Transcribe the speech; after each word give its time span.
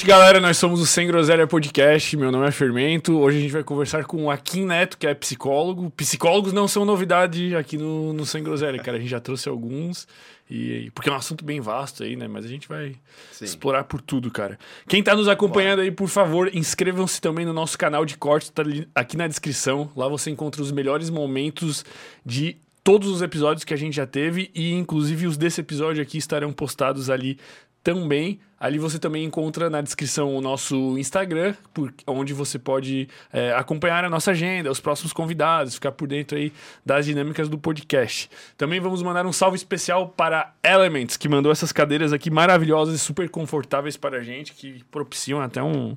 Noite, 0.00 0.08
galera. 0.08 0.40
Nós 0.40 0.56
somos 0.56 0.80
o 0.80 0.86
Sem 0.86 1.06
Groselha 1.06 1.46
Podcast. 1.46 2.16
Meu 2.16 2.32
nome 2.32 2.48
é 2.48 2.50
Fermento. 2.50 3.18
Hoje 3.18 3.36
a 3.36 3.40
gente 3.42 3.52
vai 3.52 3.62
conversar 3.62 4.06
com 4.06 4.24
o 4.24 4.30
Akin 4.30 4.64
Neto, 4.64 4.96
que 4.96 5.06
é 5.06 5.12
psicólogo. 5.12 5.90
Psicólogos 5.90 6.54
não 6.54 6.66
são 6.66 6.86
novidade 6.86 7.54
aqui 7.54 7.76
no, 7.76 8.14
no 8.14 8.24
Sem 8.24 8.42
Groselha, 8.42 8.82
cara. 8.82 8.96
A 8.96 9.00
gente 9.00 9.10
já 9.10 9.20
trouxe 9.20 9.46
alguns. 9.46 10.08
E, 10.50 10.90
porque 10.94 11.10
é 11.10 11.12
um 11.12 11.16
assunto 11.16 11.44
bem 11.44 11.60
vasto 11.60 12.02
aí, 12.02 12.16
né? 12.16 12.26
Mas 12.26 12.46
a 12.46 12.48
gente 12.48 12.66
vai 12.66 12.96
Sim. 13.30 13.44
explorar 13.44 13.84
por 13.84 14.00
tudo, 14.00 14.30
cara. 14.30 14.58
Quem 14.88 15.02
tá 15.02 15.14
nos 15.14 15.28
acompanhando 15.28 15.80
aí, 15.80 15.90
por 15.90 16.08
favor, 16.08 16.50
inscrevam-se 16.54 17.20
também 17.20 17.44
no 17.44 17.52
nosso 17.52 17.76
canal 17.76 18.06
de 18.06 18.16
cortes, 18.16 18.48
tá 18.48 18.62
aqui 18.94 19.18
na 19.18 19.28
descrição. 19.28 19.92
Lá 19.94 20.08
você 20.08 20.30
encontra 20.30 20.62
os 20.62 20.72
melhores 20.72 21.10
momentos 21.10 21.84
de 22.24 22.56
todos 22.82 23.06
os 23.06 23.20
episódios 23.20 23.64
que 23.64 23.74
a 23.74 23.76
gente 23.76 23.96
já 23.96 24.06
teve 24.06 24.50
e 24.54 24.72
inclusive 24.72 25.26
os 25.26 25.36
desse 25.36 25.60
episódio 25.60 26.02
aqui 26.02 26.16
estarão 26.16 26.52
postados 26.52 27.10
ali 27.10 27.38
também. 27.82 28.40
Ali 28.60 28.78
você 28.78 28.98
também 28.98 29.24
encontra 29.24 29.70
na 29.70 29.80
descrição 29.80 30.36
o 30.36 30.40
nosso 30.42 30.98
Instagram, 30.98 31.54
por, 31.72 31.94
onde 32.06 32.34
você 32.34 32.58
pode 32.58 33.08
é, 33.32 33.54
acompanhar 33.54 34.04
a 34.04 34.10
nossa 34.10 34.32
agenda, 34.32 34.70
os 34.70 34.78
próximos 34.78 35.14
convidados, 35.14 35.76
ficar 35.76 35.92
por 35.92 36.06
dentro 36.06 36.36
aí 36.36 36.52
das 36.84 37.06
dinâmicas 37.06 37.48
do 37.48 37.56
podcast. 37.56 38.30
Também 38.58 38.78
vamos 38.78 39.02
mandar 39.02 39.24
um 39.24 39.32
salve 39.32 39.56
especial 39.56 40.08
para 40.08 40.52
Elements, 40.62 41.16
que 41.16 41.26
mandou 41.26 41.50
essas 41.50 41.72
cadeiras 41.72 42.12
aqui 42.12 42.30
maravilhosas 42.30 42.94
e 42.94 42.98
super 42.98 43.30
confortáveis 43.30 43.96
para 43.96 44.18
a 44.18 44.22
gente, 44.22 44.52
que 44.52 44.84
propiciam 44.90 45.40
até 45.40 45.62
um, 45.62 45.96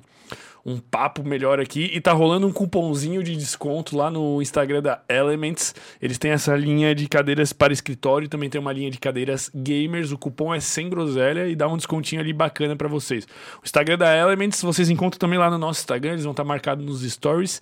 um 0.64 0.78
papo 0.78 1.22
melhor 1.22 1.60
aqui. 1.60 1.90
E 1.92 2.00
tá 2.00 2.12
rolando 2.12 2.46
um 2.46 2.52
cupomzinho 2.52 3.22
de 3.22 3.36
desconto 3.36 3.96
lá 3.96 4.10
no 4.10 4.40
Instagram 4.40 4.82
da 4.82 5.02
Elements. 5.08 5.74
Eles 6.00 6.18
têm 6.18 6.30
essa 6.30 6.56
linha 6.56 6.94
de 6.94 7.08
cadeiras 7.08 7.52
para 7.52 7.72
escritório, 7.72 8.28
também 8.28 8.48
tem 8.48 8.60
uma 8.60 8.72
linha 8.72 8.90
de 8.90 8.98
cadeiras 8.98 9.50
gamers. 9.54 10.12
O 10.12 10.18
cupom 10.18 10.54
é 10.54 10.60
sem 10.60 10.88
groselha 10.88 11.46
e 11.48 11.54
dá 11.54 11.68
um 11.68 11.76
descontinho 11.76 12.20
ali 12.20 12.32
bacana 12.32 12.74
para 12.76 12.88
vocês. 12.88 13.24
O 13.62 13.64
Instagram 13.64 13.98
da 13.98 14.16
Elements 14.16 14.62
vocês 14.62 14.88
encontram 14.88 15.18
também 15.18 15.38
lá 15.38 15.50
no 15.50 15.58
nosso 15.58 15.80
Instagram, 15.80 16.12
eles 16.12 16.24
vão 16.24 16.32
estar 16.32 16.42
tá 16.42 16.48
marcados 16.48 16.84
nos 16.84 17.02
stories. 17.02 17.60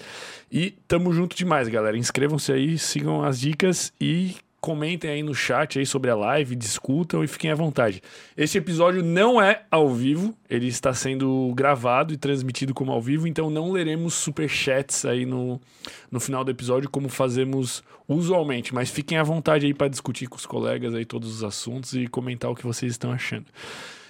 E 0.51 0.71
tamo 0.87 1.13
junto 1.13 1.35
demais, 1.37 1.69
galera. 1.69 1.97
Inscrevam-se 1.97 2.53
aí, 2.53 2.79
sigam 2.79 3.23
as 3.25 3.41
dicas 3.41 3.93
e 4.01 4.37
comentem 4.63 5.11
aí 5.11 5.25
no 5.25 5.35
chat 5.35 5.77
aí 5.81 5.85
sobre 5.85 6.09
a 6.09 6.15
live, 6.15 6.55
discutam 6.55 7.25
e 7.25 7.27
fiquem 7.27 7.51
à 7.51 7.55
vontade. 7.55 8.01
Este 8.37 8.59
episódio 8.59 9.03
não 9.03 9.43
é 9.43 9.65
ao 9.69 9.93
vivo, 9.93 10.33
ele 10.49 10.69
está 10.69 10.95
sendo 10.95 11.53
gravado 11.53 12.15
e 12.15 12.17
transmitido 12.17 12.73
como 12.73 12.93
ao 12.93 13.03
vivo, 13.03 13.27
então 13.27 13.51
não 13.51 13.73
leremos 13.73 14.15
super 14.15 14.49
chats 14.49 15.05
aí 15.05 15.27
no, 15.27 15.61
no 16.09 16.21
final 16.21 16.45
do 16.45 16.53
episódio 16.53 16.89
como 16.89 17.09
fazemos 17.09 17.83
usualmente, 18.07 18.73
mas 18.73 18.89
fiquem 18.89 19.19
à 19.19 19.25
vontade 19.25 19.67
aí 19.67 19.75
para 19.75 19.89
discutir 19.89 20.29
com 20.29 20.37
os 20.37 20.47
colegas 20.47 20.95
aí 20.95 21.05
todos 21.05 21.35
os 21.35 21.43
assuntos 21.43 21.93
e 21.95 22.07
comentar 22.07 22.49
o 22.49 22.55
que 22.55 22.65
vocês 22.65 22.93
estão 22.93 23.11
achando. 23.11 23.47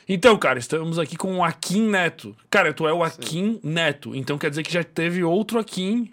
Então, 0.06 0.36
cara, 0.36 0.58
estamos 0.58 0.98
aqui 0.98 1.16
com 1.16 1.38
o 1.38 1.42
Akin 1.42 1.88
Neto. 1.88 2.36
Cara, 2.50 2.74
tu 2.74 2.86
é 2.86 2.92
o 2.92 3.02
Akin 3.02 3.58
Neto, 3.62 4.14
então 4.14 4.36
quer 4.36 4.50
dizer 4.50 4.62
que 4.62 4.72
já 4.72 4.84
teve 4.84 5.24
outro 5.24 5.58
Akin 5.58 6.10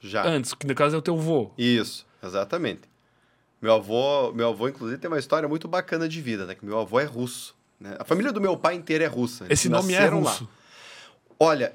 já. 0.00 0.26
antes, 0.26 0.54
que 0.54 0.66
no 0.66 0.74
caso 0.74 0.96
é 0.96 0.98
o 0.98 1.02
teu 1.02 1.18
vô. 1.18 1.52
Isso, 1.58 2.06
exatamente. 2.22 2.93
Meu 3.64 3.76
avô, 3.76 4.30
meu 4.34 4.50
avô, 4.50 4.68
inclusive, 4.68 5.00
tem 5.00 5.10
uma 5.10 5.18
história 5.18 5.48
muito 5.48 5.66
bacana 5.66 6.06
de 6.06 6.20
vida, 6.20 6.44
né? 6.44 6.54
Que 6.54 6.66
meu 6.66 6.78
avô 6.78 7.00
é 7.00 7.04
russo. 7.04 7.54
Né? 7.80 7.96
A 7.98 8.04
família 8.04 8.30
do 8.30 8.38
meu 8.38 8.58
pai 8.58 8.74
inteira 8.74 9.04
é 9.04 9.06
russa. 9.06 9.46
Esse 9.48 9.70
nome 9.70 9.94
é 9.94 10.04
russo? 10.06 10.44
Lá. 10.44 10.50
Olha, 11.40 11.72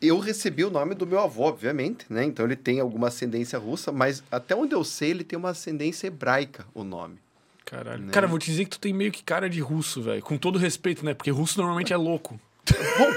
eu 0.00 0.18
recebi 0.18 0.64
o 0.64 0.70
nome 0.70 0.94
do 0.94 1.06
meu 1.06 1.20
avô, 1.20 1.42
obviamente, 1.42 2.06
né? 2.08 2.24
Então 2.24 2.46
ele 2.46 2.56
tem 2.56 2.80
alguma 2.80 3.08
ascendência 3.08 3.58
russa, 3.58 3.92
mas 3.92 4.24
até 4.32 4.56
onde 4.56 4.74
eu 4.74 4.82
sei, 4.82 5.10
ele 5.10 5.24
tem 5.24 5.38
uma 5.38 5.50
ascendência 5.50 6.06
hebraica, 6.06 6.64
o 6.72 6.82
nome. 6.82 7.18
Caralho. 7.66 8.04
Né? 8.04 8.12
Cara, 8.12 8.26
vou 8.26 8.38
te 8.38 8.46
dizer 8.46 8.64
que 8.64 8.70
tu 8.70 8.80
tem 8.80 8.94
meio 8.94 9.12
que 9.12 9.22
cara 9.22 9.50
de 9.50 9.60
russo, 9.60 10.00
velho. 10.00 10.22
Com 10.22 10.38
todo 10.38 10.58
respeito, 10.58 11.04
né? 11.04 11.12
Porque 11.12 11.30
russo 11.30 11.58
normalmente 11.58 11.92
é 11.92 11.98
louco. 11.98 12.40
Bom, 12.96 13.12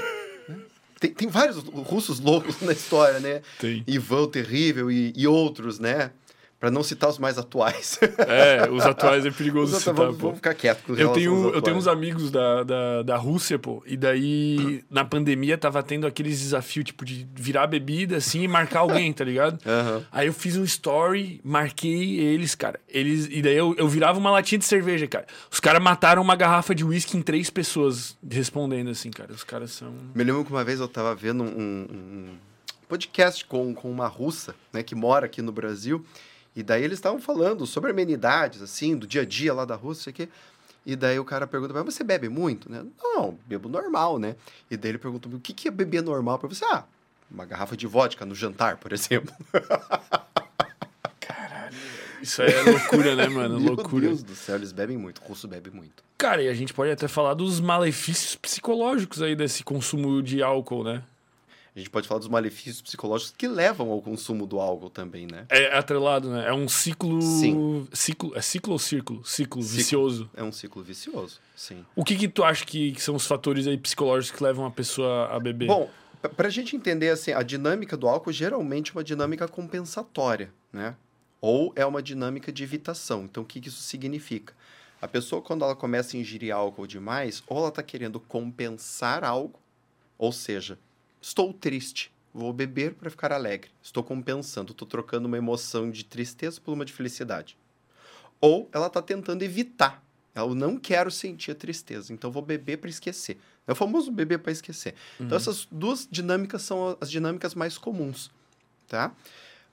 tem, 1.00 1.14
tem 1.14 1.28
vários 1.28 1.56
russos 1.56 2.20
loucos 2.20 2.60
na 2.60 2.72
história, 2.72 3.18
né? 3.18 3.40
Tem. 3.58 3.82
Ivan 3.86 4.24
o 4.24 4.26
Terrível 4.26 4.90
e, 4.90 5.10
e 5.16 5.26
outros, 5.26 5.78
né? 5.78 6.10
Para 6.60 6.70
não 6.70 6.82
citar 6.82 7.08
os 7.08 7.18
mais 7.18 7.38
atuais. 7.38 7.98
É, 8.20 8.70
os 8.70 8.84
atuais 8.84 9.24
é 9.24 9.30
perigoso 9.30 9.78
citar, 9.78 9.94
vamos, 9.94 10.18
vamos, 10.18 10.36
ficar 10.36 10.54
quieto 10.54 10.82
com 10.84 10.94
eu 10.94 11.08
tenho 11.12 11.48
Eu 11.54 11.62
tenho 11.62 11.76
uns 11.76 11.88
amigos 11.88 12.30
da, 12.30 12.62
da, 12.62 13.02
da 13.02 13.16
Rússia, 13.16 13.58
pô, 13.58 13.82
e 13.86 13.96
daí 13.96 14.84
na 14.90 15.04
pandemia 15.04 15.56
tava 15.56 15.82
tendo 15.82 16.06
aqueles 16.06 16.38
desafios, 16.40 16.84
tipo, 16.84 17.04
de 17.04 17.26
virar 17.34 17.66
bebida, 17.66 18.16
assim, 18.16 18.42
e 18.42 18.48
marcar 18.48 18.80
alguém, 18.80 19.12
tá 19.12 19.24
ligado? 19.24 19.58
Uhum. 19.70 20.02
Aí 20.10 20.26
eu 20.26 20.32
fiz 20.32 20.56
um 20.56 20.64
story, 20.64 21.40
marquei 21.44 22.18
eles, 22.18 22.54
cara. 22.56 22.78
Eles, 22.88 23.28
e 23.30 23.40
daí 23.40 23.56
eu, 23.56 23.74
eu 23.78 23.88
virava 23.88 24.18
uma 24.18 24.30
latinha 24.30 24.58
de 24.58 24.64
cerveja, 24.64 25.06
cara. 25.06 25.26
Os 25.50 25.60
caras 25.60 25.80
mataram 25.82 26.20
uma 26.20 26.34
garrafa 26.34 26.74
de 26.74 26.84
uísque 26.84 27.16
em 27.16 27.22
três 27.22 27.48
pessoas 27.48 28.18
respondendo, 28.28 28.90
assim, 28.90 29.10
cara. 29.10 29.32
Os 29.32 29.44
caras 29.44 29.70
são... 29.70 29.92
Me 30.14 30.24
lembro 30.24 30.44
que 30.44 30.50
uma 30.50 30.64
vez 30.64 30.80
eu 30.80 30.88
tava 30.88 31.14
vendo 31.14 31.44
um, 31.44 31.86
um 31.90 32.28
podcast 32.88 33.44
com, 33.44 33.72
com 33.72 33.88
uma 33.88 34.08
russa, 34.08 34.54
né, 34.72 34.82
que 34.82 34.96
mora 34.96 35.26
aqui 35.26 35.40
no 35.40 35.52
Brasil, 35.52 36.04
e 36.54 36.62
daí 36.62 36.82
eles 36.82 36.98
estavam 36.98 37.20
falando 37.20 37.66
sobre 37.66 37.90
amenidades, 37.90 38.60
assim, 38.62 38.96
do 38.96 39.06
dia 39.06 39.22
a 39.22 39.24
dia 39.24 39.54
lá 39.54 39.64
da 39.64 39.76
Rússia, 39.76 40.12
que 40.12 40.28
e 40.84 40.96
daí 40.96 41.18
o 41.18 41.24
cara 41.24 41.46
pergunta, 41.46 41.74
mas 41.74 41.84
você 41.84 42.02
bebe 42.02 42.28
muito, 42.28 42.70
né? 42.70 42.84
Não, 43.02 43.38
bebo 43.46 43.68
normal, 43.68 44.18
né? 44.18 44.34
E 44.70 44.76
daí 44.76 44.92
ele 44.92 44.98
pergunta, 44.98 45.28
o 45.28 45.38
que, 45.38 45.52
que 45.52 45.68
é 45.68 45.70
beber 45.70 46.02
normal 46.02 46.38
para 46.38 46.48
você? 46.48 46.64
Ah, 46.64 46.84
uma 47.30 47.44
garrafa 47.44 47.76
de 47.76 47.86
vodka 47.86 48.24
no 48.24 48.34
jantar, 48.34 48.78
por 48.78 48.92
exemplo. 48.92 49.32
Caralho, 51.20 51.76
isso 52.22 52.42
aí 52.42 52.52
é 52.52 52.62
loucura, 52.62 53.14
né, 53.14 53.28
mano? 53.28 53.60
Meu 53.60 53.74
loucura. 53.74 54.06
Deus 54.06 54.22
do 54.22 54.34
céu, 54.34 54.56
eles 54.56 54.72
bebem 54.72 54.96
muito, 54.96 55.20
o 55.22 55.24
russo 55.26 55.46
bebe 55.46 55.70
muito. 55.70 56.02
Cara, 56.16 56.42
e 56.42 56.48
a 56.48 56.54
gente 56.54 56.72
pode 56.72 56.90
até 56.90 57.06
falar 57.06 57.34
dos 57.34 57.60
malefícios 57.60 58.34
psicológicos 58.36 59.22
aí 59.22 59.36
desse 59.36 59.62
consumo 59.62 60.22
de 60.22 60.42
álcool, 60.42 60.82
né? 60.82 61.02
A 61.74 61.78
gente 61.78 61.90
pode 61.90 62.08
falar 62.08 62.18
dos 62.18 62.28
malefícios 62.28 62.82
psicológicos 62.82 63.34
que 63.36 63.46
levam 63.46 63.90
ao 63.90 64.02
consumo 64.02 64.46
do 64.46 64.60
álcool 64.60 64.90
também, 64.90 65.26
né? 65.26 65.46
É 65.48 65.76
atrelado, 65.76 66.30
né? 66.30 66.48
É 66.48 66.52
um 66.52 66.68
ciclo. 66.68 67.22
Sim. 67.22 67.88
Ciclo, 67.92 68.36
é 68.36 68.42
ciclo 68.42 68.72
ou 68.72 68.78
círculo? 68.78 69.24
Ciclo, 69.24 69.62
ciclo, 69.62 69.76
vicioso. 69.76 70.30
É 70.34 70.42
um 70.42 70.50
ciclo 70.50 70.82
vicioso, 70.82 71.40
sim. 71.54 71.84
O 71.94 72.04
que, 72.04 72.16
que 72.16 72.28
tu 72.28 72.42
acha 72.42 72.64
que, 72.64 72.92
que 72.92 73.02
são 73.02 73.14
os 73.14 73.26
fatores 73.26 73.66
aí 73.66 73.78
psicológicos 73.78 74.36
que 74.36 74.44
levam 74.44 74.66
a 74.66 74.70
pessoa 74.70 75.26
a 75.26 75.38
beber? 75.38 75.68
Bom, 75.68 75.88
para 76.36 76.48
a 76.48 76.50
gente 76.50 76.74
entender 76.74 77.10
assim, 77.10 77.32
a 77.32 77.42
dinâmica 77.42 77.96
do 77.96 78.08
álcool 78.08 78.32
geralmente 78.32 78.90
é 78.90 78.94
uma 78.94 79.04
dinâmica 79.04 79.46
compensatória, 79.46 80.52
né? 80.72 80.96
Ou 81.40 81.72
é 81.74 81.86
uma 81.86 82.02
dinâmica 82.02 82.52
de 82.52 82.62
evitação. 82.62 83.24
Então, 83.24 83.42
o 83.42 83.46
que, 83.46 83.60
que 83.60 83.68
isso 83.68 83.80
significa? 83.80 84.52
A 85.00 85.08
pessoa, 85.08 85.40
quando 85.40 85.64
ela 85.64 85.74
começa 85.74 86.14
a 86.14 86.20
ingerir 86.20 86.54
álcool 86.54 86.86
demais, 86.86 87.42
ou 87.46 87.58
ela 87.58 87.68
está 87.68 87.82
querendo 87.82 88.20
compensar 88.20 89.24
algo, 89.24 89.58
ou 90.18 90.30
seja, 90.30 90.78
Estou 91.20 91.52
triste. 91.52 92.12
Vou 92.32 92.52
beber 92.52 92.94
para 92.94 93.10
ficar 93.10 93.32
alegre. 93.32 93.70
Estou 93.82 94.02
compensando, 94.02 94.72
estou 94.72 94.86
trocando 94.86 95.26
uma 95.26 95.36
emoção 95.36 95.90
de 95.90 96.04
tristeza 96.04 96.60
por 96.60 96.72
uma 96.72 96.84
de 96.84 96.92
felicidade. 96.92 97.56
Ou 98.40 98.68
ela 98.72 98.86
está 98.86 99.02
tentando 99.02 99.42
evitar. 99.42 100.02
Eu 100.34 100.54
não 100.54 100.78
quero 100.78 101.10
sentir 101.10 101.50
a 101.50 101.54
tristeza, 101.54 102.12
então 102.12 102.30
vou 102.30 102.40
beber 102.40 102.78
para 102.78 102.88
esquecer. 102.88 103.36
É 103.66 103.72
o 103.72 103.74
famoso 103.74 104.12
beber 104.12 104.38
para 104.38 104.52
esquecer. 104.52 104.94
Então, 105.14 105.20
uhum. 105.20 105.26
Então, 105.26 105.36
essas 105.36 105.68
duas 105.70 106.08
dinâmicas 106.10 106.62
são 106.62 106.96
as 107.00 107.10
dinâmicas 107.10 107.54
mais 107.54 107.76
comuns. 107.76 108.30
Tá? 108.86 109.12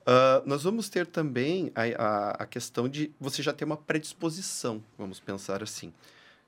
Uh, 0.02 0.48
nós 0.48 0.64
vamos 0.64 0.90
ter 0.90 1.06
também 1.06 1.72
a, 1.76 1.82
a, 1.82 2.32
a 2.44 2.46
questão 2.46 2.88
de 2.90 3.12
você 3.20 3.44
já 3.44 3.54
ter 3.54 3.66
uma 3.66 3.78
predisposição, 3.78 4.84
vamos 4.98 5.20
pensar 5.20 5.62
assim. 5.62 5.94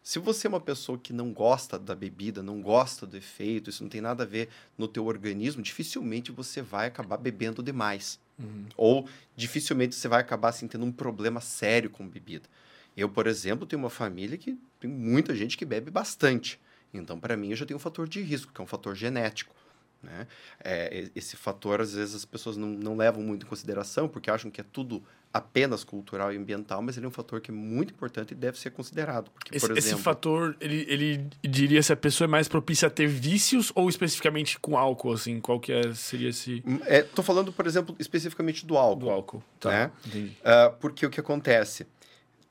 Se 0.09 0.17
você 0.17 0.47
é 0.47 0.49
uma 0.49 0.59
pessoa 0.59 0.97
que 0.97 1.13
não 1.13 1.31
gosta 1.31 1.77
da 1.77 1.93
bebida, 1.93 2.41
não 2.41 2.63
gosta 2.63 3.05
do 3.05 3.15
efeito, 3.15 3.69
isso 3.69 3.83
não 3.83 3.91
tem 3.91 4.01
nada 4.01 4.23
a 4.23 4.25
ver 4.25 4.49
no 4.75 4.87
teu 4.87 5.05
organismo, 5.05 5.61
dificilmente 5.61 6.31
você 6.31 6.63
vai 6.63 6.87
acabar 6.87 7.15
bebendo 7.15 7.61
demais. 7.61 8.19
Uhum. 8.39 8.65
Ou 8.75 9.07
dificilmente 9.35 9.93
você 9.93 10.07
vai 10.07 10.19
acabar 10.19 10.49
assim, 10.49 10.67
tendo 10.67 10.83
um 10.83 10.91
problema 10.91 11.39
sério 11.39 11.91
com 11.91 12.07
bebida. 12.07 12.49
Eu, 12.97 13.07
por 13.07 13.27
exemplo, 13.27 13.67
tenho 13.67 13.83
uma 13.83 13.89
família 13.91 14.35
que 14.35 14.57
tem 14.79 14.89
muita 14.89 15.35
gente 15.35 15.55
que 15.55 15.63
bebe 15.63 15.91
bastante. 15.91 16.59
Então, 16.91 17.19
para 17.19 17.37
mim, 17.37 17.51
eu 17.51 17.55
já 17.55 17.67
tenho 17.67 17.77
um 17.77 17.79
fator 17.79 18.09
de 18.09 18.19
risco, 18.19 18.51
que 18.51 18.59
é 18.59 18.63
um 18.63 18.67
fator 18.67 18.95
genético. 18.95 19.53
Né? 20.01 20.25
É, 20.63 21.11
esse 21.15 21.37
fator, 21.37 21.81
às 21.81 21.93
vezes, 21.93 22.15
as 22.15 22.25
pessoas 22.25 22.57
não, 22.57 22.69
não 22.69 22.97
levam 22.97 23.21
muito 23.21 23.45
em 23.45 23.47
consideração, 23.47 24.09
porque 24.09 24.31
acham 24.31 24.49
que 24.49 24.59
é 24.59 24.65
tudo 24.71 25.03
apenas 25.31 25.83
cultural 25.83 26.33
e 26.33 26.37
ambiental, 26.37 26.81
mas 26.81 26.97
ele 26.97 27.05
é 27.05 27.09
um 27.09 27.11
fator 27.11 27.39
que 27.39 27.51
é 27.51 27.53
muito 27.53 27.93
importante 27.93 28.31
e 28.31 28.35
deve 28.35 28.57
ser 28.59 28.71
considerado. 28.71 29.29
Porque, 29.29 29.55
esse, 29.55 29.65
por 29.65 29.77
exemplo, 29.77 29.95
esse 29.95 30.03
fator, 30.03 30.57
ele, 30.59 30.85
ele 30.89 31.27
diria 31.43 31.81
se 31.83 31.93
a 31.93 31.95
pessoa 31.95 32.25
é 32.25 32.27
mais 32.27 32.47
propícia 32.47 32.87
a 32.87 32.89
ter 32.89 33.07
vícios 33.07 33.71
ou 33.75 33.87
especificamente 33.87 34.59
com 34.59 34.77
álcool, 34.77 35.13
assim? 35.13 35.39
Qual 35.39 35.59
que 35.59 35.71
é, 35.71 35.93
seria 35.93 36.29
esse... 36.29 36.63
Hum, 36.65 36.79
é, 36.85 37.03
tô 37.03 37.21
falando, 37.21 37.53
por 37.53 37.67
exemplo, 37.67 37.95
especificamente 37.99 38.65
do 38.65 38.75
álcool. 38.75 38.99
Do 38.99 39.09
álcool, 39.09 39.43
tá. 39.59 39.69
Né? 39.69 39.91
Uh, 40.15 40.75
porque 40.79 41.05
o 41.05 41.09
que 41.09 41.19
acontece? 41.19 41.85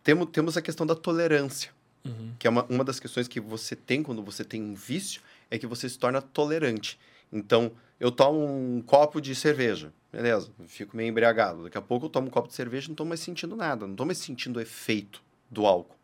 Temos, 0.05 0.29
temos 0.31 0.57
a 0.57 0.63
questão 0.63 0.87
da 0.87 0.95
tolerância, 0.95 1.73
uhum. 2.05 2.33
que 2.39 2.47
é 2.47 2.51
uma, 2.51 2.65
uma 2.69 2.85
das 2.85 3.01
questões 3.01 3.27
que 3.27 3.41
você 3.41 3.75
tem 3.75 4.05
quando 4.05 4.23
você 4.23 4.45
tem 4.45 4.63
um 4.63 4.75
vício, 4.75 5.21
é 5.51 5.59
que 5.59 5.67
você 5.67 5.89
se 5.89 5.99
torna 5.99 6.23
tolerante. 6.23 6.99
Então, 7.33 7.73
eu 8.01 8.11
tomo 8.11 8.45
um 8.45 8.81
copo 8.81 9.21
de 9.21 9.35
cerveja, 9.35 9.93
beleza, 10.13 10.51
fico 10.67 10.97
meio 10.97 11.09
embriagado. 11.09 11.65
Daqui 11.65 11.79
a 11.79 11.83
pouco 11.83 12.07
eu 12.07 12.11
tomo 12.11 12.29
um 12.29 12.31
copo 12.31 12.49
de 12.49 12.55
cerveja 12.55 12.87
e 12.87 12.89
não 12.89 12.95
estou 12.95 13.07
mais 13.07 13.21
sentindo 13.21 13.57
nada, 13.57 13.87
não 13.87 13.95
estou 13.95 14.07
mais 14.07 14.19
sentindo 14.19 14.59
o 14.59 14.61
efeito 14.61 15.23
do 15.51 15.67
álcool. 15.67 15.97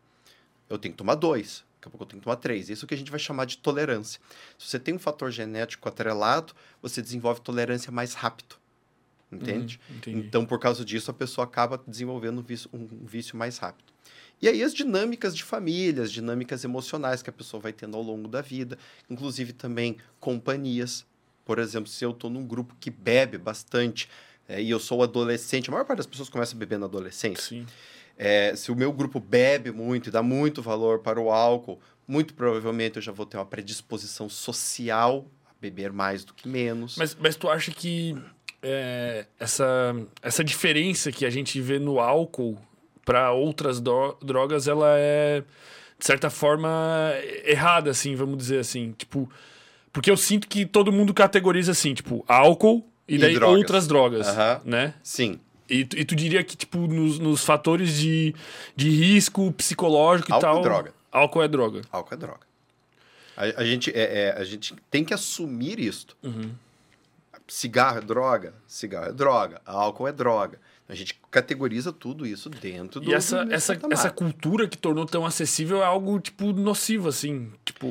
Eu 0.69 0.77
tenho 0.77 0.93
que 0.93 0.97
tomar 0.97 1.15
dois. 1.15 1.63
Daqui 1.75 1.87
a 1.87 1.89
pouco 1.91 2.03
eu 2.03 2.07
tenho 2.07 2.19
que 2.19 2.23
tomar 2.25 2.37
três. 2.37 2.69
Isso 2.69 2.87
que 2.87 2.93
a 2.93 2.97
gente 2.97 3.11
vai 3.11 3.19
chamar 3.19 3.45
de 3.45 3.57
tolerância. 3.57 4.19
Se 4.57 4.67
você 4.67 4.79
tem 4.79 4.95
um 4.95 4.99
fator 4.99 5.31
genético 5.31 5.87
atrelado, 5.87 6.53
você 6.81 7.01
desenvolve 7.01 7.41
tolerância 7.41 7.91
mais 7.91 8.13
rápido. 8.13 8.55
Entende? 9.31 9.79
Uhum, 9.89 10.13
então, 10.13 10.45
por 10.45 10.59
causa 10.59 10.85
disso, 10.85 11.11
a 11.11 11.13
pessoa 11.13 11.45
acaba 11.45 11.81
desenvolvendo 11.87 12.39
um 12.39 12.43
vício, 12.43 12.69
um 12.73 12.87
vício 13.05 13.35
mais 13.37 13.57
rápido. 13.57 13.93
E 14.41 14.47
aí 14.47 14.63
as 14.63 14.73
dinâmicas 14.73 15.35
de 15.35 15.43
família, 15.43 16.03
as 16.03 16.11
dinâmicas 16.11 16.63
emocionais 16.63 17.21
que 17.21 17.29
a 17.29 17.33
pessoa 17.33 17.61
vai 17.61 17.73
tendo 17.73 17.95
ao 17.95 18.03
longo 18.03 18.27
da 18.27 18.41
vida, 18.41 18.77
inclusive 19.09 19.53
também 19.53 19.97
companhias. 20.19 21.05
Por 21.45 21.59
exemplo, 21.59 21.87
se 21.87 22.03
eu 22.03 22.11
estou 22.11 22.29
num 22.29 22.45
grupo 22.45 22.75
que 22.79 22.89
bebe 22.89 23.37
bastante 23.37 24.09
é, 24.47 24.61
e 24.61 24.69
eu 24.69 24.79
sou 24.79 25.01
adolescente, 25.03 25.69
a 25.69 25.71
maior 25.71 25.85
parte 25.85 25.97
das 25.97 26.07
pessoas 26.07 26.29
começa 26.29 26.55
a 26.55 26.59
beber 26.59 26.79
na 26.79 26.85
adolescência. 26.85 27.43
Sim. 27.43 27.65
É, 28.17 28.55
se 28.55 28.71
o 28.71 28.75
meu 28.75 28.91
grupo 28.91 29.19
bebe 29.19 29.71
muito 29.71 30.09
e 30.09 30.11
dá 30.11 30.23
muito 30.23 30.61
valor 30.61 30.99
para 30.99 31.19
o 31.19 31.31
álcool, 31.31 31.79
muito 32.07 32.33
provavelmente 32.33 32.97
eu 32.97 33.01
já 33.01 33.11
vou 33.11 33.25
ter 33.25 33.37
uma 33.37 33.45
predisposição 33.45 34.29
social 34.29 35.25
a 35.45 35.53
beber 35.59 35.91
mais 35.91 36.23
do 36.23 36.33
que 36.33 36.47
menos. 36.47 36.95
Mas, 36.97 37.15
mas 37.15 37.35
tu 37.35 37.49
acha 37.49 37.71
que 37.71 38.15
é, 38.61 39.25
essa, 39.39 39.95
essa 40.21 40.43
diferença 40.43 41.11
que 41.11 41.25
a 41.25 41.29
gente 41.29 41.59
vê 41.59 41.77
no 41.77 41.99
álcool 41.99 42.57
para 43.03 43.31
outras 43.31 43.79
drogas, 43.79 44.67
ela 44.67 44.97
é, 44.97 45.43
de 45.99 46.05
certa 46.05 46.29
forma, 46.29 47.13
errada, 47.43 47.91
assim, 47.91 48.15
vamos 48.15 48.37
dizer 48.37 48.59
assim. 48.59 48.93
Tipo, 48.97 49.29
porque 49.95 50.11
eu 50.11 50.17
sinto 50.17 50.49
que 50.49 50.65
todo 50.65 50.91
mundo 50.91 51.13
categoriza 51.13 51.71
assim, 51.71 51.93
tipo, 51.93 52.21
álcool 52.27 52.85
e, 53.07 53.15
e 53.15 53.17
daí 53.17 53.33
drogas. 53.35 53.57
outras 53.57 53.87
drogas, 53.87 54.27
uhum. 54.27 54.59
né? 54.65 54.93
Sim. 55.01 55.39
E, 55.69 55.79
e 55.79 56.03
tu 56.03 56.13
diria 56.17 56.43
que, 56.43 56.57
tipo, 56.57 56.79
nos, 56.79 57.17
nos 57.17 57.45
fatores 57.45 57.95
de, 57.95 58.35
de 58.75 58.89
risco 58.89 59.53
psicológico 59.53 60.33
álcool 60.33 60.37
e 60.37 60.41
tal... 60.41 60.57
Álcool 60.57 60.59
é 60.59 60.69
droga. 60.69 60.93
Álcool 61.09 61.43
é 61.43 61.47
droga. 61.47 61.81
Álcool 61.89 62.13
é 62.13 62.17
droga. 62.17 62.39
A, 63.37 63.61
a 63.61 63.63
gente, 63.63 63.89
é, 63.91 64.25
é, 64.25 64.31
a 64.37 64.43
gente 64.43 64.75
tem 64.91 65.05
que 65.05 65.13
assumir 65.13 65.79
isto. 65.79 66.17
Uhum. 66.21 66.51
Cigarro 67.47 67.99
é 67.99 68.01
droga, 68.01 68.53
cigarro 68.67 69.05
é 69.07 69.13
droga, 69.13 69.61
álcool 69.65 70.09
é 70.09 70.11
droga. 70.11 70.59
A 70.89 70.93
gente 70.93 71.17
categoriza 71.31 71.93
tudo 71.93 72.27
isso 72.27 72.49
dentro 72.49 72.99
do. 72.99 73.09
E 73.09 73.13
essa, 73.13 73.47
essa, 73.49 73.79
essa 73.89 74.09
cultura 74.09 74.67
que 74.67 74.77
tornou 74.77 75.05
tão 75.05 75.25
acessível 75.25 75.81
é 75.81 75.85
algo, 75.85 76.19
tipo, 76.19 76.51
nocivo, 76.51 77.07
assim. 77.07 77.49
Tipo. 77.63 77.87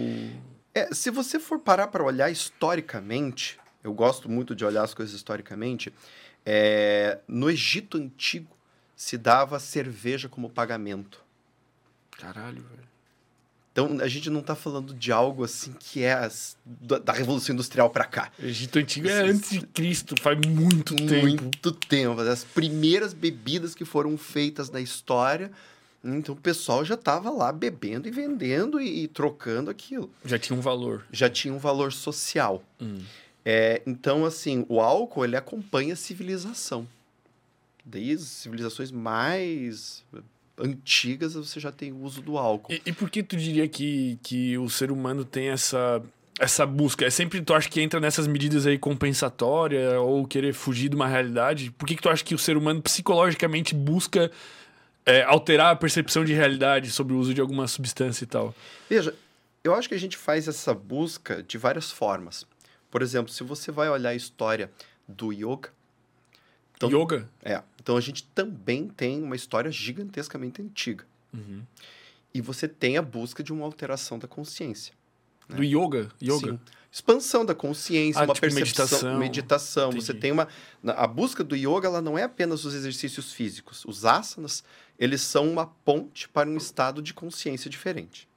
É, 0.75 0.93
se 0.93 1.11
você 1.11 1.39
for 1.39 1.61
parar 1.61 1.87
para 1.87 2.03
olhar 2.03 2.31
historicamente, 2.31 3.59
eu 3.83 3.93
gosto 3.95 4.29
muito 4.29 4.55
de 4.55 4.65
olhar 4.65 4.83
as 4.83 4.93
coisas 4.93 5.15
historicamente. 5.15 5.93
É, 6.45 7.21
no 7.29 7.49
Egito 7.49 7.97
Antigo 7.97 8.55
se 8.97 9.17
dava 9.17 9.61
cerveja 9.61 10.29
como 10.29 10.51
pagamento. 10.51 11.23
Caralho, 12.19 12.63
velho. 12.63 12.95
Então, 13.73 13.99
a 14.01 14.07
gente 14.07 14.31
não 14.31 14.39
está 14.39 14.55
falando 14.55 14.95
de 14.95 15.11
algo 15.11 15.43
assim 15.43 15.73
que 15.73 16.03
é 16.03 16.13
as, 16.13 16.57
da, 16.65 16.99
da, 16.99 17.13
Revolução 17.13 17.55
Industrial 17.55 17.91
para 17.91 18.05
cá. 18.05 18.31
O 18.39 18.45
Egito 18.45 18.79
Antigo 18.79 19.09
é 19.09 19.21
antes 19.21 19.51
de 19.51 19.67
Cristo, 19.67 20.15
faz 20.21 20.39
muito 20.47 20.95
tempo. 20.95 21.27
Muito 21.27 21.73
tempo. 21.73 22.21
As 22.21 22.45
primeiras 22.45 23.13
bebidas 23.13 23.75
que 23.75 23.85
foram 23.85 24.17
feitas 24.17 24.71
na 24.71 24.81
história. 24.81 25.51
Então, 26.05 26.35
o 26.35 26.39
pessoal 26.39 26.85
já 26.85 26.95
estava 26.95 27.31
lá 27.31 27.51
bebendo 27.51 28.07
e 28.07 28.11
vendendo 28.11 28.81
e, 28.81 29.05
e, 29.05 29.09
trocando 29.09 29.71
aquilo. 29.71 30.11
Já 30.25 30.39
tinha 30.39 30.59
um 30.59 30.61
valor. 30.61 31.07
Já 31.11 31.31
tinha 31.31 31.55
um 31.55 31.59
valor 31.59 31.93
social. 31.93 32.63
Hum. 32.81 32.99
É, 33.45 33.81
então, 33.87 34.25
assim, 34.25 34.67
o 34.69 34.81
álcool, 34.81 35.25
ele 35.25 35.37
acompanha 35.37 35.95
a 35.95 35.97
civilização. 35.97 36.87
Desde 37.85 38.25
civilizações 38.25 38.91
mais 38.91 40.03
antigas 40.59 41.35
você 41.35 41.59
já 41.59 41.73
tem 41.73 41.93
o 41.93 42.03
uso 42.03 42.23
do 42.23 42.39
álcool. 42.39 42.73
E, 42.73 42.83
e, 42.87 42.93
por 42.93 43.11
que 43.11 43.23
tu 43.23 43.37
diria 43.37 43.69
que, 43.69 44.19
que 44.23 44.57
o 44.59 44.69
ser 44.69 44.91
humano 44.91 45.25
tem 45.25 45.49
essa, 45.49 46.03
essa 46.39 46.65
busca? 46.65 47.05
É 47.05 47.11
sempre 47.11 47.43
tu 47.43 47.53
acha 47.55 47.69
que 47.69 47.81
entra 47.81 48.01
nessas 48.01 48.27
medidas 48.27 48.67
aí 48.67 48.79
compensatórias 48.79 49.95
ou 49.95 50.27
querer 50.27 50.55
fugir 50.55 50.89
de 50.89 50.97
uma 50.97 51.09
realidade? 51.09 51.71
Por 51.73 51.87
que, 51.87 51.97
que 51.97 52.03
tu 52.03 52.09
acha 52.09 52.25
que 52.25 52.35
o 52.35 52.39
ser 52.39 52.57
humano 52.57 52.81
psicologicamente 52.81 53.75
busca 53.75 54.31
é, 55.07 55.23
alterar 55.23 55.73
a 55.73 55.77
percepção 55.77 56.25
de 56.25 56.33
realidade 56.33 56.91
sobre 56.91 57.13
o 57.13 57.19
uso 57.19 57.35
de 57.35 57.41
alguma 57.41 57.67
substância 57.69 58.25
e 58.25 58.27
tal? 58.27 58.55
Veja, 58.89 59.15
eu 59.63 59.75
acho 59.75 59.89
que 59.89 59.95
a 59.95 59.99
gente 59.99 60.17
faz 60.17 60.49
essa 60.49 60.75
busca 60.75 61.43
de 61.43 61.59
várias 61.59 61.91
formas. 61.91 62.47
Por 62.91 63.03
exemplo, 63.03 63.33
se 63.33 63.43
você 63.43 63.71
vai 63.73 63.89
olhar 63.89 64.11
a 64.11 64.15
história 64.15 64.71
do 65.09 65.33
yoga, 65.33 65.71
então, 66.77 66.91
yoga? 66.91 67.29
É. 67.43 67.63
Então 67.81 67.97
a 67.97 68.01
gente 68.01 68.25
também 68.35 68.89
tem 68.89 69.23
uma 69.23 69.37
história 69.37 69.71
gigantescamente 69.71 70.61
antiga. 70.61 71.05
Uhum. 71.33 71.63
E 72.33 72.41
você 72.41 72.67
tem 72.67 72.97
a 72.97 73.03
busca 73.03 73.43
de 73.43 73.53
uma 73.53 73.65
alteração 73.65 74.19
da 74.19 74.27
consciência. 74.27 74.93
Né? 75.49 75.57
Do 75.57 75.65
yoga? 75.65 76.11
Yoga. 76.23 76.53
Sim. 76.53 76.61
Expansão 76.91 77.45
da 77.45 77.55
consciência, 77.57 78.21
ah, 78.21 78.25
uma 78.25 78.35
tipo 78.35 78.47
percepção, 78.47 79.19
meditação. 79.19 79.19
meditação. 79.19 79.93
Você 79.93 80.15
tem 80.15 80.31
uma 80.31 80.47
a 80.87 81.07
busca 81.09 81.43
do 81.43 81.57
yoga, 81.57 81.89
ela 81.89 82.01
não 82.01 82.17
é 82.17 82.23
apenas 82.23 82.65
os 82.65 82.73
exercícios 82.73 83.33
físicos. 83.33 83.85
Os 83.85 84.05
asanas, 84.05 84.63
eles 84.99 85.21
são 85.21 85.51
uma 85.51 85.67
ponte 85.67 86.29
para 86.29 86.49
um 86.49 86.57
estado 86.57 87.03
de 87.03 87.13
consciência 87.13 87.71
diferente. 87.71 88.29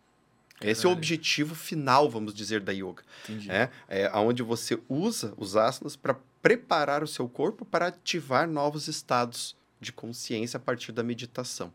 Esse 0.62 0.86
é 0.86 0.90
o 0.90 0.92
objetivo 0.92 1.54
final, 1.54 2.10
vamos 2.10 2.34
dizer, 2.34 2.62
da 2.62 2.72
yoga. 2.72 3.04
Entendi. 3.24 3.52
É, 3.52 3.70
é 3.88 4.12
onde 4.16 4.42
você 4.42 4.80
usa 4.90 5.34
os 5.38 5.56
asanas 5.56 5.96
para 5.96 6.16
preparar 6.42 7.04
o 7.04 7.08
seu 7.08 7.30
corpo 7.30 7.64
para 7.64 7.88
ativar 7.88 8.48
novos 8.48 8.88
estados 8.88 9.56
de 9.80 9.92
consciência 9.92 10.58
a 10.58 10.60
partir 10.60 10.92
da 10.92 11.04
meditação. 11.04 11.72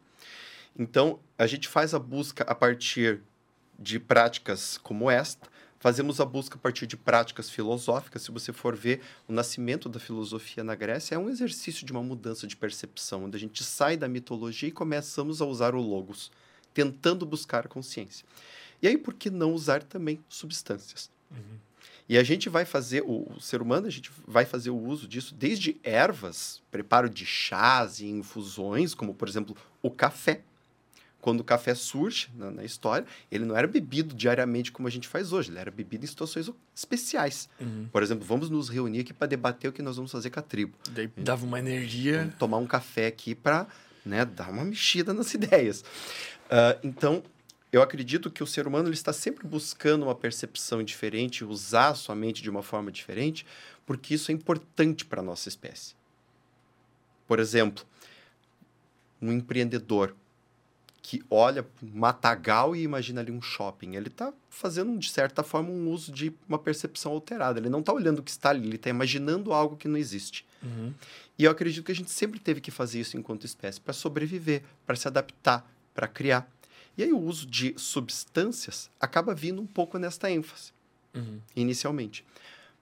Então, 0.76 1.20
a 1.38 1.46
gente 1.46 1.68
faz 1.68 1.94
a 1.94 1.98
busca 1.98 2.42
a 2.44 2.54
partir 2.54 3.20
de 3.78 4.00
práticas 4.00 4.78
como 4.78 5.10
esta, 5.10 5.48
fazemos 5.82 6.20
a 6.20 6.24
busca 6.24 6.54
a 6.54 6.58
partir 6.58 6.86
de 6.86 6.96
práticas 6.96 7.50
filosóficas. 7.50 8.22
Se 8.22 8.30
você 8.30 8.52
for 8.52 8.76
ver, 8.76 9.00
o 9.26 9.32
nascimento 9.32 9.88
da 9.88 9.98
filosofia 9.98 10.62
na 10.62 10.76
Grécia 10.76 11.16
é 11.16 11.18
um 11.18 11.28
exercício 11.28 11.84
de 11.84 11.90
uma 11.90 12.04
mudança 12.04 12.46
de 12.46 12.56
percepção, 12.56 13.24
onde 13.24 13.36
a 13.36 13.40
gente 13.40 13.64
sai 13.64 13.96
da 13.96 14.06
mitologia 14.06 14.68
e 14.68 14.72
começamos 14.72 15.42
a 15.42 15.44
usar 15.44 15.74
o 15.74 15.80
logos, 15.80 16.30
tentando 16.72 17.26
buscar 17.26 17.66
a 17.66 17.68
consciência. 17.68 18.24
E 18.80 18.86
aí, 18.86 18.96
por 18.96 19.12
que 19.12 19.28
não 19.28 19.52
usar 19.52 19.82
também 19.82 20.20
substâncias? 20.28 21.10
Uhum. 21.28 21.58
E 22.08 22.16
a 22.16 22.22
gente 22.22 22.48
vai 22.48 22.64
fazer, 22.64 23.02
o, 23.02 23.26
o, 23.34 23.40
ser 23.40 23.60
humano, 23.60 23.88
a 23.88 23.90
gente 23.90 24.12
vai 24.24 24.44
fazer 24.44 24.70
o 24.70 24.78
uso 24.78 25.08
disso 25.08 25.34
desde 25.34 25.80
ervas, 25.82 26.62
preparo 26.70 27.10
de 27.10 27.26
chás 27.26 27.98
e 27.98 28.06
infusões, 28.06 28.94
como 28.94 29.14
por 29.14 29.28
exemplo 29.28 29.56
o 29.82 29.90
café. 29.90 30.42
Quando 31.22 31.40
o 31.40 31.44
café 31.44 31.72
surge 31.72 32.28
na, 32.34 32.50
na, 32.50 32.64
história, 32.64 33.06
ele 33.30 33.44
não 33.44 33.56
era 33.56 33.68
bebido 33.68 34.12
diariamente 34.12 34.72
como 34.72 34.88
a 34.88 34.90
gente 34.90 35.06
faz 35.06 35.32
hoje, 35.32 35.50
ele 35.50 35.58
era 35.60 35.70
bebido 35.70 36.04
em 36.04 36.08
situações 36.08 36.50
especiais. 36.74 37.48
Uhum. 37.60 37.88
Por 37.92 38.02
exemplo, 38.02 38.26
vamos 38.26 38.50
nos 38.50 38.68
reunir 38.68 39.00
aqui 39.00 39.14
para 39.14 39.28
debater 39.28 39.70
o 39.70 39.72
que 39.72 39.82
nós 39.82 39.94
vamos 39.94 40.10
fazer 40.10 40.30
com 40.30 40.40
a 40.40 40.42
tribo. 40.42 40.76
Daí 40.90 41.08
dava 41.16 41.46
uma 41.46 41.60
energia. 41.60 42.18
Vamos 42.18 42.34
tomar 42.34 42.58
um 42.58 42.66
café 42.66 43.06
aqui 43.06 43.36
para 43.36 43.68
né, 44.04 44.24
dar 44.24 44.50
uma 44.50 44.64
mexida 44.64 45.14
nas 45.14 45.32
ideias. 45.34 45.82
Uh, 46.50 46.78
então, 46.82 47.22
eu 47.70 47.80
acredito 47.80 48.28
que 48.28 48.42
o 48.42 48.46
ser 48.46 48.66
humano 48.66 48.88
ele 48.88 48.94
está 48.94 49.12
sempre 49.12 49.46
buscando 49.46 50.02
uma 50.02 50.16
percepção 50.16 50.82
diferente, 50.82 51.44
usar 51.44 51.90
a 51.90 51.94
sua 51.94 52.16
mente 52.16 52.42
de 52.42 52.50
uma 52.50 52.64
forma 52.64 52.90
diferente, 52.90 53.46
porque 53.86 54.14
isso 54.14 54.32
é 54.32 54.34
importante 54.34 55.04
para 55.04 55.20
a 55.20 55.24
nossa 55.24 55.48
espécie. 55.48 55.94
Por 57.28 57.38
exemplo, 57.38 57.84
um 59.22 59.30
empreendedor 59.30 60.16
que 61.02 61.20
olha 61.28 61.66
matagal 61.82 62.76
e 62.76 62.82
imagina 62.82 63.20
ali 63.20 63.32
um 63.32 63.42
shopping, 63.42 63.96
ele 63.96 64.06
está 64.06 64.32
fazendo, 64.48 64.96
de 64.96 65.10
certa 65.10 65.42
forma, 65.42 65.68
um 65.68 65.90
uso 65.90 66.12
de 66.12 66.32
uma 66.48 66.58
percepção 66.58 67.10
alterada. 67.10 67.58
Ele 67.58 67.68
não 67.68 67.80
está 67.80 67.92
olhando 67.92 68.20
o 68.20 68.22
que 68.22 68.30
está 68.30 68.50
ali, 68.50 68.68
ele 68.68 68.76
está 68.76 68.88
imaginando 68.88 69.52
algo 69.52 69.76
que 69.76 69.88
não 69.88 69.98
existe. 69.98 70.46
Uhum. 70.62 70.94
E 71.36 71.44
eu 71.44 71.50
acredito 71.50 71.84
que 71.84 71.90
a 71.90 71.94
gente 71.94 72.10
sempre 72.10 72.38
teve 72.38 72.60
que 72.60 72.70
fazer 72.70 73.00
isso 73.00 73.16
enquanto 73.16 73.44
espécie, 73.44 73.80
para 73.80 73.92
sobreviver, 73.92 74.62
para 74.86 74.94
se 74.94 75.08
adaptar, 75.08 75.68
para 75.92 76.06
criar. 76.06 76.48
E 76.96 77.02
aí 77.02 77.12
o 77.12 77.18
uso 77.18 77.46
de 77.46 77.74
substâncias 77.76 78.88
acaba 79.00 79.34
vindo 79.34 79.60
um 79.60 79.66
pouco 79.66 79.98
nesta 79.98 80.30
ênfase, 80.30 80.72
uhum. 81.14 81.40
inicialmente. 81.56 82.24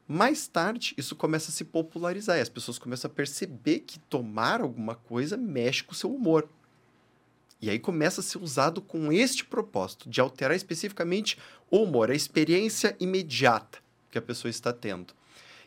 Mais 0.07 0.47
tarde, 0.47 0.93
isso 0.99 1.15
começa 1.17 1.51
a 1.51 1.55
se 1.55 1.65
popularizar 1.65 2.37
e 2.37 2.41
as 2.41 2.49
pessoas 2.49 2.79
começam 2.79 3.09
a 3.09 3.15
perceber 3.15 3.81
que 3.81 3.99
tomar 3.99 4.61
alguma 4.61 4.95
coisa 4.95 5.37
mexe 5.37 5.85
com 5.85 5.93
o 5.93 5.95
seu 5.95 6.13
humor. 6.13 6.49
E 7.61 7.69
aí 7.69 7.79
começa 7.79 8.21
a 8.21 8.25
ser 8.25 8.39
usado 8.39 8.81
com 8.81 9.13
este 9.13 9.45
propósito, 9.45 10.09
de 10.09 10.21
alterar 10.21 10.57
especificamente 10.57 11.37
o 11.71 11.83
humor, 11.83 12.11
a 12.11 12.15
experiência 12.15 12.97
imediata 12.99 13.79
que 14.11 14.19
a 14.19 14.23
pessoa 14.23 14.51
está 14.51 14.73
tendo. 14.73 15.15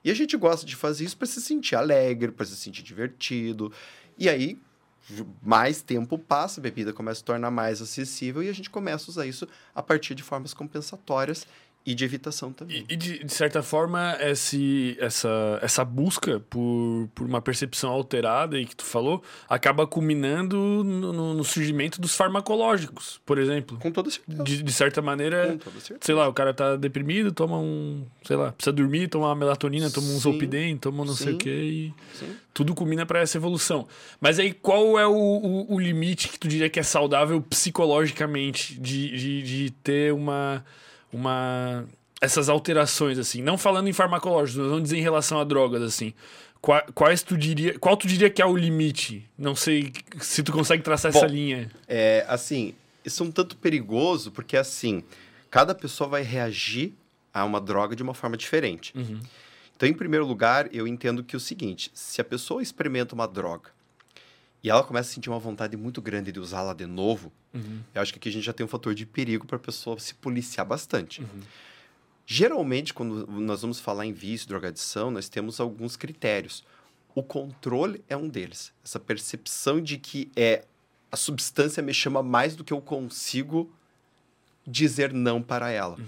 E 0.04 0.12
a 0.12 0.14
gente 0.14 0.36
gosta 0.36 0.66
de 0.66 0.76
fazer 0.76 1.06
isso 1.06 1.18
para 1.18 1.28
se 1.28 1.42
sentir 1.42 1.76
alegre, 1.76 2.32
para 2.32 2.46
se 2.46 2.58
sentir 2.58 2.84
divertido. 2.84 3.72
E 4.18 4.28
aí 4.28 4.60
mais 5.42 5.82
tempo 5.82 6.18
passa, 6.18 6.62
a 6.62 6.64
bebida 6.64 6.94
começa 6.94 7.18
a 7.18 7.20
se 7.20 7.24
tornar 7.24 7.52
mais 7.52 7.82
acessível 7.82 8.42
e 8.42 8.50
a 8.50 8.54
gente 8.54 8.70
começa 8.70 9.10
a 9.10 9.12
usar 9.12 9.26
isso 9.26 9.48
a 9.76 9.84
partir 9.84 10.16
de 10.16 10.24
formas 10.24 10.54
compensatórias 10.54 11.46
E 11.86 11.94
de 11.94 12.06
evitação 12.06 12.54
também. 12.54 12.86
E, 12.90 12.94
e 12.94 12.96
de, 12.96 13.24
de, 13.26 13.34
certa 13.34 13.62
forma, 13.62 14.16
esse, 14.22 14.96
essa, 15.02 15.60
essa 15.62 15.84
busca 15.84 16.40
por, 16.50 17.10
por 17.14 17.28
uma 17.28 17.42
percepção 17.42 17.92
alterada 17.92 18.58
e 18.58 18.66
que 18.66 18.74
tu 18.74 18.86
falou, 18.86 19.22
acaba 19.50 19.86
culminando 19.86 20.56
no, 20.84 21.34
no, 21.34 21.44
surgimento 21.44 22.00
dos 22.00 22.16
farmacológicos, 22.16 23.20
por 23.26 23.38
exemplo. 23.38 23.78
Com 23.80 23.92
toda 23.92 24.10
certeza. 24.10 24.44
De, 24.44 24.64
de 24.64 24.72
certa 24.72 25.02
maneira, 25.02 25.48
Com 25.52 25.58
toda 25.58 25.80
certeza. 25.82 26.00
sei 26.02 26.16
lá, 26.16 26.28
o 26.30 26.34
cara 26.34 26.54
tá 26.54 26.78
deprimido, 26.78 27.34
toma 27.34 27.58
um, 27.58 28.06
sei 28.24 28.38
lá, 28.38 28.54
precisa 28.54 28.72
dormir, 28.72 29.10
toma 29.10 29.28
uma 29.28 29.36
melatonina, 29.36 29.92
toma 29.92 30.08
um 30.08 30.20
Zolpidem, 30.20 30.78
toma 30.78 31.04
não 31.04 31.14
Sim. 31.14 31.24
sei 31.26 31.34
o 31.34 31.38
quê 31.38 31.50
e 31.50 31.94
Sim. 32.14 32.34
tudo 32.54 32.74
culmina 32.74 33.06
para 33.06 33.20
essa 33.20 33.38
evolução. 33.38 33.86
Mas 34.22 34.40
aí, 34.40 34.54
qual 34.54 34.98
é 34.98 35.06
o, 35.06 35.12
o, 35.14 35.76
o, 35.76 35.80
limite 35.80 36.30
que 36.30 36.40
tu 36.40 36.48
diria 36.48 36.70
que 36.70 36.80
é 36.80 36.84
saudável 36.84 37.42
psicologicamente 37.42 38.80
de, 38.80 39.18
de, 39.18 39.44
de 39.44 39.72
ter 39.72 40.14
uma 40.14 40.64
uma 41.14 41.86
essas 42.20 42.48
alterações 42.48 43.18
assim, 43.18 43.42
não 43.42 43.58
falando 43.58 43.90
em 43.90 43.94
farmacológicos, 43.94 44.62
mas 44.62 44.68
vamos 44.68 44.84
dizer 44.84 44.98
em 44.98 45.02
relação 45.02 45.40
a 45.40 45.44
drogas 45.44 45.82
assim. 45.82 46.14
Quais 46.96 47.22
tu 47.22 47.38
diria, 47.38 47.78
qual 47.78 47.98
tu 47.98 48.08
diria 48.08 48.30
que 48.30 48.42
é 48.42 48.46
o 48.46 48.56
limite? 48.56 49.30
Não 49.38 49.54
sei 49.54 49.92
se 50.22 50.42
tu 50.42 50.54
consegue 50.54 50.82
traçar 50.82 51.12
Bom, 51.12 51.18
essa 51.18 51.28
linha. 51.28 51.70
É, 51.86 52.26
assim, 52.26 52.74
isso 53.04 53.22
é 53.22 53.26
um 53.26 53.32
tanto 53.32 53.58
perigoso 53.58 54.32
porque 54.32 54.56
assim, 54.56 55.04
cada 55.52 55.76
pessoa 55.76 56.10
vai 56.10 56.22
reagir 56.22 56.94
a 57.34 57.44
uma 57.44 57.60
droga 57.60 57.98
de 57.98 58.02
uma 58.02 58.14
forma 58.14 58.38
diferente. 58.38 58.94
Uhum. 58.96 59.20
Então, 59.76 59.90
em 59.90 59.94
primeiro 59.94 60.26
lugar, 60.26 60.74
eu 60.74 60.88
entendo 60.88 61.24
que 61.24 61.36
é 61.36 61.38
o 61.38 61.42
seguinte: 61.42 61.92
se 61.94 62.22
a 62.22 62.24
pessoa 62.24 62.62
experimenta 62.62 63.14
uma 63.14 63.28
droga 63.28 63.72
e 64.64 64.70
ela 64.70 64.84
começa 64.84 65.12
a 65.12 65.14
sentir 65.14 65.30
uma 65.30 65.40
vontade 65.40 65.76
muito 65.76 66.02
grande 66.02 66.32
de 66.32 66.40
usá-la 66.40 66.74
de 66.74 66.86
novo, 66.86 67.32
uhum. 67.54 67.82
eu 67.94 68.02
acho 68.02 68.14
que 68.14 68.20
aqui 68.20 68.30
a 68.30 68.32
gente 68.32 68.46
já 68.46 68.54
tem 68.54 68.66
um 68.66 68.70
fator 68.70 68.96
de 68.96 69.06
perigo 69.06 69.46
para 69.46 69.58
a 69.58 69.60
pessoa 69.60 70.00
se 70.00 70.16
policiar 70.16 70.66
bastante. 70.66 71.22
Uhum. 71.22 71.42
Geralmente, 72.26 72.94
quando 72.94 73.28
nós 73.28 73.62
vamos 73.62 73.80
falar 73.80 74.06
em 74.06 74.14
vício, 74.14 74.48
drogadição, 74.48 75.12
nós 75.12 75.28
temos 75.28 75.60
alguns 75.60 75.98
critérios. 75.98 76.64
O 77.14 77.22
controle 77.22 78.04
é 78.08 78.16
um 78.16 78.30
deles. 78.30 78.72
Essa 78.84 79.00
percepção 79.00 79.82
de 79.82 79.98
que 79.98 80.32
é 80.36 80.66
a 81.12 81.18
substância 81.18 81.84
me 81.84 81.94
chama 81.94 82.24
mais 82.24 82.56
do 82.56 82.64
que 82.64 82.72
eu 82.72 82.82
consigo 82.82 83.70
dizer 84.66 85.14
não 85.14 85.42
para 85.42 85.70
ela. 85.70 85.98
Uhum. 85.98 86.06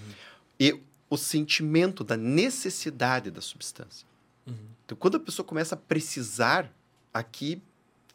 E 0.58 0.82
o 1.10 1.18
sentimento 1.18 2.04
da 2.04 2.16
necessidade 2.16 3.30
da 3.30 3.42
substância. 3.42 4.08
Uhum. 4.48 4.56
Então, 4.86 4.98
quando 4.98 5.18
a 5.18 5.20
pessoa 5.20 5.46
começa 5.46 5.76
a 5.76 5.78
precisar, 5.78 6.72
aqui 7.14 7.62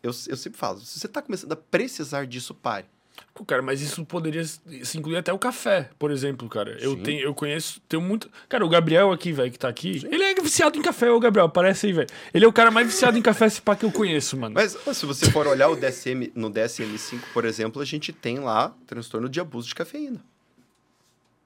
eu, 0.02 0.10
eu 0.28 0.36
sempre 0.36 0.58
falo, 0.58 0.80
se 0.80 0.98
você 0.98 1.06
está 1.06 1.20
começando 1.22 1.52
a 1.52 1.56
precisar 1.56 2.26
disso, 2.26 2.54
pare. 2.54 2.86
Pô, 3.34 3.44
cara, 3.44 3.62
mas 3.62 3.80
isso 3.80 4.04
poderia 4.04 4.44
se 4.44 4.98
incluir 4.98 5.16
até 5.16 5.32
o 5.32 5.38
café, 5.38 5.90
por 5.98 6.10
exemplo, 6.10 6.48
cara. 6.48 6.76
Eu 6.80 6.96
tenho, 7.02 7.20
eu 7.20 7.34
conheço, 7.34 7.80
tenho 7.88 8.02
muito. 8.02 8.30
Cara, 8.48 8.64
o 8.64 8.68
Gabriel 8.68 9.12
aqui, 9.12 9.32
velho, 9.32 9.50
que 9.50 9.58
tá 9.58 9.68
aqui, 9.68 10.00
Sim. 10.00 10.08
ele 10.10 10.22
é 10.22 10.34
viciado 10.34 10.78
em 10.78 10.82
café, 10.82 11.10
o 11.10 11.20
Gabriel, 11.20 11.48
parece 11.48 11.86
aí, 11.86 11.92
velho. 11.92 12.08
Ele 12.32 12.44
é 12.44 12.48
o 12.48 12.52
cara 12.52 12.70
mais 12.70 12.86
viciado 12.86 13.16
em 13.18 13.22
café 13.22 13.46
esse 13.46 13.60
pá 13.60 13.76
que 13.76 13.84
eu 13.84 13.92
conheço, 13.92 14.36
mano. 14.36 14.54
Mas 14.54 14.76
se 14.96 15.06
você 15.06 15.30
for 15.30 15.46
olhar 15.46 15.68
o 15.68 15.76
DSM, 15.76 16.32
no 16.34 16.50
DSM-5, 16.50 17.20
por 17.32 17.44
exemplo, 17.44 17.80
a 17.80 17.84
gente 17.84 18.12
tem 18.12 18.38
lá 18.38 18.74
transtorno 18.86 19.28
de 19.28 19.40
abuso 19.40 19.68
de 19.68 19.74
cafeína. 19.74 20.22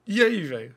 E 0.07 0.21
aí, 0.21 0.41
velho? 0.43 0.75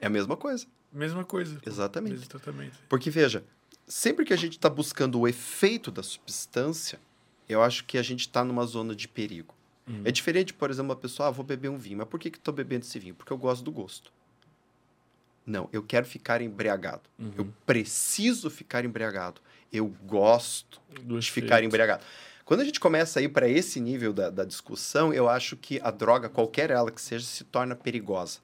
É 0.00 0.06
a 0.06 0.10
mesma 0.10 0.36
coisa. 0.36 0.66
Mesma 0.92 1.24
coisa. 1.24 1.58
Exatamente. 1.64 2.26
Exatamente. 2.28 2.78
Porque, 2.88 3.10
veja, 3.10 3.44
sempre 3.92 4.24
que 4.24 4.32
a 4.32 4.36
gente 4.36 4.52
está 4.52 4.70
buscando 4.70 5.20
o 5.20 5.28
efeito 5.28 5.90
da 5.90 6.02
substância, 6.02 6.98
eu 7.46 7.62
acho 7.62 7.84
que 7.84 7.98
a 7.98 8.02
gente 8.02 8.20
está 8.20 8.42
numa 8.42 8.64
zona 8.64 8.96
de 8.96 9.06
perigo. 9.06 9.54
Uhum. 9.86 10.00
É 10.04 10.10
diferente, 10.10 10.54
por 10.54 10.70
exemplo, 10.70 10.90
uma 10.90 10.96
pessoa, 10.96 11.28
ah, 11.28 11.30
vou 11.30 11.44
beber 11.44 11.68
um 11.68 11.76
vinho. 11.76 11.98
Mas 11.98 12.08
por 12.08 12.18
que 12.18 12.28
estou 12.28 12.54
bebendo 12.54 12.86
esse 12.86 12.98
vinho? 12.98 13.14
Porque 13.14 13.30
eu 13.30 13.36
gosto 13.36 13.62
do 13.62 13.70
gosto. 13.70 14.10
Não, 15.44 15.68
eu 15.72 15.82
quero 15.82 16.06
ficar 16.06 16.40
embriagado. 16.40 17.02
Uhum. 17.18 17.32
Eu 17.36 17.52
preciso 17.66 18.48
ficar 18.48 18.82
embriagado. 18.82 19.42
Eu 19.70 19.88
gosto 20.06 20.80
do 21.02 21.18
de 21.20 21.28
efeito. 21.28 21.44
ficar 21.44 21.62
embriagado. 21.62 22.02
Quando 22.46 22.60
a 22.60 22.64
gente 22.64 22.80
começa 22.80 23.20
a 23.20 23.22
ir 23.22 23.28
para 23.28 23.46
esse 23.46 23.78
nível 23.78 24.14
da, 24.14 24.30
da 24.30 24.44
discussão, 24.44 25.12
eu 25.12 25.28
acho 25.28 25.54
que 25.54 25.78
a 25.82 25.90
droga, 25.90 26.30
qualquer 26.30 26.70
ela 26.70 26.90
que 26.90 27.00
seja, 27.00 27.26
se 27.26 27.44
torna 27.44 27.76
perigosa. 27.76 28.38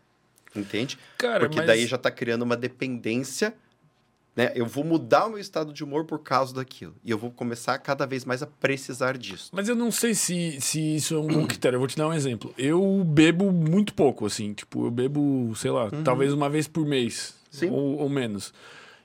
Entende? 0.54 0.98
Cara, 1.16 1.40
Porque 1.40 1.56
mas... 1.56 1.66
daí 1.66 1.86
já 1.86 1.96
está 1.96 2.10
criando 2.10 2.42
uma 2.42 2.56
dependência 2.56 3.54
né? 4.38 4.52
Eu 4.54 4.66
vou 4.66 4.84
mudar 4.84 5.26
o 5.26 5.30
meu 5.30 5.40
estado 5.40 5.72
de 5.72 5.82
humor 5.82 6.04
por 6.04 6.20
causa 6.20 6.54
daquilo. 6.54 6.94
E 7.04 7.10
eu 7.10 7.18
vou 7.18 7.28
começar 7.28 7.76
cada 7.78 8.06
vez 8.06 8.24
mais 8.24 8.40
a 8.40 8.46
precisar 8.46 9.18
disso. 9.18 9.50
Mas 9.52 9.68
eu 9.68 9.74
não 9.74 9.90
sei 9.90 10.14
se, 10.14 10.60
se 10.60 10.94
isso 10.94 11.16
é 11.16 11.18
um 11.18 11.26
bom 11.26 11.44
critério. 11.44 11.74
Eu 11.74 11.80
vou 11.80 11.88
te 11.88 11.96
dar 11.96 12.06
um 12.06 12.14
exemplo. 12.14 12.54
Eu 12.56 13.02
bebo 13.04 13.50
muito 13.50 13.92
pouco, 13.92 14.24
assim. 14.24 14.54
Tipo, 14.54 14.86
eu 14.86 14.92
bebo, 14.92 15.52
sei 15.56 15.72
lá, 15.72 15.86
uhum. 15.92 16.04
talvez 16.04 16.32
uma 16.32 16.48
vez 16.48 16.68
por 16.68 16.86
mês. 16.86 17.34
Sim. 17.50 17.68
Ou, 17.70 17.98
ou 17.98 18.08
menos. 18.08 18.54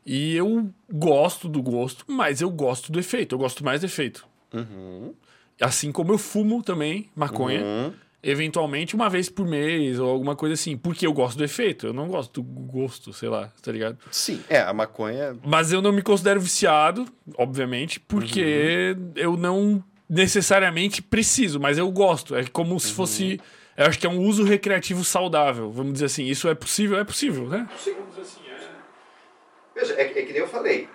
E 0.05 0.35
eu 0.35 0.69
gosto 0.87 1.49
do 1.49 1.63
gosto, 1.63 2.05
mas 2.07 2.39
eu 2.39 2.51
gosto 2.51 2.91
do 2.91 2.99
efeito. 2.99 3.33
Eu 3.33 3.39
gosto 3.39 3.65
mais 3.65 3.81
do 3.81 3.87
efeito. 3.87 4.27
Uhum. 4.53 5.15
Assim 5.59 5.91
como 5.91 6.13
eu 6.13 6.19
fumo 6.19 6.61
também 6.61 7.09
maconha. 7.15 7.63
Uhum 7.63 7.93
eventualmente 8.23 8.95
uma 8.95 9.09
vez 9.09 9.29
por 9.29 9.45
mês 9.45 9.99
ou 9.99 10.09
alguma 10.09 10.35
coisa 10.35 10.53
assim, 10.53 10.77
porque 10.77 11.05
eu 11.05 11.11
gosto 11.11 11.37
do 11.37 11.43
efeito, 11.43 11.87
eu 11.87 11.93
não 11.93 12.07
gosto 12.07 12.41
do 12.41 12.43
gosto, 12.43 13.11
sei 13.11 13.27
lá, 13.27 13.51
tá 13.61 13.71
ligado? 13.71 13.97
Sim, 14.09 14.41
é, 14.49 14.59
a 14.59 14.73
maconha. 14.73 15.37
Mas 15.43 15.73
eu 15.73 15.81
não 15.81 15.91
me 15.91 16.01
considero 16.01 16.39
viciado, 16.39 17.05
obviamente, 17.37 17.99
porque 17.99 18.95
uhum. 18.97 19.11
eu 19.15 19.37
não 19.37 19.83
necessariamente 20.09 21.01
preciso, 21.01 21.59
mas 21.59 21.77
eu 21.77 21.91
gosto. 21.91 22.35
É 22.35 22.45
como 22.45 22.79
se 22.79 22.89
uhum. 22.89 22.95
fosse. 22.95 23.41
Eu 23.75 23.87
acho 23.87 23.99
que 23.99 24.05
é 24.05 24.09
um 24.09 24.19
uso 24.19 24.43
recreativo 24.43 25.03
saudável, 25.03 25.71
vamos 25.71 25.93
dizer 25.93 26.05
assim. 26.05 26.25
Isso 26.25 26.47
é 26.47 26.55
possível? 26.55 26.99
É 26.99 27.03
possível, 27.03 27.49
né? 27.49 27.67
Vamos 27.85 28.19
assim, 28.19 28.41
é. 28.47 29.79
Veja, 29.79 29.93
é, 29.95 30.03
é 30.03 30.23
que 30.23 30.31
nem 30.31 30.41
eu 30.41 30.47
falei. 30.47 30.87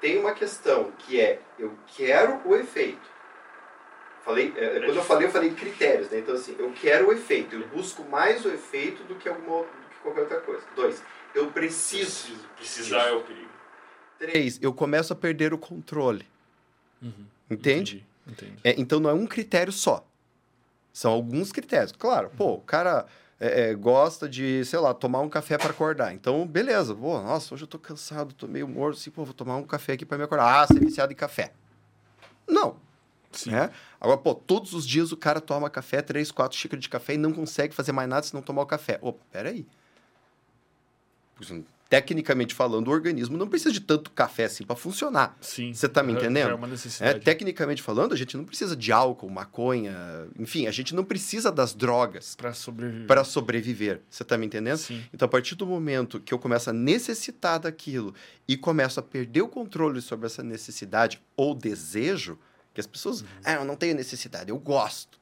Tem 0.00 0.18
uma 0.18 0.32
questão 0.32 0.92
que 0.98 1.20
é: 1.20 1.40
eu 1.58 1.76
quero 1.96 2.40
o 2.46 2.54
efeito. 2.54 3.09
Falei, 4.30 4.52
é, 4.56 4.80
quando 4.80 4.96
eu 4.96 5.02
falei, 5.02 5.26
eu 5.26 5.32
falei 5.32 5.50
critérios, 5.50 6.08
né? 6.08 6.20
Então, 6.20 6.36
assim, 6.36 6.54
eu 6.56 6.70
quero 6.72 7.08
o 7.08 7.12
efeito, 7.12 7.56
eu 7.56 7.66
busco 7.66 8.04
mais 8.04 8.44
o 8.44 8.48
efeito 8.48 9.02
do 9.02 9.16
que, 9.16 9.28
alguma, 9.28 9.62
do 9.62 9.64
que 9.64 9.96
qualquer 10.02 10.20
outra 10.20 10.40
coisa. 10.40 10.62
Dois, 10.76 11.02
eu 11.34 11.50
preciso. 11.50 12.28
preciso 12.28 12.48
precisar 12.56 13.08
é 13.08 13.12
o 13.12 13.22
perigo. 13.22 13.50
Três, 14.18 14.62
eu 14.62 14.72
começo 14.72 15.12
a 15.12 15.16
perder 15.16 15.52
o 15.52 15.58
controle. 15.58 16.24
Uhum. 17.02 17.26
Entende? 17.50 18.06
Entendi. 18.24 18.46
Entendi. 18.46 18.60
É, 18.62 18.80
então, 18.80 19.00
não 19.00 19.10
é 19.10 19.12
um 19.12 19.26
critério 19.26 19.72
só. 19.72 20.06
São 20.92 21.10
alguns 21.10 21.50
critérios. 21.50 21.90
Claro, 21.90 22.28
uhum. 22.28 22.36
pô, 22.36 22.52
o 22.54 22.60
cara 22.60 23.06
é, 23.40 23.70
é, 23.70 23.74
gosta 23.74 24.28
de, 24.28 24.64
sei 24.64 24.78
lá, 24.78 24.94
tomar 24.94 25.22
um 25.22 25.28
café 25.28 25.58
para 25.58 25.70
acordar. 25.70 26.14
Então, 26.14 26.46
beleza. 26.46 26.94
Pô, 26.94 27.20
nossa, 27.20 27.52
hoje 27.52 27.64
eu 27.64 27.68
tô 27.68 27.80
cansado, 27.80 28.32
tô 28.32 28.46
meio 28.46 28.68
morto, 28.68 28.96
assim, 28.96 29.10
pô, 29.10 29.24
vou 29.24 29.34
tomar 29.34 29.56
um 29.56 29.64
café 29.64 29.94
aqui 29.94 30.06
para 30.06 30.18
me 30.18 30.22
acordar. 30.22 30.62
Ah, 30.62 30.66
você 30.68 30.76
é 30.76 30.80
viciado 30.80 31.12
em 31.12 31.16
café. 31.16 31.52
Não. 32.46 32.76
Sim. 33.30 33.50
Né? 33.50 33.70
Agora, 34.00 34.18
pô, 34.18 34.34
todos 34.34 34.72
os 34.74 34.86
dias 34.86 35.12
o 35.12 35.16
cara 35.16 35.40
toma 35.40 35.70
café, 35.70 36.02
três, 36.02 36.30
quatro 36.30 36.56
xícaras 36.58 36.82
de 36.82 36.88
café 36.88 37.14
e 37.14 37.18
não 37.18 37.32
consegue 37.32 37.74
fazer 37.74 37.92
mais 37.92 38.08
nada 38.08 38.26
se 38.26 38.34
não 38.34 38.42
tomar 38.42 38.62
o 38.62 38.66
café. 38.66 38.98
Ô, 39.02 39.12
peraí. 39.12 39.66
Tecnicamente 41.88 42.54
falando, 42.54 42.86
o 42.86 42.90
organismo 42.92 43.36
não 43.36 43.48
precisa 43.48 43.72
de 43.72 43.80
tanto 43.80 44.12
café 44.12 44.44
assim 44.44 44.64
para 44.64 44.76
funcionar. 44.76 45.36
Sim. 45.40 45.72
Você 45.72 45.88
tá 45.88 46.04
me 46.04 46.12
entendendo? 46.12 46.50
É 46.50 46.54
uma 46.54 46.68
necessidade. 46.68 47.18
É, 47.18 47.20
tecnicamente 47.20 47.82
falando, 47.82 48.12
a 48.12 48.16
gente 48.16 48.36
não 48.36 48.44
precisa 48.44 48.76
de 48.76 48.92
álcool, 48.92 49.28
maconha, 49.28 50.28
enfim, 50.38 50.68
a 50.68 50.70
gente 50.70 50.94
não 50.94 51.02
precisa 51.02 51.50
das 51.50 51.74
drogas 51.74 52.36
para 52.36 52.52
sobreviver. 52.52 53.06
Para 53.08 53.24
sobreviver. 53.24 54.02
Você 54.08 54.22
tá 54.22 54.38
me 54.38 54.46
entendendo? 54.46 54.76
Sim. 54.76 55.02
Então, 55.12 55.26
a 55.26 55.28
partir 55.28 55.56
do 55.56 55.66
momento 55.66 56.20
que 56.20 56.32
eu 56.32 56.38
começo 56.38 56.70
a 56.70 56.72
necessitar 56.72 57.58
daquilo 57.58 58.14
e 58.46 58.56
começo 58.56 59.00
a 59.00 59.02
perder 59.02 59.42
o 59.42 59.48
controle 59.48 60.00
sobre 60.00 60.26
essa 60.26 60.44
necessidade 60.44 61.20
ou 61.36 61.56
desejo, 61.56 62.38
que 62.72 62.80
as 62.80 62.86
pessoas, 62.86 63.22
uhum. 63.22 63.28
ah, 63.44 63.52
eu 63.54 63.64
não 63.64 63.76
tenho 63.76 63.94
necessidade, 63.94 64.50
eu 64.50 64.58
gosto. 64.58 65.18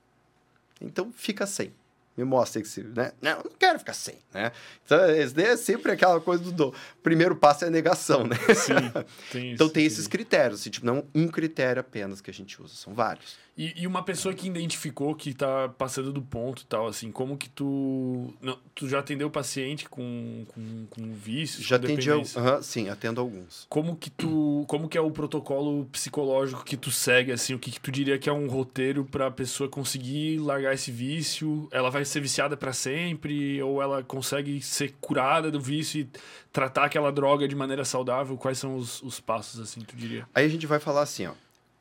Então 0.81 1.13
fica 1.13 1.47
sem. 1.47 1.73
Me 2.17 2.25
mostra 2.25 2.61
que 2.61 2.67
se, 2.67 2.83
né? 2.83 3.13
Não, 3.23 3.31
eu 3.31 3.45
não 3.45 3.53
quero 3.57 3.79
ficar 3.79 3.93
sem, 3.93 4.17
né? 4.35 4.51
Então, 4.85 5.09
esse 5.09 5.41
é 5.41 5.57
sempre 5.57 5.93
aquela 5.93 6.21
coisa 6.21 6.43
do, 6.43 6.51
do 6.51 6.75
primeiro 7.01 7.37
passo 7.37 7.65
é 7.65 7.69
a 7.69 7.71
negação, 7.71 8.25
né? 8.25 8.37
Sim, 8.57 8.75
tem 9.31 9.53
então 9.53 9.69
tem 9.69 9.87
esses 9.87 10.09
critérios, 10.09 10.61
assim, 10.61 10.69
tipo, 10.69 10.85
não 10.85 11.07
um 11.15 11.29
critério 11.29 11.79
apenas 11.79 12.21
que 12.21 12.29
a 12.29 12.35
gente 12.35 12.61
usa, 12.61 12.75
são 12.75 12.93
vários. 12.93 13.37
E, 13.59 13.83
e, 13.83 13.87
uma 13.89 14.05
pessoa 14.05 14.33
que 14.33 14.47
identificou 14.47 15.17
que 15.17 15.35
tá 15.35 15.69
passando 15.77 16.13
do 16.13 16.23
ponto 16.23 16.65
tal, 16.67 16.87
assim, 16.87 17.11
como 17.11 17.37
que 17.37 17.49
tu. 17.49 18.33
Não, 18.41 18.57
tu 18.73 18.89
já 18.89 19.01
atendeu 19.01 19.29
paciente 19.29 19.89
com, 19.89 20.47
com, 20.47 20.87
com 20.89 21.13
vícios? 21.13 21.67
Já 21.67 21.75
atendi, 21.75 22.09
uh 22.09 22.23
-huh, 22.23 22.63
sim, 22.63 22.89
atendo 22.89 23.21
alguns. 23.21 23.67
Como 23.69 23.97
que 23.97 24.11
tu. 24.11 24.65
Como 24.69 24.89
que 24.89 24.97
é 24.97 25.01
o 25.01 25.11
protocolo 25.11 25.87
psicológico 25.87 26.65
que 26.65 26.77
tu 26.77 26.93
segue, 26.93 27.33
assim? 27.33 27.53
O 27.53 27.59
que, 27.59 27.73
que 27.73 27.81
tu 27.81 27.91
diria 27.91 28.17
que 28.17 28.31
é 28.31 28.33
um 28.33 28.49
roteiro 28.49 29.05
para 29.05 29.27
a 29.27 29.31
pessoa 29.31 29.69
conseguir 29.69 30.39
largar 30.39 30.73
esse 30.73 30.93
vício? 30.93 31.67
Ela 31.73 31.91
vai 31.91 32.05
ser 32.05 32.21
viciada 32.21 32.57
para 32.57 32.73
sempre? 32.73 33.61
Ou 33.61 33.83
ela 33.83 34.05
consegue 34.05 34.63
ser 34.63 34.95
curada 35.01 35.51
do 35.51 35.61
vício 35.61 36.03
e 36.03 36.09
tratar 36.53 36.85
aquela 36.85 37.11
droga 37.11 37.49
de 37.49 37.57
maneira 37.57 37.85
saudável? 37.85 38.37
Quais 38.37 38.59
são 38.59 38.77
os, 38.77 39.03
os 39.03 39.19
passos, 39.19 39.59
assim, 39.59 39.81
tu 39.81 39.97
diria? 39.97 40.29
Aí 40.33 40.47
a 40.47 40.49
gente 40.49 40.65
vai 40.65 40.79
falar 40.79 41.03
assim, 41.03 41.27
ó 41.27 41.33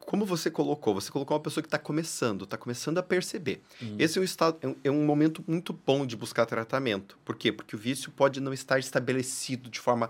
como 0.07 0.25
você 0.25 0.49
colocou, 0.49 0.93
você 0.93 1.11
colocou 1.11 1.35
uma 1.35 1.43
pessoa 1.43 1.61
que 1.61 1.67
está 1.67 1.77
começando, 1.77 2.45
está 2.45 2.55
começando 2.55 2.97
a 2.97 3.03
perceber. 3.03 3.61
Uhum. 3.81 3.97
Esse 3.99 4.17
é 4.17 4.21
um, 4.21 4.23
estado, 4.23 4.57
é 4.61 4.67
um, 4.69 4.75
é 4.85 4.89
um 4.89 5.05
momento 5.05 5.43
muito 5.45 5.73
bom 5.73 6.05
de 6.05 6.15
buscar 6.15 6.45
tratamento. 6.45 7.19
Por 7.25 7.35
quê? 7.35 7.51
Porque 7.51 7.75
o 7.75 7.77
vício 7.77 8.09
pode 8.09 8.39
não 8.39 8.53
estar 8.53 8.79
estabelecido 8.79 9.69
de 9.69 9.81
forma 9.81 10.09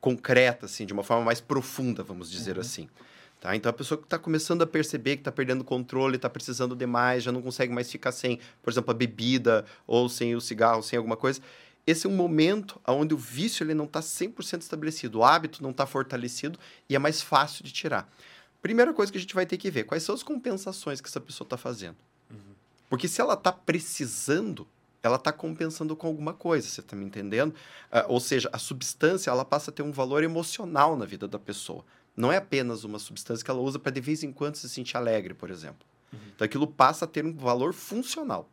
concreta, 0.00 0.64
assim, 0.64 0.86
de 0.86 0.94
uma 0.94 1.04
forma 1.04 1.22
mais 1.22 1.38
profunda, 1.38 2.02
vamos 2.02 2.30
dizer 2.30 2.54
uhum. 2.54 2.62
assim. 2.62 2.88
Tá? 3.38 3.54
Então, 3.54 3.68
a 3.68 3.74
pessoa 3.74 3.98
que 3.98 4.04
está 4.04 4.18
começando 4.18 4.62
a 4.62 4.66
perceber 4.66 5.16
que 5.16 5.20
está 5.20 5.30
perdendo 5.30 5.64
controle, 5.64 6.16
está 6.16 6.30
precisando 6.30 6.74
demais, 6.74 7.22
já 7.22 7.30
não 7.30 7.42
consegue 7.42 7.74
mais 7.74 7.90
ficar 7.92 8.12
sem, 8.12 8.40
por 8.62 8.70
exemplo, 8.70 8.90
a 8.90 8.94
bebida, 8.94 9.66
ou 9.86 10.08
sem 10.08 10.34
o 10.34 10.40
cigarro, 10.40 10.82
sem 10.82 10.96
alguma 10.96 11.18
coisa. 11.18 11.42
Esse 11.86 12.06
é 12.06 12.08
um 12.08 12.16
momento 12.16 12.80
onde 12.86 13.12
o 13.12 13.18
vício 13.18 13.64
ele 13.64 13.74
não 13.74 13.84
está 13.84 14.00
100% 14.00 14.62
estabelecido, 14.62 15.18
o 15.18 15.24
hábito 15.24 15.62
não 15.62 15.72
está 15.72 15.84
fortalecido 15.84 16.58
e 16.88 16.96
é 16.96 16.98
mais 16.98 17.20
fácil 17.20 17.62
de 17.62 17.70
tirar. 17.70 18.10
Primeira 18.62 18.92
coisa 18.92 19.10
que 19.10 19.18
a 19.18 19.20
gente 19.20 19.34
vai 19.34 19.46
ter 19.46 19.56
que 19.56 19.70
ver, 19.70 19.84
quais 19.84 20.02
são 20.02 20.14
as 20.14 20.22
compensações 20.22 21.00
que 21.00 21.08
essa 21.08 21.20
pessoa 21.20 21.46
está 21.46 21.56
fazendo. 21.56 21.96
Uhum. 22.30 22.54
Porque 22.88 23.08
se 23.08 23.20
ela 23.20 23.34
está 23.34 23.50
precisando, 23.50 24.68
ela 25.02 25.16
está 25.16 25.32
compensando 25.32 25.96
com 25.96 26.06
alguma 26.06 26.34
coisa, 26.34 26.68
você 26.68 26.80
está 26.80 26.94
me 26.94 27.04
entendendo? 27.04 27.50
Uh, 27.50 28.04
ou 28.08 28.20
seja, 28.20 28.50
a 28.52 28.58
substância 28.58 29.30
ela 29.30 29.44
passa 29.44 29.70
a 29.70 29.74
ter 29.74 29.82
um 29.82 29.92
valor 29.92 30.22
emocional 30.22 30.96
na 30.96 31.06
vida 31.06 31.26
da 31.26 31.38
pessoa. 31.38 31.84
Não 32.14 32.30
é 32.30 32.36
apenas 32.36 32.84
uma 32.84 32.98
substância 32.98 33.44
que 33.44 33.50
ela 33.50 33.60
usa 33.60 33.78
para 33.78 33.92
de 33.92 34.00
vez 34.00 34.22
em 34.22 34.32
quando 34.32 34.56
se 34.56 34.68
sentir 34.68 34.96
alegre, 34.96 35.32
por 35.32 35.50
exemplo. 35.50 35.86
Uhum. 36.12 36.18
Então 36.34 36.44
aquilo 36.44 36.66
passa 36.66 37.06
a 37.06 37.08
ter 37.08 37.24
um 37.24 37.32
valor 37.32 37.72
funcional. 37.72 38.48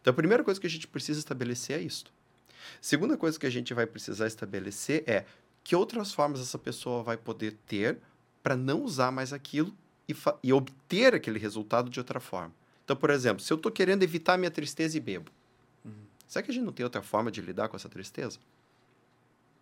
Então 0.00 0.12
a 0.12 0.14
primeira 0.14 0.44
coisa 0.44 0.60
que 0.60 0.66
a 0.66 0.70
gente 0.70 0.86
precisa 0.86 1.18
estabelecer 1.18 1.80
é 1.80 1.82
isso. 1.82 2.04
Segunda 2.80 3.16
coisa 3.16 3.38
que 3.38 3.46
a 3.46 3.50
gente 3.50 3.74
vai 3.74 3.86
precisar 3.86 4.26
estabelecer 4.26 5.02
é 5.06 5.24
que 5.64 5.74
outras 5.74 6.12
formas 6.12 6.40
essa 6.40 6.58
pessoa 6.58 7.02
vai 7.02 7.16
poder 7.16 7.56
ter 7.66 7.98
para 8.48 8.56
não 8.56 8.82
usar 8.82 9.12
mais 9.12 9.34
aquilo 9.34 9.74
e, 10.08 10.16
e, 10.42 10.54
obter 10.54 11.14
aquele 11.14 11.38
resultado 11.38 11.90
de 11.90 12.00
outra 12.00 12.18
forma. 12.18 12.50
Então, 12.82 12.96
por 12.96 13.10
exemplo, 13.10 13.42
se 13.42 13.52
eu 13.52 13.58
estou 13.58 13.70
querendo 13.70 14.02
evitar 14.02 14.38
minha 14.38 14.50
tristeza 14.50 14.96
e 14.96 15.00
bebo, 15.00 15.30
uhum. 15.84 15.92
será 16.26 16.42
que 16.42 16.50
a 16.50 16.54
gente 16.54 16.64
não 16.64 16.72
tem 16.72 16.82
outra 16.82 17.02
forma 17.02 17.30
de 17.30 17.42
lidar 17.42 17.68
com 17.68 17.76
essa 17.76 17.90
tristeza? 17.90 18.38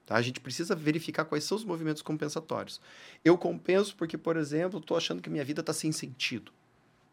Tá? 0.06 0.14
A 0.14 0.22
gente 0.22 0.38
precisa 0.38 0.76
verificar 0.76 1.24
quais 1.24 1.42
são 1.42 1.56
os 1.56 1.64
movimentos 1.64 2.00
compensatórios. 2.00 2.80
Eu 3.24 3.36
compenso 3.36 3.96
porque, 3.96 4.16
por 4.16 4.36
exemplo, 4.36 4.78
estou 4.78 4.96
achando 4.96 5.20
que 5.20 5.28
minha 5.28 5.44
vida 5.44 5.62
está 5.62 5.72
sem 5.72 5.90
sentido. 5.90 6.52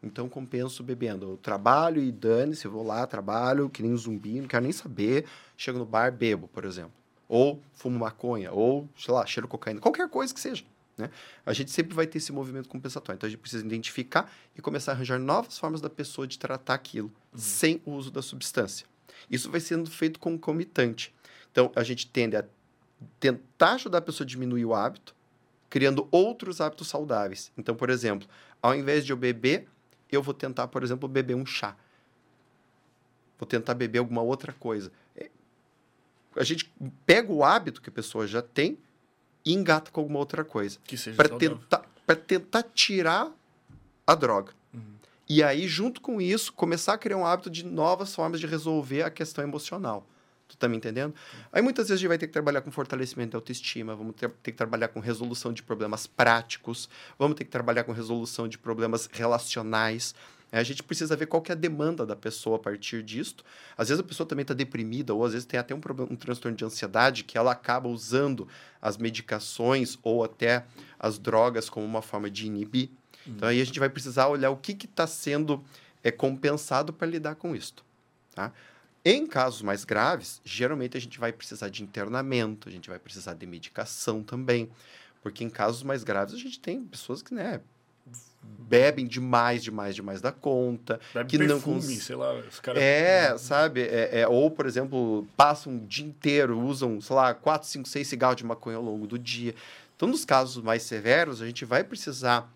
Então, 0.03 0.29
compenso 0.29 0.83
bebendo. 0.83 1.31
Eu 1.31 1.37
trabalho 1.37 2.03
e 2.03 2.11
dane-se, 2.11 2.65
eu 2.65 2.71
vou 2.71 2.85
lá, 2.85 3.07
trabalho, 3.07 3.67
que 3.67 3.81
nem 3.81 3.93
um 3.93 3.97
zumbi, 3.97 4.39
não 4.39 4.47
quero 4.47 4.61
nem 4.61 4.71
saber. 4.71 5.25
Chego 5.57 5.79
no 5.79 5.85
bar, 5.87 6.11
bebo, 6.11 6.47
por 6.49 6.65
exemplo. 6.65 6.93
Ou 7.27 7.59
fumo 7.73 7.97
maconha, 7.97 8.51
ou, 8.51 8.87
sei 8.95 9.11
lá, 9.11 9.25
cheiro 9.25 9.47
cocaína. 9.47 9.81
Qualquer 9.81 10.07
coisa 10.07 10.31
que 10.31 10.39
seja. 10.39 10.63
Né? 10.97 11.09
A 11.45 11.53
gente 11.53 11.71
sempre 11.71 11.95
vai 11.95 12.05
ter 12.05 12.17
esse 12.19 12.31
movimento 12.31 12.69
compensatório. 12.69 13.17
Então, 13.17 13.27
a 13.27 13.29
gente 13.29 13.39
precisa 13.39 13.65
identificar 13.65 14.31
e 14.55 14.61
começar 14.61 14.91
a 14.91 14.95
arranjar 14.95 15.19
novas 15.19 15.57
formas 15.57 15.81
da 15.81 15.89
pessoa 15.89 16.27
de 16.27 16.37
tratar 16.37 16.75
aquilo 16.75 17.11
uhum. 17.33 17.39
sem 17.39 17.81
o 17.85 17.91
uso 17.91 18.11
da 18.11 18.21
substância. 18.21 18.85
Isso 19.29 19.49
vai 19.49 19.59
sendo 19.59 19.89
feito 19.89 20.19
concomitante. 20.19 21.13
Então, 21.51 21.71
a 21.75 21.83
gente 21.83 22.07
tende 22.07 22.35
a 22.35 22.45
tentar 23.19 23.73
ajudar 23.73 23.99
a 23.99 24.01
pessoa 24.01 24.25
a 24.25 24.27
diminuir 24.27 24.65
o 24.65 24.73
hábito, 24.73 25.15
criando 25.69 26.07
outros 26.11 26.61
hábitos 26.61 26.87
saudáveis. 26.87 27.51
Então, 27.57 27.75
por 27.75 27.89
exemplo, 27.89 28.27
ao 28.61 28.75
invés 28.75 29.05
de 29.05 29.11
eu 29.11 29.17
beber, 29.17 29.67
eu 30.11 30.21
vou 30.21 30.33
tentar, 30.33 30.67
por 30.67 30.83
exemplo, 30.83 31.09
beber 31.09 31.35
um 31.35 31.45
chá. 31.45 31.75
Vou 33.39 33.47
tentar 33.47 33.73
beber 33.73 33.99
alguma 33.99 34.21
outra 34.21 34.53
coisa. 34.53 34.91
É, 35.15 35.29
a 36.35 36.43
gente 36.43 36.71
pega 37.05 37.31
o 37.31 37.43
hábito 37.43 37.81
que 37.81 37.89
a 37.89 37.91
pessoa 37.91 38.27
já 38.27 38.41
tem 38.41 38.77
e 39.45 39.53
engata 39.53 39.91
com 39.91 40.01
alguma 40.01 40.19
outra 40.19 40.43
coisa. 40.43 40.77
Que 40.85 40.97
seja 40.97 41.17
para 41.17 41.29
tentar, 41.29 41.85
tentar 42.27 42.63
tirar 42.73 43.31
a 44.05 44.15
droga. 44.15 44.53
Uhum. 44.73 44.81
E 45.27 45.43
aí, 45.43 45.67
junto 45.67 46.01
com 46.01 46.21
isso, 46.21 46.53
começar 46.53 46.93
a 46.93 46.97
criar 46.97 47.17
um 47.17 47.25
hábito 47.25 47.49
de 47.49 47.65
novas 47.65 48.13
formas 48.13 48.39
de 48.39 48.47
resolver 48.47 49.03
a 49.03 49.09
questão 49.09 49.43
emocional. 49.43 50.07
Tu 50.47 50.57
tá 50.57 50.67
me 50.67 50.77
entendendo? 50.77 51.15
Aí 51.51 51.61
muitas 51.61 51.87
vezes 51.87 51.99
a 51.99 52.01
gente 52.01 52.07
vai 52.07 52.17
ter 52.17 52.27
que 52.27 52.33
trabalhar 52.33 52.61
com 52.61 52.69
fortalecimento 52.69 53.31
da 53.31 53.37
autoestima, 53.37 53.95
vamos 53.95 54.15
ter, 54.15 54.29
ter, 54.29 54.51
que 54.51 54.57
trabalhar 54.57 54.89
com 54.89 54.99
resolução 54.99 55.51
de 55.51 55.63
problemas 55.63 56.05
práticos, 56.05 56.87
vamos 57.17 57.35
ter 57.35 57.45
que 57.45 57.49
trabalhar 57.49 57.83
com 57.85 57.91
resolução 57.91 58.47
de 58.47 58.57
problemas 58.57 59.09
relacionais. 59.11 60.13
É, 60.53 60.59
a 60.59 60.63
gente 60.63 60.83
precisa 60.83 61.15
ver 61.15 61.25
qual 61.25 61.41
que 61.41 61.51
é 61.51 61.55
a 61.55 61.57
demanda 61.57 62.05
da 62.05 62.15
pessoa 62.15 62.57
a 62.57 62.59
partir 62.59 63.01
disto. 63.01 63.43
Às 63.75 63.89
vezes 63.89 63.99
a 63.99 64.07
pessoa 64.07 64.27
também 64.27 64.43
está 64.43 64.53
deprimida, 64.53 65.11
ou 65.11 65.25
às 65.25 65.31
vezes 65.31 65.47
tem 65.47 65.59
até 65.59 65.73
um, 65.73 65.79
problema, 65.79 66.13
um 66.13 66.15
transtorno 66.15 66.55
de 66.55 66.63
ansiedade, 66.63 67.23
que 67.23 67.39
ela 67.39 67.51
acaba 67.51 67.89
usando 67.89 68.47
as 68.79 68.95
medicações 68.95 69.97
ou 70.03 70.23
até 70.23 70.63
as 70.99 71.17
drogas 71.17 71.71
como 71.71 71.83
uma 71.83 72.03
forma 72.03 72.29
de 72.29 72.45
inibir. 72.45 72.91
Então 73.25 73.49
aí 73.49 73.59
a 73.59 73.65
gente 73.65 73.79
vai 73.79 73.89
precisar 73.89 74.27
olhar 74.27 74.51
o 74.51 74.57
que 74.57 74.73
está 74.85 75.07
sendo 75.07 75.63
é, 76.03 76.11
compensado 76.11 76.93
para 76.93 77.07
lidar 77.07 77.33
com 77.33 77.55
isso. 77.55 77.73
Tá? 78.35 78.53
Em 79.03 79.25
casos 79.25 79.63
mais 79.63 79.83
graves, 79.83 80.39
geralmente 80.45 80.95
a 80.95 81.01
gente 81.01 81.19
vai 81.19 81.33
precisar 81.33 81.69
de 81.69 81.81
internamento, 81.81 82.69
a 82.69 82.71
gente 82.71 82.91
vai 82.91 82.99
precisar 82.99 83.33
de 83.33 83.47
medicação 83.47 84.21
também, 84.21 84.69
porque 85.23 85.43
em 85.43 85.49
casos 85.49 85.81
mais 85.81 86.03
graves 86.03 86.35
a 86.35 86.37
gente 86.37 86.59
tem 86.59 86.83
pessoas 86.83 87.23
que, 87.23 87.33
né, 87.33 87.59
bebem 88.73 89.05
demais, 89.05 89.63
demais, 89.63 89.93
demais 89.93 90.21
da 90.21 90.31
conta, 90.31 90.99
Bebe 91.13 91.29
que 91.29 91.37
perfume, 91.37 91.75
não 91.75 91.81
cons... 91.81 92.03
sei 92.03 92.15
lá, 92.15 92.33
os 92.33 92.59
caras... 92.59 92.81
É, 92.81 93.37
sabe, 93.37 93.81
é, 93.81 94.21
é, 94.21 94.27
ou 94.27 94.49
por 94.49 94.65
exemplo, 94.65 95.27
passam 95.37 95.75
o 95.75 95.79
dia 95.79 96.05
inteiro, 96.05 96.59
usam, 96.59 96.99
sei 96.99 97.15
lá, 97.15 97.33
4, 97.33 97.67
5, 97.67 97.87
6 97.87 98.07
cigarros 98.07 98.37
de 98.37 98.43
maconha 98.43 98.77
ao 98.77 98.83
longo 98.83 99.05
do 99.05 99.19
dia. 99.19 99.53
Então, 99.95 100.07
nos 100.07 100.25
casos 100.25 100.63
mais 100.63 100.83
severos, 100.83 101.41
a 101.41 101.45
gente 101.45 101.65
vai 101.65 101.83
precisar 101.83 102.51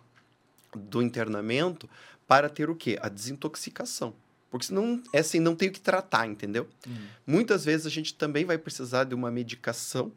do 0.76 1.02
internamento 1.02 1.90
para 2.28 2.50
ter 2.50 2.70
o 2.70 2.76
quê? 2.76 2.98
A 3.02 3.10
desintoxicação. 3.10 4.14
Porque 4.50 4.66
senão, 4.66 5.02
é 5.14 5.20
assim, 5.20 5.40
não 5.40 5.56
tem 5.56 5.70
o 5.70 5.72
que 5.72 5.80
tratar, 5.80 6.26
entendeu? 6.26 6.68
Uhum. 6.86 7.08
Muitas 7.26 7.64
vezes 7.66 7.86
a 7.86 7.90
gente 7.90 8.14
também 8.14 8.46
vai 8.46 8.58
precisar 8.58 9.04
de 9.04 9.14
uma 9.14 9.30
medicação 9.30 10.12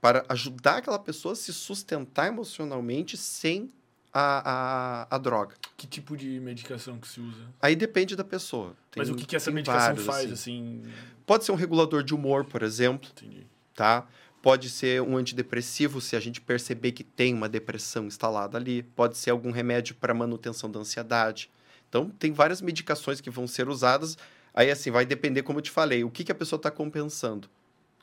para 0.00 0.24
ajudar 0.28 0.78
aquela 0.78 0.98
pessoa 0.98 1.32
a 1.32 1.36
se 1.36 1.52
sustentar 1.52 2.26
emocionalmente 2.26 3.16
sem 3.16 3.70
a, 4.12 5.06
a, 5.10 5.16
a 5.16 5.18
droga. 5.18 5.54
Que 5.76 5.86
tipo 5.86 6.16
de 6.16 6.38
medicação 6.40 6.98
que 6.98 7.08
se 7.08 7.20
usa? 7.20 7.42
Aí 7.60 7.74
depende 7.74 8.14
da 8.14 8.24
pessoa. 8.24 8.76
Tem, 8.90 9.00
Mas 9.00 9.08
o 9.08 9.14
que, 9.14 9.24
que 9.24 9.34
essa 9.34 9.50
medicação 9.50 9.80
vários, 9.80 10.04
faz, 10.04 10.32
assim. 10.32 10.82
assim? 10.82 10.92
Pode 11.24 11.44
ser 11.44 11.52
um 11.52 11.56
regulador 11.56 12.02
de 12.02 12.14
humor, 12.14 12.44
por 12.44 12.62
exemplo. 12.62 13.08
Entendi. 13.10 13.46
Tá? 13.74 14.06
Pode 14.42 14.68
ser 14.68 15.00
um 15.00 15.16
antidepressivo, 15.16 16.00
se 16.00 16.16
a 16.16 16.20
gente 16.20 16.40
perceber 16.40 16.92
que 16.92 17.04
tem 17.04 17.32
uma 17.32 17.48
depressão 17.48 18.06
instalada 18.06 18.58
ali. 18.58 18.82
Pode 18.82 19.16
ser 19.16 19.30
algum 19.30 19.50
remédio 19.50 19.94
para 19.94 20.12
manutenção 20.12 20.70
da 20.70 20.80
ansiedade. 20.80 21.50
Então, 21.88 22.10
tem 22.10 22.32
várias 22.32 22.60
medicações 22.60 23.20
que 23.20 23.30
vão 23.30 23.46
ser 23.46 23.68
usadas. 23.68 24.18
Aí, 24.52 24.70
assim, 24.70 24.90
vai 24.90 25.06
depender, 25.06 25.42
como 25.42 25.58
eu 25.58 25.62
te 25.62 25.70
falei, 25.70 26.04
o 26.04 26.10
que, 26.10 26.24
que 26.24 26.32
a 26.32 26.34
pessoa 26.34 26.58
está 26.58 26.70
compensando. 26.70 27.48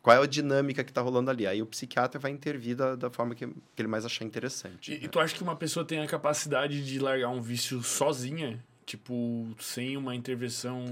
Qual 0.01 0.15
é 0.15 0.23
a 0.23 0.25
dinâmica 0.25 0.83
que 0.83 0.91
está 0.91 1.01
rolando 1.01 1.29
ali? 1.29 1.45
Aí 1.45 1.61
o 1.61 1.65
psiquiatra 1.65 2.19
vai 2.19 2.31
intervir 2.31 2.75
da, 2.75 2.95
da 2.95 3.09
forma 3.09 3.35
que, 3.35 3.45
que 3.47 3.81
ele 3.81 3.87
mais 3.87 4.05
achar 4.05 4.23
interessante. 4.23 4.93
E, 4.93 4.97
né? 4.97 5.01
e, 5.03 5.07
tu 5.09 5.19
acha 5.19 5.35
que 5.35 5.43
uma 5.43 5.55
pessoa 5.55 5.85
tem 5.85 5.99
a 5.99 6.07
capacidade 6.07 6.85
de 6.85 6.99
largar 6.99 7.29
um 7.29 7.41
vício 7.41 7.83
sozinha? 7.83 8.63
Tipo, 8.85 9.47
sem 9.59 9.97
uma 9.97 10.15
intervenção. 10.15 10.85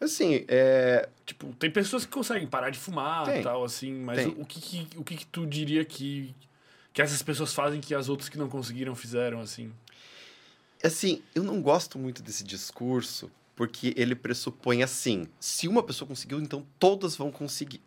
Assim, 0.00 0.44
é. 0.48 1.08
Tipo, 1.24 1.52
tem 1.54 1.70
pessoas 1.70 2.04
que 2.04 2.12
conseguem 2.12 2.46
parar 2.46 2.70
de 2.70 2.78
fumar 2.78 3.36
e 3.36 3.42
tal, 3.42 3.64
assim, 3.64 3.92
mas 3.94 4.26
o, 4.26 4.42
o, 4.42 4.46
que, 4.46 4.60
que, 4.60 4.88
o 4.96 5.02
que, 5.02 5.16
que 5.16 5.26
tu 5.26 5.46
diria 5.46 5.84
que, 5.84 6.34
que 6.92 7.02
essas 7.02 7.22
pessoas 7.22 7.52
fazem 7.54 7.80
que 7.80 7.94
as 7.94 8.08
outras 8.08 8.28
que 8.28 8.38
não 8.38 8.48
conseguiram 8.48 8.94
fizeram, 8.94 9.40
assim? 9.40 9.72
Assim, 10.84 11.22
eu 11.34 11.42
não 11.42 11.60
gosto 11.60 11.98
muito 11.98 12.22
desse 12.22 12.44
discurso, 12.44 13.30
porque 13.58 13.92
ele 13.96 14.14
pressupõe 14.14 14.84
assim: 14.84 15.26
se 15.40 15.66
uma 15.66 15.82
pessoa 15.82 16.06
conseguiu, 16.06 16.38
então 16.38 16.64
todas 16.78 17.16
vão 17.16 17.28
conseguir. 17.32 17.82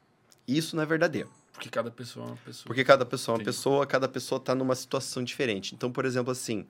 Isso 0.45 0.75
não 0.75 0.83
é 0.83 0.85
verdadeiro. 0.85 1.31
Porque 1.53 1.69
cada 1.69 1.89
pessoa 1.89 2.25
é 2.25 2.27
uma 2.27 2.37
pessoa. 2.37 2.65
Porque 2.65 2.83
cada 2.83 3.05
pessoa 3.05 3.33
é 3.33 3.35
uma 3.35 3.41
Entendi. 3.41 3.55
pessoa, 3.55 3.87
cada 3.87 4.07
pessoa 4.09 4.37
está 4.37 4.53
numa 4.53 4.75
situação 4.75 5.23
diferente. 5.23 5.73
Então, 5.73 5.89
por 5.89 6.03
exemplo, 6.03 6.29
assim, 6.29 6.67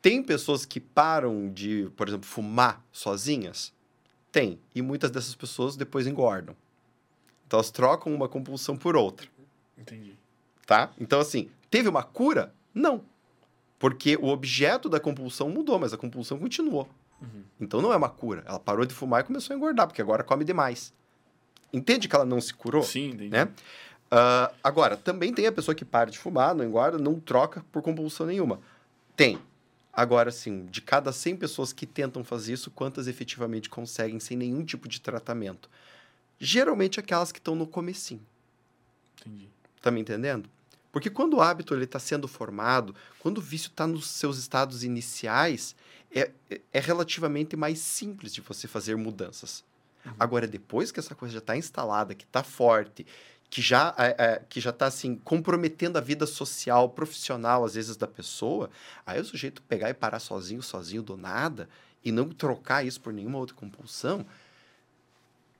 tem 0.00 0.22
pessoas 0.22 0.64
que 0.64 0.80
param 0.80 1.52
de, 1.52 1.90
por 1.94 2.08
exemplo, 2.08 2.26
fumar 2.26 2.82
sozinhas? 2.90 3.70
Tem. 4.32 4.58
E 4.74 4.80
muitas 4.80 5.10
dessas 5.10 5.34
pessoas 5.34 5.76
depois 5.76 6.06
engordam. 6.06 6.56
Então, 7.46 7.58
elas 7.58 7.70
trocam 7.70 8.14
uma 8.14 8.30
compulsão 8.30 8.78
por 8.78 8.96
outra. 8.96 9.28
Entendi. 9.76 10.14
Tá? 10.64 10.90
Então, 10.98 11.20
assim, 11.20 11.50
teve 11.68 11.86
uma 11.86 12.02
cura? 12.02 12.54
Não. 12.72 13.04
Porque 13.78 14.16
o 14.16 14.28
objeto 14.28 14.88
da 14.88 14.98
compulsão 14.98 15.50
mudou, 15.50 15.78
mas 15.78 15.92
a 15.92 15.98
compulsão 15.98 16.38
continuou. 16.38 16.88
Uhum. 17.20 17.44
Então 17.60 17.80
não 17.80 17.92
é 17.92 17.96
uma 17.96 18.08
cura. 18.08 18.42
Ela 18.46 18.58
parou 18.58 18.84
de 18.84 18.94
fumar 18.94 19.20
e 19.20 19.24
começou 19.24 19.54
a 19.54 19.56
engordar, 19.56 19.86
porque 19.86 20.02
agora 20.02 20.22
come 20.22 20.44
demais. 20.44 20.92
Entende 21.72 22.08
que 22.08 22.14
ela 22.14 22.24
não 22.24 22.40
se 22.40 22.54
curou? 22.54 22.82
Sim, 22.82 23.08
entendi. 23.08 23.28
Né? 23.28 23.44
Uh, 24.06 24.54
agora, 24.62 24.96
também 24.96 25.32
tem 25.32 25.46
a 25.46 25.52
pessoa 25.52 25.74
que 25.74 25.84
para 25.84 26.10
de 26.10 26.18
fumar, 26.18 26.54
não 26.54 26.64
engorda, 26.64 26.98
não 26.98 27.18
troca 27.18 27.64
por 27.72 27.82
compulsão 27.82 28.26
nenhuma. 28.26 28.60
Tem. 29.16 29.38
Agora, 29.92 30.30
sim, 30.30 30.66
de 30.66 30.82
cada 30.82 31.10
100 31.10 31.36
pessoas 31.36 31.72
que 31.72 31.86
tentam 31.86 32.22
fazer 32.22 32.52
isso, 32.52 32.70
quantas 32.70 33.08
efetivamente 33.08 33.70
conseguem 33.70 34.20
sem 34.20 34.36
nenhum 34.36 34.64
tipo 34.64 34.86
de 34.86 35.00
tratamento? 35.00 35.70
Geralmente 36.38 37.00
aquelas 37.00 37.32
que 37.32 37.38
estão 37.38 37.54
no 37.54 37.66
comecinho. 37.66 38.24
Entendi. 39.18 39.48
Tá 39.80 39.90
me 39.90 40.00
entendendo? 40.00 40.48
Porque 40.92 41.10
quando 41.10 41.34
o 41.34 41.40
hábito 41.40 41.74
está 41.78 41.98
sendo 41.98 42.28
formado, 42.28 42.94
quando 43.18 43.38
o 43.38 43.42
vício 43.42 43.68
está 43.68 43.86
nos 43.86 44.06
seus 44.06 44.38
estados 44.38 44.84
iniciais, 44.84 45.74
é, 46.16 46.30
é, 46.50 46.60
é 46.72 46.80
relativamente 46.80 47.54
mais 47.56 47.78
simples 47.78 48.32
de 48.32 48.40
você 48.40 48.66
fazer 48.66 48.96
mudanças. 48.96 49.62
Uhum. 50.04 50.12
Agora, 50.18 50.46
depois 50.46 50.90
que 50.90 50.98
essa 50.98 51.14
coisa 51.14 51.34
já 51.34 51.40
está 51.40 51.56
instalada, 51.56 52.14
que 52.14 52.24
está 52.24 52.42
forte, 52.42 53.06
que 53.50 53.60
já 53.60 53.94
é, 53.98 54.14
é, 54.18 54.42
que 54.48 54.58
já 54.60 54.70
está 54.70 54.86
assim 54.86 55.16
comprometendo 55.16 55.98
a 55.98 56.00
vida 56.00 56.26
social, 56.26 56.88
profissional 56.88 57.64
às 57.64 57.74
vezes 57.74 57.96
da 57.96 58.06
pessoa, 58.06 58.70
aí 59.04 59.20
o 59.20 59.24
sujeito 59.24 59.62
pegar 59.62 59.90
e 59.90 59.94
parar 59.94 60.18
sozinho, 60.18 60.62
sozinho 60.62 61.02
do 61.02 61.16
nada 61.16 61.68
e 62.02 62.10
não 62.10 62.30
trocar 62.30 62.84
isso 62.84 63.00
por 63.00 63.12
nenhuma 63.12 63.38
outra 63.38 63.54
compulsão, 63.54 64.24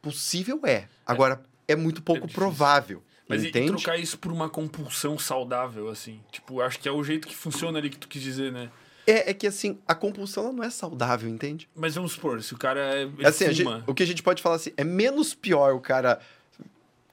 possível 0.00 0.60
é. 0.64 0.88
Agora 1.04 1.42
é, 1.68 1.72
é 1.72 1.76
muito 1.76 2.00
pouco 2.00 2.26
é 2.26 2.32
provável. 2.32 3.02
Mas 3.28 3.44
entende? 3.44 3.66
e 3.66 3.74
trocar 3.74 3.98
isso 3.98 4.16
por 4.18 4.30
uma 4.32 4.48
compulsão 4.48 5.18
saudável, 5.18 5.88
assim? 5.88 6.20
Tipo, 6.30 6.60
acho 6.60 6.78
que 6.78 6.88
é 6.88 6.92
o 6.92 7.02
jeito 7.02 7.26
que 7.26 7.34
funciona 7.34 7.78
ali 7.78 7.90
que 7.90 7.98
tu 7.98 8.06
quis 8.06 8.22
dizer, 8.22 8.52
né? 8.52 8.70
É, 9.06 9.30
é 9.30 9.34
que 9.34 9.46
assim, 9.46 9.78
a 9.86 9.94
compulsão 9.94 10.52
não 10.52 10.64
é 10.64 10.70
saudável, 10.70 11.28
entende? 11.28 11.68
Mas 11.74 11.94
vamos 11.94 12.12
supor, 12.12 12.42
se 12.42 12.52
o 12.52 12.58
cara 12.58 12.80
é. 12.80 13.08
Assim, 13.24 13.52
gente, 13.52 13.84
o 13.86 13.94
que 13.94 14.02
a 14.02 14.06
gente 14.06 14.22
pode 14.22 14.42
falar 14.42 14.56
assim, 14.56 14.72
é 14.76 14.82
menos 14.82 15.34
pior 15.34 15.74
o 15.74 15.80
cara 15.80 16.20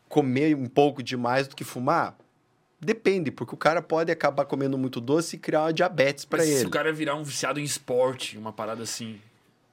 comer 0.10 0.56
um 0.56 0.65
pouco 0.65 1.03
demais 1.03 1.47
do 1.47 1.56
que 1.56 1.63
fumar? 1.63 2.17
Depende, 2.79 3.32
porque 3.32 3.53
o 3.53 3.58
cara 3.58 3.82
pode 3.82 4.12
acabar 4.12 4.45
comendo 4.45 4.77
muito 4.77 4.99
doce 4.99 5.36
e 5.36 5.39
criar 5.39 5.62
uma 5.62 5.73
diabetes 5.73 6.25
para 6.25 6.45
ele. 6.45 6.58
Se 6.58 6.65
o 6.65 6.69
cara 6.69 6.91
virar 6.91 7.15
um 7.15 7.23
viciado 7.23 7.60
em 7.60 7.63
esporte, 7.63 8.38
uma 8.38 8.51
parada 8.51 8.84
assim. 8.84 9.21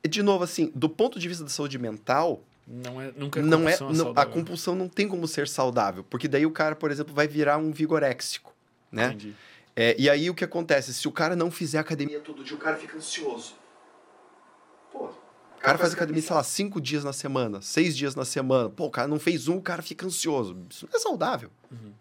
De 0.08 0.22
novo, 0.22 0.44
assim, 0.44 0.70
do 0.74 0.88
ponto 0.88 1.18
de 1.18 1.26
vista 1.26 1.44
da 1.44 1.50
saúde 1.50 1.78
mental, 1.78 2.42
não 2.66 3.00
é, 3.00 3.12
nunca 3.16 3.40
é 3.40 3.42
não 3.42 3.68
é, 3.68 3.76
não, 3.92 4.12
a 4.14 4.24
compulsão 4.24 4.74
não 4.74 4.88
tem 4.88 5.08
como 5.08 5.26
ser 5.26 5.48
saudável, 5.48 6.04
porque 6.04 6.28
daí 6.28 6.46
o 6.46 6.50
cara, 6.50 6.76
por 6.76 6.90
exemplo, 6.90 7.12
vai 7.12 7.26
virar 7.26 7.58
um 7.58 7.72
vigoréxico, 7.72 8.54
né? 8.92 9.06
Entendi. 9.08 9.34
É, 9.82 9.96
e 9.98 10.10
aí 10.10 10.28
o 10.28 10.34
que 10.34 10.44
acontece? 10.44 10.92
Se 10.92 11.08
o 11.08 11.10
cara 11.10 11.34
não 11.34 11.50
fizer 11.50 11.78
academia 11.78 12.20
todo 12.20 12.44
dia, 12.44 12.54
o 12.54 12.58
cara 12.58 12.76
fica 12.76 12.98
ansioso. 12.98 13.54
Pô, 14.92 15.06
o 15.06 15.58
cara 15.58 15.78
faz 15.78 15.94
academia, 15.94 16.20
sei 16.20 16.36
lá, 16.36 16.44
cinco 16.44 16.78
dias 16.78 17.02
na 17.02 17.14
semana, 17.14 17.62
seis 17.62 17.96
dias 17.96 18.14
na 18.14 18.26
semana. 18.26 18.68
Pô, 18.68 18.84
o 18.84 18.90
cara 18.90 19.08
não 19.08 19.18
fez 19.18 19.48
um, 19.48 19.56
o 19.56 19.62
cara 19.62 19.80
fica 19.80 20.04
ansioso. 20.04 20.54
Isso 20.68 20.86
não 20.86 20.94
é 20.94 21.00
saudável. 21.00 21.50
Uhum. 21.72 21.94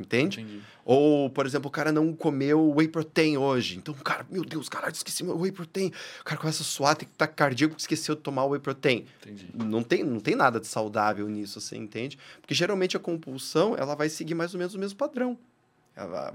Entende? 0.00 0.40
Entendi. 0.40 0.62
Ou, 0.82 1.28
por 1.28 1.44
exemplo, 1.44 1.68
o 1.68 1.70
cara 1.70 1.92
não 1.92 2.14
comeu 2.14 2.72
whey 2.74 2.88
protein 2.88 3.36
hoje. 3.36 3.76
Então, 3.76 3.92
o 3.92 4.02
cara, 4.02 4.26
meu 4.30 4.42
Deus, 4.42 4.70
caralho, 4.70 4.94
esqueci 4.94 5.22
meu 5.22 5.38
whey 5.38 5.52
protein. 5.52 5.92
O 6.22 6.24
cara 6.24 6.40
começa 6.40 6.62
a 6.62 6.64
suar, 6.64 6.96
tem 6.96 7.06
que 7.06 7.12
estar 7.14 7.26
cardíaco, 7.26 7.76
esqueceu 7.76 8.14
de 8.14 8.22
tomar 8.22 8.46
whey 8.46 8.60
protein. 8.60 9.04
Entendi. 9.20 9.50
Não 9.52 9.82
tem, 9.82 10.02
não 10.02 10.20
tem 10.20 10.34
nada 10.34 10.58
de 10.58 10.66
saudável 10.66 11.28
nisso, 11.28 11.60
você 11.60 11.76
entende? 11.76 12.18
Porque 12.40 12.54
geralmente 12.54 12.96
a 12.96 13.00
compulsão, 13.00 13.76
ela 13.76 13.94
vai 13.94 14.08
seguir 14.08 14.34
mais 14.34 14.54
ou 14.54 14.58
menos 14.58 14.74
o 14.74 14.78
mesmo 14.78 14.96
padrão. 14.96 15.38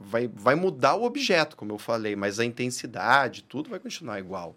Vai, 0.01 0.27
vai 0.27 0.55
mudar 0.55 0.95
o 0.95 1.03
objeto, 1.03 1.55
como 1.55 1.71
eu 1.73 1.77
falei, 1.77 2.15
mas 2.15 2.39
a 2.39 2.45
intensidade, 2.45 3.43
tudo 3.43 3.69
vai 3.69 3.79
continuar 3.79 4.19
igual. 4.19 4.55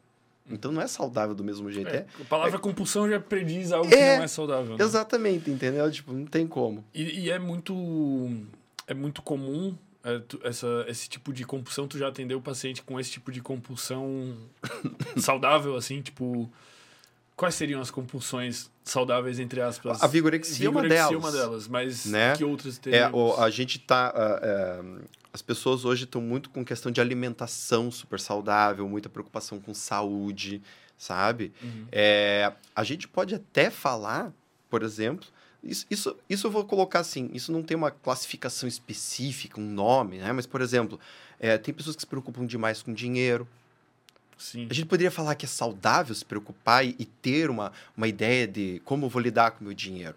Então 0.50 0.70
não 0.70 0.80
é 0.80 0.86
saudável 0.86 1.34
do 1.34 1.42
mesmo 1.42 1.70
jeito. 1.70 1.88
É, 1.88 1.96
é 1.96 2.06
a 2.20 2.24
palavra 2.24 2.56
é, 2.56 2.60
compulsão 2.60 3.08
já 3.08 3.18
prediz 3.18 3.72
algo 3.72 3.86
é, 3.86 3.90
que 3.90 4.16
não 4.18 4.24
é 4.24 4.28
saudável. 4.28 4.76
Né? 4.76 4.84
Exatamente, 4.84 5.50
entendeu? 5.50 5.90
Tipo, 5.90 6.12
não 6.12 6.26
tem 6.26 6.46
como. 6.46 6.84
E, 6.94 7.20
e 7.20 7.30
é 7.30 7.38
muito 7.38 7.74
é 8.86 8.92
muito 8.92 9.22
comum 9.22 9.74
é, 10.02 10.18
tu, 10.18 10.38
essa, 10.44 10.84
esse 10.86 11.08
tipo 11.08 11.32
de 11.32 11.44
compulsão. 11.44 11.88
Tu 11.88 11.96
já 11.98 12.08
atendeu 12.08 12.38
o 12.38 12.42
paciente 12.42 12.82
com 12.82 13.00
esse 13.00 13.10
tipo 13.10 13.32
de 13.32 13.40
compulsão 13.40 14.36
saudável, 15.16 15.76
assim? 15.76 16.02
Tipo, 16.02 16.50
quais 17.36 17.54
seriam 17.54 17.80
as 17.80 17.90
compulsões 17.90 18.70
saudáveis, 18.82 19.38
entre 19.38 19.60
aspas? 19.60 20.02
A 20.02 20.06
vigorexia, 20.06 20.68
vigorexia 20.68 20.98
é 20.98 21.08
uma 21.08 21.30
delas. 21.30 21.34
é 21.34 21.38
uma 21.38 21.46
delas, 21.46 21.68
mas 21.68 22.06
né? 22.06 22.36
que 22.36 22.44
outras 22.44 22.78
teriam? 22.78 23.08
É, 23.08 23.12
o, 23.12 23.40
a 23.40 23.50
gente 23.50 23.78
tá... 23.78 24.12
Uh, 24.14 25.00
uh, 25.00 25.04
as 25.32 25.42
pessoas 25.42 25.84
hoje 25.84 26.04
estão 26.04 26.20
muito 26.20 26.48
com 26.48 26.64
questão 26.64 26.92
de 26.92 27.00
alimentação 27.00 27.90
super 27.90 28.20
saudável, 28.20 28.88
muita 28.88 29.08
preocupação 29.08 29.58
com 29.58 29.74
saúde, 29.74 30.62
sabe? 30.96 31.52
Uhum. 31.60 31.86
É, 31.90 32.52
a 32.74 32.84
gente 32.84 33.08
pode 33.08 33.34
até 33.34 33.68
falar, 33.68 34.32
por 34.70 34.84
exemplo, 34.84 35.26
isso, 35.60 35.86
isso, 35.90 36.16
isso 36.30 36.46
eu 36.46 36.52
vou 36.52 36.64
colocar 36.64 37.00
assim, 37.00 37.30
isso 37.32 37.50
não 37.50 37.64
tem 37.64 37.76
uma 37.76 37.90
classificação 37.90 38.68
específica, 38.68 39.60
um 39.60 39.68
nome, 39.68 40.18
né? 40.18 40.30
Mas, 40.30 40.46
por 40.46 40.60
exemplo, 40.60 41.00
é, 41.40 41.58
tem 41.58 41.74
pessoas 41.74 41.96
que 41.96 42.02
se 42.02 42.06
preocupam 42.06 42.46
demais 42.46 42.80
com 42.80 42.92
dinheiro. 42.92 43.48
Sim. 44.38 44.66
A 44.70 44.74
gente 44.74 44.86
poderia 44.86 45.10
falar 45.10 45.34
que 45.34 45.44
é 45.44 45.48
saudável 45.48 46.14
se 46.14 46.24
preocupar 46.24 46.84
e, 46.84 46.94
e 46.98 47.04
ter 47.04 47.50
uma, 47.50 47.72
uma 47.96 48.08
ideia 48.08 48.46
de 48.46 48.80
como 48.84 49.06
eu 49.06 49.10
vou 49.10 49.22
lidar 49.22 49.52
com 49.52 49.60
o 49.60 49.64
meu 49.64 49.74
dinheiro. 49.74 50.16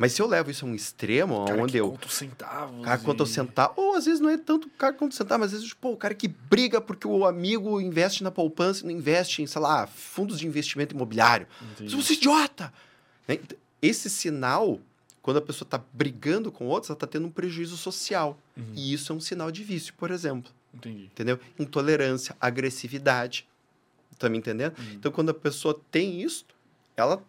Mas 0.00 0.12
se 0.12 0.22
eu 0.22 0.26
levo 0.26 0.50
isso 0.50 0.64
a 0.64 0.68
um 0.68 0.74
extremo, 0.74 1.44
cara 1.44 1.62
onde 1.62 1.76
eu. 1.76 1.90
Conta 1.90 2.08
centavos. 2.08 2.84
Cara, 2.86 2.98
e... 3.02 3.04
conta 3.04 3.26
centavos. 3.26 3.76
Ou 3.76 3.94
às 3.94 4.06
vezes 4.06 4.18
não 4.18 4.30
é 4.30 4.38
tanto 4.38 4.66
o 4.66 4.70
cara 4.70 4.94
conta 4.94 5.14
centavos, 5.14 5.40
mas 5.44 5.52
às 5.52 5.60
vezes, 5.60 5.74
pô, 5.74 5.90
o 5.90 5.96
cara 5.98 6.14
que 6.14 6.26
briga 6.26 6.80
porque 6.80 7.06
o 7.06 7.26
amigo 7.26 7.78
investe 7.82 8.24
na 8.24 8.30
poupança 8.30 8.82
e 8.82 8.84
não 8.84 8.92
investe 8.92 9.42
em, 9.42 9.46
sei 9.46 9.60
lá, 9.60 9.86
fundos 9.86 10.38
de 10.38 10.46
investimento 10.46 10.94
imobiliário. 10.94 11.46
Entendi. 11.72 11.94
Você 11.94 12.14
é 12.14 12.16
idiota! 12.16 12.72
Né? 13.28 13.38
Esse 13.82 14.08
sinal, 14.08 14.80
quando 15.20 15.36
a 15.36 15.42
pessoa 15.42 15.66
está 15.66 15.78
brigando 15.92 16.50
com 16.50 16.64
outros, 16.66 16.88
ela 16.88 16.96
está 16.96 17.06
tendo 17.06 17.26
um 17.26 17.30
prejuízo 17.30 17.76
social. 17.76 18.38
Uhum. 18.56 18.72
E 18.74 18.94
isso 18.94 19.12
é 19.12 19.16
um 19.16 19.20
sinal 19.20 19.50
de 19.50 19.62
vício, 19.62 19.92
por 19.98 20.10
exemplo. 20.10 20.50
Entendi. 20.72 21.10
Entendeu? 21.12 21.38
Intolerância, 21.58 22.34
agressividade. 22.40 23.46
Tá 24.20 24.28
me 24.28 24.36
entendendo? 24.36 24.78
Uhum. 24.78 24.92
Então, 24.92 25.10
quando 25.10 25.30
a 25.30 25.34
pessoa 25.34 25.80
tem 25.90 26.20
isso, 26.20 26.44
ela 26.94 27.22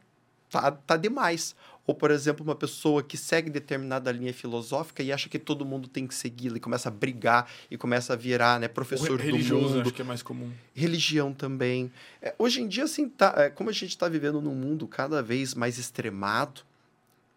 tá, 0.49 0.71
tá 0.71 0.97
demais. 0.97 1.55
Ou, 1.87 1.95
por 1.95 2.11
exemplo, 2.11 2.43
uma 2.43 2.53
pessoa 2.53 3.01
que 3.01 3.17
segue 3.17 3.49
determinada 3.49 4.11
linha 4.11 4.33
filosófica 4.33 5.01
e 5.01 5.11
acha 5.11 5.29
que 5.29 5.39
todo 5.39 5.65
mundo 5.65 5.87
tem 5.87 6.05
que 6.05 6.13
segui-la 6.13 6.57
e 6.57 6.59
começa 6.59 6.89
a 6.89 6.91
brigar 6.91 7.49
e 7.71 7.77
começa 7.77 8.11
a 8.13 8.15
virar 8.15 8.59
né, 8.59 8.67
professor 8.67 9.17
do 9.17 9.23
mundo. 9.23 9.81
acho 9.81 9.93
que 9.93 10.01
é 10.01 10.05
mais 10.05 10.21
comum. 10.21 10.51
Religião 10.75 11.33
também. 11.33 11.91
É, 12.21 12.35
hoje 12.37 12.61
em 12.61 12.67
dia, 12.67 12.83
assim, 12.83 13.07
tá, 13.07 13.33
é, 13.37 13.49
como 13.49 13.69
a 13.69 13.73
gente 13.73 13.89
está 13.91 14.09
vivendo 14.09 14.41
num 14.41 14.53
mundo 14.53 14.85
cada 14.85 15.23
vez 15.23 15.55
mais 15.55 15.77
extremado, 15.77 16.61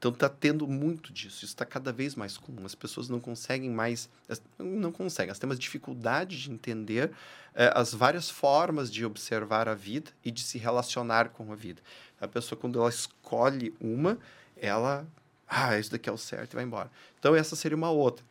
então 0.05 0.13
está 0.13 0.29
tendo 0.29 0.69
muito 0.69 1.11
disso. 1.15 1.37
Isso 1.37 1.47
está 1.47 1.65
cada 1.65 1.91
vez 1.91 2.15
mais 2.15 2.37
comum. 2.37 2.67
As 2.67 2.75
pessoas 2.75 3.09
não 3.09 3.19
conseguem 3.19 3.71
mais, 3.71 4.11
não 4.59 4.93
conseguem. 4.93 5.31
Elas 5.31 5.39
têm 5.39 5.49
uma 5.49 5.57
dificuldade 5.57 6.43
de 6.43 6.53
entender 6.53 7.11
é, 7.55 7.73
as 7.75 7.95
várias 7.95 8.29
formas 8.29 8.93
de 8.93 9.03
observar 9.03 9.67
a 9.67 9.75
vida 9.75 10.11
e 10.23 10.31
de 10.31 10.43
se 10.43 10.59
relacionar 10.59 11.31
com 11.31 11.51
a 11.51 11.57
vida. 11.57 11.81
A 12.21 12.29
pessoa, 12.29 12.59
quando 12.59 12.79
ela 12.79 12.91
escolhe 12.91 13.73
uma, 13.81 14.19
ela. 14.59 15.07
Ah, 15.49 15.79
isso 15.79 15.91
daqui 15.91 16.11
é 16.11 16.13
o 16.13 16.19
certo 16.19 16.53
e 16.53 16.57
vai 16.57 16.65
embora. 16.65 16.91
Então, 17.19 17.35
essa 17.35 17.57
seria 17.57 17.77
uma 17.77 17.91
outra. 17.91 18.23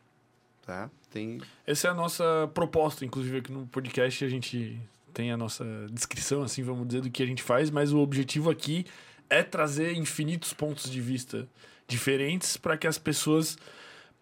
Tá? 0.64 0.88
Tem... 1.10 1.40
Essa 1.66 1.88
é 1.88 1.90
a 1.90 1.94
nossa 1.94 2.48
proposta, 2.54 3.04
inclusive 3.04 3.38
aqui 3.38 3.50
no 3.50 3.66
podcast 3.66 4.24
a 4.24 4.28
gente 4.28 4.80
tem 5.12 5.32
a 5.32 5.36
nossa 5.36 5.64
descrição, 5.90 6.42
assim, 6.44 6.62
vamos 6.62 6.86
dizer, 6.86 7.00
do 7.00 7.10
que 7.10 7.22
a 7.22 7.26
gente 7.26 7.42
faz, 7.42 7.68
mas 7.68 7.92
o 7.92 7.98
objetivo 7.98 8.48
aqui 8.48 8.86
é 9.28 9.42
trazer 9.42 9.94
infinitos 9.94 10.52
pontos 10.52 10.90
de 10.90 11.00
vista 11.00 11.48
diferentes 11.86 12.56
para 12.56 12.76
que 12.76 12.86
as 12.86 12.98
pessoas 12.98 13.56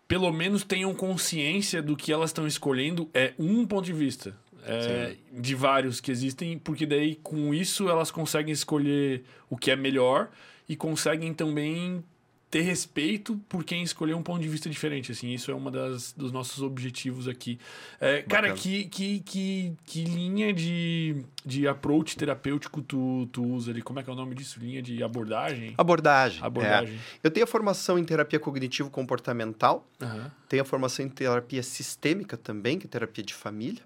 pelo 0.09 0.31
menos 0.33 0.63
tenham 0.63 0.95
consciência 0.95 1.81
do 1.83 1.97
que 1.97 2.13
elas 2.13 2.31
estão 2.31 2.47
escolhendo. 2.47 3.09
É 3.15 3.33
um 3.39 3.67
ponto 3.67 3.87
de 3.87 3.93
vista 3.93 4.37
é, 4.65 5.17
de 5.33 5.55
vários 5.55 6.01
que 6.01 6.11
existem, 6.11 6.59
porque 6.59 6.85
daí 6.85 7.17
com 7.17 7.55
isso 7.55 7.89
elas 7.89 8.11
conseguem 8.11 8.53
escolher 8.53 9.25
o 9.49 9.57
que 9.57 9.71
é 9.71 9.77
melhor 9.77 10.31
e 10.69 10.77
conseguem 10.77 11.33
também 11.33 12.05
ter 12.53 12.61
respeito 12.61 13.41
por 13.49 13.65
quem 13.65 13.83
escolheu 13.83 14.15
um 14.15 14.23
ponto 14.23 14.43
de 14.43 14.47
vista 14.47 14.69
diferente, 14.69 15.11
assim, 15.11 15.33
isso 15.33 15.51
é 15.51 15.55
uma 15.55 15.71
das 15.71 16.13
dos 16.13 16.31
nossos 16.31 16.63
objetivos 16.63 17.27
aqui. 17.27 17.59
É, 17.99 18.21
cara, 18.21 18.53
que, 18.53 18.85
que, 18.85 19.21
que, 19.21 19.73
que 19.87 20.05
linha 20.05 20.53
de, 20.53 21.25
de 21.43 21.67
approach 21.67 22.15
terapêutico 22.15 22.83
tu, 22.83 23.27
tu 23.33 23.43
usa 23.43 23.71
ali? 23.71 23.81
Como 23.81 24.01
é 24.01 24.03
que 24.03 24.11
é 24.11 24.13
o 24.13 24.17
nome 24.17 24.35
disso? 24.35 24.61
Linha 24.61 24.83
de 24.83 25.03
abordagem? 25.03 25.73
Abordagem. 25.79 26.45
Abordagem. 26.45 26.95
É. 26.95 26.99
Eu 27.23 27.31
tenho 27.31 27.45
a 27.45 27.47
formação 27.47 27.99
em 27.99 28.05
terapia 28.05 28.39
cognitivo-comportamental, 28.39 29.89
uhum. 29.99 30.31
tenho 30.47 30.61
a 30.61 30.67
formação 30.67 31.07
em 31.07 31.09
terapia 31.09 31.63
sistêmica 31.63 32.37
também, 32.37 32.79
que 32.79 32.87
é 32.87 32.91
terapia 32.91 33.25
de 33.25 33.33
família, 33.33 33.83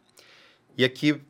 e 0.77 0.85
aqui 0.85 1.21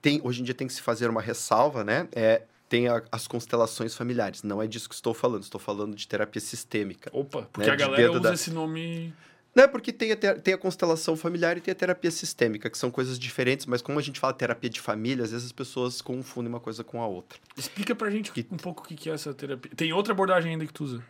tem, 0.00 0.20
hoje 0.22 0.40
em 0.40 0.44
dia 0.44 0.54
tem 0.54 0.68
que 0.68 0.72
se 0.72 0.82
fazer 0.82 1.10
uma 1.10 1.20
ressalva, 1.20 1.82
né? 1.82 2.06
É, 2.12 2.42
tem 2.70 2.86
a, 2.86 3.02
as 3.10 3.26
constelações 3.26 3.96
familiares. 3.96 4.44
Não 4.44 4.62
é 4.62 4.66
disso 4.66 4.88
que 4.88 4.94
estou 4.94 5.12
falando, 5.12 5.42
estou 5.42 5.60
falando 5.60 5.94
de 5.94 6.06
terapia 6.06 6.40
sistêmica. 6.40 7.10
Opa, 7.12 7.42
porque 7.52 7.68
né? 7.68 7.74
a 7.74 7.76
galera 7.76 8.12
usa 8.12 8.20
da... 8.20 8.32
esse 8.32 8.50
nome. 8.50 9.12
Não 9.52 9.64
é 9.64 9.66
porque 9.66 9.92
tem 9.92 10.12
a, 10.12 10.16
tem 10.16 10.54
a 10.54 10.56
constelação 10.56 11.16
familiar 11.16 11.58
e 11.58 11.60
tem 11.60 11.72
a 11.72 11.74
terapia 11.74 12.12
sistêmica, 12.12 12.70
que 12.70 12.78
são 12.78 12.88
coisas 12.88 13.18
diferentes, 13.18 13.66
mas 13.66 13.82
como 13.82 13.98
a 13.98 14.02
gente 14.02 14.20
fala 14.20 14.32
terapia 14.32 14.70
de 14.70 14.80
família, 14.80 15.24
às 15.24 15.32
vezes 15.32 15.46
as 15.46 15.52
pessoas 15.52 16.00
confundem 16.00 16.48
uma 16.48 16.60
coisa 16.60 16.84
com 16.84 17.02
a 17.02 17.08
outra. 17.08 17.36
Explica 17.56 17.92
pra 17.92 18.08
gente 18.08 18.30
e... 18.36 18.46
um 18.52 18.56
pouco 18.56 18.84
o 18.84 18.86
que 18.86 19.10
é 19.10 19.12
essa 19.12 19.34
terapia. 19.34 19.72
Tem 19.74 19.92
outra 19.92 20.12
abordagem 20.12 20.52
ainda 20.52 20.64
que 20.64 20.72
tu 20.72 20.84
usa? 20.84 21.02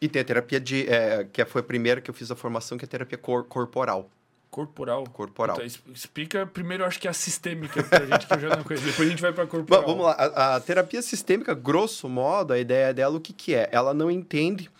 E 0.00 0.08
tem 0.08 0.22
a 0.22 0.24
terapia 0.24 0.58
de. 0.58 0.88
É, 0.88 1.24
que 1.30 1.44
foi 1.44 1.60
a 1.60 1.64
primeira 1.64 2.00
que 2.00 2.10
eu 2.10 2.14
fiz 2.14 2.30
a 2.30 2.34
formação, 2.34 2.78
que 2.78 2.84
é 2.84 2.86
a 2.86 2.88
terapia 2.88 3.18
cor 3.18 3.44
corporal. 3.44 4.10
Corporal. 4.54 5.02
Corporal. 5.12 5.56
Então, 5.56 5.92
explica 5.92 6.46
primeiro, 6.46 6.84
acho 6.84 7.00
que 7.00 7.08
a 7.08 7.12
sistêmica 7.12 7.82
pra 7.82 8.06
gente, 8.06 8.24
que 8.24 8.34
eu 8.34 8.38
já 8.38 8.50
não 8.50 8.62
conheço. 8.62 8.84
Depois 8.84 9.08
a 9.08 9.10
gente 9.10 9.20
vai 9.20 9.32
pra 9.32 9.48
corporal. 9.48 9.82
Bom, 9.82 9.88
vamos 9.88 10.06
lá. 10.06 10.12
A, 10.12 10.54
a, 10.54 10.60
terapia 10.60 11.02
sistêmica, 11.02 11.52
grosso 11.54 12.08
modo, 12.08 12.52
a 12.52 12.58
ideia 12.60 12.94
dela, 12.94 13.16
o 13.16 13.20
que, 13.20 13.32
que 13.32 13.52
é? 13.52 13.68
Ela 13.72 13.92
não 13.92 14.08
entende 14.08 14.70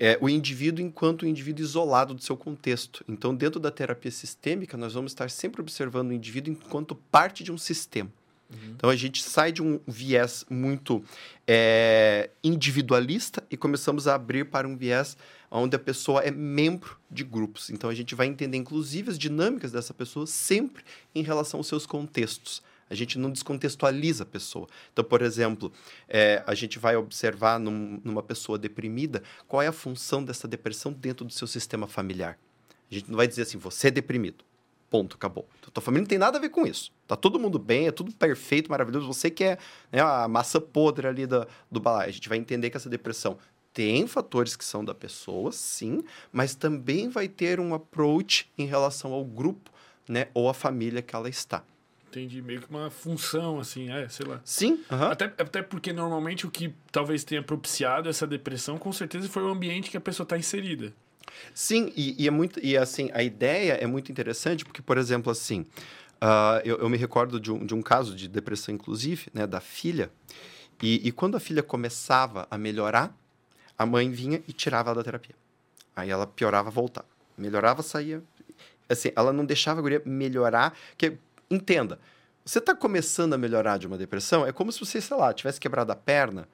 é, 0.00 0.18
o 0.20 0.28
indivíduo 0.28 0.84
enquanto 0.84 1.24
um 1.24 1.28
indivíduo 1.28 1.64
isolado 1.64 2.12
do 2.12 2.24
seu 2.24 2.36
contexto. 2.36 3.04
Então, 3.06 3.32
dentro 3.32 3.60
da 3.60 3.70
terapia 3.70 4.10
sistêmica, 4.10 4.76
nós 4.76 4.94
vamos 4.94 5.12
estar 5.12 5.30
sempre 5.30 5.60
observando 5.60 6.10
o 6.10 6.12
indivíduo 6.12 6.52
enquanto 6.52 6.96
parte 6.96 7.44
de 7.44 7.52
um 7.52 7.58
sistema. 7.58 8.10
Uhum. 8.50 8.74
Então, 8.74 8.90
a 8.90 8.96
gente 8.96 9.22
sai 9.22 9.52
de 9.52 9.62
um 9.62 9.78
viés 9.86 10.44
muito 10.50 11.04
é, 11.46 12.30
individualista 12.42 13.44
e 13.48 13.56
começamos 13.56 14.08
a 14.08 14.16
abrir 14.16 14.46
para 14.46 14.66
um 14.66 14.76
viés 14.76 15.16
onde 15.60 15.76
a 15.76 15.78
pessoa 15.78 16.20
é 16.20 16.30
membro 16.30 16.98
de 17.10 17.22
grupos. 17.22 17.70
Então, 17.70 17.88
a 17.88 17.94
gente 17.94 18.14
vai 18.14 18.26
entender, 18.26 18.56
inclusive, 18.56 19.10
as 19.10 19.18
dinâmicas 19.18 19.72
dessa 19.72 19.94
pessoa 19.94 20.26
sempre 20.26 20.82
em 21.14 21.22
relação 21.22 21.60
aos 21.60 21.68
seus 21.68 21.86
contextos. 21.86 22.62
A 22.90 22.94
gente 22.94 23.18
não 23.18 23.30
descontextualiza 23.30 24.24
a 24.24 24.26
pessoa. 24.26 24.66
Então, 24.92 25.04
por 25.04 25.22
exemplo, 25.22 25.72
é, 26.08 26.42
a 26.46 26.54
gente 26.54 26.78
vai 26.78 26.96
observar 26.96 27.58
num, 27.58 28.00
numa 28.04 28.22
pessoa 28.22 28.58
deprimida 28.58 29.22
qual 29.46 29.62
é 29.62 29.68
a 29.68 29.72
função 29.72 30.24
dessa 30.24 30.46
depressão 30.46 30.92
dentro 30.92 31.24
do 31.24 31.32
seu 31.32 31.46
sistema 31.46 31.86
familiar. 31.86 32.38
A 32.90 32.94
gente 32.94 33.08
não 33.08 33.16
vai 33.16 33.26
dizer 33.26 33.42
assim, 33.42 33.56
você 33.56 33.88
é 33.88 33.90
deprimido. 33.90 34.44
Ponto, 34.90 35.16
acabou. 35.16 35.48
Então, 35.58 35.70
tua 35.72 35.82
família 35.82 36.02
não 36.02 36.08
tem 36.08 36.18
nada 36.18 36.38
a 36.38 36.40
ver 36.40 36.50
com 36.50 36.66
isso. 36.66 36.92
Tá 37.06 37.16
todo 37.16 37.38
mundo 37.38 37.58
bem, 37.58 37.86
é 37.86 37.90
tudo 37.90 38.12
perfeito, 38.14 38.70
maravilhoso. 38.70 39.06
Você 39.06 39.30
que 39.30 39.42
é 39.42 39.58
né, 39.90 40.00
a 40.00 40.28
massa 40.28 40.60
podre 40.60 41.06
ali 41.06 41.26
do, 41.26 41.46
do 41.70 41.80
balaio. 41.80 42.10
A 42.10 42.12
gente 42.12 42.28
vai 42.28 42.38
entender 42.38 42.70
que 42.70 42.76
essa 42.76 42.88
depressão 42.88 43.38
tem 43.74 44.06
fatores 44.06 44.54
que 44.54 44.64
são 44.64 44.84
da 44.84 44.94
pessoa, 44.94 45.50
sim, 45.50 46.04
mas 46.32 46.54
também 46.54 47.08
vai 47.08 47.26
ter 47.26 47.58
um 47.58 47.74
approach 47.74 48.48
em 48.56 48.66
relação 48.66 49.12
ao 49.12 49.24
grupo, 49.24 49.70
né, 50.08 50.28
ou 50.32 50.48
a 50.48 50.54
família 50.54 51.02
que 51.02 51.14
ela 51.14 51.28
está. 51.28 51.64
Entendi, 52.08 52.40
meio 52.40 52.60
que 52.60 52.70
uma 52.70 52.88
função, 52.90 53.58
assim, 53.58 53.90
é, 53.90 54.08
sei 54.08 54.24
lá. 54.24 54.40
Sim. 54.44 54.84
Até, 54.88 55.24
até 55.24 55.62
porque 55.62 55.92
normalmente 55.92 56.46
o 56.46 56.50
que 56.50 56.72
talvez 56.92 57.24
tenha 57.24 57.42
propiciado 57.42 58.08
essa 58.08 58.24
depressão, 58.24 58.78
com 58.78 58.92
certeza, 58.92 59.28
foi 59.28 59.42
o 59.42 59.48
ambiente 59.48 59.90
que 59.90 59.96
a 59.96 60.00
pessoa 60.00 60.22
está 60.22 60.38
inserida. 60.38 60.94
Sim, 61.52 61.92
e, 61.96 62.22
e, 62.22 62.28
é 62.28 62.30
muito. 62.30 62.60
E 62.64 62.76
assim, 62.76 63.10
a 63.12 63.24
ideia 63.24 63.72
é 63.72 63.86
muito 63.86 64.12
interessante, 64.12 64.64
porque, 64.64 64.80
por 64.80 64.96
exemplo, 64.96 65.32
assim, 65.32 65.62
uh, 66.22 66.60
eu, 66.64 66.78
eu, 66.78 66.88
me 66.88 66.96
recordo 66.96 67.40
de 67.40 67.50
um, 67.50 67.66
de 67.66 67.74
um 67.74 67.82
caso 67.82 68.14
de 68.14 68.28
depressão, 68.28 68.72
inclusive, 68.72 69.26
né, 69.34 69.44
da 69.44 69.60
filha. 69.60 70.08
E, 70.80 71.08
e 71.08 71.10
quando 71.10 71.36
a 71.36 71.40
filha 71.40 71.64
começava 71.64 72.46
a 72.48 72.56
melhorar, 72.56 73.12
a 73.78 73.86
mãe 73.86 74.10
vinha 74.10 74.42
e 74.46 74.52
tirava 74.52 74.90
ela 74.90 74.96
da 74.96 75.04
terapia. 75.04 75.34
Aí 75.94 76.10
ela 76.10 76.26
piorava, 76.26 76.70
voltava. 76.70 77.06
Melhorava, 77.36 77.82
saía. 77.82 78.22
Assim, 78.88 79.10
ela 79.16 79.32
não 79.32 79.44
deixava 79.44 79.80
a 79.80 79.82
guria 79.82 80.02
melhorar. 80.04 80.76
Que, 80.96 81.18
entenda, 81.50 81.98
você 82.44 82.58
está 82.58 82.74
começando 82.74 83.32
a 83.32 83.38
melhorar 83.38 83.78
de 83.78 83.86
uma 83.86 83.96
depressão, 83.96 84.46
é 84.46 84.52
como 84.52 84.70
se 84.70 84.78
você, 84.78 85.00
sei 85.00 85.16
lá, 85.16 85.32
tivesse 85.32 85.58
quebrado 85.58 85.90
a 85.90 85.96
perna, 85.96 86.46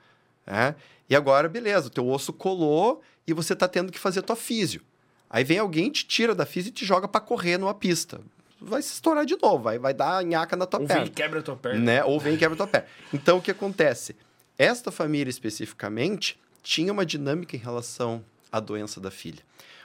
né? 0.47 0.77
e 1.09 1.17
agora, 1.17 1.49
beleza, 1.49 1.89
o 1.89 1.91
teu 1.91 2.09
osso 2.09 2.33
colou 2.33 3.03
e 3.27 3.33
você 3.33 3.55
está 3.55 3.67
tendo 3.67 3.91
que 3.91 3.99
fazer 3.99 4.23
tua 4.23 4.37
físio. 4.37 4.83
Aí 5.29 5.45
vem 5.45 5.59
alguém, 5.59 5.91
te 5.91 6.07
tira 6.07 6.35
da 6.35 6.47
físio 6.47 6.71
e 6.71 6.73
te 6.73 6.85
joga 6.85 7.09
para 7.09 7.21
correr 7.21 7.59
numa 7.59 7.75
pista. 7.75 8.21
Vai 8.61 8.83
se 8.83 8.93
estourar 8.93 9.25
de 9.25 9.37
novo, 9.41 9.65
vai, 9.65 9.79
vai 9.79 9.95
dar 9.95 10.23
nhaca 10.23 10.57
na 10.57 10.67
tua 10.67 10.81
Ou 10.81 10.87
perna. 10.87 11.01
Ou 11.01 11.07
vem 11.07 11.13
e 11.13 11.15
quebra 11.15 11.41
a 11.41 11.43
tua 11.43 11.57
perna. 11.57 11.81
Né? 11.81 12.05
Ou 12.05 12.21
vem 12.21 12.35
e 12.35 12.39
quebra 12.39 12.55
a 12.55 12.57
tua 12.57 12.67
perna. 12.67 12.89
Então, 13.13 13.39
o 13.39 13.43
que 13.43 13.51
acontece? 13.51 14.17
Esta 14.59 14.93
família 14.93 15.31
especificamente 15.31 16.39
tinha 16.63 16.93
uma 16.93 17.07
dinâmica 17.07 17.57
em 17.57 17.59
relação 17.59 18.25
à 18.51 18.61
doença 18.61 19.01
da 19.01 19.11
filha. 19.11 19.43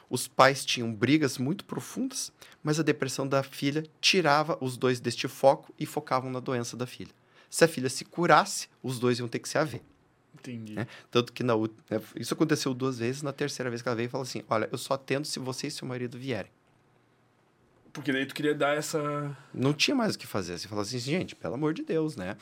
Os 0.10 0.28
pais 0.28 0.64
tinham 0.64 0.94
brigas 0.94 1.38
muito 1.38 1.66
profundas, 1.66 2.32
mas 2.64 2.80
a 2.80 2.84
depressão 2.84 3.28
da 3.28 3.42
filha 3.42 3.84
tirava 4.00 4.58
os 4.62 4.78
dois 4.78 5.00
deste 5.00 5.28
foco 5.28 5.74
e 5.80 5.86
focavam 5.86 6.32
na 6.32 6.40
doença 6.40 6.78
da 6.78 6.86
filha. 6.86 7.12
Se 7.50 7.64
a 7.64 7.68
filha 7.68 7.90
se 7.90 8.06
curasse, 8.06 8.68
os 8.84 9.00
dois 9.00 9.20
iam 9.20 9.28
ter 9.28 9.40
que 9.40 9.50
se 9.50 9.58
haver. 9.58 9.82
Entendi. 10.34 10.74
Né? 10.74 10.88
Tanto 11.10 11.34
que 11.34 11.42
na, 11.44 11.56
né, 11.58 12.02
isso 12.16 12.34
aconteceu 12.34 12.74
duas 12.74 13.00
vezes. 13.00 13.24
Na 13.24 13.34
terceira 13.34 13.70
vez 13.70 13.82
que 13.82 13.88
ela 13.88 13.96
veio, 13.96 14.10
falou 14.10 14.24
assim: 14.24 14.44
Olha, 14.48 14.70
eu 14.72 14.78
só 14.78 14.94
atendo 14.94 15.26
se 15.26 15.40
você 15.40 15.68
e 15.68 15.72
seu 15.72 15.88
marido 15.88 16.20
vierem. 16.20 16.52
Porque 17.96 18.12
daí 18.12 18.26
tu 18.26 18.36
queria 18.36 18.54
dar 18.54 18.76
essa. 18.76 19.36
Não 19.54 19.74
tinha 19.74 19.96
mais 19.96 20.16
o 20.16 20.20
que 20.20 20.28
fazer. 20.28 20.58
Você 20.58 20.68
falou 20.68 20.82
assim, 20.82 21.00
gente, 21.00 21.34
pelo 21.34 21.54
amor 21.54 21.74
de 21.74 21.82
Deus, 21.82 22.18
né? 22.18 22.36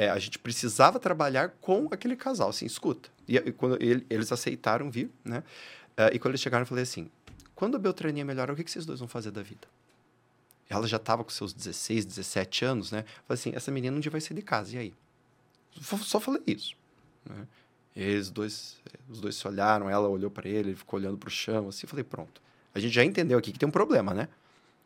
É, 0.00 0.08
a 0.08 0.18
gente 0.18 0.38
precisava 0.38 0.98
trabalhar 0.98 1.50
com 1.60 1.88
aquele 1.90 2.16
casal, 2.16 2.48
assim, 2.48 2.64
escuta. 2.64 3.10
E, 3.28 3.36
e 3.36 3.52
quando 3.52 3.76
ele, 3.82 4.06
eles 4.08 4.32
aceitaram 4.32 4.90
vir, 4.90 5.10
né? 5.22 5.44
Uh, 5.90 6.08
e 6.14 6.18
quando 6.18 6.30
eles 6.30 6.40
chegaram, 6.40 6.62
eu 6.62 6.66
falei 6.66 6.84
assim: 6.84 7.10
quando 7.54 7.76
a 7.76 7.78
Beltraninha 7.78 8.24
melhorar, 8.24 8.50
o 8.50 8.56
que, 8.56 8.64
que 8.64 8.70
vocês 8.70 8.86
dois 8.86 8.98
vão 8.98 9.06
fazer 9.06 9.30
da 9.30 9.42
vida? 9.42 9.68
Ela 10.70 10.86
já 10.86 10.96
estava 10.96 11.22
com 11.22 11.28
seus 11.28 11.52
16, 11.52 12.06
17 12.06 12.64
anos, 12.64 12.90
né? 12.90 13.04
Falei 13.28 13.38
assim: 13.38 13.52
essa 13.54 13.70
menina 13.70 13.94
um 13.94 14.00
dia 14.00 14.10
vai 14.10 14.22
sair 14.22 14.34
de 14.36 14.40
casa, 14.40 14.74
e 14.74 14.78
aí? 14.78 14.94
Só 15.82 16.18
falei 16.18 16.40
isso. 16.46 16.74
Né? 17.28 17.46
E 17.94 18.02
eles 18.02 18.30
dois, 18.30 18.78
os 19.06 19.20
dois 19.20 19.36
se 19.36 19.46
olharam, 19.46 19.90
ela 19.90 20.08
olhou 20.08 20.30
para 20.30 20.48
ele, 20.48 20.70
ele 20.70 20.76
ficou 20.76 20.98
olhando 20.98 21.18
para 21.18 21.28
o 21.28 21.30
chão, 21.30 21.68
assim. 21.68 21.86
Falei: 21.86 22.04
pronto. 22.04 22.40
A 22.74 22.80
gente 22.80 22.94
já 22.94 23.04
entendeu 23.04 23.36
aqui 23.36 23.52
que 23.52 23.58
tem 23.58 23.68
um 23.68 23.72
problema, 23.72 24.14
né? 24.14 24.30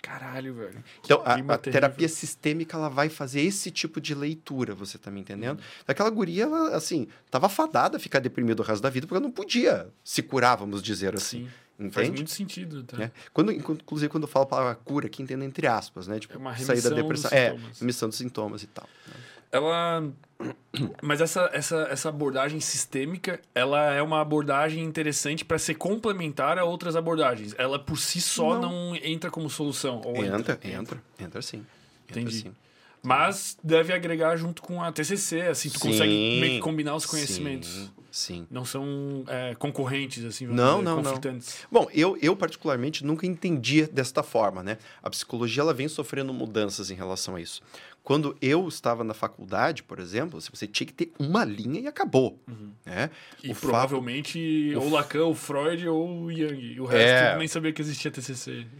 Caralho, 0.04 0.52
velho. 0.52 0.84
Então, 1.02 1.22
a, 1.24 1.54
a 1.54 1.58
terapia 1.58 2.08
sistêmica, 2.10 2.76
ela 2.76 2.90
vai 2.90 3.08
fazer 3.08 3.40
esse 3.40 3.70
tipo 3.70 4.02
de 4.02 4.14
leitura, 4.14 4.74
você 4.74 4.98
tá 4.98 5.10
me 5.10 5.18
entendendo? 5.18 5.58
Uhum. 5.58 5.64
Aquela 5.88 6.10
guria, 6.10 6.42
ela, 6.42 6.76
assim, 6.76 7.08
tava 7.30 7.48
fadada 7.48 7.96
a 7.96 8.00
ficar 8.00 8.18
deprimida 8.18 8.60
o 8.60 8.64
resto 8.64 8.82
da 8.82 8.90
vida, 8.90 9.06
porque 9.06 9.16
ela 9.16 9.24
não 9.24 9.32
podia 9.32 9.88
se 10.04 10.22
curar, 10.22 10.56
vamos 10.56 10.82
dizer 10.82 11.14
assim. 11.14 11.46
Sim. 11.46 11.50
Entende? 11.78 11.94
Faz 11.94 12.10
muito 12.10 12.30
sentido. 12.30 12.84
Tá? 12.84 13.02
É. 13.02 13.10
Quando, 13.32 13.50
inclusive, 13.50 14.10
quando 14.10 14.24
eu 14.24 14.28
falo 14.28 14.44
a 14.44 14.46
palavra 14.46 14.74
cura, 14.74 15.06
aqui 15.06 15.22
entendo 15.22 15.42
entre 15.42 15.66
aspas, 15.66 16.06
né? 16.06 16.20
Tipo, 16.20 16.34
é 16.34 16.36
uma 16.36 16.56
sair 16.56 16.82
da 16.82 16.90
depressão. 16.90 17.30
É, 17.32 17.56
remissão 17.80 18.08
dos 18.08 18.18
sintomas 18.18 18.62
e 18.62 18.66
tal. 18.66 18.86
Né? 19.06 19.14
Ela. 19.54 20.10
Mas 21.00 21.20
essa, 21.20 21.48
essa, 21.52 21.86
essa 21.90 22.08
abordagem 22.08 22.58
sistêmica, 22.60 23.40
ela 23.54 23.92
é 23.92 24.02
uma 24.02 24.20
abordagem 24.20 24.82
interessante 24.82 25.44
para 25.44 25.58
ser 25.58 25.74
complementar 25.76 26.58
a 26.58 26.64
outras 26.64 26.96
abordagens. 26.96 27.54
Ela 27.56 27.78
por 27.78 27.96
si 27.96 28.20
só 28.20 28.58
não, 28.58 28.90
não 28.90 28.96
entra 28.96 29.30
como 29.30 29.48
solução. 29.48 30.02
Entra, 30.16 30.24
entra, 30.26 30.58
entra, 30.64 31.02
entra 31.18 31.42
sim. 31.42 31.64
Entendi. 32.10 32.38
Entra, 32.38 32.50
sim. 32.50 32.56
Mas 33.00 33.56
deve 33.62 33.92
agregar 33.92 34.34
junto 34.36 34.62
com 34.62 34.82
a 34.82 34.90
TCC, 34.90 35.42
assim, 35.42 35.68
tu 35.68 35.78
sim, 35.78 35.88
consegue 35.88 36.40
meio 36.40 36.54
que 36.54 36.60
combinar 36.60 36.96
os 36.96 37.04
conhecimentos. 37.06 37.68
Sim, 37.68 37.90
sim. 38.14 38.46
Não 38.50 38.64
são 38.64 39.24
é, 39.26 39.54
concorrentes, 39.56 40.24
assim, 40.24 40.46
não, 40.46 40.78
dizer, 40.78 40.84
não, 40.84 41.02
conflitantes. 41.02 41.66
Não. 41.70 41.80
Bom, 41.80 41.90
eu, 41.92 42.16
eu 42.22 42.36
particularmente 42.36 43.04
nunca 43.04 43.26
entendia 43.26 43.88
desta 43.88 44.22
forma, 44.22 44.62
né? 44.62 44.78
A 45.02 45.10
psicologia, 45.10 45.62
ela 45.62 45.74
vem 45.74 45.88
sofrendo 45.88 46.32
mudanças 46.32 46.90
em 46.90 46.94
relação 46.94 47.34
a 47.36 47.40
isso. 47.40 47.60
Quando 48.04 48.36
eu 48.40 48.68
estava 48.68 49.02
na 49.02 49.14
faculdade, 49.14 49.82
por 49.82 49.98
exemplo, 49.98 50.40
você 50.40 50.66
tinha 50.66 50.86
que 50.86 50.92
ter 50.92 51.12
uma 51.18 51.44
linha 51.44 51.80
e 51.80 51.86
acabou. 51.86 52.38
Uhum. 52.46 52.70
Né? 52.84 53.10
E 53.42 53.50
o 53.50 53.54
provavelmente 53.56 54.72
fa... 54.74 54.80
ou 54.80 54.90
Lacan, 54.90 55.24
ou 55.24 55.34
Freud, 55.34 55.88
ou 55.88 56.30
Jung. 56.30 56.80
O 56.80 56.84
resto 56.84 57.08
é... 57.08 57.38
nem 57.38 57.48
sabia 57.48 57.72
que 57.72 57.82
existia 57.82 58.10
TCC. 58.10 58.66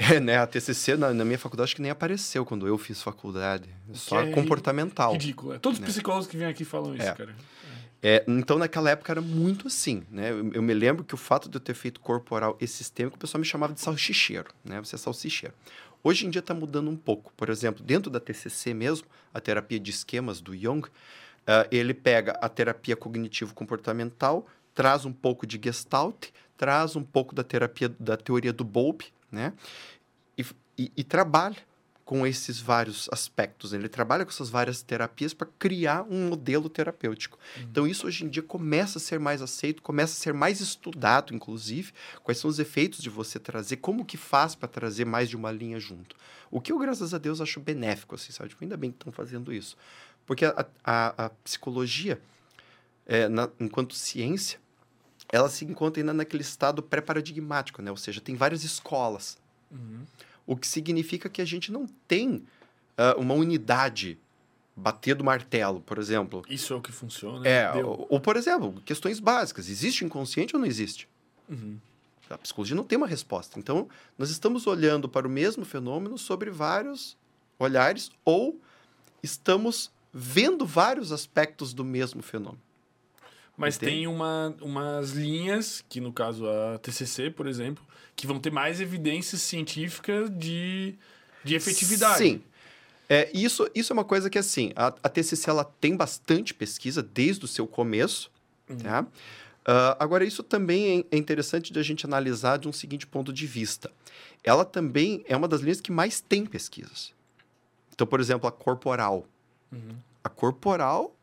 É, 0.00 0.18
né? 0.18 0.38
A 0.38 0.46
TCC 0.46 0.96
na, 0.96 1.12
na, 1.12 1.26
minha 1.26 1.38
faculdade 1.38 1.66
acho 1.66 1.76
que 1.76 1.82
nem 1.82 1.90
apareceu 1.90 2.42
quando 2.46 2.66
eu 2.66 2.78
fiz 2.78 3.02
faculdade. 3.02 3.68
Só 3.92 4.22
é 4.22 4.30
comportamental. 4.30 5.12
Ridículo. 5.12 5.52
É. 5.52 5.58
Todos 5.58 5.78
os 5.78 5.82
né? 5.82 5.88
psicólogos 5.88 6.26
que 6.26 6.38
vêm 6.38 6.46
aqui 6.46 6.64
falam 6.64 6.94
isso, 6.96 7.06
é. 7.06 7.12
cara. 7.12 7.34
É, 8.02 8.24
então, 8.26 8.58
naquela 8.58 8.90
época 8.90 9.12
era 9.12 9.20
muito 9.20 9.66
assim, 9.66 10.02
né? 10.10 10.30
Eu, 10.30 10.52
eu, 10.54 10.62
me 10.62 10.72
lembro 10.72 11.04
que 11.04 11.14
o 11.14 11.18
fato 11.18 11.48
de 11.50 11.56
eu 11.56 11.60
ter 11.60 11.74
feito 11.74 12.00
corporal 12.00 12.56
e 12.60 12.66
sistêmico, 12.66 13.16
o 13.16 13.18
pessoal 13.18 13.40
me 13.40 13.44
chamava 13.44 13.74
de 13.74 13.80
salsicheiro, 13.80 14.50
né? 14.64 14.78
Você 14.80 14.94
é 14.94 14.98
salsicheiro. 14.98 15.54
Hoje 16.02 16.26
em 16.26 16.30
dia 16.30 16.40
está 16.40 16.54
mudando 16.54 16.90
um 16.90 16.96
pouco. 16.96 17.30
Por 17.36 17.50
exemplo, 17.50 17.84
dentro 17.84 18.10
da 18.10 18.18
TCC 18.18 18.72
mesmo, 18.72 19.06
a 19.34 19.40
terapia 19.40 19.78
de 19.78 19.90
esquemas 19.90 20.40
do 20.40 20.56
Jung, 20.56 20.86
uh, 20.86 20.90
ele 21.70 21.92
pega 21.92 22.32
a 22.40 22.48
terapia 22.48 22.96
cognitivo-comportamental, 22.96 24.46
traz 24.74 25.04
um 25.04 25.12
pouco 25.12 25.46
de 25.46 25.60
Gestalt, 25.62 26.28
traz 26.56 26.96
um 26.96 27.02
pouco 27.02 27.34
da 27.34 27.44
terapia 27.44 27.90
da 28.00 28.16
teoria 28.16 28.52
do 28.52 28.64
Bowlby, 28.64 29.12
né? 29.30 29.52
E, 30.38 30.46
e, 30.78 30.92
e 30.96 31.04
trabalha 31.04 31.56
com 32.10 32.26
esses 32.26 32.58
vários 32.58 33.08
aspectos. 33.12 33.72
Ele 33.72 33.88
trabalha 33.88 34.24
com 34.24 34.32
essas 34.32 34.50
várias 34.50 34.82
terapias 34.82 35.32
para 35.32 35.46
criar 35.60 36.02
um 36.10 36.26
modelo 36.26 36.68
terapêutico. 36.68 37.38
Uhum. 37.56 37.62
Então, 37.62 37.86
isso 37.86 38.04
hoje 38.04 38.24
em 38.24 38.28
dia 38.28 38.42
começa 38.42 38.98
a 38.98 39.00
ser 39.00 39.20
mais 39.20 39.40
aceito, 39.40 39.80
começa 39.80 40.14
a 40.14 40.16
ser 40.16 40.34
mais 40.34 40.60
estudado, 40.60 41.32
inclusive, 41.32 41.92
quais 42.24 42.38
são 42.38 42.50
os 42.50 42.58
efeitos 42.58 43.00
de 43.00 43.08
você 43.08 43.38
trazer, 43.38 43.76
como 43.76 44.04
que 44.04 44.16
faz 44.16 44.56
para 44.56 44.68
trazer 44.68 45.04
mais 45.04 45.28
de 45.28 45.36
uma 45.36 45.52
linha 45.52 45.78
junto. 45.78 46.16
O 46.50 46.60
que 46.60 46.72
eu, 46.72 46.80
graças 46.80 47.14
a 47.14 47.18
Deus, 47.18 47.40
acho 47.40 47.60
benéfico, 47.60 48.16
assim, 48.16 48.32
sabe? 48.32 48.48
Tipo, 48.48 48.64
ainda 48.64 48.76
bem 48.76 48.90
que 48.90 48.96
estão 48.96 49.12
fazendo 49.12 49.52
isso. 49.52 49.76
Porque 50.26 50.44
a, 50.44 50.66
a, 50.82 51.26
a 51.26 51.30
psicologia, 51.44 52.20
é, 53.06 53.28
na, 53.28 53.48
enquanto 53.60 53.94
ciência, 53.94 54.58
ela 55.32 55.48
se 55.48 55.64
encontra 55.64 56.02
ainda 56.02 56.12
naquele 56.12 56.42
estado 56.42 56.82
pré-paradigmático, 56.82 57.80
né? 57.80 57.92
Ou 57.92 57.96
seja, 57.96 58.20
tem 58.20 58.34
várias 58.34 58.64
escolas. 58.64 59.38
Uhum. 59.70 60.04
O 60.50 60.56
que 60.56 60.66
significa 60.66 61.28
que 61.28 61.40
a 61.40 61.44
gente 61.44 61.70
não 61.70 61.86
tem 62.08 62.42
uh, 62.98 63.20
uma 63.20 63.34
unidade 63.34 64.18
bater 64.74 65.14
do 65.14 65.22
martelo, 65.22 65.80
por 65.80 65.96
exemplo. 65.96 66.42
Isso 66.48 66.72
é 66.72 66.76
o 66.76 66.80
que 66.80 66.90
funciona. 66.90 67.46
É, 67.46 67.72
ou, 67.72 68.04
ou, 68.10 68.18
por 68.18 68.36
exemplo, 68.36 68.82
questões 68.84 69.20
básicas. 69.20 69.68
Existe 69.68 70.04
inconsciente 70.04 70.56
ou 70.56 70.60
não 70.60 70.66
existe? 70.66 71.08
Uhum. 71.48 71.78
A 72.28 72.36
psicologia 72.36 72.74
não 72.74 72.82
tem 72.82 72.98
uma 72.98 73.06
resposta. 73.06 73.60
Então, 73.60 73.88
nós 74.18 74.28
estamos 74.30 74.66
olhando 74.66 75.08
para 75.08 75.24
o 75.24 75.30
mesmo 75.30 75.64
fenômeno 75.64 76.18
sobre 76.18 76.50
vários 76.50 77.16
olhares 77.56 78.10
ou 78.24 78.60
estamos 79.22 79.92
vendo 80.12 80.66
vários 80.66 81.12
aspectos 81.12 81.72
do 81.72 81.84
mesmo 81.84 82.22
fenômeno. 82.22 82.60
Mas 83.56 83.76
Entende? 83.76 83.92
tem 83.92 84.06
uma, 84.08 84.52
umas 84.60 85.10
linhas, 85.10 85.84
que 85.88 86.00
no 86.00 86.12
caso 86.12 86.48
a 86.48 86.76
TCC, 86.78 87.30
por 87.30 87.46
exemplo, 87.46 87.84
que 88.20 88.26
vão 88.26 88.38
ter 88.38 88.52
mais 88.52 88.80
evidências 88.80 89.40
científicas 89.40 90.28
de, 90.30 90.94
de 91.42 91.54
efetividade. 91.54 92.18
Sim. 92.18 92.42
É, 93.08 93.30
isso, 93.32 93.68
isso 93.74 93.92
é 93.92 93.94
uma 93.94 94.04
coisa 94.04 94.28
que, 94.28 94.38
assim, 94.38 94.72
a, 94.76 94.88
a 95.02 95.08
TCC 95.08 95.48
ela 95.48 95.64
tem 95.64 95.96
bastante 95.96 96.52
pesquisa 96.52 97.02
desde 97.02 97.46
o 97.46 97.48
seu 97.48 97.66
começo, 97.66 98.30
tá? 98.82 99.06
Ah, 99.64 99.96
agora, 99.98 100.24
isso 100.24 100.42
também 100.42 101.06
é 101.10 101.16
é 101.16 101.18
interessante 101.18 101.72
de 101.72 101.78
a 101.78 101.82
gente 101.82 102.04
analisar 102.04 102.58
de 102.58 102.68
um 102.68 102.72
seguinte 102.72 103.06
ponto 103.06 103.32
de 103.32 103.46
vista. 103.46 103.90
Ela 104.44 104.64
também 104.64 105.24
é 105.26 105.36
uma 105.36 105.48
das 105.48 105.60
linhas 105.60 105.80
que 105.80 105.90
mais 105.90 106.20
tem 106.20 106.44
pesquisas. 106.44 107.14
Então, 107.92 108.06
por 108.06 108.20
exemplo, 108.20 108.48
a 108.48 108.52
corporal. 108.52 109.26
Uhum. 109.72 109.96
A 110.22 110.28
corporal 110.28 111.14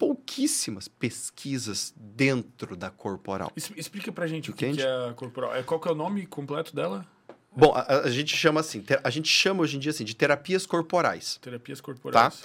pouquíssimas 0.00 0.88
pesquisas 0.88 1.92
dentro 1.94 2.74
da 2.74 2.88
corporal. 2.90 3.52
Es- 3.54 3.70
Explica 3.76 4.10
pra 4.10 4.26
gente 4.26 4.50
o 4.50 4.54
que, 4.54 4.64
Entende? 4.64 4.78
que 4.82 4.88
é 4.88 5.08
a 5.10 5.12
corporal. 5.12 5.54
É, 5.54 5.62
qual 5.62 5.78
que 5.78 5.86
é 5.86 5.92
o 5.92 5.94
nome 5.94 6.24
completo 6.26 6.74
dela? 6.74 7.06
Bom, 7.54 7.72
a, 7.74 7.82
a- 8.04 8.10
gente 8.10 8.34
chama 8.34 8.60
assim, 8.60 8.82
a 9.04 9.10
gente 9.10 9.28
chama 9.28 9.62
hoje 9.62 9.76
em 9.76 9.80
dia 9.80 9.90
assim 9.90 10.04
de 10.04 10.16
terapias 10.16 10.64
corporais. 10.64 11.38
Terapias 11.42 11.82
corporais. 11.82 12.42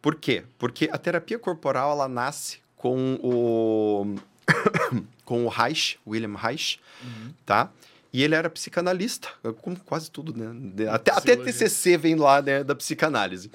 Por 0.00 0.14
quê? 0.16 0.44
Porque 0.58 0.88
a 0.90 0.96
terapia 0.96 1.38
corporal 1.38 1.92
ela 1.92 2.08
nasce 2.08 2.58
com 2.74 3.18
o 3.22 4.14
com 5.26 5.44
o 5.44 5.48
Reich, 5.48 5.98
William 6.06 6.36
Reich, 6.36 6.80
Uhum. 7.02 7.32
tá? 7.44 7.70
E 8.12 8.22
ele 8.22 8.34
era 8.34 8.48
psicanalista, 8.48 9.28
como 9.60 9.78
quase 9.80 10.08
tudo, 10.10 10.32
né? 10.34 10.86
Até, 10.88 11.10
até. 11.10 11.36
TCC 11.36 11.96
vem 11.98 12.14
lá, 12.14 12.40
né, 12.40 12.62
da 12.64 12.74
psicanálise. 12.74 13.50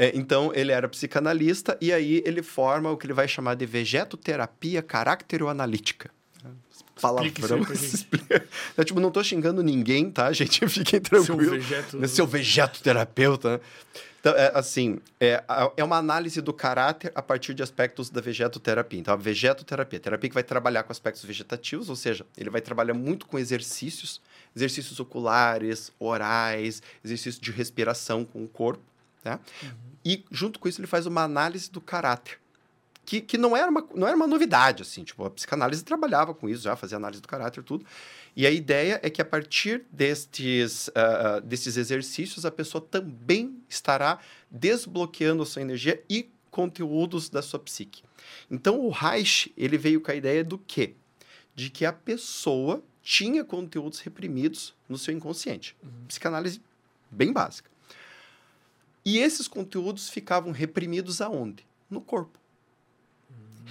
É, 0.00 0.12
então, 0.14 0.50
ele 0.54 0.72
era 0.72 0.88
psicanalista 0.88 1.76
e 1.78 1.92
aí 1.92 2.22
ele 2.24 2.42
forma 2.42 2.90
o 2.90 2.96
que 2.96 3.04
ele 3.04 3.12
vai 3.12 3.28
chamar 3.28 3.54
de 3.54 3.66
vegetoterapia 3.66 4.80
caracteroanalítica. 4.80 6.10
Explica. 7.94 8.46
Eu, 8.78 8.82
tipo, 8.82 8.98
não 8.98 9.10
tô 9.10 9.22
xingando 9.22 9.62
ninguém, 9.62 10.10
tá, 10.10 10.32
gente? 10.32 10.66
Fiquem 10.68 11.00
Seu 11.00 11.22
tranquilos. 11.22 11.50
vegeto. 11.50 11.98
Né, 11.98 12.06
Seu 12.06 12.26
vegetoterapeuta. 12.26 13.58
né? 13.58 13.60
Então, 14.20 14.34
é, 14.34 14.50
assim, 14.54 15.00
é, 15.20 15.44
é 15.76 15.84
uma 15.84 15.98
análise 15.98 16.40
do 16.40 16.52
caráter 16.54 17.12
a 17.14 17.20
partir 17.20 17.52
de 17.52 17.62
aspectos 17.62 18.08
da 18.08 18.22
vegetoterapia. 18.22 18.98
Então, 19.00 19.12
a 19.12 19.18
vegetoterapia, 19.18 20.00
terapia 20.00 20.30
que 20.30 20.34
vai 20.34 20.42
trabalhar 20.42 20.82
com 20.82 20.92
aspectos 20.92 21.22
vegetativos, 21.26 21.90
ou 21.90 21.96
seja, 21.96 22.24
ele 22.38 22.48
vai 22.48 22.62
trabalhar 22.62 22.94
muito 22.94 23.26
com 23.26 23.38
exercícios, 23.38 24.18
exercícios 24.56 24.98
oculares, 24.98 25.92
orais, 25.98 26.82
exercícios 27.04 27.38
de 27.38 27.50
respiração 27.50 28.24
com 28.24 28.42
o 28.42 28.48
corpo, 28.48 28.82
né? 29.22 29.38
E, 30.04 30.24
junto 30.30 30.58
com 30.58 30.68
isso, 30.68 30.80
ele 30.80 30.86
faz 30.86 31.06
uma 31.06 31.22
análise 31.22 31.70
do 31.70 31.80
caráter. 31.80 32.38
Que, 33.04 33.20
que 33.20 33.36
não, 33.36 33.56
era 33.56 33.70
uma, 33.70 33.86
não 33.94 34.06
era 34.06 34.16
uma 34.16 34.26
novidade, 34.26 34.82
assim, 34.82 35.02
tipo, 35.02 35.24
a 35.24 35.30
psicanálise 35.30 35.82
trabalhava 35.82 36.32
com 36.32 36.48
isso 36.48 36.62
já, 36.62 36.76
fazia 36.76 36.96
análise 36.96 37.20
do 37.20 37.26
caráter 37.26 37.64
tudo. 37.64 37.84
E 38.36 38.46
a 38.46 38.50
ideia 38.50 39.00
é 39.02 39.10
que 39.10 39.20
a 39.20 39.24
partir 39.24 39.84
destes, 39.90 40.88
ah, 40.94 41.36
ah, 41.36 41.40
destes 41.40 41.76
exercícios, 41.76 42.44
a 42.44 42.50
pessoa 42.50 42.80
também 42.80 43.60
estará 43.68 44.20
desbloqueando 44.50 45.42
a 45.42 45.46
sua 45.46 45.62
energia 45.62 46.02
e 46.08 46.30
conteúdos 46.50 47.28
da 47.28 47.42
sua 47.42 47.58
psique. 47.58 48.02
Então, 48.50 48.78
o 48.78 48.90
Reich, 48.90 49.52
ele 49.56 49.78
veio 49.78 50.00
com 50.00 50.10
a 50.10 50.14
ideia 50.14 50.44
do 50.44 50.58
quê? 50.58 50.94
De 51.54 51.68
que 51.70 51.84
a 51.84 51.92
pessoa 51.92 52.82
tinha 53.02 53.44
conteúdos 53.44 54.00
reprimidos 54.00 54.74
no 54.88 54.98
seu 54.98 55.14
inconsciente. 55.14 55.76
Psicanálise 56.06 56.62
bem 57.10 57.32
básica. 57.32 57.70
E 59.04 59.18
esses 59.18 59.48
conteúdos 59.48 60.08
ficavam 60.10 60.52
reprimidos 60.52 61.20
aonde? 61.20 61.66
No 61.88 62.00
corpo. 62.00 62.38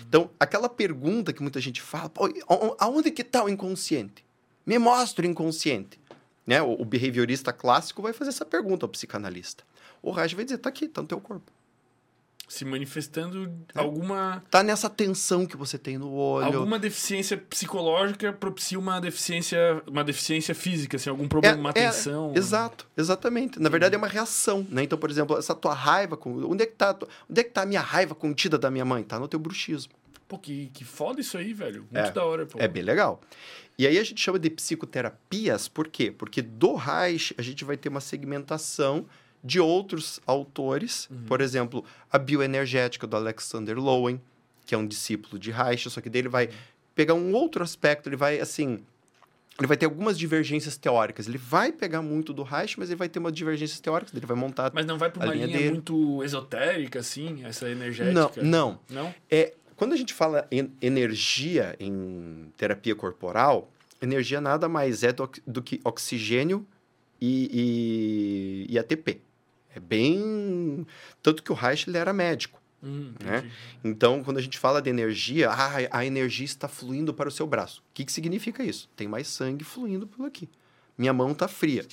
Então, 0.07 0.29
aquela 0.39 0.69
pergunta 0.69 1.33
que 1.33 1.41
muita 1.41 1.59
gente 1.59 1.81
fala, 1.81 2.09
"Pô, 2.09 2.25
a- 2.25 2.85
aonde 2.85 3.11
que 3.11 3.21
está 3.21 3.43
o 3.43 3.49
inconsciente? 3.49 4.25
Me 4.65 4.79
mostra 4.79 5.25
o 5.25 5.29
inconsciente. 5.29 5.99
Né? 6.47 6.61
O, 6.61 6.81
o 6.81 6.85
behaviorista 6.85 7.53
clássico 7.53 8.01
vai 8.01 8.13
fazer 8.13 8.29
essa 8.29 8.45
pergunta 8.45 8.85
ao 8.85 8.89
psicanalista. 8.89 9.63
O 10.01 10.11
Reich 10.11 10.33
vai 10.35 10.45
dizer, 10.45 10.57
tá 10.57 10.69
aqui, 10.69 10.87
tá 10.87 11.01
no 11.01 11.07
teu 11.07 11.19
corpo. 11.21 11.51
Se 12.49 12.65
manifestando 12.65 13.45
É. 13.75 13.79
alguma, 13.79 14.43
Tá 14.49 14.63
nessa 14.63 14.89
tensão 14.89 15.45
que 15.45 15.55
você 15.55 15.77
tem 15.77 15.97
no 15.99 16.11
olho. 16.11 16.47
alguma 16.57 16.79
deficiência 16.79 17.37
psicológica 17.37 18.33
propicia 18.33 18.77
uma 18.79 18.99
deficiência, 18.99 19.81
uma 19.87 20.03
deficiência 20.03 20.55
física, 20.55 20.97
assim, 20.97 21.09
algum 21.11 21.27
problema, 21.27 21.57
uma 21.57 21.71
tensão. 21.71 22.33
Exato, 22.35 22.87
exatamente. 22.97 23.59
Na 23.61 23.69
verdade, 23.69 23.93
é 23.93 23.97
uma 23.99 24.07
reação, 24.07 24.65
né? 24.69 24.81
Então, 24.83 24.97
por 24.97 25.11
exemplo, 25.11 25.37
essa 25.37 25.53
tua 25.53 25.73
raiva, 25.75 26.17
com- 26.17 26.43
onde 26.51 26.63
é 26.63 26.65
que 26.65 26.73
tá, 26.75 26.97
onde 27.29 27.39
é 27.39 27.43
que 27.43 27.51
tá 27.51 27.61
a 27.61 27.65
minha 27.67 27.81
raiva 27.81 28.15
contida 28.15 28.57
da 28.57 28.71
minha 28.71 28.83
mãe? 28.83 29.03
Tá 29.03 29.19
no 29.19 29.27
teu 29.27 29.39
bruxismo. 29.39 29.93
Pô, 30.27 30.37
que, 30.37 30.67
que 30.73 30.83
foda 30.83 31.21
isso 31.21 31.37
aí, 31.37 31.53
velho. 31.53 31.87
Muito 31.91 32.07
É. 32.09 32.11
da 32.11 32.25
hora, 32.25 32.45
pô. 32.47 32.57
É 32.59 32.67
bem 32.67 32.81
legal. 32.83 33.21
E 33.77 33.85
aí 33.87 33.97
a 33.97 34.03
gente 34.03 34.19
chama 34.21 34.37
de 34.39 34.49
psicoterapias, 34.49 35.67
por 35.67 35.87
quê? 35.87 36.11
Porque 36.11 36.41
do 36.41 36.75
Reich 36.75 37.33
a 37.37 37.41
gente 37.41 37.63
vai 37.63 37.77
ter 37.77 37.89
uma 37.89 38.01
segmentação 38.01 39.05
de 39.43 39.59
outros 39.59 40.19
autores, 40.25 41.09
por 41.27 41.41
exemplo, 41.41 41.83
a 42.11 42.17
bioenergética 42.17 43.07
do 43.07 43.15
Alexander 43.15 43.77
Lowen, 43.77 44.21
que 44.65 44.75
é 44.75 44.77
um 44.77 44.85
discípulo 44.85 45.39
de 45.39 45.51
Reich, 45.51 45.89
só 45.89 46.01
que 46.01 46.09
dele 46.09 46.29
vai 46.29 46.49
pegar 46.93 47.13
um 47.13 47.33
outro 47.33 47.63
aspecto, 47.63 48.09
ele 48.09 48.17
vai 48.17 48.39
assim, 48.39 48.79
ele 49.57 49.67
vai 49.67 49.75
ter 49.75 49.85
algumas 49.85 50.17
divergências 50.17 50.77
teóricas. 50.77 51.27
Ele 51.27 51.37
vai 51.37 51.71
pegar 51.71 52.01
muito 52.01 52.33
do 52.33 52.43
Reich, 52.43 52.79
mas 52.79 52.89
ele 52.89 52.97
vai 52.97 53.09
ter 53.09 53.19
uma 53.19 53.31
divergências 53.31 53.79
teóricas, 53.79 54.13
ele 54.13 54.25
vai 54.25 54.37
montar 54.37 54.71
Mas 54.73 54.85
não 54.85 54.97
vai 54.97 55.09
pra 55.09 55.23
A 55.23 55.27
uma 55.27 55.33
linha 55.33 55.47
linha, 55.47 55.71
muito 55.71 56.23
esotérica, 56.23 56.99
assim, 56.99 57.43
essa 57.45 57.65
Não, 57.65 57.71
energética? 57.71 58.41
não. 58.41 58.79
Não? 58.89 59.13
É, 59.29 59.53
quando 59.75 59.93
a 59.93 59.97
gente 59.97 60.13
fala 60.13 60.47
em 60.49 60.71
energia 60.81 61.75
em 61.79 62.51
terapia 62.57 62.95
corporal, 62.95 63.69
energia 64.01 64.39
nada 64.39 64.69
mais 64.69 65.03
é 65.03 65.11
do, 65.11 65.29
do 65.45 65.61
que 65.61 65.81
oxigênio 65.83 66.65
e, 67.19 68.65
e, 68.69 68.73
e 68.73 68.79
ATP. 68.79 69.21
É 69.73 69.79
bem. 69.79 70.85
Tanto 71.21 71.43
que 71.43 71.51
o 71.51 71.55
Reich 71.55 71.87
ele 71.89 71.97
era 71.97 72.13
médico. 72.13 72.59
Hum, 72.81 73.13
Né? 73.23 73.49
Então, 73.83 74.23
quando 74.23 74.37
a 74.37 74.41
gente 74.41 74.57
fala 74.57 74.81
de 74.81 74.89
energia, 74.89 75.49
ah, 75.49 75.77
a 75.91 76.05
energia 76.05 76.45
está 76.45 76.67
fluindo 76.67 77.13
para 77.13 77.27
o 77.27 77.31
seu 77.31 77.45
braço. 77.45 77.81
O 77.81 77.93
que, 77.93 78.05
que 78.05 78.11
significa 78.11 78.63
isso? 78.63 78.89
Tem 78.95 79.07
mais 79.07 79.27
sangue 79.27 79.63
fluindo 79.63 80.07
por 80.07 80.25
aqui. 80.25 80.47
Minha 80.97 81.13
mão 81.13 81.31
está 81.31 81.47
fria. 81.47 81.85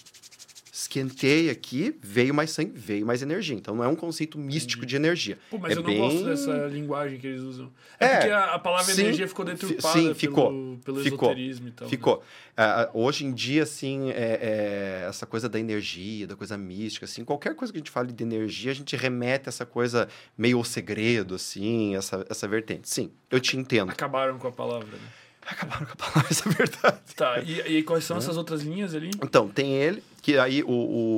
Esquentei 0.79 1.49
aqui, 1.49 1.97
veio 2.03 2.35
mais 2.35 2.51
sangue, 2.51 2.73
veio 2.79 3.07
mais 3.07 3.23
energia. 3.23 3.57
Então, 3.57 3.75
não 3.75 3.83
é 3.83 3.89
um 3.89 3.97
conceito 3.97 4.39
místico 4.39 4.85
de 4.85 4.95
energia. 4.95 5.39
Pô, 5.51 5.57
mas 5.57 5.73
É 5.73 5.79
eu 5.79 5.83
não 5.83 5.89
bem- 5.89 5.97
gosto 5.99 6.23
dessa 6.23 6.67
linguagem 6.67 7.19
que 7.19 7.27
eles 7.27 7.41
usam. 7.41 7.73
É, 7.99 8.05
É, 8.05 8.15
porque 8.17 8.31
a, 8.31 8.45
a 8.55 8.59
palavra 8.59 8.93
sim, 8.93 9.01
energia 9.01 9.27
ficou 9.27 9.47
fi- 9.47 9.53
deturpada 9.53 9.95
sim, 9.99 10.03
pelo, 10.03 10.15
ficou, 10.15 10.79
pelo 10.85 11.01
ficou, 11.01 11.29
esoterismo 11.31 11.69
e 11.69 11.71
tal. 11.71 11.87
né? 11.87 11.91
Ficou. 11.91 12.23
Ah, 12.55 12.91
hoje 12.93 13.25
em 13.25 13.33
dia, 13.33 13.63
assim, 13.63 14.11
é, 14.11 15.03
é, 15.05 15.07
essa 15.09 15.25
coisa 15.25 15.49
da 15.49 15.59
energia, 15.59 16.27
da 16.27 16.37
coisa 16.37 16.59
mística, 16.59 17.07
assim, 17.07 17.25
qualquer 17.25 17.55
coisa 17.55 17.73
que 17.73 17.79
a 17.79 17.81
gente 17.81 17.91
fale 17.91 18.13
de 18.13 18.23
energia, 18.23 18.71
a 18.71 18.75
gente 18.75 18.95
remete 18.97 19.49
a 19.49 19.51
essa 19.51 19.65
coisa 19.65 20.07
meio 20.37 20.59
o 20.61 20.65
segredo, 20.65 21.37
assim, 21.37 21.97
essa, 21.97 22.27
essa 22.29 22.47
vertente. 22.47 22.87
Sim, 22.87 23.11
eu 23.31 23.41
te 23.41 23.57
entendo. 23.57 23.91
Acabaram 23.91 24.39
com 24.39 24.49
a 24.49 24.53
palavra, 24.53 24.89
né? 24.89 25.09
Acabaram 25.49 25.87
com 25.87 25.93
a 25.93 25.97
palavra, 25.97 26.27
essa 26.31 26.49
é 26.49 26.53
verdade. 26.53 26.99
Tá, 27.15 27.39
e, 27.41 27.79
e 27.79 27.83
quais 27.83 28.03
Né? 28.03 28.09
são 28.09 28.17
essas 28.19 28.37
outras 28.37 28.63
linhas 28.63 28.95
ali? 28.95 29.11
Então, 29.23 29.49
tem 29.49 29.73
ele, 29.75 30.03
que 30.27 30.37
aí 30.37 30.61
o, 30.65 30.69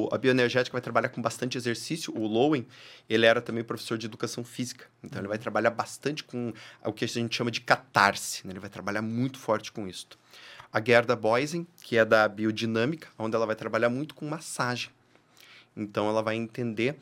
o- 0.04 0.09
a 0.12 0.18
bioenergética 0.18 0.70
vai 0.74 0.82
trabalhar 0.82 1.09
com 1.09 1.22
bastante 1.22 1.56
exercício. 1.56 2.14
O 2.14 2.26
Lowen, 2.26 2.66
ele 3.09 3.24
era 3.24 3.40
também 3.40 3.64
professor 3.64 3.96
de 3.96 4.04
educação 4.04 4.44
física. 4.44 4.84
Então, 5.02 5.18
ele 5.18 5.28
vai 5.28 5.38
trabalhar 5.38 5.70
bastante 5.70 6.22
com 6.22 6.52
o 6.84 6.92
que 6.92 7.06
a 7.06 7.09
gente 7.09 7.34
chama 7.34 7.50
de 7.50 7.62
catarse. 7.62 8.46
né? 8.46 8.52
Ele 8.52 8.61
vai 8.61 8.68
trabalhar 8.68 9.00
muito 9.00 9.38
forte 9.38 9.72
com 9.72 9.88
isso. 9.88 10.09
A 10.70 10.78
Gerda 10.84 11.16
Boysen, 11.16 11.66
que 11.82 11.96
é 11.96 12.04
da 12.04 12.28
biodinâmica, 12.28 13.09
onde 13.18 13.34
ela 13.34 13.46
vai 13.46 13.56
trabalhar 13.56 13.88
muito 13.88 14.14
com 14.14 14.28
massagem. 14.28 14.90
Então, 15.74 16.06
ela 16.06 16.20
vai 16.20 16.36
entender, 16.36 16.98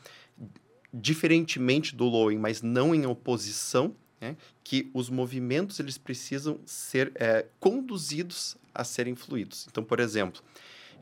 diferentemente 0.94 1.96
do 1.96 2.04
Lowen, 2.04 2.38
mas 2.38 2.62
não 2.62 2.94
em 2.94 3.04
oposição, 3.04 3.92
né? 4.20 4.36
que 4.62 4.88
os 4.94 5.10
movimentos 5.10 5.80
eles 5.80 5.98
precisam 5.98 6.60
ser 6.64 7.10
é, 7.16 7.46
conduzidos 7.58 8.56
a 8.72 8.84
serem 8.84 9.16
fluidos. 9.16 9.66
Então, 9.68 9.82
por 9.82 9.98
exemplo, 9.98 10.40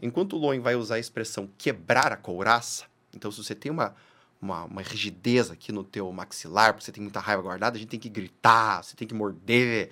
enquanto 0.05 0.35
o 0.35 0.39
Lowen 0.39 0.61
vai 0.61 0.75
usar 0.75 0.97
a 0.97 0.99
expressão 0.99 1.49
quebrar 1.57 2.13
a 2.13 2.17
couraça, 2.17 2.85
então 3.15 3.31
se 3.33 3.43
você 3.43 3.55
tem 3.55 3.73
uma, 3.73 3.95
uma, 4.41 4.65
uma 4.65 4.83
rigidez 4.83 5.51
aqui 5.51 5.73
no 5.73 5.83
teu 5.83 6.13
maxilar, 6.13 6.73
porque 6.73 6.85
você 6.85 6.93
tem 6.93 7.03
muita 7.03 7.21
raiva 7.21 7.43
guardada, 7.43 7.77
a 7.77 7.81
gente 7.81 7.89
tem 7.89 8.01
que 8.01 8.09
gritar, 8.09 8.83
você 8.83 8.95
tem 8.95 9.09
que 9.09 9.15
morder. 9.15 9.91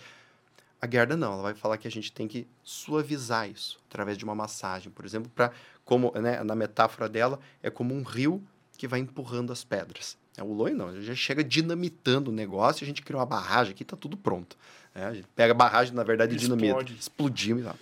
A 0.80 0.90
Gerda 0.90 1.16
não, 1.16 1.32
ela 1.34 1.42
vai 1.42 1.54
falar 1.54 1.78
que 1.78 1.86
a 1.86 1.90
gente 1.90 2.12
tem 2.12 2.26
que 2.28 2.46
suavizar 2.62 3.48
isso 3.48 3.80
através 3.88 4.18
de 4.18 4.24
uma 4.24 4.34
massagem, 4.34 4.90
por 4.90 5.04
exemplo, 5.04 5.30
para 5.34 5.50
como 5.84 6.12
né, 6.16 6.42
na 6.42 6.54
metáfora 6.54 7.08
dela 7.08 7.38
é 7.62 7.70
como 7.70 7.94
um 7.94 8.02
rio 8.02 8.42
que 8.76 8.86
vai 8.88 9.00
empurrando 9.00 9.52
as 9.52 9.62
pedras. 9.64 10.16
É, 10.36 10.42
O 10.42 10.52
Loen 10.52 10.74
não, 10.74 10.88
ele 10.90 11.02
já 11.02 11.14
chega 11.14 11.44
dinamitando 11.44 12.30
o 12.30 12.34
negócio, 12.34 12.84
a 12.84 12.86
gente 12.86 13.02
cria 13.02 13.18
uma 13.18 13.26
barragem 13.26 13.72
aqui, 13.72 13.84
tá 13.84 13.96
tudo 13.96 14.16
pronto. 14.16 14.56
né? 14.94 15.06
A 15.06 15.14
gente 15.14 15.28
pega 15.36 15.52
a 15.52 15.54
barragem, 15.54 15.94
na 15.94 16.02
verdade, 16.02 16.34
e 16.34 16.38
dinamita. 16.38 16.66
Explode. 16.66 16.96
Explodimos 16.98 17.62
e 17.62 17.64
tal. 17.66 17.76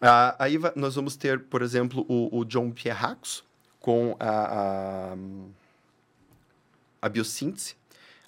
Ah, 0.00 0.36
aí 0.38 0.58
nós 0.74 0.94
vamos 0.94 1.16
ter, 1.16 1.40
por 1.40 1.62
exemplo, 1.62 2.04
o, 2.08 2.38
o 2.38 2.44
John 2.44 2.70
Pierrax 2.70 3.42
com 3.80 4.16
a, 4.18 5.12
a, 5.12 5.16
a 7.02 7.08
biossíntese. 7.08 7.76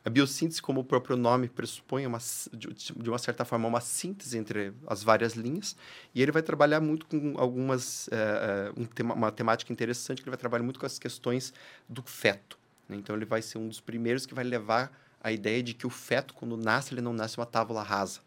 A 0.04 0.10
biossíntese, 0.10 0.62
como 0.62 0.80
o 0.80 0.84
próprio 0.84 1.16
nome 1.16 1.48
pressupõe, 1.48 2.04
é 2.04 2.08
uma, 2.08 2.20
de 2.52 3.10
uma 3.10 3.18
certa 3.18 3.44
forma, 3.44 3.68
uma 3.68 3.80
síntese 3.80 4.38
entre 4.38 4.72
as 4.86 5.02
várias 5.02 5.34
linhas. 5.34 5.76
E 6.14 6.22
ele 6.22 6.32
vai 6.32 6.42
trabalhar 6.42 6.80
muito 6.80 7.04
com 7.06 7.34
algumas. 7.36 8.08
É, 8.10 8.72
um 8.74 8.86
tema, 8.86 9.14
uma 9.14 9.30
temática 9.30 9.70
interessante, 9.70 10.22
que 10.22 10.24
ele 10.24 10.30
vai 10.30 10.38
trabalhar 10.38 10.62
muito 10.62 10.80
com 10.80 10.86
as 10.86 10.98
questões 10.98 11.52
do 11.86 12.02
feto. 12.02 12.58
Né? 12.88 12.96
Então, 12.96 13.14
ele 13.14 13.26
vai 13.26 13.42
ser 13.42 13.58
um 13.58 13.68
dos 13.68 13.80
primeiros 13.80 14.24
que 14.24 14.32
vai 14.32 14.44
levar 14.44 14.90
a 15.20 15.30
ideia 15.30 15.62
de 15.62 15.74
que 15.74 15.86
o 15.86 15.90
feto, 15.90 16.32
quando 16.32 16.56
nasce, 16.56 16.94
ele 16.94 17.02
não 17.02 17.12
nasce 17.12 17.36
uma 17.36 17.44
tábula 17.44 17.82
rasa, 17.82 18.20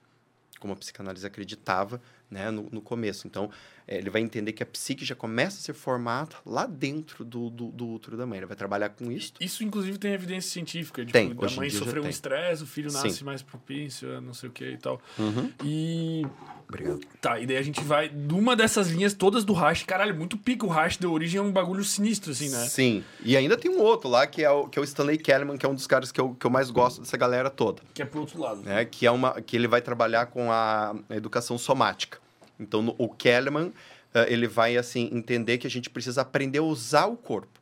como 0.60 0.74
a 0.74 0.76
psicanálise 0.76 1.26
acreditava 1.26 2.00
né, 2.32 2.50
no, 2.50 2.70
no 2.72 2.82
começo. 2.82 3.28
Então, 3.28 3.50
ele 3.88 4.10
vai 4.10 4.22
entender 4.22 4.54
que 4.54 4.64
a 4.64 4.66
psique 4.66 5.04
já 5.04 5.16
começa 5.16 5.58
a 5.58 5.62
ser 5.62 5.74
formada 5.74 6.36
lá 6.46 6.66
dentro 6.66 7.26
do, 7.26 7.50
do, 7.50 7.68
do 7.68 7.90
útero 7.90 8.18
da 8.18 8.26
mãe. 8.26 8.38
Ele 8.38 8.46
vai 8.46 8.56
trabalhar 8.56 8.90
com 8.90 9.12
isso. 9.12 9.34
Isso, 9.40 9.64
inclusive, 9.64 9.98
tem 9.98 10.14
evidência 10.14 10.52
científica. 10.52 11.06
Tipo, 11.06 11.14
tem, 11.14 11.32
a 11.32 11.52
mãe 11.56 11.70
sofreu 11.70 12.04
um 12.04 12.10
estresse, 12.10 12.64
o 12.64 12.68
filho 12.68 12.92
nasce 12.92 13.12
Sim. 13.12 13.26
mais 13.26 13.42
propício, 13.42 14.22
não 14.22 14.34
sei 14.34 14.50
o 14.50 14.52
que 14.52 14.66
e 14.66 14.78
tal. 14.78 15.02
Uhum. 15.18 15.52
E... 15.64 16.26
Obrigado. 16.68 17.02
Tá, 17.20 17.38
e 17.38 17.46
daí 17.46 17.58
a 17.58 17.62
gente 17.62 17.84
vai... 17.84 18.08
De 18.08 18.34
uma 18.34 18.56
dessas 18.56 18.90
linhas 18.90 19.14
todas 19.14 19.44
do 19.44 19.52
hash, 19.52 19.84
caralho, 19.84 20.16
muito 20.16 20.38
pico. 20.38 20.68
O 20.68 20.70
hash 20.70 20.96
deu 20.96 21.12
origem 21.12 21.40
a 21.40 21.44
um 21.44 21.52
bagulho 21.52 21.84
sinistro, 21.84 22.32
assim, 22.32 22.50
né? 22.50 22.66
Sim. 22.68 23.04
E 23.26 23.36
ainda 23.36 23.58
tem 23.58 23.70
um 23.70 23.82
outro 23.82 24.10
lá, 24.10 24.26
que 24.26 24.42
é 24.42 24.50
o, 24.50 24.70
que 24.70 24.80
é 24.80 24.82
o 24.82 24.86
Stanley 24.86 25.18
Kellerman, 25.18 25.58
que 25.58 25.66
é 25.66 25.70
um 25.70 25.76
dos 25.76 25.86
caras 25.86 26.14
que 26.14 26.22
eu, 26.22 26.34
que 26.34 26.46
eu 26.46 26.50
mais 26.50 26.72
gosto 26.72 27.02
dessa 27.02 27.18
galera 27.18 27.50
toda. 27.50 27.82
Que 27.94 28.02
é 28.02 28.06
pro 28.06 28.22
outro 28.22 28.40
lado. 28.40 28.62
É, 28.66 28.86
que, 28.86 29.06
é 29.06 29.12
uma, 29.12 29.42
que 29.42 29.58
ele 29.58 29.68
vai 29.68 29.82
trabalhar 29.82 30.28
com 30.28 30.50
a 30.50 30.96
educação 31.10 31.58
somática. 31.58 32.20
Então, 32.62 32.82
no, 32.82 32.96
o 32.98 33.10
Kellerman 33.10 33.68
uh, 34.14 34.26
ele 34.28 34.48
vai 34.48 34.78
assim 34.78 35.10
entender 35.12 35.58
que 35.58 35.68
a 35.68 35.70
gente 35.70 35.90
precisa 35.90 36.22
aprender 36.22 36.60
a 36.60 36.64
usar 36.64 37.08
o 37.08 37.18
corpo. 37.18 37.60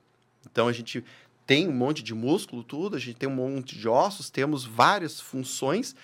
Então 0.52 0.68
a 0.68 0.74
gente 0.74 1.04
tem 1.46 1.68
um 1.68 1.74
monte 1.74 2.04
de 2.04 2.14
músculo, 2.14 2.64
tudo, 2.64 2.96
a 2.96 3.00
gente 3.00 3.16
tem 3.16 3.28
um 3.30 3.34
monte 3.34 3.78
de 3.78 3.88
ossos, 3.88 4.30
temos 4.30 4.66
várias 4.66 5.20
funções. 5.20 5.96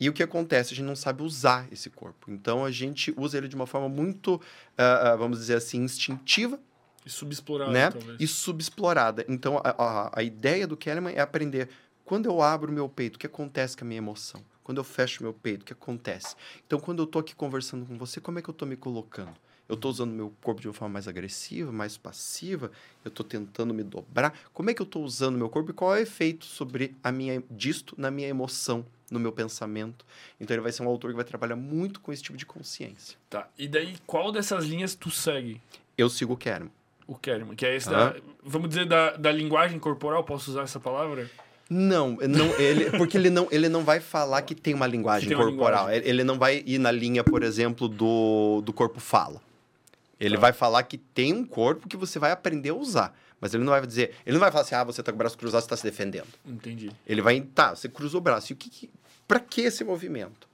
E 0.00 0.08
o 0.08 0.12
que 0.12 0.22
acontece? 0.22 0.72
A 0.72 0.76
gente 0.76 0.86
não 0.86 0.96
sabe 0.96 1.22
usar 1.22 1.68
esse 1.70 1.88
corpo. 1.88 2.30
Então 2.30 2.64
a 2.64 2.70
gente 2.70 3.14
usa 3.16 3.38
ele 3.38 3.48
de 3.48 3.54
uma 3.54 3.66
forma 3.66 3.88
muito, 3.88 4.34
uh, 4.34 5.18
vamos 5.18 5.38
dizer 5.38 5.56
assim, 5.56 5.82
instintiva. 5.82 6.58
E 7.06 7.10
subexplorada, 7.10 7.70
né? 7.70 7.90
talvez. 7.90 8.16
E 8.18 8.26
subexplorada. 8.26 9.24
Então 9.28 9.60
a, 9.62 9.70
a, 9.70 10.20
a 10.20 10.22
ideia 10.22 10.66
do 10.66 10.76
Kellerman 10.76 11.14
é 11.14 11.20
aprender 11.20 11.68
quando 12.04 12.26
eu 12.26 12.42
abro 12.42 12.70
o 12.70 12.74
meu 12.74 12.88
peito, 12.88 13.16
o 13.16 13.18
que 13.18 13.26
acontece 13.26 13.76
com 13.76 13.84
a 13.84 13.88
minha 13.88 13.98
emoção? 13.98 14.42
Quando 14.64 14.78
eu 14.78 14.84
fecho 14.84 15.22
meu 15.22 15.34
peito, 15.34 15.62
o 15.62 15.64
que 15.66 15.74
acontece? 15.74 16.34
Então, 16.66 16.80
quando 16.80 17.00
eu 17.00 17.04
estou 17.04 17.20
aqui 17.20 17.34
conversando 17.34 17.84
com 17.84 17.98
você, 17.98 18.20
como 18.20 18.38
é 18.38 18.42
que 18.42 18.48
eu 18.48 18.52
estou 18.52 18.66
me 18.66 18.76
colocando? 18.76 19.36
Eu 19.68 19.74
estou 19.74 19.90
usando 19.90 20.12
meu 20.12 20.32
corpo 20.42 20.60
de 20.60 20.68
uma 20.68 20.74
forma 20.74 20.94
mais 20.94 21.06
agressiva, 21.06 21.70
mais 21.70 21.96
passiva? 21.96 22.70
Eu 23.04 23.08
estou 23.08 23.24
tentando 23.24 23.72
me 23.72 23.82
dobrar? 23.82 24.38
Como 24.52 24.70
é 24.70 24.74
que 24.74 24.82
eu 24.82 24.84
estou 24.84 25.02
usando 25.04 25.36
meu 25.36 25.48
corpo 25.48 25.70
e 25.70 25.74
qual 25.74 25.94
é 25.94 26.00
o 26.00 26.02
efeito 26.02 26.44
sobre 26.44 26.94
a 27.02 27.10
minha 27.10 27.42
disto 27.50 27.94
na 27.96 28.10
minha 28.10 28.28
emoção, 28.28 28.84
no 29.10 29.18
meu 29.18 29.32
pensamento? 29.32 30.04
Então 30.38 30.54
ele 30.54 30.62
vai 30.62 30.72
ser 30.72 30.82
um 30.82 30.88
autor 30.88 31.10
que 31.10 31.16
vai 31.16 31.24
trabalhar 31.24 31.56
muito 31.56 32.00
com 32.00 32.12
esse 32.12 32.22
tipo 32.22 32.36
de 32.36 32.44
consciência. 32.44 33.16
Tá. 33.30 33.48
E 33.58 33.66
daí 33.66 33.96
qual 34.06 34.30
dessas 34.30 34.66
linhas 34.66 34.94
tu 34.94 35.10
segue? 35.10 35.60
Eu 35.96 36.10
sigo 36.10 36.34
o 36.34 36.36
Kerman. 36.36 36.70
O 37.06 37.14
Kerman, 37.14 37.54
que 37.54 37.64
é 37.64 37.74
esse 37.74 37.88
ah. 37.88 38.10
da, 38.10 38.16
vamos 38.42 38.68
dizer 38.68 38.86
da, 38.86 39.16
da 39.16 39.32
linguagem 39.32 39.78
corporal, 39.78 40.24
posso 40.24 40.50
usar 40.50 40.62
essa 40.62 40.80
palavra? 40.80 41.30
Não, 41.68 42.16
não 42.28 42.54
ele, 42.58 42.90
porque 42.98 43.16
ele 43.16 43.30
não, 43.30 43.48
ele 43.50 43.68
não 43.68 43.82
vai 43.82 43.98
falar 43.98 44.42
que 44.42 44.54
tem 44.54 44.74
uma 44.74 44.86
linguagem 44.86 45.28
tem 45.28 45.36
corporal. 45.36 45.84
Uma 45.84 45.92
linguagem. 45.92 46.10
Ele 46.10 46.24
não 46.24 46.38
vai 46.38 46.62
ir 46.66 46.78
na 46.78 46.90
linha, 46.90 47.24
por 47.24 47.42
exemplo, 47.42 47.88
do, 47.88 48.60
do 48.62 48.72
corpo 48.72 49.00
fala. 49.00 49.40
Ele 50.20 50.34
tá. 50.34 50.40
vai 50.40 50.52
falar 50.52 50.82
que 50.82 50.98
tem 50.98 51.32
um 51.32 51.44
corpo 51.44 51.88
que 51.88 51.96
você 51.96 52.18
vai 52.18 52.30
aprender 52.30 52.70
a 52.70 52.74
usar. 52.74 53.16
Mas 53.40 53.52
ele 53.52 53.64
não 53.64 53.72
vai 53.72 53.86
dizer. 53.86 54.14
Ele 54.24 54.34
não 54.34 54.40
vai 54.40 54.50
falar 54.50 54.62
assim, 54.62 54.74
ah, 54.74 54.84
você 54.84 55.02
tá 55.02 55.12
com 55.12 55.16
o 55.16 55.18
braço 55.18 55.36
cruzado, 55.36 55.62
você 55.62 55.68
tá 55.68 55.76
se 55.76 55.82
defendendo. 55.82 56.28
Entendi. 56.46 56.90
Ele 57.06 57.20
vai. 57.20 57.40
Tá, 57.40 57.74
você 57.74 57.88
cruza 57.88 58.16
o 58.16 58.20
braço. 58.20 58.52
E 58.52 58.54
o 58.54 58.56
que. 58.56 58.70
que 58.70 58.90
pra 59.26 59.40
que 59.40 59.62
esse 59.62 59.84
movimento? 59.84 60.48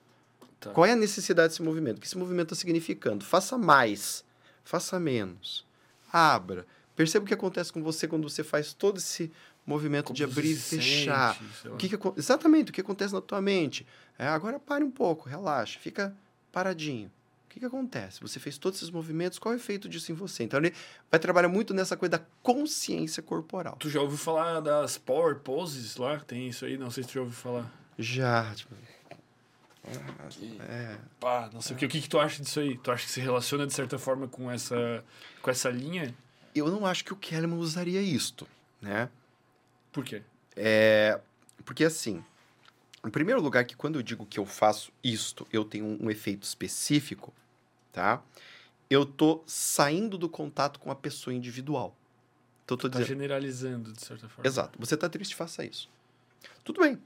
Tá. 0.59 0.71
Qual 0.71 0.85
é 0.85 0.93
a 0.93 0.97
necessidade 0.97 1.51
desse 1.51 1.63
movimento? 1.63 1.99
O 1.99 2.01
que 2.01 2.07
esse 2.07 2.19
movimento 2.19 2.53
está 2.53 2.61
significando? 2.61 3.25
Faça 3.25 3.57
mais. 3.57 4.25
Faça 4.65 4.99
menos. 4.99 5.65
Abra. 6.13 6.67
Perceba 6.97 7.25
o 7.25 7.29
que 7.29 7.35
acontece 7.35 7.73
com 7.73 7.83
você 7.83 8.07
quando 8.09 8.29
você 8.29 8.45
faz 8.45 8.73
todo 8.73 8.99
esse 8.99 9.31
movimento 9.71 10.07
Como 10.07 10.17
de 10.17 10.25
abrir 10.25 10.53
e 10.53 10.57
fechar. 10.57 11.37
Sente, 11.37 11.69
o 11.69 11.77
que, 11.77 11.89
que, 11.89 11.99
exatamente, 12.19 12.71
o 12.71 12.73
que 12.75 12.81
acontece 12.81 13.15
na 13.15 13.21
tua 13.21 13.41
mente. 13.41 13.87
É, 14.19 14.27
agora 14.27 14.59
pare 14.59 14.85
um 14.85 14.91
pouco, 14.91 15.29
relaxa, 15.29 15.79
fica 15.79 16.15
paradinho. 16.53 17.11
O 17.47 17.53
que, 17.53 17.59
que 17.59 17.67
acontece? 17.67 18.21
Você 18.21 18.39
fez 18.39 18.59
todos 18.59 18.79
esses 18.79 18.91
movimentos, 18.91 19.39
qual 19.39 19.53
é 19.53 19.57
o 19.57 19.59
efeito 19.59 19.89
disso 19.89 20.13
em 20.13 20.15
você? 20.15 20.45
Então, 20.45 20.61
ele 20.61 20.73
vai 21.11 21.19
trabalhar 21.19 21.49
muito 21.49 21.75
nessa 21.75 21.97
coisa 21.97 22.11
da 22.11 22.25
consciência 22.43 23.23
corporal. 23.23 23.77
Tu 23.79 23.91
já 23.91 24.01
ouviu 24.01 24.19
falar 24.19 24.61
das 24.61 24.97
power 24.99 25.37
poses 25.37 25.97
lá? 25.97 26.21
Tem 26.21 26.49
isso 26.49 26.65
aí? 26.65 26.79
Não 26.79 26.91
sei 26.91 27.03
se 27.03 27.09
tu 27.09 27.15
já 27.15 27.21
ouviu 27.21 27.35
falar. 27.35 27.73
Já, 27.99 28.55
tipo... 28.55 28.73
É. 30.69 30.97
Pá, 31.19 31.51
não 31.53 31.61
sei 31.61 31.75
é. 31.75 31.77
o 31.77 31.79
que. 31.79 31.87
O 31.87 31.89
que, 31.89 32.01
que 32.03 32.09
tu 32.09 32.21
acha 32.21 32.43
disso 32.43 32.61
aí? 32.61 32.77
Tu 32.79 32.91
acha 32.93 33.05
que 33.05 33.11
se 33.11 33.21
relaciona 33.21 33.67
de 33.67 33.73
certa 33.73 33.99
forma 33.99 34.29
com 34.29 34.51
essa, 34.51 35.05
com 35.43 35.51
essa 35.51 35.71
linha? 35.71 36.15
Eu 36.55 36.69
não 36.69 36.85
acho 36.87 37.05
que 37.05 37.13
o 37.13 37.17
Kellerman 37.17 37.59
usaria 37.59 38.01
isto, 38.01 38.47
né? 38.81 39.09
Por 39.93 40.05
quê? 40.05 40.23
É, 40.57 41.21
porque 41.65 41.85
assim, 41.85 42.25
em 43.05 43.11
primeiro 43.11 43.41
lugar, 43.41 43.65
que 43.65 43.77
quando 43.77 43.99
eu 43.99 44.03
digo 44.03 44.27
que 44.27 44.39
eu 44.39 44.47
faço 44.47 44.93
isto, 45.03 45.47
eu 45.53 45.65
tenho 45.65 45.85
um, 45.85 46.07
um 46.07 46.11
efeito 46.11 46.43
específico, 46.43 47.33
tá? 47.93 48.23
Eu 48.89 49.07
tô 49.07 49.43
saindo 49.47 50.19
do 50.19 50.29
contato 50.29 50.81
com 50.81 50.91
a 50.91 50.95
pessoa 50.95 51.33
individual. 51.33 51.97
Então, 52.65 52.77
tô 52.77 52.89
tá 52.89 52.99
dizendo... 52.99 53.19
generalizando, 53.19 53.93
de 53.93 54.03
certa 54.03 54.29
forma. 54.29 54.47
Exato. 54.47 54.79
Você 54.79 54.97
tá 54.97 55.09
triste, 55.09 55.35
faça 55.35 55.65
isso. 55.65 55.89
Tudo 56.63 56.81
bem. 56.81 57.01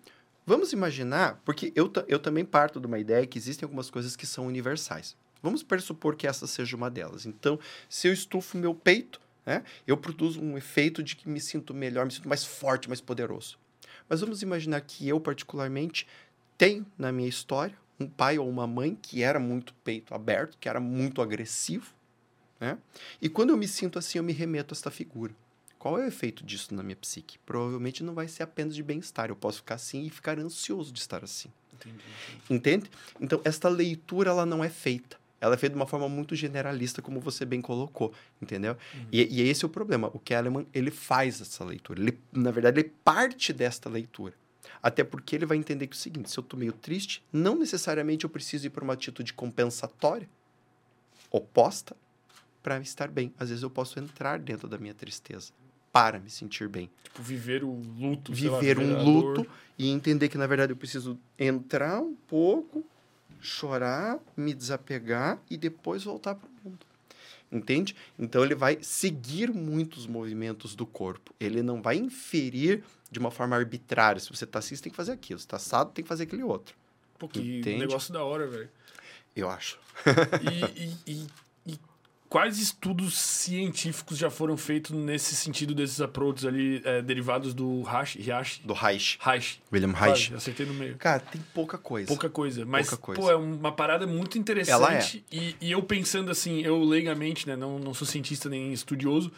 Vamos 0.46 0.72
imaginar, 0.72 1.40
porque 1.44 1.72
eu, 1.74 1.90
eu 2.06 2.18
também 2.18 2.44
parto 2.44 2.78
de 2.78 2.86
uma 2.86 2.98
ideia 2.98 3.26
que 3.26 3.38
existem 3.38 3.64
algumas 3.64 3.88
coisas 3.88 4.14
que 4.14 4.26
são 4.26 4.46
universais. 4.46 5.16
Vamos 5.42 5.62
pressupor 5.62 6.16
que 6.16 6.26
essa 6.26 6.46
seja 6.46 6.76
uma 6.76 6.90
delas. 6.90 7.24
Então, 7.24 7.58
se 7.88 8.08
eu 8.08 8.12
estufo 8.12 8.58
meu 8.58 8.74
peito, 8.74 9.20
né? 9.44 9.62
Eu 9.86 9.96
produzo 9.96 10.40
um 10.40 10.56
efeito 10.56 11.02
de 11.02 11.16
que 11.16 11.28
me 11.28 11.40
sinto 11.40 11.74
melhor, 11.74 12.06
me 12.06 12.12
sinto 12.12 12.28
mais 12.28 12.44
forte, 12.44 12.88
mais 12.88 13.00
poderoso. 13.00 13.58
Mas 14.08 14.20
vamos 14.20 14.42
imaginar 14.42 14.80
que 14.80 15.08
eu, 15.08 15.20
particularmente, 15.20 16.06
tenho 16.56 16.86
na 16.98 17.10
minha 17.10 17.28
história 17.28 17.76
um 17.98 18.08
pai 18.08 18.38
ou 18.38 18.48
uma 18.48 18.66
mãe 18.66 18.98
que 19.00 19.22
era 19.22 19.38
muito 19.38 19.72
peito 19.84 20.14
aberto, 20.14 20.58
que 20.58 20.68
era 20.68 20.80
muito 20.80 21.22
agressivo. 21.22 21.92
Né? 22.60 22.78
E 23.20 23.28
quando 23.28 23.50
eu 23.50 23.56
me 23.56 23.68
sinto 23.68 23.98
assim, 23.98 24.18
eu 24.18 24.24
me 24.24 24.32
remeto 24.32 24.74
a 24.74 24.76
esta 24.76 24.90
figura. 24.90 25.34
Qual 25.78 25.98
é 25.98 26.04
o 26.04 26.08
efeito 26.08 26.44
disso 26.44 26.74
na 26.74 26.82
minha 26.82 26.96
psique? 26.96 27.38
Provavelmente 27.44 28.02
não 28.02 28.14
vai 28.14 28.26
ser 28.26 28.42
apenas 28.42 28.74
de 28.74 28.82
bem-estar. 28.82 29.28
Eu 29.28 29.36
posso 29.36 29.58
ficar 29.58 29.74
assim 29.74 30.04
e 30.04 30.10
ficar 30.10 30.38
ansioso 30.38 30.92
de 30.92 30.98
estar 30.98 31.22
assim. 31.22 31.50
Entendi, 31.74 31.96
entendi. 31.96 32.54
Entende? 32.54 32.90
Então, 33.20 33.40
esta 33.44 33.68
leitura 33.68 34.30
ela 34.30 34.46
não 34.46 34.64
é 34.64 34.70
feita 34.70 35.18
ela 35.44 35.54
é 35.54 35.58
feita 35.58 35.74
de 35.74 35.78
uma 35.78 35.86
forma 35.86 36.08
muito 36.08 36.34
generalista, 36.34 37.02
como 37.02 37.20
você 37.20 37.44
bem 37.44 37.60
colocou, 37.60 38.14
entendeu? 38.40 38.78
Uhum. 38.94 39.06
E, 39.12 39.42
e 39.42 39.46
esse 39.46 39.62
é 39.62 39.66
o 39.66 39.68
problema. 39.68 40.10
O 40.14 40.18
Kellerman, 40.18 40.66
ele 40.72 40.90
faz 40.90 41.38
essa 41.38 41.62
leitura. 41.62 42.00
Ele, 42.00 42.18
na 42.32 42.50
verdade, 42.50 42.80
ele 42.80 42.90
parte 43.04 43.52
desta 43.52 43.90
leitura. 43.90 44.32
Até 44.82 45.04
porque 45.04 45.36
ele 45.36 45.44
vai 45.44 45.58
entender 45.58 45.86
que 45.86 45.94
é 45.94 45.98
o 45.98 46.00
seguinte, 46.00 46.30
se 46.30 46.38
eu 46.38 46.42
tô 46.42 46.56
meio 46.56 46.72
triste, 46.72 47.22
não 47.30 47.56
necessariamente 47.56 48.24
eu 48.24 48.30
preciso 48.30 48.66
ir 48.66 48.70
para 48.70 48.82
uma 48.82 48.94
atitude 48.94 49.34
compensatória, 49.34 50.26
oposta, 51.30 51.94
para 52.62 52.80
estar 52.80 53.08
bem. 53.08 53.30
Às 53.38 53.50
vezes 53.50 53.62
eu 53.62 53.68
posso 53.68 54.00
entrar 54.00 54.38
dentro 54.38 54.66
da 54.66 54.78
minha 54.78 54.94
tristeza 54.94 55.52
para 55.92 56.18
me 56.18 56.30
sentir 56.30 56.70
bem. 56.70 56.90
Tipo, 57.02 57.22
viver 57.22 57.62
o 57.62 57.70
luto. 57.70 58.32
Viver 58.32 58.78
lá, 58.78 58.82
um 58.82 59.04
luto 59.04 59.46
e 59.78 59.90
entender 59.90 60.30
que, 60.30 60.38
na 60.38 60.46
verdade, 60.46 60.72
eu 60.72 60.76
preciso 60.76 61.18
entrar 61.38 62.00
um 62.00 62.14
pouco 62.14 62.82
chorar, 63.44 64.18
me 64.36 64.54
desapegar 64.54 65.38
e 65.50 65.56
depois 65.56 66.02
voltar 66.04 66.34
para 66.34 66.48
o 66.48 66.68
mundo. 66.68 66.86
Entende? 67.52 67.94
Então 68.18 68.42
ele 68.42 68.54
vai 68.54 68.78
seguir 68.82 69.52
muitos 69.52 70.06
movimentos 70.06 70.74
do 70.74 70.84
corpo. 70.84 71.32
Ele 71.38 71.62
não 71.62 71.80
vai 71.80 71.96
inferir 71.96 72.82
de 73.10 73.18
uma 73.18 73.30
forma 73.30 73.54
arbitrária. 73.54 74.20
Se 74.20 74.28
você 74.30 74.44
está 74.44 74.58
assim, 74.58 74.74
você 74.74 74.82
tem 74.82 74.90
que 74.90 74.96
fazer 74.96 75.12
aquilo. 75.12 75.38
Se 75.38 75.46
está 75.46 75.56
assado, 75.56 75.92
tem 75.92 76.02
que 76.02 76.08
fazer 76.08 76.24
aquele 76.24 76.42
outro. 76.42 76.74
Pô, 77.18 77.28
que 77.28 77.58
Entende? 77.58 77.78
negócio 77.78 78.12
da 78.12 78.24
hora, 78.24 78.46
velho. 78.46 78.68
Eu 79.36 79.48
acho. 79.48 79.78
e, 80.42 80.84
e, 81.06 81.22
e 81.22 81.26
quais 82.34 82.58
estudos 82.58 83.16
científicos 83.16 84.18
já 84.18 84.28
foram 84.28 84.56
feitos 84.56 84.90
nesse 84.90 85.36
sentido 85.36 85.72
desses 85.72 86.00
approaches 86.00 86.44
ali 86.44 86.82
é, 86.84 87.00
derivados 87.00 87.54
do 87.54 87.82
Hash, 87.82 88.16
Hash? 88.16 88.60
Do 88.64 88.72
Reich. 88.74 89.16
Reich. 89.20 89.62
William 89.72 89.92
Reich. 89.92 90.30
Quase, 90.30 90.34
acertei 90.34 90.66
no 90.66 90.74
meio. 90.74 90.96
Cara, 90.96 91.20
tem 91.20 91.40
pouca 91.54 91.78
coisa. 91.78 92.08
Pouca 92.08 92.28
coisa. 92.28 92.64
Mas, 92.64 92.88
pouca 92.88 93.04
coisa. 93.04 93.20
pô, 93.20 93.30
é 93.30 93.36
uma 93.36 93.70
parada 93.70 94.04
muito 94.04 94.36
interessante. 94.36 94.72
Ela 94.72 94.94
é. 94.94 95.20
E, 95.30 95.56
e 95.60 95.70
eu 95.70 95.80
pensando 95.84 96.28
assim, 96.28 96.60
eu 96.62 96.82
leigamente, 96.82 97.46
né, 97.46 97.54
não, 97.54 97.78
não 97.78 97.94
sou 97.94 98.04
cientista 98.04 98.48
nem 98.48 98.72
estudioso, 98.72 99.30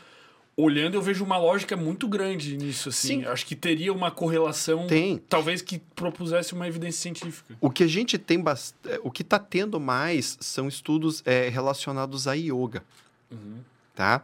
olhando, 0.56 0.94
eu 0.94 1.02
vejo 1.02 1.22
uma 1.22 1.36
lógica 1.36 1.76
muito 1.76 2.08
grande 2.08 2.56
nisso, 2.56 2.88
assim. 2.88 3.20
Sim. 3.20 3.26
Acho 3.26 3.44
que 3.44 3.54
teria 3.54 3.92
uma 3.92 4.10
correlação, 4.10 4.86
tem. 4.86 5.18
talvez 5.28 5.60
que 5.60 5.78
propusesse 5.94 6.54
uma 6.54 6.66
evidência 6.66 7.02
científica. 7.02 7.56
O 7.60 7.70
que 7.70 7.82
a 7.82 7.86
gente 7.86 8.16
tem 8.16 8.40
bastante. 8.40 9.00
O 9.02 9.10
que 9.10 9.22
está 9.22 9.38
tendo 9.38 9.78
mais 9.78 10.38
são 10.40 10.66
estudos 10.66 11.22
é, 11.26 11.48
relacionados 11.48 12.26
a 12.26 12.32
yoga. 12.32 12.82
Uhum. 13.30 13.58
Tá? 13.94 14.22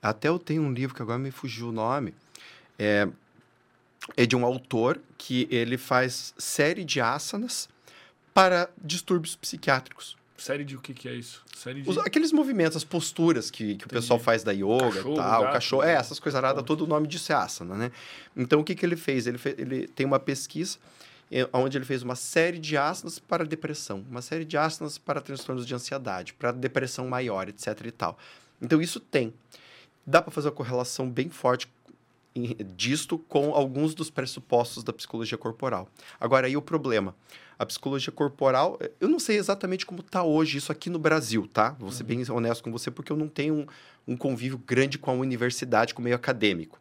Até 0.00 0.28
eu 0.28 0.38
tenho 0.38 0.62
um 0.62 0.72
livro 0.72 0.94
que 0.94 1.02
agora 1.02 1.18
me 1.18 1.30
fugiu 1.30 1.68
o 1.68 1.72
nome. 1.72 2.14
É, 2.78 3.06
é 4.16 4.26
de 4.26 4.34
um 4.34 4.44
autor 4.44 5.00
que 5.18 5.46
ele 5.50 5.78
faz 5.78 6.34
série 6.38 6.84
de 6.84 7.00
asanas 7.00 7.68
para 8.32 8.68
distúrbios 8.82 9.36
psiquiátricos. 9.36 10.16
Série 10.36 10.64
de 10.64 10.76
o 10.76 10.80
que, 10.80 10.92
que 10.92 11.08
é 11.08 11.14
isso? 11.14 11.42
Série 11.56 11.80
de... 11.82 11.88
Os- 11.88 11.98
aqueles 11.98 12.32
movimentos, 12.32 12.76
as 12.76 12.84
posturas 12.84 13.50
que, 13.50 13.76
que 13.76 13.86
o 13.86 13.88
pessoal 13.88 14.18
faz 14.18 14.42
da 14.42 14.52
yoga 14.52 14.66
Cachorro, 14.90 15.12
e 15.12 15.16
tal, 15.16 15.42
gato, 15.42 15.52
cachorro, 15.52 15.82
é, 15.84 15.92
essas 15.94 16.18
coisas 16.18 16.36
aradas, 16.36 16.64
todo 16.64 16.82
o 16.84 16.86
nome 16.86 17.06
disso 17.06 17.30
é 17.32 17.36
asana, 17.36 17.74
né? 17.76 17.92
Então, 18.36 18.60
o 18.60 18.64
que, 18.64 18.74
que 18.74 18.84
ele 18.84 18.96
fez? 18.96 19.26
Ele, 19.28 19.38
fe- 19.38 19.54
ele 19.56 19.86
tem 19.88 20.04
uma 20.04 20.18
pesquisa 20.18 20.76
eh, 21.30 21.48
onde 21.52 21.78
ele 21.78 21.84
fez 21.84 22.02
uma 22.02 22.16
série 22.16 22.58
de 22.58 22.76
asanas 22.76 23.18
para 23.20 23.44
depressão, 23.46 24.04
uma 24.10 24.20
série 24.22 24.44
de 24.44 24.56
asanas 24.56 24.98
para 24.98 25.20
transtornos 25.20 25.64
de 25.64 25.72
ansiedade, 25.74 26.34
para 26.34 26.50
depressão 26.50 27.06
maior, 27.08 27.48
etc 27.48 27.80
e 27.86 27.90
tal. 27.92 28.18
Então, 28.60 28.82
isso 28.82 28.98
tem. 28.98 29.32
Dá 30.04 30.20
para 30.20 30.32
fazer 30.32 30.48
uma 30.48 30.54
correlação 30.54 31.08
bem 31.08 31.30
forte 31.30 31.68
disto 32.76 33.16
com 33.18 33.54
alguns 33.54 33.94
dos 33.94 34.10
pressupostos 34.10 34.82
da 34.82 34.92
psicologia 34.92 35.38
corporal. 35.38 35.88
Agora, 36.20 36.46
aí 36.48 36.56
o 36.56 36.62
problema. 36.62 37.14
A 37.58 37.64
psicologia 37.64 38.12
corporal, 38.12 38.78
eu 39.00 39.08
não 39.08 39.18
sei 39.18 39.36
exatamente 39.36 39.86
como 39.86 40.00
está 40.00 40.22
hoje 40.22 40.58
isso 40.58 40.72
aqui 40.72 40.90
no 40.90 40.98
Brasil, 40.98 41.48
tá? 41.52 41.70
Vou 41.78 41.92
ser 41.92 42.04
bem 42.04 42.22
honesto 42.30 42.64
com 42.64 42.72
você, 42.72 42.90
porque 42.90 43.12
eu 43.12 43.16
não 43.16 43.28
tenho 43.28 43.54
um, 43.54 43.66
um 44.08 44.16
convívio 44.16 44.58
grande 44.58 44.98
com 44.98 45.10
a 45.10 45.14
universidade, 45.14 45.94
com 45.94 46.00
o 46.00 46.04
meio 46.04 46.16
acadêmico. 46.16 46.80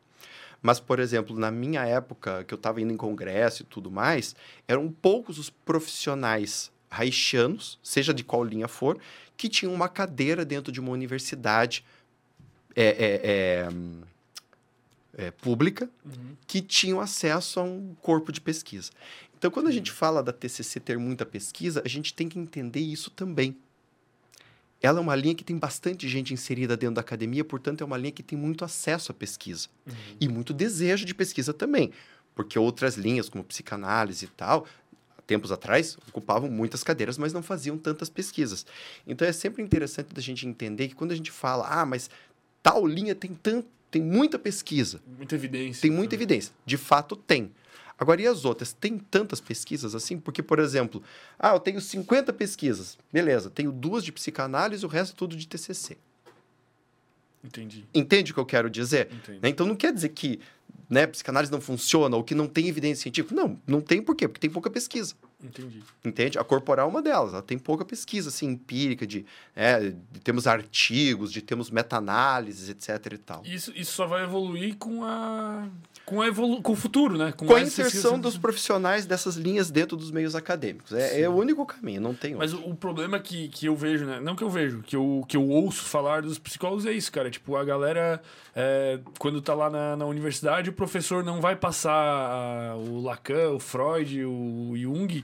Mas, 0.62 0.80
por 0.80 0.98
exemplo, 1.00 1.38
na 1.38 1.52
minha 1.52 1.84
época, 1.86 2.44
que 2.46 2.54
eu 2.54 2.56
estava 2.56 2.82
indo 2.82 2.92
em 2.94 2.98
congresso 2.98 3.64
e 3.64 3.66
tudo 3.66 3.92
mais, 3.92 4.36
eram 4.68 4.90
poucos 4.90 5.38
os 5.38 5.50
profissionais 5.50 6.72
haitianos, 6.90 7.78
seja 7.84 8.14
de 8.14 8.24
qual 8.24 8.44
linha 8.44 8.68
for, 8.68 8.98
que 9.36 9.50
tinham 9.50 9.74
uma 9.74 9.90
cadeira 9.90 10.46
dentro 10.46 10.72
de 10.72 10.80
uma 10.80 10.92
universidade 10.92 11.84
é, 12.76 12.86
é, 12.86 13.68
é, 15.18 15.26
é, 15.26 15.32
pública 15.32 15.90
Uhum. 16.06 16.36
que 16.48 16.62
tinham 16.62 17.00
acesso 17.00 17.60
a 17.60 17.64
um 17.64 17.96
corpo 18.02 18.32
de 18.32 18.42
pesquisa. 18.42 18.92
Então, 19.44 19.52
quando 19.52 19.68
a 19.68 19.72
gente 19.72 19.92
fala 19.92 20.24
da 20.24 20.32
TCC 20.32 20.80
ter 20.80 20.98
muita 20.98 21.26
pesquisa, 21.26 21.82
a 21.84 21.88
gente 21.90 22.14
tem 22.14 22.30
que 22.30 22.40
entender 22.40 22.80
isso 22.80 23.12
também. 23.12 23.58
Ela 24.82 25.00
é 25.00 25.02
uma 25.02 25.18
linha 25.18 25.36
que 25.36 25.44
tem 25.44 25.58
bastante 25.58 26.08
gente 26.08 26.34
inserida 26.34 26.78
dentro 26.78 26.96
da 26.96 27.02
academia, 27.02 27.44
portanto, 27.44 27.82
é 27.82 27.86
uma 27.86 27.98
linha 27.98 28.14
que 28.14 28.24
tem 28.24 28.38
muito 28.40 28.64
acesso 28.64 29.12
à 29.12 29.14
pesquisa 29.14 29.68
Uhum. 29.86 29.94
e 30.22 30.30
muito 30.30 30.54
desejo 30.54 31.04
de 31.04 31.14
pesquisa 31.14 31.54
também, 31.54 31.92
porque 32.34 32.58
outras 32.58 32.96
linhas, 32.96 33.28
como 33.28 33.44
psicanálise 33.44 34.24
e 34.24 34.28
tal, 34.30 34.66
tempos 35.28 35.52
atrás, 35.52 35.98
ocupavam 36.08 36.50
muitas 36.50 36.82
cadeiras, 36.82 37.18
mas 37.18 37.34
não 37.34 37.44
faziam 37.44 37.78
tantas 37.78 38.08
pesquisas. 38.10 38.66
Então, 39.06 39.28
é 39.28 39.34
sempre 39.34 39.62
interessante 39.62 40.14
da 40.14 40.22
gente 40.22 40.48
entender 40.48 40.88
que 40.88 40.96
quando 40.96 41.12
a 41.12 41.16
gente 41.16 41.32
fala, 41.32 41.68
ah, 41.68 41.86
mas 41.86 42.10
tal 42.62 42.88
linha 42.88 43.14
tem 43.14 43.34
tanto, 43.34 43.68
tem 43.92 44.02
muita 44.02 44.40
pesquisa, 44.40 45.02
Muita 45.18 45.36
evidência. 45.36 45.82
tem 45.82 45.92
muita 45.92 46.16
evidência. 46.16 46.54
De 46.66 46.78
fato, 46.78 47.18
tem. 47.18 47.52
Agora, 48.04 48.22
e 48.22 48.28
as 48.28 48.44
outras? 48.44 48.74
Tem 48.74 48.98
tantas 48.98 49.40
pesquisas 49.40 49.96
assim? 49.96 50.20
Porque, 50.20 50.44
por 50.44 50.60
exemplo, 50.60 51.02
ah, 51.40 51.54
eu 51.54 51.60
tenho 51.60 51.80
50 51.80 52.34
pesquisas. 52.34 52.98
Beleza, 53.12 53.50
tenho 53.50 53.72
duas 53.72 54.04
de 54.04 54.12
psicanálise, 54.12 54.86
o 54.86 54.90
resto 54.90 55.16
tudo 55.16 55.38
de 55.38 55.48
TCC. 55.48 55.98
Entendi. 57.42 57.86
Entende 57.94 58.32
o 58.32 58.34
que 58.34 58.40
eu 58.42 58.46
quero 58.46 58.70
dizer? 58.70 59.08
Entendi. 59.12 59.40
Né? 59.42 59.50
Então, 59.50 59.66
não 59.66 59.76
quer 59.76 59.94
dizer 59.94 60.10
que 60.10 60.42
né, 60.90 61.08
psicanálise 61.08 61.52
não 61.52 61.62
funciona 61.62 62.16
ou 62.16 62.24
que 62.24 62.36
não 62.36 62.48
tem 62.48 62.68
evidência 62.68 63.04
científica. 63.04 63.36
Não, 63.36 63.60
não 63.66 63.82
tem 63.82 64.02
por 64.02 64.16
quê? 64.16 64.28
Porque 64.28 64.40
tem 64.40 64.50
pouca 64.50 64.70
pesquisa. 64.70 65.16
Entendi. 65.44 65.84
Entende? 66.06 66.40
A 66.40 66.44
corporal 66.44 66.88
é 66.88 66.90
uma 66.90 67.02
delas. 67.02 67.34
Ela 67.34 67.42
tem 67.42 67.58
pouca 67.58 67.84
pesquisa 67.84 68.30
assim, 68.30 68.48
empírica, 68.48 69.06
de, 69.06 69.26
é, 69.54 69.90
de 69.90 70.20
termos 70.24 70.48
artigos, 70.48 71.34
de 71.34 71.42
termos 71.42 71.70
meta-análises, 71.70 72.70
etc 72.70 73.14
e 73.14 73.18
tal. 73.18 73.42
Isso, 73.46 73.74
isso 73.76 73.92
só 73.92 74.08
vai 74.08 74.24
evoluir 74.24 74.78
com 74.78 75.04
a. 75.04 75.68
Com, 76.06 76.22
a 76.22 76.28
evolu... 76.28 76.62
com 76.62 76.74
o 76.74 76.76
futuro, 76.76 77.18
né? 77.18 77.34
Com 77.34 77.46
a 77.46 77.54
mais 77.54 77.68
inserção 77.68 78.20
dos 78.20 78.38
profissionais 78.38 79.06
dessas 79.06 79.36
linhas 79.36 79.70
dentro 79.70 79.98
dos 79.98 80.12
meios 80.12 80.36
acadêmicos. 80.36 80.94
É, 80.94 81.22
é 81.22 81.30
o 81.30 81.34
único 81.34 81.66
caminho, 81.66 82.00
não 82.00 82.14
tem 82.14 82.36
outro. 82.36 82.40
Mas 82.40 82.54
o, 82.54 82.70
o 82.70 82.76
problema 82.76 83.20
que, 83.20 83.48
que 83.50 83.66
eu 83.66 83.76
vejo, 83.76 84.06
né? 84.06 84.20
Não 84.22 84.36
que 84.36 84.44
eu 84.44 84.50
vejo, 84.50 84.82
que 84.82 84.96
eu, 84.96 85.26
que 85.28 85.36
eu 85.36 85.48
ouço 85.48 85.84
falar 85.84 86.22
dos 86.22 86.40
psicólogos 86.40 86.86
é 86.86 86.92
isso, 86.92 87.12
cara. 87.12 87.30
Tipo, 87.30 87.56
a 87.58 87.64
galera, 87.64 88.22
é, 88.56 89.00
quando 89.20 89.42
tá 89.42 89.54
lá 89.54 89.70
na, 89.70 89.98
na 89.98 90.06
universidade, 90.06 90.63
o 90.70 90.74
professor 90.74 91.24
não 91.24 91.40
vai 91.42 91.56
passar 91.56 91.92
a- 91.94 92.76
o 92.76 93.02
Lacan, 93.02 93.52
o 93.52 93.60
Freud, 93.60 94.24
o 94.26 94.74
Jung. 94.76 95.24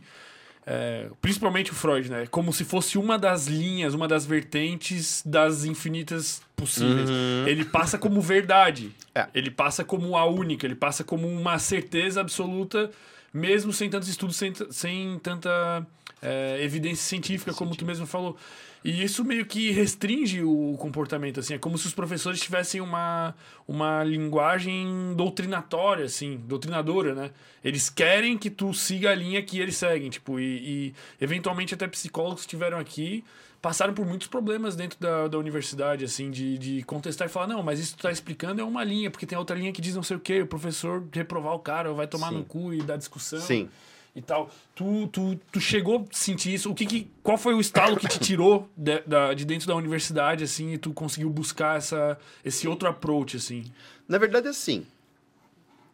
é, 0.71 1.09
principalmente 1.19 1.71
o 1.71 1.73
Freud, 1.73 2.11
né? 2.11 2.27
Como 2.29 2.53
se 2.53 2.63
fosse 2.63 2.95
uma 2.97 3.17
das 3.17 3.47
linhas, 3.47 3.95
uma 3.95 4.07
das 4.07 4.23
vertentes 4.23 5.23
das 5.25 5.63
infinitas 5.63 6.43
possíveis. 6.59 7.09
Ele 7.47 7.65
passa 7.65 7.97
como 7.97 8.21
verdade. 8.21 8.91
É. 9.15 9.27
Ele 9.33 9.49
passa 9.49 9.83
como 9.83 10.17
a 10.17 10.25
única, 10.25 10.65
ele 10.65 10.75
passa 10.75 11.03
como 11.03 11.27
uma 11.27 11.57
certeza 11.59 12.21
absoluta, 12.21 12.91
mesmo 13.33 13.71
sem 13.71 13.89
tantos 13.89 14.09
estudos, 14.09 14.35
sem, 14.35 14.53
sem 14.69 15.19
tanta 15.19 15.85
é, 16.21 16.59
evidência 16.61 17.03
científica, 17.03 17.53
como 17.53 17.75
tu 17.75 17.85
mesmo 17.85 18.05
falou. 18.05 18.37
E 18.83 19.03
isso 19.03 19.25
meio 19.25 19.45
que 19.45 19.71
restringe 19.71 20.41
o 20.41 20.75
comportamento, 20.79 21.39
assim. 21.41 21.53
É 21.53 21.57
como 21.57 21.77
se 21.77 21.85
os 21.87 21.93
professores 21.93 22.39
tivessem 22.39 22.79
uma, 22.79 23.35
uma 23.67 24.03
linguagem 24.03 25.13
doutrinatória, 25.15 26.05
assim, 26.05 26.37
doutrinadora, 26.45 27.13
né? 27.13 27.31
Eles 27.63 27.89
querem 27.89 28.37
que 28.37 28.49
tu 28.49 28.73
siga 28.73 29.11
a 29.11 29.15
linha 29.15 29.41
que 29.43 29.59
eles 29.59 29.75
seguem, 29.75 30.09
tipo, 30.09 30.39
e, 30.39 30.43
e 30.43 30.93
eventualmente 31.19 31.73
até 31.73 31.87
psicólogos 31.87 32.41
que 32.41 32.47
estiveram 32.47 32.79
aqui 32.79 33.23
passaram 33.61 33.93
por 33.93 34.05
muitos 34.05 34.27
problemas 34.27 34.75
dentro 34.75 34.99
da, 34.99 35.27
da 35.27 35.37
universidade, 35.37 36.05
assim, 36.05 36.31
de, 36.31 36.57
de 36.57 36.83
contestar 36.83 37.27
e 37.27 37.31
falar, 37.31 37.47
não, 37.47 37.61
mas 37.61 37.79
isso 37.79 37.91
que 37.91 37.97
tu 37.97 38.03
tá 38.03 38.11
explicando 38.11 38.61
é 38.61 38.63
uma 38.63 38.83
linha, 38.83 39.11
porque 39.11 39.25
tem 39.25 39.37
outra 39.37 39.55
linha 39.55 39.71
que 39.71 39.81
diz 39.81 39.95
não 39.95 40.03
sei 40.03 40.17
o 40.17 40.19
quê, 40.19 40.41
o 40.41 40.47
professor 40.47 41.03
reprovar 41.11 41.53
o 41.53 41.59
cara, 41.59 41.91
vai 41.93 42.07
tomar 42.07 42.29
Sim. 42.29 42.37
no 42.37 42.45
cu 42.45 42.73
e 42.73 42.81
dar 42.81 42.97
discussão 42.97 43.39
Sim. 43.39 43.69
e 44.15 44.21
tal. 44.21 44.49
Tu, 44.73 45.07
tu, 45.07 45.39
tu 45.51 45.59
chegou 45.59 46.07
a 46.09 46.15
sentir 46.15 46.53
isso? 46.53 46.71
O 46.71 46.75
que, 46.75 46.85
que 46.85 47.11
qual 47.21 47.37
foi 47.37 47.53
o 47.53 47.59
estalo 47.59 47.97
que 47.97 48.07
te 48.07 48.19
tirou 48.19 48.69
de, 48.75 49.01
da, 49.01 49.33
de 49.33 49.45
dentro 49.45 49.67
da 49.67 49.75
universidade, 49.75 50.43
assim, 50.43 50.73
e 50.73 50.77
tu 50.77 50.93
conseguiu 50.93 51.29
buscar 51.29 51.77
essa, 51.77 52.17
esse 52.43 52.67
outro 52.67 52.87
approach, 52.87 53.35
assim? 53.35 53.65
Na 54.07 54.17
verdade, 54.17 54.47
assim, 54.47 54.85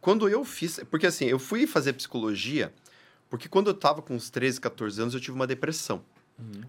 quando 0.05 0.29
eu 0.29 0.45
fiz. 0.45 0.79
Porque 0.91 1.07
assim, 1.07 1.25
eu 1.25 1.39
fui 1.39 1.65
fazer 1.65 1.93
psicologia, 1.93 2.71
porque 3.27 3.49
quando 3.49 3.71
eu 3.71 3.73
tava 3.73 4.03
com 4.03 4.13
uns 4.13 4.29
13, 4.29 4.61
14 4.61 5.01
anos, 5.01 5.13
eu 5.15 5.19
tive 5.19 5.35
uma 5.35 5.47
depressão. 5.47 6.03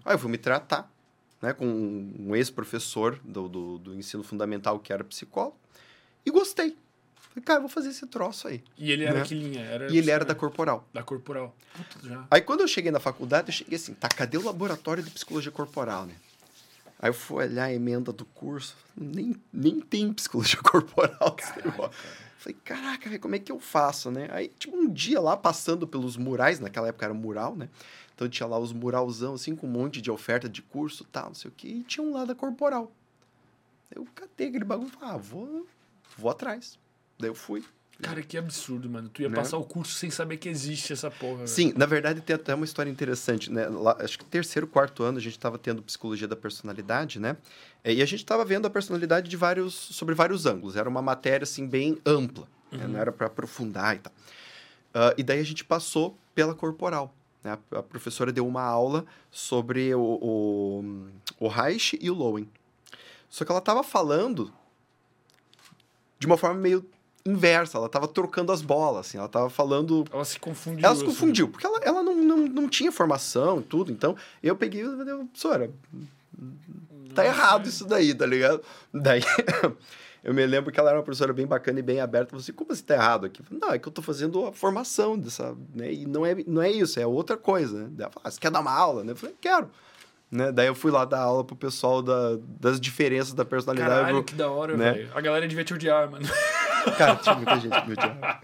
Aí 0.05 0.15
eu 0.15 0.19
fui 0.19 0.29
me 0.31 0.37
tratar, 0.37 0.91
né, 1.41 1.53
com 1.53 1.65
um 1.67 2.35
ex-professor 2.35 3.19
do, 3.23 3.47
do, 3.49 3.77
do 3.79 3.93
ensino 3.95 4.23
fundamental 4.23 4.79
que 4.79 4.91
era 4.93 5.03
psicólogo, 5.03 5.57
e 6.25 6.31
gostei. 6.31 6.75
Falei, 7.15 7.43
cara, 7.45 7.59
vou 7.59 7.69
fazer 7.69 7.89
esse 7.89 8.05
troço 8.07 8.47
aí. 8.47 8.63
E 8.77 8.91
ele 8.91 9.03
era 9.03 9.19
Né? 9.19 9.25
que 9.25 9.35
linha? 9.35 9.61
Era 9.61 9.91
E 9.91 9.97
ele 9.97 10.09
era 10.09 10.25
da 10.25 10.33
corporal. 10.33 10.87
da 10.93 11.03
corporal. 11.03 11.55
Puta. 11.75 12.27
Aí 12.31 12.41
quando 12.41 12.61
eu 12.61 12.67
cheguei 12.67 12.91
na 12.91 12.99
faculdade, 12.99 13.49
eu 13.49 13.53
cheguei 13.53 13.75
assim, 13.75 13.93
tá, 13.93 14.07
cadê 14.09 14.37
o 14.37 14.43
laboratório 14.43 15.03
de 15.03 15.11
psicologia 15.11 15.51
corporal, 15.51 16.05
né? 16.05 16.15
Aí 16.99 17.09
eu 17.09 17.13
fui 17.13 17.45
olhar 17.45 17.65
a 17.65 17.73
emenda 17.73 18.11
do 18.11 18.25
curso, 18.25 18.75
nem, 18.95 19.35
nem 19.53 19.79
tem 19.79 20.11
psicologia 20.13 20.59
corporal. 20.63 21.35
negócio. 21.63 21.93
Falei, 22.39 22.57
caraca, 22.63 23.19
como 23.19 23.35
é 23.35 23.39
que 23.39 23.51
eu 23.51 23.59
faço, 23.59 24.09
né? 24.09 24.27
Aí, 24.31 24.47
tipo, 24.57 24.75
um 24.75 24.89
dia 24.89 25.19
lá, 25.21 25.37
passando 25.37 25.85
pelos 25.87 26.17
murais, 26.17 26.59
naquela 26.59 26.87
época 26.87 27.05
era 27.05 27.13
mural, 27.13 27.55
né? 27.55 27.69
Então 28.17 28.27
tinha 28.27 28.47
lá 28.47 28.57
os 28.57 28.73
muralzão, 28.73 29.35
assim, 29.35 29.55
com 29.55 29.67
um 29.67 29.69
monte 29.69 30.01
de 30.01 30.09
oferta 30.09 30.49
de 30.49 30.63
curso 30.63 31.03
e 31.03 31.05
tal, 31.05 31.27
não 31.27 31.35
sei 31.35 31.51
o 31.51 31.53
quê, 31.55 31.67
e 31.67 31.83
tinha 31.83 32.03
um 32.03 32.11
lá 32.13 32.25
da 32.25 32.33
corporal. 32.33 32.91
Eu 33.93 34.07
catei 34.15 34.47
aquele 34.47 34.65
bagulho 34.65 34.87
e 34.89 34.91
falei, 34.91 35.09
ah, 35.13 35.17
vou, 35.17 35.67
vou 36.17 36.31
atrás. 36.31 36.79
Daí 37.19 37.29
eu 37.29 37.35
fui. 37.35 37.63
Cara, 38.01 38.21
que 38.23 38.35
absurdo, 38.35 38.89
mano. 38.89 39.07
Tu 39.09 39.21
ia 39.21 39.29
Né? 39.29 39.35
passar 39.35 39.57
o 39.57 39.63
curso 39.63 39.93
sem 39.93 40.09
saber 40.09 40.37
que 40.37 40.49
existe 40.49 40.93
essa 40.93 41.11
porra. 41.11 41.35
velho. 41.37 41.47
Sim, 41.47 41.73
na 41.75 41.85
verdade 41.85 42.19
tem 42.21 42.35
até 42.35 42.55
uma 42.55 42.65
história 42.65 42.89
interessante, 42.89 43.51
né? 43.51 43.67
Lá, 43.67 43.95
acho 43.99 44.17
que 44.17 44.25
terceiro, 44.25 44.65
quarto 44.67 45.03
ano 45.03 45.19
a 45.19 45.21
gente 45.21 45.33
estava 45.37 45.57
tendo 45.59 45.83
psicologia 45.83 46.27
da 46.27 46.35
personalidade, 46.35 47.19
né? 47.19 47.37
É, 47.83 47.93
E 47.93 48.01
a 48.01 48.05
gente 48.05 48.19
estava 48.21 48.43
vendo 48.43 48.65
a 48.65 48.69
personalidade 48.69 49.29
de 49.29 49.37
vários, 49.37 49.73
sobre 49.75 50.15
vários 50.15 50.45
ângulos. 50.47 50.75
Era 50.75 50.89
uma 50.89 51.01
matéria 51.03 51.43
assim 51.43 51.67
bem 51.67 51.99
ampla, 52.03 52.47
né? 52.71 52.85
não 52.87 52.99
era 52.99 53.11
para 53.11 53.27
aprofundar 53.27 53.95
e 53.95 53.99
tal. 53.99 54.13
Ah, 54.93 55.13
e 55.17 55.21
daí 55.23 55.39
a 55.39 55.43
gente 55.45 55.63
passou 55.63 56.17
pela 56.35 56.53
corporal. 56.55 57.13
Né? 57.47 57.57
A, 57.71 57.81
professora 57.83 58.31
deu 58.31 58.45
uma 58.45 58.63
aula 58.63 59.05
sobre 59.31 59.95
o, 59.95 60.01
o, 60.01 61.07
o 61.39 61.47
Reich 61.47 61.97
e 62.01 62.11
o 62.11 62.13
Lowen. 62.13 62.49
Só 63.29 63.45
que 63.45 63.51
ela 63.51 63.59
estava 63.59 63.83
falando 63.83 64.51
de 66.19 66.27
uma 66.27 66.37
forma 66.37 66.59
meio 66.59 66.85
inversa. 67.25 67.77
Ela 67.77 67.87
estava 67.87 68.07
trocando 68.07 68.51
as 68.51 68.61
bolas, 68.61 69.07
assim. 69.07 69.17
Ela 69.17 69.27
estava 69.27 69.49
falando 69.49 70.05
Ela 70.11 70.25
se 70.25 70.39
confundiu. 70.39 70.85
ela 70.85 70.95
se 70.95 71.01
assim. 71.03 71.11
confundiu, 71.11 71.47
porque 71.49 71.65
ela, 71.65 71.79
ela 71.83 72.03
não, 72.03 72.15
não, 72.15 72.37
não 72.37 72.69
tinha 72.69 72.91
formação 72.91 73.59
e 73.59 73.63
tudo. 73.63 73.91
Então, 73.91 74.15
eu 74.41 74.55
peguei 74.55 74.81
e 74.81 74.85
falei, 74.85 75.15
professora, 75.15 75.71
tá 77.13 77.25
errado 77.25 77.67
isso 77.67 77.85
daí, 77.85 78.13
tá 78.13 78.25
ligado? 78.25 78.61
Daí, 78.93 79.21
eu 80.27 80.33
me 80.33 80.45
lembro 80.45 80.73
que 80.73 80.77
ela 80.79 80.89
era 80.89 80.97
uma 80.99 81.03
professora 81.05 81.31
bem 81.31 81.47
bacana 81.47 81.79
e 81.79 81.81
bem 81.81 82.01
aberta. 82.01 82.25
Eu 82.25 82.29
falei 82.31 82.41
assim, 82.43 82.51
como 82.51 82.73
assim 82.73 82.83
tá 82.83 82.95
errado 82.95 83.25
aqui? 83.25 83.41
Falei, 83.41 83.59
não, 83.61 83.71
é 83.71 83.79
que 83.79 83.87
eu 83.87 83.91
tô 83.93 84.01
fazendo 84.01 84.45
a 84.45 84.51
formação 84.51 85.17
dessa, 85.17 85.55
né? 85.73 85.93
E 85.93 86.05
não 86.05 86.25
é, 86.25 86.35
não 86.45 86.61
é 86.61 86.69
isso, 86.69 86.99
é 86.99 87.07
outra 87.07 87.37
coisa, 87.37 87.83
né? 87.83 87.87
Daí 87.91 88.03
ela 88.03 88.11
falou, 88.11 88.23
ah, 88.25 88.29
você 88.31 88.37
quer 88.37 88.51
dar 88.51 88.59
uma 88.59 88.73
aula? 88.73 89.05
Eu 89.05 89.15
falei, 89.15 89.33
quero. 89.39 89.71
Né? 90.29 90.51
Daí 90.51 90.67
eu 90.67 90.75
fui 90.75 90.91
lá 90.91 91.05
dar 91.05 91.21
aula 91.21 91.45
pro 91.45 91.55
pessoal 91.55 92.01
da, 92.01 92.37
das 92.59 92.77
diferenças 92.77 93.33
da 93.33 93.45
personalidade. 93.45 93.95
Caralho, 93.95 94.17
Eu- 94.17 94.23
que 94.25 94.35
da 94.35 94.51
hora, 94.51 94.75
né? 94.75 94.91
velho. 94.91 95.11
A 95.15 95.21
galera 95.21 95.47
devia 95.47 95.63
te 95.63 95.73
odiar, 95.73 96.11
mano. 96.11 96.27
Cara, 96.97 97.15
tinha 97.15 97.35
muita 97.35 97.57
gente 97.61 97.81
que 97.81 97.87
me 97.87 97.93
odiava. 97.93 98.39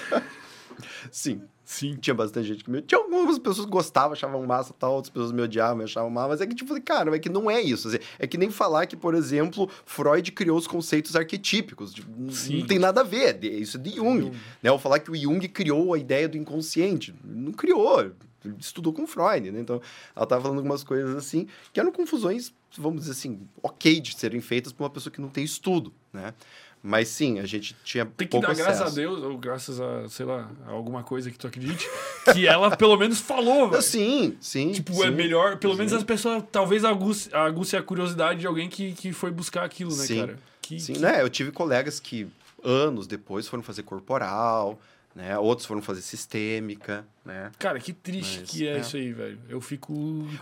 Sim. 1.12 1.42
Sim. 1.66 1.96
Tinha 1.96 2.14
bastante 2.14 2.46
gente 2.46 2.62
que 2.62 2.70
me... 2.70 2.80
Tinha 2.80 3.00
algumas 3.00 3.40
pessoas 3.40 3.66
que 3.66 3.72
gostavam, 3.72 4.12
achavam 4.12 4.46
massa 4.46 4.72
tal, 4.72 4.94
outras 4.94 5.10
pessoas 5.10 5.32
me 5.32 5.42
odiavam, 5.42 5.78
me 5.78 5.84
achavam 5.84 6.08
mal. 6.08 6.28
Mas 6.28 6.40
é 6.40 6.46
que, 6.46 6.54
tipo, 6.54 6.80
cara, 6.80 7.14
é 7.14 7.18
que 7.18 7.28
não 7.28 7.50
é 7.50 7.60
isso. 7.60 7.88
Assim, 7.88 7.98
é 8.20 8.26
que 8.26 8.38
nem 8.38 8.50
falar 8.50 8.86
que, 8.86 8.96
por 8.96 9.14
exemplo, 9.14 9.68
Freud 9.84 10.30
criou 10.30 10.56
os 10.56 10.68
conceitos 10.68 11.16
arquetípicos. 11.16 11.92
Tipo, 11.92 12.08
Sim. 12.30 12.60
Não 12.60 12.66
tem 12.68 12.78
nada 12.78 13.00
a 13.00 13.04
ver. 13.04 13.42
Isso 13.42 13.78
é 13.78 13.80
de 13.80 13.96
Jung. 13.96 14.20
Jung. 14.20 14.36
Né? 14.62 14.70
Ou 14.70 14.78
falar 14.78 15.00
que 15.00 15.10
o 15.10 15.16
Jung 15.16 15.46
criou 15.48 15.92
a 15.92 15.98
ideia 15.98 16.28
do 16.28 16.38
inconsciente. 16.38 17.12
Não 17.24 17.50
criou. 17.50 18.12
Estudou 18.60 18.92
com 18.92 19.04
Freud, 19.04 19.50
né? 19.50 19.60
Então, 19.60 19.82
ela 20.14 20.24
tava 20.24 20.42
falando 20.42 20.58
algumas 20.58 20.84
coisas 20.84 21.16
assim, 21.16 21.48
que 21.72 21.80
eram 21.80 21.90
confusões, 21.90 22.54
vamos 22.78 23.00
dizer 23.00 23.12
assim, 23.12 23.40
ok 23.60 24.00
de 24.00 24.16
serem 24.16 24.40
feitas 24.40 24.72
por 24.72 24.84
uma 24.84 24.90
pessoa 24.90 25.12
que 25.12 25.20
não 25.20 25.28
tem 25.28 25.42
estudo, 25.42 25.92
né? 26.12 26.32
Mas 26.88 27.08
sim, 27.08 27.40
a 27.40 27.46
gente 27.46 27.74
tinha 27.82 28.06
Tem 28.06 28.28
que 28.28 28.30
pouco 28.30 28.46
dar 28.46 28.54
graças 28.54 28.80
a 28.80 28.84
acesso. 28.84 28.94
Deus, 28.94 29.20
ou 29.20 29.36
graças 29.36 29.80
a, 29.80 30.08
sei 30.08 30.24
lá, 30.24 30.48
a 30.64 30.70
alguma 30.70 31.02
coisa 31.02 31.32
que 31.32 31.36
tu 31.36 31.48
acredite, 31.48 31.84
que 32.32 32.46
ela 32.46 32.76
pelo 32.76 32.96
menos 32.96 33.18
falou, 33.18 33.68
velho. 33.68 33.82
Sim, 33.82 34.36
sim. 34.40 34.70
Tipo, 34.70 34.92
sim, 34.94 35.02
é 35.02 35.10
melhor, 35.10 35.56
pelo 35.58 35.72
sim. 35.72 35.78
menos 35.78 35.92
as 35.92 36.04
pessoas 36.04 36.44
talvez 36.52 36.84
aguce, 36.84 37.28
aguce 37.34 37.76
a 37.76 37.82
curiosidade 37.82 38.38
de 38.38 38.46
alguém 38.46 38.68
que, 38.68 38.92
que 38.92 39.12
foi 39.12 39.32
buscar 39.32 39.64
aquilo, 39.64 39.90
né, 39.96 40.04
Sim. 40.06 40.20
cara? 40.20 40.38
Que, 40.62 40.78
Sim, 40.78 40.92
que- 40.92 40.98
né? 41.00 41.20
Eu 41.22 41.28
tive 41.28 41.50
colegas 41.50 41.98
que 41.98 42.28
anos 42.62 43.08
depois 43.08 43.48
foram 43.48 43.64
fazer 43.64 43.82
corporal, 43.82 44.78
né? 45.12 45.36
Outros 45.38 45.66
foram 45.66 45.82
fazer 45.82 46.02
sistêmica, 46.02 47.04
né? 47.24 47.50
Cara, 47.58 47.80
que 47.80 47.92
triste 47.92 48.40
Mas, 48.42 48.50
que 48.50 48.64
é, 48.68 48.76
é. 48.76 48.78
isso 48.80 48.96
aí, 48.96 49.12
velho. 49.12 49.40
Eu 49.48 49.60
fico 49.60 49.92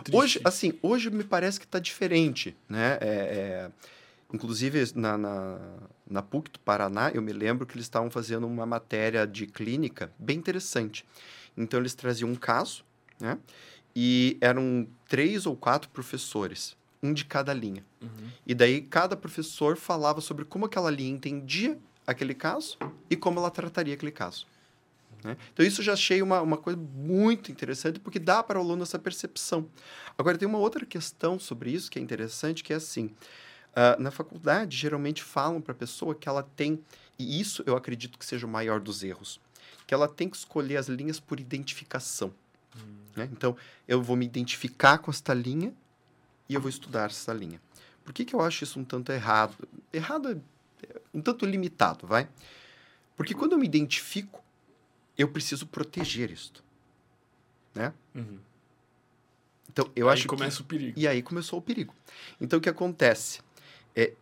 triste. 0.05 0.14
Hoje, 0.14 0.40
assim, 0.45 0.74
hoje 0.82 1.09
me 1.11 1.24
parece 1.24 1.59
que 1.59 1.66
tá 1.66 1.78
diferente, 1.78 2.55
né? 2.68 2.99
É, 3.01 3.07
é, 3.07 3.70
inclusive, 4.35 4.93
na, 4.97 5.16
na, 5.16 5.59
na 6.11 6.22
PUC 6.22 6.51
do 6.51 6.59
Paraná, 6.59 7.11
eu 7.11 7.22
me 7.22 7.32
lembro 7.32 7.64
que 7.64 7.74
eles 7.76 7.85
estavam 7.87 8.11
fazendo 8.11 8.47
uma 8.49 8.66
matéria 8.66 9.24
de 9.26 9.47
clínica 9.47 10.12
bem 10.18 10.37
interessante. 10.37 11.07
Então, 11.57 11.78
eles 11.78 11.95
traziam 11.95 12.28
um 12.28 12.35
caso, 12.35 12.85
né? 13.20 13.39
E 13.95 14.37
eram 14.41 14.89
três 15.09 15.47
ou 15.47 15.55
quatro 15.55 15.89
professores, 15.89 16.76
um 17.01 17.12
de 17.12 17.24
cada 17.24 17.55
linha. 17.55 17.85
Uhum. 18.03 18.28
E 18.45 18.55
daí, 18.55 18.82
cada 18.82 19.16
professor 19.16 19.76
falava 19.76 20.20
sobre 20.20 20.45
como 20.45 20.66
aquela 20.66 20.91
linha 20.91 21.14
entendia 21.14 21.78
aquele 22.05 22.35
caso 22.35 22.76
e 23.09 23.14
como 23.14 23.39
ela 23.39 23.53
trataria 23.53 23.95
aquele 23.95 24.11
caso. 24.11 24.49
né? 25.22 25.37
Então, 25.53 25.64
isso 25.64 25.80
já 25.80 25.93
achei 25.93 26.20
uma, 26.20 26.43
uma 26.43 26.57
coisa 26.57 26.76
muito 26.76 27.53
interessante, 27.53 28.01
porque 28.01 28.18
dá 28.18 28.43
para 28.43 28.59
o 28.59 28.62
aluno 28.62 28.82
essa 28.82 28.99
percepção. 28.99 29.68
Agora, 30.18 30.37
tem 30.37 30.49
uma 30.49 30.59
outra 30.59 30.85
questão 30.85 31.39
sobre 31.39 31.70
isso 31.70 31.89
que 31.89 32.01
é 32.01 32.03
interessante, 32.03 32.64
que 32.64 32.72
é 32.72 32.76
assim, 32.76 33.12
ah, 33.74 33.96
na 33.98 34.10
faculdade, 34.10 34.76
geralmente 34.76 35.22
falam 35.22 35.60
para 35.60 35.72
a 35.72 35.76
pessoa 35.76 36.14
que 36.14 36.28
ela 36.28 36.42
tem, 36.42 36.80
e 37.18 37.40
isso 37.40 37.62
eu 37.66 37.76
acredito 37.76 38.18
que 38.18 38.24
seja 38.26 38.46
o 38.46 38.50
maior 38.50 38.80
dos 38.80 39.02
erros, 39.02 39.40
que 39.86 39.94
ela 39.94 40.08
tem 40.08 40.28
que 40.28 40.36
escolher 40.36 40.76
as 40.76 40.88
linhas 40.88 41.20
por 41.20 41.40
identificação. 41.40 42.32
né? 43.16 43.28
Então, 43.32 43.56
eu 43.86 44.02
vou 44.02 44.16
me 44.16 44.26
identificar 44.26 44.98
com 44.98 45.10
esta 45.10 45.32
linha 45.34 45.72
e 46.48 46.54
eu 46.54 46.60
vou 46.60 46.68
estudar 46.68 47.10
essa 47.10 47.32
linha. 47.32 47.60
Por 48.04 48.12
que, 48.12 48.24
que 48.24 48.34
eu 48.34 48.40
acho 48.40 48.64
isso 48.64 48.78
um 48.78 48.84
tanto 48.84 49.12
errado? 49.12 49.56
Errado 49.92 50.30
é 50.30 50.36
é 50.84 51.00
um 51.12 51.20
tanto 51.20 51.46
limitado, 51.46 52.06
vai? 52.06 52.28
Porque 53.16 53.34
quando 53.34 53.52
eu 53.52 53.58
me 53.58 53.66
identifico, 53.66 54.42
eu 55.16 55.28
preciso 55.28 55.66
proteger 55.66 56.30
isto. 56.30 56.62
Né? 57.74 57.92
Uhum. 58.14 58.38
Então, 59.70 59.90
eu 59.94 60.08
Aí 60.08 60.14
acho 60.14 60.22
que... 60.22 60.28
começa 60.28 60.62
o 60.62 60.64
perigo. 60.64 60.98
E 60.98 61.06
aí 61.08 61.22
começou 61.22 61.58
o 61.58 61.62
perigo. 61.62 61.94
Então, 62.40 62.58
o 62.58 62.62
que 62.62 62.68
acontece? 62.68 63.40
É, 63.95 64.12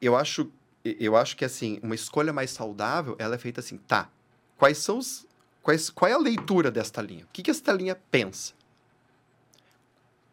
eu, 0.00 0.16
acho, 0.16 0.50
eu 0.84 1.16
acho 1.16 1.36
que, 1.36 1.44
assim, 1.44 1.78
uma 1.82 1.94
escolha 1.94 2.32
mais 2.32 2.50
saudável, 2.50 3.16
ela 3.18 3.34
é 3.34 3.38
feita 3.38 3.60
assim, 3.60 3.78
tá, 3.78 4.10
quais 4.56 4.78
são 4.78 4.98
os... 4.98 5.26
Quais, 5.62 5.90
qual 5.90 6.10
é 6.10 6.14
a 6.14 6.18
leitura 6.18 6.70
desta 6.70 7.02
linha? 7.02 7.24
O 7.24 7.28
que, 7.32 7.42
que 7.42 7.50
esta 7.50 7.72
linha 7.72 7.94
pensa? 8.10 8.54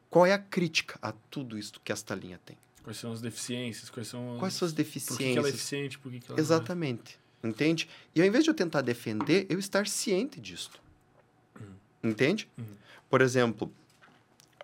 Qual 0.10 0.26
é 0.26 0.32
a 0.32 0.40
crítica 0.40 0.98
a 1.02 1.12
tudo 1.30 1.58
isso 1.58 1.74
que 1.84 1.92
esta 1.92 2.16
linha 2.16 2.40
tem? 2.46 2.58
Quais 2.84 2.98
são 2.98 3.12
as 3.12 3.20
deficiências? 3.20 3.90
Quais 3.90 4.08
são. 4.08 4.38
Quais 4.40 4.54
são 4.54 4.66
as 4.66 4.72
Por 4.74 4.84
que, 4.84 4.92
que 4.92 5.02
ela 5.38 5.50
é 5.50 5.52
deficiências? 5.52 5.56
eficiente? 5.56 6.00
Por 6.00 6.12
que, 6.12 6.20
que 6.20 6.32
ela 6.32 6.40
é? 6.40 6.42
Exatamente. 6.42 7.20
Entende? 7.44 7.90
E 8.16 8.22
ao 8.22 8.28
invés 8.28 8.44
de 8.44 8.50
eu 8.50 8.54
tentar 8.54 8.82
defender, 8.82 9.46
eu 9.50 9.60
estar 9.60 9.88
ciente 9.88 10.40
disto. 10.40 10.80
Entende? 12.02 12.48
Uhum. 12.58 12.66
Por 13.10 13.22
exemplo, 13.22 13.72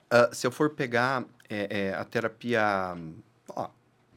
ah, 0.10 0.30
se 0.32 0.46
eu 0.46 0.52
for 0.52 0.70
pegar 0.70 1.26
é, 1.50 1.88
é, 1.90 1.94
a 1.96 2.06
terapia, 2.06 2.96
ó, 3.50 3.70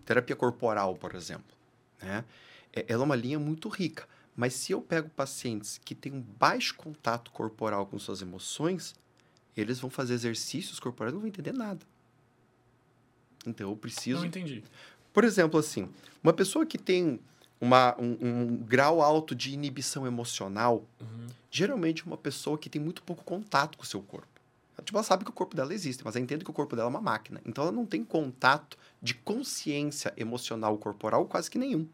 terapia 0.05 0.37
corporal, 0.37 0.95
por 0.97 1.15
exemplo, 1.15 1.57
né? 2.01 2.25
É- 2.73 2.85
ela 2.89 3.03
é 3.03 3.07
uma 3.07 3.17
linha 3.17 3.39
muito 3.39 3.69
rica. 3.69 4.07
Mas 4.37 4.55
se 4.55 4.73
eu 4.73 4.81
pego 4.83 5.09
pacientes 5.11 5.81
que 5.85 5.95
têm 5.95 6.13
um 6.13 6.21
baixo 6.21 6.75
contato 6.75 7.31
corporal 7.31 7.87
com 7.87 7.99
suas 7.99 8.21
emoções, 8.21 8.95
eles 9.57 9.79
vão 9.79 9.89
fazer 9.89 10.15
exercícios 10.15 10.81
corporais 10.81 11.13
e 11.13 11.15
não 11.15 11.21
vão 11.21 11.29
entender 11.29 11.53
nada. 11.53 11.87
Então 13.47 13.71
eu 13.71 13.77
preciso 13.77 14.21
Não 14.21 14.27
entendi. 14.27 14.65
por 15.13 15.23
exemplo, 15.25 15.59
assim, 15.61 15.89
uma 16.23 16.33
pessoa 16.33 16.67
que 16.67 16.79
tem 16.79 17.21
uma, 17.61 17.95
um, 18.01 18.17
um 18.21 18.57
grau 18.57 19.01
alto 19.01 19.35
de 19.35 19.53
inibição 19.53 20.07
emocional, 20.07 20.85
Uhum. 21.01 21.27
geralmente 21.51 22.03
é 22.03 22.07
uma 22.07 22.17
pessoa 22.17 22.59
que 22.59 22.69
tem 22.69 22.81
muito 22.83 23.03
pouco 23.03 23.23
contato 23.23 23.79
com 23.79 23.85
o 23.85 23.87
seu 23.87 24.03
corpo. 24.03 24.34
Tipo, 24.85 24.99
ela 24.99 25.05
sabe 25.05 25.24
que 25.24 25.30
o 25.30 25.32
corpo 25.35 25.57
dela 25.57 25.72
existe, 25.74 26.05
mas 26.05 26.14
ela 26.14 26.22
entende 26.22 26.45
que 26.45 26.51
o 26.51 26.55
corpo 26.55 26.76
dela 26.76 26.89
é 26.89 26.91
uma 26.91 27.01
máquina. 27.01 27.41
Então 27.45 27.64
ela 27.64 27.72
não 27.72 27.87
tem 27.87 28.05
contato 28.05 28.76
de 29.03 29.14
consciência 29.14 30.12
emocional 30.16 30.76
corporal 30.78 31.24
quase 31.26 31.51
que 31.51 31.59
nenhum. 31.59 31.89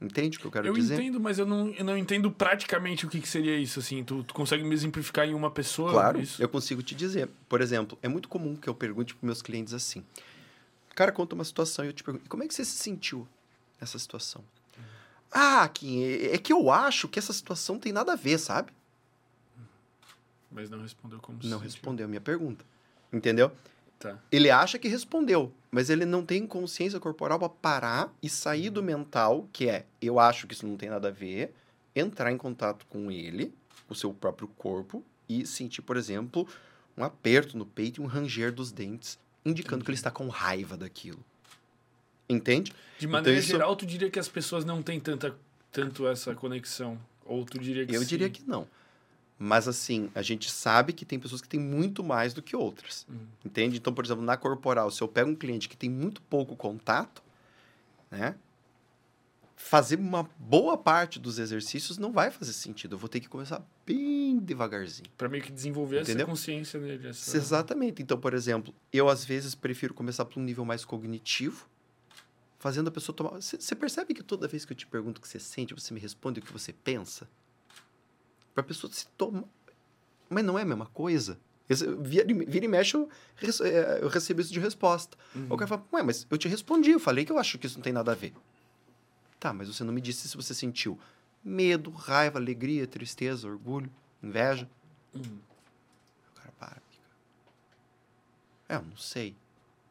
Entende 0.00 0.36
o 0.36 0.40
que 0.40 0.46
eu 0.46 0.50
quero 0.50 0.66
Eu 0.66 0.74
dizer? 0.74 0.94
entendo, 0.94 1.18
mas 1.18 1.38
eu 1.38 1.46
não, 1.46 1.68
eu 1.70 1.82
não 1.84 1.96
entendo 1.96 2.30
praticamente 2.30 3.06
o 3.06 3.08
que, 3.08 3.18
que 3.18 3.28
seria 3.28 3.56
isso, 3.56 3.78
assim. 3.80 4.04
Tu, 4.04 4.22
tu 4.24 4.34
consegue 4.34 4.62
me 4.62 4.74
exemplificar 4.74 5.26
em 5.26 5.32
uma 5.32 5.50
pessoa? 5.50 5.90
Claro, 5.90 6.20
Isso? 6.20 6.42
eu 6.42 6.48
consigo 6.50 6.82
te 6.82 6.94
dizer. 6.94 7.30
Por 7.48 7.62
exemplo, 7.62 7.98
é 8.02 8.08
muito 8.08 8.28
comum 8.28 8.54
que 8.56 8.68
eu 8.68 8.74
pergunte 8.74 9.14
para 9.14 9.24
meus 9.26 9.40
clientes 9.40 9.72
assim. 9.72 10.00
O 10.90 10.94
cara 10.94 11.10
conta 11.12 11.34
uma 11.34 11.44
situação 11.44 11.82
e 11.84 11.88
eu 11.88 11.92
te 11.94 12.04
pergunto, 12.04 12.26
"E 12.26 12.28
como 12.28 12.42
é 12.42 12.46
que 12.48 12.52
você 12.54 12.64
se 12.64 12.76
sentiu 12.76 13.26
nessa 13.80 13.98
situação? 13.98 14.44
Ah, 15.32 15.66
Kim, 15.68 16.02
é 16.02 16.34
é 16.34 16.38
que 16.38 16.52
eu 16.52 16.70
acho 16.70 17.08
que 17.08 17.18
essa 17.18 17.32
situação 17.32 17.78
tem 17.78 17.90
nada 17.92 18.12
a 18.12 18.16
ver, 18.16 18.38
sabe? 18.38 18.72
Mas 20.50 20.70
não 20.70 20.80
respondeu 20.80 21.18
como 21.20 21.42
se 21.42 21.48
Não 21.48 21.58
sentiu. 21.58 21.72
respondeu 21.72 22.06
a 22.06 22.08
minha 22.08 22.20
pergunta. 22.20 22.64
Entendeu? 23.12 23.50
Tá. 23.98 24.18
Ele 24.30 24.50
acha 24.50 24.78
que 24.78 24.88
respondeu, 24.88 25.52
mas 25.70 25.88
ele 25.88 26.04
não 26.04 26.24
tem 26.24 26.46
consciência 26.46 27.00
corporal 27.00 27.38
para 27.38 27.48
parar 27.48 28.12
e 28.22 28.28
sair 28.28 28.68
do 28.70 28.82
mental, 28.82 29.48
que 29.52 29.68
é 29.68 29.86
eu 30.02 30.18
acho 30.18 30.46
que 30.46 30.52
isso 30.54 30.66
não 30.66 30.76
tem 30.76 30.90
nada 30.90 31.08
a 31.08 31.10
ver, 31.10 31.54
entrar 31.94 32.30
em 32.30 32.36
contato 32.36 32.84
com 32.90 33.10
ele, 33.10 33.54
o 33.88 33.94
seu 33.94 34.12
próprio 34.12 34.48
corpo, 34.48 35.02
e 35.28 35.46
sentir, 35.46 35.80
por 35.82 35.96
exemplo, 35.96 36.46
um 36.96 37.02
aperto 37.02 37.56
no 37.56 37.64
peito 37.64 38.00
e 38.00 38.04
um 38.04 38.06
ranger 38.06 38.52
dos 38.52 38.70
dentes, 38.70 39.18
indicando 39.44 39.82
que 39.84 39.90
ele 39.90 39.96
está 39.96 40.10
com 40.10 40.28
raiva 40.28 40.76
daquilo. 40.76 41.24
Entende? 42.28 42.72
De 42.98 43.06
maneira 43.06 43.38
isso- 43.38 43.48
geral, 43.48 43.74
tu 43.76 43.86
diria 43.86 44.10
que 44.10 44.18
as 44.18 44.28
pessoas 44.28 44.64
não 44.64 44.82
têm 44.82 44.98
tanta, 45.00 45.34
tanto 45.72 46.06
essa 46.06 46.34
conexão? 46.34 46.98
Ou 47.24 47.44
tu 47.44 47.58
diria 47.58 47.86
que 47.86 47.94
Eu 47.94 48.00
sim? 48.02 48.06
diria 48.08 48.28
que 48.28 48.42
não. 48.46 48.66
Mas 49.38 49.68
assim, 49.68 50.10
a 50.14 50.22
gente 50.22 50.50
sabe 50.50 50.92
que 50.92 51.04
tem 51.04 51.18
pessoas 51.18 51.42
que 51.42 51.48
têm 51.48 51.60
muito 51.60 52.02
mais 52.02 52.32
do 52.32 52.42
que 52.42 52.56
outras. 52.56 53.06
Hum. 53.10 53.26
Entende? 53.44 53.76
Então, 53.76 53.92
por 53.92 54.04
exemplo, 54.04 54.24
na 54.24 54.36
corporal, 54.36 54.90
se 54.90 55.02
eu 55.02 55.08
pego 55.08 55.30
um 55.30 55.34
cliente 55.34 55.68
que 55.68 55.76
tem 55.76 55.90
muito 55.90 56.22
pouco 56.22 56.56
contato, 56.56 57.22
né? 58.10 58.34
Fazer 59.58 59.98
uma 59.98 60.28
boa 60.38 60.76
parte 60.76 61.18
dos 61.18 61.38
exercícios 61.38 61.98
não 61.98 62.12
vai 62.12 62.30
fazer 62.30 62.52
sentido. 62.52 62.94
Eu 62.94 62.98
vou 62.98 63.08
ter 63.08 63.20
que 63.20 63.28
começar 63.28 63.66
bem 63.86 64.38
devagarzinho. 64.38 65.08
Pra 65.16 65.28
meio 65.28 65.42
que 65.42 65.50
desenvolver 65.50 65.98
essa 65.98 66.10
Entendeu? 66.10 66.26
consciência 66.26 66.78
nele. 66.78 67.08
Essa... 67.08 67.36
Exatamente. 67.36 68.02
Então, 68.02 68.18
por 68.18 68.32
exemplo, 68.32 68.74
eu 68.92 69.08
às 69.08 69.24
vezes 69.24 69.54
prefiro 69.54 69.92
começar 69.92 70.24
por 70.24 70.38
um 70.38 70.42
nível 70.42 70.64
mais 70.64 70.84
cognitivo, 70.84 71.66
fazendo 72.58 72.88
a 72.88 72.90
pessoa 72.90 73.16
tomar. 73.16 73.30
Você 73.40 73.74
percebe 73.74 74.14
que 74.14 74.22
toda 74.22 74.46
vez 74.46 74.64
que 74.64 74.72
eu 74.72 74.76
te 74.76 74.86
pergunto 74.86 75.18
o 75.18 75.22
que 75.22 75.28
você 75.28 75.40
sente, 75.40 75.74
você 75.74 75.92
me 75.92 76.00
responde 76.00 76.38
o 76.38 76.42
que 76.42 76.52
você 76.52 76.72
pensa? 76.72 77.28
Pra 78.56 78.62
pessoa 78.64 78.90
se 78.90 79.06
tomar. 79.18 79.44
Mas 80.30 80.42
não 80.42 80.58
é 80.58 80.62
a 80.62 80.64
mesma 80.64 80.86
coisa? 80.86 81.38
Vira, 82.00 82.30
e- 82.30 82.44
vira 82.46 82.64
e 82.64 82.68
mexe, 82.68 82.96
eu, 82.96 83.06
eh, 83.64 83.98
eu 84.00 84.08
recebo 84.08 84.40
isso 84.40 84.50
de 84.50 84.58
resposta. 84.58 85.14
Uhum. 85.34 85.46
O 85.50 85.56
cara 85.58 85.66
fala, 85.68 85.84
ué, 85.92 86.02
mas 86.02 86.26
eu 86.30 86.38
te 86.38 86.48
respondi, 86.48 86.90
eu 86.92 86.98
falei 86.98 87.24
que 87.26 87.30
eu 87.32 87.38
acho 87.38 87.58
que 87.58 87.66
isso 87.66 87.76
não 87.76 87.82
tem 87.82 87.92
nada 87.92 88.12
a 88.12 88.14
ver. 88.14 88.32
Tá, 89.38 89.52
mas 89.52 89.68
você 89.68 89.84
não 89.84 89.92
me 89.92 90.00
disse 90.00 90.26
se 90.26 90.36
você 90.36 90.54
sentiu 90.54 90.98
medo, 91.44 91.90
raiva, 91.90 92.38
alegria, 92.38 92.86
tristeza, 92.86 93.46
orgulho, 93.46 93.90
inveja. 94.22 94.66
Hum. 95.14 95.20
O 95.20 96.34
cara 96.40 96.52
para, 96.58 96.80
fica. 96.90 97.04
É, 98.70 98.76
eu 98.76 98.82
não 98.82 98.96
sei. 98.96 99.36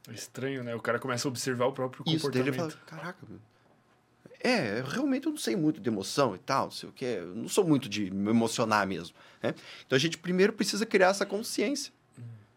É 0.07 0.13
estranho, 0.13 0.63
né? 0.63 0.73
O 0.75 0.81
cara 0.81 0.97
começa 0.97 1.27
a 1.27 1.29
observar 1.29 1.67
o 1.67 1.71
próprio 1.71 2.03
Isso, 2.07 2.31
daí 2.31 2.41
comportamento. 2.41 2.71
ele 2.71 2.71
fala, 2.71 2.85
caraca, 2.87 3.25
meu. 3.29 3.39
É, 4.45 4.83
realmente 4.85 5.25
eu 5.25 5.31
não 5.31 5.39
sei 5.39 5.55
muito 5.55 5.81
de 5.81 5.89
emoção 5.89 6.35
e 6.35 6.37
tal, 6.37 6.65
não 6.65 6.71
sei 6.71 6.87
o 6.87 6.91
que, 6.91 7.03
eu 7.03 7.33
não 7.33 7.49
sou 7.49 7.65
muito 7.65 7.89
de 7.89 8.11
me 8.11 8.29
emocionar 8.29 8.85
mesmo. 8.85 9.15
Né? 9.41 9.55
Então 9.87 9.95
a 9.95 9.99
gente 9.99 10.19
primeiro 10.19 10.53
precisa 10.53 10.85
criar 10.85 11.07
essa 11.07 11.25
consciência. 11.25 11.91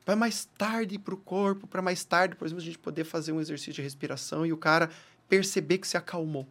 Para 0.04 0.14
mais 0.14 0.44
tarde 0.58 0.96
ir 0.96 0.98
para 0.98 1.14
o 1.14 1.16
corpo, 1.16 1.66
para 1.66 1.80
mais 1.80 2.04
tarde, 2.04 2.36
por 2.36 2.44
exemplo, 2.44 2.60
a 2.60 2.64
gente 2.66 2.78
poder 2.78 3.04
fazer 3.04 3.32
um 3.32 3.40
exercício 3.40 3.72
de 3.72 3.80
respiração 3.80 4.44
e 4.44 4.52
o 4.52 4.56
cara 4.58 4.90
perceber 5.30 5.78
que 5.78 5.88
se 5.88 5.96
acalmou. 5.96 6.46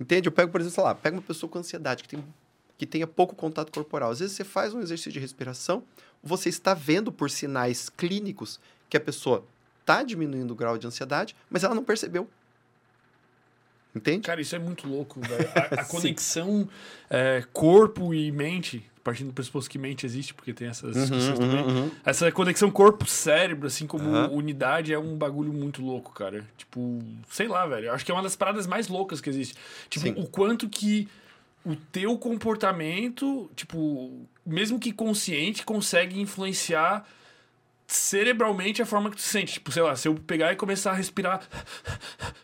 Entende? 0.00 0.26
Eu 0.26 0.32
pego, 0.32 0.50
por 0.50 0.60
exemplo, 0.60 0.74
sei 0.74 0.82
lá, 0.82 0.92
pego 0.92 1.18
uma 1.18 1.22
pessoa 1.22 1.48
com 1.48 1.60
ansiedade, 1.60 2.02
que 2.02 2.08
tem 2.08 2.24
que 2.76 2.86
tenha 2.86 3.06
pouco 3.06 3.36
contato 3.36 3.70
corporal. 3.70 4.10
Às 4.10 4.18
vezes 4.18 4.34
você 4.34 4.44
faz 4.44 4.74
um 4.74 4.80
exercício 4.80 5.12
de 5.12 5.20
respiração, 5.20 5.84
você 6.22 6.48
está 6.48 6.74
vendo 6.74 7.12
por 7.12 7.30
sinais 7.30 7.88
clínicos 7.88 8.58
que 8.90 8.96
a 8.96 9.00
pessoa 9.00 9.44
está 9.80 10.02
diminuindo 10.02 10.50
o 10.50 10.56
grau 10.56 10.76
de 10.76 10.88
ansiedade, 10.88 11.36
mas 11.48 11.62
ela 11.62 11.74
não 11.74 11.84
percebeu. 11.84 12.28
Entende? 13.96 14.20
Cara, 14.26 14.40
isso 14.40 14.54
é 14.54 14.58
muito 14.58 14.86
louco, 14.88 15.20
velho. 15.20 15.48
A, 15.54 15.80
a 15.80 15.84
conexão 15.84 16.68
é, 17.08 17.42
corpo 17.52 18.12
e 18.12 18.30
mente, 18.30 18.84
partindo 19.02 19.28
do 19.28 19.32
pressuposto 19.32 19.70
que 19.70 19.78
mente 19.78 20.04
existe, 20.04 20.34
porque 20.34 20.52
tem 20.52 20.68
essas 20.68 20.94
Uhum, 20.94 21.02
discussões 21.02 21.38
uhum, 21.38 21.46
também. 21.50 21.64
uhum. 21.64 21.90
Essa 22.04 22.30
conexão 22.30 22.70
corpo-cérebro, 22.70 23.66
assim 23.66 23.86
como 23.86 24.08
unidade, 24.32 24.92
é 24.92 24.98
um 24.98 25.16
bagulho 25.16 25.52
muito 25.52 25.80
louco, 25.82 26.12
cara. 26.12 26.44
Tipo, 26.58 27.02
sei 27.30 27.48
lá, 27.48 27.66
velho. 27.66 27.86
Eu 27.86 27.94
acho 27.94 28.04
que 28.04 28.10
é 28.10 28.14
uma 28.14 28.22
das 28.22 28.36
paradas 28.36 28.66
mais 28.66 28.88
loucas 28.88 29.20
que 29.20 29.30
existe. 29.30 29.54
Tipo, 29.88 30.06
Sim. 30.06 30.14
o 30.16 30.26
quanto 30.26 30.68
que 30.68 31.08
o 31.64 31.74
teu 31.74 32.16
comportamento, 32.18 33.50
tipo, 33.56 34.26
mesmo 34.44 34.78
que 34.78 34.92
consciente, 34.92 35.64
consegue 35.64 36.20
influenciar 36.20 37.04
cerebralmente 37.86 38.82
a 38.82 38.86
forma 38.86 39.10
que 39.10 39.16
tu 39.16 39.22
se 39.22 39.28
sente. 39.28 39.54
Tipo, 39.54 39.70
sei 39.72 39.82
lá, 39.82 39.94
se 39.96 40.08
eu 40.08 40.14
pegar 40.14 40.52
e 40.52 40.56
começar 40.56 40.90
a 40.92 40.94
respirar, 40.94 41.40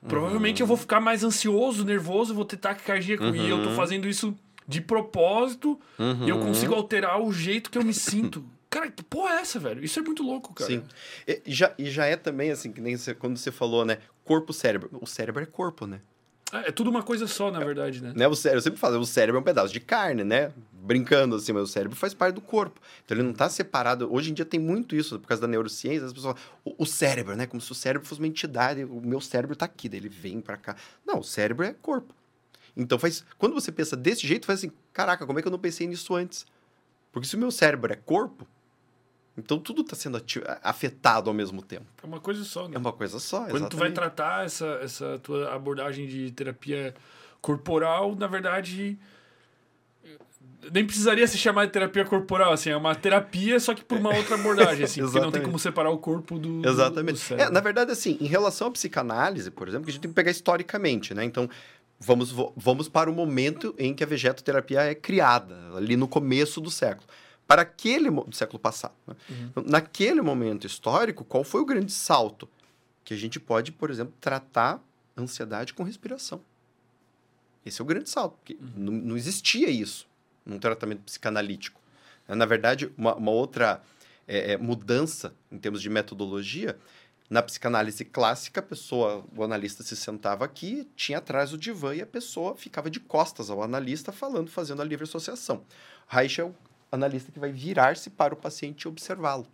provavelmente 0.09 0.61
eu 0.61 0.67
vou 0.67 0.77
ficar 0.77 1.01
mais 1.01 1.25
ansioso, 1.25 1.85
nervoso, 1.85 2.35
vou 2.35 2.45
ter 2.45 2.57
taquicardia. 2.57 3.17
E 3.35 3.49
eu 3.49 3.63
tô 3.63 3.71
Uhum. 3.71 3.75
fazendo 3.77 4.09
isso 4.09 4.37
de 4.67 4.81
propósito 4.81 5.79
e 6.25 6.29
eu 6.29 6.39
consigo 6.39 6.75
alterar 6.75 7.21
o 7.21 7.33
jeito 7.33 7.71
que 7.71 7.79
eu 7.79 7.85
me 7.85 7.95
sinto. 7.95 8.45
Cara, 8.71 8.91
que 8.91 9.03
porra 9.03 9.35
é 9.35 9.41
essa, 9.43 9.59
velho? 9.59 9.85
Isso 9.85 9.99
é 9.99 10.03
muito 10.03 10.23
louco, 10.23 10.55
cara. 10.55 10.71
Sim. 10.71 10.83
E 11.29 11.43
já, 11.53 11.75
e 11.77 11.91
já 11.91 12.07
é 12.07 12.17
também 12.17 12.51
assim, 12.51 12.73
que 12.73 12.81
nem 12.81 12.97
você- 12.97 13.13
quando 13.15 13.37
você 13.37 13.53
falou, 13.53 13.85
né? 13.85 13.99
Corpo-cérebro. 14.25 14.89
O 14.99 15.07
cérebro 15.07 15.43
é 15.43 15.47
corpo, 15.47 15.87
né? 15.87 16.01
É, 16.51 16.69
é 16.69 16.73
tudo 16.73 16.89
uma 16.89 17.03
coisa 17.03 17.27
só, 17.27 17.51
na 17.51 17.59
verdade, 17.59 18.03
né? 18.03 18.15
né? 18.17 18.27
O 18.27 18.35
cérebro, 18.35 18.59
eu 18.61 18.63
sempre 18.63 18.79
falo, 18.81 18.99
o 18.99 19.05
cérebro 19.05 19.37
é 19.37 19.41
um 19.41 19.45
pedaço 19.45 19.71
de 19.75 19.81
carne, 19.81 20.25
né? 20.25 20.53
Brincando 20.85 21.37
assim, 21.37 21.53
mas 21.53 21.63
o 21.63 21.67
cérebro 21.69 21.97
faz 21.97 22.13
parte 22.13 22.35
do 22.35 22.41
corpo. 22.41 22.81
Então 23.05 23.17
ele 23.17 23.23
não 23.23 23.31
está 23.31 23.49
separado. 23.49 24.13
Hoje 24.13 24.33
em 24.33 24.35
dia 24.35 24.45
tem 24.45 24.59
muito 24.59 24.97
isso, 24.97 25.19
por 25.21 25.29
causa 25.29 25.41
da 25.41 25.47
neurociência, 25.47 26.05
as 26.05 26.13
pessoas 26.13 26.35
falam, 26.35 26.49
o, 26.65 26.83
o 26.83 26.87
cérebro, 26.87 27.37
né? 27.37 27.47
Como 27.47 27.61
se 27.61 27.71
o 27.71 27.75
cérebro 27.75 28.07
fosse 28.07 28.21
uma 28.21 28.27
entidade, 28.27 28.83
o 28.83 29.01
meu 29.01 29.21
cérebro 29.21 29.53
está 29.53 29.67
aqui, 29.67 29.89
daí 29.89 30.01
ele 30.01 30.09
vem 30.09 30.41
para 30.41 30.57
cá. 30.57 30.75
Não, 31.07 31.21
o 31.21 31.23
cérebro 31.25 31.65
é 31.65 31.73
corpo. 31.73 32.13
Então 32.77 32.99
faz. 32.99 33.25
Quando 33.39 33.55
você 33.55 33.71
pensa 33.71 33.97
desse 33.97 34.27
jeito, 34.27 34.45
faz 34.45 34.59
assim, 34.59 34.73
caraca, 34.93 35.25
como 35.25 35.39
é 35.39 35.43
que 35.43 35.47
eu 35.47 35.53
não 35.53 35.59
pensei 35.59 35.87
nisso 35.87 36.17
antes? 36.17 36.45
Porque 37.13 37.29
se 37.29 37.37
o 37.37 37.39
meu 37.39 37.53
cérebro 37.53 37.93
é 37.93 37.97
corpo, 37.97 38.45
então 39.37 39.59
tudo 39.59 39.83
está 39.83 39.95
sendo 39.95 40.21
afetado 40.63 41.31
ao 41.31 41.35
mesmo 41.35 41.63
tempo. 41.63 41.87
É 42.03 42.07
uma 42.07 42.21
coisa 42.21 42.43
só, 42.45 42.67
né? 42.67 42.75
É 42.75 42.79
uma 42.79 42.93
coisa 42.93 43.19
só, 43.19 43.45
Quando 43.45 43.69
tu 43.69 43.77
vai 43.77 43.89
exatamente. 43.89 43.95
tratar 43.95 44.45
essa, 44.45 44.67
essa 44.83 45.19
tua 45.21 45.55
abordagem 45.55 46.07
de 46.07 46.33
terapia 46.33 46.95
corporal, 47.41 48.15
na 48.17 48.27
verdade. 48.27 48.99
Nem 50.71 50.87
precisaria 50.87 51.27
se 51.27 51.37
chamar 51.37 51.67
de 51.67 51.73
terapia 51.73 52.05
corporal, 52.05 52.53
assim, 52.53 52.71
é 52.71 52.77
uma 52.77 52.95
terapia, 52.95 53.59
só 53.59 53.75
que 53.75 53.85
por 53.85 53.99
uma 53.99 54.15
outra 54.15 54.37
abordagem, 54.37 54.85
assim, 54.85 55.03
porque 55.03 55.19
não 55.19 55.33
tem 55.33 55.43
como 55.43 55.59
separar 55.59 55.91
o 55.91 55.99
corpo 55.99 56.39
do. 56.39 56.63
do 56.63 56.69
Exatamente. 56.69 57.19
cérebro. 57.19 57.51
É, 57.51 57.53
na 57.53 57.61
verdade, 57.61 57.91
assim, 57.91 58.17
em 58.21 58.27
relação 58.27 58.69
à 58.69 58.71
psicanálise, 58.71 59.51
por 59.51 59.67
exemplo, 59.67 59.85
que 59.85 59.91
a 59.91 59.93
gente 59.93 60.03
tem 60.03 60.11
que 60.11 60.15
pegar 60.15 60.31
historicamente, 60.31 61.15
né? 61.15 61.25
Então, 61.25 61.51
vamos, 61.99 62.33
vamos 62.57 62.89
para 62.89 63.11
o 63.11 63.13
momento 63.13 63.75
em 63.77 63.93
que 63.93 64.05
a 64.05 64.07
vegetoterapia 64.07 64.83
é 64.83 64.95
criada, 64.95 65.57
ali 65.77 65.97
no 65.97 66.07
começo 66.07 66.61
do 66.61 66.71
século. 66.71 67.09
Para 67.47 67.63
aquele 67.63 68.09
do 68.09 68.35
século 68.35 68.61
passado. 68.61 68.95
né? 69.07 69.17
Então, 69.51 69.65
Naquele 69.67 70.23
momento 70.23 70.65
histórico, 70.65 71.25
qual 71.25 71.43
foi 71.43 71.61
o 71.61 71.65
grande 71.67 71.93
salto? 71.93 72.49
Que 73.05 73.13
a 73.13 73.17
gente 73.17 73.41
pode, 73.41 73.73
por 73.73 73.91
exemplo, 73.91 74.15
tratar 74.21 74.81
ansiedade 75.19 75.75
com 75.75 75.83
respiração. 75.83 76.41
Esse 77.67 77.81
é 77.81 77.85
o 77.85 77.87
grande 77.87 78.09
salto, 78.09 78.37
porque 78.37 78.57
não, 78.77 78.93
não 78.93 79.17
existia 79.17 79.69
isso 79.69 80.07
num 80.45 80.59
tratamento 80.59 81.03
psicanalítico. 81.03 81.81
Na 82.29 82.47
verdade, 82.47 82.93
uma, 82.97 83.15
uma 83.15 83.31
outra 83.31 83.83
é, 84.27 84.53
é, 84.53 84.57
mudança 84.57 85.35
em 85.51 85.59
termos 85.59 85.83
de 85.83 85.91
metodologia, 85.91 86.79
na 87.29 87.43
psicanálise 87.43 88.05
clássica, 88.05 88.61
a 88.61 88.63
pessoa, 88.63 89.25
o 89.35 89.43
analista 89.43 89.83
se 89.83 89.97
sentava 89.97 90.45
aqui, 90.45 90.87
tinha 90.95 91.19
atrás 91.19 91.53
o 91.53 91.59
divã 91.59 91.95
e 91.95 92.03
a 92.03 92.07
pessoa 92.07 92.55
ficava 92.55 92.91
de 92.91 93.01
costas 93.01 93.49
ao 93.49 93.63
analista 93.63 94.13
falando, 94.13 94.51
fazendo 94.51 94.83
a 94.83 94.85
livre 94.85 95.05
associação. 95.05 95.65
Reich 96.07 96.41
é 96.41 96.45
o 96.45 96.55
analista 96.91 97.33
que 97.33 97.39
vai 97.39 97.51
virar-se 97.51 98.11
para 98.11 98.35
o 98.35 98.37
paciente 98.37 98.83
e 98.83 98.89
observá-lo. 98.89 99.47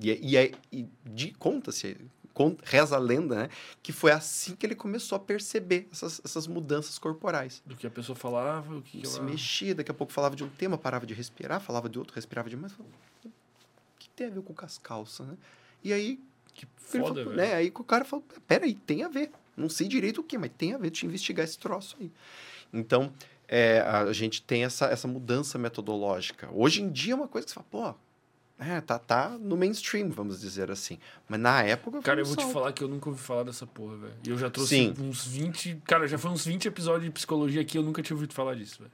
E, 0.00 0.10
é- 0.12 0.18
e, 0.20 0.36
é- 0.36 0.52
e 0.72 0.88
de- 1.04 1.32
conta-se, 1.32 1.96
con- 2.23 2.23
reza 2.64 2.96
a 2.96 2.98
lenda, 2.98 3.34
né, 3.34 3.48
que 3.82 3.92
foi 3.92 4.10
assim 4.10 4.56
que 4.56 4.66
ele 4.66 4.74
começou 4.74 5.16
a 5.16 5.18
perceber 5.18 5.88
essas, 5.92 6.20
essas 6.24 6.46
mudanças 6.46 6.98
corporais. 6.98 7.62
Do 7.64 7.76
que 7.76 7.86
a 7.86 7.90
pessoa 7.90 8.16
falava, 8.16 8.76
o 8.76 8.82
que, 8.82 9.00
que 9.00 9.06
Se 9.06 9.18
ela... 9.18 9.28
mexia, 9.28 9.74
daqui 9.74 9.90
a 9.90 9.94
pouco 9.94 10.12
falava 10.12 10.34
de 10.34 10.42
um 10.42 10.48
tema, 10.48 10.76
parava 10.76 11.06
de 11.06 11.14
respirar, 11.14 11.60
falava 11.60 11.88
de 11.88 11.98
outro, 11.98 12.14
respirava 12.14 12.50
demais. 12.50 12.72
Falava, 12.72 12.94
O 13.24 13.30
que 13.98 14.08
tem 14.10 14.26
a 14.26 14.30
ver 14.30 14.42
com 14.42 14.54
as 14.64 14.78
calças, 14.78 15.26
né? 15.26 15.36
E 15.82 15.92
aí, 15.92 16.20
Que 16.54 16.66
foda, 16.76 17.22
falou, 17.22 17.36
né? 17.36 17.54
Aí 17.54 17.72
o 17.74 17.84
cara 17.84 18.04
falou, 18.04 18.24
peraí, 18.46 18.74
tem 18.74 19.04
a 19.04 19.08
ver. 19.08 19.30
Não 19.56 19.68
sei 19.68 19.86
direito 19.86 20.20
o 20.20 20.24
que, 20.24 20.36
mas 20.36 20.50
tem 20.56 20.74
a 20.74 20.78
ver, 20.78 20.90
deixa 20.90 21.06
eu 21.06 21.08
investigar 21.08 21.44
esse 21.44 21.58
troço 21.58 21.96
aí. 22.00 22.10
Então, 22.72 23.12
é, 23.46 23.80
a 23.80 24.12
gente 24.12 24.42
tem 24.42 24.64
essa, 24.64 24.86
essa 24.86 25.06
mudança 25.06 25.58
metodológica. 25.58 26.48
Hoje 26.52 26.82
em 26.82 26.90
dia 26.90 27.12
é 27.12 27.16
uma 27.16 27.28
coisa 27.28 27.44
que 27.44 27.52
você 27.52 27.54
fala, 27.54 27.66
pô, 27.70 27.98
é, 28.58 28.80
tá, 28.80 28.98
tá 28.98 29.30
no 29.40 29.56
mainstream, 29.56 30.10
vamos 30.10 30.40
dizer 30.40 30.70
assim. 30.70 30.98
Mas 31.28 31.40
na 31.40 31.62
época... 31.62 32.00
Cara, 32.02 32.20
eu 32.20 32.24
vou 32.24 32.36
te 32.36 32.46
falar 32.52 32.72
que 32.72 32.84
eu 32.84 32.88
nunca 32.88 33.08
ouvi 33.08 33.20
falar 33.20 33.42
dessa 33.42 33.66
porra, 33.66 33.96
velho. 33.96 34.14
E 34.24 34.30
eu 34.30 34.38
já 34.38 34.48
trouxe 34.48 34.76
Sim. 34.76 34.94
uns 35.00 35.26
20. 35.26 35.82
Cara, 35.84 36.06
já 36.06 36.16
foi 36.16 36.30
uns 36.30 36.44
20 36.46 36.66
episódios 36.66 37.04
de 37.04 37.10
psicologia 37.10 37.60
aqui, 37.60 37.76
eu 37.76 37.82
nunca 37.82 38.02
tinha 38.02 38.14
ouvido 38.14 38.32
falar 38.32 38.54
disso, 38.54 38.78
velho. 38.80 38.92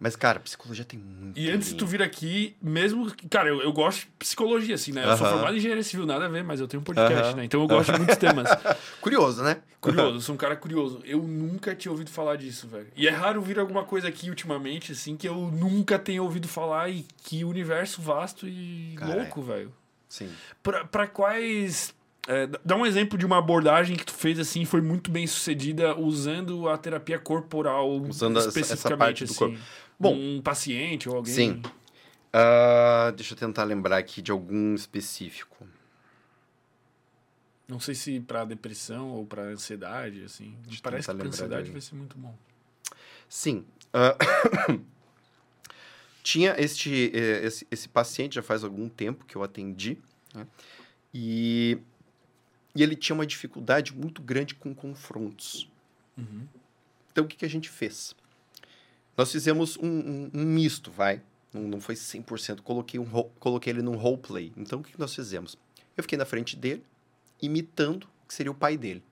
Mas, 0.00 0.14
cara, 0.14 0.38
psicologia 0.38 0.84
tem 0.84 0.96
muito. 0.96 1.36
E 1.38 1.50
antes 1.50 1.70
de 1.70 1.74
tu 1.74 1.84
vir 1.84 2.00
aqui, 2.00 2.54
mesmo. 2.62 3.10
Cara, 3.28 3.48
eu, 3.48 3.60
eu 3.60 3.72
gosto 3.72 4.02
de 4.02 4.06
psicologia, 4.18 4.76
assim, 4.76 4.92
né? 4.92 5.02
Eu 5.04 5.16
sou 5.16 5.26
Aham. 5.26 5.34
formado 5.36 5.54
em 5.54 5.58
engenharia 5.58 5.82
civil, 5.82 6.06
nada 6.06 6.26
a 6.26 6.28
ver, 6.28 6.44
mas 6.44 6.60
eu 6.60 6.68
tenho 6.68 6.80
um 6.80 6.84
podcast, 6.84 7.14
Aham. 7.30 7.34
né? 7.34 7.44
Então 7.44 7.60
eu 7.60 7.66
gosto 7.66 7.90
de 7.92 7.98
muitos 7.98 8.16
temas. 8.16 8.48
Curioso, 9.00 9.42
né? 9.42 9.56
Curioso, 9.80 10.14
eu 10.18 10.20
sou 10.20 10.34
um 10.36 10.38
cara 10.38 10.54
curioso. 10.54 11.00
Eu 11.04 11.20
nunca 11.22 11.74
tinha 11.74 11.90
ouvido 11.90 12.10
falar 12.10 12.36
disso, 12.36 12.68
velho. 12.68 12.86
E 12.94 13.08
é 13.08 13.10
raro 13.10 13.42
vir 13.42 13.58
alguma 13.58 13.82
coisa 13.84 14.06
aqui 14.06 14.28
ultimamente, 14.30 14.92
assim, 14.92 15.16
que 15.16 15.28
eu 15.28 15.34
nunca 15.34 15.98
tenha 15.98 16.22
ouvido 16.22 16.46
falar 16.46 16.88
e 16.90 17.04
que 17.24 17.42
universo 17.44 18.00
vasto 18.00 18.46
e 18.46 18.94
Cara, 18.96 19.14
louco, 19.16 19.42
velho. 19.42 19.72
Sim. 20.08 20.30
Pra, 20.62 20.84
pra 20.84 21.08
quais. 21.08 21.92
é, 22.28 22.48
dá 22.64 22.76
um 22.76 22.86
exemplo 22.86 23.18
de 23.18 23.26
uma 23.26 23.38
abordagem 23.38 23.96
que 23.96 24.06
tu 24.06 24.12
fez 24.14 24.38
assim, 24.38 24.64
foi 24.64 24.80
muito 24.80 25.10
bem 25.10 25.26
sucedida 25.26 25.98
usando 25.98 26.68
a 26.68 26.78
terapia 26.78 27.18
corporal 27.18 27.90
Usando 28.02 28.38
essa- 28.38 28.48
essa 28.48 28.60
especificamente 28.60 28.98
parte 28.98 29.24
do 29.24 29.30
assim. 29.32 29.38
corpo. 29.38 29.58
Bom, 29.98 30.14
um 30.14 30.40
paciente 30.40 31.08
ou 31.08 31.16
alguém. 31.16 31.34
Sim. 31.34 31.62
Ah, 32.32 33.12
deixa 33.16 33.34
eu 33.34 33.38
tentar 33.38 33.64
lembrar 33.64 33.98
aqui 33.98 34.22
de 34.22 34.30
algum 34.30 34.74
específico. 34.74 35.66
Não 37.66 37.80
sei 37.80 37.94
se 37.94 38.20
pra 38.20 38.44
depressão 38.44 39.10
ou 39.10 39.26
pra 39.26 39.42
ansiedade, 39.42 40.22
assim. 40.24 40.56
Deixa 40.62 40.80
Parece 40.82 41.08
que 41.08 41.16
de 41.16 41.28
ansiedade 41.28 41.70
vai 41.70 41.80
ser 41.80 41.94
muito 41.96 42.16
bom. 42.16 42.34
Sim. 43.28 43.64
ah, 43.92 44.16
tinha 46.22 46.54
este, 46.58 47.10
eh, 47.14 47.44
esse, 47.44 47.66
esse 47.70 47.88
paciente, 47.88 48.36
já 48.36 48.42
faz 48.42 48.64
algum 48.64 48.88
tempo 48.88 49.24
que 49.24 49.36
eu 49.36 49.42
atendi, 49.42 49.98
né? 50.34 50.46
e, 51.12 51.78
e 52.74 52.82
ele 52.82 52.96
tinha 52.96 53.14
uma 53.14 53.26
dificuldade 53.26 53.94
muito 53.94 54.22
grande 54.22 54.54
com 54.54 54.74
confrontos. 54.74 55.70
Uhum. 56.16 56.46
Então, 57.10 57.24
o 57.24 57.26
que, 57.26 57.36
que 57.36 57.44
a 57.44 57.50
gente 57.50 57.68
fez? 57.68 58.14
Nós 59.18 59.32
fizemos 59.32 59.76
um, 59.76 59.88
um- 59.88 60.30
um 60.32 60.44
misto, 60.44 60.92
vai. 60.92 61.20
Não, 61.52 61.62
não 61.62 61.80
foi 61.80 61.96
100%. 61.96 62.62
Coloquei, 62.62 63.00
um, 63.00 63.06
coloquei 63.40 63.72
ele 63.72 63.82
num 63.82 63.96
roleplay. 63.96 64.52
Então, 64.56 64.78
o 64.78 64.82
que, 64.84 64.96
nós 64.96 65.12
fizemos? 65.12 65.58
Eu 65.96 66.04
fiquei 66.04 66.16
na 66.16 66.24
frente 66.24 66.54
dele, 66.54 66.84
imitando 67.42 68.08
que 68.28 68.32
seria 68.32 68.52
o 68.52 68.54
pai 68.54 68.76
dele. 68.76 69.02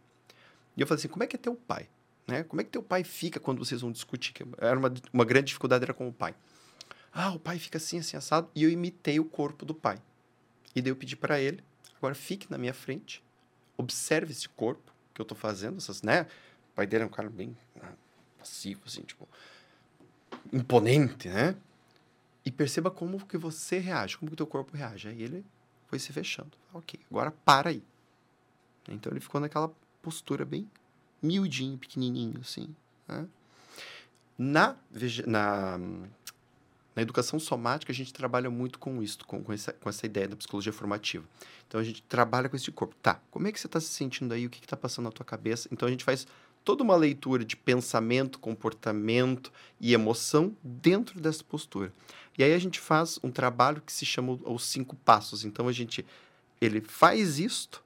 E 0.77 0.81
eu 0.81 0.87
falei 0.87 1.01
assim, 1.01 1.09
como 1.09 1.25
é 1.25 1.27
que 1.27 1.35
é 1.35 1.39
teu 1.39 1.57
pai? 1.57 1.89
Né? 2.25 2.45
Como 2.45 2.61
é 2.61 2.65
que 2.65 2.71
teu 2.71 2.85
pai 2.85 3.03
fica 3.03 3.41
quando 3.41 3.59
vocês 3.59 3.81
vão 3.81 3.91
discutir? 3.91 4.33
Era 4.59 4.79
uma, 4.79 4.95
uma 5.13 5.25
grande 5.25 5.49
dificuldade 5.49 5.83
era 5.83 5.93
com 5.93 6.07
o 6.07 6.13
pai. 6.13 6.37
Ah, 7.13 7.33
o 7.33 7.41
pai 7.41 7.59
fica 7.59 7.79
assim, 7.79 7.99
assim, 7.99 8.17
assado. 8.17 8.49
E 8.55 8.63
eu 8.63 8.71
imitei 8.71 9.19
o 9.19 9.25
corpo 9.25 9.65
do 9.65 9.75
pai. 9.75 10.01
E 10.75 10.81
daí 10.81 10.93
eu 10.93 10.97
pedi 10.97 11.17
para 11.17 11.41
ele, 11.41 11.65
agora 11.97 12.15
fique 12.15 12.49
na 12.49 12.59
minha 12.59 12.75
frente, 12.75 13.25
observe 13.77 14.31
esse 14.31 14.49
corpo 14.49 14.93
que 15.13 15.21
eu 15.21 15.25
tô 15.25 15.35
fazendo, 15.35 15.79
essas, 15.79 16.03
né? 16.03 16.29
O 16.73 16.77
pai 16.77 16.87
dele 16.87 17.03
é 17.05 17.07
um 17.07 17.11
cara 17.11 17.31
bem 17.31 17.57
passivo, 18.39 18.83
assim, 18.87 19.01
tipo, 19.01 19.27
imponente, 20.53 21.29
né? 21.29 21.57
E 22.45 22.51
perceba 22.51 22.91
como 22.91 23.25
que 23.27 23.37
você 23.37 23.79
reage, 23.79 24.17
como 24.17 24.31
que 24.31 24.35
o 24.35 24.37
teu 24.37 24.47
corpo 24.47 24.77
reage. 24.77 25.09
Aí 25.09 25.23
ele 25.23 25.45
foi 25.89 25.99
se 25.99 26.13
fechando. 26.13 26.53
Ok, 26.73 27.01
agora 27.11 27.31
para 27.45 27.71
aí. 27.71 27.83
Então 28.89 29.13
ele 29.13 29.21
ficou 29.21 29.41
naquela 29.41 29.71
postura 30.01 30.45
bem 30.45 30.71
miudinho, 31.23 31.77
pequenininho, 31.77 32.41
assim. 32.41 32.75
Né? 33.09 33.27
Na, 34.39 34.77
na, 35.27 35.79
na 36.95 37.03
educação 37.03 37.39
somática, 37.39 37.91
a 37.91 37.95
gente 37.95 38.13
trabalha 38.13 38.51
muito 38.51 38.79
com 38.79 39.03
isso, 39.03 39.19
com, 39.27 39.43
com, 39.43 39.53
essa, 39.53 39.73
com 39.73 39.89
essa 39.89 40.07
ideia 40.07 40.29
da 40.29 40.37
psicologia 40.37 40.73
formativa. 40.73 41.25
Então 41.67 41.81
a 41.81 41.85
gente 41.85 42.03
trabalha 42.03 42.49
com 42.49 42.57
esse 42.57 42.71
corpo. 42.71 42.95
Tá, 43.03 43.21
como 43.31 43.49
é 43.49 43.53
que 43.53 43.59
você 43.59 43.67
está 43.67 43.81
se 43.81 43.89
sentindo 43.89 44.33
aí? 44.33 44.47
O 44.47 44.51
que 44.51 44.65
está 44.65 44.77
passando 44.77 45.07
na 45.07 45.13
tua 45.13 45.27
cabeça? 45.27 45.69
Então 45.73 45.89
a 45.89 45.91
gente 45.91 46.05
faz 46.05 46.27
toda 46.67 46.83
uma 46.83 46.97
leitura 46.97 47.45
de 47.45 47.57
pensamento, 47.57 48.41
comportamento 48.41 49.53
e 49.81 49.95
emoção 49.95 50.55
dentro 50.65 51.21
dessa 51.21 51.45
postura. 51.45 51.93
E 52.37 52.43
aí 52.43 52.53
a 52.53 52.59
gente 52.59 52.81
faz 52.81 53.21
um 53.23 53.31
trabalho 53.31 53.81
que 53.81 53.93
se 53.93 54.05
chama 54.05 54.37
os 54.45 54.67
cinco 54.67 54.97
passos. 54.97 55.45
Então 55.45 55.69
a 55.69 55.73
gente 55.73 56.05
ele 56.61 56.81
faz 56.81 57.39
isto 57.39 57.85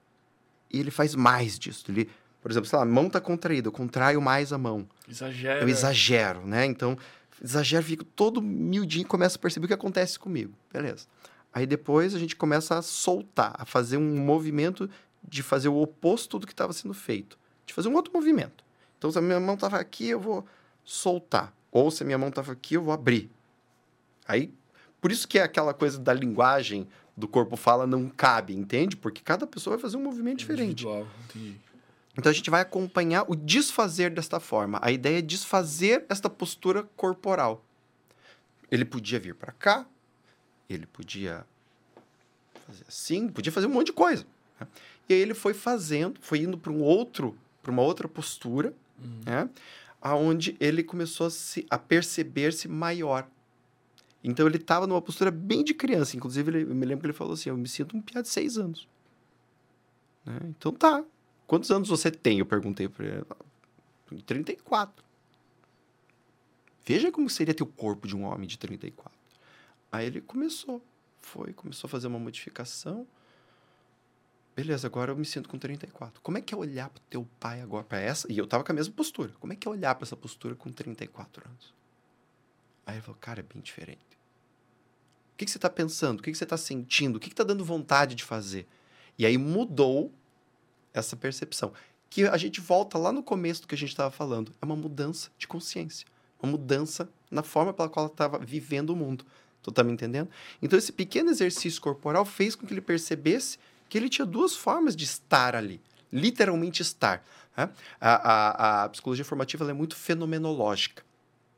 e 0.72 0.81
ele 0.81 0.91
faz 0.91 1.14
mais 1.14 1.59
disso. 1.59 1.85
Ele, 1.91 2.09
por 2.41 2.51
exemplo, 2.51 2.70
sei 2.70 2.78
lá, 2.78 2.83
a 2.83 2.89
mão 2.89 3.09
está 3.09 3.20
contraída, 3.20 3.68
eu 3.68 3.72
contraio 3.72 4.18
mais 4.18 4.51
a 4.51 4.57
mão. 4.57 4.89
Exagero. 5.07 5.61
Eu 5.61 5.68
exagero, 5.68 6.47
né? 6.47 6.64
Então, 6.64 6.97
exagero, 7.45 7.85
fico 7.85 8.05
todo 8.05 8.41
miudinho 8.41 9.03
e 9.03 9.05
começo 9.05 9.37
a 9.37 9.41
perceber 9.41 9.66
o 9.66 9.68
que 9.68 9.74
acontece 9.74 10.18
comigo. 10.18 10.55
Beleza. 10.72 11.07
Aí 11.53 11.66
depois 11.66 12.14
a 12.14 12.18
gente 12.18 12.35
começa 12.35 12.78
a 12.78 12.83
soltar, 12.83 13.55
a 13.59 13.66
fazer 13.66 13.99
um 13.99 14.24
movimento 14.24 14.89
de 15.22 15.43
fazer 15.43 15.68
o 15.68 15.76
oposto 15.76 16.39
do 16.39 16.47
que 16.47 16.55
estava 16.55 16.72
sendo 16.72 16.95
feito. 16.95 17.39
De 17.66 17.74
fazer 17.74 17.91
um 17.91 17.95
outro 17.95 18.11
movimento. 18.14 18.70
Então, 19.01 19.11
se 19.11 19.16
a 19.18 19.22
minha 19.22 19.40
mão 19.40 19.55
estava 19.55 19.78
aqui, 19.78 20.11
eu 20.11 20.20
vou 20.20 20.46
soltar. 20.84 21.55
Ou 21.72 21.90
se 21.90 22.03
a 22.03 22.07
minha 22.07 22.18
mão 22.18 22.28
estava 22.28 22.53
aqui, 22.53 22.74
eu 22.74 22.82
vou 22.82 22.92
abrir. 22.92 23.30
Aí, 24.28 24.53
por 25.01 25.11
isso 25.11 25.26
que 25.26 25.38
é 25.38 25.42
aquela 25.42 25.72
coisa 25.72 25.98
da 25.98 26.12
linguagem 26.12 26.86
do 27.16 27.26
corpo 27.26 27.57
fala 27.57 27.86
não 27.86 28.11
cabe, 28.11 28.55
entende? 28.55 28.96
Porque 28.96 29.22
cada 29.22 29.46
pessoa 29.46 29.76
vai 29.76 29.80
fazer 29.80 29.96
um 29.96 30.03
movimento 30.03 30.40
diferente. 30.40 30.84
Individual, 30.84 31.07
entendi. 31.24 31.57
Então 32.14 32.28
a 32.28 32.34
gente 32.34 32.51
vai 32.51 32.61
acompanhar 32.61 33.24
o 33.26 33.34
desfazer 33.34 34.11
desta 34.11 34.38
forma. 34.38 34.78
A 34.82 34.92
ideia 34.92 35.20
é 35.20 35.22
desfazer 35.22 36.05
esta 36.11 36.28
postura 36.28 36.82
corporal. 36.94 37.64
Ele 38.70 38.84
podia 38.84 39.18
vir 39.18 39.34
para 39.34 39.53
cá, 39.53 39.86
ele 40.68 40.86
podia 40.86 41.46
fazer 42.66 42.84
assim, 42.86 43.28
podia 43.28 43.51
fazer 43.51 43.66
um 43.66 43.70
monte 43.70 43.86
de 43.86 43.92
coisa. 43.94 44.26
né? 44.61 44.66
E 45.09 45.14
aí 45.14 45.20
ele 45.20 45.34
foi 45.34 45.55
fazendo, 45.55 46.20
foi 46.20 46.40
indo 46.40 46.59
para 46.59 46.70
um 46.70 46.82
outro, 46.82 47.36
para 47.62 47.70
uma 47.72 47.82
outra 47.82 48.07
postura, 48.07 48.72
né? 49.24 49.48
Aonde 50.01 50.57
ele 50.59 50.82
começou 50.82 51.26
a, 51.26 51.30
a 51.74 51.78
perceber-se 51.78 52.68
maior. 52.68 53.28
Então 54.22 54.46
ele 54.46 54.57
estava 54.57 54.86
numa 54.86 55.01
postura 55.01 55.30
bem 55.30 55.64
de 55.64 55.74
criança. 55.74 56.16
Inclusive, 56.16 56.51
ele, 56.51 56.62
eu 56.70 56.74
me 56.74 56.86
lembro 56.86 57.01
que 57.03 57.07
ele 57.07 57.12
falou 57.12 57.34
assim: 57.34 57.51
Eu 57.51 57.57
me 57.57 57.68
sinto 57.68 57.96
um 57.96 58.03
piá 58.03 58.20
de 58.22 58.28
seis 58.28 58.59
anos. 58.59 58.88
Né? 60.24 60.38
Então 60.44 60.72
tá. 60.72 61.05
Quantos 61.46 61.70
anos 61.70 61.88
você 61.88 62.11
tem? 62.11 62.38
Eu 62.38 62.46
perguntei 62.46 62.88
para 62.88 63.05
ele. 63.05 63.24
"Tenho 64.07 64.22
34. 64.22 65.05
Veja 66.84 67.11
como 67.11 67.28
seria 67.28 67.55
ter 67.55 67.62
o 67.62 67.66
corpo 67.66 68.07
de 68.07 68.16
um 68.16 68.24
homem 68.24 68.46
de 68.46 68.59
34. 68.59 69.12
Aí 69.90 70.07
ele 70.07 70.20
começou. 70.20 70.82
Foi, 71.20 71.53
começou 71.53 71.88
a 71.88 71.90
fazer 71.90 72.07
uma 72.07 72.18
modificação. 72.18 73.07
Beleza, 74.55 74.86
agora 74.86 75.12
eu 75.12 75.16
me 75.16 75.24
sinto 75.24 75.48
com 75.48 75.59
34. 75.59 76.20
Como 76.20 76.36
é 76.36 76.40
que 76.40 76.53
é 76.53 76.57
olhar 76.57 76.90
para 76.90 77.03
teu 77.09 77.26
pai 77.38 77.61
agora, 77.61 77.84
para 77.84 78.01
essa? 78.01 78.30
E 78.30 78.36
eu 78.36 78.46
tava 78.46 78.64
com 78.64 78.72
a 78.72 78.74
mesma 78.74 78.92
postura. 78.94 79.32
Como 79.38 79.53
é 79.53 79.57
que 79.57 79.66
é 79.66 79.70
olhar 79.70 79.94
para 79.94 80.05
essa 80.05 80.16
postura 80.16 80.55
com 80.55 80.70
34 80.70 81.48
anos? 81.48 81.74
Aí 82.84 82.96
ele 82.96 83.03
falou, 83.03 83.18
cara, 83.20 83.40
é 83.40 83.42
bem 83.42 83.62
diferente. 83.62 84.01
O 85.32 85.36
que, 85.36 85.44
que 85.44 85.51
você 85.51 85.59
está 85.59 85.70
pensando? 85.70 86.20
O 86.20 86.22
que, 86.22 86.30
que 86.30 86.36
você 86.36 86.44
está 86.44 86.57
sentindo? 86.57 87.16
O 87.16 87.20
que 87.20 87.28
está 87.28 87.44
dando 87.44 87.64
vontade 87.64 88.14
de 88.14 88.24
fazer? 88.24 88.66
E 89.16 89.24
aí 89.24 89.38
mudou 89.38 90.12
essa 90.92 91.16
percepção. 91.16 91.72
Que 92.11 92.26
a 92.26 92.36
gente 92.36 92.61
volta 92.61 92.98
lá 92.98 93.12
no 93.12 93.22
começo 93.22 93.62
do 93.62 93.68
que 93.68 93.74
a 93.74 93.78
gente 93.78 93.90
estava 93.90 94.11
falando. 94.11 94.53
É 94.61 94.64
uma 94.64 94.76
mudança 94.76 95.30
de 95.38 95.46
consciência. 95.46 96.07
Uma 96.42 96.53
mudança 96.53 97.09
na 97.30 97.42
forma 97.42 97.72
pela 97.72 97.88
qual 97.88 98.07
ela 98.07 98.12
estava 98.12 98.38
vivendo 98.38 98.90
o 98.90 98.96
mundo. 98.96 99.24
Tu 99.62 99.70
tá 99.70 99.84
me 99.84 99.92
entendendo? 99.92 100.28
Então, 100.61 100.78
esse 100.78 100.92
pequeno 100.92 101.30
exercício 101.30 101.80
corporal 101.80 102.24
fez 102.24 102.57
com 102.57 102.66
que 102.66 102.72
ele 102.72 102.80
percebesse 102.80 103.59
que 103.91 103.99
ele 103.99 104.09
tinha 104.09 104.24
duas 104.24 104.57
formas 104.57 104.97
de 104.97 105.05
estar 105.05 105.55
ali. 105.55 105.82
Literalmente 106.11 106.80
estar. 106.80 107.22
né? 107.57 107.68
A, 108.01 108.14
a, 108.14 108.84
a 108.84 108.88
psicologia 108.88 109.24
formativa 109.24 109.68
é 109.68 109.74
muito 109.74 109.97
fenomenológica. 109.97 111.05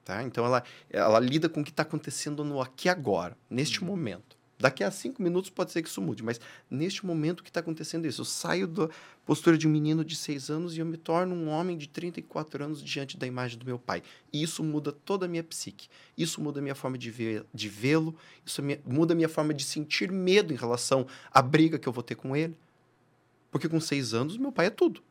Tá? 0.05 0.22
Então, 0.24 0.45
ela, 0.45 0.64
ela 0.91 1.20
lida 1.20 1.49
com 1.49 1.61
o 1.61 1.64
que 1.64 1.70
está 1.70 1.83
acontecendo 1.83 2.43
no 2.43 2.61
aqui 2.61 2.89
e 2.89 2.91
agora, 2.91 3.37
neste 3.49 3.85
momento. 3.85 4.37
Daqui 4.63 4.85
a 4.85 4.91
cinco 4.93 5.21
minutos 5.21 5.51
pode 5.51 5.73
ser 5.73 5.83
que 5.83 5.89
isso 5.89 6.01
mude, 6.01 6.23
mas 6.23 6.41
neste 6.71 7.05
momento 7.05 7.43
que 7.43 7.51
está 7.51 7.59
acontecendo 7.59 8.07
isso, 8.07 8.21
eu 8.21 8.25
saio 8.25 8.69
da 8.69 8.89
postura 9.27 9.59
de 9.59 9.67
um 9.67 9.71
menino 9.71 10.05
de 10.05 10.15
seis 10.15 10.51
anos 10.51 10.77
e 10.77 10.79
eu 10.79 10.87
me 10.87 10.97
torno 10.97 11.35
um 11.35 11.49
homem 11.49 11.77
de 11.77 11.89
34 11.89 12.63
anos 12.65 12.81
diante 12.81 13.17
da 13.17 13.27
imagem 13.27 13.59
do 13.59 13.67
meu 13.67 13.77
pai. 13.77 14.05
E 14.33 14.41
isso 14.41 14.63
muda 14.63 14.93
toda 14.93 15.27
a 15.27 15.29
minha 15.29 15.43
psique. 15.43 15.89
Isso 16.17 16.41
muda 16.41 16.61
a 16.61 16.63
minha 16.63 16.77
forma 16.77 16.97
de 16.97 17.11
ver- 17.11 17.45
de 17.53 17.69
vê-lo, 17.69 18.15
isso 18.47 18.63
me- 18.63 18.79
muda 18.87 19.15
a 19.15 19.17
minha 19.17 19.29
forma 19.29 19.53
de 19.53 19.65
sentir 19.65 20.13
medo 20.13 20.53
em 20.53 20.57
relação 20.57 21.09
à 21.33 21.43
briga 21.43 21.77
que 21.77 21.89
eu 21.89 21.93
vou 21.93 22.05
ter 22.05 22.15
com 22.15 22.37
ele. 22.37 22.55
Porque 23.51 23.69
com 23.69 23.81
seis 23.81 24.15
anos, 24.15 24.37
meu 24.39 24.53
pai 24.53 24.67
é 24.67 24.71
tudo. 24.71 25.03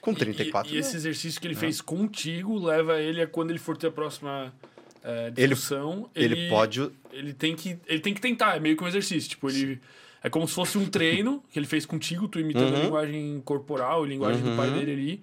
Com 0.00 0.14
34, 0.14 0.70
E, 0.70 0.74
e, 0.74 0.76
e 0.76 0.80
esse 0.80 0.94
exercício 0.96 1.40
que 1.40 1.46
ele 1.48 1.54
Não. 1.54 1.60
fez 1.60 1.80
contigo 1.80 2.56
leva 2.58 3.00
ele 3.00 3.20
a 3.20 3.26
quando 3.26 3.50
ele 3.50 3.58
for 3.58 3.76
ter 3.76 3.88
a 3.88 3.90
próxima 3.90 4.52
eh, 5.02 5.32
Ele- 5.36 5.48
discussão. 5.54 6.10
ele 6.14 6.48
pode 6.48 6.90
Ele 7.12 7.32
tem, 7.34 7.54
que, 7.56 7.78
ele 7.86 8.00
tem 8.00 8.14
que 8.14 8.20
tentar, 8.20 8.56
é 8.56 8.60
meio 8.60 8.76
que 8.76 8.82
um 8.84 8.88
exercício. 8.88 9.28
Tipo, 9.30 9.48
ele. 9.50 9.80
É 10.24 10.30
como 10.30 10.46
se 10.46 10.54
fosse 10.54 10.78
um 10.78 10.88
treino 10.88 11.42
que 11.50 11.58
ele 11.58 11.66
fez 11.66 11.84
contigo, 11.84 12.28
tu 12.28 12.38
imitando 12.38 12.74
a 12.74 12.78
Uhum. 12.78 12.84
linguagem 12.84 13.42
corporal, 13.44 14.04
a 14.04 14.06
linguagem 14.06 14.40
do 14.42 14.56
pai 14.56 14.68
Uhum. 14.68 14.78
dele 14.78 14.92
ali. 14.92 15.22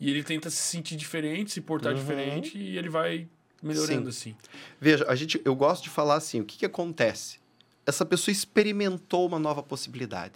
E 0.00 0.10
ele 0.10 0.24
tenta 0.24 0.50
se 0.50 0.56
sentir 0.56 0.96
diferente, 0.96 1.52
se 1.52 1.60
portar 1.60 1.92
Uhum. 1.92 1.98
diferente, 2.00 2.58
e 2.58 2.76
ele 2.76 2.88
vai 2.88 3.28
melhorando 3.62 4.08
assim. 4.08 4.34
Veja, 4.80 5.04
a 5.08 5.14
gente, 5.14 5.40
eu 5.44 5.54
gosto 5.54 5.84
de 5.84 5.90
falar 5.90 6.16
assim, 6.16 6.40
o 6.40 6.44
que, 6.44 6.58
que 6.58 6.66
acontece? 6.66 7.38
Essa 7.86 8.04
pessoa 8.04 8.32
experimentou 8.32 9.26
uma 9.26 9.38
nova 9.38 9.62
possibilidade. 9.62 10.34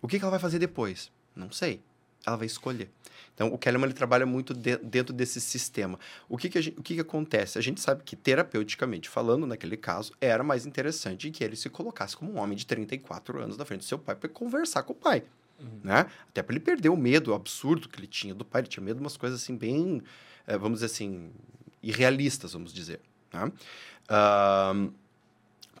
O 0.00 0.08
que, 0.08 0.18
que 0.18 0.24
ela 0.24 0.30
vai 0.30 0.40
fazer 0.40 0.58
depois? 0.58 1.10
Não 1.34 1.50
sei. 1.50 1.80
Ela 2.26 2.36
vai 2.36 2.46
escolher. 2.46 2.88
Então, 3.38 3.54
o 3.54 3.56
Kellerman 3.56 3.86
ele 3.86 3.94
trabalha 3.94 4.26
muito 4.26 4.52
de- 4.52 4.78
dentro 4.78 5.14
desse 5.14 5.40
sistema. 5.40 5.96
O, 6.28 6.36
que, 6.36 6.48
que, 6.48 6.60
gente- 6.60 6.76
o 6.76 6.82
que, 6.82 6.96
que 6.96 7.00
acontece? 7.00 7.56
A 7.56 7.60
gente 7.60 7.80
sabe 7.80 8.02
que, 8.02 8.16
terapeuticamente 8.16 9.08
falando, 9.08 9.46
naquele 9.46 9.76
caso, 9.76 10.12
era 10.20 10.42
mais 10.42 10.66
interessante 10.66 11.30
que 11.30 11.44
ele 11.44 11.54
se 11.54 11.70
colocasse 11.70 12.16
como 12.16 12.32
um 12.32 12.38
homem 12.40 12.56
de 12.56 12.66
34 12.66 13.40
anos 13.40 13.56
na 13.56 13.64
frente 13.64 13.82
do 13.82 13.84
seu 13.84 13.96
pai 13.96 14.16
para 14.16 14.28
conversar 14.28 14.82
com 14.82 14.92
o 14.92 14.96
pai. 14.96 15.22
Né? 15.84 16.06
Até 16.28 16.42
para 16.42 16.52
ele 16.52 16.58
perder 16.64 16.88
o 16.88 16.96
medo 16.96 17.32
absurdo 17.32 17.88
que 17.88 18.00
ele 18.00 18.08
tinha 18.08 18.34
do 18.34 18.44
pai. 18.44 18.62
Ele 18.62 18.68
tinha 18.68 18.82
medo 18.84 18.96
de 18.96 19.02
umas 19.04 19.16
coisas 19.16 19.40
assim, 19.40 19.56
bem, 19.56 20.02
eh, 20.44 20.58
vamos 20.58 20.80
dizer 20.80 20.86
assim, 20.86 21.30
irrealistas, 21.80 22.54
vamos 22.54 22.72
dizer. 22.74 23.00
Né? 23.32 23.52
Ahn, 24.08 24.88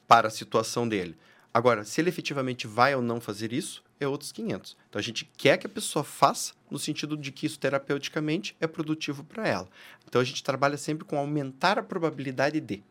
para 0.06 0.28
a 0.28 0.30
situação 0.30 0.88
dele. 0.88 1.16
Agora, 1.52 1.82
se 1.82 2.00
ele 2.00 2.08
efetivamente 2.08 2.68
vai 2.68 2.94
ou 2.94 3.02
não 3.02 3.20
fazer 3.20 3.52
isso, 3.52 3.82
é 4.00 4.06
outros 4.06 4.32
500. 4.32 4.76
Então, 4.88 4.98
a 4.98 5.02
gente 5.02 5.24
quer 5.36 5.56
que 5.58 5.66
a 5.66 5.70
pessoa 5.70 6.04
faça 6.04 6.54
no 6.70 6.78
sentido 6.78 7.16
de 7.16 7.32
que 7.32 7.46
isso 7.46 7.58
terapeuticamente 7.58 8.56
é 8.60 8.66
produtivo 8.66 9.24
para 9.24 9.46
ela. 9.46 9.68
Então, 10.06 10.20
a 10.20 10.24
gente 10.24 10.42
trabalha 10.42 10.76
sempre 10.76 11.04
com 11.04 11.18
aumentar 11.18 11.78
a 11.78 11.82
probabilidade 11.82 12.60
de. 12.60 12.82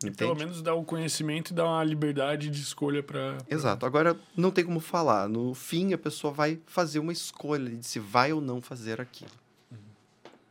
Pelo 0.00 0.12
Entende? 0.12 0.34
menos 0.34 0.62
dá 0.62 0.72
o 0.74 0.82
conhecimento 0.82 1.50
e 1.50 1.54
dá 1.54 1.66
uma 1.66 1.84
liberdade 1.84 2.48
de 2.48 2.60
escolha 2.60 3.02
para. 3.02 3.36
Exato. 3.48 3.84
Agora, 3.84 4.18
não 4.34 4.50
tem 4.50 4.64
como 4.64 4.80
falar. 4.80 5.28
No 5.28 5.52
fim, 5.54 5.92
a 5.92 5.98
pessoa 5.98 6.32
vai 6.32 6.58
fazer 6.66 6.98
uma 6.98 7.12
escolha 7.12 7.76
de 7.76 7.86
se 7.86 7.98
vai 8.00 8.32
ou 8.32 8.40
não 8.40 8.62
fazer 8.62 8.98
aquilo. 8.98 9.30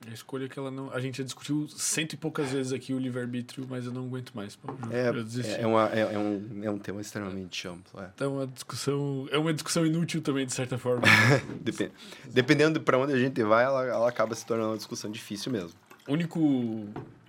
A 0.08 0.14
escolha 0.14 0.48
que 0.48 0.58
ela 0.58 0.72
não. 0.72 0.92
A 0.94 1.00
gente 1.00 1.18
já 1.18 1.24
discutiu 1.24 1.68
cento 1.68 2.14
e 2.14 2.18
poucas 2.18 2.52
vezes 2.52 2.72
aqui 2.72 2.94
o 2.94 3.00
livre-arbítrio, 3.00 3.68
mas 3.70 3.86
eu 3.86 3.92
não 3.92 4.06
aguento 4.06 4.32
mais. 4.34 4.56
Pô, 4.56 4.72
É, 4.90 5.10
é, 5.58 5.62
é 5.62 5.68
uma- 5.68 5.90
é- 5.94 6.14
é 6.14 6.18
um, 6.18 6.62
é 6.64 6.72
um 6.72 6.78
tema 6.80 7.02
extremamente 7.02 7.68
amplo. 7.68 8.02
é. 8.02 8.10
Então, 8.16 8.36
uma 8.36 8.48
discussão. 8.48 9.28
É 9.32 9.38
uma 9.38 9.54
discussão 9.54 9.86
inútil 9.86 10.22
também, 10.22 10.46
de 10.46 10.54
certa 10.54 10.78
forma. 10.78 11.02
Depen- 11.62 11.92
Dependendo 12.32 12.80
de 12.80 12.86
para 12.86 12.98
onde 12.98 13.12
a 13.14 13.18
gente 13.20 13.44
vai, 13.44 13.66
ela, 13.66 13.86
ela 13.86 14.08
acaba 14.10 14.34
se 14.36 14.46
tornando 14.46 14.70
uma 14.72 14.78
discussão 14.78 15.12
difícil 15.12 15.52
mesmo. 15.52 15.72
único 16.08 16.40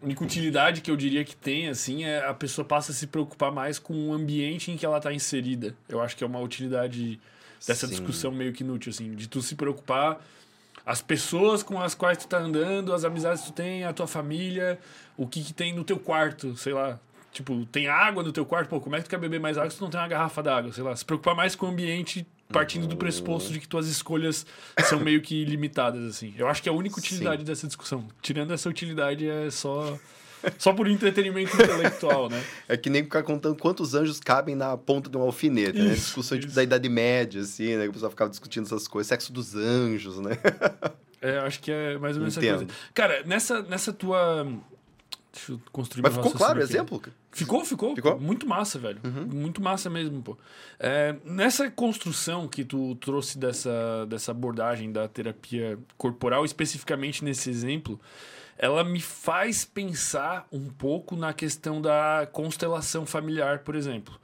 única 0.02 0.24
utilidade 0.24 0.80
que 0.80 0.90
eu 0.90 0.96
diria 0.96 1.22
que 1.24 1.36
tem 1.36 1.68
assim 1.68 2.04
é 2.04 2.24
a 2.26 2.32
pessoa 2.32 2.64
passa 2.64 2.90
a 2.92 2.94
se 2.94 3.06
preocupar 3.06 3.52
mais 3.52 3.78
com 3.78 4.08
o 4.08 4.14
ambiente 4.14 4.70
em 4.70 4.76
que 4.76 4.86
ela 4.86 4.96
está 4.96 5.12
inserida. 5.12 5.74
Eu 5.88 6.00
acho 6.00 6.16
que 6.16 6.24
é 6.24 6.26
uma 6.26 6.40
utilidade 6.40 7.20
dessa 7.66 7.86
Sim. 7.86 7.90
discussão 7.96 8.32
meio 8.32 8.52
que 8.54 8.62
inútil 8.64 8.88
assim, 8.90 9.14
de 9.14 9.28
tu 9.28 9.42
se 9.42 9.54
preocupar 9.54 10.24
as 10.90 11.00
pessoas 11.00 11.62
com 11.62 11.80
as 11.80 11.94
quais 11.94 12.18
tu 12.18 12.26
tá 12.26 12.38
andando, 12.38 12.92
as 12.92 13.04
amizades 13.04 13.42
que 13.42 13.52
tu 13.52 13.54
tem, 13.54 13.84
a 13.84 13.92
tua 13.92 14.08
família, 14.08 14.76
o 15.16 15.24
que 15.24 15.40
que 15.40 15.52
tem 15.52 15.72
no 15.72 15.84
teu 15.84 16.00
quarto, 16.00 16.56
sei 16.56 16.72
lá. 16.72 16.98
Tipo, 17.30 17.64
tem 17.66 17.86
água 17.86 18.24
no 18.24 18.32
teu 18.32 18.44
quarto, 18.44 18.68
pô, 18.68 18.80
como 18.80 18.96
é 18.96 18.98
que 18.98 19.04
tu 19.04 19.10
quer 19.10 19.20
beber 19.20 19.38
mais 19.38 19.56
água 19.56 19.70
se 19.70 19.78
tu 19.78 19.84
não 19.84 19.90
tem 19.90 20.00
uma 20.00 20.08
garrafa 20.08 20.42
d'água, 20.42 20.72
sei 20.72 20.82
lá. 20.82 20.96
Se 20.96 21.04
preocupar 21.04 21.36
mais 21.36 21.54
com 21.54 21.66
o 21.66 21.68
ambiente 21.68 22.26
partindo 22.48 22.88
do 22.88 22.96
pressuposto 22.96 23.52
de 23.52 23.60
que 23.60 23.68
tuas 23.68 23.86
escolhas 23.86 24.44
são 24.80 24.98
meio 24.98 25.22
que 25.22 25.44
limitadas, 25.44 26.04
assim. 26.04 26.34
Eu 26.36 26.48
acho 26.48 26.60
que 26.60 26.68
é 26.68 26.72
a 26.72 26.74
única 26.74 26.98
utilidade 26.98 27.44
dessa 27.44 27.68
discussão. 27.68 28.08
Tirando 28.20 28.52
essa 28.52 28.68
utilidade 28.68 29.28
é 29.28 29.48
só... 29.48 29.96
Só 30.58 30.72
por 30.72 30.88
entretenimento 30.88 31.54
intelectual, 31.54 32.28
né? 32.28 32.42
É 32.68 32.76
que 32.76 32.90
nem 32.90 33.02
ficar 33.02 33.22
contando 33.22 33.56
quantos 33.56 33.94
anjos 33.94 34.20
cabem 34.20 34.54
na 34.54 34.76
ponta 34.76 35.10
de 35.10 35.16
um 35.16 35.22
alfinete, 35.22 35.78
né? 35.78 35.92
Isso, 35.92 36.06
Discussão 36.06 36.38
tipo, 36.38 36.52
da 36.52 36.62
Idade 36.62 36.88
Média, 36.88 37.40
assim, 37.42 37.76
né? 37.76 37.84
Que 37.84 37.90
o 37.90 37.92
pessoal 37.92 38.10
ficava 38.10 38.30
discutindo 38.30 38.66
essas 38.66 38.88
coisas. 38.88 39.08
Sexo 39.08 39.32
dos 39.32 39.54
anjos, 39.54 40.18
né? 40.18 40.38
É, 41.22 41.38
acho 41.40 41.60
que 41.60 41.70
é 41.70 41.98
mais 41.98 42.16
ou 42.16 42.20
menos 42.20 42.36
essa 42.36 42.46
Entendo. 42.46 42.66
coisa. 42.66 42.80
Cara, 42.94 43.22
nessa, 43.24 43.62
nessa 43.62 43.92
tua. 43.92 44.46
Deixa 45.32 45.52
eu 45.52 45.60
construir 45.70 46.02
Mas 46.02 46.14
ficou 46.14 46.32
claro 46.32 46.58
o 46.58 46.62
exemplo? 46.62 47.00
Ficou, 47.30 47.64
ficou. 47.64 47.94
Ficou? 47.94 48.18
Muito 48.18 48.48
massa, 48.48 48.78
velho. 48.78 49.00
Uhum. 49.04 49.26
Muito 49.26 49.62
massa 49.62 49.88
mesmo, 49.88 50.20
pô. 50.22 50.36
É, 50.78 51.14
nessa 51.24 51.70
construção 51.70 52.48
que 52.48 52.64
tu 52.64 52.96
trouxe 52.96 53.38
dessa, 53.38 54.06
dessa 54.08 54.32
abordagem 54.32 54.90
da 54.90 55.06
terapia 55.06 55.78
corporal, 55.96 56.44
especificamente 56.44 57.22
nesse 57.22 57.48
exemplo, 57.48 58.00
ela 58.62 58.84
me 58.84 59.00
faz 59.00 59.64
pensar 59.64 60.46
um 60.52 60.68
pouco 60.68 61.16
na 61.16 61.32
questão 61.32 61.80
da 61.80 62.28
constelação 62.30 63.06
familiar, 63.06 63.60
por 63.60 63.74
exemplo. 63.74 64.20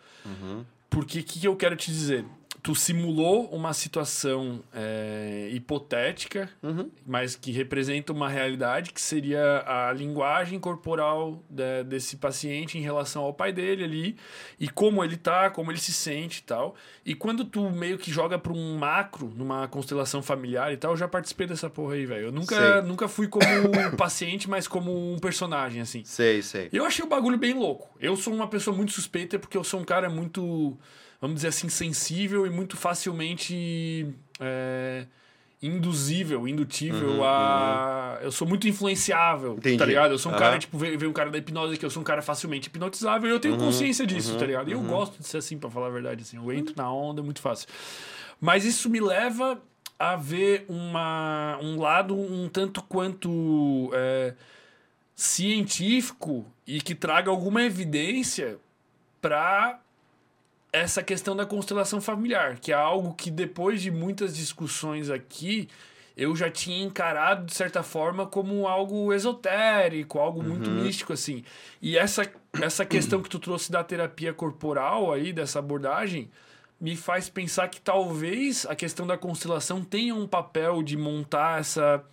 Porque 0.90 1.20
o 1.20 1.24
que, 1.24 1.40
que 1.40 1.48
eu 1.48 1.56
quero 1.56 1.74
te 1.74 1.90
dizer? 1.90 2.26
Tu 2.66 2.74
simulou 2.74 3.44
uma 3.50 3.72
situação 3.72 4.60
é, 4.74 5.48
hipotética, 5.52 6.50
Uhum. 6.60 6.90
mas 7.06 7.36
que 7.36 7.52
representa 7.52 8.12
uma 8.12 8.28
realidade 8.28 8.92
que 8.92 9.00
seria 9.00 9.62
a 9.64 9.92
linguagem 9.92 10.58
corporal 10.58 11.44
da- 11.48 11.84
desse 11.84 12.16
paciente 12.16 12.76
em 12.76 12.80
relação 12.80 13.22
ao 13.22 13.32
pai 13.32 13.52
dele 13.52 13.84
ali 13.84 14.16
e 14.58 14.68
como 14.68 15.04
ele 15.04 15.16
tá, 15.16 15.48
como 15.48 15.70
ele 15.70 15.78
se 15.78 15.92
sente 15.92 16.40
e 16.40 16.42
tal. 16.42 16.74
E 17.04 17.14
quando 17.14 17.44
tu 17.44 17.70
meio 17.70 17.98
que 17.98 18.10
joga 18.10 18.36
para 18.36 18.52
um 18.52 18.76
macro, 18.76 19.32
numa 19.36 19.68
constelação 19.68 20.20
familiar 20.20 20.72
e 20.72 20.76
tal, 20.76 20.90
eu 20.90 20.96
já 20.96 21.06
participei 21.06 21.46
dessa 21.46 21.70
porra 21.70 21.94
aí, 21.94 22.04
velho. 22.04 22.26
Eu 22.26 22.32
nunca, 22.32 22.56
Sei. 22.56 22.82
nunca 22.82 23.06
fui 23.06 23.28
como 23.28 23.46
um 23.46 23.94
paciente, 23.96 24.50
mas 24.50 24.66
como 24.66 25.12
um 25.14 25.20
personagem, 25.20 25.80
assim. 25.82 26.02
Sei, 26.04 26.42
sei. 26.42 26.68
Eu 26.72 26.84
achei 26.84 27.04
o 27.04 27.08
bagulho 27.08 27.38
bem 27.38 27.54
louco. 27.54 27.96
Eu 28.00 28.16
sou 28.16 28.34
uma 28.34 28.48
pessoa 28.48 28.76
muito 28.76 28.90
suspeita 28.90 29.38
porque 29.38 29.56
eu 29.56 29.62
sou 29.62 29.78
um 29.78 29.84
cara 29.84 30.10
muito, 30.10 30.76
vamos 31.20 31.36
dizer 31.36 31.48
assim, 31.48 31.68
sensível 31.68 32.46
e 32.46 32.50
muito 32.50 32.76
facilmente 32.76 34.06
é, 34.40 35.06
induzível, 35.62 36.46
indutível 36.46 37.14
Uhum, 37.14 37.24
a. 37.24 38.18
Eu 38.22 38.32
sou 38.32 38.46
muito 38.46 38.66
influenciável, 38.68 39.54
Entendi. 39.54 39.78
tá 39.78 39.84
ligado? 39.86 40.12
Eu 40.12 40.18
sou 40.18 40.30
um 40.32 40.34
Aham. 40.34 40.44
cara, 40.44 40.58
tipo, 40.58 40.76
veio, 40.78 41.08
um 41.08 41.12
cara 41.12 41.30
da 41.30 41.38
hipnose 41.38 41.74
aqui, 41.74 41.84
eu 41.84 41.90
sou 41.90 42.00
um 42.02 42.04
cara 42.04 42.22
facilmente 42.22 42.68
hipnotizável 42.68 43.28
e 43.28 43.32
eu 43.32 43.40
tenho 43.40 43.54
Uhum, 43.54 43.64
consciência 43.66 44.06
disso, 44.06 44.36
tá 44.38 44.46
ligado? 44.46 44.68
E 44.68 44.72
eu 44.72 44.80
gosto 44.82 45.18
de 45.18 45.26
ser 45.26 45.38
assim, 45.38 45.58
pra 45.58 45.70
falar 45.70 45.86
a 45.88 45.90
verdade, 45.90 46.22
assim. 46.22 46.36
Eu 46.36 46.52
entro 46.52 46.74
na 46.76 46.92
onda, 46.92 47.20
é 47.20 47.24
muito 47.24 47.40
fácil. 47.40 47.68
Mas 48.40 48.64
isso 48.64 48.88
me 48.90 49.00
leva 49.00 49.60
a 49.98 50.14
ver 50.16 50.66
uma, 50.68 51.58
um 51.62 51.80
lado 51.80 52.14
um 52.14 52.48
tanto 52.48 52.82
quanto. 52.82 53.90
é, 53.94 54.34
científico 55.16 56.44
e 56.66 56.80
que 56.80 56.94
traga 56.94 57.30
alguma 57.30 57.62
evidência 57.62 58.58
para 59.20 59.80
essa 60.76 61.02
questão 61.02 61.34
da 61.34 61.46
constelação 61.46 62.00
familiar, 62.00 62.58
que 62.58 62.70
é 62.70 62.74
algo 62.74 63.14
que 63.14 63.30
depois 63.30 63.80
de 63.80 63.90
muitas 63.90 64.36
discussões 64.36 65.08
aqui 65.08 65.68
eu 66.16 66.34
já 66.34 66.50
tinha 66.50 66.82
encarado 66.82 67.44
de 67.46 67.54
certa 67.54 67.82
forma 67.82 68.26
como 68.26 68.66
algo 68.66 69.12
esotérico, 69.12 70.18
algo 70.18 70.42
muito 70.42 70.70
místico 70.70 71.12
assim. 71.12 71.44
E 71.80 71.96
essa 71.96 72.30
essa 72.60 72.84
questão 72.84 73.22
que 73.22 73.28
tu 73.28 73.38
trouxe 73.38 73.70
da 73.70 73.82
terapia 73.84 74.32
corporal 74.32 75.12
aí 75.12 75.32
dessa 75.32 75.58
abordagem 75.58 76.30
me 76.78 76.94
faz 76.94 77.28
pensar 77.28 77.68
que 77.68 77.80
talvez 77.80 78.66
a 78.66 78.74
questão 78.74 79.06
da 79.06 79.16
constelação 79.16 79.82
tenha 79.82 80.14
um 80.14 80.26
papel 80.26 80.82
de 80.82 80.96
montar 80.96 81.60
essa 81.60 82.04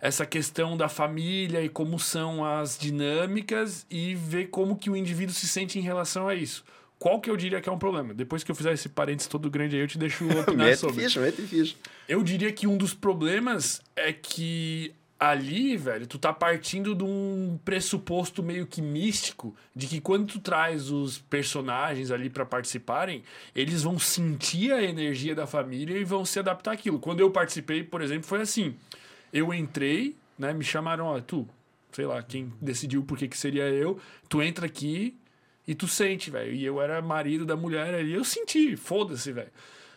essa 0.00 0.26
questão 0.26 0.76
da 0.76 0.88
família 0.88 1.62
e 1.62 1.68
como 1.68 1.98
são 1.98 2.44
as 2.44 2.78
dinâmicas 2.78 3.86
e 3.90 4.14
ver 4.14 4.48
como 4.48 4.76
que 4.76 4.90
o 4.90 4.96
indivíduo 4.96 5.34
se 5.34 5.48
sente 5.48 5.78
em 5.78 5.82
relação 5.82 6.28
a 6.28 6.34
isso. 6.34 6.64
Qual 7.04 7.20
que 7.20 7.28
eu 7.28 7.36
diria 7.36 7.60
que 7.60 7.68
é 7.68 7.72
um 7.72 7.78
problema? 7.78 8.14
Depois 8.14 8.42
que 8.42 8.50
eu 8.50 8.54
fizer 8.54 8.72
esse 8.72 8.88
parênteses 8.88 9.28
todo 9.28 9.50
grande 9.50 9.76
aí, 9.76 9.82
eu 9.82 9.86
te 9.86 9.98
deixo 9.98 10.24
opinar 10.40 10.68
Mete 10.68 10.78
sobre. 10.78 11.02
ficha, 11.02 11.20
mete 11.20 11.42
ficha. 11.42 11.76
Eu 12.08 12.22
diria 12.22 12.50
que 12.50 12.66
um 12.66 12.78
dos 12.78 12.94
problemas 12.94 13.82
é 13.94 14.10
que 14.10 14.90
ali, 15.20 15.76
velho, 15.76 16.06
tu 16.06 16.18
tá 16.18 16.32
partindo 16.32 16.94
de 16.94 17.04
um 17.04 17.58
pressuposto 17.62 18.42
meio 18.42 18.66
que 18.66 18.80
místico 18.80 19.54
de 19.76 19.86
que 19.86 20.00
quando 20.00 20.28
tu 20.28 20.40
traz 20.40 20.90
os 20.90 21.18
personagens 21.18 22.10
ali 22.10 22.30
pra 22.30 22.46
participarem, 22.46 23.22
eles 23.54 23.82
vão 23.82 23.98
sentir 23.98 24.72
a 24.72 24.82
energia 24.82 25.34
da 25.34 25.46
família 25.46 25.98
e 25.98 26.04
vão 26.04 26.24
se 26.24 26.38
adaptar 26.38 26.72
àquilo. 26.72 26.98
Quando 26.98 27.20
eu 27.20 27.30
participei, 27.30 27.84
por 27.84 28.00
exemplo, 28.00 28.26
foi 28.26 28.40
assim. 28.40 28.76
Eu 29.30 29.52
entrei, 29.52 30.16
né, 30.38 30.54
me 30.54 30.64
chamaram, 30.64 31.04
ó, 31.04 31.20
tu, 31.20 31.46
sei 31.92 32.06
lá, 32.06 32.22
quem 32.22 32.50
decidiu 32.62 33.02
por 33.02 33.18
que 33.18 33.28
que 33.28 33.36
seria 33.36 33.64
eu, 33.64 34.00
tu 34.26 34.40
entra 34.40 34.64
aqui 34.64 35.18
e 35.66 35.74
tu 35.74 35.86
sente, 35.88 36.30
velho. 36.30 36.52
E 36.52 36.64
eu 36.64 36.80
era 36.80 37.00
marido 37.02 37.44
da 37.44 37.56
mulher 37.56 37.94
ali, 37.94 38.12
eu 38.12 38.24
senti, 38.24 38.76
foda-se, 38.76 39.32
velho 39.32 39.50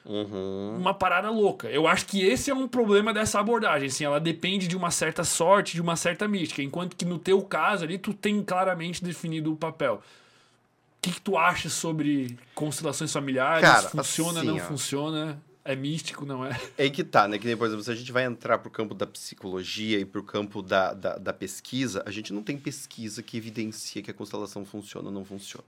Uhum. 0.08 0.78
uma 0.78 0.94
parada 0.94 1.30
louca. 1.30 1.68
Eu 1.68 1.86
acho 1.86 2.06
que 2.06 2.24
esse 2.26 2.50
é 2.50 2.54
um 2.54 2.66
problema 2.66 3.14
dessa 3.14 3.42
abordagem, 3.42 3.88
assim, 3.90 4.06
ela 4.06 4.20
depende 4.22 4.66
de 4.68 4.78
uma 4.78 4.90
certa 4.90 5.24
sorte, 5.26 5.74
de 5.74 5.82
uma 5.82 5.98
certa 5.98 6.28
mística, 6.28 6.64
enquanto 6.64 6.96
que 6.96 7.04
no 7.04 7.20
teu 7.20 7.42
caso 7.42 7.84
ali 7.84 7.98
tu 7.98 8.14
tem 8.14 8.42
claramente 8.42 9.04
definido 9.04 9.52
o 9.52 9.58
papel. 9.58 9.96
O 9.96 11.02
que, 11.02 11.12
que 11.12 11.22
tu 11.22 11.38
acha 11.38 11.70
sobre 11.70 12.38
constelações 12.56 13.12
familiares? 13.12 13.62
Cara, 13.62 13.90
funciona, 13.90 14.40
assim, 14.40 14.48
não 14.48 14.56
ó. 14.56 14.60
funciona? 14.60 15.42
É 15.68 15.76
místico, 15.76 16.26
não 16.26 16.46
é? 16.46 16.58
É 16.78 16.90
que 16.90 17.04
tá, 17.04 17.28
né? 17.28 17.38
Que 17.38 17.46
nem, 17.46 17.58
por 17.58 17.68
exemplo, 17.68 17.84
se 17.84 17.92
a 17.92 17.96
gente 17.96 18.10
vai 18.10 18.24
entrar 18.24 18.58
pro 18.58 18.72
campo 18.72 18.94
da 18.94 19.06
psicologia 19.06 20.00
e 20.00 20.06
pro 20.06 20.24
campo 20.24 20.62
da, 20.62 20.94
da, 20.94 21.18
da 21.18 21.34
pesquisa, 21.34 22.02
a 22.06 22.10
gente 22.10 22.32
não 22.32 22.42
tem 22.42 22.58
pesquisa 22.58 23.22
que 23.22 23.36
evidencia 23.36 24.02
que 24.02 24.10
a 24.10 24.14
constelação 24.14 24.64
funciona 24.66 25.10
ou 25.10 25.14
não 25.14 25.26
funciona. 25.26 25.66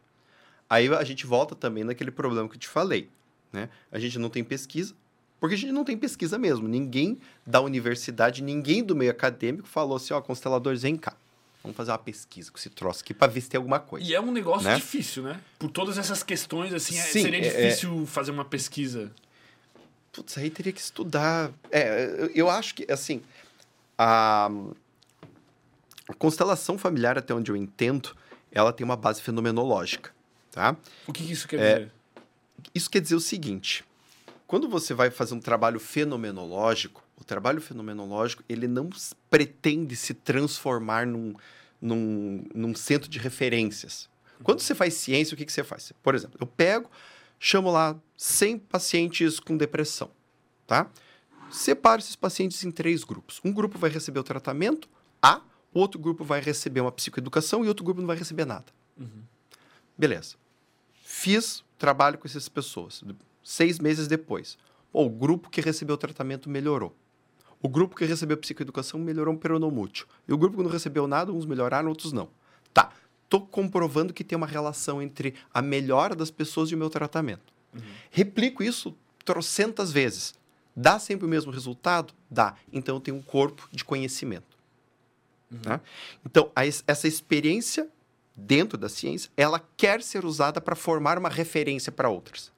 Aí 0.70 0.88
a 0.88 1.04
gente 1.04 1.26
volta 1.26 1.54
também 1.54 1.84
naquele 1.84 2.12
problema 2.12 2.48
que 2.48 2.56
eu 2.56 2.60
te 2.60 2.68
falei, 2.70 3.10
né? 3.52 3.68
A 3.92 4.00
gente 4.00 4.18
não 4.18 4.30
tem 4.30 4.42
pesquisa, 4.42 4.94
porque 5.38 5.56
a 5.56 5.58
gente 5.58 5.74
não 5.74 5.84
tem 5.84 5.98
pesquisa 5.98 6.38
mesmo. 6.38 6.66
Ninguém 6.66 7.18
da 7.46 7.60
universidade, 7.60 8.42
ninguém 8.42 8.82
do 8.82 8.96
meio 8.96 9.12
acadêmico 9.12 9.68
falou 9.68 9.98
assim, 9.98 10.14
ó, 10.14 10.22
consteladores, 10.22 10.84
vem 10.84 10.96
cá. 10.96 11.18
Vamos 11.62 11.76
fazer 11.76 11.92
uma 11.92 11.98
pesquisa 11.98 12.50
com 12.50 12.58
esse 12.58 12.70
troço 12.70 13.02
aqui 13.02 13.14
pra 13.14 13.28
ver 13.28 13.42
se 13.42 13.50
tem 13.50 13.58
alguma 13.58 13.82
coisa. 13.82 14.10
E 14.10 14.16
é 14.16 14.22
um 14.22 14.32
negócio 14.32 14.66
Né? 14.66 14.78
difícil, 14.78 15.24
né? 15.24 15.42
Por 15.58 15.70
todas 15.70 15.98
essas 15.98 16.24
questões, 16.24 16.74
assim, 16.74 16.98
é- 16.98 17.02
Sim, 17.02 17.22
seria 17.24 17.40
é- 17.42 17.48
é- 17.48 17.66
difícil 17.68 18.06
fazer 18.06 18.32
uma 18.32 18.46
pesquisa. 18.46 19.12
Putz, 20.12 20.38
aí 20.38 20.50
teria 20.50 20.72
que 20.74 20.80
estudar. 20.82 21.52
É, 21.72 22.30
eu- 22.34 22.50
acho 22.50 22.74
que, 22.76 22.92
assim, 22.92 23.22
a, 23.98 24.50
a 26.08 26.14
constelação 26.14 26.78
familiar, 26.78 27.18
até 27.18 27.34
onde 27.34 27.52
eu 27.52 27.56
entendo, 27.56 28.16
ela 28.52 28.74
tem 28.74 28.84
uma 28.84 28.96
base 28.96 29.22
fenomenológica, 29.22 30.12
tá? 30.52 30.76
O 31.08 31.14
que, 31.14 31.26
que 31.26 31.32
isso 31.34 31.48
quer 31.48 31.60
É, 31.60 31.74
dizer? 31.74 31.92
Isso 32.74 32.90
quer 32.90 33.02
dizer 33.02 33.16
o 33.16 33.20
seguinte, 33.20 33.84
quando 34.48 34.68
você 34.68 34.94
vai 34.94 35.12
fazer 35.12 35.36
um 35.36 35.40
trabalho 35.40 35.80
fenomenológico, 35.80 37.04
o 37.16 37.24
trabalho 37.24 37.62
fenomenológico, 37.62 38.44
ele 38.50 38.68
não 38.68 38.90
pretende 39.30 39.96
se 39.96 40.14
transformar 40.14 41.06
num, 41.06 41.36
num, 41.80 42.44
num 42.54 42.76
centro 42.76 43.10
de 43.10 43.20
referências. 43.20 44.10
Quando 44.44 44.62
você 44.62 44.74
faz 44.74 44.94
ciência, 44.96 45.36
o 45.36 45.38
que, 45.38 45.46
que 45.46 45.52
você 45.52 45.64
faz? 45.64 45.92
Por 46.02 46.16
exemplo, 46.16 46.38
eu 46.42 46.48
pego, 46.48 46.90
chamo 47.40 47.72
lá 47.72 47.98
100 48.18 48.60
pacientes 48.60 49.40
com 49.40 49.56
depressão, 49.56 50.12
tá? 50.68 50.90
Separo 51.50 52.02
esses 52.02 52.16
pacientes 52.16 52.64
em 52.64 52.72
três 52.72 53.04
grupos. 53.04 53.40
Um 53.44 53.52
grupo 53.52 53.80
vai 53.80 53.90
receber 53.90 54.20
o 54.20 54.24
tratamento 54.24 54.88
A, 55.22 55.42
o 55.74 55.80
outro 55.80 56.00
grupo 56.00 56.24
vai 56.24 56.42
receber 56.42 56.82
uma 56.82 56.92
psicoeducação 56.92 57.64
e 57.64 57.68
outro 57.68 57.84
grupo 57.84 58.02
não 58.02 58.08
vai 58.08 58.18
receber 58.18 58.46
nada. 58.46 58.66
Beleza. 59.98 60.36
Fiz 61.04 61.64
trabalho 61.78 62.18
com 62.18 62.28
essas 62.28 62.48
pessoas. 62.48 63.04
Seis 63.44 63.80
meses 63.80 64.08
depois. 64.08 64.58
Pô, 64.92 65.06
o 65.06 65.10
grupo 65.10 65.50
que 65.50 65.62
recebeu 65.62 65.96
o 65.96 65.98
tratamento 65.98 66.50
melhorou. 66.50 66.96
O 67.62 67.68
grupo 67.68 67.96
que 67.96 68.06
recebeu 68.06 68.38
psicoeducação 68.38 69.00
melhorou 69.00 69.34
um 69.34 69.38
peronomútil. 69.38 70.08
E 70.28 70.34
o 70.34 70.38
grupo 70.38 70.58
que 70.58 70.64
não 70.64 70.70
recebeu 70.70 71.08
nada, 71.08 71.32
uns 71.32 71.46
melhoraram, 71.46 71.90
outros 71.90 72.14
não. 72.14 72.30
Tá. 72.74 72.92
Tô 73.30 73.40
comprovando 73.40 74.14
que 74.14 74.24
tem 74.24 74.36
uma 74.36 74.48
relação 74.48 75.02
entre 75.02 75.36
a 75.54 75.62
melhora 75.62 76.16
das 76.16 76.32
pessoas 76.32 76.72
e 76.72 76.76
o 76.76 76.78
meu 76.78 76.90
tratamento. 76.90 77.54
Replico 78.10 78.64
isso 78.64 78.96
trocentas 79.24 79.92
vezes. 79.92 80.34
Dá 80.76 80.98
sempre 80.98 81.26
o 81.26 81.30
mesmo 81.30 81.52
resultado? 81.52 82.14
Dá. 82.30 82.56
Então 82.74 82.96
eu 82.96 83.00
tenho 83.00 83.18
um 83.18 83.22
corpo 83.22 83.68
de 83.72 83.84
conhecimento. 83.86 84.58
né? 85.66 85.82
Então, 86.26 86.52
a 86.56 86.66
es- 86.66 86.84
essa 86.88 87.08
experiência 87.08 87.88
dentro 88.36 88.78
da 88.78 88.88
ciência, 88.88 89.32
ela 89.36 89.60
quer 89.76 90.02
ser 90.04 90.24
usada 90.24 90.62
para 90.62 90.76
formar 90.76 91.18
uma 91.18 91.28
referência 91.30 91.92
para 91.92 92.08
outras. 92.10 92.52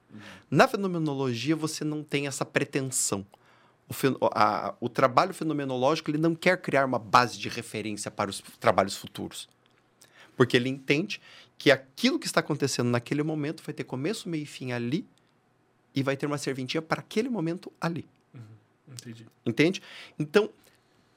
Na 0.50 0.68
fenomenologia, 0.68 1.56
você 1.56 1.84
não 1.84 2.02
tem 2.04 2.26
essa 2.26 2.44
pretensão. 2.44 3.26
O, 3.88 3.94
fen- 3.94 4.16
a- 4.34 4.74
o 4.78 4.88
trabalho 4.90 5.32
fenomenológico 5.34 6.10
ele 6.10 6.18
não 6.18 6.34
quer 6.34 6.60
criar 6.60 6.84
uma 6.84 6.98
base 6.98 7.38
de 7.38 7.48
referência 7.48 8.10
para 8.10 8.28
os 8.30 8.42
trabalhos 8.60 8.96
futuros. 8.96 9.48
Porque 10.36 10.56
ele 10.56 10.68
entende 10.68 11.20
que 11.58 11.70
aquilo 11.70 12.18
que 12.18 12.26
está 12.26 12.40
acontecendo 12.40 12.90
naquele 12.90 13.22
momento 13.22 13.62
vai 13.62 13.74
ter 13.74 13.84
começo, 13.84 14.28
meio 14.28 14.42
e 14.42 14.46
fim 14.46 14.72
ali 14.72 15.06
e 15.94 16.02
vai 16.02 16.16
ter 16.16 16.26
uma 16.26 16.38
serventia 16.38 16.80
para 16.80 17.00
aquele 17.00 17.28
momento 17.28 17.72
ali. 17.80 18.06
Entendi. 18.88 19.26
Entende? 19.44 19.82
Então, 20.18 20.50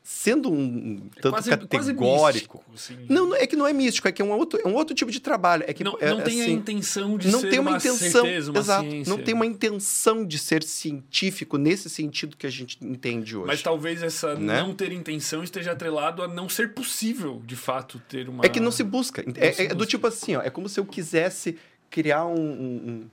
sendo 0.08 0.52
um, 0.52 0.62
um 0.64 1.10
tanto 1.20 1.32
quase- 1.32 1.50
categórico. 1.50 1.98
quase 1.98 2.34
místico, 2.34 2.64
assim. 2.76 2.96
Não, 3.10 3.26
não, 3.30 3.36
é 3.36 3.48
que 3.48 3.56
não 3.56 3.66
é 3.66 3.74
místico, 3.74 4.08
é 4.08 4.12
que 4.12 4.22
é 4.22 4.26
um 4.26 4.32
outro, 4.32 4.60
é 4.64 4.68
um 4.68 4.76
outro 4.76 4.94
tipo 4.94 5.12
de 5.12 5.20
trabalho. 5.20 5.64
É 5.66 5.74
que 5.74 5.84
não, 5.84 5.98
é, 6.00 6.12
não 6.12 6.22
tem 6.22 6.42
a 6.42 6.44
assim, 6.44 6.54
intenção 6.54 7.18
de 7.18 7.28
não 7.30 7.40
ser 7.42 7.50
tem 7.50 7.58
uma, 7.60 7.72
uma 7.72 7.78
intenção, 7.78 8.22
certeza, 8.24 8.52
uma 8.52 8.60
exato, 8.60 8.88
ciência. 8.88 9.10
não 9.16 9.24
tem 9.24 9.34
uma 9.34 9.48
intenção 9.48 10.24
de 10.24 10.38
ser 10.38 10.62
científico 10.64 11.58
nesse 11.58 11.90
sentido 11.90 12.38
que 12.38 12.46
a 12.46 12.52
gente 12.52 12.78
entende 12.86 13.36
hoje. 13.36 13.48
Mas 13.48 13.64
talvez 13.64 14.04
essa 14.04 14.36
Né? 14.36 14.62
não 14.62 14.76
ter 14.76 14.92
intenção 14.92 15.44
esteja 15.44 15.72
atrelado 15.72 16.22
a 16.22 16.28
não 16.28 16.48
ser 16.48 16.74
possível, 16.76 17.42
de 17.44 17.56
fato, 17.56 18.00
ter 18.08 18.30
uma... 18.30 18.46
É 18.46 18.50
que 18.50 18.60
não 18.60 18.70
se 18.72 18.84
busca. 18.84 19.26
É, 19.36 19.52
se 19.52 19.64
é 19.64 19.68
do 19.70 19.76
busca. 19.78 19.90
tipo 19.90 20.06
assim, 20.06 20.36
ó, 20.36 20.42
é 20.44 20.52
como 20.52 20.70
se 20.70 20.80
eu 20.80 20.86
quisesse 20.86 21.58
criar 21.90 22.26
um. 22.28 22.36
um- 22.36 22.90
um- 22.90 23.06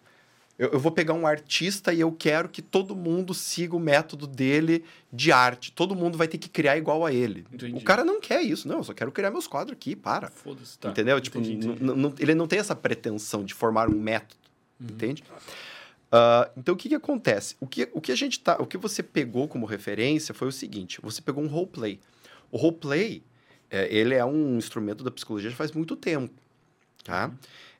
eu, 0.62 0.70
eu 0.74 0.78
vou 0.80 0.92
pegar 0.92 1.12
um 1.14 1.26
artista 1.26 1.92
e 1.92 2.00
eu 2.00 2.12
quero 2.12 2.48
que 2.48 2.62
todo 2.62 2.94
mundo 2.94 3.34
siga 3.34 3.74
o 3.76 3.80
método 3.80 4.26
dele 4.26 4.84
de 5.12 5.32
arte. 5.32 5.72
Todo 5.72 5.94
mundo 5.94 6.16
vai 6.16 6.28
ter 6.28 6.38
que 6.38 6.48
criar 6.48 6.76
igual 6.76 7.04
a 7.04 7.12
ele. 7.12 7.44
Entendi. 7.52 7.76
O 7.76 7.82
cara 7.82 8.04
não 8.04 8.20
quer 8.20 8.42
isso. 8.42 8.68
Não, 8.68 8.78
eu 8.78 8.84
só 8.84 8.92
quero 8.94 9.10
criar 9.10 9.30
meus 9.30 9.46
quadros 9.46 9.72
aqui, 9.76 9.96
para. 9.96 10.30
Foda-se, 10.30 10.78
tá. 10.78 10.90
Entendeu? 10.90 11.20
Tipo, 11.20 11.38
Entendi, 11.38 11.66
n- 11.66 11.74
entendi. 11.74 11.84
não- 12.00 12.14
ele 12.18 12.34
não 12.34 12.46
tem 12.46 12.58
essa 12.58 12.74
pretensão 12.76 13.44
de 13.44 13.54
formar 13.54 13.88
um 13.88 13.98
método. 14.00 14.36
Uhum. 14.80 14.86
Entende? 14.88 15.22
Ah, 16.10 16.50
então, 16.56 16.74
o 16.74 16.76
que, 16.76 16.88
que 16.88 16.94
acontece? 16.94 17.56
O 17.60 17.66
que, 17.66 17.88
o 17.92 18.00
que 18.00 18.12
a 18.12 18.16
gente 18.16 18.38
tá. 18.40 18.56
O 18.60 18.66
que 18.66 18.76
você 18.76 19.02
pegou 19.02 19.48
como 19.48 19.64
referência 19.66 20.34
foi 20.34 20.48
o 20.48 20.52
seguinte: 20.52 21.00
você 21.02 21.22
pegou 21.22 21.42
um 21.42 21.46
roleplay. 21.48 21.98
O 22.50 22.56
roleplay, 22.58 23.22
é, 23.70 23.88
ele 23.94 24.14
é 24.14 24.24
um 24.24 24.56
instrumento 24.58 25.02
da 25.02 25.10
psicologia 25.10 25.50
já 25.50 25.56
faz 25.56 25.72
muito 25.72 25.96
tempo. 25.96 26.32
Tá? 27.02 27.26
Uhum. 27.28 27.34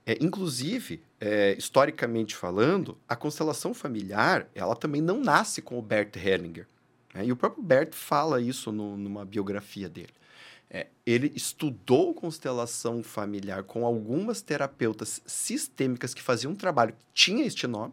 É, 0.05 0.19
inclusive, 0.21 1.03
é, 1.21 1.55
historicamente 1.57 2.35
falando, 2.35 2.99
a 3.09 3.15
constelação 3.15 3.73
familiar, 3.73 4.49
ela 4.55 4.75
também 4.75 5.01
não 5.01 5.21
nasce 5.21 5.63
com 5.63 5.79
o 5.79 5.83
Bert 5.83 6.17
Hellinger. 6.17 6.67
né? 7.15 7.27
E 7.27 7.33
o 7.33 7.37
próprio 7.37 7.63
Bert 7.63 7.95
fala 7.95 8.41
isso 8.41 8.73
no- 8.73 8.97
numa 8.97 9.25
biografia 9.25 9.89
dele. 9.89 10.13
É, 10.71 10.87
ele 11.05 11.31
estudou 11.37 12.15
constelação 12.15 13.03
familiar 13.03 13.63
com 13.65 13.85
algumas 13.85 14.41
terapeutas 14.41 15.21
sistêmicas 15.27 16.15
que 16.15 16.23
faziam 16.23 16.53
um 16.53 16.57
trabalho 16.57 16.95
que 16.95 17.05
tinha 17.13 17.45
este 17.47 17.67
nome, 17.67 17.93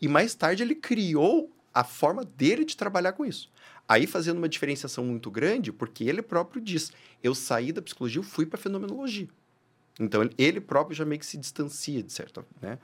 e 0.00 0.06
mais 0.08 0.34
tarde 0.34 0.62
ele 0.62 0.74
criou 0.76 1.50
a 1.72 1.82
forma 1.84 2.24
dele 2.24 2.64
de 2.64 2.76
trabalhar 2.76 3.12
com 3.12 3.24
isso. 3.26 3.50
Aí 3.88 4.06
fazendo 4.06 4.38
uma 4.38 4.48
diferenciação 4.48 5.04
muito 5.04 5.30
grande, 5.30 5.72
porque 5.72 6.04
ele 6.04 6.22
próprio 6.22 6.62
diz: 6.62 6.92
eu 7.22 7.34
saí 7.34 7.72
da 7.72 7.82
psicologia, 7.82 8.20
eu 8.20 8.24
fui 8.24 8.46
para 8.46 8.58
fenomenologia. 8.58 9.28
Então 9.98 10.28
ele, 10.36 10.60
próprio 10.60 10.96
já 10.96 11.04
meio 11.04 11.18
que 11.20 11.26
se 11.26 11.36
distancia, 11.36 12.02
de 12.02 12.12
certo, 12.12 12.44
né? 12.60 12.78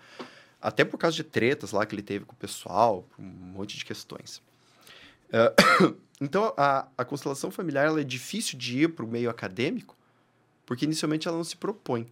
Até 0.60 0.84
por 0.84 0.98
causa 0.98 1.16
de 1.16 1.24
tretas 1.24 1.72
lá 1.72 1.84
que 1.86 1.94
ele 1.94 2.02
teve 2.02 2.24
com 2.24 2.32
o 2.32 2.36
pessoal, 2.36 3.06
um 3.18 3.22
monte 3.24 3.76
de 3.76 3.84
questões. 3.84 4.42
Ah, 5.32 5.52
então 6.20 6.52
a, 6.56 6.86
a 6.96 7.04
constelação 7.04 7.50
familiar 7.50 7.86
ela 7.86 8.00
é 8.00 8.04
difícil 8.04 8.58
de 8.58 8.82
ir 8.82 8.88
para 8.88 9.04
o 9.04 9.08
meio 9.08 9.30
acadêmico, 9.30 9.96
porque 10.66 10.84
inicialmente 10.84 11.26
ela 11.26 11.36
não 11.36 11.44
se 11.44 11.56
propõe. 11.56 12.06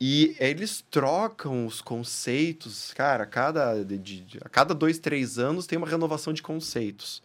E 0.00 0.36
eles 0.38 0.84
trocam 0.90 1.66
os 1.66 1.80
conceitos, 1.80 2.92
cara, 2.94 3.24
a 3.24 3.26
cada, 3.26 3.82
de- 3.82 3.98
de- 3.98 4.38
a 4.44 4.48
cada 4.48 4.72
dois, 4.74 4.98
três 4.98 5.38
anos 5.38 5.66
tem 5.66 5.76
uma 5.76 5.88
renovação 5.88 6.32
de 6.32 6.40
conceitos. 6.40 7.20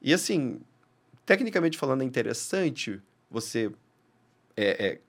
E 0.00 0.14
assim, 0.14 0.60
tecnicamente 1.26 1.76
falando, 1.76 2.02
é 2.02 2.04
interessante 2.04 3.00
você 3.30 3.70
é, 4.56 4.86
é, 4.86 5.00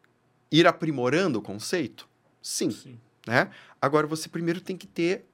ir 0.51 0.65
aprimorando 0.67 1.39
o 1.39 1.41
conceito? 1.41 2.07
Sim, 2.41 2.71
Sim. 2.71 2.97
né? 3.27 3.49
Agora 3.81 4.07
você 4.07 4.27
primeiro 4.29 4.59
tem 4.61 4.75
que 4.77 4.87
ter 4.87 5.25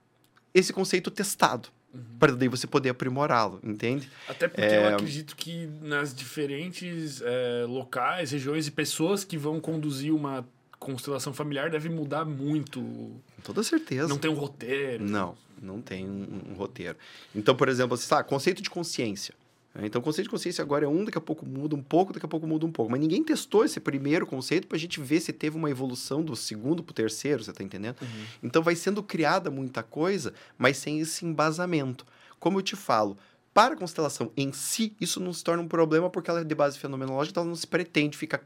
esse 0.54 0.72
conceito 0.74 1.10
testado, 1.12 1.70
Uhum. 1.94 2.02
para 2.20 2.34
daí 2.36 2.48
você 2.50 2.68
poder 2.68 2.90
aprimorá-lo, 2.90 3.60
entende? 3.64 4.10
Até 4.28 4.48
porque 4.48 4.62
É. 4.62 4.84
eu 4.84 4.96
acredito 4.96 5.36
que 5.36 5.66
nas 5.82 6.14
diferentes 6.14 7.22
é, 7.24 7.66
locais, 7.68 8.32
regiões 8.32 8.68
e 8.68 8.72
pessoas 8.72 9.24
que 9.24 9.38
vão 9.38 9.60
conduzir 9.62 10.14
uma 10.14 10.46
constelação 10.78 11.34
familiar 11.34 11.70
deve 11.70 11.88
mudar 11.90 12.26
muito. 12.26 12.82
Com 12.82 13.42
toda 13.44 13.64
certeza. 13.64 14.08
Não 14.10 14.18
tem 14.18 14.30
um 14.30 14.36
roteiro. 14.36 15.04
Não, 15.06 15.36
não 15.62 15.82
tem 15.82 16.06
um, 16.06 16.52
um 16.52 16.54
roteiro. 16.56 16.98
Então, 17.34 17.56
por 17.56 17.70
exemplo, 17.70 17.96
assim, 17.96 18.08
tá, 18.10 18.22
conceito 18.24 18.62
de 18.62 18.70
consciência. 18.70 19.34
Né? 19.76 19.86
Então, 19.86 20.00
o 20.00 20.04
conceito 20.04 20.28
de 20.28 20.32
consciência 20.32 20.62
agora 20.62 20.86
é 20.86 20.88
um, 20.88 21.04
daqui 21.04 21.18
a 21.18 21.22
pouco 21.22 21.46
muda 21.46 21.76
um 21.76 21.84
pouco, 21.84 22.14
daqui 22.14 22.26
a 22.26 22.30
pouco 22.30 22.48
muda 22.48 22.66
um 22.66 22.72
pouco. 22.72 22.90
Mas 22.90 23.02
ninguém 23.02 23.22
testou 23.22 23.66
esse 23.66 23.80
primeiro 23.80 24.26
conceito 24.26 24.68
para 24.68 24.78
a 24.78 24.80
gente 24.80 25.02
ver 25.02 25.20
se 25.20 25.34
teve 25.34 25.58
uma 25.58 25.70
evolução 25.70 26.24
do 26.24 26.36
segundo 26.36 26.82
para 26.82 26.92
o 26.92 26.96
terceiro, 26.96 27.44
você 27.44 27.52
tá 27.52 27.64
entendendo? 27.64 27.98
Uhum. 28.02 28.26
Então, 28.42 28.64
vai 28.64 28.76
sendo 28.76 29.04
criada 29.04 29.52
muita 29.52 29.84
coisa, 29.84 30.34
mas 30.58 30.78
sem 30.78 31.02
esse 31.02 31.26
embasamento. 31.26 32.06
Como 32.40 32.58
eu 32.58 32.62
te 32.62 32.76
falo, 32.76 33.18
para 33.54 33.74
a 33.74 33.78
constelação 33.78 34.32
em 34.36 34.52
si, 34.54 34.96
isso 35.00 35.20
não 35.20 35.34
se 35.34 35.44
torna 35.44 35.62
um 35.62 35.68
problema 35.68 36.10
porque 36.10 36.30
ela 36.30 36.42
é 36.42 36.44
de 36.44 36.56
base 36.56 36.80
fenomenológica, 36.80 37.32
então 37.32 37.44
ela 37.44 37.50
não 37.50 37.56
se 37.56 37.68
pretende 37.68 38.18
ficar 38.18 38.42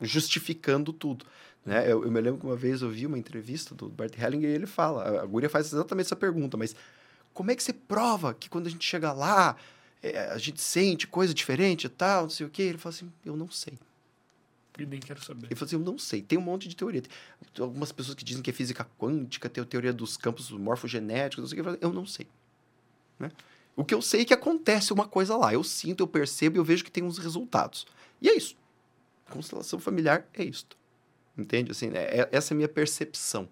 justificando 0.00 0.92
tudo. 0.92 1.24
Né? 1.64 1.84
Eu, 1.90 2.04
eu 2.04 2.10
me 2.10 2.20
lembro 2.20 2.40
que 2.40 2.46
uma 2.46 2.56
vez 2.56 2.82
eu 2.82 2.90
vi 2.90 3.06
uma 3.06 3.18
entrevista 3.18 3.74
do 3.74 3.88
Bert 3.88 4.18
Hellinger 4.18 4.50
e 4.50 4.54
ele 4.54 4.66
fala, 4.66 5.02
a, 5.02 5.22
a 5.22 5.26
Guria 5.26 5.48
faz 5.48 5.72
exatamente 5.72 6.06
essa 6.06 6.16
pergunta, 6.16 6.56
mas 6.56 6.74
como 7.32 7.50
é 7.50 7.56
que 7.56 7.62
você 7.62 7.72
prova 7.72 8.34
que 8.34 8.48
quando 8.50 8.66
a 8.66 8.70
gente 8.70 8.86
chega 8.86 9.12
lá, 9.12 9.56
é, 10.02 10.30
a 10.30 10.38
gente 10.38 10.60
sente 10.60 11.06
coisa 11.06 11.32
diferente 11.32 11.84
e 11.84 11.88
tal, 11.88 12.22
não 12.24 12.30
sei 12.30 12.46
o 12.46 12.50
quê? 12.50 12.62
Ele 12.62 12.78
fala 12.78 12.94
assim, 12.94 13.12
eu 13.24 13.36
não 13.36 13.50
sei. 13.50 13.78
E 14.78 14.86
nem 14.86 14.98
quero 15.00 15.22
saber. 15.22 15.46
Ele 15.46 15.54
falou 15.54 15.66
assim, 15.66 15.76
eu 15.76 15.82
não 15.82 15.98
sei. 15.98 16.22
Tem 16.22 16.38
um 16.38 16.42
monte 16.42 16.66
de 16.68 16.74
teoria. 16.74 17.02
Tem 17.02 17.62
algumas 17.62 17.92
pessoas 17.92 18.14
que 18.14 18.24
dizem 18.24 18.42
que 18.42 18.50
é 18.50 18.52
física 18.52 18.86
quântica, 18.98 19.48
tem 19.48 19.62
a 19.62 19.66
teoria 19.66 19.92
dos 19.92 20.16
campos 20.16 20.50
morfogenéticos, 20.50 21.42
não 21.42 21.48
sei 21.48 21.58
o. 21.58 21.60
Eu 21.60 21.64
falo, 21.64 21.78
Eu 21.80 21.92
não 21.92 22.06
sei. 22.06 22.26
Né? 23.18 23.30
O 23.76 23.84
que 23.84 23.94
eu 23.94 24.02
sei 24.02 24.22
é 24.22 24.24
que 24.24 24.34
acontece 24.34 24.92
uma 24.92 25.06
coisa 25.06 25.36
lá. 25.36 25.52
Eu 25.52 25.62
sinto, 25.62 26.02
eu 26.02 26.08
percebo 26.08 26.56
e 26.56 26.58
eu 26.58 26.64
vejo 26.64 26.84
que 26.84 26.90
tem 26.90 27.04
uns 27.04 27.18
resultados. 27.18 27.86
E 28.20 28.28
é 28.28 28.34
isso. 28.36 28.56
Constelação 29.30 29.78
familiar 29.78 30.26
é 30.34 30.42
isto. 30.42 30.76
Entende? 31.36 31.70
Assim, 31.70 31.90
é- 31.94 32.20
é- 32.20 32.28
essa 32.32 32.52
é 32.52 32.54
a 32.54 32.56
minha 32.56 32.68
percepção. 32.68 33.48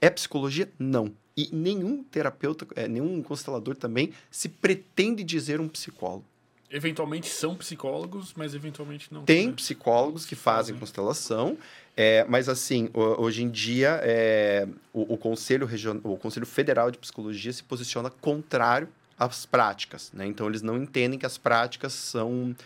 É 0.00 0.10
psicologia? 0.10 0.70
Não. 0.78 1.14
E 1.36 1.48
nenhum 1.52 2.02
terapeuta, 2.04 2.66
é, 2.76 2.86
nenhum 2.86 3.22
constelador 3.22 3.76
também 3.76 4.12
se 4.30 4.48
pretende 4.48 5.24
dizer 5.24 5.60
um 5.60 5.68
psicólogo. 5.68 6.24
Eventualmente 6.70 7.28
são 7.28 7.54
psicólogos, 7.54 8.32
mas 8.34 8.54
eventualmente 8.54 9.12
não. 9.12 9.24
Tem 9.24 9.48
né? 9.48 9.52
psicólogos 9.52 10.24
que 10.24 10.34
fazem 10.34 10.74
Fazem. 10.74 10.78
constelação, 10.78 11.58
é, 11.96 12.24
mas 12.24 12.48
assim, 12.48 12.88
ho- 12.94 13.22
hoje 13.22 13.42
em 13.42 13.50
dia 13.50 14.00
é, 14.02 14.66
o, 14.92 15.14
o 15.14 15.18
Conselho 15.18 15.66
Regional, 15.66 16.00
o 16.04 16.16
Conselho 16.16 16.46
Federal 16.46 16.90
de 16.90 16.96
Psicologia 16.96 17.52
se 17.52 17.62
posiciona 17.62 18.08
contrário 18.08 18.88
às 19.18 19.44
práticas, 19.44 20.10
né? 20.14 20.26
Então 20.26 20.46
eles 20.48 20.62
não 20.62 20.82
entendem 20.82 21.18
que 21.18 21.26
as 21.26 21.36
práticas 21.36 21.92
são 21.92 22.56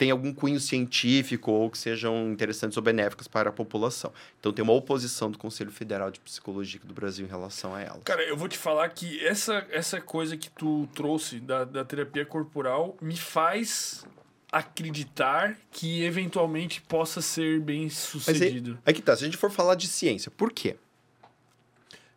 têm 0.00 0.10
algum 0.10 0.32
cunho 0.32 0.58
científico 0.58 1.52
ou 1.52 1.68
que 1.68 1.76
sejam 1.76 2.32
interessantes 2.32 2.74
ou 2.78 2.82
benéficas 2.82 3.28
para 3.28 3.50
a 3.50 3.52
população. 3.52 4.10
Então 4.38 4.50
tem 4.50 4.62
uma 4.62 4.72
oposição 4.72 5.30
do 5.30 5.36
Conselho 5.36 5.70
Federal 5.70 6.10
de 6.10 6.18
Psicologia 6.20 6.80
do 6.82 6.94
Brasil 6.94 7.26
em 7.26 7.28
relação 7.28 7.74
a 7.74 7.82
elas. 7.82 8.02
Cara, 8.02 8.22
eu 8.22 8.34
vou 8.34 8.48
te 8.48 8.56
falar 8.56 8.88
que 8.88 9.22
essa, 9.22 9.66
essa 9.70 10.00
coisa 10.00 10.38
que 10.38 10.48
tu 10.48 10.88
trouxe 10.94 11.38
da, 11.38 11.64
da 11.66 11.84
terapia 11.84 12.24
corporal 12.24 12.96
me 12.98 13.14
faz 13.14 14.06
acreditar 14.50 15.58
que 15.70 16.02
eventualmente 16.02 16.80
possa 16.80 17.20
ser 17.20 17.60
bem 17.60 17.84
Mas 17.84 17.98
sucedido. 17.98 18.70
aí, 18.70 18.78
aí 18.86 18.94
que 18.94 19.02
tá, 19.02 19.14
se 19.14 19.24
a 19.24 19.26
gente 19.26 19.36
for 19.36 19.50
falar 19.50 19.74
de 19.74 19.86
ciência, 19.86 20.30
por 20.30 20.50
quê? 20.50 20.76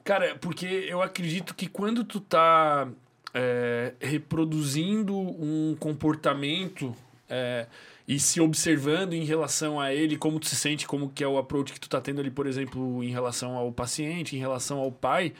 Cara, 0.05 0.37
porque 0.37 0.65
eu 0.65 1.01
acredito 1.01 1.53
que 1.53 1.67
quando 1.67 2.05
tu 2.05 2.21
tá 2.21 2.87
é, 3.33 3.93
reproduzindo 3.99 5.13
um 5.17 5.75
comportamento 5.77 6.95
é, 7.33 7.67
e 8.07 8.19
se 8.19 8.39
observando 8.39 9.13
em 9.13 9.23
relação 9.23 9.79
a 9.79 9.91
ele, 9.91 10.17
como 10.17 10.39
tu 10.39 10.47
se 10.47 10.55
sente, 10.55 10.85
como 10.85 11.09
que 11.09 11.23
é 11.23 11.27
o 11.27 11.37
approach 11.37 11.73
que 11.73 11.79
tu 11.79 11.89
tá 11.89 11.99
tendo 11.99 12.21
ali, 12.21 12.29
por 12.29 12.45
exemplo, 12.45 13.03
em 13.03 13.09
relação 13.09 13.55
ao 13.55 13.71
paciente, 13.71 14.35
em 14.35 14.39
relação 14.39 14.77
ao 14.77 14.91
pai, 14.91 15.33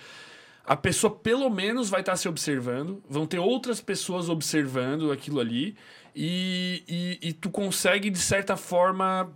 a 0.65 0.75
pessoa 0.75 1.13
pelo 1.13 1.49
menos 1.49 1.89
vai 1.89 1.99
estar 1.99 2.15
se 2.15 2.27
observando, 2.27 3.03
vão 3.07 3.27
ter 3.27 3.37
outras 3.37 3.79
pessoas 3.79 4.27
observando 4.27 5.11
aquilo 5.11 5.39
ali, 5.39 5.75
e, 6.15 6.83
e, 6.87 7.29
e 7.29 7.33
tu 7.33 7.49
consegue, 7.49 8.09
de 8.09 8.19
certa 8.19 8.55
forma, 8.55 9.31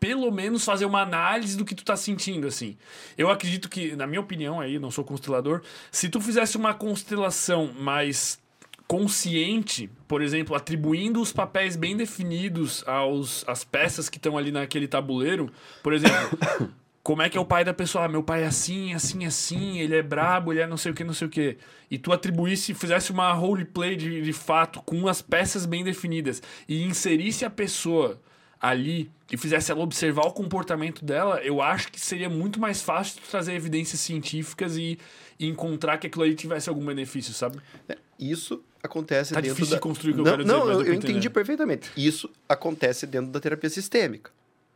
pelo 0.00 0.30
menos 0.32 0.64
fazer 0.64 0.84
uma 0.84 1.00
análise 1.00 1.56
do 1.56 1.64
que 1.64 1.74
tu 1.74 1.84
tá 1.84 1.96
sentindo, 1.96 2.46
assim. 2.46 2.76
Eu 3.16 3.30
acredito 3.30 3.68
que, 3.68 3.94
na 3.94 4.06
minha 4.06 4.20
opinião 4.20 4.60
aí, 4.60 4.78
não 4.78 4.90
sou 4.90 5.04
constelador, 5.04 5.62
se 5.90 6.08
tu 6.08 6.20
fizesse 6.20 6.56
uma 6.56 6.74
constelação 6.74 7.72
mais 7.72 8.41
consciente, 8.86 9.90
por 10.06 10.22
exemplo, 10.22 10.54
atribuindo 10.54 11.20
os 11.20 11.32
papéis 11.32 11.76
bem 11.76 11.96
definidos 11.96 12.82
aos 12.86 13.46
às 13.48 13.64
peças 13.64 14.08
que 14.08 14.18
estão 14.18 14.36
ali 14.36 14.52
naquele 14.52 14.86
tabuleiro, 14.86 15.50
por 15.82 15.92
exemplo, 15.92 16.38
como 17.02 17.22
é 17.22 17.28
que 17.28 17.36
é 17.36 17.40
o 17.40 17.44
pai 17.44 17.64
da 17.64 17.74
pessoa? 17.74 18.04
Ah, 18.04 18.08
meu 18.08 18.22
pai 18.22 18.42
é 18.42 18.46
assim, 18.46 18.94
assim, 18.94 19.24
assim, 19.24 19.78
ele 19.78 19.96
é 19.96 20.02
brabo, 20.02 20.52
ele 20.52 20.60
é 20.60 20.66
não 20.66 20.76
sei 20.76 20.92
o 20.92 20.94
que, 20.94 21.04
não 21.04 21.14
sei 21.14 21.26
o 21.26 21.30
que. 21.30 21.56
E 21.90 21.98
tu 21.98 22.12
atribuísse, 22.12 22.74
fizesse 22.74 23.10
uma 23.10 23.32
roleplay 23.32 23.96
de, 23.96 24.22
de 24.22 24.32
fato 24.32 24.80
com 24.82 25.08
as 25.08 25.20
peças 25.20 25.66
bem 25.66 25.82
definidas 25.82 26.42
e 26.68 26.82
inserisse 26.84 27.44
a 27.44 27.50
pessoa 27.50 28.20
ali 28.62 29.10
e 29.30 29.36
fizesse 29.36 29.72
ela 29.72 29.80
observar 29.80 30.22
o 30.22 30.30
comportamento 30.30 31.04
dela, 31.04 31.40
eu 31.42 31.60
acho 31.60 31.90
que 31.90 32.00
seria 32.00 32.30
muito 32.30 32.60
mais 32.60 32.80
fácil 32.80 33.20
trazer 33.28 33.54
evidências 33.54 34.00
científicas 34.00 34.76
e, 34.76 34.98
e 35.36 35.48
encontrar 35.48 35.98
que 35.98 36.06
aquilo 36.06 36.22
ali 36.22 36.36
tivesse 36.36 36.68
algum 36.68 36.86
benefício, 36.86 37.34
sabe? 37.34 37.58
É, 37.88 37.98
Isso, 38.20 38.62
acontece 38.82 39.32
Tá 39.34 39.40
dentro 39.40 39.54
difícil 39.54 39.70
da... 39.72 39.76
de 39.76 39.82
construir 39.82 40.12
o 40.12 40.14
que 40.14 40.20
eu 40.20 40.24
não, 40.24 40.30
quero 40.32 40.44
dizer, 40.44 40.56
Não, 40.56 40.64
eu, 40.70 40.80
eu 40.80 40.86
eu 40.86 40.94
entendi 40.94 41.30
perfeitamente. 41.30 41.90
Isso 41.96 42.30
acontece 42.48 43.06
dentro 43.06 43.30
da 43.30 43.38
terapia 43.40 43.70
sistêmica, 43.70 44.30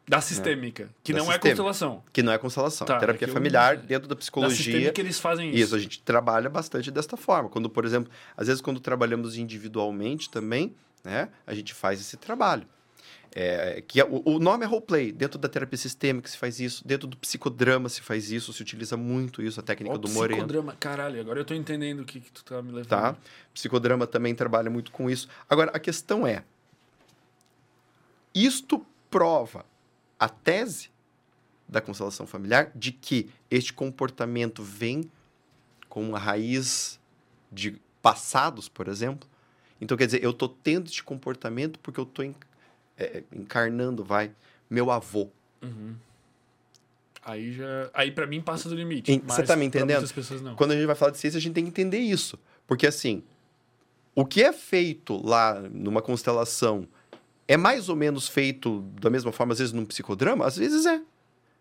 Da 0.09 0.21
sistêmica, 0.21 0.89
que 1.03 1.13
Da 1.13 1.19
não 1.19 1.25
é 1.27 1.35
sistêmica. 1.35 1.49
constelação. 1.63 2.03
que 2.13 2.23
não 2.23 2.33
é 2.33 2.39
constelação. 2.39 2.87
Tá, 2.87 2.97
a 2.97 3.01
terapia 3.01 3.17
é 3.17 3.27
que 3.27 3.31
eu- 3.31 3.35
familiar, 3.35 3.77
dentro 3.77 4.09
da 4.09 4.15
Da 4.15 4.19
psicologia... 4.19 4.57
sistêmica 4.57 5.01
eles 5.01 5.19
fazem 5.19 5.49
isso. 5.51 5.59
Isso, 5.59 5.75
a 5.75 5.79
gente 5.79 6.01
trabalha 6.03 6.49
bastante 6.49 6.91
desta 6.91 7.17
forma. 7.17 7.49
Quando, 7.49 7.69
por 7.69 7.85
exemplo, 7.85 8.11
às 8.37 8.47
vezes 8.47 8.61
quando 8.63 8.79
trabalhamos 8.81 9.37
individualmente 9.37 10.31
também, 10.31 10.75
né, 11.03 11.29
a 11.47 11.55
gente 11.55 11.75
faz 11.75 12.01
esse 12.01 12.17
trabalho. 12.17 12.67
É, 13.39 13.83
que 13.87 14.01
é- 14.01 14.05
o, 14.05 14.23
o 14.25 14.39
nome 14.39 14.65
é 14.65 14.67
roleplay. 14.67 15.13
Dentro 15.13 15.39
da 15.39 15.47
terapia 15.47 15.77
sistêmica 15.77 16.27
se 16.27 16.39
faz 16.39 16.59
isso, 16.59 16.83
dentro 16.89 17.07
do 17.07 17.19
psicodrama 17.19 17.87
se 17.91 18.01
faz 18.01 18.31
isso, 18.31 18.51
se 18.51 18.63
utiliza 18.63 18.97
muito 18.97 19.43
isso, 19.43 19.61
a 19.61 19.63
técnica 19.63 19.99
do 19.99 20.09
Moreno. 20.09 20.39
psicodrama. 20.39 20.75
Caralho, 20.81 21.21
agora 21.21 21.41
eu 21.41 21.45
tô 21.45 21.53
entendendo 21.53 22.01
o 22.01 22.05
que, 22.07 22.19
que 22.19 22.33
tu 22.33 22.43
tá 22.43 22.63
me 22.63 22.73
levando. 22.73 22.89
Tá? 22.89 23.15
Psicodrama 23.53 24.07
também 24.07 24.35
trabalha 24.35 24.71
muito 24.71 24.91
com 24.91 25.11
isso. 25.11 25.29
Agora, 25.51 25.71
a 25.73 25.79
questão 25.79 26.27
é: 26.27 26.45
isto 28.35 28.87
prova 29.11 29.67
a 30.19 30.31
tese 30.31 30.91
da 31.69 31.83
constelação 31.83 32.27
familiar 32.27 32.73
de 32.75 32.91
que 32.91 33.29
este 33.51 33.71
comportamento 33.71 34.63
vem 34.63 35.11
com 35.91 36.09
uma 36.09 36.19
raiz 36.19 36.99
de 37.53 37.79
passados, 38.01 38.67
por 38.67 38.89
exemplo. 38.89 39.29
Então, 39.79 39.95
quer 39.95 40.07
dizer, 40.07 40.25
eu 40.25 40.31
estou 40.31 40.49
tendo 40.49 40.87
este 40.87 41.05
comportamento 41.05 41.79
porque 41.81 42.01
eu 42.01 42.05
estou 42.05 42.25
encarnando, 43.33 44.05
vai, 44.05 44.31
meu 44.69 44.91
avô. 44.91 45.29
Uhum. 45.63 45.95
Aí 47.25 47.53
já. 47.53 47.91
Aí 47.93 48.13
pra 48.13 48.27
mim 48.27 48.41
passa 48.41 48.69
do 48.69 48.75
limite. 48.77 49.21
Você 49.27 49.43
tá 49.43 49.57
me 49.57 49.65
entendendo? 49.65 50.09
Pessoas 50.13 50.41
não. 50.41 50.55
Quando 50.55 50.71
a 50.71 50.75
gente 50.77 50.87
vai 50.87 50.95
falar 50.95 51.11
de 51.11 51.19
ciência, 51.19 51.39
a 51.39 51.41
gente 51.41 51.55
tem 51.55 51.65
que 51.65 51.71
entender 51.71 51.99
isso. 51.99 52.39
Porque, 52.67 52.87
assim, 52.87 53.23
o 54.15 54.25
que 54.25 54.43
é 54.43 54.53
feito 54.53 55.21
lá 55.27 55.61
numa 55.73 56.01
constelação 56.01 56.87
é 57.49 57.57
mais 57.57 57.89
ou 57.89 57.97
menos 57.97 58.29
feito 58.29 58.81
da 59.01 59.11
mesma 59.11 59.33
forma, 59.33 59.53
às 59.53 59.59
vezes, 59.59 59.73
num 59.73 59.85
psicodrama? 59.85 60.47
Às 60.47 60.57
vezes 60.57 60.87
é. 60.87 61.03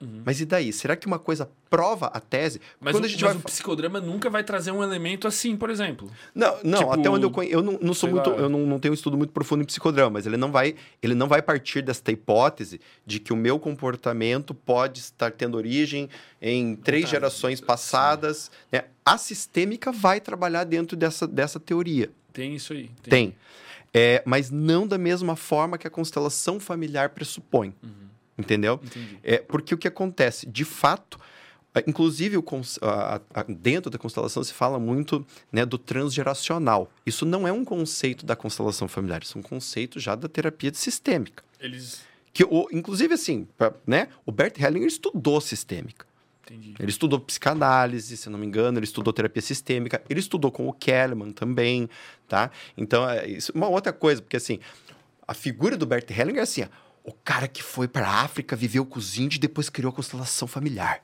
Uhum. 0.02 0.22
Mas 0.26 0.42
e 0.42 0.46
daí? 0.46 0.74
Será 0.74 0.96
que 0.96 1.08
uma 1.08 1.18
coisa 1.18 1.50
prova 1.70 2.08
a 2.08 2.20
tese? 2.20 2.60
Mas, 2.82 2.94
Quando 2.94 3.04
o, 3.04 3.08
a 3.08 3.10
gente 3.10 3.24
vai 3.24 3.34
o 3.34 3.40
psicodrama 3.40 4.02
nunca 4.02 4.30
vai 4.30 4.44
trazer 4.44 4.72
um 4.72 4.84
elemento 4.84 5.26
assim, 5.28 5.56
por 5.56 5.70
exemplo. 5.70 6.12
Não, 6.34 6.58
não, 6.64 6.80
Tipo, 6.80 6.92
até 6.92 7.10
onde 7.10 7.26
eu 7.26 7.32
conheço. 7.32 7.56
Eu 7.56 7.62
não, 7.64 7.80
não 7.82 7.94
sou 7.94 8.10
muito. 8.10 8.30
lá. 8.30 8.36
Eu 8.36 8.50
não, 8.50 8.60
não 8.66 8.78
tenho 8.80 8.92
um 8.92 8.96
estudo 8.96 9.18
muito 9.18 9.32
profundo 9.32 9.62
em 9.64 9.66
psicodrama, 9.66 10.10
mas 10.12 10.26
ele 10.26 10.36
não 10.38 10.52
vai. 10.52 10.76
Ele 11.02 11.16
não 11.16 11.28
vai 11.28 11.42
partir 11.42 11.82
desta 11.82 12.12
hipótese 12.12 12.82
de 13.06 13.20
que 13.20 13.32
o 13.32 13.36
meu 13.38 13.58
comportamento 13.58 14.54
pode 14.54 15.00
estar 15.00 15.32
tendo 15.32 15.56
origem 15.56 16.10
em 16.42 16.76
três 16.76 17.06
Tá, 17.06 17.12
gerações 17.12 17.62
passadas. 17.62 18.52
né? 18.72 18.84
A 19.06 19.18
sistêmica 19.18 19.92
vai 19.92 20.20
trabalhar 20.20 20.66
dentro 20.66 20.98
dessa, 20.98 21.26
dessa 21.26 21.60
teoria. 21.60 22.10
Tem 22.34 22.54
isso 22.56 22.74
aí. 22.74 22.90
Tem. 23.04 23.34
É, 23.94 24.22
mas 24.26 24.52
não 24.52 24.86
da 24.86 24.98
mesma 24.98 25.38
forma 25.38 25.78
que 25.78 25.88
a 25.88 25.90
constelação 25.90 26.60
familiar 26.60 27.12
pressupõe. 27.12 27.74
Uhum. 27.82 28.05
Entendeu? 28.38 28.80
Entendi. 28.84 29.20
É, 29.24 29.38
porque 29.38 29.74
o 29.74 29.78
que 29.78 29.88
acontece? 29.88 30.46
De 30.46 30.66
fato, 30.66 31.20
ah, 31.76 31.84
inclusive 31.86 32.38
dentro 33.60 33.92
da 33.92 33.98
constelação 33.98 34.42
se 34.42 34.54
fala 34.54 34.80
muito 34.80 35.26
né, 35.52 35.66
do 35.66 35.78
transgeracional. 35.78 36.90
Isso 37.06 37.26
não 37.26 37.46
é 37.46 37.52
um 37.52 37.66
conceito 37.66 38.26
da 38.26 38.36
constelação 38.36 38.88
familiar, 38.88 39.22
isso 39.24 39.38
é 39.38 39.40
um 39.40 39.44
conceito 39.44 40.00
já 40.00 40.16
da 40.16 40.30
terapia 40.30 40.72
de 40.72 40.78
sistêmica. 40.78 41.44
Eles. 41.60 42.02
Que 42.34 42.44
o, 42.44 42.68
inclusive, 42.72 43.14
assim, 43.14 43.48
né, 43.86 44.08
o 44.26 44.32
Bert 44.32 44.58
Hellinger 44.58 44.88
estudou 44.88 45.40
sistêmica. 45.42 46.06
Entendi. 46.46 46.76
Ele 46.80 46.92
estudou 46.92 47.20
psicanálise, 47.20 48.16
se 48.16 48.30
não 48.30 48.38
me 48.38 48.46
engano, 48.46 48.78
ele 48.78 48.86
estudou 48.86 49.12
terapia 49.12 49.42
sistêmica, 49.42 50.02
ele 50.10 50.20
estudou 50.20 50.52
com 50.52 50.68
o 50.68 50.74
Kellerman 50.74 51.32
também, 51.32 51.90
tá? 52.28 52.52
Então, 52.78 53.10
é 53.10 53.28
isso 53.28 53.52
é 53.54 53.58
uma 53.58 53.68
outra 53.68 53.92
coisa, 53.92 54.22
porque 54.22 54.38
assim, 54.38 54.60
a 55.28 55.34
figura 55.34 55.76
do 55.76 55.86
Bert 55.86 56.10
Hellinger 56.10 56.40
é 56.40 56.44
assim, 56.44 56.64
ó, 56.64 56.68
o 57.06 57.14
cara 57.14 57.48
que 57.48 57.62
foi 57.64 57.88
para 57.88 58.08
a 58.08 58.22
África, 58.22 58.56
viveu 58.56 58.86
com 58.86 58.98
os 59.00 59.18
índios 59.18 59.38
e 59.38 59.40
depois 59.40 59.70
criou 59.70 59.92
a 59.92 59.96
constelação 59.96 60.48
familiar. 60.48 61.02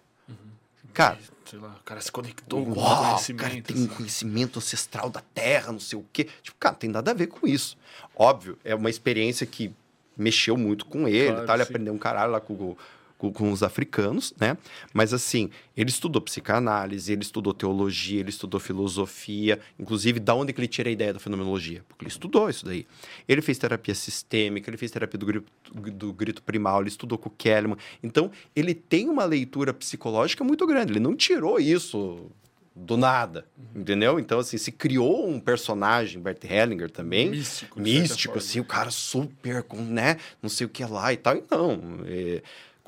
Cara, 0.94 1.18
Sei 1.45 1.60
lá, 1.60 1.69
o 1.80 1.84
cara 1.84 1.99
se 2.02 2.11
conectou 2.11 2.65
com 2.65 2.72
o 2.72 2.76
uau, 2.78 2.91
o 2.91 2.95
cara 2.95 3.10
conhecimento. 3.10 3.65
tem 3.68 3.78
um 3.78 3.86
assim. 3.86 3.95
conhecimento 3.95 4.60
ancestral 4.60 5.10
da 5.10 5.22
Terra, 5.34 5.72
não 5.72 5.80
sei 5.80 5.99
o 5.99 6.06
quê. 6.14 6.28
Tipo, 6.41 6.57
cara, 6.57 6.76
tem 6.76 6.90
nada 6.90 7.11
a 7.11 7.14
ver 7.14 7.28
com 7.28 7.45
isso. 7.48 7.78
Óbvio, 8.15 8.57
é 8.64 8.73
uma 8.76 8.90
experiência 8.90 9.45
que 9.45 9.73
mexeu 10.18 10.56
muito 10.57 10.86
com 10.86 11.07
ele, 11.07 11.32
Claro, 11.32 11.48
tá? 11.48 11.53
Ele 11.56 11.64
sim. 11.65 11.69
aprendeu 11.69 11.94
um 11.94 11.98
caralho 11.98 12.32
lá 12.32 12.40
com, 12.41 12.76
com, 13.22 13.31
com 13.31 13.52
os 13.52 13.61
africanos, 13.61 14.34
né? 14.39 14.57
Mas 14.91 15.14
assim, 15.14 15.52
ele 15.77 15.91
estudou 15.91 16.19
psicanálise, 16.23 17.14
ele 17.14 17.22
estudou 17.22 17.53
teologia, 17.53 18.19
ele 18.19 18.31
estudou 18.31 18.60
filosofia, 18.60 19.60
inclusive 19.77 20.19
da 20.19 20.34
onde 20.34 20.52
que 20.52 20.60
ele 20.60 20.68
tira 20.68 20.89
a 20.89 20.91
ideia 20.91 21.14
da 21.14 21.19
fenomenologia? 21.19 21.84
Porque 21.88 22.03
ele 22.03 22.10
estudou 22.10 22.49
isso 22.49 22.65
daí. 22.65 22.88
Ele 23.27 23.43
fez 23.43 23.60
terapia 23.60 23.93
sistêmica, 23.93 24.72
ele 24.72 24.77
fez 24.77 24.89
terapia 24.89 25.19
do 25.19 25.26
grito, 25.27 25.52
do 25.72 26.11
grito 26.11 26.41
primal, 26.41 26.81
ele 26.81 26.89
estudou 26.89 27.15
com 27.15 27.30
o 27.30 27.31
Kellerman. 27.38 27.77
Então, 28.02 28.31
ele 28.56 28.73
tem 28.73 29.07
uma 29.07 29.23
leitura 29.23 29.72
psicológica 29.72 30.43
muito 30.43 30.65
grande. 30.65 30.93
Ele 30.93 30.99
não 30.99 31.15
tirou 31.15 31.60
isso 31.60 32.31
do 32.76 32.95
nada, 32.98 33.45
entendeu? 33.76 34.19
Então, 34.19 34.39
assim, 34.39 34.57
se 34.57 34.72
criou 34.72 35.30
um 35.30 35.39
personagem, 35.39 36.22
Bert 36.22 36.43
Hellinger 36.43 36.89
também, 36.89 37.30
Místico. 37.30 37.80
místico, 37.80 38.38
assim, 38.38 38.60
o 38.61 38.65
cara 38.65 38.89
super, 38.89 39.61
com, 39.61 39.77
né, 39.77 40.18
não 40.41 40.49
sei 40.49 40.65
o 40.65 40.69
que 40.69 40.84
lá 40.85 41.11
e 41.11 41.18
tal. 41.18 41.35
E 41.35 41.43
não, 41.52 41.99
é, 42.06 42.41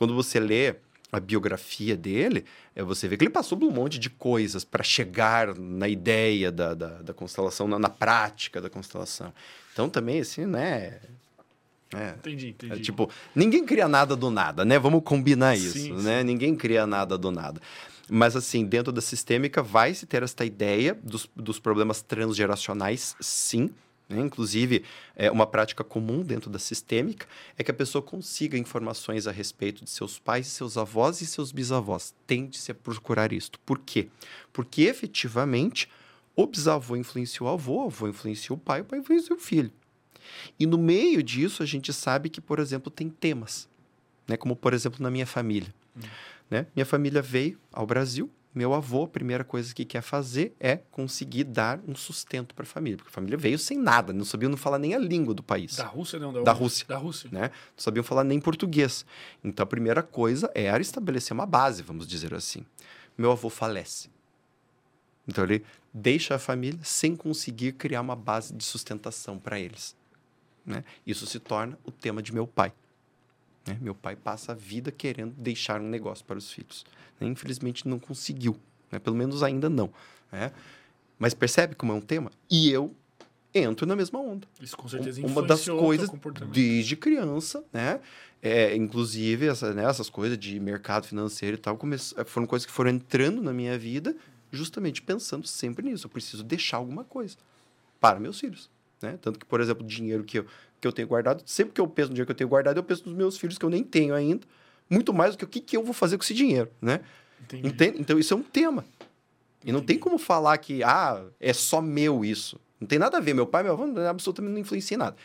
quando 0.03 0.13
você 0.13 0.38
lê 0.38 0.75
a 1.13 1.17
biografia 1.17 1.95
dele, 1.95 2.43
é, 2.75 2.84
você 2.84 3.07
vê 3.07 3.15
que 3.15 3.23
ele 3.23 3.31
passou 3.31 3.57
por 3.57 3.65
um 3.65 3.71
monte 3.71 3.97
de 3.97 4.09
coisas 4.09 4.65
para 4.65 4.84
chegar 4.84 5.57
na 5.57 5.88
ideia 5.88 6.51
da, 6.51 6.73
da, 6.73 6.88
da 7.01 7.13
constelação, 7.13 7.69
na, 7.69 7.80
na 7.80 7.88
prática 7.88 8.59
da 8.59 8.69
constelação. 8.69 9.34
Então, 9.71 9.88
também, 9.88 10.19
assim, 10.19 10.45
né... 10.45 10.99
É, 11.95 12.15
Entendi, 12.17 12.49
entendi. 12.49 12.73
é, 12.73 12.80
tipo, 12.80 13.09
ninguém 13.34 13.63
cria 13.65 13.88
nada 13.88 14.13
do 14.13 14.30
nada, 14.30 14.65
né? 14.65 14.77
Vamos 14.77 15.03
combinar 15.05 15.55
Sim, 15.55 15.63
isso, 15.63 15.80
sim. 15.80 15.93
né? 16.03 16.21
Ninguém 16.21 16.53
cria 16.53 16.85
nada 16.85 17.17
do 17.17 17.31
nada. 17.31 17.61
Mas, 18.09 18.35
assim, 18.35 18.65
dentro 18.65 18.91
da 18.91 18.99
sistêmica 18.99 19.63
vai 19.63 19.93
se 19.93 20.05
ter 20.05 20.21
esta 20.21 20.43
ideia 20.43 20.99
dos, 21.01 21.30
dos 21.34 21.59
problemas 21.59 22.01
transgeracionais, 22.01 23.15
sim. 23.21 23.69
Né? 24.14 24.22
Inclusive, 24.22 24.84
é, 25.15 25.30
uma 25.30 25.45
prática 25.45 25.84
comum 25.84 26.22
dentro 26.22 26.49
da 26.49 26.60
sistêmica 26.60 27.27
é 27.57 27.64
que 27.64 27.72
a 27.72 27.73
pessoa 27.73 28.02
consiga 28.02 28.57
informações 28.57 29.27
a 29.27 29.31
respeito 29.31 29.84
de 29.84 29.90
seus 29.90 30.19
pais, 30.19 30.48
seus 30.48 30.77
avós 30.77 31.22
e 31.22 31.26
seus 31.26 31.52
bisavós. 31.52 32.14
Tende-se 32.26 32.72
a 32.72 32.76
procurar 32.76 33.34
isto. 33.34 33.60
Por 33.60 33.80
quê? 33.80 34.07
Porque, 34.52 34.84
efetivamente, 34.84 35.90
o 36.35 36.48
bisavô 36.48 36.95
influenciou 36.95 37.49
o 37.49 37.53
avô, 37.53 37.84
o 37.84 37.88
avô 37.88 38.07
influenciou 38.07 38.57
o 38.57 38.60
pai, 38.60 38.81
o 38.81 38.85
pai 38.85 38.99
influenciou 38.99 39.38
o 39.38 39.41
filho. 39.41 39.72
E 40.60 40.65
no 40.65 40.77
meio 40.77 41.22
disso, 41.22 41.61
a 41.61 41.65
gente 41.65 41.91
sabe 41.91 42.30
que, 42.30 42.40
por 42.40 42.60
exemplo, 42.60 42.90
tem 42.90 43.10
temas, 43.10 43.68
né? 44.27 44.38
como, 44.38 44.56
por 44.56 44.73
exemplo, 44.73 45.02
na 45.02 45.11
minha 45.11 45.27
família. 45.27 45.73
Né? 46.49 46.68
Minha 46.76 46.85
família 46.85 47.22
veio 47.22 47.60
ao 47.72 47.85
Brasil, 47.85 48.30
meu 48.53 48.73
avô, 48.73 49.05
a 49.05 49.07
primeira 49.07 49.43
coisa 49.43 49.73
que 49.73 49.84
quer 49.84 50.01
fazer 50.01 50.55
é 50.59 50.77
conseguir 50.91 51.43
dar 51.43 51.80
um 51.88 51.95
sustento 51.95 52.53
para 52.53 52.63
a 52.63 52.65
família, 52.67 52.97
porque 52.97 53.09
a 53.09 53.13
família 53.13 53.38
veio 53.38 53.57
sem 53.57 53.77
nada, 53.77 54.13
não 54.13 54.23
sabiam 54.23 54.49
não 54.49 54.57
falar 54.57 54.77
nem 54.77 54.93
a 54.93 54.99
língua 54.99 55.34
do 55.34 55.41
país. 55.41 55.75
Da 55.75 55.85
Rússia, 55.85 56.19
não? 56.19 56.31
Da, 56.31 56.43
Da? 56.43 56.51
Rússia. 56.51 56.85
Da 56.88 56.97
Rússia. 56.97 57.30
Né? 57.31 57.49
Não 57.49 57.49
sabiam 57.77 58.03
falar 58.03 58.23
nem 58.23 58.39
português. 58.39 59.05
Então 59.43 59.63
a 59.63 59.67
primeira 59.67 60.03
coisa 60.03 60.51
era 60.53 60.81
estabelecer 60.81 61.34
uma 61.34 61.47
base, 61.47 61.81
vamos 61.81 62.07
dizer 62.07 62.34
assim. 62.34 62.63
Meu 63.17 63.31
avô 63.31 63.49
falece. 63.49 64.09
Então 65.27 65.43
ele 65.43 65.63
deixa 65.91 66.35
a 66.35 66.39
família 66.39 66.80
sem 66.84 67.15
conseguir 67.15 67.73
criar 67.73 68.01
uma 68.01 68.15
base 68.15 68.53
de 68.53 68.63
sustentação 68.63 69.39
para 69.39 69.59
eles. 69.59 69.95
Né? 70.65 70.84
Isso 71.05 71.25
se 71.25 71.39
torna 71.39 71.77
o 71.84 71.91
tema 71.91 72.21
de 72.21 72.34
meu 72.34 72.45
pai. 72.45 72.71
Né? 73.68 73.77
Meu 73.81 73.95
pai 73.95 74.15
passa 74.15 74.52
a 74.52 74.56
vida 74.56 74.91
querendo 74.91 75.34
deixar 75.38 75.80
um 75.81 75.88
negócio 75.88 76.23
para 76.26 76.38
os 76.38 76.52
filhos. 76.52 76.85
né? 77.19 77.27
Infelizmente 77.27 77.88
não 77.88 77.99
conseguiu, 77.99 78.57
né? 78.91 78.99
pelo 78.99 79.15
menos 79.15 79.41
ainda 79.44 79.69
não. 79.69 79.91
né? 80.31 80.52
Mas 81.19 81.34
percebe 81.34 81.76
como 81.76 81.91
é 81.91 81.95
um 81.95 82.02
tema? 82.02 82.31
E 82.49 82.69
eu 82.72 82.94
entro 83.56 83.85
na 83.85 83.95
mesma 83.95 84.19
onda 84.19 84.48
Isso 84.60 84.76
com 84.76 84.88
certeza 84.90 85.22
uma 85.22 85.41
das 85.44 85.60
coisas 85.80 86.10
desde 86.52 86.95
criança, 86.95 87.64
né? 87.72 87.99
É, 88.41 88.76
inclusive, 88.76 89.45
essa, 89.48 89.73
né, 89.73 89.85
essas 89.85 90.10
coisas 90.10 90.38
de 90.38 90.60
mercado 90.60 91.07
financeiro 91.07 91.56
e 91.56 91.57
tal, 91.57 91.77
come- 91.77 91.98
foram 92.26 92.45
coisas 92.45 92.65
que 92.65 92.72
foram 92.73 92.90
entrando 92.91 93.41
na 93.41 93.53
minha 93.53 93.77
vida 93.80 94.14
justamente 94.52 95.02
pensando 95.02 95.48
sempre 95.48 95.85
nisso. 95.85 96.07
Eu 96.07 96.10
preciso 96.10 96.44
deixar 96.44 96.76
alguma 96.77 97.06
coisa 97.06 97.38
para 98.02 98.19
meus 98.19 98.38
filhos, 98.40 98.69
né? 99.03 99.19
Tanto 99.21 99.38
que, 99.38 99.45
por 99.45 99.61
exemplo, 99.61 99.84
o 99.84 99.88
dinheiro 99.88 100.23
que 100.23 100.39
eu, 100.39 100.45
que 100.81 100.88
eu 100.88 100.91
tenho 100.91 101.07
guardado, 101.07 101.43
sempre 101.45 101.73
que 101.73 101.81
eu 101.81 101.88
penso 101.88 102.09
no 102.09 102.13
dinheiro 102.15 102.25
que 102.25 102.31
eu 102.31 102.35
tenho 102.38 102.49
guardado, 102.49 102.77
eu 102.77 102.84
penso 102.84 103.03
nos 103.05 103.13
meus 103.15 103.38
filhos 103.38 103.57
que 103.57 103.65
eu 103.65 103.69
nem 103.69 103.84
tenho 103.84 104.15
ainda, 104.15 104.47
muito 104.89 105.13
mais 105.13 105.35
do 105.35 105.38
que 105.39 105.43
o 105.45 105.47
que, 105.47 105.59
que 105.59 105.77
eu 105.77 105.84
vou 105.84 105.93
fazer 105.93 106.17
com 106.17 106.23
esse 106.23 106.34
dinheiro, 106.34 106.69
né? 106.81 107.01
Entendi. 107.43 107.67
Entende? 107.67 107.97
Então, 108.01 108.17
isso 108.17 108.34
é 108.34 108.38
um 108.38 108.41
tema. 108.43 108.84
E 109.63 109.71
não 109.71 109.81
tem 109.81 109.97
como 109.97 110.17
falar 110.17 110.57
que, 110.57 110.84
ah, 110.84 111.23
é 111.39 111.53
só 111.53 111.81
meu 111.81 112.23
isso. 112.25 112.59
Não 112.80 112.88
tem 112.88 112.99
nada 112.99 113.17
a 113.17 113.21
ver. 113.21 113.34
Meu 113.34 113.47
pai 113.47 113.63
meu 113.63 113.73
avô 113.73 113.85
absolutamente 114.09 114.51
não 114.53 114.59
influenciam 114.59 114.97
em 114.97 114.99
nada. 114.99 115.15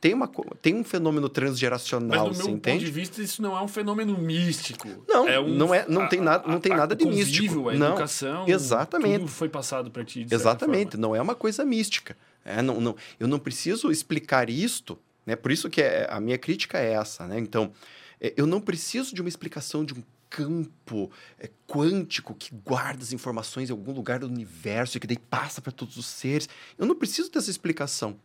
Tem, 0.00 0.14
uma, 0.14 0.28
tem 0.62 0.74
um 0.76 0.84
fenômeno 0.84 1.26
Mas 1.26 1.32
transgeracional, 1.32 2.18
no 2.28 2.30
meu 2.30 2.34
você 2.34 2.42
ponto 2.44 2.56
entende? 2.56 2.84
de 2.84 2.90
vista, 2.90 3.20
isso 3.20 3.42
não 3.42 3.56
é 3.56 3.60
um 3.62 3.66
fenômeno 3.66 4.16
místico. 4.16 4.88
Não, 5.08 5.28
é 5.28 5.40
um, 5.40 5.48
não 5.48 5.74
é- 5.74 5.84
não 5.88 6.08
tem 6.08 6.20
nada- 6.20 6.46
não 6.48 6.60
tem 6.60 6.72
a- 6.72 6.76
nada 6.76 6.94
de 6.94 7.04
convívio, 7.04 7.42
místico. 7.42 7.68
A 7.68 7.74
Não, 7.74 7.86
educação, 7.88 8.48
exatamente. 8.48 9.18
tudo 9.20 9.28
foi 9.28 9.48
passado 9.48 9.90
para 9.90 10.04
ti, 10.04 10.24
Exatamente. 10.30 10.96
Não 10.96 11.16
é 11.16 11.20
uma 11.20 11.34
coisa 11.34 11.64
mística. 11.64 12.16
É, 12.44 12.62
não, 12.62 12.80
não, 12.80 12.96
eu 13.18 13.28
não 13.28 13.38
preciso 13.38 13.90
explicar 13.90 14.48
isto, 14.48 14.98
né? 15.26 15.36
Por 15.36 15.50
isso 15.50 15.68
que 15.68 15.82
é, 15.82 16.06
a 16.10 16.20
minha 16.20 16.38
crítica 16.38 16.78
é 16.78 16.92
essa, 16.92 17.26
né? 17.26 17.38
Então, 17.38 17.72
é, 18.20 18.32
eu 18.36 18.46
não 18.46 18.60
preciso 18.60 19.14
de 19.14 19.20
uma 19.20 19.28
explicação 19.28 19.84
de 19.84 19.94
um 19.94 20.02
campo 20.30 21.10
é, 21.38 21.50
quântico 21.66 22.34
que 22.34 22.54
guarda 22.54 23.02
as 23.02 23.12
informações 23.12 23.68
em 23.68 23.72
algum 23.72 23.92
lugar 23.92 24.18
do 24.18 24.26
universo 24.26 24.96
e 24.96 25.00
que 25.00 25.06
daí 25.06 25.18
passa 25.18 25.60
para 25.60 25.72
todos 25.72 25.96
os 25.96 26.06
seres. 26.06 26.48
Eu 26.76 26.86
não 26.86 26.94
preciso 26.94 27.30
dessa 27.30 27.50
explicação. 27.50 28.18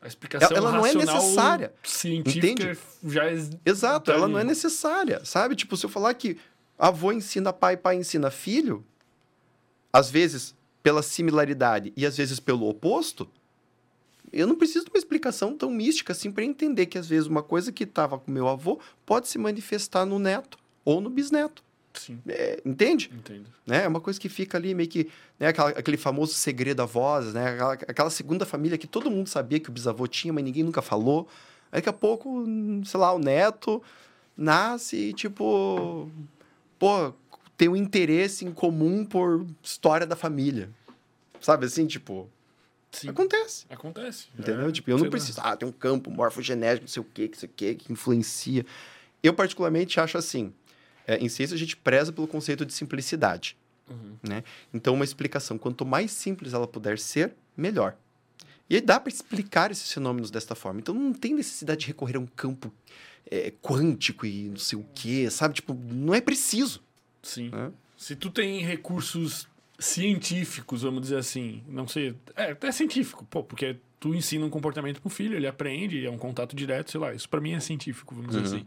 A 0.00 0.08
explicação 0.08 0.56
ela 0.56 0.72
não 0.72 0.84
é 0.84 0.94
necessária. 0.94 1.72
Científica 1.84 2.46
Entende? 2.46 2.78
já 3.04 3.24
é... 3.24 3.34
Exato, 3.64 4.06
tá 4.06 4.12
ela 4.12 4.24
ali. 4.24 4.32
não 4.32 4.40
é 4.40 4.44
necessária, 4.44 5.24
sabe? 5.24 5.54
Tipo, 5.54 5.76
se 5.76 5.86
eu 5.86 5.90
falar 5.90 6.12
que 6.14 6.36
avô 6.76 7.12
ensina 7.12 7.52
pai, 7.52 7.76
pai 7.76 7.96
ensina 7.96 8.30
filho, 8.30 8.84
às 9.92 10.10
vezes 10.10 10.56
pela 10.82 11.02
similaridade 11.02 11.92
e 11.96 12.04
às 12.04 12.16
vezes 12.16 12.40
pelo 12.40 12.68
oposto, 12.68 13.30
eu 14.32 14.46
não 14.46 14.56
preciso 14.56 14.84
de 14.86 14.90
uma 14.90 14.98
explicação 14.98 15.56
tão 15.56 15.70
mística 15.70 16.12
assim 16.12 16.30
para 16.32 16.44
entender 16.44 16.86
que 16.86 16.96
às 16.98 17.06
vezes 17.08 17.26
uma 17.26 17.42
coisa 17.42 17.70
que 17.70 17.84
estava 17.84 18.18
com 18.18 18.30
meu 18.30 18.48
avô 18.48 18.78
pode 19.04 19.28
se 19.28 19.38
manifestar 19.38 20.04
no 20.06 20.18
neto 20.18 20.58
ou 20.84 21.00
no 21.00 21.10
bisneto. 21.10 21.62
Sim, 21.94 22.18
É, 22.26 22.60
entende? 22.64 23.10
entendo. 23.14 23.46
né? 23.66 23.84
É 23.84 23.88
uma 23.88 24.00
coisa 24.00 24.18
que 24.18 24.28
fica 24.30 24.56
ali 24.56 24.74
meio 24.74 24.88
que, 24.88 25.10
né? 25.38 25.48
Aquela- 25.48 25.68
aquele 25.70 25.98
famoso 25.98 26.32
segredo 26.32 26.80
avós, 26.80 27.34
né? 27.34 27.50
Aquela, 27.50 27.72
aquela 27.74 28.10
segunda 28.10 28.46
família 28.46 28.78
que 28.78 28.86
todo 28.86 29.10
mundo 29.10 29.28
sabia 29.28 29.60
que 29.60 29.68
o 29.68 29.72
bisavô 29.72 30.06
tinha, 30.06 30.32
mas 30.32 30.42
ninguém 30.42 30.62
nunca 30.64 30.80
falou. 30.80 31.28
Aí 31.70 31.78
daqui 31.80 31.90
a 31.90 31.92
pouco, 31.92 32.30
hum, 32.30 32.82
sei 32.84 32.98
lá, 32.98 33.12
o 33.12 33.18
neto 33.18 33.82
nasce 34.34 34.96
e, 34.96 35.12
tipo, 35.12 36.08
pô, 36.78 37.12
tem 37.58 37.68
um 37.68 37.76
interesse 37.76 38.44
em 38.46 38.52
comum 38.52 39.04
por 39.04 39.46
história 39.62 40.06
da 40.06 40.16
família. 40.16 40.70
Sabe 41.40 41.66
assim, 41.66 41.86
tipo, 41.86 42.28
Sim, 42.92 43.08
acontece. 43.08 43.64
acontece. 43.70 44.26
Entendeu? 44.38 44.68
É, 44.68 44.72
tipo, 44.72 44.90
eu 44.90 44.98
não 44.98 45.08
preciso. 45.08 45.40
Ah, 45.42 45.56
tem 45.56 45.66
um 45.66 45.72
campo 45.72 46.10
morfogenético, 46.10 46.82
não 46.82 46.88
sei 46.88 47.00
o 47.00 47.04
quê, 47.04 47.26
que 47.26 47.38
sei 47.38 47.48
o 47.48 47.52
quê, 47.54 47.74
que 47.74 47.90
influencia. 47.90 48.64
Eu, 49.22 49.32
particularmente, 49.32 49.98
acho 49.98 50.18
assim. 50.18 50.52
é, 51.06 51.16
em 51.16 51.28
ciência, 51.28 51.54
a 51.54 51.58
gente 51.58 51.76
preza 51.76 52.12
pelo 52.12 52.28
conceito 52.28 52.66
de 52.66 52.72
simplicidade. 52.72 53.56
Uhum. 53.88 54.16
Né? 54.22 54.44
Então, 54.72 54.94
uma 54.94 55.04
explicação, 55.04 55.58
quanto 55.58 55.84
mais 55.84 56.12
simples 56.12 56.52
ela 56.52 56.66
puder 56.68 56.98
ser, 56.98 57.34
melhor. 57.56 57.96
E 58.68 58.76
aí 58.76 58.80
dá 58.80 59.00
para 59.00 59.12
explicar 59.12 59.70
esses 59.70 59.90
fenômenos 59.92 60.30
desta 60.30 60.54
forma. 60.54 60.80
Então, 60.80 60.94
não 60.94 61.12
tem 61.12 61.34
necessidade 61.34 61.80
de 61.80 61.86
recorrer 61.88 62.16
a 62.16 62.20
um 62.20 62.26
campo 62.26 62.72
é, 63.30 63.52
quântico 63.62 64.26
e 64.26 64.48
não 64.48 64.56
sei 64.56 64.78
o 64.78 64.86
quê, 64.94 65.28
sabe? 65.30 65.54
Tipo, 65.54 65.74
não 65.74 66.14
é 66.14 66.20
preciso. 66.20 66.82
Sim. 67.22 67.50
né? 67.50 67.72
Se 67.96 68.16
tu 68.16 68.30
tem 68.30 68.60
recursos 68.64 69.48
científicos, 69.84 70.82
vamos 70.82 71.02
dizer 71.02 71.16
assim, 71.16 71.62
não 71.68 71.86
sei, 71.86 72.14
é 72.36 72.52
até 72.52 72.70
científico, 72.72 73.26
pô, 73.28 73.42
porque 73.42 73.76
tu 74.00 74.14
ensina 74.14 74.44
um 74.44 74.50
comportamento 74.50 75.00
pro 75.00 75.10
filho, 75.10 75.36
ele 75.36 75.46
aprende, 75.46 76.04
é 76.04 76.10
um 76.10 76.18
contato 76.18 76.56
direto, 76.56 76.90
sei 76.90 77.00
lá, 77.00 77.14
isso 77.14 77.28
pra 77.28 77.40
mim 77.40 77.52
é 77.52 77.60
científico, 77.60 78.14
vamos 78.14 78.30
dizer 78.30 78.40
Uhum. 78.40 78.56
assim. 78.62 78.66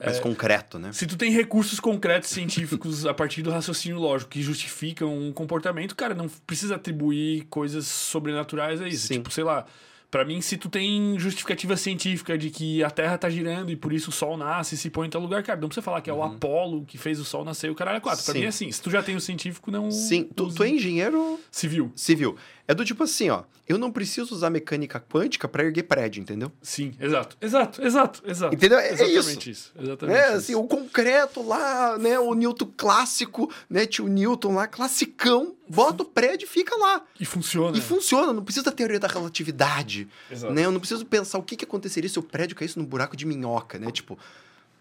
Mais 0.00 0.20
concreto, 0.20 0.78
né? 0.78 0.92
Se 0.92 1.06
tu 1.08 1.16
tem 1.16 1.32
recursos 1.32 1.80
concretos 1.80 2.30
científicos 2.30 3.04
a 3.04 3.12
partir 3.12 3.42
do 3.42 3.50
raciocínio 3.50 3.98
lógico 3.98 4.30
que 4.30 4.40
justificam 4.40 5.12
um 5.12 5.32
comportamento, 5.32 5.96
cara, 5.96 6.14
não 6.14 6.28
precisa 6.46 6.76
atribuir 6.76 7.46
coisas 7.50 7.86
sobrenaturais 7.88 8.80
a 8.80 8.86
isso. 8.86 9.08
Sim. 9.08 9.14
Tipo, 9.14 9.32
sei 9.32 9.42
lá, 9.42 9.66
pra 10.10 10.24
mim, 10.24 10.40
se 10.40 10.56
tu 10.56 10.68
tem 10.68 11.18
justificativa 11.18 11.76
científica 11.76 12.36
de 12.36 12.50
que 12.50 12.82
a 12.82 12.90
Terra 12.90 13.18
tá 13.18 13.28
girando 13.28 13.70
e 13.70 13.76
por 13.76 13.92
isso 13.92 14.10
o 14.10 14.12
Sol 14.12 14.36
nasce 14.36 14.74
e 14.74 14.78
se 14.78 14.90
põe 14.90 15.06
em 15.06 15.10
tal 15.10 15.20
lugar, 15.20 15.42
cara, 15.42 15.60
não 15.60 15.68
precisa 15.68 15.82
falar 15.84 16.00
que 16.00 16.10
é 16.10 16.12
o 16.12 16.22
Apolo 16.22 16.84
que 16.84 16.96
fez 16.96 17.20
o 17.20 17.24
Sol 17.24 17.44
nascer 17.44 17.68
e 17.68 17.70
o 17.70 17.74
caralho 17.74 17.98
é 17.98 18.00
quatro. 18.00 18.24
Pra 18.24 18.32
Sim. 18.32 18.40
mim 18.40 18.44
é 18.46 18.48
assim, 18.48 18.72
se 18.72 18.80
tu 18.80 18.90
já 18.90 19.02
tem 19.02 19.16
o 19.16 19.20
científico, 19.20 19.70
não... 19.70 19.90
Sim, 19.90 20.24
tu, 20.34 20.52
tu 20.52 20.62
é 20.62 20.68
engenheiro 20.68 21.38
Civil. 21.50 21.92
civil. 21.94 22.36
É 22.68 22.74
do 22.74 22.84
tipo 22.84 23.02
assim, 23.02 23.30
ó. 23.30 23.44
Eu 23.66 23.78
não 23.78 23.90
preciso 23.90 24.34
usar 24.34 24.50
mecânica 24.50 25.00
quântica 25.00 25.48
para 25.48 25.64
erguer 25.64 25.82
prédio, 25.84 26.20
entendeu? 26.20 26.52
Sim, 26.62 26.94
exato. 27.00 27.36
Exato, 27.40 27.82
exato, 27.82 28.22
exato. 28.26 28.54
Entendeu? 28.54 28.78
É- 28.78 28.92
Exatamente 28.92 29.50
isso. 29.50 29.72
Exatamente 29.78 30.18
É, 30.18 30.26
isso. 30.28 30.36
assim, 30.36 30.54
o 30.54 30.64
concreto 30.64 31.42
lá, 31.46 31.96
né? 31.98 32.18
O 32.18 32.34
Newton 32.34 32.70
clássico, 32.76 33.50
né? 33.68 33.86
Tio 33.86 34.06
Newton 34.06 34.54
lá, 34.54 34.66
classicão. 34.66 35.54
Bota 35.68 36.02
o 36.02 36.06
prédio 36.06 36.44
e 36.46 36.48
fica 36.48 36.76
lá. 36.76 37.02
E 37.18 37.24
funciona. 37.24 37.76
E 37.76 37.80
funciona, 37.80 38.32
não 38.32 38.42
precisa 38.44 38.64
da 38.66 38.72
teoria 38.72 38.98
da 39.00 39.08
relatividade. 39.08 40.08
Exato. 40.30 40.52
Né? 40.52 40.64
Eu 40.64 40.70
não 40.72 40.80
preciso 40.80 41.04
pensar 41.06 41.38
o 41.38 41.42
que, 41.42 41.56
que 41.56 41.64
aconteceria 41.64 42.08
se 42.08 42.18
o 42.18 42.22
prédio 42.22 42.54
caísse 42.56 42.78
num 42.78 42.84
buraco 42.84 43.16
de 43.16 43.26
minhoca, 43.26 43.78
né? 43.78 43.90
Tipo, 43.90 44.18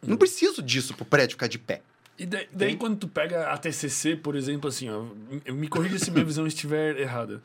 não 0.05 0.15
preciso 0.17 0.61
disso 0.61 0.93
pro 0.93 1.05
prédio 1.05 1.31
ficar 1.35 1.47
de 1.47 1.57
pé. 1.59 1.81
E 2.19 2.25
daí, 2.25 2.47
daí 2.51 2.75
quando 2.75 2.97
tu 2.97 3.07
pega 3.07 3.49
a 3.51 3.57
TCC, 3.57 4.15
por 4.15 4.35
exemplo, 4.35 4.67
assim, 4.69 4.89
ó, 4.89 5.03
me 5.53 5.67
corrija 5.67 5.99
se 5.99 6.09
minha 6.09 6.23
visão 6.25 6.47
estiver 6.47 6.97
errada. 6.99 7.43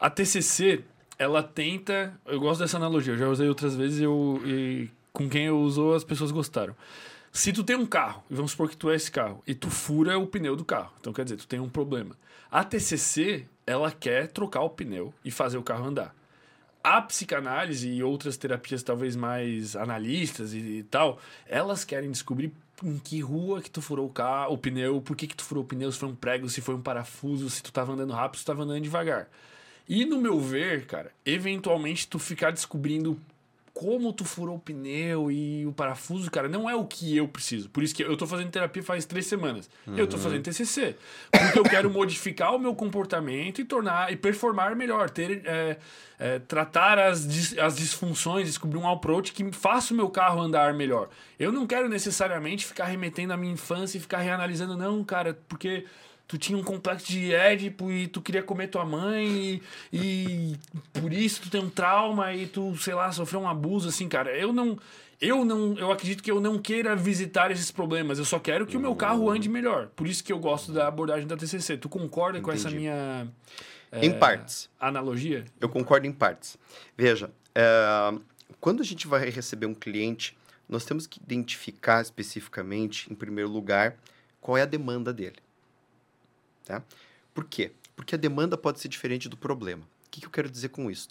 A 0.00 0.08
TCC, 0.08 0.84
ela 1.18 1.42
tenta, 1.42 2.14
eu 2.24 2.38
gosto 2.38 2.60
dessa 2.60 2.76
analogia, 2.76 3.14
eu 3.14 3.18
já 3.18 3.28
usei 3.28 3.48
outras 3.48 3.74
vezes 3.74 4.00
eu, 4.00 4.40
e 4.44 4.88
com 5.12 5.28
quem 5.28 5.46
eu 5.46 5.58
usou 5.58 5.94
as 5.94 6.04
pessoas 6.04 6.30
gostaram. 6.30 6.76
Se 7.32 7.52
tu 7.52 7.64
tem 7.64 7.74
um 7.74 7.84
carro, 7.84 8.22
e 8.30 8.34
vamos 8.34 8.52
supor 8.52 8.68
que 8.68 8.76
tu 8.76 8.88
é 8.90 8.94
esse 8.94 9.10
carro, 9.10 9.42
e 9.44 9.54
tu 9.54 9.68
fura 9.68 10.16
o 10.16 10.26
pneu 10.26 10.54
do 10.54 10.64
carro, 10.64 10.92
então 11.00 11.12
quer 11.12 11.24
dizer, 11.24 11.36
tu 11.36 11.48
tem 11.48 11.58
um 11.58 11.68
problema. 11.68 12.16
A 12.48 12.62
TCC, 12.62 13.46
ela 13.66 13.90
quer 13.90 14.28
trocar 14.28 14.60
o 14.62 14.70
pneu 14.70 15.12
e 15.24 15.32
fazer 15.32 15.58
o 15.58 15.64
carro 15.64 15.84
andar. 15.84 16.14
A 16.82 17.02
psicanálise 17.02 17.88
e 17.88 18.00
outras 18.00 18.36
terapias 18.36 18.84
talvez 18.84 19.16
mais 19.16 19.74
analistas 19.74 20.54
e, 20.54 20.58
e 20.58 20.82
tal, 20.84 21.18
elas 21.44 21.84
querem 21.84 22.08
descobrir 22.08 22.52
em 22.84 22.98
que 22.98 23.20
rua 23.20 23.60
que 23.60 23.68
tu 23.70 23.82
furou 23.82 24.06
o 24.06 24.12
carro, 24.12 24.54
o 24.54 24.58
pneu, 24.58 25.02
por 25.02 25.16
que 25.16 25.26
que 25.26 25.34
tu 25.34 25.42
furou 25.42 25.64
o 25.64 25.66
pneu, 25.66 25.90
se 25.90 25.98
foi 25.98 26.08
um 26.08 26.14
prego, 26.14 26.48
se 26.48 26.60
foi 26.60 26.76
um 26.76 26.80
parafuso, 26.80 27.50
se 27.50 27.60
tu 27.60 27.72
tava 27.72 27.92
andando 27.92 28.12
rápido, 28.12 28.38
se 28.38 28.44
tu 28.44 28.46
tava 28.46 28.62
andando 28.62 28.80
devagar. 28.80 29.28
E 29.88 30.04
no 30.04 30.20
meu 30.20 30.38
ver, 30.38 30.86
cara, 30.86 31.10
eventualmente 31.24 32.06
tu 32.06 32.18
ficar 32.18 32.50
descobrindo 32.50 33.18
como 33.72 34.12
tu 34.12 34.24
furou 34.24 34.56
o 34.56 34.58
pneu 34.58 35.30
e 35.30 35.64
o 35.64 35.72
parafuso, 35.72 36.28
cara, 36.32 36.48
não 36.48 36.68
é 36.68 36.74
o 36.74 36.84
que 36.84 37.16
eu 37.16 37.28
preciso. 37.28 37.70
Por 37.70 37.80
isso 37.80 37.94
que 37.94 38.02
eu 38.02 38.16
tô 38.16 38.26
fazendo 38.26 38.50
terapia 38.50 38.82
faz 38.82 39.04
três 39.04 39.26
semanas. 39.26 39.70
Eu 39.96 40.04
tô 40.08 40.18
fazendo 40.18 40.42
TCC. 40.42 40.96
Porque 41.30 41.58
eu 41.60 41.62
quero 41.62 41.88
modificar 41.88 42.52
o 42.56 42.58
meu 42.58 42.74
comportamento 42.74 43.60
e 43.60 43.64
tornar 43.64 44.12
e 44.12 44.16
performar 44.16 44.74
melhor, 44.74 45.08
ter 45.08 45.42
é, 45.44 45.76
é, 46.18 46.38
tratar 46.40 46.98
as, 46.98 47.24
dis- 47.26 47.56
as 47.56 47.76
disfunções, 47.76 48.48
descobrir 48.48 48.78
um 48.78 48.88
approach 48.90 49.32
que 49.32 49.52
faça 49.52 49.94
o 49.94 49.96
meu 49.96 50.10
carro 50.10 50.40
andar 50.40 50.74
melhor. 50.74 51.08
Eu 51.38 51.52
não 51.52 51.64
quero 51.64 51.88
necessariamente 51.88 52.66
ficar 52.66 52.86
remetendo 52.86 53.32
à 53.32 53.36
minha 53.36 53.52
infância 53.52 53.96
e 53.96 54.00
ficar 54.00 54.18
reanalisando, 54.18 54.76
não, 54.76 55.04
cara, 55.04 55.38
porque 55.48 55.84
tu 56.28 56.36
tinha 56.38 56.56
um 56.56 56.62
complexo 56.62 57.06
de 57.10 57.32
Édipo 57.34 57.90
e 57.90 58.06
tu 58.06 58.20
queria 58.20 58.42
comer 58.42 58.68
tua 58.68 58.84
mãe 58.84 59.26
e, 59.26 59.62
e 59.92 60.56
por 61.00 61.12
isso 61.12 61.40
tu 61.40 61.50
tem 61.50 61.60
um 61.60 61.70
trauma 61.70 62.32
e 62.34 62.46
tu, 62.46 62.76
sei 62.76 62.94
lá, 62.94 63.10
sofreu 63.10 63.40
um 63.40 63.48
abuso, 63.48 63.88
assim, 63.88 64.08
cara. 64.08 64.36
Eu 64.36 64.52
não. 64.52 64.78
Eu 65.20 65.44
não. 65.44 65.76
Eu 65.76 65.90
acredito 65.90 66.22
que 66.22 66.30
eu 66.30 66.40
não 66.40 66.58
queira 66.58 66.94
visitar 66.94 67.50
esses 67.50 67.72
problemas. 67.72 68.18
Eu 68.18 68.24
só 68.24 68.38
quero 68.38 68.66
que 68.66 68.76
o 68.76 68.80
meu 68.80 68.94
carro 68.94 69.28
ande 69.28 69.48
melhor. 69.48 69.88
Por 69.96 70.06
isso 70.06 70.22
que 70.22 70.32
eu 70.32 70.38
gosto 70.38 70.70
da 70.70 70.86
abordagem 70.86 71.26
da 71.26 71.36
TCC. 71.36 71.76
Tu 71.76 71.88
concorda 71.88 72.40
com 72.40 72.52
essa 72.52 72.68
Entendi. 72.68 72.82
minha. 72.82 73.26
é, 73.90 74.04
Em 74.06 74.16
partes. 74.16 74.70
Analogia? 74.78 75.44
Eu 75.60 75.68
concordo 75.68 76.06
em 76.06 76.12
partes. 76.12 76.56
Veja, 76.96 77.32
é, 77.52 78.14
quando 78.60 78.80
a 78.80 78.84
gente 78.84 79.08
vai 79.08 79.28
receber 79.28 79.66
um 79.66 79.74
cliente, 79.74 80.36
nós 80.68 80.84
temos 80.84 81.04
que 81.06 81.18
identificar 81.20 82.00
especificamente, 82.02 83.10
em 83.12 83.14
primeiro 83.16 83.50
lugar, 83.50 83.96
qual 84.40 84.56
é 84.56 84.62
a 84.62 84.66
demanda 84.66 85.12
dele. 85.12 85.36
Tá? 86.68 86.84
Por 87.32 87.44
quê? 87.46 87.72
Porque 87.96 88.14
a 88.14 88.18
demanda 88.18 88.58
pode 88.58 88.78
ser 88.78 88.88
diferente 88.88 89.26
do 89.26 89.38
problema. 89.38 89.82
O 90.06 90.10
que, 90.10 90.20
que 90.20 90.26
eu 90.26 90.30
quero 90.30 90.50
dizer 90.50 90.68
com 90.68 90.90
isso? 90.90 91.08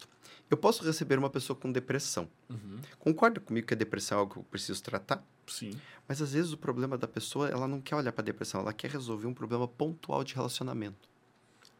Eu 0.52 0.56
posso 0.56 0.84
receber 0.84 1.18
uma 1.18 1.32
pessoa 1.32 1.58
com 1.58 1.72
depressão. 1.72 2.30
Uhum. 2.48 2.78
Concorda 3.00 3.40
comigo 3.40 3.66
que 3.66 3.74
a 3.74 3.78
depressão 3.78 4.18
é 4.18 4.20
algo 4.20 4.34
que 4.34 4.40
eu 4.40 4.44
preciso 4.44 4.82
tratar? 4.84 5.26
Sim. 5.48 5.72
Mas 6.08 6.22
às 6.22 6.34
vezes 6.34 6.54
o 6.54 6.58
problema 6.58 6.96
da 6.96 7.08
pessoa, 7.08 7.50
ela 7.50 7.68
não 7.68 7.82
quer 7.82 7.96
olhar 7.96 8.12
para 8.12 8.22
a 8.22 8.26
depressão, 8.26 8.62
ela 8.62 8.72
quer 8.72 8.92
resolver 8.92 9.26
um 9.26 9.34
problema 9.34 9.68
pontual 9.68 10.24
de 10.24 10.36
relacionamento. 10.36 11.10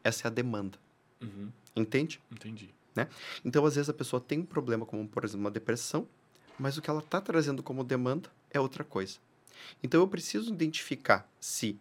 Essa 0.04 0.28
é 0.28 0.30
a 0.30 0.32
demanda. 0.32 0.80
Uhum. 1.22 1.52
Entende? 1.76 2.20
Entendi. 2.32 2.74
Então, 3.46 3.64
às 3.64 3.76
vezes, 3.76 3.90
a 3.90 3.94
pessoa 3.94 4.20
tem 4.20 4.40
um 4.40 4.46
problema, 4.46 4.84
como, 4.84 5.08
por 5.08 5.24
exemplo, 5.24 5.42
uma 5.42 5.52
depressão, 5.52 6.08
mas 6.58 6.78
o 6.78 6.82
que 6.82 6.90
ela 6.90 7.00
está 7.00 7.22
trazendo 7.22 7.62
como 7.62 7.84
demanda 7.84 8.28
é 8.50 8.60
outra 8.60 8.84
coisa. 8.84 9.20
Então, 9.84 10.02
eu 10.02 10.08
preciso 10.08 10.52
identificar 10.52 11.30
se 11.40 11.80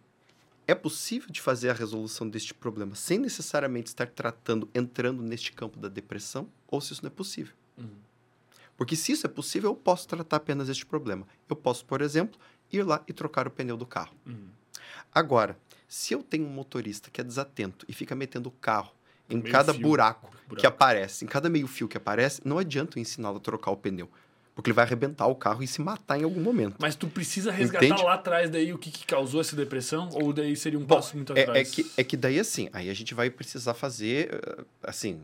é 0.67 0.75
possível 0.75 1.29
de 1.31 1.41
fazer 1.41 1.69
a 1.69 1.73
resolução 1.73 2.29
deste 2.29 2.53
problema 2.53 2.93
sem 2.93 3.17
necessariamente 3.17 3.87
estar 3.87 4.07
tratando, 4.07 4.69
entrando 4.75 5.23
neste 5.23 5.53
campo 5.53 5.79
da 5.79 5.87
depressão, 5.87 6.49
ou 6.67 6.81
se 6.81 6.91
isso 6.91 7.03
não 7.03 7.07
é 7.07 7.11
possível. 7.11 7.53
Uhum. 7.77 7.89
Porque 8.75 8.95
se 8.95 9.13
isso 9.13 9.25
é 9.25 9.29
possível, 9.29 9.71
eu 9.71 9.75
posso 9.75 10.07
tratar 10.07 10.35
apenas 10.35 10.67
este 10.67 10.85
problema. 10.85 11.25
Eu 11.49 11.55
posso, 11.55 11.85
por 11.85 12.01
exemplo, 12.01 12.39
ir 12.71 12.83
lá 12.83 13.01
e 13.07 13.13
trocar 13.13 13.47
o 13.47 13.51
pneu 13.51 13.77
do 13.77 13.85
carro. 13.85 14.13
Uhum. 14.25 14.49
Agora, 15.15 15.57
se 15.87 16.13
eu 16.13 16.21
tenho 16.21 16.45
um 16.45 16.49
motorista 16.49 17.09
que 17.09 17.21
é 17.21 17.23
desatento 17.23 17.85
e 17.87 17.93
fica 17.93 18.13
metendo 18.13 18.49
o 18.49 18.51
carro 18.51 18.91
em 19.29 19.37
Meio 19.37 19.51
cada 19.51 19.73
buraco, 19.73 20.29
Buraco. 20.31 20.55
que 20.57 20.67
aparece, 20.67 21.25
em 21.25 21.27
cada 21.27 21.49
meio 21.49 21.67
fio 21.67 21.87
que 21.87 21.97
aparece, 21.97 22.41
não 22.45 22.57
adianta 22.57 22.97
eu 22.97 23.01
ensiná-lo 23.01 23.37
a 23.37 23.39
trocar 23.39 23.71
o 23.71 23.77
pneu. 23.77 24.09
Porque 24.57 24.71
ele 24.71 24.75
vai 24.75 24.85
arrebentar 24.85 25.27
o 25.27 25.35
carro 25.35 25.61
e 25.61 25.67
se 25.67 25.79
matar 25.79 26.19
em 26.19 26.23
algum 26.23 26.41
momento. 26.41 26.77
Mas 26.79 26.95
tu 26.95 27.07
precisa 27.07 27.51
resgatar 27.51 27.85
Entende? 27.85 28.01
lá 28.01 28.15
atrás 28.15 28.49
daí 28.49 28.73
o 28.73 28.77
que, 28.79 28.89
que 28.89 29.05
causou 29.05 29.39
essa 29.39 29.55
depressão? 29.55 30.09
Ou 30.13 30.33
daí 30.33 30.55
seria 30.55 30.79
um 30.79 30.83
Bom, 30.83 30.95
passo 30.95 31.15
muito 31.15 31.31
É, 31.37 31.43
atrás? 31.43 31.59
é 31.69 31.71
que, 31.71 31.91
é 31.95 32.03
que 32.03 32.17
daí, 32.17 32.39
assim, 32.39 32.67
aí 32.73 32.89
a 32.89 32.93
gente 32.95 33.13
vai 33.13 33.29
precisar 33.29 33.75
fazer, 33.75 34.33
eh, 34.33 34.63
assim, 34.81 35.21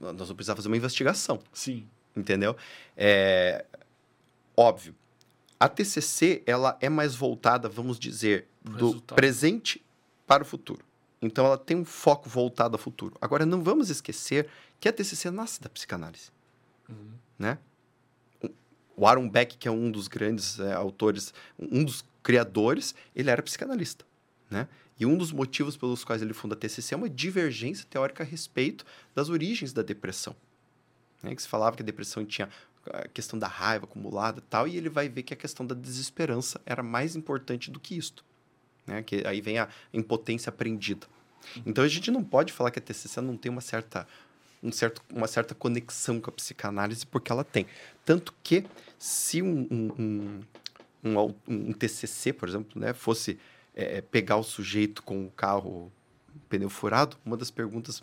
Nós 0.00 0.12
vamos 0.12 0.32
precisar 0.34 0.54
fazer 0.54 0.68
uma 0.68 0.76
investigação. 0.76 1.40
Sim. 1.52 1.84
Entendeu? 2.14 2.56
É... 2.96 3.64
Óbvio. 4.56 4.94
A 5.58 5.68
TCC, 5.68 6.42
ela 6.46 6.78
é 6.80 6.88
mais 6.88 7.14
voltada, 7.16 7.68
vamos 7.68 7.98
dizer, 7.98 8.46
do 8.62 8.72
Resultado. 8.72 9.16
presente 9.16 9.82
para 10.26 10.42
o 10.42 10.46
futuro. 10.46 10.84
Então, 11.20 11.44
ela 11.46 11.58
tem 11.58 11.76
um 11.76 11.84
foco 11.84 12.28
voltado 12.28 12.76
ao 12.76 12.78
futuro. 12.78 13.16
Agora, 13.20 13.44
não 13.44 13.62
vamos 13.62 13.90
esquecer 13.90 14.46
que 14.78 14.88
a 14.88 14.92
TCC 14.92 15.30
nasce 15.30 15.60
da 15.60 15.68
psicanálise, 15.68 16.30
Uhum. 16.88 17.12
né? 17.38 17.58
O 18.96 19.06
Aaron 19.06 19.28
Beck, 19.28 19.56
que 19.56 19.68
é 19.68 19.70
um 19.70 19.90
dos 19.90 20.08
grandes 20.08 20.58
é, 20.58 20.72
autores, 20.72 21.34
um 21.58 21.84
dos 21.84 22.04
criadores, 22.22 22.94
ele 23.14 23.30
era 23.30 23.42
psicanalista, 23.42 24.04
né? 24.50 24.66
E 24.98 25.04
um 25.04 25.16
dos 25.16 25.30
motivos 25.30 25.76
pelos 25.76 26.02
quais 26.04 26.22
ele 26.22 26.32
funda 26.32 26.54
a 26.54 26.58
TCC 26.58 26.94
é 26.94 26.96
uma 26.96 27.08
divergência 27.08 27.86
teórica 27.88 28.22
a 28.22 28.26
respeito 28.26 28.84
das 29.14 29.28
origens 29.28 29.72
da 29.72 29.82
depressão. 29.82 30.34
Né? 31.22 31.34
Que 31.34 31.42
se 31.42 31.48
falava 31.48 31.76
que 31.76 31.82
a 31.82 31.86
depressão 31.86 32.24
tinha 32.24 32.48
a 32.90 33.06
questão 33.08 33.38
da 33.38 33.46
raiva 33.46 33.84
acumulada 33.84 34.42
tal, 34.48 34.66
e 34.66 34.76
ele 34.76 34.88
vai 34.88 35.08
ver 35.08 35.22
que 35.22 35.34
a 35.34 35.36
questão 35.36 35.66
da 35.66 35.74
desesperança 35.74 36.60
era 36.64 36.82
mais 36.82 37.14
importante 37.14 37.70
do 37.70 37.78
que 37.78 37.96
isto. 37.96 38.24
Né? 38.86 39.02
Que 39.02 39.26
aí 39.26 39.40
vem 39.40 39.58
a 39.58 39.68
impotência 39.92 40.48
aprendida. 40.48 41.06
Então 41.64 41.84
a 41.84 41.88
gente 41.88 42.10
não 42.10 42.24
pode 42.24 42.52
falar 42.52 42.70
que 42.70 42.78
a 42.78 42.82
TCC 42.82 43.20
não 43.20 43.36
tem 43.36 43.50
uma 43.50 43.60
certa, 43.60 44.06
um 44.66 44.72
certo, 44.72 45.02
uma 45.12 45.26
certa 45.26 45.54
conexão 45.54 46.20
com 46.20 46.28
a 46.28 46.32
psicanálise, 46.32 47.06
porque 47.06 47.30
ela 47.30 47.44
tem. 47.44 47.66
Tanto 48.04 48.34
que 48.42 48.64
se 48.98 49.40
um, 49.40 49.66
um, 49.70 50.42
um, 51.04 51.18
um, 51.18 51.34
um 51.48 51.72
TCC, 51.72 52.32
por 52.32 52.48
exemplo, 52.48 52.80
né, 52.80 52.92
fosse 52.92 53.38
é, 53.74 54.00
pegar 54.00 54.36
o 54.36 54.42
sujeito 54.42 55.02
com 55.02 55.26
o 55.26 55.30
carro 55.30 55.92
pneu 56.48 56.68
furado, 56.68 57.16
uma 57.24 57.36
das 57.36 57.50
perguntas 57.50 58.02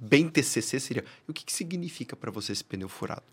bem 0.00 0.28
TCC 0.28 0.78
seria: 0.78 1.04
o 1.26 1.32
que, 1.32 1.44
que 1.44 1.52
significa 1.52 2.14
para 2.14 2.30
você 2.30 2.52
esse 2.52 2.64
pneu 2.64 2.88
furado? 2.88 3.24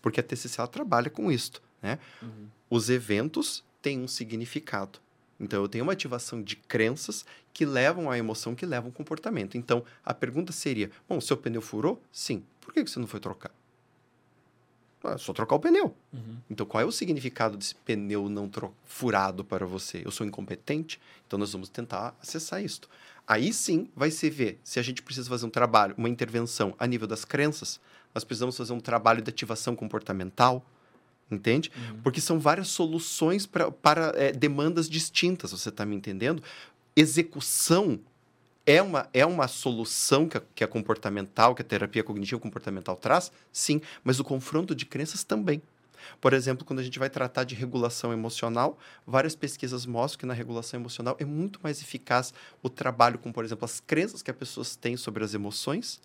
Porque 0.00 0.20
a 0.20 0.22
TCC 0.22 0.60
ela 0.60 0.68
trabalha 0.68 1.10
com 1.10 1.32
isto, 1.32 1.60
né? 1.82 1.98
Uhum. 2.22 2.46
Os 2.70 2.88
eventos 2.88 3.64
têm 3.82 4.00
um 4.00 4.08
significado. 4.08 5.00
Então 5.38 5.62
eu 5.62 5.68
tenho 5.68 5.84
uma 5.84 5.92
ativação 5.92 6.42
de 6.42 6.56
crenças 6.56 7.24
que 7.52 7.64
levam 7.64 8.10
à 8.10 8.16
emoção, 8.16 8.54
que 8.54 8.64
levam 8.64 8.88
ao 8.88 8.92
comportamento. 8.92 9.56
Então 9.56 9.84
a 10.04 10.14
pergunta 10.14 10.52
seria: 10.52 10.90
bom, 11.08 11.20
seu 11.20 11.36
pneu 11.36 11.60
furou? 11.60 12.02
Sim. 12.10 12.42
Por 12.60 12.72
que 12.72 12.82
você 12.82 12.98
não 12.98 13.06
foi 13.06 13.20
trocar? 13.20 13.52
Ah, 15.06 15.12
é 15.12 15.18
só 15.18 15.32
trocar 15.32 15.54
o 15.54 15.60
pneu. 15.60 15.94
Uhum. 16.12 16.38
Então, 16.50 16.66
qual 16.66 16.80
é 16.80 16.84
o 16.84 16.90
significado 16.90 17.56
desse 17.56 17.76
pneu 17.76 18.28
não 18.28 18.50
furado 18.84 19.44
para 19.44 19.64
você? 19.64 20.02
Eu 20.04 20.10
sou 20.10 20.26
incompetente? 20.26 21.00
Então, 21.26 21.38
nós 21.38 21.52
vamos 21.52 21.68
tentar 21.68 22.16
acessar 22.20 22.60
isto. 22.62 22.88
Aí 23.26 23.52
sim 23.52 23.88
vai 23.94 24.10
se 24.10 24.28
ver 24.28 24.60
se 24.64 24.78
a 24.78 24.82
gente 24.82 25.02
precisa 25.02 25.28
fazer 25.28 25.46
um 25.46 25.50
trabalho, 25.50 25.94
uma 25.96 26.08
intervenção 26.08 26.74
a 26.78 26.86
nível 26.86 27.06
das 27.06 27.24
crenças, 27.24 27.80
nós 28.14 28.24
precisamos 28.24 28.56
fazer 28.56 28.72
um 28.72 28.80
trabalho 28.80 29.20
de 29.20 29.28
ativação 29.28 29.74
comportamental, 29.74 30.64
entende? 31.30 31.70
Uhum. 31.76 32.00
Porque 32.02 32.20
são 32.20 32.38
várias 32.38 32.68
soluções 32.68 33.46
pra, 33.46 33.70
para 33.70 34.12
eh, 34.16 34.32
demandas 34.32 34.88
distintas, 34.88 35.52
você 35.52 35.68
está 35.68 35.84
me 35.84 35.96
entendendo? 35.96 36.42
Execução 36.94 38.00
é 38.64 38.82
uma, 38.82 39.08
é 39.14 39.24
uma 39.24 39.46
solução 39.46 40.28
que 40.28 40.36
a, 40.36 40.42
que 40.54 40.64
a 40.64 40.68
comportamental, 40.68 41.54
que 41.54 41.62
a 41.62 41.64
terapia 41.64 42.02
cognitivo 42.02 42.40
comportamental 42.40 42.96
traz? 42.96 43.30
Sim, 43.52 43.80
mas 44.02 44.18
o 44.18 44.24
confronto 44.24 44.74
de 44.74 44.84
crenças 44.84 45.22
também. 45.22 45.62
Por 46.20 46.32
exemplo, 46.32 46.64
quando 46.64 46.80
a 46.80 46.82
gente 46.82 46.98
vai 46.98 47.10
tratar 47.10 47.44
de 47.44 47.54
regulação 47.54 48.12
emocional, 48.12 48.78
várias 49.06 49.34
pesquisas 49.34 49.86
mostram 49.86 50.20
que 50.20 50.26
na 50.26 50.34
regulação 50.34 50.78
emocional 50.78 51.16
é 51.18 51.24
muito 51.24 51.60
mais 51.62 51.80
eficaz 51.80 52.32
o 52.62 52.68
trabalho 52.68 53.18
com, 53.18 53.32
por 53.32 53.44
exemplo, 53.44 53.64
as 53.64 53.80
crenças 53.80 54.22
que 54.22 54.30
as 54.30 54.36
pessoas 54.36 54.76
têm 54.76 54.96
sobre 54.96 55.24
as 55.24 55.34
emoções, 55.34 56.00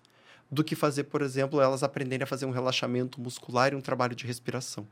do 0.50 0.62
que 0.62 0.76
fazer, 0.76 1.04
por 1.04 1.22
exemplo, 1.22 1.60
elas 1.60 1.82
aprenderem 1.82 2.24
a 2.24 2.26
fazer 2.26 2.44
um 2.44 2.50
relaxamento 2.50 3.20
muscular 3.20 3.72
e 3.72 3.76
um 3.76 3.80
trabalho 3.80 4.14
de 4.14 4.26
respiração. 4.26 4.86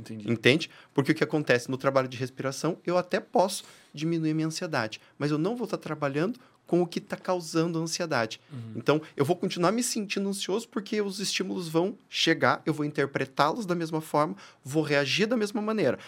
Entendi. 0.00 0.30
Entende? 0.30 0.70
Porque 0.94 1.12
o 1.12 1.14
que 1.14 1.24
acontece 1.24 1.70
no 1.70 1.76
trabalho 1.76 2.08
de 2.08 2.16
respiração, 2.16 2.78
eu 2.84 2.96
até 2.98 3.20
posso 3.20 3.64
diminuir 3.94 4.34
minha 4.34 4.46
ansiedade, 4.46 5.00
mas 5.18 5.30
eu 5.30 5.38
não 5.38 5.54
vou 5.56 5.64
estar 5.64 5.76
trabalhando 5.78 6.38
com 6.66 6.80
o 6.82 6.86
que 6.86 7.00
está 7.00 7.16
causando 7.16 7.78
a 7.78 7.82
ansiedade. 7.82 8.40
Uhum. 8.52 8.74
Então, 8.76 9.02
eu 9.16 9.24
vou 9.24 9.34
continuar 9.34 9.72
me 9.72 9.82
sentindo 9.82 10.28
ansioso 10.28 10.68
porque 10.68 11.00
os 11.02 11.18
estímulos 11.18 11.68
vão 11.68 11.98
chegar, 12.08 12.62
eu 12.64 12.72
vou 12.72 12.86
interpretá-los 12.86 13.66
da 13.66 13.74
mesma 13.74 14.00
forma, 14.00 14.36
vou 14.64 14.82
reagir 14.82 15.26
da 15.26 15.36
mesma 15.36 15.60
maneira. 15.60 15.98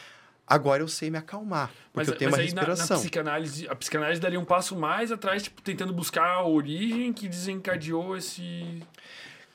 Agora 0.47 0.82
eu 0.82 0.89
sei 0.89 1.10
me 1.10 1.19
acalmar, 1.19 1.69
porque 1.93 1.93
Mas, 1.94 2.09
eu 2.09 2.16
tenho 2.16 2.31
uma 2.31 2.36
aí 2.39 2.48
na- 2.52 2.62
Na, 2.62 2.69
respiração. 2.69 2.98
psicanálise, 2.98 3.66
a 3.69 3.74
psicanálise 3.74 4.20
daria 4.20 4.39
um 4.39 4.44
passo 4.44 4.77
mais 4.77 5.10
atrás, 5.10 5.43
tipo, 5.43 5.60
tentando 5.62 5.93
buscar 5.93 6.27
a 6.27 6.47
origem 6.47 7.12
que 7.12 7.28
desencadeou 7.28 8.16
esse. 8.16 8.82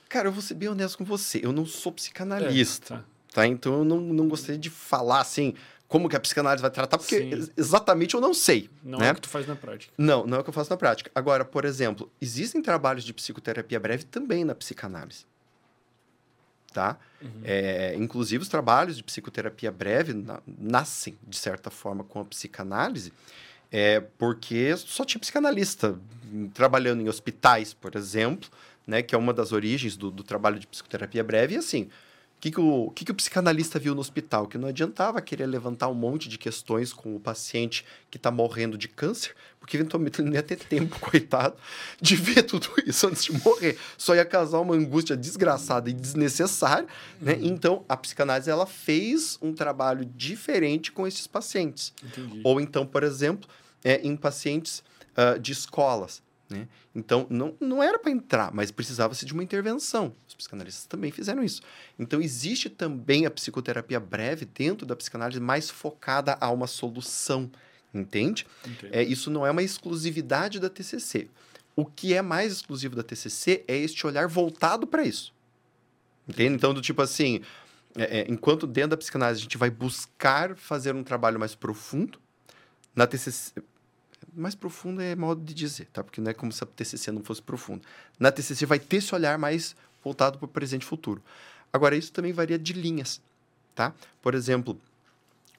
Cara, 0.09 0.27
eu 0.29 0.31
vou 0.31 0.41
ser 0.41 0.55
bem 0.55 0.69
honesto 0.69 0.97
com 0.97 1.03
você, 1.05 1.39
eu 1.43 1.51
não 1.51 1.65
sou 1.65 1.91
psicanalista. 1.91 2.93
É, 2.95 2.97
tá. 2.97 3.03
Tá? 3.37 3.45
Então 3.45 3.71
eu 3.75 3.85
não, 3.85 3.99
não 3.99 4.27
gostaria 4.27 4.57
de 4.57 4.67
falar 4.71 5.19
assim 5.21 5.53
como 5.87 6.09
que 6.09 6.15
a 6.15 6.19
psicanálise 6.19 6.59
vai 6.59 6.71
tratar, 6.71 6.97
porque 6.97 7.19
Sim. 7.19 7.29
ex- 7.31 7.51
exatamente 7.55 8.15
eu 8.15 8.19
não 8.19 8.33
sei. 8.33 8.67
Não 8.83 8.97
né? 8.97 9.09
é 9.09 9.11
o 9.11 9.15
que 9.15 9.21
tu 9.21 9.29
faz 9.29 9.45
na 9.45 9.55
prática. 9.55 9.93
Não, 9.95 10.25
não 10.25 10.37
é 10.37 10.39
o 10.39 10.43
que 10.43 10.49
eu 10.49 10.53
faço 10.53 10.71
na 10.71 10.75
prática. 10.75 11.11
Agora, 11.13 11.45
por 11.45 11.63
exemplo, 11.63 12.11
existem 12.19 12.63
trabalhos 12.63 13.03
de 13.03 13.13
psicoterapia 13.13 13.79
breve 13.79 14.05
também 14.05 14.43
na 14.43 14.55
psicanálise. 14.55 15.23
Tá? 16.73 16.97
Uhum. 17.21 17.29
É, 17.43 17.93
inclusive, 17.95 18.41
os 18.41 18.49
trabalhos 18.49 18.97
de 18.97 19.03
psicoterapia 19.03 19.71
breve 19.71 20.13
na- 20.13 20.41
nascem, 20.47 21.15
de 21.27 21.37
certa 21.37 21.69
forma, 21.69 22.03
com 22.03 22.19
a 22.19 22.25
psicanálise, 22.25 23.13
é, 23.71 23.99
porque 23.99 24.75
só 24.77 25.05
tinha 25.05 25.21
psicanalista 25.21 25.95
trabalhando 26.55 27.01
em 27.01 27.07
hospitais, 27.07 27.71
por 27.71 27.95
exemplo, 27.95 28.49
né, 28.85 29.03
que 29.03 29.13
é 29.13 29.17
uma 29.17 29.31
das 29.31 29.51
origens 29.51 29.95
do, 29.95 30.09
do 30.09 30.23
trabalho 30.23 30.57
de 30.59 30.65
psicoterapia 30.65 31.23
breve. 31.23 31.53
E 31.53 31.57
assim, 31.59 31.87
que, 32.39 32.51
que, 32.51 32.59
o, 32.59 32.91
que, 32.91 33.05
que 33.05 33.11
o 33.11 33.15
psicanalista 33.15 33.79
viu 33.79 33.95
no 33.95 34.01
hospital? 34.01 34.47
Que 34.47 34.57
não 34.57 34.67
adiantava 34.67 35.21
querer 35.21 35.47
levantar 35.47 35.87
um 35.87 35.93
monte 35.93 36.29
de 36.29 36.37
questões 36.37 36.93
com 36.93 37.15
o 37.15 37.19
paciente 37.19 37.83
que 38.11 38.17
está 38.17 38.29
morrendo 38.29 38.77
de 38.77 38.87
câncer, 38.87 39.35
porque 39.59 39.75
eventualmente 39.75 40.21
ele 40.21 40.29
não 40.29 40.35
ia 40.35 40.43
ter 40.43 40.57
tempo, 40.57 40.99
coitado, 41.01 41.55
de 41.99 42.15
ver 42.15 42.43
tudo 42.43 42.69
isso 42.85 43.07
antes 43.07 43.23
de 43.23 43.31
morrer. 43.43 43.77
Só 43.97 44.15
ia 44.15 44.25
causar 44.25 44.59
uma 44.59 44.75
angústia 44.75 45.17
desgraçada 45.17 45.89
e 45.89 45.93
desnecessária. 45.93 46.87
Né? 47.19 47.39
Então, 47.41 47.83
a 47.89 47.97
psicanálise 47.97 48.49
ela 48.49 48.67
fez 48.67 49.39
um 49.41 49.53
trabalho 49.53 50.05
diferente 50.05 50.91
com 50.91 51.07
esses 51.07 51.25
pacientes. 51.25 51.93
Entendi. 52.03 52.41
Ou 52.43 52.61
então, 52.61 52.85
por 52.85 53.03
exemplo, 53.03 53.49
é, 53.83 53.99
em 54.03 54.15
pacientes 54.15 54.83
ah, 55.15 55.35
de 55.39 55.51
escolas. 55.51 56.21
Né? 56.47 56.67
Então, 56.93 57.25
não, 57.29 57.55
não 57.59 57.81
era 57.81 57.97
para 57.99 58.11
entrar, 58.11 58.53
mas 58.53 58.71
precisava-se 58.71 59.25
de 59.25 59.33
uma 59.33 59.43
intervenção. 59.43 60.13
Psicanalistas 60.37 60.85
também 60.85 61.11
fizeram 61.11 61.43
isso. 61.43 61.61
Então, 61.97 62.21
existe 62.21 62.69
também 62.69 63.25
a 63.25 63.31
psicoterapia 63.31 63.99
breve 63.99 64.45
dentro 64.45 64.85
da 64.85 64.95
psicanálise 64.95 65.39
mais 65.39 65.69
focada 65.69 66.37
a 66.39 66.51
uma 66.51 66.67
solução, 66.67 67.49
entende? 67.93 68.45
É, 68.91 69.01
isso 69.03 69.31
não 69.31 69.45
é 69.45 69.51
uma 69.51 69.63
exclusividade 69.63 70.59
da 70.59 70.69
TCC. 70.69 71.27
O 71.75 71.85
que 71.85 72.13
é 72.13 72.21
mais 72.21 72.51
exclusivo 72.51 72.95
da 72.95 73.03
TCC 73.03 73.63
é 73.67 73.75
este 73.77 74.05
olhar 74.05 74.27
voltado 74.27 74.87
para 74.87 75.03
isso. 75.03 75.33
Entende? 76.27 76.55
Então, 76.55 76.73
do 76.73 76.81
tipo 76.81 77.01
assim, 77.01 77.41
é, 77.95 78.19
é, 78.19 78.25
enquanto 78.29 78.67
dentro 78.67 78.91
da 78.91 78.97
psicanálise 78.97 79.39
a 79.39 79.43
gente 79.43 79.57
vai 79.57 79.69
buscar 79.69 80.55
fazer 80.55 80.93
um 80.95 81.03
trabalho 81.03 81.39
mais 81.39 81.55
profundo, 81.55 82.19
na 82.95 83.07
TCC... 83.07 83.53
Mais 84.33 84.53
profundo 84.53 85.01
é 85.01 85.15
modo 85.15 85.41
de 85.43 85.53
dizer, 85.53 85.87
tá? 85.87 86.03
Porque 86.03 86.21
não 86.21 86.29
é 86.29 86.33
como 86.33 86.51
se 86.51 86.63
a 86.63 86.67
TCC 86.67 87.11
não 87.11 87.23
fosse 87.23 87.41
profunda. 87.41 87.81
Na 88.19 88.31
TCC 88.31 88.65
vai 88.65 88.79
ter 88.79 88.97
esse 88.97 89.13
olhar 89.15 89.37
mais 89.37 89.75
voltado 90.03 90.37
para 90.37 90.45
o 90.45 90.47
presente 90.47 90.83
e 90.83 90.85
futuro. 90.85 91.21
Agora, 91.71 91.95
isso 91.95 92.11
também 92.11 92.31
varia 92.31 92.57
de 92.57 92.73
linhas, 92.73 93.21
tá? 93.75 93.93
Por 94.21 94.33
exemplo, 94.33 94.79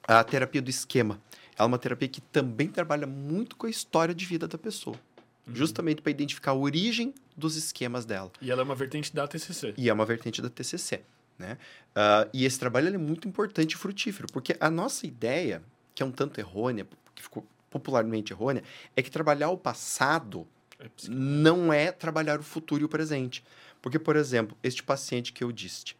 a 0.07 0.23
terapia 0.23 0.61
do 0.61 0.69
esquema. 0.69 1.19
Ela 1.57 1.65
é 1.65 1.67
uma 1.67 1.77
terapia 1.77 2.07
que 2.07 2.21
também 2.21 2.67
trabalha 2.67 3.05
muito 3.05 3.55
com 3.55 3.67
a 3.67 3.69
história 3.69 4.15
de 4.15 4.25
vida 4.25 4.47
da 4.47 4.57
pessoa. 4.57 4.97
Uhum. 5.45 5.55
Justamente 5.55 6.01
para 6.01 6.11
identificar 6.11 6.51
a 6.51 6.55
origem 6.55 7.13
dos 7.35 7.55
esquemas 7.55 8.05
dela. 8.05 8.31
E 8.41 8.49
ela 8.49 8.61
é 8.61 8.63
uma 8.63 8.75
vertente 8.75 9.13
da 9.13 9.27
TCC. 9.27 9.73
E 9.77 9.89
é 9.89 9.93
uma 9.93 10.05
vertente 10.05 10.41
da 10.41 10.49
TCC. 10.49 11.01
Né? 11.37 11.57
Ah, 11.95 12.27
e 12.33 12.45
esse 12.45 12.59
trabalho 12.59 12.93
é 12.93 12.97
muito 12.97 13.27
importante 13.27 13.73
e 13.73 13.77
frutífero, 13.77 14.27
porque 14.31 14.57
a 14.59 14.69
nossa 14.69 15.07
ideia, 15.07 15.63
que 15.95 16.03
é 16.03 16.05
um 16.05 16.11
tanto 16.11 16.39
errônea, 16.39 16.85
que 17.15 17.23
ficou 17.23 17.45
popularmente 17.69 18.33
errônea, 18.33 18.63
é 18.95 19.01
que 19.01 19.09
trabalhar 19.09 19.49
o 19.49 19.57
passado 19.57 20.45
É 20.79 20.89
não 21.09 21.71
é 21.73 21.91
trabalhar 21.91 22.39
o 22.39 22.43
futuro 22.43 22.81
e 22.81 22.85
o 22.85 22.89
presente. 22.89 23.43
Porque, 23.81 23.97
por 23.99 24.15
exemplo, 24.15 24.57
este 24.63 24.83
paciente 24.83 25.31
que 25.31 25.43
eu 25.43 25.51
disse, 25.51 25.95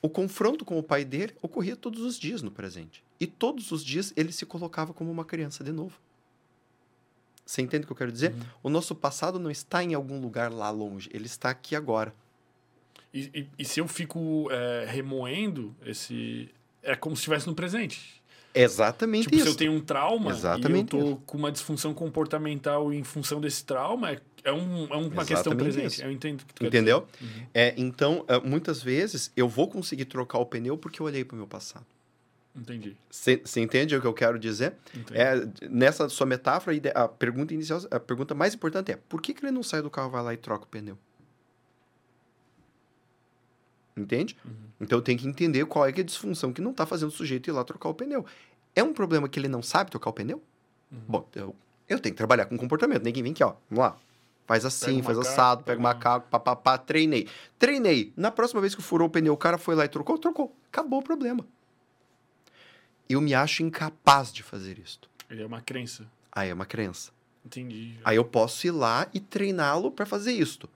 o 0.00 0.08
confronto 0.08 0.64
com 0.64 0.78
o 0.78 0.82
pai 0.82 1.04
dele 1.04 1.34
ocorria 1.42 1.74
todos 1.76 2.00
os 2.02 2.18
dias 2.18 2.42
no 2.42 2.50
presente. 2.50 3.02
E 3.20 3.26
todos 3.26 3.72
os 3.72 3.84
dias 3.84 4.12
ele 4.16 4.30
se 4.32 4.46
colocava 4.46 4.92
como 4.94 5.10
uma 5.10 5.24
criança 5.24 5.64
de 5.64 5.72
novo. 5.72 5.98
Você 7.44 7.62
entende 7.62 7.84
o 7.84 7.86
que 7.86 7.92
eu 7.92 7.96
quero 7.96 8.12
dizer? 8.12 8.32
Uhum. 8.32 8.40
O 8.64 8.70
nosso 8.70 8.94
passado 8.94 9.38
não 9.38 9.50
está 9.50 9.82
em 9.82 9.94
algum 9.94 10.20
lugar 10.20 10.52
lá 10.52 10.70
longe, 10.70 11.08
ele 11.12 11.26
está 11.26 11.50
aqui 11.50 11.74
agora. 11.74 12.14
E, 13.12 13.30
e- 13.34 13.48
e 13.58 13.64
se 13.64 13.80
eu 13.80 13.88
fico 13.88 14.48
é, 14.50 14.84
remoendo 14.86 15.74
esse. 15.84 16.50
É 16.82 16.94
como 16.94 17.16
se 17.16 17.20
estivesse 17.20 17.46
no 17.46 17.54
presente. 17.54 18.22
Exatamente 18.54 19.24
Tipo, 19.24 19.36
isso. 19.36 19.44
se 19.46 19.50
eu 19.52 19.56
tenho 19.56 19.72
um 19.72 19.80
trauma 19.80 20.30
Exatamente 20.30 20.94
e 20.96 20.98
eu 20.98 21.04
tô 21.10 21.16
com 21.26 21.38
uma 21.38 21.52
disfunção 21.52 21.92
comportamental 21.94 22.92
em 22.92 23.04
função 23.04 23.40
desse 23.40 23.64
trauma, 23.64 24.12
é, 24.12 24.20
é, 24.48 24.52
um, 24.52 24.86
é 24.90 24.96
uma 24.96 25.24
questão 25.24 25.52
Exatamente 25.52 25.62
presente. 25.62 25.92
isso. 25.92 26.02
Eu 26.02 26.10
entendo 26.10 26.44
que 26.44 26.54
tu 26.54 26.64
Entendeu? 26.64 27.06
Uhum. 27.20 27.46
É, 27.52 27.74
então, 27.76 28.24
é, 28.28 28.40
muitas 28.40 28.82
vezes, 28.82 29.30
eu 29.36 29.48
vou 29.48 29.68
conseguir 29.68 30.06
trocar 30.06 30.38
o 30.38 30.46
pneu 30.46 30.76
porque 30.76 31.00
eu 31.00 31.06
olhei 31.06 31.24
para 31.24 31.34
o 31.34 31.38
meu 31.38 31.46
passado. 31.46 31.86
Entendi. 32.56 32.96
Você 33.10 33.40
entende 33.60 33.94
o 33.94 34.00
que 34.00 34.06
eu 34.06 34.14
quero 34.14 34.38
dizer? 34.38 34.74
entendi. 34.94 35.18
É, 35.18 35.68
nessa 35.68 36.08
sua 36.08 36.26
metáfora, 36.26 36.76
a 36.94 37.06
pergunta 37.06 37.54
inicial, 37.54 37.80
a 37.90 38.00
pergunta 38.00 38.34
mais 38.34 38.54
importante 38.54 38.90
é: 38.90 38.96
por 38.96 39.22
que, 39.22 39.32
que 39.32 39.44
ele 39.44 39.52
não 39.52 39.62
sai 39.62 39.80
do 39.80 39.90
carro, 39.90 40.10
vai 40.10 40.22
lá 40.22 40.34
e 40.34 40.36
troca 40.36 40.64
o 40.64 40.66
pneu? 40.66 40.98
Entende? 43.96 44.36
Uhum. 44.44 44.52
Então 44.80 45.00
tem 45.00 45.16
que 45.16 45.26
entender 45.26 45.64
qual 45.66 45.86
é, 45.86 45.92
que 45.92 46.00
é 46.00 46.02
a 46.02 46.06
disfunção 46.06 46.52
que 46.52 46.60
não 46.60 46.70
está 46.70 46.86
fazendo 46.86 47.08
o 47.08 47.12
sujeito 47.12 47.48
ir 47.48 47.52
lá 47.52 47.64
trocar 47.64 47.88
o 47.88 47.94
pneu. 47.94 48.24
É 48.74 48.82
um 48.82 48.92
problema 48.92 49.28
que 49.28 49.38
ele 49.38 49.48
não 49.48 49.62
sabe 49.62 49.90
trocar 49.90 50.10
o 50.10 50.12
pneu? 50.12 50.42
Uhum. 50.90 50.98
Bom, 51.06 51.28
eu, 51.34 51.54
eu 51.88 51.98
tenho 51.98 52.14
que 52.14 52.18
trabalhar 52.18 52.46
com 52.46 52.56
comportamento. 52.56 53.02
Ninguém 53.04 53.22
vem 53.22 53.32
aqui, 53.32 53.44
ó. 53.44 53.54
Vamos 53.70 53.84
lá. 53.84 53.98
Faz 54.48 54.64
assim, 54.64 55.02
faz 55.02 55.18
macaco, 55.18 55.20
assado, 55.20 55.62
pega 55.62 55.78
o 55.78 55.82
macaco, 55.82 56.26
papapá, 56.30 56.78
treinei. 56.78 57.28
Treinei. 57.58 58.14
Na 58.16 58.30
próxima 58.30 58.62
vez 58.62 58.74
que 58.74 58.80
furou 58.80 59.06
o 59.06 59.10
pneu, 59.10 59.34
o 59.34 59.36
cara 59.36 59.58
foi 59.58 59.74
lá 59.74 59.84
e 59.84 59.88
trocou, 59.88 60.16
trocou. 60.16 60.56
Acabou 60.72 61.00
o 61.00 61.02
problema. 61.02 61.46
Eu 63.06 63.20
me 63.20 63.34
acho 63.34 63.62
incapaz 63.62 64.32
de 64.32 64.42
fazer 64.42 64.78
isto. 64.78 65.10
Ele 65.28 65.42
é 65.42 65.46
uma 65.46 65.60
crença. 65.60 66.10
Aí 66.32 66.48
é 66.48 66.54
uma 66.54 66.64
crença. 66.64 67.12
Entendi. 67.44 67.98
Aí 68.02 68.16
eu 68.16 68.24
posso 68.24 68.66
ir 68.66 68.70
lá 68.70 69.06
e 69.12 69.20
treiná-lo 69.20 69.90
para 69.90 70.06
fazer 70.06 70.32
isto. 70.32 70.66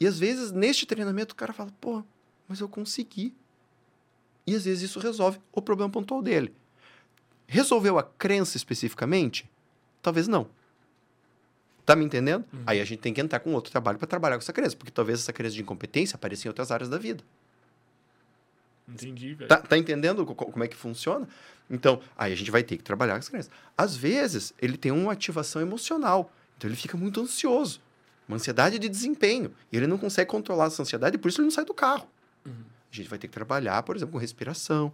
E 0.00 0.08
às 0.08 0.18
vezes, 0.18 0.50
neste 0.50 0.84
treinamento, 0.84 1.34
o 1.34 1.36
cara 1.36 1.52
fala, 1.52 1.70
pô, 1.80 2.02
mas 2.48 2.58
eu 2.58 2.68
consegui. 2.68 3.32
E 4.44 4.56
às 4.56 4.64
vezes 4.64 4.90
isso 4.90 4.98
resolve 4.98 5.38
o 5.52 5.62
problema 5.62 5.88
pontual 5.88 6.20
dele. 6.20 6.52
Resolveu 7.46 7.96
a 7.96 8.02
crença 8.02 8.56
especificamente? 8.56 9.48
Talvez 10.02 10.26
não. 10.26 10.48
Tá 11.86 11.94
me 11.94 12.04
entendendo? 12.04 12.44
Uhum. 12.52 12.62
Aí 12.66 12.80
a 12.80 12.84
gente 12.84 13.00
tem 13.00 13.12
que 13.12 13.20
entrar 13.20 13.40
com 13.40 13.52
outro 13.52 13.70
trabalho 13.70 13.98
para 13.98 14.06
trabalhar 14.06 14.36
com 14.36 14.42
essa 14.42 14.52
crença, 14.52 14.74
porque 14.76 14.90
talvez 14.90 15.20
essa 15.20 15.32
crença 15.32 15.54
de 15.54 15.60
incompetência 15.62 16.16
apareça 16.16 16.46
em 16.46 16.48
outras 16.48 16.70
áreas 16.70 16.88
da 16.88 16.96
vida. 16.98 17.22
Entendi, 18.88 19.34
velho. 19.34 19.48
Tá, 19.48 19.56
tá 19.58 19.78
entendendo 19.78 20.24
co- 20.26 20.34
co- 20.34 20.46
como 20.52 20.62
é 20.64 20.68
que 20.68 20.76
funciona? 20.76 21.26
Então, 21.70 22.00
aí 22.16 22.32
a 22.32 22.36
gente 22.36 22.50
vai 22.50 22.62
ter 22.62 22.76
que 22.76 22.82
trabalhar 22.82 23.14
com 23.14 23.18
as 23.20 23.28
crenças. 23.28 23.50
Às 23.76 23.96
vezes, 23.96 24.52
ele 24.60 24.76
tem 24.76 24.92
uma 24.92 25.12
ativação 25.12 25.62
emocional. 25.62 26.30
Então, 26.56 26.68
ele 26.68 26.76
fica 26.76 26.96
muito 26.96 27.20
ansioso. 27.20 27.80
Uma 28.28 28.36
ansiedade 28.36 28.78
de 28.78 28.88
desempenho. 28.88 29.52
E 29.72 29.76
ele 29.76 29.86
não 29.86 29.96
consegue 29.98 30.30
controlar 30.30 30.66
essa 30.66 30.82
ansiedade 30.82 31.16
por 31.18 31.28
isso 31.28 31.40
ele 31.40 31.46
não 31.46 31.52
sai 31.52 31.64
do 31.64 31.74
carro. 31.74 32.06
Uhum. 32.44 32.52
A 32.92 32.96
gente 32.96 33.08
vai 33.08 33.18
ter 33.18 33.26
que 33.28 33.32
trabalhar, 33.34 33.82
por 33.82 33.96
exemplo, 33.96 34.12
com 34.12 34.18
respiração, 34.18 34.92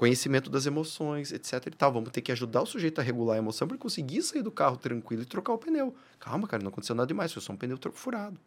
conhecimento 0.00 0.48
das 0.48 0.64
emoções, 0.64 1.30
etc 1.30 1.66
e 1.66 1.70
tal. 1.72 1.92
Vamos 1.92 2.08
ter 2.08 2.22
que 2.22 2.32
ajudar 2.32 2.62
o 2.62 2.66
sujeito 2.66 3.02
a 3.02 3.04
regular 3.04 3.34
a 3.34 3.38
emoção 3.38 3.68
para 3.68 3.74
ele 3.74 3.82
conseguir 3.82 4.22
sair 4.22 4.40
do 4.40 4.50
carro 4.50 4.78
tranquilo 4.78 5.20
e 5.20 5.26
trocar 5.26 5.52
o 5.52 5.58
pneu. 5.58 5.94
Calma, 6.18 6.48
cara, 6.48 6.62
não 6.62 6.70
aconteceu 6.70 6.96
nada 6.96 7.06
demais, 7.06 7.30
foi 7.30 7.42
só 7.42 7.52
um 7.52 7.56
pneu 7.56 7.78
furado. 7.92 8.40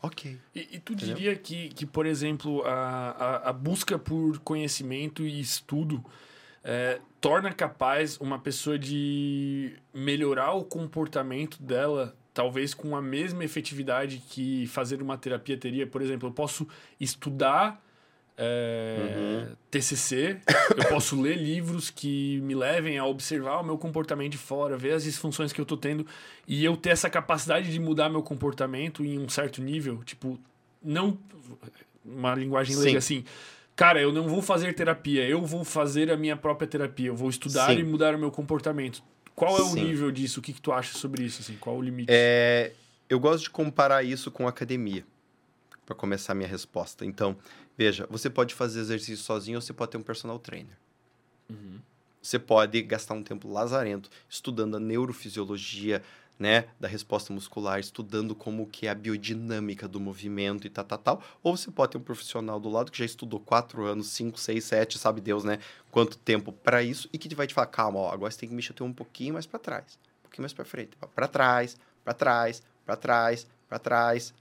Ok. 0.00 0.38
E, 0.54 0.76
e 0.76 0.78
tu 0.78 0.92
Entendeu? 0.92 1.16
diria 1.16 1.34
que, 1.34 1.68
que, 1.70 1.84
por 1.84 2.06
exemplo, 2.06 2.62
a, 2.64 3.10
a, 3.10 3.48
a 3.48 3.52
busca 3.52 3.98
por 3.98 4.38
conhecimento 4.38 5.24
e 5.24 5.40
estudo 5.40 6.04
é, 6.62 7.00
torna 7.20 7.52
capaz 7.52 8.16
uma 8.20 8.38
pessoa 8.38 8.78
de 8.78 9.74
melhorar 9.92 10.52
o 10.52 10.62
comportamento 10.62 11.60
dela, 11.60 12.16
talvez 12.32 12.72
com 12.72 12.94
a 12.94 13.02
mesma 13.02 13.42
efetividade 13.42 14.18
que 14.18 14.64
fazer 14.68 15.02
uma 15.02 15.18
terapia 15.18 15.56
teria? 15.56 15.88
Por 15.88 16.00
exemplo, 16.00 16.28
eu 16.28 16.32
posso 16.32 16.68
estudar 17.00 17.83
é, 18.36 19.46
TCC, 19.70 20.38
eu 20.76 20.88
posso 20.88 21.18
ler 21.22 21.36
livros 21.36 21.90
que 21.90 22.40
me 22.42 22.54
levem 22.54 22.98
a 22.98 23.06
observar 23.06 23.60
o 23.60 23.64
meu 23.64 23.78
comportamento 23.78 24.32
de 24.32 24.38
fora, 24.38 24.76
ver 24.76 24.92
as 24.92 25.04
disfunções 25.04 25.52
que 25.52 25.60
eu 25.60 25.64
tô 25.64 25.76
tendo 25.76 26.06
e 26.46 26.64
eu 26.64 26.76
ter 26.76 26.90
essa 26.90 27.08
capacidade 27.08 27.70
de 27.70 27.78
mudar 27.78 28.08
meu 28.08 28.22
comportamento 28.22 29.04
em 29.04 29.18
um 29.18 29.28
certo 29.28 29.62
nível, 29.62 30.02
tipo, 30.04 30.38
não 30.82 31.18
uma 32.04 32.34
linguagem 32.34 32.76
leiga 32.76 32.98
assim. 32.98 33.24
Cara, 33.76 34.00
eu 34.00 34.12
não 34.12 34.28
vou 34.28 34.42
fazer 34.42 34.72
terapia, 34.74 35.26
eu 35.26 35.42
vou 35.42 35.64
fazer 35.64 36.10
a 36.10 36.16
minha 36.16 36.36
própria 36.36 36.66
terapia, 36.66 37.08
eu 37.08 37.16
vou 37.16 37.28
estudar 37.28 37.68
Sim. 37.68 37.80
e 37.80 37.84
mudar 37.84 38.14
o 38.14 38.18
meu 38.18 38.30
comportamento. 38.30 39.02
Qual 39.34 39.56
é 39.58 39.62
o 39.62 39.66
Sim. 39.66 39.84
nível 39.84 40.12
disso? 40.12 40.38
O 40.38 40.42
que, 40.42 40.52
que 40.52 40.60
tu 40.60 40.70
acha 40.70 40.96
sobre 40.96 41.24
isso? 41.24 41.40
Assim? 41.42 41.56
Qual 41.56 41.76
o 41.76 41.82
limite? 41.82 42.06
É, 42.08 42.72
eu 43.08 43.18
gosto 43.18 43.44
de 43.44 43.50
comparar 43.50 44.04
isso 44.04 44.30
com 44.30 44.46
academia, 44.46 45.04
para 45.84 45.96
começar 45.96 46.32
a 46.32 46.36
minha 46.36 46.48
resposta. 46.48 47.04
Então, 47.04 47.36
veja, 47.76 48.06
você 48.10 48.30
pode 48.30 48.54
fazer 48.54 48.80
exercício 48.80 49.24
sozinho 49.24 49.58
ou 49.58 49.62
você 49.62 49.72
pode 49.72 49.92
ter 49.92 49.98
um 49.98 50.02
personal 50.02 50.38
trainer. 50.38 50.76
Uhum. 51.48 51.78
Você 52.22 52.38
pode 52.38 52.80
gastar 52.82 53.14
um 53.14 53.22
tempo 53.22 53.46
lazarento 53.48 54.10
estudando 54.28 54.76
a 54.76 54.80
neurofisiologia, 54.80 56.02
né, 56.38 56.66
da 56.80 56.88
resposta 56.88 57.32
muscular, 57.32 57.78
estudando 57.78 58.34
como 58.34 58.66
que 58.66 58.86
é 58.86 58.90
a 58.90 58.94
biodinâmica 58.94 59.86
do 59.86 60.00
movimento 60.00 60.66
e 60.66 60.70
tal, 60.70 60.84
tal, 60.84 60.98
tal. 60.98 61.22
Ou 61.42 61.56
você 61.56 61.70
pode 61.70 61.92
ter 61.92 61.98
um 61.98 62.02
profissional 62.02 62.58
do 62.58 62.68
lado 62.68 62.90
que 62.90 62.98
já 62.98 63.04
estudou 63.04 63.38
quatro 63.38 63.84
anos, 63.84 64.08
cinco, 64.08 64.38
seis, 64.38 64.64
sete, 64.64 64.98
sabe 64.98 65.20
Deus, 65.20 65.44
né, 65.44 65.58
quanto 65.90 66.18
tempo 66.18 66.52
para 66.52 66.82
isso 66.82 67.08
e 67.12 67.18
que 67.18 67.32
vai 67.34 67.46
te 67.46 67.54
falar, 67.54 67.68
calma, 67.68 68.00
ó, 68.00 68.12
agora 68.12 68.30
você 68.30 68.38
tem 68.38 68.48
que 68.48 68.54
mexer 68.54 68.74
um 68.82 68.92
pouquinho 68.92 69.34
mais 69.34 69.46
para 69.46 69.60
trás, 69.60 69.98
um 70.20 70.22
pouquinho 70.22 70.42
mais 70.42 70.52
para 70.52 70.64
frente, 70.64 70.96
para 71.14 71.28
trás, 71.28 71.76
para 72.04 72.14
trás, 72.14 72.62
para 72.84 72.96
trás, 72.96 73.46
para 73.68 73.78
trás. 73.78 74.34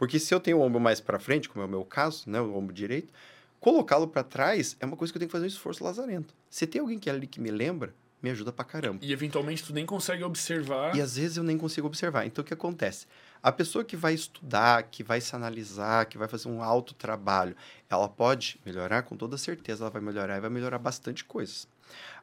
Porque 0.00 0.18
se 0.18 0.34
eu 0.34 0.40
tenho 0.40 0.56
o 0.56 0.62
ombro 0.62 0.80
mais 0.80 0.98
para 0.98 1.18
frente, 1.18 1.46
como 1.46 1.62
é 1.62 1.66
o 1.66 1.68
meu 1.68 1.84
caso, 1.84 2.24
né, 2.26 2.40
o 2.40 2.56
ombro 2.56 2.74
direito, 2.74 3.12
colocá-lo 3.60 4.08
para 4.08 4.24
trás 4.24 4.74
é 4.80 4.86
uma 4.86 4.96
coisa 4.96 5.12
que 5.12 5.18
eu 5.18 5.20
tenho 5.20 5.28
que 5.28 5.32
fazer 5.32 5.44
um 5.44 5.48
esforço 5.48 5.84
lazarento. 5.84 6.34
Se 6.48 6.66
tem 6.66 6.80
alguém 6.80 6.98
que 6.98 7.10
é 7.10 7.12
ali 7.12 7.26
que 7.26 7.38
me 7.38 7.50
lembra, 7.50 7.94
me 8.22 8.30
ajuda 8.30 8.50
pra 8.50 8.64
caramba. 8.64 9.04
E 9.04 9.12
eventualmente 9.12 9.62
tu 9.62 9.74
nem 9.74 9.84
consegue 9.84 10.24
observar. 10.24 10.96
E 10.96 11.02
às 11.02 11.16
vezes 11.16 11.36
eu 11.36 11.42
nem 11.42 11.58
consigo 11.58 11.86
observar. 11.86 12.24
Então 12.24 12.40
o 12.40 12.46
que 12.46 12.54
acontece? 12.54 13.06
A 13.42 13.52
pessoa 13.52 13.84
que 13.84 13.94
vai 13.94 14.14
estudar, 14.14 14.84
que 14.84 15.02
vai 15.02 15.20
se 15.20 15.36
analisar, 15.36 16.06
que 16.06 16.16
vai 16.16 16.28
fazer 16.28 16.48
um 16.48 16.62
alto 16.62 16.94
trabalho, 16.94 17.54
ela 17.90 18.08
pode 18.08 18.58
melhorar 18.64 19.02
com 19.02 19.18
toda 19.18 19.36
certeza, 19.36 19.84
ela 19.84 19.90
vai 19.90 20.00
melhorar 20.00 20.38
e 20.38 20.40
vai 20.40 20.48
melhorar 20.48 20.78
bastante 20.78 21.26
coisas. 21.26 21.68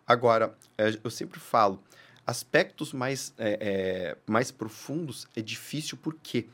Agora, 0.07 0.57
é, 0.79 0.97
eu 1.03 1.11
sempre 1.11 1.39
falo, 1.39 1.79
aspectos 2.25 2.91
mais, 2.91 3.35
é, 3.37 3.57
é, 3.61 4.17
mais 4.25 4.49
profundos 4.49 5.27
é 5.35 5.43
difícil 5.43 5.95
por 5.95 6.15
quê? 6.15 6.47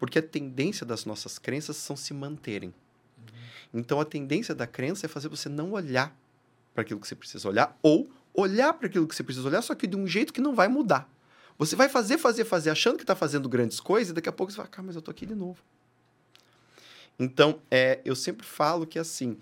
Porque 0.00 0.18
a 0.18 0.22
tendência 0.22 0.84
das 0.84 1.04
nossas 1.04 1.38
crenças 1.38 1.76
são 1.76 1.94
se 1.94 2.12
manterem. 2.12 2.74
Então 3.72 4.00
a 4.00 4.04
tendência 4.04 4.52
da 4.52 4.66
crença 4.66 5.06
é 5.06 5.08
fazer 5.08 5.28
você 5.28 5.48
não 5.48 5.70
olhar 5.72 6.12
para 6.74 6.82
aquilo 6.82 6.98
que 6.98 7.06
você 7.06 7.14
precisa 7.14 7.48
olhar 7.48 7.78
ou 7.82 8.10
olhar 8.34 8.72
para 8.74 8.88
aquilo 8.88 9.06
que 9.06 9.14
você 9.14 9.22
precisa 9.22 9.46
olhar, 9.46 9.62
só 9.62 9.74
que 9.74 9.86
de 9.86 9.96
um 9.96 10.06
jeito 10.06 10.32
que 10.32 10.40
não 10.40 10.54
vai 10.54 10.66
mudar. 10.66 11.08
Você 11.58 11.76
vai 11.76 11.88
fazer, 11.88 12.16
fazer, 12.16 12.44
fazer, 12.44 12.70
achando 12.70 12.96
que 12.96 13.02
está 13.02 13.14
fazendo 13.14 13.48
grandes 13.48 13.80
coisas, 13.80 14.10
e 14.10 14.14
daqui 14.14 14.28
a 14.28 14.32
pouco 14.32 14.50
você 14.50 14.58
vai, 14.58 14.68
cara, 14.68 14.86
mas 14.86 14.96
eu 14.96 15.02
tô 15.02 15.10
aqui 15.10 15.26
de 15.26 15.34
novo. 15.34 15.62
Então, 17.18 17.60
é, 17.70 18.00
eu 18.02 18.16
sempre 18.16 18.46
falo 18.46 18.86
que 18.86 18.98
assim, 18.98 19.36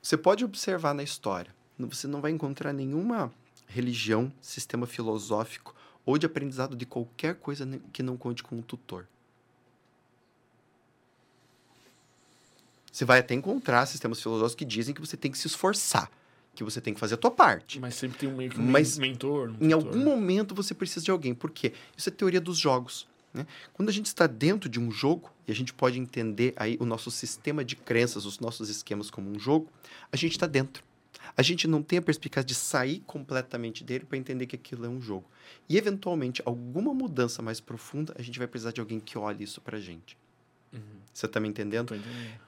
você 0.00 0.16
pode 0.16 0.44
observar 0.44 0.94
na 0.94 1.02
história, 1.02 1.52
você 1.76 2.06
não 2.06 2.20
vai 2.20 2.30
encontrar 2.30 2.72
nenhuma 2.72 3.32
religião, 3.66 4.32
sistema 4.40 4.86
filosófico 4.86 5.74
ou 6.06 6.16
de 6.18 6.26
aprendizado 6.26 6.76
de 6.76 6.86
qualquer 6.86 7.34
coisa 7.34 7.66
que 7.92 8.02
não 8.02 8.16
conte 8.16 8.42
com 8.42 8.56
um 8.56 8.62
tutor. 8.62 9.06
Você 12.90 13.04
vai 13.04 13.20
até 13.20 13.34
encontrar 13.34 13.86
sistemas 13.86 14.20
filosóficos 14.20 14.54
que 14.54 14.64
dizem 14.64 14.94
que 14.94 15.00
você 15.00 15.16
tem 15.16 15.30
que 15.30 15.38
se 15.38 15.46
esforçar, 15.46 16.10
que 16.54 16.64
você 16.64 16.80
tem 16.80 16.92
que 16.92 17.00
fazer 17.00 17.14
a 17.14 17.18
tua 17.18 17.30
parte. 17.30 17.78
Mas 17.78 17.94
sempre 17.94 18.18
tem 18.18 18.28
um 18.28 18.36
meio 18.36 18.50
que 18.50 18.58
um 18.58 18.62
Mas 18.62 18.98
mentor. 18.98 19.50
um 19.60 19.66
Em 19.66 19.72
algum 19.72 20.04
momento 20.04 20.54
você 20.54 20.74
precisa 20.74 21.04
de 21.04 21.10
alguém. 21.10 21.34
Por 21.34 21.50
quê? 21.50 21.72
Isso 21.96 22.08
é 22.08 22.12
teoria 22.12 22.40
dos 22.40 22.58
jogos. 22.58 23.08
Né? 23.32 23.46
Quando 23.72 23.88
a 23.88 23.92
gente 23.92 24.06
está 24.06 24.26
dentro 24.26 24.68
de 24.68 24.80
um 24.80 24.90
jogo, 24.90 25.30
e 25.46 25.52
a 25.52 25.54
gente 25.54 25.72
pode 25.72 25.98
entender 25.98 26.52
aí 26.56 26.76
o 26.80 26.84
nosso 26.84 27.10
sistema 27.10 27.64
de 27.64 27.76
crenças, 27.76 28.26
os 28.26 28.40
nossos 28.40 28.68
esquemas 28.68 29.10
como 29.10 29.30
um 29.30 29.38
jogo, 29.38 29.68
a 30.10 30.16
gente 30.16 30.32
está 30.32 30.46
dentro. 30.46 30.82
A 31.36 31.42
gente 31.42 31.68
não 31.68 31.82
tem 31.82 31.98
a 31.98 32.02
perspicácia 32.02 32.46
de 32.46 32.54
sair 32.54 33.00
completamente 33.06 33.84
dele 33.84 34.04
para 34.04 34.18
entender 34.18 34.46
que 34.46 34.56
aquilo 34.56 34.84
é 34.84 34.88
um 34.88 35.00
jogo. 35.00 35.24
E, 35.68 35.76
eventualmente, 35.76 36.42
alguma 36.44 36.92
mudança 36.92 37.40
mais 37.40 37.60
profunda, 37.60 38.14
a 38.18 38.22
gente 38.22 38.38
vai 38.38 38.48
precisar 38.48 38.72
de 38.72 38.80
alguém 38.80 38.98
que 38.98 39.16
olhe 39.16 39.44
isso 39.44 39.60
para 39.60 39.78
gente. 39.78 40.16
Uhum. 40.72 40.80
Você 41.12 41.26
está 41.26 41.40
me 41.40 41.48
entendendo? 41.48 41.94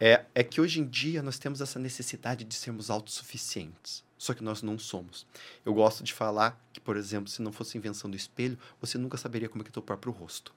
É, 0.01 0.25
é 0.35 0.43
que 0.45 0.61
hoje 0.61 0.81
em 0.81 0.87
dia 0.87 1.23
nós 1.23 1.39
temos 1.39 1.61
essa 1.61 1.79
necessidade 1.79 2.45
de 2.45 2.55
sermos 2.55 2.91
autossuficientes. 2.91 4.05
Só 4.17 4.33
que 4.35 4.45
nós 4.45 4.63
não 4.63 4.79
somos. 4.79 5.27
Eu 5.67 5.75
gosto 5.75 6.05
de 6.05 6.13
falar 6.13 6.57
que, 6.73 6.81
por 6.81 6.97
exemplo, 6.97 7.29
se 7.29 7.43
não 7.43 7.51
fosse 7.53 7.77
invenção 7.77 8.09
do 8.09 8.17
espelho, 8.17 8.57
você 8.81 8.97
nunca 8.97 9.17
saberia 9.17 9.49
como 9.49 9.63
é 9.63 9.65
que 9.65 9.71
é 9.71 9.73
teu 9.73 9.83
próprio 9.83 10.13
rosto. 10.13 10.55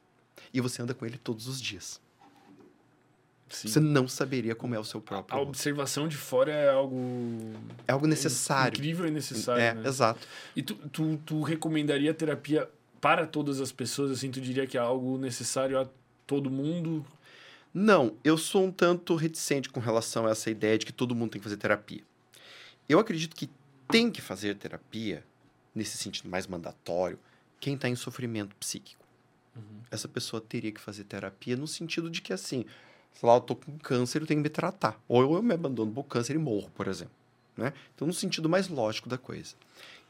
E 0.54 0.62
você 0.62 0.82
anda 0.84 0.94
com 0.94 1.04
ele 1.04 1.18
todos 1.18 1.48
os 1.48 1.60
dias. 1.60 2.00
Sim. 3.50 3.68
Você 3.68 3.80
não 3.80 4.08
saberia 4.08 4.54
como 4.56 4.76
é 4.76 4.80
o 4.80 4.84
seu 4.84 5.00
A 5.00 5.04
próprio 5.04 5.38
rosto. 5.38 5.50
observação 5.50 6.08
de 6.08 6.16
fora 6.18 6.52
é 6.52 6.70
algo 6.70 7.54
É 7.88 7.92
algo 7.92 8.06
necessário. 8.08 8.76
incrível 8.78 9.08
e 9.08 9.12
necessário. 9.12 9.62
É, 9.62 9.74
né? 9.74 9.88
exato. 9.88 10.28
E 10.56 10.62
tu, 10.64 10.76
tu, 10.90 11.18
tu 11.26 11.42
recomendaria 11.44 12.14
terapia 12.14 12.70
para 13.02 13.26
todas 13.26 13.60
as 13.62 13.72
pessoas? 13.72 14.12
Assim, 14.12 14.30
tu 14.32 14.42
diria 14.42 14.66
que 14.68 14.78
é 14.78 14.82
algo 14.82 15.18
necessário 15.18 15.80
a 15.80 15.88
todo 16.28 16.50
mundo? 16.52 17.06
Não, 17.78 18.16
eu 18.24 18.38
sou 18.38 18.64
um 18.64 18.72
tanto 18.72 19.16
reticente 19.16 19.68
com 19.68 19.82
relação 19.82 20.26
a 20.26 20.30
essa 20.30 20.50
ideia 20.50 20.78
de 20.78 20.86
que 20.86 20.94
todo 20.94 21.14
mundo 21.14 21.32
tem 21.32 21.42
que 21.42 21.44
fazer 21.44 21.58
terapia. 21.58 22.02
Eu 22.88 23.00
acredito 23.00 23.36
que 23.36 23.50
tem 23.90 24.10
que 24.10 24.22
fazer 24.22 24.56
terapia, 24.56 25.26
nesse 25.76 25.98
sentido 25.98 26.30
mais 26.30 26.48
mandatório, 26.48 27.20
quem 27.60 27.76
está 27.76 27.90
em 27.90 27.96
sofrimento 27.98 28.56
psíquico. 28.56 29.04
Uhum. 29.54 29.82
Essa 29.92 30.08
pessoa 30.08 30.40
teria 30.40 30.72
que 30.72 30.80
fazer 30.80 31.04
terapia 31.04 31.58
no 31.58 31.68
sentido 31.68 32.10
de 32.10 32.22
que, 32.22 32.32
assim, 32.32 32.64
sei 33.12 33.28
lá, 33.28 33.36
eu 33.36 33.42
tô 33.42 33.58
com 33.58 33.78
câncer, 33.78 34.22
eu 34.22 34.26
tenho 34.26 34.40
que 34.40 34.44
me 34.44 34.50
tratar. 34.50 34.98
Ou 35.06 35.36
eu 35.36 35.44
me 35.44 35.54
abandono 35.54 35.92
pro 35.92 36.04
câncer 36.06 36.38
e 36.38 36.40
morro, 36.40 36.72
por 36.74 36.88
exemplo. 36.88 37.14
Né? 37.58 37.74
Então, 37.94 38.08
no 38.08 38.14
sentido 38.14 38.48
mais 38.48 38.70
lógico 38.70 39.10
da 39.10 39.18
coisa. 39.18 39.54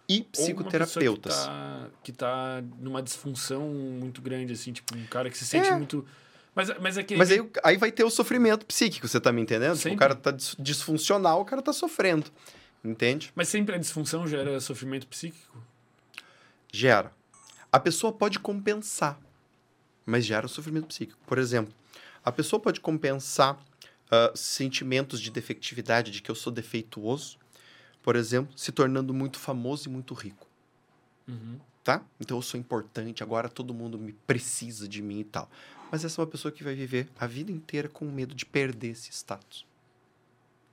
E 0.08 0.22
psicoterapeutas. 0.22 1.50
Que 2.04 2.12
está 2.12 2.62
tá 2.62 2.64
numa 2.80 3.02
disfunção 3.02 3.68
muito 3.70 4.22
grande, 4.22 4.54
assim, 4.54 4.72
tipo, 4.72 4.96
um 4.96 5.08
cara 5.08 5.32
que 5.32 5.38
se 5.38 5.48
sente 5.48 5.68
é. 5.70 5.76
muito. 5.76 6.06
Mas, 6.56 6.70
mas, 6.80 6.98
é 6.98 7.04
que... 7.04 7.18
mas 7.18 7.30
aí, 7.30 7.52
aí 7.64 7.78
vai 7.78 7.92
ter 7.92 8.06
o 8.06 8.10
sofrimento 8.10 8.66
psíquico, 8.66 9.08
você 9.08 9.20
tá 9.20 9.32
me 9.32 9.42
entendendo? 9.42 9.78
Tipo, 9.78 9.94
o 9.94 9.98
cara 9.98 10.16
tá 10.16 10.32
disfuncional, 10.58 11.42
o 11.42 11.46
cara 11.46 11.62
tá 11.62 11.74
sofrendo. 11.74 12.32
Entende? 12.84 13.32
Mas 13.36 13.50
sempre 13.50 13.76
a 13.76 13.78
disfunção 13.78 14.28
gera 14.28 14.60
sofrimento 14.62 15.08
psíquico? 15.08 15.58
Gera. 16.72 17.12
A 17.72 17.80
pessoa 17.80 18.14
pode 18.14 18.40
compensar, 18.40 19.20
mas 20.06 20.24
gera 20.24 20.48
sofrimento 20.48 20.88
psíquico. 20.88 21.20
Por 21.26 21.38
exemplo, 21.38 21.74
a 22.24 22.32
pessoa 22.32 22.60
pode 22.60 22.80
compensar 22.80 23.56
uh, 23.56 24.38
sentimentos 24.38 25.20
de 25.20 25.32
defectividade, 25.32 26.12
de 26.12 26.22
que 26.22 26.30
eu 26.30 26.36
sou 26.36 26.54
defeituoso, 26.54 27.38
por 28.04 28.16
exemplo, 28.16 28.58
se 28.58 28.72
tornando 28.72 29.14
muito 29.14 29.40
famoso 29.40 29.90
e 29.90 29.92
muito 29.92 30.14
rico. 30.14 30.48
Uhum. 31.28 31.60
Tá? 31.84 32.04
Então 32.20 32.38
eu 32.38 32.42
sou 32.42 32.60
importante, 32.60 33.24
agora 33.24 33.50
todo 33.50 33.74
mundo 33.74 33.98
me 33.98 34.14
precisa 34.14 34.88
de 34.88 35.02
mim 35.02 35.20
e 35.20 35.24
tal. 35.24 35.50
Mas 35.92 36.04
essa 36.04 36.20
é 36.20 36.24
uma 36.24 36.30
pessoa 36.30 36.52
que 36.52 36.64
vai 36.64 36.76
viver 36.76 37.08
a 37.20 37.28
vida 37.28 37.52
inteira 37.52 37.88
com 37.88 38.06
medo 38.06 38.36
de 38.36 38.46
perder 38.46 38.90
esse 38.90 39.12
status. 39.12 39.66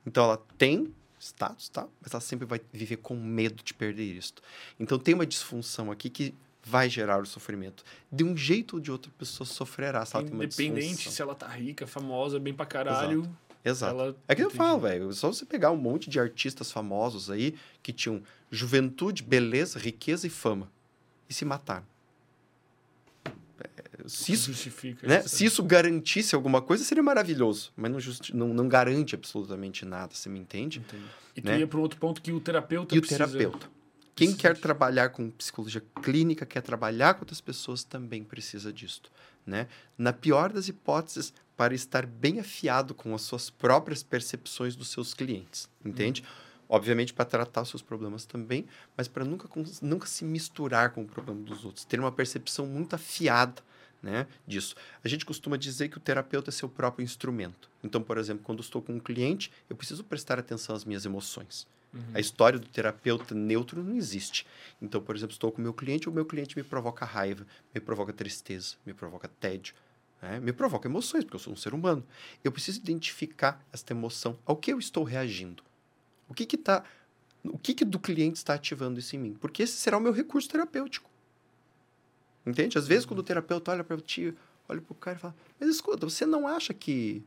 Então 0.05 0.23
ela 0.23 0.37
tem 0.57 0.93
status, 1.19 1.69
tá? 1.69 1.87
Mas 2.01 2.13
ela 2.13 2.21
sempre 2.21 2.45
vai 2.45 2.59
viver 2.71 2.97
com 2.97 3.15
medo 3.15 3.63
de 3.63 3.73
perder 3.73 4.03
isso. 4.03 4.33
Então 4.79 4.99
tem 4.99 5.13
uma 5.13 5.25
disfunção 5.25 5.91
aqui 5.91 6.09
que 6.09 6.33
vai 6.63 6.89
gerar 6.89 7.21
o 7.21 7.25
sofrimento. 7.25 7.83
De 8.11 8.23
um 8.23 8.35
jeito 8.35 8.75
ou 8.75 8.79
de 8.79 8.91
outro, 8.91 9.11
a 9.15 9.19
pessoa 9.19 9.45
sofrerá 9.45 10.05
se 10.05 10.15
ela 10.15 10.25
tem 10.25 10.33
uma 10.33 10.45
Independente 10.45 11.11
se 11.11 11.21
ela 11.21 11.35
tá 11.35 11.47
rica, 11.47 11.85
famosa, 11.85 12.39
bem 12.39 12.53
pra 12.53 12.65
caralho. 12.65 13.21
Exato. 13.21 13.43
Exato. 13.65 14.17
É 14.27 14.35
que 14.35 14.43
eu 14.43 14.49
falo, 14.49 14.81
velho. 14.81 15.13
Só 15.13 15.31
você 15.31 15.45
pegar 15.45 15.71
um 15.71 15.77
monte 15.77 16.09
de 16.09 16.19
artistas 16.19 16.69
famosos 16.71 17.29
aí 17.29 17.55
que 17.81 17.93
tinham 17.93 18.21
juventude, 18.51 19.23
beleza, 19.23 19.79
riqueza 19.79 20.27
e 20.27 20.29
fama. 20.29 20.69
E 21.29 21.33
se 21.33 21.45
mataram. 21.45 21.85
Se 24.07 24.33
isso, 24.33 24.51
Justifica 24.51 25.07
né? 25.07 25.21
Se 25.21 25.45
isso 25.45 25.63
garantisse 25.63 26.35
alguma 26.35 26.61
coisa, 26.61 26.83
seria 26.83 27.03
maravilhoso. 27.03 27.71
Mas 27.75 27.91
não, 27.91 27.99
justi 27.99 28.35
não, 28.35 28.53
não 28.53 28.67
garante 28.67 29.15
absolutamente 29.15 29.85
nada, 29.85 30.13
você 30.13 30.29
me 30.29 30.39
entende? 30.39 30.79
Entendi. 30.79 31.03
E 31.35 31.41
tu 31.41 31.47
né? 31.47 31.59
ia 31.59 31.67
para 31.67 31.79
um 31.79 31.81
outro 31.81 31.99
ponto 31.99 32.21
que 32.21 32.31
o 32.31 32.39
terapeuta 32.39 32.95
e 32.95 32.99
precisa... 32.99 33.25
o 33.25 33.27
terapeuta. 33.27 33.69
Quem 34.15 34.33
quer 34.33 34.57
trabalhar 34.57 35.09
com 35.09 35.31
psicologia 35.31 35.83
clínica, 36.01 36.45
quer 36.45 36.61
trabalhar 36.61 37.15
com 37.15 37.21
outras 37.21 37.41
pessoas, 37.41 37.83
também 37.83 38.23
precisa 38.23 38.71
disto. 38.71 39.11
Né? 39.45 39.67
Na 39.97 40.13
pior 40.13 40.53
das 40.53 40.67
hipóteses, 40.67 41.33
para 41.57 41.73
estar 41.73 42.05
bem 42.05 42.39
afiado 42.39 42.93
com 42.93 43.15
as 43.15 43.23
suas 43.23 43.49
próprias 43.49 44.03
percepções 44.03 44.75
dos 44.75 44.89
seus 44.89 45.13
clientes, 45.13 45.69
entende? 45.83 46.21
Uhum. 46.21 46.27
Obviamente 46.69 47.13
para 47.13 47.25
tratar 47.25 47.61
os 47.61 47.69
seus 47.69 47.81
problemas 47.81 48.25
também, 48.25 48.65
mas 48.95 49.07
para 49.07 49.25
nunca, 49.25 49.47
nunca 49.81 50.07
se 50.07 50.23
misturar 50.23 50.91
com 50.91 51.01
o 51.03 51.05
problema 51.05 51.41
dos 51.41 51.65
outros, 51.65 51.85
ter 51.85 51.99
uma 51.99 52.11
percepção 52.11 52.65
muito 52.65 52.95
afiada 52.95 53.61
né, 54.03 54.27
disso. 54.45 54.75
A 55.01 55.07
gente 55.07 55.25
costuma 55.25 55.57
dizer 55.57 55.87
que 55.87 55.97
o 55.97 56.01
terapeuta 56.01 56.49
é 56.49 56.51
seu 56.51 56.67
próprio 56.67 57.03
instrumento. 57.03 57.69
Então, 57.81 58.03
por 58.03 58.17
exemplo, 58.17 58.43
quando 58.43 58.59
estou 58.59 58.81
com 58.81 58.93
um 58.93 58.99
cliente, 58.99 59.49
eu 59.69 59.75
preciso 59.75 60.03
prestar 60.03 60.37
atenção 60.37 60.75
às 60.75 60.83
minhas 60.83 61.05
emoções. 61.05 61.65
Uhum. 61.93 62.01
A 62.13 62.19
história 62.19 62.59
do 62.59 62.67
terapeuta 62.67 63.33
neutro 63.33 63.81
não 63.81 63.95
existe. 63.95 64.45
Então, 64.81 65.01
por 65.01 65.15
exemplo, 65.15 65.31
estou 65.33 65.51
com 65.51 65.59
o 65.59 65.63
meu 65.63 65.73
cliente, 65.73 66.09
o 66.09 66.11
meu 66.11 66.25
cliente 66.25 66.57
me 66.57 66.63
provoca 66.63 67.05
raiva, 67.05 67.47
me 67.73 67.79
provoca 67.79 68.11
tristeza, 68.11 68.75
me 68.85 68.93
provoca 68.93 69.29
tédio, 69.39 69.73
né? 70.21 70.39
me 70.39 70.51
provoca 70.51 70.87
emoções, 70.87 71.23
porque 71.23 71.35
eu 71.35 71.39
sou 71.39 71.53
um 71.53 71.55
ser 71.57 71.73
humano. 71.73 72.03
Eu 72.43 72.51
preciso 72.51 72.79
identificar 72.79 73.63
esta 73.71 73.93
emoção, 73.93 74.37
ao 74.45 74.57
que 74.57 74.73
eu 74.73 74.79
estou 74.79 75.03
reagindo. 75.03 75.63
O 76.27 76.33
que 76.33 76.45
que 76.45 76.57
tá, 76.57 76.83
o 77.43 77.57
que 77.57 77.73
que 77.73 77.85
do 77.85 77.99
cliente 77.99 78.37
está 78.37 78.55
ativando 78.55 78.99
isso 78.99 79.15
em 79.15 79.19
mim? 79.19 79.37
Porque 79.39 79.63
esse 79.63 79.73
será 79.73 79.97
o 79.97 80.01
meu 80.01 80.11
recurso 80.11 80.49
terapêutico. 80.49 81.12
Entende? 82.45 82.77
Às 82.77 82.87
vezes, 82.87 83.05
quando 83.05 83.19
o 83.19 83.23
terapeuta 83.23 83.71
olha 83.71 83.83
para 83.83 83.97
ti, 83.97 84.33
olha 84.67 84.81
para 84.81 84.91
o 84.91 84.95
cara 84.95 85.17
e 85.17 85.19
fala: 85.19 85.35
Mas 85.59 85.69
escuta, 85.69 86.09
você 86.09 86.25
não 86.25 86.47
acha 86.47 86.73
que 86.73 87.23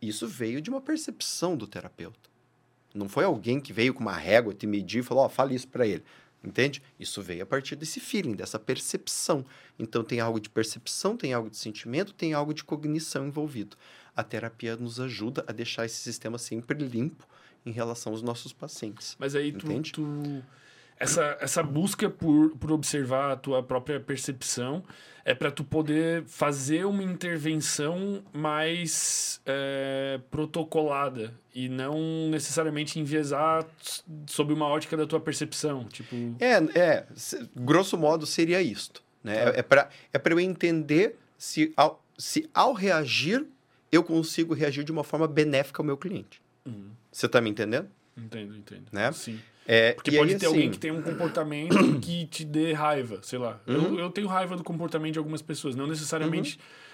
isso 0.00 0.26
veio 0.26 0.60
de 0.60 0.70
uma 0.70 0.80
percepção 0.80 1.56
do 1.56 1.66
terapeuta? 1.66 2.30
Não 2.94 3.08
foi 3.08 3.24
alguém 3.24 3.60
que 3.60 3.72
veio 3.72 3.92
com 3.92 4.00
uma 4.00 4.16
régua 4.16 4.54
te 4.54 4.66
medir 4.66 5.00
e 5.00 5.02
falou: 5.02 5.24
Ó, 5.24 5.26
oh, 5.26 5.30
fala 5.30 5.52
isso 5.52 5.68
para 5.68 5.86
ele. 5.86 6.04
Entende? 6.44 6.80
Isso 7.00 7.20
veio 7.20 7.42
a 7.42 7.46
partir 7.46 7.74
desse 7.74 7.98
feeling, 7.98 8.36
dessa 8.36 8.58
percepção. 8.58 9.44
Então, 9.78 10.04
tem 10.04 10.20
algo 10.20 10.38
de 10.38 10.48
percepção, 10.48 11.16
tem 11.16 11.32
algo 11.32 11.50
de 11.50 11.56
sentimento, 11.56 12.14
tem 12.14 12.34
algo 12.34 12.54
de 12.54 12.62
cognição 12.62 13.26
envolvido. 13.26 13.76
A 14.14 14.22
terapia 14.22 14.76
nos 14.76 15.00
ajuda 15.00 15.44
a 15.48 15.52
deixar 15.52 15.84
esse 15.84 15.96
sistema 15.96 16.38
sempre 16.38 16.78
limpo 16.78 17.26
em 17.64 17.72
relação 17.72 18.12
aos 18.12 18.22
nossos 18.22 18.52
pacientes. 18.52 19.16
Mas 19.18 19.34
aí 19.34 19.52
tu, 19.52 19.66
tu, 19.90 20.42
essa, 20.98 21.36
essa 21.40 21.62
busca 21.62 22.08
por, 22.08 22.50
por 22.56 22.72
observar 22.72 23.32
a 23.32 23.36
tua 23.36 23.62
própria 23.62 24.00
percepção 24.00 24.82
é 25.24 25.34
para 25.34 25.50
tu 25.50 25.64
poder 25.64 26.22
fazer 26.24 26.86
uma 26.86 27.02
intervenção 27.02 28.22
mais 28.32 29.40
é, 29.44 30.20
protocolada 30.30 31.34
e 31.52 31.68
não 31.68 32.28
necessariamente 32.30 33.00
enviesar 33.00 33.66
sob 34.26 34.52
uma 34.52 34.66
ótica 34.66 34.96
da 34.96 35.04
tua 35.04 35.18
percepção, 35.18 35.84
tipo... 35.86 36.14
É, 36.38 36.58
é 36.78 37.06
grosso 37.56 37.98
modo 37.98 38.24
seria 38.24 38.62
isto, 38.62 39.02
né? 39.24 39.34
Tá. 39.34 39.50
É, 39.50 39.58
é 39.58 39.62
para 39.62 39.90
é 40.12 40.32
eu 40.32 40.40
entender 40.40 41.16
se 41.36 41.72
ao, 41.76 42.02
se 42.16 42.48
ao 42.54 42.72
reagir 42.72 43.44
eu 43.90 44.04
consigo 44.04 44.54
reagir 44.54 44.84
de 44.84 44.92
uma 44.92 45.02
forma 45.02 45.26
benéfica 45.26 45.82
ao 45.82 45.86
meu 45.86 45.96
cliente. 45.96 46.40
Uhum. 46.64 46.90
Você 47.10 47.26
está 47.26 47.40
me 47.40 47.50
entendendo? 47.50 47.88
Entendo, 48.16 48.56
entendo. 48.56 48.84
Né? 48.92 49.10
Sim. 49.12 49.40
É, 49.68 49.92
Porque 49.92 50.12
pode 50.12 50.32
aí, 50.32 50.38
ter 50.38 50.46
assim... 50.46 50.54
alguém 50.54 50.70
que 50.70 50.78
tem 50.78 50.90
um 50.90 51.02
comportamento 51.02 51.76
que 52.00 52.26
te 52.26 52.44
dê 52.44 52.72
raiva, 52.72 53.18
sei 53.22 53.38
lá. 53.38 53.60
Uhum. 53.66 53.96
Eu, 53.96 53.98
eu 53.98 54.10
tenho 54.10 54.28
raiva 54.28 54.56
do 54.56 54.62
comportamento 54.62 55.14
de 55.14 55.18
algumas 55.18 55.42
pessoas, 55.42 55.74
não 55.74 55.86
necessariamente. 55.86 56.56
Uhum 56.56 56.85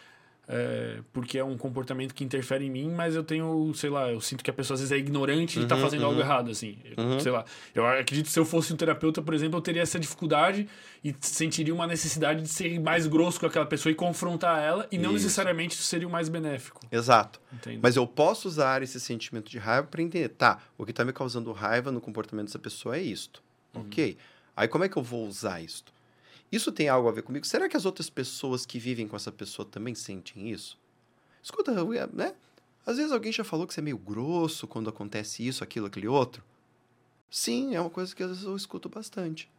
é, 0.48 0.98
porque 1.12 1.39
é 1.39 1.44
um 1.44 1.56
comportamento 1.56 2.12
que 2.14 2.24
interfere 2.24 2.66
em 2.66 2.70
mim, 2.70 2.90
mas 2.90 3.14
eu 3.14 3.23
tenho, 3.23 3.73
sei 3.74 3.89
lá, 3.89 4.10
eu 4.10 4.20
sinto 4.20 4.43
que 4.43 4.51
a 4.51 4.52
pessoa 4.52 4.74
às 4.74 4.81
vezes 4.81 4.93
é 4.93 4.98
ignorante 4.98 5.59
uhum, 5.59 5.64
e 5.64 5.69
tá 5.69 5.77
uhum, 5.77 5.81
fazendo 5.81 6.01
uhum. 6.01 6.09
algo 6.09 6.20
errado, 6.20 6.51
assim. 6.51 6.78
Uhum. 6.98 7.20
Sei 7.20 7.31
lá. 7.31 7.44
Eu 7.74 7.86
acredito 7.86 8.27
que 8.27 8.32
se 8.32 8.39
eu 8.39 8.44
fosse 8.44 8.73
um 8.73 8.77
terapeuta, 8.77 9.23
por 9.23 9.35
exemplo, 9.35 9.59
eu 9.59 9.62
teria 9.62 9.82
essa 9.82 10.01
dificuldade 10.01 10.69
e 11.05 11.14
sentiria 11.20 11.73
uma 11.73 11.86
necessidade 11.86 12.43
de 12.43 12.48
ser 12.48 12.78
mais 12.81 13.06
grosso 13.06 13.39
com 13.39 13.47
aquela 13.47 13.66
pessoa 13.66 13.93
e 13.93 13.94
confrontar 13.94 14.60
ela, 14.60 14.86
e 14.90 14.98
não 14.98 15.14
isso. 15.14 15.24
necessariamente 15.24 15.74
isso 15.74 15.85
seria 15.85 16.09
o 16.09 16.10
mais 16.10 16.28
benéfico. 16.28 16.81
Exato. 16.90 17.40
Entendo. 17.52 17.81
Mas 17.81 17.94
eu 17.94 18.06
posso 18.06 18.48
usar 18.48 18.82
esse 18.82 18.98
sentimento 18.98 19.48
de 19.48 19.59
raiva 19.59 19.86
para 19.86 20.02
entender, 20.02 20.28
tá, 20.28 20.59
o 20.77 20.85
que 20.85 20.93
tá 20.93 21.05
me 21.05 21.12
causando 21.12 21.52
raiva 21.52 21.93
no 21.93 22.01
comportamento 22.01 22.47
dessa 22.47 22.59
pessoa 22.59 22.97
é 22.97 23.01
isto. 23.01 23.43
Uhum. 23.74 23.82
Ok. 23.82 24.19
Aí 24.56 24.69
como 24.69 24.85
é 24.85 24.89
que 24.89 24.97
eu 24.97 25.02
vou 25.02 25.27
usar 25.27 25.60
isto? 25.62 25.93
Isso 26.52 26.70
tem 26.70 26.88
algo 26.88 27.08
a 27.08 27.12
ver 27.12 27.22
comigo? 27.22 27.46
Será 27.46 27.66
que 27.66 27.76
as 27.76 27.86
outras 27.86 28.10
pessoas 28.10 28.66
que 28.66 28.78
vivem 28.78 29.08
com 29.08 29.16
essa 29.16 29.32
pessoa 29.32 29.66
também 29.66 29.94
sentem 29.94 30.50
isso? 30.50 30.78
Escuta, 31.42 31.72
né? 32.12 32.34
Às 32.84 32.98
vezes 32.98 33.10
alguém 33.10 33.32
já 33.32 33.42
falou 33.42 33.66
que 33.66 33.72
você 33.72 33.80
é 33.80 33.82
meio 33.82 33.96
grosso 33.96 34.66
quando 34.66 34.90
acontece 34.90 35.46
isso, 35.46 35.64
aquilo, 35.64 35.86
aquele 35.86 36.06
outro. 36.06 36.44
Sim, 37.30 37.74
é 37.74 37.80
uma 37.80 37.88
coisa 37.88 38.14
que 38.14 38.22
às 38.22 38.28
vezes 38.28 38.44
eu 38.44 38.54
escuto 38.54 38.88
bastante. 38.90 39.50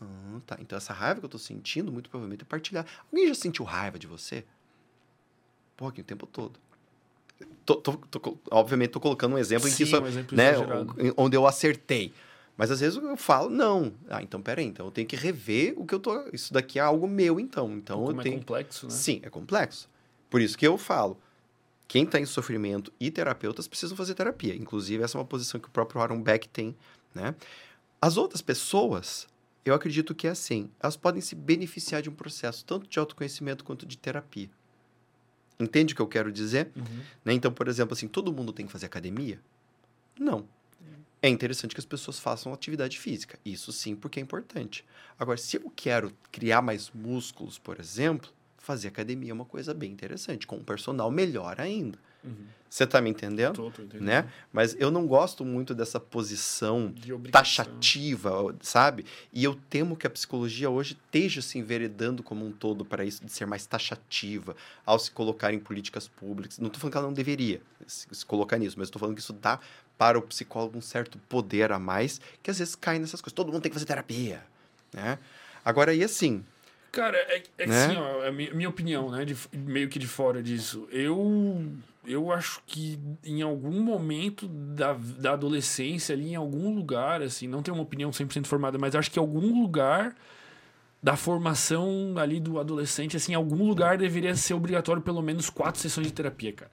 Ah, 0.00 0.40
tá. 0.46 0.58
Então 0.60 0.76
essa 0.76 0.92
raiva 0.92 1.20
que 1.20 1.26
eu 1.26 1.30
tô 1.30 1.38
sentindo, 1.38 1.90
muito 1.90 2.10
provavelmente 2.10 2.42
é 2.42 2.44
partilhar. 2.44 2.86
Alguém 3.10 3.26
já 3.26 3.34
sentiu 3.34 3.64
raiva 3.64 3.98
de 3.98 4.06
você? 4.06 4.44
Pô, 5.76 5.86
aqui 5.86 6.02
o 6.02 6.04
tempo 6.04 6.26
todo. 6.26 6.60
Tô, 7.64 7.76
tô, 7.76 7.92
tô, 7.92 8.38
obviamente, 8.50 8.90
tô 8.90 9.00
colocando 9.00 9.36
um 9.36 9.38
exemplo 9.38 9.68
Sim, 9.68 9.74
em 9.74 9.76
que 9.76 9.82
isso, 9.84 9.96
um 9.96 10.36
né, 10.36 10.52
onde 11.16 11.36
eu 11.36 11.46
acertei. 11.46 12.12
Mas 12.58 12.72
às 12.72 12.80
vezes 12.80 13.00
eu 13.00 13.16
falo, 13.16 13.48
não. 13.48 13.94
Ah, 14.10 14.20
então 14.20 14.42
peraí, 14.42 14.66
então 14.66 14.86
eu 14.86 14.90
tenho 14.90 15.06
que 15.06 15.14
rever 15.14 15.74
o 15.76 15.86
que 15.86 15.94
eu 15.94 16.00
tô. 16.00 16.28
Isso 16.32 16.52
daqui 16.52 16.80
é 16.80 16.82
algo 16.82 17.06
meu, 17.06 17.38
então. 17.38 17.72
Então 17.72 18.04
Como 18.04 18.18
eu 18.18 18.24
tenho. 18.24 18.34
É 18.34 18.38
complexo, 18.38 18.86
né? 18.86 18.92
Sim, 18.92 19.20
é 19.22 19.30
complexo. 19.30 19.88
Por 20.28 20.40
isso 20.40 20.58
que 20.58 20.66
eu 20.66 20.76
falo. 20.76 21.16
Quem 21.86 22.02
está 22.02 22.18
em 22.18 22.26
sofrimento 22.26 22.92
e 22.98 23.12
terapeutas 23.12 23.68
precisam 23.68 23.96
fazer 23.96 24.14
terapia. 24.14 24.56
Inclusive, 24.56 25.04
essa 25.04 25.16
é 25.16 25.20
uma 25.20 25.24
posição 25.24 25.60
que 25.60 25.68
o 25.68 25.70
próprio 25.70 26.00
Aaron 26.00 26.20
Beck 26.20 26.48
tem, 26.48 26.76
né? 27.14 27.32
As 28.02 28.16
outras 28.16 28.42
pessoas, 28.42 29.28
eu 29.64 29.72
acredito 29.72 30.12
que 30.12 30.26
é 30.26 30.30
assim. 30.30 30.68
Elas 30.80 30.96
podem 30.96 31.20
se 31.20 31.36
beneficiar 31.36 32.02
de 32.02 32.10
um 32.10 32.14
processo 32.14 32.64
tanto 32.64 32.88
de 32.88 32.98
autoconhecimento 32.98 33.62
quanto 33.62 33.86
de 33.86 33.96
terapia. 33.96 34.50
Entende 35.60 35.92
o 35.92 35.96
que 35.96 36.02
eu 36.02 36.08
quero 36.08 36.32
dizer? 36.32 36.72
Uhum. 36.74 37.02
Né? 37.24 37.34
Então, 37.34 37.52
por 37.52 37.68
exemplo, 37.68 37.94
assim, 37.94 38.08
todo 38.08 38.32
mundo 38.32 38.52
tem 38.52 38.66
que 38.66 38.72
fazer 38.72 38.86
academia? 38.86 39.40
Não 40.18 40.44
é 41.20 41.28
interessante 41.28 41.74
que 41.74 41.80
as 41.80 41.86
pessoas 41.86 42.18
façam 42.18 42.52
atividade 42.52 42.98
física. 42.98 43.38
Isso 43.44 43.72
sim, 43.72 43.96
porque 43.96 44.20
é 44.20 44.22
importante. 44.22 44.84
Agora, 45.18 45.36
se 45.36 45.56
eu 45.56 45.72
quero 45.74 46.12
criar 46.30 46.62
mais 46.62 46.90
músculos, 46.94 47.58
por 47.58 47.80
exemplo, 47.80 48.30
fazer 48.56 48.88
academia 48.88 49.30
é 49.30 49.34
uma 49.34 49.44
coisa 49.44 49.74
bem 49.74 49.90
interessante. 49.90 50.46
Com 50.46 50.56
um 50.56 50.64
personal, 50.64 51.10
melhor 51.10 51.60
ainda. 51.60 51.98
Você 52.68 52.86
tá 52.86 53.00
me 53.00 53.08
entendendo? 53.08 53.54
Tô, 53.54 53.70
tô 53.70 53.82
entendendo. 53.82 54.06
Né? 54.06 54.30
Mas 54.52 54.76
eu 54.78 54.90
não 54.90 55.06
gosto 55.06 55.44
muito 55.44 55.74
dessa 55.74 55.98
posição 55.98 56.92
De 56.92 57.16
taxativa, 57.30 58.54
sabe? 58.60 59.06
E 59.32 59.42
eu 59.42 59.54
temo 59.70 59.96
que 59.96 60.06
a 60.06 60.10
psicologia 60.10 60.68
hoje 60.68 60.92
esteja 60.92 61.40
se 61.40 61.58
enveredando 61.58 62.22
como 62.22 62.44
um 62.44 62.52
todo 62.52 62.84
para 62.84 63.04
isso, 63.04 63.24
de 63.24 63.32
ser 63.32 63.46
mais 63.46 63.64
taxativa, 63.64 64.54
ao 64.84 64.98
se 64.98 65.10
colocar 65.10 65.54
em 65.54 65.58
políticas 65.58 66.06
públicas. 66.08 66.58
Não 66.58 66.66
estou 66.66 66.80
falando 66.80 66.92
que 66.92 66.98
ela 66.98 67.06
não 67.06 67.14
deveria 67.14 67.62
se 67.86 68.26
colocar 68.26 68.58
nisso, 68.58 68.76
mas 68.78 68.88
estou 68.88 69.00
falando 69.00 69.14
que 69.14 69.22
isso 69.22 69.32
dá 69.32 69.58
para 69.98 70.16
o 70.18 70.22
psicólogo 70.22 70.78
um 70.78 70.80
certo 70.80 71.18
poder 71.28 71.72
a 71.72 71.78
mais, 71.78 72.20
que 72.42 72.50
às 72.50 72.58
vezes 72.58 72.74
cai 72.76 72.98
nessas 72.98 73.20
coisas. 73.20 73.34
Todo 73.34 73.52
mundo 73.52 73.60
tem 73.60 73.70
que 73.70 73.74
fazer 73.74 73.86
terapia, 73.86 74.42
né? 74.94 75.18
Agora, 75.64 75.92
e 75.92 76.02
assim, 76.04 76.44
Cara, 76.90 77.16
é, 77.18 77.42
é 77.58 77.66
Né? 77.66 77.84
assim, 77.84 77.96
ó, 77.96 78.22
é 78.24 78.28
a 78.28 78.32
minha, 78.32 78.54
minha 78.54 78.68
opinião, 78.68 79.10
né? 79.10 79.24
de- 79.24 79.36
meio 79.52 79.88
que 79.88 79.98
de 79.98 80.06
fora 80.06 80.42
disso. 80.42 80.88
Eu, 80.90 81.66
eu 82.06 82.32
acho 82.32 82.62
que 82.66 82.98
em 83.22 83.42
algum 83.42 83.82
momento 83.82 84.48
da, 84.48 84.94
da 84.94 85.32
adolescência, 85.32 86.14
ali, 86.14 86.30
em 86.30 86.36
algum 86.36 86.74
lugar, 86.74 87.20
assim, 87.20 87.46
não 87.46 87.62
tenho 87.62 87.76
uma 87.76 87.82
opinião 87.82 88.10
100% 88.10 88.46
formada, 88.46 88.78
mas 88.78 88.94
acho 88.94 89.10
que 89.10 89.18
em 89.18 89.22
algum 89.22 89.60
lugar 89.60 90.16
da 91.02 91.14
formação 91.14 92.14
ali 92.16 92.40
do 92.40 92.58
adolescente, 92.58 93.16
assim, 93.16 93.32
em 93.32 93.36
algum 93.36 93.66
lugar 93.68 93.98
deveria 93.98 94.34
ser 94.34 94.54
obrigatório 94.54 95.02
pelo 95.02 95.22
menos 95.22 95.48
quatro 95.50 95.80
sessões 95.80 96.06
de 96.08 96.12
terapia, 96.12 96.52
cara. 96.52 96.70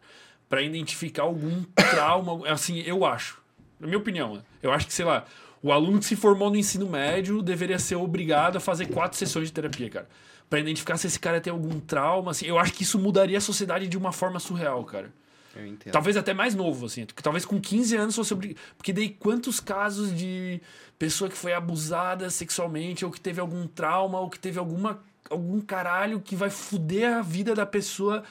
Pra 0.49 0.61
identificar 0.61 1.23
algum 1.23 1.63
trauma, 1.75 2.47
assim, 2.49 2.81
eu 2.81 3.05
acho. 3.05 3.41
Na 3.79 3.87
minha 3.87 3.97
opinião? 3.97 4.41
Eu 4.61 4.71
acho 4.71 4.87
que, 4.87 4.93
sei 4.93 5.05
lá, 5.05 5.25
o 5.61 5.71
aluno 5.71 5.99
que 5.99 6.05
se 6.05 6.15
formou 6.15 6.49
no 6.49 6.55
ensino 6.55 6.87
médio 6.87 7.41
deveria 7.41 7.79
ser 7.79 7.95
obrigado 7.95 8.57
a 8.57 8.59
fazer 8.59 8.87
quatro 8.87 9.17
sessões 9.17 9.47
de 9.47 9.53
terapia, 9.53 9.89
cara. 9.89 10.09
Pra 10.49 10.59
identificar 10.59 10.95
se 10.95 11.07
esse 11.07 11.19
cara 11.19 11.41
tem 11.41 11.51
algum 11.51 11.79
trauma, 11.79 12.31
assim. 12.31 12.45
Eu 12.45 12.59
acho 12.59 12.73
que 12.73 12.83
isso 12.83 12.99
mudaria 12.99 13.37
a 13.37 13.41
sociedade 13.41 13.87
de 13.87 13.97
uma 13.97 14.11
forma 14.11 14.39
surreal, 14.39 14.83
cara. 14.83 15.11
eu 15.55 15.65
entendo. 15.65 15.91
Talvez 15.91 16.15
até 16.15 16.33
mais 16.35 16.53
novo, 16.53 16.85
assim. 16.85 17.05
Talvez 17.21 17.45
com 17.45 17.59
15 17.59 17.97
anos 17.97 18.15
fosse 18.15 18.33
obrigado. 18.33 18.59
Porque 18.77 18.93
daí 18.93 19.09
quantos 19.09 19.59
casos 19.59 20.15
de 20.15 20.61
pessoa 20.99 21.29
que 21.29 21.35
foi 21.35 21.51
abusada 21.51 22.29
sexualmente, 22.29 23.03
ou 23.03 23.09
que 23.09 23.19
teve 23.19 23.41
algum 23.41 23.65
trauma, 23.65 24.19
ou 24.19 24.29
que 24.29 24.37
teve 24.37 24.59
alguma, 24.59 25.03
algum 25.29 25.59
caralho 25.59 26.19
que 26.19 26.35
vai 26.35 26.51
fuder 26.51 27.11
a 27.11 27.21
vida 27.23 27.55
da 27.55 27.65
pessoa 27.65 28.23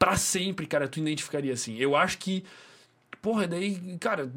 pra 0.00 0.16
sempre, 0.16 0.66
cara, 0.66 0.88
tu 0.88 0.98
identificaria 0.98 1.52
assim. 1.52 1.76
Eu 1.76 1.94
acho 1.94 2.18
que. 2.18 2.42
Porra, 3.20 3.46
daí, 3.46 3.98
cara, 4.00 4.32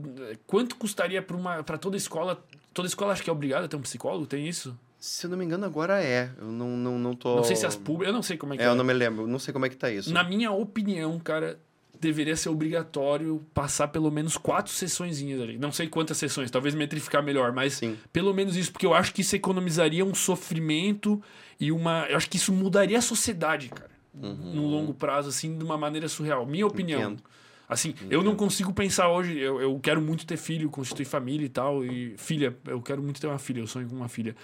quanto 0.45 0.75
custaria 0.75 1.21
pra, 1.21 1.37
uma, 1.37 1.63
pra 1.63 1.77
toda 1.77 1.95
escola? 1.95 2.45
Toda 2.73 2.85
escola 2.87 3.13
acho 3.13 3.23
que 3.23 3.29
é 3.29 3.33
obrigada 3.33 3.65
a 3.65 3.67
ter 3.69 3.77
um 3.77 3.81
psicólogo? 3.81 4.25
Tem 4.25 4.45
isso? 4.45 4.77
Se 4.99 5.25
eu 5.25 5.29
não 5.31 5.37
me 5.37 5.45
engano, 5.45 5.65
agora 5.65 6.03
é. 6.03 6.29
Eu 6.37 6.47
não, 6.47 6.75
não, 6.77 6.99
não 6.99 7.15
tô. 7.15 7.37
Não 7.37 7.43
sei 7.45 7.55
se 7.55 7.65
as 7.65 7.77
públicas. 7.77 8.07
Eu 8.07 8.13
não 8.13 8.21
sei 8.21 8.35
como 8.35 8.53
é 8.53 8.57
que 8.57 8.63
É, 8.63 8.65
é. 8.65 8.69
eu 8.69 8.75
não 8.75 8.83
me 8.83 8.93
lembro. 8.93 9.25
Não 9.25 9.39
sei 9.39 9.53
como 9.53 9.65
é 9.65 9.69
que 9.69 9.77
tá 9.77 9.89
isso. 9.89 10.11
Na 10.11 10.23
minha 10.23 10.51
opinião, 10.51 11.17
cara, 11.17 11.57
deveria 11.97 12.35
ser 12.35 12.49
obrigatório 12.49 13.41
passar 13.53 13.87
pelo 13.87 14.11
menos 14.11 14.35
quatro 14.35 14.73
sessõezinhas 14.73 15.39
ali. 15.39 15.57
Não 15.57 15.71
sei 15.71 15.87
quantas 15.87 16.17
sessões, 16.17 16.51
talvez 16.51 16.75
metrificar 16.75 17.23
melhor, 17.23 17.53
mas 17.53 17.75
Sim. 17.75 17.97
pelo 18.11 18.33
menos 18.33 18.57
isso, 18.57 18.71
porque 18.71 18.85
eu 18.85 18.93
acho 18.93 19.13
que 19.13 19.21
isso 19.21 19.35
economizaria 19.35 20.03
um 20.03 20.13
sofrimento 20.13 21.23
e 21.57 21.71
uma. 21.71 22.05
Eu 22.09 22.17
acho 22.17 22.29
que 22.29 22.35
isso 22.35 22.51
mudaria 22.51 22.97
a 22.97 23.01
sociedade, 23.01 23.69
cara. 23.69 23.92
No 24.13 24.67
longo 24.67 24.93
prazo, 24.93 25.29
assim, 25.29 25.57
de 25.57 25.63
uma 25.63 25.77
maneira 25.77 26.07
surreal. 26.07 26.45
Minha 26.45 26.67
opinião. 26.67 27.01
Uhum. 27.01 27.07
Entendo. 27.13 27.23
Assim, 27.67 27.95
eu 28.09 28.21
não 28.21 28.35
consigo 28.35 28.71
pensar 28.73 29.09
hoje. 29.09 29.37
Eu, 29.39 29.59
eu 29.59 29.79
quero 29.81 30.01
muito 30.01 30.25
ter 30.25 30.37
filho, 30.37 30.69
constituir 30.69 31.05
família 31.05 31.45
e 31.45 31.49
tal. 31.49 31.83
E 31.83 32.13
filha, 32.17 32.55
eu 32.67 32.81
quero 32.81 33.01
muito 33.01 33.19
ter 33.19 33.25
uma 33.27 33.39
filha, 33.39 33.59
eu 33.61 33.67
sonho 33.67 33.87
com 33.89 33.95
uma 33.95 34.09
filha. 34.09 34.35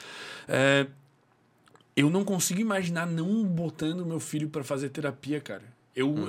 É, 0.48 0.88
eu 1.96 2.10
não 2.10 2.24
consigo 2.24 2.60
imaginar 2.62 3.06
não 3.06 3.44
botando 3.44 4.06
meu 4.06 4.20
filho 4.20 4.50
pra 4.50 4.64
fazer 4.64 4.90
terapia, 4.90 5.40
cara. 5.42 5.64
Eu, 5.96 6.08
Uhum. 6.10 6.28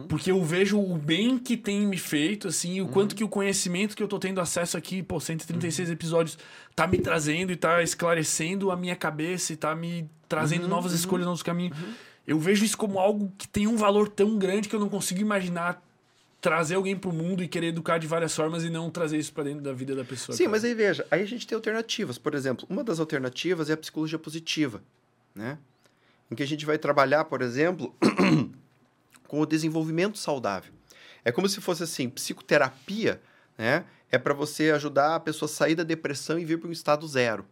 eu, 0.00 0.06
porque 0.08 0.30
eu 0.30 0.42
vejo 0.42 0.78
o 0.80 0.96
bem 0.98 1.38
que 1.38 1.56
tem 1.56 1.86
me 1.86 1.96
feito, 1.98 2.48
assim, 2.48 2.74
e 2.76 2.82
o 2.82 2.88
quanto 2.88 3.14
que 3.14 3.22
o 3.22 3.28
conhecimento 3.28 3.94
que 3.94 4.02
eu 4.02 4.08
tô 4.08 4.18
tendo 4.18 4.40
acesso 4.40 4.76
aqui, 4.76 5.02
pô, 5.04 5.20
136 5.20 5.88
episódios, 5.90 6.36
tá 6.74 6.86
me 6.86 6.98
trazendo 6.98 7.52
e 7.52 7.56
tá 7.56 7.80
esclarecendo 7.82 8.72
a 8.72 8.76
minha 8.76 8.96
cabeça 8.96 9.52
e 9.52 9.56
tá 9.56 9.74
me 9.74 10.08
trazendo 10.28 10.66
novas 10.66 10.92
escolhas, 10.92 11.26
novos 11.26 11.42
caminhos. 11.44 11.76
Eu 12.26 12.38
vejo 12.38 12.64
isso 12.64 12.76
como 12.76 12.98
algo 12.98 13.32
que 13.36 13.46
tem 13.46 13.66
um 13.66 13.76
valor 13.76 14.08
tão 14.08 14.38
grande 14.38 14.68
que 14.68 14.74
eu 14.74 14.80
não 14.80 14.88
consigo 14.88 15.20
imaginar 15.20 15.82
trazer 16.40 16.74
alguém 16.74 16.94
pro 16.94 17.10
mundo 17.10 17.42
e 17.42 17.48
querer 17.48 17.68
educar 17.68 17.96
de 17.96 18.06
várias 18.06 18.34
formas 18.36 18.64
e 18.64 18.68
não 18.68 18.90
trazer 18.90 19.16
isso 19.16 19.32
pra 19.32 19.44
dentro 19.44 19.62
da 19.62 19.72
vida 19.72 19.94
da 19.94 20.04
pessoa. 20.04 20.36
Sim, 20.36 20.44
cara. 20.44 20.50
mas 20.50 20.64
aí 20.64 20.74
veja, 20.74 21.06
aí 21.10 21.22
a 21.22 21.26
gente 21.26 21.46
tem 21.46 21.56
alternativas. 21.56 22.18
Por 22.18 22.34
exemplo, 22.34 22.66
uma 22.68 22.84
das 22.84 23.00
alternativas 23.00 23.70
é 23.70 23.72
a 23.72 23.76
psicologia 23.78 24.18
positiva, 24.18 24.82
né? 25.34 25.56
Em 26.30 26.34
que 26.34 26.42
a 26.42 26.46
gente 26.46 26.66
vai 26.66 26.76
trabalhar, 26.76 27.24
por 27.24 27.40
exemplo, 27.40 27.94
com 29.26 29.40
o 29.40 29.46
desenvolvimento 29.46 30.18
saudável. 30.18 30.70
É 31.24 31.32
como 31.32 31.48
se 31.48 31.62
fosse 31.62 31.82
assim, 31.82 32.10
psicoterapia, 32.10 33.22
né? 33.56 33.84
É 34.12 34.18
para 34.18 34.34
você 34.34 34.70
ajudar 34.70 35.16
a 35.16 35.20
pessoa 35.20 35.50
a 35.50 35.52
sair 35.52 35.74
da 35.74 35.82
depressão 35.82 36.38
e 36.38 36.44
vir 36.44 36.58
para 36.58 36.68
um 36.68 36.72
estado 36.72 37.08
zero. 37.08 37.46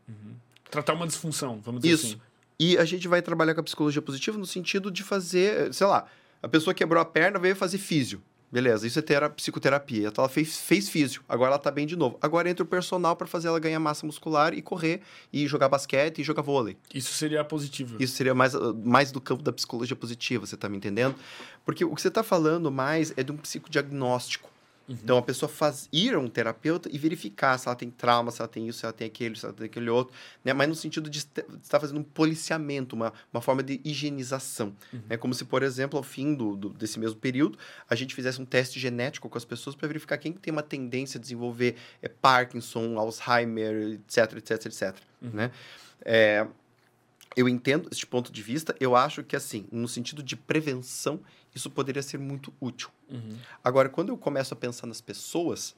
Tratar 0.70 0.92
uma 0.92 1.06
disfunção, 1.06 1.60
vamos 1.62 1.80
dizer 1.80 1.94
Isso. 1.94 2.06
assim. 2.06 2.20
E 2.64 2.78
a 2.78 2.84
gente 2.84 3.08
vai 3.08 3.20
trabalhar 3.20 3.54
com 3.54 3.60
a 3.60 3.64
psicologia 3.64 4.00
positiva 4.00 4.38
no 4.38 4.46
sentido 4.46 4.88
de 4.88 5.02
fazer, 5.02 5.74
sei 5.74 5.84
lá, 5.84 6.06
a 6.40 6.46
pessoa 6.46 6.72
quebrou 6.72 7.02
a 7.02 7.04
perna, 7.04 7.36
veio 7.36 7.56
fazer 7.56 7.76
físio. 7.76 8.22
Beleza, 8.52 8.86
isso 8.86 9.00
é 9.00 9.02
tera- 9.02 9.28
psicoterapia. 9.28 10.06
Então 10.06 10.22
ela 10.22 10.28
fez, 10.28 10.58
fez 10.58 10.88
físio, 10.88 11.22
agora 11.28 11.50
ela 11.52 11.58
tá 11.58 11.72
bem 11.72 11.86
de 11.88 11.96
novo. 11.96 12.18
Agora 12.22 12.48
entra 12.48 12.62
o 12.62 12.66
personal 12.66 13.16
para 13.16 13.26
fazer 13.26 13.48
ela 13.48 13.58
ganhar 13.58 13.80
massa 13.80 14.06
muscular 14.06 14.54
e 14.54 14.62
correr, 14.62 15.00
e 15.32 15.44
jogar 15.48 15.68
basquete 15.68 16.20
e 16.20 16.22
jogar 16.22 16.42
vôlei. 16.42 16.76
Isso 16.94 17.12
seria 17.14 17.42
positivo. 17.42 17.96
Isso 17.98 18.14
seria 18.14 18.34
mais, 18.34 18.52
mais 18.84 19.10
do 19.10 19.20
campo 19.20 19.42
da 19.42 19.52
psicologia 19.52 19.96
positiva, 19.96 20.46
você 20.46 20.56
tá 20.56 20.68
me 20.68 20.76
entendendo? 20.76 21.16
Porque 21.64 21.84
o 21.84 21.92
que 21.96 22.00
você 22.00 22.12
tá 22.12 22.22
falando 22.22 22.70
mais 22.70 23.12
é 23.16 23.24
de 23.24 23.32
um 23.32 23.36
psicodiagnóstico. 23.38 24.51
Então 24.88 25.16
a 25.16 25.22
pessoa 25.22 25.48
faz 25.48 25.88
ir 25.92 26.14
a 26.14 26.18
um 26.18 26.28
terapeuta 26.28 26.88
e 26.92 26.98
verificar 26.98 27.56
se 27.58 27.68
ela 27.68 27.76
tem 27.76 27.88
trauma, 27.90 28.30
se 28.30 28.40
ela 28.40 28.48
tem 28.48 28.68
isso, 28.68 28.80
se 28.80 28.84
ela 28.84 28.92
tem 28.92 29.06
aquele, 29.06 29.36
se 29.38 29.44
ela 29.44 29.54
tem 29.54 29.66
aquele 29.66 29.88
outro, 29.88 30.14
né? 30.44 30.52
Mas 30.52 30.68
no 30.68 30.74
sentido 30.74 31.08
de 31.08 31.18
est- 31.18 31.34
de 31.48 31.56
estar 31.62 31.78
fazendo 31.80 32.00
um 32.00 32.02
policiamento, 32.02 32.94
uma, 32.96 33.12
uma 33.32 33.40
forma 33.40 33.62
de 33.62 33.80
higienização. 33.84 34.74
É 35.08 35.16
como 35.16 35.32
se, 35.34 35.44
por 35.44 35.62
exemplo, 35.62 35.96
ao 35.96 36.02
fim 36.02 36.34
do, 36.34 36.56
do- 36.56 36.68
desse 36.70 36.98
mesmo 36.98 37.18
período, 37.18 37.58
a 37.88 37.94
gente 37.94 38.14
fizesse 38.14 38.40
um 38.40 38.44
teste 38.44 38.78
genético 38.80 39.28
com 39.28 39.38
as 39.38 39.44
pessoas 39.44 39.74
para 39.76 39.86
verificar 39.88 40.18
quem 40.18 40.32
tem 40.32 40.52
uma 40.52 40.62
tendência 40.62 41.16
a 41.18 41.20
desenvolver 41.20 41.76
é, 42.02 42.08
Parkinson, 42.08 42.98
Alzheimer, 42.98 43.92
etc, 44.08 44.36
etc, 44.36 44.66
etc. 44.66 44.96
Né? 45.20 45.50
É, 46.04 46.46
eu 47.34 47.48
entendo 47.48 47.88
este 47.90 48.06
ponto 48.06 48.30
de 48.30 48.42
vista, 48.42 48.74
eu 48.78 48.94
acho 48.94 49.22
que, 49.22 49.34
assim, 49.34 49.66
no 49.72 49.88
sentido 49.88 50.22
de 50.22 50.36
prevenção, 50.36 51.20
isso 51.54 51.70
poderia 51.70 52.02
ser 52.02 52.18
muito 52.18 52.52
útil. 52.60 52.90
Uhum. 53.10 53.36
Agora, 53.62 53.88
quando 53.88 54.08
eu 54.08 54.16
começo 54.16 54.54
a 54.54 54.56
pensar 54.56 54.86
nas 54.86 55.00
pessoas, 55.00 55.74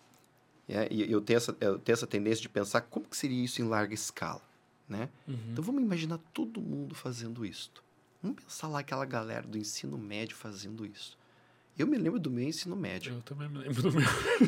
né, 0.69 0.87
e 0.91 1.11
eu 1.11 1.21
tenho, 1.21 1.37
essa, 1.37 1.57
eu 1.61 1.79
tenho 1.79 1.95
essa 1.95 2.07
tendência 2.07 2.43
de 2.43 2.49
pensar 2.49 2.83
como 2.83 3.07
que 3.07 3.17
seria 3.17 3.45
isso 3.45 3.61
em 3.61 3.65
larga 3.65 3.95
escala, 3.95 4.43
né? 4.89 5.09
Uhum. 5.27 5.37
Então, 5.53 5.65
vamos 5.65 5.83
imaginar 5.83 6.19
todo 6.33 6.61
mundo 6.61 6.95
fazendo 6.95 7.45
isso. 7.45 7.71
Vamos 8.23 8.43
pensar 8.43 8.69
lá 8.69 8.79
aquela 8.79 9.05
galera 9.05 9.47
do 9.47 9.59
ensino 9.59 9.99
médio 9.99 10.37
fazendo 10.37 10.87
isso. 10.87 11.19
Eu 11.77 11.89
me 11.89 11.99
lembro 11.99 12.21
do 12.21 12.31
meu 12.31 12.45
ensino 12.45 12.77
médio. 12.77 13.13
Eu 13.15 13.23
também 13.23 13.49
me 13.49 13.59
lembro 13.59 13.83
do 13.83 13.93
meu. 13.93 14.07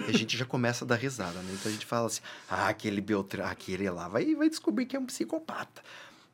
A 0.08 0.12
gente 0.12 0.36
já 0.36 0.44
começa 0.44 0.84
a 0.84 0.88
dar 0.88 0.94
risada, 0.94 1.40
né? 1.40 1.52
Então 1.58 1.70
a 1.70 1.74
gente 1.74 1.84
fala 1.84 2.06
assim, 2.06 2.20
ah, 2.48 2.68
aquele 2.68 3.00
Beltrán, 3.00 3.46
aquele 3.46 3.90
lá, 3.90 4.06
vai, 4.06 4.32
vai 4.34 4.48
descobrir 4.48 4.86
que 4.86 4.96
é 4.96 5.00
um 5.00 5.06
psicopata, 5.06 5.82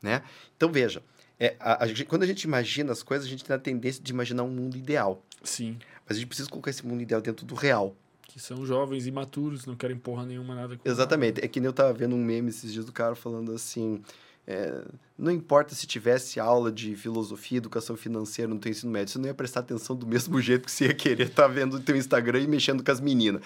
né? 0.02 0.23
Então 0.55 0.70
veja, 0.70 1.02
é, 1.47 1.56
a- 1.60 1.85
a 1.85 2.05
quando 2.06 2.23
a 2.23 2.27
gente 2.27 2.43
imagina 2.44 2.93
as 2.93 3.02
coisas, 3.02 3.27
a 3.27 3.31
gente 3.31 3.44
tem 3.44 3.55
a 3.55 3.59
tendência 3.59 4.02
de 4.02 4.12
imaginar 4.12 4.43
um 4.44 4.51
mundo 4.51 4.77
ideal. 4.77 5.23
Sim. 5.43 5.77
Mas 6.06 6.16
a 6.16 6.20
gente 6.20 6.28
precisa 6.28 6.48
colocar 6.48 6.70
esse 6.70 6.86
mundo 6.86 7.02
ideal 7.02 7.20
dentro 7.20 7.44
do 7.47 7.55
real. 7.55 7.94
Que 8.28 8.40
são 8.40 8.64
jovens 8.64 9.06
imaturos, 9.06 9.66
não 9.66 9.74
querem 9.77 9.97
porra 9.97 10.24
nenhuma, 10.24 10.55
nada 10.55 10.77
com 10.77 10.89
Exatamente. 10.89 11.44
É 11.44 11.48
que 11.48 11.60
nem 11.60 11.66
eu 11.66 11.73
tava 11.73 11.93
vendo 11.93 12.14
um 12.16 12.24
meme 12.24 12.48
esses 12.48 12.73
dias 12.73 12.85
do 12.86 12.93
cara 12.93 13.14
falando 13.14 13.52
assim. 13.52 14.02
é, 14.47 14.82
não 15.19 15.31
importa 15.31 15.74
se 15.74 15.86
tivesse 15.86 16.40
aula 16.40 16.73
de 16.73 16.97
filosofia, 16.97 17.59
educação 17.59 17.97
financeira 17.97 18.52
no 18.52 18.59
teu 18.59 18.70
ensino 18.73 18.90
médio, 18.90 19.12
você 19.12 19.19
não 19.19 19.27
ia 19.27 19.35
prestar 19.35 19.60
atenção 19.60 19.94
do 19.94 20.06
mesmo 20.06 20.40
jeito 20.43 20.64
que 20.64 20.73
você 20.73 20.86
ia 20.86 20.94
querer 20.94 21.28
estar 21.28 21.47
vendo 21.47 21.74
o 21.77 21.81
teu 21.81 21.94
Instagram 21.97 22.40
e 22.40 22.47
mexendo 22.48 22.82
com 22.82 22.90
as 22.90 23.01
meninas. 23.01 23.43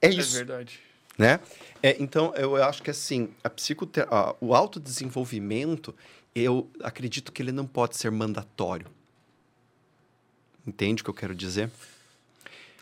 É 0.00 0.06
É 0.08 0.10
isso. 0.10 0.34
verdade. 0.36 0.80
né? 1.18 1.38
É, 1.82 1.96
então, 2.02 2.32
eu 2.36 2.56
acho 2.62 2.82
que 2.82 2.90
assim, 2.90 3.28
a 3.44 3.50
psicote... 3.50 4.00
ah, 4.10 4.34
o 4.40 4.54
autodesenvolvimento, 4.54 5.94
eu 6.34 6.70
acredito 6.82 7.32
que 7.32 7.42
ele 7.42 7.52
não 7.52 7.66
pode 7.66 7.96
ser 7.96 8.10
mandatório. 8.10 8.86
Entende 10.66 11.02
o 11.02 11.04
que 11.04 11.10
eu 11.10 11.14
quero 11.14 11.34
dizer? 11.34 11.70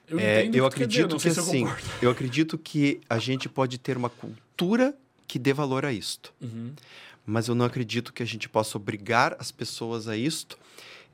Eu 0.08 0.18
É, 0.18 0.42
eu 0.42 0.48
que 0.48 0.50
dizer, 0.50 0.64
acredito 0.66 1.16
que 1.16 1.28
eu 1.28 1.32
assim, 1.32 1.64
concordo. 1.64 1.88
eu 2.02 2.10
acredito 2.10 2.58
que 2.58 3.00
a 3.08 3.18
gente 3.18 3.48
pode 3.48 3.78
ter 3.78 3.96
uma 3.96 4.10
cultura 4.10 4.96
que 5.26 5.38
dê 5.38 5.52
valor 5.52 5.84
a 5.84 5.92
isto. 5.92 6.32
Uhum. 6.40 6.72
Mas 7.24 7.48
eu 7.48 7.54
não 7.54 7.64
acredito 7.64 8.12
que 8.12 8.22
a 8.22 8.26
gente 8.26 8.48
possa 8.48 8.76
obrigar 8.76 9.36
as 9.38 9.52
pessoas 9.52 10.08
a 10.08 10.16
isto. 10.16 10.58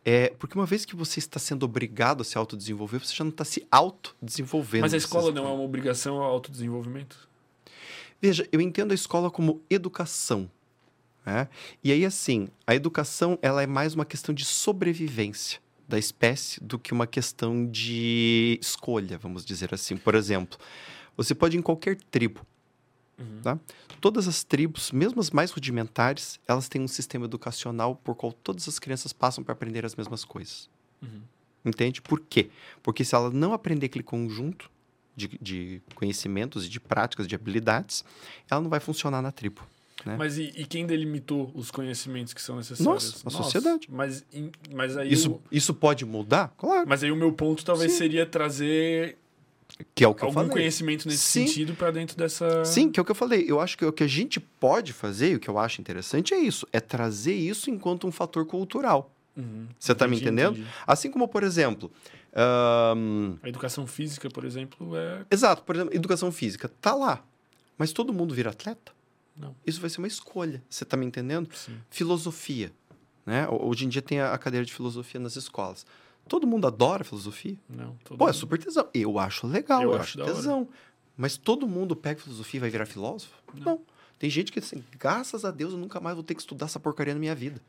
É, 0.04 0.30
porque 0.38 0.56
uma 0.56 0.64
vez 0.64 0.84
que 0.84 0.94
você 0.96 1.18
está 1.18 1.38
sendo 1.38 1.64
obrigado 1.64 2.20
a 2.20 2.24
se 2.24 2.38
autodesenvolver, 2.38 3.00
você 3.00 3.14
já 3.14 3.24
não 3.24 3.30
está 3.30 3.44
se 3.44 3.66
autodesenvolvendo. 3.70 4.82
Mas 4.82 4.94
a 4.94 4.96
escola 4.96 5.32
não 5.32 5.46
é 5.46 5.50
uma 5.50 5.62
obrigação 5.62 6.16
ao 6.16 6.30
autodesenvolvimento? 6.30 7.28
Veja, 8.22 8.48
eu 8.50 8.60
entendo 8.60 8.92
a 8.92 8.94
escola 8.94 9.30
como 9.30 9.60
educação. 9.68 10.50
Né? 11.26 11.48
E 11.82 11.90
aí, 11.90 12.06
assim, 12.06 12.48
a 12.64 12.74
educação 12.74 13.36
ela 13.42 13.60
é 13.60 13.66
mais 13.66 13.94
uma 13.94 14.04
questão 14.04 14.32
de 14.32 14.44
sobrevivência. 14.44 15.60
da 15.88 15.98
espécie 15.98 16.60
do 16.60 16.80
que 16.80 16.92
uma 16.92 17.06
questão 17.06 17.64
de 17.64 18.58
escolha, 18.60 19.16
vamos 19.16 19.44
dizer 19.44 19.72
assim. 19.72 19.96
Por 19.96 20.16
exemplo, 20.16 20.58
você 21.16 21.32
pode 21.32 21.56
ir 21.56 21.60
em 21.60 21.62
qualquer 21.62 21.96
tribo. 22.10 22.44
Uhum. 23.16 23.40
Tá? 23.40 23.58
Todas 24.00 24.26
as 24.26 24.42
tribos, 24.42 24.90
mesmo 24.90 25.20
as 25.20 25.30
mais 25.30 25.52
rudimentares, 25.52 26.40
elas 26.46 26.68
têm 26.68 26.82
um 26.82 26.88
sistema 26.88 27.24
educacional 27.24 27.94
por 27.94 28.16
qual 28.16 28.32
todas 28.32 28.68
as 28.68 28.80
crianças 28.80 29.12
passam 29.12 29.44
para 29.44 29.52
aprender 29.52 29.86
as 29.86 29.94
mesmas 29.94 30.24
coisas. 30.24 30.68
Uhum. 31.00 31.22
Entende? 31.64 32.02
Por 32.02 32.18
quê? 32.20 32.50
Porque 32.82 33.04
se 33.04 33.14
ela 33.14 33.30
não 33.30 33.52
aprender 33.52 33.86
aquele 33.86 34.04
conjunto 34.04 34.68
de, 35.14 35.38
de 35.40 35.82
conhecimentos 35.94 36.66
e 36.66 36.68
de 36.68 36.80
práticas, 36.80 37.28
de 37.28 37.34
habilidades, 37.36 38.04
ela 38.50 38.60
não 38.60 38.68
vai 38.68 38.80
funcionar 38.80 39.22
na 39.22 39.30
tribo. 39.30 39.62
Né? 40.04 40.14
Mas 40.18 40.36
e, 40.38 40.52
e 40.56 40.64
quem 40.66 40.86
delimitou 40.86 41.50
os 41.54 41.70
conhecimentos 41.70 42.34
que 42.34 42.42
são 42.42 42.56
necessários? 42.56 42.84
Nossa, 42.84 43.22
a 43.26 43.30
sociedade. 43.30 43.88
Mas, 43.90 44.24
mas 44.72 44.96
aí 44.96 45.12
Isso, 45.12 45.32
o, 45.32 45.42
isso 45.50 45.72
pode 45.74 46.04
mudar? 46.04 46.52
Claro. 46.56 46.86
mas 46.88 47.02
aí 47.02 47.10
o 47.10 47.16
meu 47.16 47.32
ponto 47.32 47.64
talvez 47.64 47.92
Sim. 47.92 47.98
seria 47.98 48.26
trazer 48.26 49.16
Que 49.94 50.04
é 50.04 50.08
o 50.08 50.14
que 50.14 50.22
eu 50.22 50.26
algum 50.26 50.34
falei. 50.40 50.50
conhecimento 50.52 51.08
nesse 51.08 51.18
Sim. 51.22 51.46
sentido 51.46 51.74
para 51.74 51.90
dentro 51.90 52.16
dessa. 52.16 52.64
Sim, 52.64 52.90
que 52.90 53.00
é 53.00 53.02
o 53.02 53.04
que 53.04 53.10
eu 53.10 53.14
falei. 53.16 53.44
Eu 53.48 53.58
acho 53.58 53.76
que 53.78 53.84
o 53.84 53.92
que 53.92 54.04
a 54.04 54.06
gente 54.06 54.38
pode 54.38 54.92
fazer, 54.92 55.32
e 55.32 55.34
o 55.36 55.40
que 55.40 55.48
eu 55.48 55.58
acho 55.58 55.80
interessante 55.80 56.34
é 56.34 56.38
isso, 56.38 56.68
é 56.72 56.78
trazer 56.78 57.34
isso 57.34 57.70
enquanto 57.70 58.06
um 58.06 58.12
fator 58.12 58.44
cultural. 58.46 59.10
Uhum. 59.36 59.66
Você 59.78 59.94
tá 59.94 60.06
me 60.06 60.16
entendendo? 60.16 60.52
entendi. 60.58 60.68
Assim 60.86 61.10
como, 61.10 61.26
por 61.26 61.42
exemplo, 61.42 61.90
ahn, 62.34 63.36
A 63.42 63.48
educação 63.48 63.86
física, 63.86 64.28
por 64.30 64.44
exemplo, 64.44 64.96
é. 64.96 65.24
exato, 65.30 65.62
por 65.62 65.74
exemplo, 65.74 65.94
educação 65.94 66.30
física, 66.30 66.70
tá 66.80 66.94
lá. 66.94 67.22
Mas 67.78 67.92
todo 67.92 68.12
mundo 68.12 68.34
vira 68.34 68.50
atleta? 68.50 68.92
Não. 69.36 69.54
Isso 69.66 69.80
vai 69.80 69.90
ser 69.90 69.98
uma 69.98 70.06
escolha. 70.06 70.62
Você 70.68 70.84
tá 70.84 70.96
me 70.96 71.04
entendendo? 71.06 71.48
Sim. 71.54 71.78
Filosofia, 71.90 72.72
né? 73.24 73.46
Ho- 73.48 73.68
Hoje 73.68 73.84
em 73.84 73.88
dia 73.88 74.00
tem 74.02 74.20
a 74.20 74.36
cadeira 74.38 74.64
de 74.64 74.72
filosofia 74.72 75.20
nas 75.20 75.36
escolas. 75.36 75.84
Todo 76.28 76.46
mundo 76.46 76.66
adora 76.66 77.04
filosofia? 77.04 77.56
Não. 77.68 77.96
todo 78.04 78.18
Pô, 78.18 78.24
é 78.24 78.26
mundo- 78.28 78.34
super 78.36 78.58
tesão. 78.58 78.88
Eu 78.94 79.18
acho 79.18 79.46
legal, 79.46 79.82
Eu 79.82 79.92
eu, 79.92 80.00
acho 80.00 80.18
tesão. 80.22 80.68
Mas 81.16 81.36
todo 81.36 81.66
mundo 81.68 81.94
pega 81.96 82.20
filosofia 82.20 82.58
e 82.58 82.60
vai 82.60 82.70
virar 82.70 82.86
filósofo? 82.86 83.32
Não. 83.54 83.80
Tem 84.18 84.28
gente 84.30 84.50
que 84.50 84.58
assim, 84.58 84.82
graças 84.98 85.44
a 85.44 85.50
Deus 85.50 85.72
eu 85.72 85.78
nunca 85.78 86.00
mais 86.00 86.14
vou 86.16 86.24
ter 86.24 86.34
que 86.34 86.40
estudar 86.40 86.66
essa 86.66 86.80
porcaria 86.80 87.12
na 87.14 87.20
minha 87.20 87.34
vida. 87.34 87.60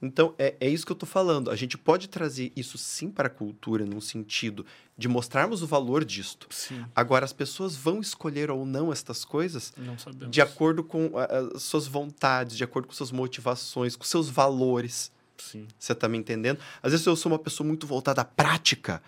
Então, 0.00 0.34
é, 0.38 0.54
é 0.60 0.68
isso 0.68 0.84
que 0.84 0.92
eu 0.92 0.96
tô 0.96 1.06
falando. 1.06 1.50
A 1.50 1.56
gente 1.56 1.76
pode 1.76 2.08
trazer 2.08 2.52
isso 2.56 2.78
sim 2.78 3.10
para 3.10 3.28
a 3.28 3.30
cultura, 3.30 3.84
num 3.84 4.00
sentido 4.00 4.64
de 4.96 5.08
mostrarmos 5.08 5.62
o 5.62 5.66
valor 5.66 6.04
disto. 6.04 6.46
Sim. 6.50 6.84
Agora, 6.94 7.24
as 7.24 7.32
pessoas 7.32 7.76
vão 7.76 8.00
escolher 8.00 8.50
ou 8.50 8.64
não 8.64 8.92
estas 8.92 9.24
coisas 9.24 9.72
Não 9.76 9.96
de 10.30 10.40
acordo 10.40 10.82
com 10.82 11.12
as 11.54 11.62
suas 11.62 11.86
vontades, 11.86 12.56
de 12.56 12.64
acordo 12.64 12.88
com 12.88 12.94
suas 12.94 13.12
motivações, 13.12 13.96
com 13.96 14.04
seus 14.04 14.28
valores. 14.28 15.10
Sim. 15.38 15.66
Você 15.78 15.94
tá 15.94 16.08
me 16.08 16.16
entendendo? 16.16 16.58
Às 16.82 16.92
vezes 16.92 17.06
eu 17.06 17.16
sou 17.16 17.30
uma 17.30 17.38
pessoa 17.38 17.66
muito 17.66 17.86
voltada 17.86 18.22
à 18.22 18.24
prática. 18.24 19.02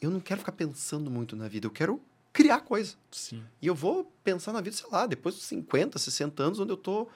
Eu 0.00 0.10
não 0.10 0.20
quero 0.20 0.40
ficar 0.40 0.52
pensando 0.52 1.10
muito 1.10 1.36
na 1.36 1.48
vida, 1.48 1.66
eu 1.66 1.70
quero 1.70 2.00
criar 2.32 2.60
coisa. 2.60 2.94
Sim. 3.10 3.42
E 3.62 3.66
eu 3.66 3.74
vou 3.74 4.12
pensar 4.22 4.52
na 4.52 4.60
vida, 4.60 4.76
sei 4.76 4.88
lá, 4.90 5.06
depois 5.06 5.36
dos 5.36 5.44
50, 5.44 5.98
60 5.98 6.42
anos, 6.42 6.58
onde 6.58 6.72
eu 6.72 6.76
tô. 6.76 7.08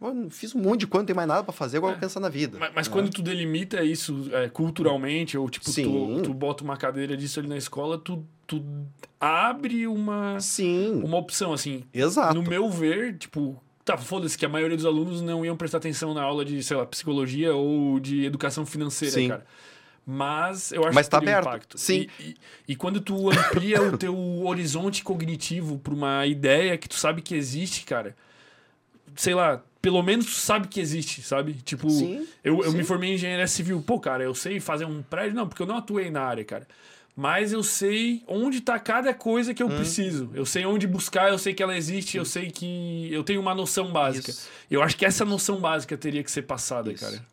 Mano, 0.00 0.30
fiz 0.30 0.54
um 0.54 0.60
monte 0.60 0.80
de 0.80 0.86
coisa, 0.86 1.02
não 1.02 1.06
tem 1.06 1.16
mais 1.16 1.26
nada 1.26 1.42
pra 1.42 1.52
fazer, 1.52 1.78
agora 1.78 1.94
eu 1.94 1.96
É. 1.96 2.00
pensar 2.00 2.20
na 2.20 2.28
vida. 2.28 2.56
Mas, 2.58 2.70
mas 2.72 2.86
né? 2.86 2.92
quando 2.92 3.10
tu 3.10 3.20
delimita 3.20 3.82
isso 3.82 4.28
é, 4.32 4.48
culturalmente, 4.48 5.36
ou 5.36 5.48
tipo, 5.50 5.72
tu, 5.72 6.22
tu 6.22 6.32
bota 6.32 6.62
uma 6.62 6.76
cadeira 6.76 7.16
disso 7.16 7.40
ali 7.40 7.48
na 7.48 7.56
escola, 7.56 7.98
tu, 7.98 8.24
tu 8.46 8.64
abre 9.20 9.88
uma, 9.88 10.38
Sim, 10.40 11.02
uma 11.02 11.16
opção, 11.16 11.52
assim. 11.52 11.82
exato. 11.92 12.32
No 12.34 12.48
meu 12.48 12.70
ver, 12.70 13.18
tipo, 13.18 13.60
tá, 13.84 13.96
foda-se 13.98 14.38
que 14.38 14.46
a 14.46 14.48
maioria 14.48 14.76
dos 14.76 14.86
alunos 14.86 15.20
não 15.20 15.44
iam 15.44 15.56
prestar 15.56 15.78
atenção 15.78 16.14
na 16.14 16.22
aula 16.22 16.44
de, 16.44 16.62
sei 16.62 16.76
lá, 16.76 16.86
psicologia 16.86 17.52
ou 17.54 17.98
de 17.98 18.24
educação 18.24 18.64
financeira, 18.64 19.14
Sim. 19.14 19.28
cara. 19.28 19.46
Mas 20.06 20.72
eu 20.72 20.84
acho 20.84 20.94
Mas 20.94 21.06
que 21.06 21.10
tá 21.10 21.18
um 21.18 21.22
aberto. 21.22 21.46
impacto. 21.48 21.76
Sim. 21.76 22.06
E, 22.18 22.22
e, 22.22 22.36
e 22.68 22.76
quando 22.76 23.00
tu 23.00 23.28
amplia 23.30 23.82
o 23.82 23.98
teu 23.98 24.16
horizonte 24.46 25.02
cognitivo 25.02 25.76
pra 25.78 25.92
uma 25.92 26.24
ideia 26.24 26.78
que 26.78 26.88
tu 26.88 26.94
sabe 26.94 27.20
que 27.20 27.34
existe, 27.34 27.84
cara, 27.84 28.16
sei 29.14 29.34
lá, 29.34 29.62
pelo 29.88 30.02
menos 30.02 30.36
sabe 30.36 30.68
que 30.68 30.78
existe, 30.80 31.22
sabe? 31.22 31.54
Tipo, 31.54 31.88
Sim, 31.88 32.26
eu, 32.44 32.62
eu 32.62 32.70
sim. 32.72 32.76
me 32.76 32.84
formei 32.84 33.10
em 33.10 33.14
engenharia 33.14 33.46
civil. 33.46 33.80
Pô, 33.80 33.98
cara, 33.98 34.22
eu 34.22 34.34
sei 34.34 34.60
fazer 34.60 34.84
um 34.84 35.02
prédio? 35.02 35.34
Não, 35.34 35.48
porque 35.48 35.62
eu 35.62 35.66
não 35.66 35.78
atuei 35.78 36.10
na 36.10 36.20
área, 36.20 36.44
cara. 36.44 36.68
Mas 37.16 37.52
eu 37.54 37.62
sei 37.62 38.22
onde 38.28 38.60
tá 38.60 38.78
cada 38.78 39.14
coisa 39.14 39.50
Hum. 39.50 39.54
que 39.54 39.62
eu 39.62 39.68
preciso. 39.70 40.30
Eu 40.34 40.44
sei 40.44 40.66
onde 40.66 40.86
buscar, 40.86 41.30
eu 41.30 41.38
sei 41.38 41.54
que 41.54 41.62
ela 41.62 41.74
existe, 41.74 42.18
eu 42.18 42.24
sei 42.26 42.50
que 42.50 43.08
eu 43.10 43.24
tenho 43.24 43.40
uma 43.40 43.54
noção 43.54 43.90
básica. 43.90 44.30
Isso. 44.30 44.46
Eu 44.70 44.82
acho 44.82 44.94
que 44.94 45.06
essa 45.06 45.24
noção 45.24 45.58
básica 45.58 45.96
teria 45.96 46.22
que 46.22 46.30
ser 46.30 46.42
passada, 46.42 46.92
Isso. 46.92 47.02
cara. 47.04 47.24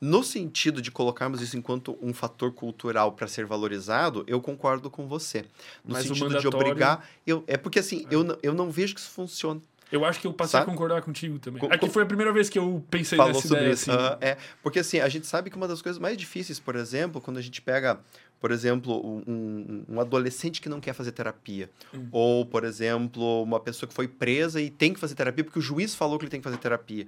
No 0.00 0.22
sentido 0.22 0.80
de 0.82 0.90
colocarmos 0.90 1.40
isso 1.40 1.56
enquanto 1.56 1.98
um 2.00 2.12
fator 2.14 2.52
cultural 2.52 3.12
para 3.12 3.26
ser 3.26 3.44
valorizado, 3.46 4.22
eu 4.26 4.40
concordo 4.40 4.88
com 4.90 5.06
você. 5.08 5.42
No 5.84 5.94
Mas 5.94 6.04
o 6.04 6.08
sentido 6.08 6.28
de 6.28 6.34
mandatório- 6.36 6.68
obrigar. 6.68 7.08
Eu, 7.26 7.42
é 7.46 7.56
porque 7.56 7.78
assim, 7.80 8.06
eu, 8.10 8.22
não- 8.22 8.38
eu 8.42 8.52
não 8.54 8.70
vejo 8.70 8.94
que 8.94 9.00
isso 9.00 9.10
funciona. 9.10 9.60
Eu 9.94 10.04
acho 10.04 10.18
que 10.20 10.26
eu 10.26 10.32
passei 10.32 10.58
a 10.58 10.62
Sabe? 10.62 10.72
concordar 10.72 11.00
contigo 11.02 11.38
também. 11.38 11.60
Co- 11.60 11.66
Aqui 11.66 11.86
co- 11.86 11.92
foi 11.92 12.02
a 12.02 12.06
primeira 12.06 12.32
vez 12.32 12.48
que 12.48 12.58
eu 12.58 12.84
pensei 12.90 13.16
falou 13.16 13.32
nessa 13.34 13.46
sobre 13.46 13.58
ideia, 13.60 13.72
isso. 13.74 13.90
assim. 13.92 14.00
Aham, 14.02 14.18
é, 14.20 14.36
porque 14.60 14.80
assim, 14.80 14.98
a 14.98 15.08
gente 15.08 15.24
sabe 15.24 15.50
que 15.50 15.56
uma 15.56 15.68
das 15.68 15.80
coisas 15.80 16.00
mais 16.00 16.16
difíceis, 16.16 16.58
por 16.58 16.74
exemplo, 16.74 17.20
quando 17.20 17.36
a 17.36 17.40
gente 17.40 17.62
pega, 17.62 18.00
por 18.40 18.50
exemplo, 18.50 19.00
um, 19.06 19.22
um- 19.24 19.84
um 19.90 20.00
adolescente 20.00 20.60
que 20.60 20.68
não 20.68 20.80
quer 20.80 20.94
fazer 20.94 21.12
terapia, 21.12 21.70
Hum. 21.94 22.08
ou, 22.10 22.44
por 22.44 22.64
exemplo, 22.64 23.40
uma 23.44 23.60
pessoa 23.60 23.86
que 23.88 23.94
foi 23.94 24.08
presa 24.08 24.60
e 24.60 24.68
tem 24.68 24.92
que 24.92 24.98
fazer 24.98 25.14
terapia 25.14 25.44
porque 25.44 25.60
o 25.60 25.62
juiz 25.62 25.94
falou 25.94 26.18
que 26.18 26.24
ele 26.24 26.30
tem 26.30 26.40
que 26.40 26.44
fazer 26.44 26.58
terapia. 26.58 27.06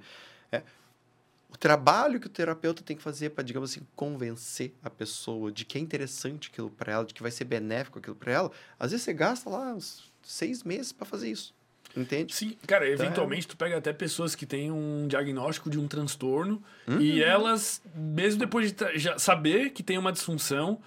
É, 0.49 0.63
o 1.49 1.57
trabalho 1.57 2.17
que 2.19 2.27
o 2.27 2.29
terapeuta 2.29 2.81
tem 2.83 2.95
que 2.95 3.03
fazer 3.03 3.31
para, 3.31 3.43
digamos 3.43 3.71
assim, 3.71 3.81
convencer 3.97 4.73
a 4.81 4.89
pessoa 4.89 5.51
de 5.51 5.65
que 5.65 5.77
é 5.77 5.81
interessante 5.81 6.49
aquilo 6.49 6.69
para 6.69 6.93
ela, 6.93 7.03
de 7.05 7.13
que 7.13 7.21
vai 7.21 7.31
ser 7.31 7.43
benéfico 7.43 7.99
aquilo 7.99 8.15
para 8.15 8.31
ela, 8.31 8.51
às 8.79 8.91
vezes 8.91 9.03
você 9.03 9.13
gasta 9.13 9.49
lá 9.49 9.73
uns 9.73 10.09
seis 10.23 10.63
meses 10.63 10.93
para 10.93 11.05
fazer 11.05 11.29
isso. 11.29 11.53
Entende? 11.95 12.33
Sim, 12.33 12.55
cara, 12.67 12.87
Então, 12.87 13.03
é- 13.03 13.05
eventualmente 13.07 13.47
tu 13.47 13.57
pega 13.57 13.77
até 13.77 13.91
pessoas 13.93 14.35
que 14.35 14.45
têm 14.45 14.71
um 14.71 15.07
diagnóstico 15.07 15.69
de 15.69 15.79
um 15.79 15.87
transtorno 15.87 16.61
Uhum. 16.87 16.99
e 16.99 17.23
elas, 17.23 17.81
mesmo 17.95 18.39
depois 18.39 18.71
de 18.71 18.97
já 18.99 19.17
saber 19.17 19.71
que 19.71 19.81
tem 19.81 19.97
uma 19.97 20.11
disfunção, 20.11 20.79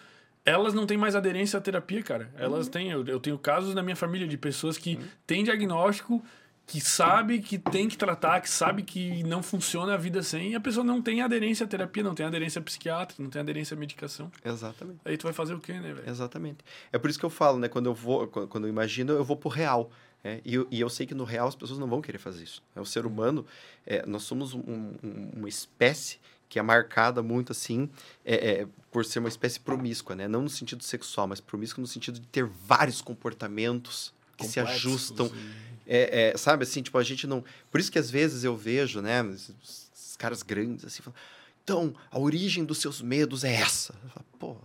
elas 0.44 0.72
não 0.72 0.86
têm 0.86 0.96
mais 0.96 1.14
aderência 1.16 1.58
à 1.58 1.60
terapia, 1.60 2.02
cara. 2.02 2.30
Elas 2.36 2.66
Uhum. 2.66 2.72
têm, 2.72 2.90
eu, 2.90 3.04
eu 3.06 3.20
tenho 3.20 3.38
casos 3.38 3.74
na 3.74 3.82
minha 3.82 3.96
família 3.96 4.26
de 4.26 4.36
pessoas 4.38 4.78
que 4.78 4.98
têm 5.26 5.42
diagnóstico, 5.44 6.22
que 6.66 6.80
sabe 6.80 7.40
que 7.40 7.58
tem 7.58 7.88
que 7.88 7.98
tratar, 7.98 8.40
que 8.40 8.48
sabe 8.48 8.84
que 8.84 9.24
não 9.24 9.42
funciona 9.42 9.94
a 9.94 9.96
vida 9.96 10.22
sem, 10.22 10.52
e 10.52 10.54
a 10.54 10.60
pessoa 10.60 10.84
não 10.84 11.02
tem 11.02 11.20
aderência 11.20 11.64
à 11.66 11.68
terapia, 11.68 12.00
não 12.00 12.14
tem 12.14 12.24
aderência 12.24 12.60
à 12.60 12.62
psiquiatra, 12.62 13.16
não 13.18 13.28
tem 13.28 13.40
aderência 13.42 13.74
à 13.74 13.78
medicação. 13.80 14.30
Exatamente. 14.44 15.00
Aí 15.04 15.16
tu 15.16 15.24
vai 15.24 15.32
fazer 15.32 15.52
o 15.54 15.58
quê, 15.58 15.72
né, 15.72 15.92
velho? 15.92 16.08
Exatamente. 16.08 16.58
É 16.92 16.98
por 16.98 17.10
isso 17.10 17.18
que 17.18 17.24
eu 17.24 17.30
falo, 17.30 17.58
né? 17.58 17.66
Quando 17.68 17.86
eu 17.86 17.94
vou, 17.94 18.28
quando 18.28 18.46
quando 18.46 18.64
eu 18.66 18.70
imagino, 18.70 19.12
eu 19.12 19.24
vou 19.24 19.36
pro 19.36 19.48
real. 19.48 19.90
Né? 20.22 20.40
E, 20.44 20.54
eu, 20.54 20.66
e 20.70 20.80
eu 20.80 20.88
sei 20.90 21.06
que 21.06 21.14
no 21.14 21.24
real 21.24 21.48
as 21.48 21.54
pessoas 21.54 21.78
não 21.78 21.88
vão 21.88 22.00
querer 22.02 22.18
fazer 22.18 22.44
isso. 22.44 22.62
É, 22.74 22.80
O 22.80 22.84
ser 22.86 23.06
humano, 23.06 23.44
é, 23.86 24.04
nós 24.06 24.22
somos 24.24 24.54
um- 24.54 24.60
um- 25.02 25.30
uma 25.36 25.48
espécie 25.48 26.18
que 26.48 26.58
é 26.58 26.62
marcada 26.62 27.22
muito 27.22 27.52
assim 27.52 27.88
é, 28.24 28.34
é, 28.62 28.66
por 28.90 29.04
ser 29.04 29.20
uma 29.20 29.28
espécie 29.28 29.60
promíscua, 29.60 30.16
né? 30.16 30.26
Não 30.26 30.42
no 30.42 30.48
sentido 30.50 30.82
sexual, 30.82 31.26
mas 31.28 31.40
promíscua 31.40 31.80
no 31.80 31.86
sentido 31.86 32.18
de 32.18 32.26
ter 32.26 32.44
vários 32.44 33.00
comportamentos 33.00 34.12
que 34.36 34.46
se 34.46 34.58
Complexos 34.60 34.86
ajustam 34.86 35.26
e- 35.26 35.70
é, 35.86 36.30
é, 36.30 36.36
sabe 36.36 36.62
assim, 36.64 36.82
tipo, 36.82 36.98
a 36.98 37.02
gente 37.02 37.26
não. 37.26 37.44
Por 37.70 37.80
isso 37.80 37.90
que 37.90 37.98
às 37.98 38.10
vezes 38.10 38.44
eu 38.44 38.56
vejo, 38.56 39.00
né, 39.00 39.24
esses, 39.32 40.16
caras 40.18 40.42
grandes 40.42 40.84
assim, 40.84 41.02
falando, 41.02 41.18
então, 41.64 41.94
a 42.10 42.18
origem 42.18 42.64
dos 42.64 42.78
seus 42.78 43.00
medos 43.00 43.42
é 43.44 43.54
essa. 43.54 43.94
Falo, 44.12 44.26
Pô. 44.38 44.56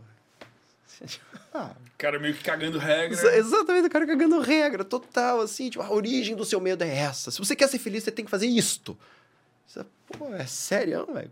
Ah, 1.54 1.76
Cara 1.98 2.20
meio 2.20 2.34
que 2.34 2.44
cagando 2.44 2.78
regra. 2.78 3.18
exa- 3.18 3.36
exatamente, 3.38 3.88
o 3.88 3.90
cara 3.90 4.06
cagando 4.06 4.40
regra, 4.40 4.84
total, 4.84 5.42
assim, 5.42 5.70
tipo, 5.70 5.84
a 5.84 5.92
origem 5.92 6.36
do 6.36 6.44
seu 6.46 6.60
medo 6.60 6.84
é 6.84 6.96
essa. 6.96 7.32
Se 7.32 7.40
você 7.40 7.56
quer 7.56 7.68
ser 7.70 7.80
feliz, 7.80 8.04
você 8.04 8.12
tem 8.12 8.26
que 8.26 8.32
fazer 8.32 8.48
isto. 8.48 8.98
Você, 9.68 9.86
Pô, 10.18 10.34
é 10.34 10.46
sério, 10.46 11.06
velho. 11.12 11.32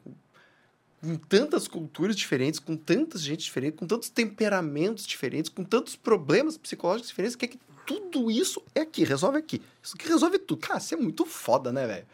Com 1.02 1.16
tantas 1.18 1.68
culturas 1.68 2.16
diferentes, 2.16 2.60
com 2.60 2.78
tanta 2.78 3.18
gente 3.18 3.44
diferente, 3.44 3.74
com 3.76 3.86
tantos 3.86 4.10
temperamentos 4.10 5.06
diferentes, 5.06 5.50
com 5.50 5.64
tantos 5.64 5.96
problemas 5.98 6.58
psicológicos 6.58 7.10
diferentes, 7.10 7.36
quer 7.36 7.48
que 7.48 7.60
tudo 7.86 8.32
isso 8.32 8.64
é 8.74 8.80
aqui, 8.82 9.04
resolve 9.04 9.38
aqui. 9.38 9.62
Isso 9.82 9.98
que 9.98 10.08
resolve 10.08 10.40
tudo. 10.40 10.62
Cara, 10.66 10.80
você 10.80 10.96
é 10.96 10.98
muito 10.98 11.26
foda, 11.26 11.74
né, 11.74 11.86
velho? 11.86 12.06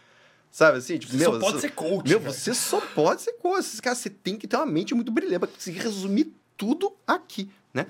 Sabe 0.51 0.80
assim? 0.80 0.97
Tipo, 0.97 1.11
Você 1.11 1.17
meu, 1.19 1.34
só 1.34 1.39
pode 1.39 1.53
você- 1.57 1.61
ser 1.67 1.73
coach, 1.73 2.09
Meu, 2.09 2.19
velho. 2.19 2.34
você 2.34 2.53
só 2.55 2.81
pode 2.81 3.21
ser 3.21 3.34
coisa. 3.34 3.80
Cara, 3.80 3.95
você 3.95 4.09
tem 4.09 4.35
que 4.35 4.47
ter 4.47 4.55
uma 4.55 4.65
mente 4.65 4.95
muito 4.95 5.11
brilhante 5.11 5.39
pra 5.39 5.47
conseguir 5.47 5.77
resumir 5.80 6.34
tudo 6.60 6.94
aqui, 7.07 7.49
né? 7.73 7.88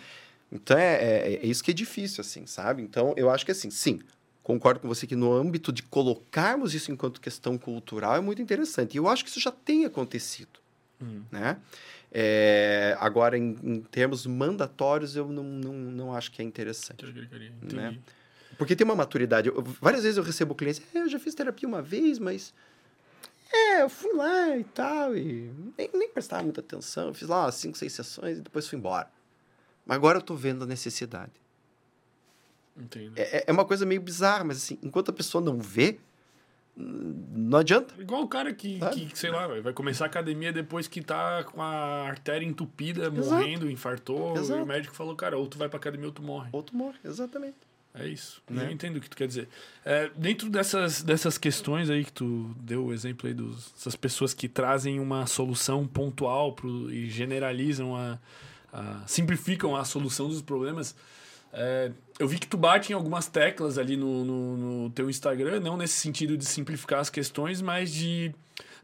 Então, 0.51 0.77
é, 0.77 0.95
é, 0.95 1.33
é 1.43 1.45
isso 1.45 1.63
que 1.63 1.71
é 1.71 1.73
difícil, 1.73 2.21
assim, 2.21 2.45
sabe? 2.45 2.81
Então, 2.81 3.13
eu 3.17 3.29
acho 3.29 3.43
que, 3.45 3.51
assim, 3.51 3.69
sim, 3.69 3.99
concordo 4.43 4.79
com 4.79 4.87
você 4.87 5.05
que 5.05 5.15
no 5.15 5.33
âmbito 5.33 5.71
de 5.73 5.83
colocarmos 5.83 6.73
isso 6.73 6.91
enquanto 6.91 7.19
questão 7.19 7.57
cultural 7.57 8.15
é 8.15 8.21
muito 8.21 8.41
interessante. 8.41 8.95
E 8.95 8.97
eu 8.97 9.07
acho 9.07 9.23
que 9.23 9.29
isso 9.29 9.39
já 9.39 9.51
tem 9.51 9.85
acontecido, 9.85 10.59
Hum. 11.01 11.21
né? 11.31 11.57
É, 12.11 12.95
agora, 12.99 13.37
em, 13.37 13.55
em 13.63 13.81
termos 13.81 14.25
mandatórios, 14.25 15.15
eu 15.15 15.27
não, 15.27 15.43
não, 15.43 15.73
não 15.73 16.13
acho 16.13 16.31
que 16.31 16.41
é 16.41 16.45
interessante. 16.45 17.05
Entendi. 17.05 17.75
Né? 17.75 17.97
Porque 18.57 18.75
tem 18.75 18.83
uma 18.85 18.95
maturidade. 18.95 19.49
Eu- 19.49 19.61
várias 19.79 20.01
vezes 20.03 20.17
eu 20.17 20.23
recebo 20.23 20.55
clientes, 20.55 20.81
"É, 20.93 20.99
eu 20.99 21.09
já 21.09 21.19
fiz 21.19 21.33
terapia 21.35 21.67
uma 21.67 21.81
vez, 21.81 22.17
mas 22.19 22.53
É, 23.51 23.81
eu 23.81 23.89
fui 23.89 24.13
lá 24.13 24.55
e 24.57 24.63
tal, 24.63 25.15
e 25.17 25.51
nem, 25.77 25.89
nem 25.93 26.09
prestava 26.09 26.43
muita 26.43 26.61
atenção. 26.61 27.07
Eu 27.07 27.13
fiz 27.13 27.27
lá 27.27 27.51
cinco, 27.51 27.77
seis 27.77 27.93
sessões 27.93 28.37
e 28.37 28.41
depois 28.41 28.67
fui 28.67 28.77
embora. 28.77 29.09
Mas 29.85 29.95
agora 29.95 30.19
eu 30.19 30.21
tô 30.21 30.35
vendo 30.35 30.63
a 30.63 30.67
necessidade. 30.67 31.31
Entendo. 32.77 33.13
É, 33.17 33.45
é 33.47 33.51
uma 33.51 33.65
coisa 33.65 33.85
meio 33.85 34.01
bizarra, 34.01 34.43
mas 34.43 34.57
assim, 34.57 34.77
enquanto 34.83 35.09
a 35.09 35.13
pessoa 35.13 35.43
não 35.43 35.59
vê, 35.59 35.99
não 36.75 37.59
adianta. 37.59 37.93
Igual 37.99 38.21
o 38.21 38.27
cara 38.27 38.53
que, 38.53 38.79
que, 38.91 39.17
sei 39.17 39.31
lá, 39.31 39.47
vai 39.47 39.73
começar 39.73 40.05
a 40.05 40.07
academia 40.07 40.53
depois 40.53 40.87
que 40.87 41.01
tá 41.01 41.43
com 41.43 41.61
a 41.61 42.07
artéria 42.07 42.45
entupida, 42.45 43.07
Exato. 43.07 43.35
morrendo, 43.35 43.69
infartou. 43.69 44.35
E 44.35 44.39
Exato. 44.39 44.63
o 44.63 44.65
médico 44.65 44.95
falou, 44.95 45.15
cara, 45.15 45.37
ou 45.37 45.47
tu 45.47 45.57
vai 45.57 45.67
pra 45.67 45.77
academia 45.77 46.07
ou 46.07 46.13
tu 46.13 46.21
morre. 46.21 46.49
Outro 46.53 46.77
morre, 46.77 46.97
exatamente. 47.03 47.57
É 47.93 48.07
isso. 48.07 48.41
Né? 48.49 48.65
Eu 48.67 48.71
entendo 48.71 48.97
o 48.97 49.01
que 49.01 49.09
tu 49.09 49.17
quer 49.17 49.27
dizer. 49.27 49.47
É, 49.83 50.09
dentro 50.15 50.49
dessas, 50.49 51.01
dessas 51.01 51.37
questões 51.37 51.89
aí 51.89 52.05
que 52.05 52.13
tu 52.13 52.55
deu 52.59 52.85
o 52.85 52.93
exemplo 52.93 53.27
aí 53.27 53.33
dos- 53.33 53.71
dessas 53.71 53.95
pessoas 53.95 54.33
que 54.33 54.47
trazem 54.47 54.99
uma 54.99 55.25
solução 55.25 55.85
pontual 55.87 56.53
pro, 56.53 56.91
e 56.91 57.09
generalizam 57.09 57.95
a, 57.95 58.19
a- 58.71 59.03
simplificam 59.07 59.75
a 59.75 59.83
solução 59.83 60.29
dos 60.29 60.41
problemas. 60.41 60.95
é, 61.51 61.91
eu 62.19 62.27
vi 62.27 62.37
que 62.37 62.45
tu 62.47 62.57
bate 62.57 62.91
em 62.91 62.95
algumas 62.95 63.27
teclas 63.27 63.77
ali 63.79 63.97
no, 63.97 64.23
no, 64.23 64.57
no 64.83 64.89
teu 64.91 65.09
Instagram, 65.09 65.59
não 65.59 65.75
nesse 65.75 65.95
sentido 65.99 66.37
de 66.37 66.45
simplificar 66.45 66.99
as 66.99 67.09
questões, 67.09 67.59
mas 67.61 67.91
de 67.91 68.31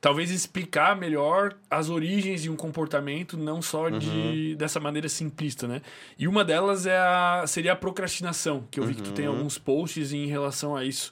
talvez 0.05 0.29
explicar 0.29 0.95
melhor 0.95 1.57
as 1.67 1.89
origens 1.89 2.43
de 2.43 2.49
um 2.51 2.55
comportamento, 2.55 3.35
não 3.35 3.59
só 3.59 3.89
de 3.89 4.55
dessa 4.55 4.79
maneira 4.79 5.09
simplista, 5.09 5.67
né? 5.67 5.81
E 6.15 6.27
uma 6.27 6.45
delas 6.45 6.85
é 6.85 6.95
a, 6.95 7.43
seria 7.47 7.71
a 7.73 7.75
procrastinação, 7.75 8.67
que 8.69 8.79
eu 8.79 8.85
vi 8.85 8.93
que 8.93 9.01
tu 9.01 9.11
tem 9.13 9.25
alguns 9.25 9.57
posts 9.57 10.13
em 10.13 10.27
relação 10.27 10.75
a 10.75 10.85
isso. 10.85 11.11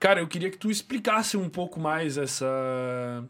Cara, 0.00 0.18
eu 0.18 0.26
queria 0.26 0.50
que 0.50 0.58
tu 0.58 0.68
explicasse 0.68 1.36
um 1.36 1.48
pouco 1.48 1.78
mais 1.78 2.18
essa. 2.18 3.24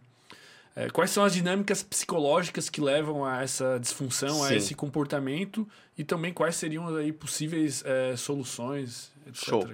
é, 0.74 0.88
quais 0.88 1.10
são 1.10 1.22
as 1.22 1.34
dinâmicas 1.34 1.82
psicológicas 1.82 2.70
que 2.70 2.80
levam 2.80 3.26
a 3.26 3.42
essa 3.42 3.78
disfunção, 3.78 4.42
a 4.42 4.48
Sim. 4.48 4.56
esse 4.56 4.74
comportamento, 4.74 5.68
e 5.98 6.02
também 6.02 6.32
quais 6.32 6.56
seriam 6.56 6.96
aí 6.96 7.12
possíveis 7.12 7.82
é, 7.84 8.16
soluções, 8.16 9.12
etc. 9.26 9.44
Show. 9.44 9.70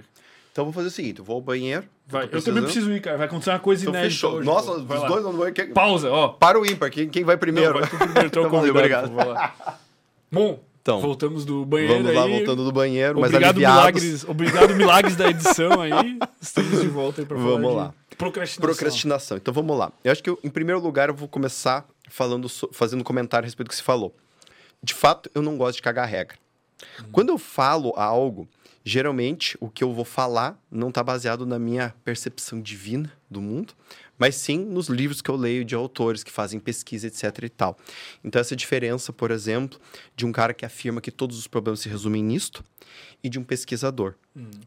Então 0.51 0.65
vou 0.65 0.73
fazer 0.73 0.87
o 0.87 0.91
seguinte: 0.91 1.19
eu 1.19 1.25
vou 1.25 1.35
ao 1.35 1.41
banheiro. 1.41 1.85
Vai, 2.07 2.27
eu 2.31 2.41
também 2.43 2.63
preciso 2.63 2.91
ir, 2.91 2.99
cara. 3.01 3.17
Vai 3.17 3.27
acontecer 3.27 3.51
uma 3.51 3.59
coisa 3.59 3.83
Então 3.83 3.93
inédita. 3.93 4.13
fechou. 4.13 4.33
hoje, 4.35 4.45
Nossa, 4.45 4.71
os 4.71 4.83
dois 4.85 5.23
vão. 5.23 5.51
quem- 5.53 5.73
Pausa, 5.73 6.09
ó. 6.09 6.27
Para 6.29 6.59
o 6.59 6.65
ímpar, 6.65 6.89
quem, 6.91 7.07
quem 7.09 7.23
vai 7.23 7.37
primeiro? 7.37 7.73
Não, 7.73 7.79
vai 7.79 7.89
primeiro, 7.89 8.25
Então, 8.27 8.43
valeu, 8.49 8.73
convidado, 8.73 9.11
obrigado. 9.13 9.53
pô. 9.55 9.71
Bom, 10.31 10.59
Então, 10.81 10.99
voltamos 10.99 11.45
do 11.45 11.65
banheiro 11.65 11.93
Vamos 12.03 12.13
lá, 12.15 12.23
aí. 12.23 12.31
voltando 12.37 12.63
do 12.65 12.71
banheiro, 12.71 13.17
Obrigado, 13.19 13.57
milagres, 13.57 14.23
obrigado, 14.27 14.75
milagres 14.75 15.15
da 15.15 15.29
edição 15.29 15.79
aí. 15.79 16.19
Estamos 16.41 16.81
de 16.81 16.87
volta 16.87 17.21
aí 17.21 17.25
pra 17.27 17.37
falar 17.37 17.49
Vamos 17.49 17.75
lá. 17.75 17.93
procrastinação. 18.17 18.61
Procrastinação. 18.75 19.37
Então 19.37 19.53
vamos 19.53 19.77
lá. 19.77 19.91
Eu 20.03 20.11
acho 20.11 20.21
que, 20.23 20.29
eu, 20.29 20.39
em 20.43 20.49
primeiro 20.49 20.81
lugar, 20.81 21.07
eu 21.09 21.15
vou 21.15 21.27
começar 21.27 21.85
falando, 22.09 22.47
fazendo 22.73 22.99
um 23.01 23.03
comentário 23.03 23.45
a 23.45 23.47
respeito 23.47 23.67
do 23.67 23.69
que 23.69 23.75
se 23.75 23.83
falou. 23.83 24.13
De 24.83 24.93
fato, 24.93 25.29
eu 25.35 25.41
não 25.41 25.55
gosto 25.57 25.75
de 25.77 25.81
cagar 25.81 26.07
regra. 26.07 26.35
Quando 27.11 27.29
eu 27.29 27.37
falo 27.37 27.93
algo, 27.95 28.47
geralmente 28.83 29.57
o 29.59 29.69
que 29.69 29.83
eu 29.83 29.93
vou 29.93 30.05
falar 30.05 30.59
não 30.69 30.89
está 30.89 31.03
baseado 31.03 31.45
na 31.45 31.59
minha 31.59 31.93
percepção 32.03 32.61
divina 32.61 33.11
do 33.29 33.41
mundo, 33.41 33.73
mas 34.21 34.35
sim 34.35 34.59
nos 34.59 34.87
livros 34.87 35.19
que 35.19 35.31
eu 35.31 35.35
leio 35.35 35.65
de 35.65 35.73
autores 35.73 36.23
que 36.23 36.31
fazem 36.31 36.59
pesquisa, 36.59 37.07
etc 37.07 37.39
e 37.41 37.49
tal. 37.49 37.75
Então 38.23 38.39
essa 38.39 38.55
diferença, 38.55 39.11
por 39.11 39.31
exemplo, 39.31 39.81
de 40.15 40.27
um 40.27 40.31
cara 40.31 40.53
que 40.53 40.63
afirma 40.63 41.01
que 41.01 41.09
todos 41.09 41.39
os 41.39 41.47
problemas 41.47 41.79
se 41.79 41.89
resumem 41.89 42.23
nisto 42.23 42.63
e 43.23 43.29
de 43.29 43.39
um 43.39 43.43
pesquisador 43.43 44.13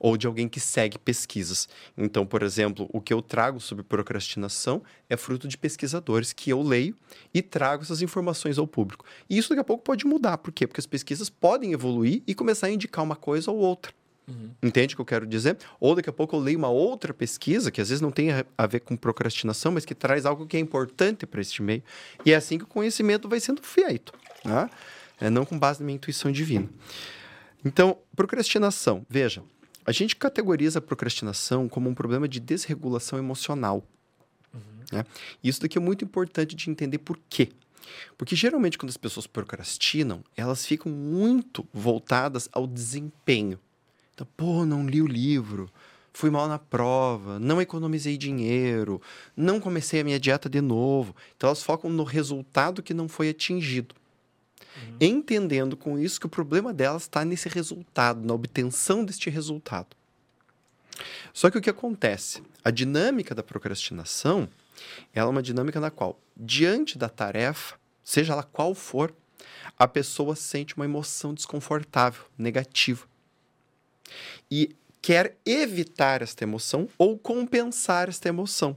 ou 0.00 0.16
de 0.16 0.26
alguém 0.26 0.48
que 0.48 0.58
segue 0.58 0.98
pesquisas. 0.98 1.68
Então, 1.96 2.26
por 2.26 2.42
exemplo, 2.42 2.90
o 2.92 3.00
que 3.00 3.14
eu 3.14 3.22
trago 3.22 3.60
sobre 3.60 3.84
procrastinação 3.84 4.82
é 5.08 5.16
fruto 5.16 5.46
de 5.46 5.56
pesquisadores 5.56 6.32
que 6.32 6.50
eu 6.50 6.60
leio 6.60 6.96
e 7.32 7.40
trago 7.40 7.84
essas 7.84 8.02
informações 8.02 8.58
ao 8.58 8.66
público. 8.66 9.04
E 9.30 9.38
isso 9.38 9.50
daqui 9.50 9.60
a 9.60 9.64
pouco 9.64 9.84
pode 9.84 10.04
mudar. 10.04 10.38
Por 10.38 10.50
quê? 10.50 10.66
Porque 10.66 10.80
as 10.80 10.86
pesquisas 10.86 11.30
podem 11.30 11.72
evoluir 11.72 12.24
e 12.26 12.34
começar 12.34 12.66
a 12.66 12.70
indicar 12.70 13.04
uma 13.04 13.14
coisa 13.14 13.52
ou 13.52 13.58
outra. 13.58 13.92
Entende 14.62 14.94
o 14.94 14.96
que 14.96 15.00
eu 15.02 15.04
quero 15.06 15.26
dizer? 15.26 15.58
Ou 15.78 15.94
daqui 15.94 16.08
a 16.08 16.12
pouco 16.12 16.34
eu 16.34 16.40
leio 16.40 16.56
uma 16.58 16.68
outra 16.70 17.12
pesquisa, 17.12 17.70
que 17.70 17.80
às 17.80 17.90
vezes 17.90 18.00
não 18.00 18.10
tem 18.10 18.30
a- 18.32 18.66
ver 18.66 18.80
com 18.80 18.96
procrastinação, 18.96 19.72
mas 19.72 19.84
que 19.84 19.94
traz 19.94 20.24
algo 20.24 20.46
que 20.46 20.56
é 20.56 20.60
importante 20.60 21.26
para 21.26 21.40
este 21.42 21.60
meio. 21.62 21.82
E 22.24 22.32
é 22.32 22.36
assim 22.36 22.56
que 22.56 22.64
o 22.64 22.66
conhecimento 22.66 23.28
vai 23.28 23.38
sendo 23.40 23.62
feito. 23.62 24.14
Né? 24.44 24.70
É 25.20 25.28
não 25.28 25.44
com 25.44 25.58
base 25.58 25.80
na 25.80 25.86
minha 25.86 25.96
intuição 25.96 26.32
divina. 26.32 26.68
Então, 27.64 27.98
procrastinação. 28.16 29.04
Veja, 29.08 29.42
a 29.86 29.92
gente 29.92 30.16
categoriza 30.16 30.78
a 30.78 30.82
procrastinação 30.82 31.68
como 31.68 31.88
um 31.90 31.94
problema 31.94 32.26
de 32.26 32.40
desregulação 32.40 33.18
emocional. 33.18 33.86
né? 34.92 35.04
E 35.42 35.48
isso 35.48 35.60
daqui 35.60 35.76
é 35.76 35.80
muito 35.80 36.04
importante 36.04 36.54
de 36.54 36.70
entender 36.70 36.98
por 36.98 37.18
quê. 37.28 37.50
Porque 38.16 38.34
geralmente 38.34 38.78
quando 38.78 38.90
as 38.90 38.96
pessoas 38.96 39.26
procrastinam, 39.26 40.24
elas 40.36 40.64
ficam 40.64 40.90
muito 40.90 41.66
voltadas 41.72 42.48
ao 42.52 42.66
desempenho. 42.66 43.58
Então, 44.14 44.26
pô, 44.36 44.64
não 44.64 44.86
li 44.86 45.02
o 45.02 45.06
livro, 45.06 45.68
fui 46.12 46.30
mal 46.30 46.48
na 46.48 46.58
prova, 46.58 47.38
não 47.38 47.60
economizei 47.60 48.16
dinheiro, 48.16 49.02
não 49.36 49.60
comecei 49.60 50.00
a 50.00 50.04
minha 50.04 50.20
dieta 50.20 50.48
de 50.48 50.60
novo. 50.60 51.14
Então 51.36 51.48
elas 51.48 51.62
focam 51.62 51.90
no 51.90 52.04
resultado 52.04 52.82
que 52.82 52.94
não 52.94 53.08
foi 53.08 53.28
atingido 53.28 53.94
entendendo 55.00 55.76
com 55.76 55.98
isso 55.98 56.20
que 56.20 56.26
o 56.26 56.30
problema 56.30 56.72
delas 56.72 57.02
está 57.02 57.24
nesse 57.24 57.48
resultado, 57.48 58.24
na 58.26 58.34
obtenção 58.34 59.04
deste 59.04 59.30
resultado. 59.30 59.96
Só 61.32 61.50
que 61.50 61.58
o 61.58 61.60
que 61.60 61.70
acontece? 61.70 62.42
A 62.64 62.70
dinâmica 62.70 63.34
da 63.34 63.42
procrastinação 63.42 64.48
ela 65.12 65.28
é 65.28 65.30
uma 65.30 65.42
dinâmica 65.42 65.80
na 65.80 65.90
qual, 65.90 66.20
diante 66.36 66.98
da 66.98 67.08
tarefa, 67.08 67.76
seja 68.02 68.32
ela 68.32 68.42
qual 68.42 68.74
for, 68.74 69.14
a 69.78 69.88
pessoa 69.88 70.36
sente 70.36 70.76
uma 70.76 70.84
emoção 70.84 71.32
desconfortável, 71.32 72.24
negativa. 72.36 73.06
E 74.50 74.74
quer 75.00 75.36
evitar 75.44 76.22
esta 76.22 76.44
emoção 76.44 76.88
ou 76.96 77.18
compensar 77.18 78.08
esta 78.08 78.28
emoção. 78.28 78.76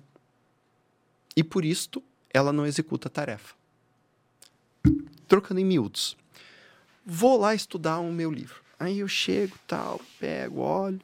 E 1.35 1.43
por 1.43 1.63
isto, 1.63 2.03
ela 2.33 2.51
não 2.51 2.65
executa 2.65 3.07
a 3.07 3.11
tarefa 3.11 3.57
trocando 5.27 5.59
em 5.59 5.65
miúdos. 5.65 6.17
Vou 7.05 7.37
lá 7.37 7.53
estudar 7.53 7.99
o 7.99 8.11
meu 8.11 8.31
livro. 8.31 8.61
Aí 8.79 8.99
eu 8.99 9.07
chego, 9.07 9.57
tal, 9.67 10.01
pego, 10.19 10.61
olho. 10.61 11.01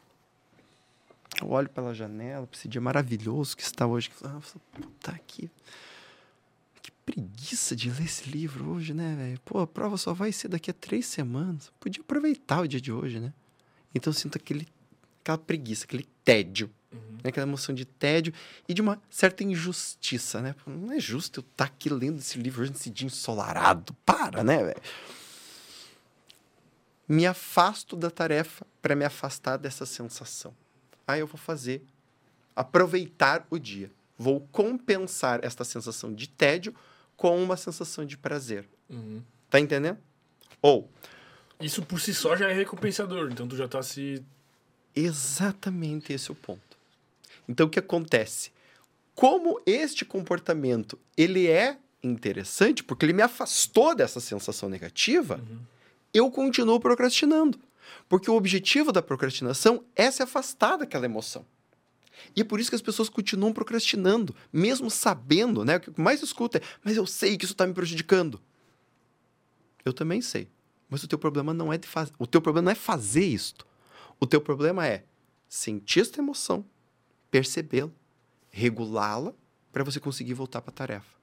Eu 1.42 1.50
olho 1.50 1.70
pela 1.70 1.94
janela, 1.94 2.48
esse 2.54 2.68
dia 2.68 2.80
maravilhoso 2.80 3.58
que 3.58 3.64
está 3.64 3.86
hoje. 3.86 4.12
Ah, 4.24 4.40
puta 4.72 5.20
que. 5.26 5.50
Que 6.82 6.92
preguiça 7.06 7.76
de 7.76 7.90
ler 7.90 8.04
esse 8.04 8.30
livro 8.30 8.70
hoje, 8.70 8.94
né, 8.94 9.16
velho? 9.18 9.40
Pô, 9.46 9.60
a 9.60 9.68
prova 9.68 9.98
só 9.98 10.14
vai 10.14 10.32
ser 10.32 10.50
daqui 10.50 10.70
a 10.70 10.74
três 10.74 11.06
semanas. 11.06 11.72
Podia 11.80 12.02
aproveitar 12.02 12.62
o 12.62 12.68
dia 12.68 12.80
de 12.80 12.92
hoje, 12.92 13.20
né? 13.20 13.34
Então 13.94 14.12
eu 14.12 14.16
sinto 14.18 14.38
aquele, 14.38 14.68
aquela 15.22 15.38
preguiça, 15.38 15.86
aquele 15.86 16.08
tédio. 16.24 16.70
né? 16.92 17.30
Aquela 17.30 17.48
emoção 17.48 17.74
de 17.74 17.86
tédio 17.86 18.34
e 18.68 18.74
de 18.74 18.82
uma 18.82 19.02
certa 19.10 19.44
injustiça, 19.44 20.42
né? 20.42 20.56
Não 20.66 20.92
é 20.92 21.00
justo 21.00 21.40
eu 21.40 21.42
estar 21.42 21.66
aqui 21.66 21.90
lendo 21.90 22.20
esse 22.20 22.38
livro 22.38 22.62
hoje 22.62 22.72
nesse 22.72 22.90
dia 22.90 23.08
ensolarado. 23.08 23.94
Para, 24.06 24.44
né, 24.44 24.64
velho? 24.64 24.82
Me 27.08 27.26
afasto 27.26 27.96
da 27.96 28.10
tarefa 28.10 28.66
para 28.82 28.96
me 28.96 29.06
afastar 29.06 29.58
dessa 29.58 29.86
sensação. 29.86 30.54
Aí 31.08 31.20
eu 31.20 31.28
vou 31.28 31.38
fazer, 31.38 31.84
aproveitar 32.56 33.46
o 33.50 33.60
dia. 33.60 33.92
Vou 34.18 34.42
compensar 34.52 35.40
esta 35.44 35.64
sensação 35.64 36.14
de 36.14 36.30
tédio 36.30 36.74
com 37.16 37.42
uma 37.44 37.58
sensação 37.58 38.06
de 38.06 38.18
prazer. 38.18 38.68
Uhum. 38.90 39.22
Tá 39.50 39.60
entendendo? 39.60 39.98
Ou, 40.62 40.90
Isso 41.64 41.82
por 41.82 42.02
si 42.02 42.14
só 42.14 42.36
já 42.36 42.50
é 42.50 42.54
recompensador, 42.54 43.32
então 43.32 43.48
tu 43.48 43.56
já 43.56 43.68
tá 43.68 43.82
se. 43.82 44.22
Exatamente 44.94 46.12
esse 46.12 46.30
é 46.30 46.34
o 46.34 46.36
ponto. 46.36 46.78
Então 47.48 47.68
o 47.68 47.70
que 47.70 47.80
acontece? 47.80 48.52
Como 49.16 49.62
este 49.66 50.04
comportamento 50.04 51.00
ele 51.16 51.48
é 51.48 51.78
interessante 52.04 52.84
porque 52.84 53.06
ele 53.06 53.14
me 53.14 53.22
afastou 53.22 53.96
dessa 53.96 54.20
sensação 54.20 54.68
negativa, 54.68 55.42
eu 56.14 56.30
continuo 56.30 56.80
procrastinando. 56.80 57.58
Porque 58.10 58.30
o 58.30 58.36
objetivo 58.36 58.92
da 58.92 59.02
procrastinação 59.02 59.84
é 59.96 60.12
se 60.12 60.22
afastar 60.22 60.78
daquela 60.78 61.06
emoção. 61.06 61.46
E 62.36 62.42
é 62.42 62.44
por 62.44 62.60
isso 62.60 62.70
que 62.70 62.76
as 62.76 62.82
pessoas 62.82 63.10
continuam 63.10 63.54
procrastinando, 63.54 64.36
mesmo 64.52 64.90
sabendo, 64.90 65.64
né? 65.64 65.78
O 65.78 65.80
que 65.80 66.02
mais 66.02 66.22
escuta 66.22 66.58
é, 66.58 66.62
mas 66.84 66.98
eu 66.98 67.06
sei 67.06 67.38
que 67.38 67.46
isso 67.46 67.54
está 67.54 67.66
me 67.66 67.74
prejudicando. 67.74 68.40
Eu 69.86 69.94
também 69.94 70.22
sei. 70.22 70.48
Mas 70.94 71.04
o 71.04 71.08
teu 71.08 71.18
problema 71.18 71.56
não 71.56 71.74
é 71.74 71.78
de 71.80 71.88
fazer. 71.88 72.12
O 72.20 72.28
teu 72.28 72.40
problema 72.40 72.66
não 72.66 72.72
é 72.72 72.76
fazer 72.76 73.26
isto. 73.26 73.66
O 74.20 74.28
teu 74.28 74.40
problema 74.40 74.86
é 74.88 75.04
sentir 75.50 76.02
essa 76.02 76.20
emoção, 76.20 76.64
percebê-la, 77.32 77.90
regulá-la 78.52 79.34
para 79.72 79.84
você 79.84 80.00
conseguir 80.00 80.36
voltar 80.36 80.62
para 80.62 80.70
a 80.70 80.74
tarefa. 80.74 81.18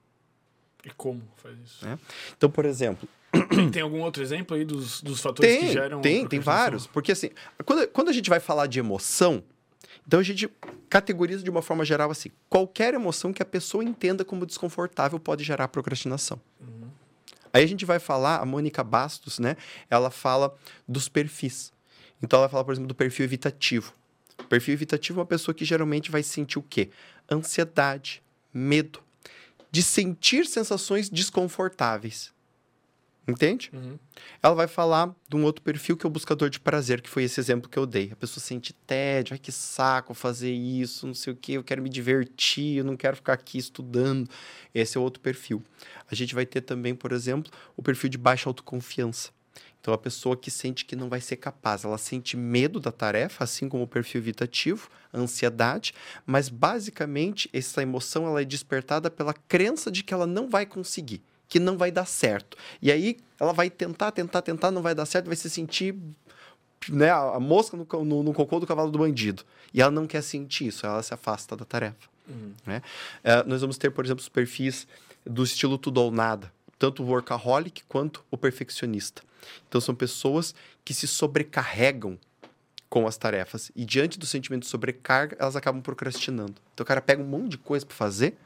E 0.84 0.90
como 0.90 1.22
faz 1.36 1.56
isso? 1.60 1.86
né? 1.86 2.01
Então, 2.36 2.51
por 2.51 2.64
exemplo, 2.64 3.09
Tem, 3.48 3.70
tem 3.70 3.80
algum 3.80 4.01
outro 4.01 4.20
exemplo 4.24 4.56
aí 4.56 4.64
dos, 4.64 5.01
dos 5.02 5.20
fatores 5.20 5.55
que 5.55 5.60
tem, 5.60 5.72
geram. 5.72 6.01
tem, 6.01 6.26
tem 6.26 6.40
vários. 6.40 6.88
Porque 6.88 7.12
assim, 7.12 7.30
quando, 7.64 7.86
quando 7.86 8.09
a 8.09 8.12
gente 8.12 8.28
vai 8.28 8.40
falar 8.40 8.66
de 8.66 8.80
emoção, 8.80 9.40
Então 10.05 10.18
a 10.18 10.22
gente 10.24 10.51
categoriza 10.88 11.44
de 11.44 11.51
uma 11.51 11.62
forma 11.62 11.84
geral 11.84 12.10
assim: 12.10 12.30
qualquer 12.48 12.92
emoção 12.92 13.32
que 13.32 13.40
a 13.40 13.47
pessoa 13.47 13.84
entenda 13.84 14.24
como 14.24 14.44
desconfortável 14.44 15.20
pode 15.20 15.44
gerar 15.44 15.68
procrastinação. 15.68 16.40
Uhum. 16.60 16.88
Aí 17.52 17.64
a 17.64 17.66
gente 17.66 17.85
vai 17.85 17.98
falar, 17.98 18.39
a 18.39 18.47
Mônica 18.47 18.82
Bastos, 18.85 19.39
né? 19.39 19.56
Ela 19.89 20.10
fala 20.10 20.55
dos 20.86 21.09
perfis. 21.09 21.72
Então 22.22 22.39
ela 22.39 22.48
fala, 22.48 22.64
por 22.64 22.72
exemplo, 22.72 22.89
do 22.89 22.94
perfil 22.94 23.24
evitativo. 23.24 23.93
O 24.39 24.44
perfil 24.44 24.74
evitativo 24.74 25.18
é 25.18 25.22
uma 25.22 25.27
pessoa 25.27 25.55
que 25.55 25.64
geralmente 25.64 26.10
vai 26.10 26.22
sentir 26.22 26.59
o 26.59 26.62
quê? 26.62 26.90
Ansiedade, 27.31 28.22
medo, 28.52 29.02
de 29.70 29.82
sentir 29.82 30.47
sensações 30.47 31.09
desconfortáveis. 31.09 32.32
Entende? 33.28 33.70
Uhum. 33.72 33.98
Ela 34.42 34.55
vai 34.55 34.66
falar 34.66 35.14
de 35.28 35.36
um 35.36 35.44
outro 35.44 35.62
perfil 35.62 35.97
que 35.97 36.05
é 36.05 36.09
o 36.09 36.10
buscador 36.10 36.48
de 36.48 36.59
prazer, 36.59 37.01
que 37.01 37.09
foi 37.09 37.24
esse 37.24 37.38
exemplo 37.38 37.68
que 37.68 37.78
eu 37.78 37.86
dei. 37.86 38.10
A 38.12 38.16
pessoa 38.16 38.42
sente 38.42 38.72
tédio, 38.72 39.34
ai 39.34 39.38
que 39.38 39.52
saco 39.52 40.14
fazer 40.14 40.52
isso, 40.52 41.06
não 41.06 41.14
sei 41.14 41.32
o 41.32 41.36
que, 41.36 41.52
eu 41.52 41.62
quero 41.64 41.82
me 41.82 41.88
divertir, 41.88 42.78
eu 42.78 42.84
não 42.84 42.97
quero 42.97 43.16
ficar 43.16 43.34
aqui 43.34 43.59
estudando. 43.59 44.28
Esse 44.74 44.97
é 44.97 45.01
outro 45.01 45.20
perfil. 45.20 45.62
A 46.10 46.14
gente 46.14 46.34
vai 46.34 46.47
ter 46.47 46.62
também, 46.62 46.94
por 46.94 47.12
exemplo, 47.12 47.52
o 47.76 47.82
perfil 47.82 48.10
de 48.10 48.18
baixa 48.18 48.48
autoconfiança. 48.48 49.30
Então, 49.80 49.94
a 49.94 49.98
pessoa 49.98 50.36
que 50.36 50.51
sente 50.51 50.84
que 50.84 50.94
não 50.94 51.09
vai 51.09 51.22
ser 51.22 51.36
capaz, 51.36 51.84
ela 51.84 51.97
sente 51.97 52.36
medo 52.36 52.78
da 52.78 52.92
tarefa, 52.92 53.44
assim 53.44 53.66
como 53.66 53.84
o 53.84 53.88
perfil 53.88 54.20
evitativo, 54.20 54.90
ansiedade, 55.12 55.94
mas 56.26 56.51
basicamente 56.51 57.48
essa 57.51 57.80
emoção 57.80 58.26
ela 58.26 58.42
é 58.42 58.44
despertada 58.44 59.10
pela 59.10 59.32
crença 59.32 59.90
de 59.90 60.05
que 60.05 60.12
ela 60.12 60.26
não 60.26 60.51
vai 60.51 60.66
conseguir 60.66 61.22
que 61.51 61.59
não 61.59 61.77
vai 61.77 61.90
dar 61.90 62.06
certo. 62.06 62.56
E 62.81 62.90
aí 62.90 63.18
ela 63.39 63.52
vai 63.52 63.68
tentar, 63.68 64.12
tentar, 64.12 64.40
tentar, 64.40 64.70
não 64.70 64.81
vai 64.81 64.94
dar 64.94 65.05
certo, 65.05 65.27
vai 65.27 65.36
se 65.36 65.51
sentir 65.51 65.94
né, 66.89 67.10
a 67.10 67.39
mosca 67.40 67.77
no, 67.77 68.05
no, 68.05 68.22
no 68.22 68.32
cocô 68.32 68.60
do 68.60 68.66
cavalo 68.66 68.90
do 68.90 68.98
bandido. 68.98 69.43
E 69.74 69.82
ela 69.82 69.90
não 69.90 70.06
quer 70.06 70.22
sentir 70.22 70.68
isso, 70.68 70.86
ela 70.86 71.02
se 71.02 71.12
afasta 71.12 71.56
da 71.56 71.64
tarefa. 71.64 72.09
Uhum. 72.28 72.52
Né? 72.64 72.81
É, 73.24 73.43
nós 73.44 73.60
vamos 73.60 73.77
ter, 73.77 73.90
por 73.90 74.05
exemplo, 74.05 74.22
os 74.22 74.28
perfis 74.28 74.86
do 75.27 75.43
estilo 75.43 75.77
tudo 75.77 76.01
ou 76.01 76.10
nada, 76.12 76.52
tanto 76.78 77.02
o 77.02 77.06
workaholic 77.06 77.82
quanto 77.89 78.24
o 78.31 78.39
perfeccionista. 78.39 79.22
Então, 79.68 79.81
são 79.81 79.94
pessoas 79.94 80.55
que 80.85 80.94
se 80.94 81.09
sobrecarregam 81.09 82.16
com 82.89 83.06
as 83.06 83.16
tarefas 83.16 83.72
e, 83.74 83.85
diante 83.85 84.18
do 84.18 84.27
sentimento 84.27 84.62
de 84.62 84.68
sobrecarga, 84.68 85.36
elas 85.39 85.56
acabam 85.56 85.82
procrastinando. 85.82 86.55
Então, 86.74 86.85
o 86.85 86.86
cara 86.86 87.01
pega 87.01 87.20
um 87.20 87.27
monte 87.27 87.51
de 87.51 87.59
coisa 87.59 87.85
para 87.85 87.97
fazer 87.97 88.36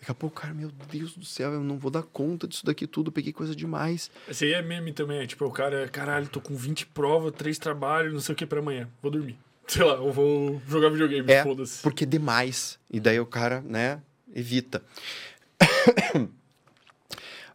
Daqui 0.00 0.12
a 0.12 0.14
pouco, 0.14 0.40
cara, 0.40 0.54
meu 0.54 0.70
Deus 0.90 1.14
do 1.14 1.26
céu, 1.26 1.52
eu 1.52 1.62
não 1.62 1.78
vou 1.78 1.90
dar 1.90 2.02
conta 2.02 2.48
disso 2.48 2.64
daqui 2.64 2.86
tudo, 2.86 3.12
peguei 3.12 3.34
coisa 3.34 3.54
demais. 3.54 4.10
Esse 4.26 4.46
aí 4.46 4.54
é 4.54 4.62
meme 4.62 4.92
também, 4.92 5.18
é 5.20 5.26
tipo, 5.26 5.44
o 5.44 5.50
cara, 5.50 5.86
caralho, 5.88 6.26
tô 6.26 6.40
com 6.40 6.56
20 6.56 6.86
provas, 6.86 7.32
3 7.36 7.58
trabalhos, 7.58 8.14
não 8.14 8.20
sei 8.20 8.32
o 8.32 8.36
que 8.36 8.46
para 8.46 8.60
amanhã, 8.60 8.88
vou 9.02 9.10
dormir. 9.10 9.38
Sei 9.68 9.84
lá, 9.84 9.94
eu 9.94 10.10
vou 10.10 10.60
jogar 10.66 10.88
videogame, 10.88 11.30
é, 11.30 11.44
foda-se. 11.44 11.80
Porque 11.82 12.04
demais. 12.04 12.76
E 12.90 12.98
daí 12.98 13.20
o 13.20 13.26
cara, 13.26 13.60
né, 13.60 14.00
evita. 14.34 14.82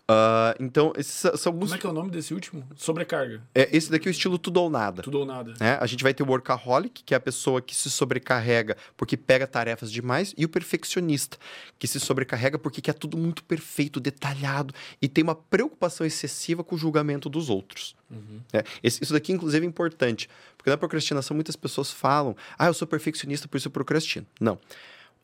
Uh, 0.10 0.53
então, 0.60 0.94
esses 0.95 1.14
são 1.14 1.52
alguns. 1.52 1.69
Como 1.69 1.76
é 1.76 1.77
que 1.80 1.88
é 1.88 1.90
o 1.90 1.94
nome 1.94 2.11
desse 2.11 2.32
último? 2.32 2.64
Sobrecarga. 2.76 3.41
É, 3.56 3.76
esse 3.76 3.90
daqui 3.90 4.07
é 4.07 4.10
o 4.10 4.11
estilo 4.11 4.38
tudo 4.38 4.61
ou 4.61 4.69
nada. 4.69 5.02
Tudo 5.02 5.19
ou 5.19 5.26
nada. 5.26 5.53
É, 5.60 5.80
a 5.82 5.86
gente 5.88 6.03
vai 6.03 6.14
ter 6.14 6.22
o 6.22 6.27
workaholic, 6.27 7.03
que 7.03 7.15
é 7.15 7.18
a 7.18 7.19
pessoa 7.19 7.60
que 7.60 7.76
se 7.76 7.90
sobrecarrega 7.90 8.77
porque 8.95 9.18
pega 9.18 9.48
tarefas 9.48 9.91
demais, 9.91 10.32
e 10.38 10.45
o 10.45 10.49
perfeccionista, 10.49 11.38
que 11.80 11.88
se 11.88 11.99
sobrecarrega 11.99 12.60
porque 12.60 12.82
quer 12.82 12.94
tudo 12.94 13.18
muito 13.18 13.44
perfeito, 13.44 13.99
detalhado, 13.99 14.76
e 15.02 15.07
tem 15.07 15.23
uma 15.23 15.36
preocupação 15.36 16.06
excessiva 16.06 16.64
com 16.64 16.76
o 16.76 16.77
julgamento 16.77 17.27
dos 17.27 17.49
outros. 17.49 17.95
Uhum. 18.11 18.41
É, 18.53 18.64
esse, 18.84 19.03
isso 19.03 19.11
daqui, 19.11 19.34
inclusive, 19.34 19.65
é 19.65 19.68
importante, 19.68 20.30
porque 20.56 20.69
na 20.69 20.77
procrastinação 20.77 21.34
muitas 21.34 21.56
pessoas 21.56 21.91
falam: 21.91 22.36
ah, 22.60 22.68
eu 22.68 22.76
sou 22.76 22.88
perfeccionista, 22.88 23.48
por 23.48 23.57
isso 23.57 23.69
eu 23.69 23.72
procrastino. 23.72 24.27
Não. 24.40 24.60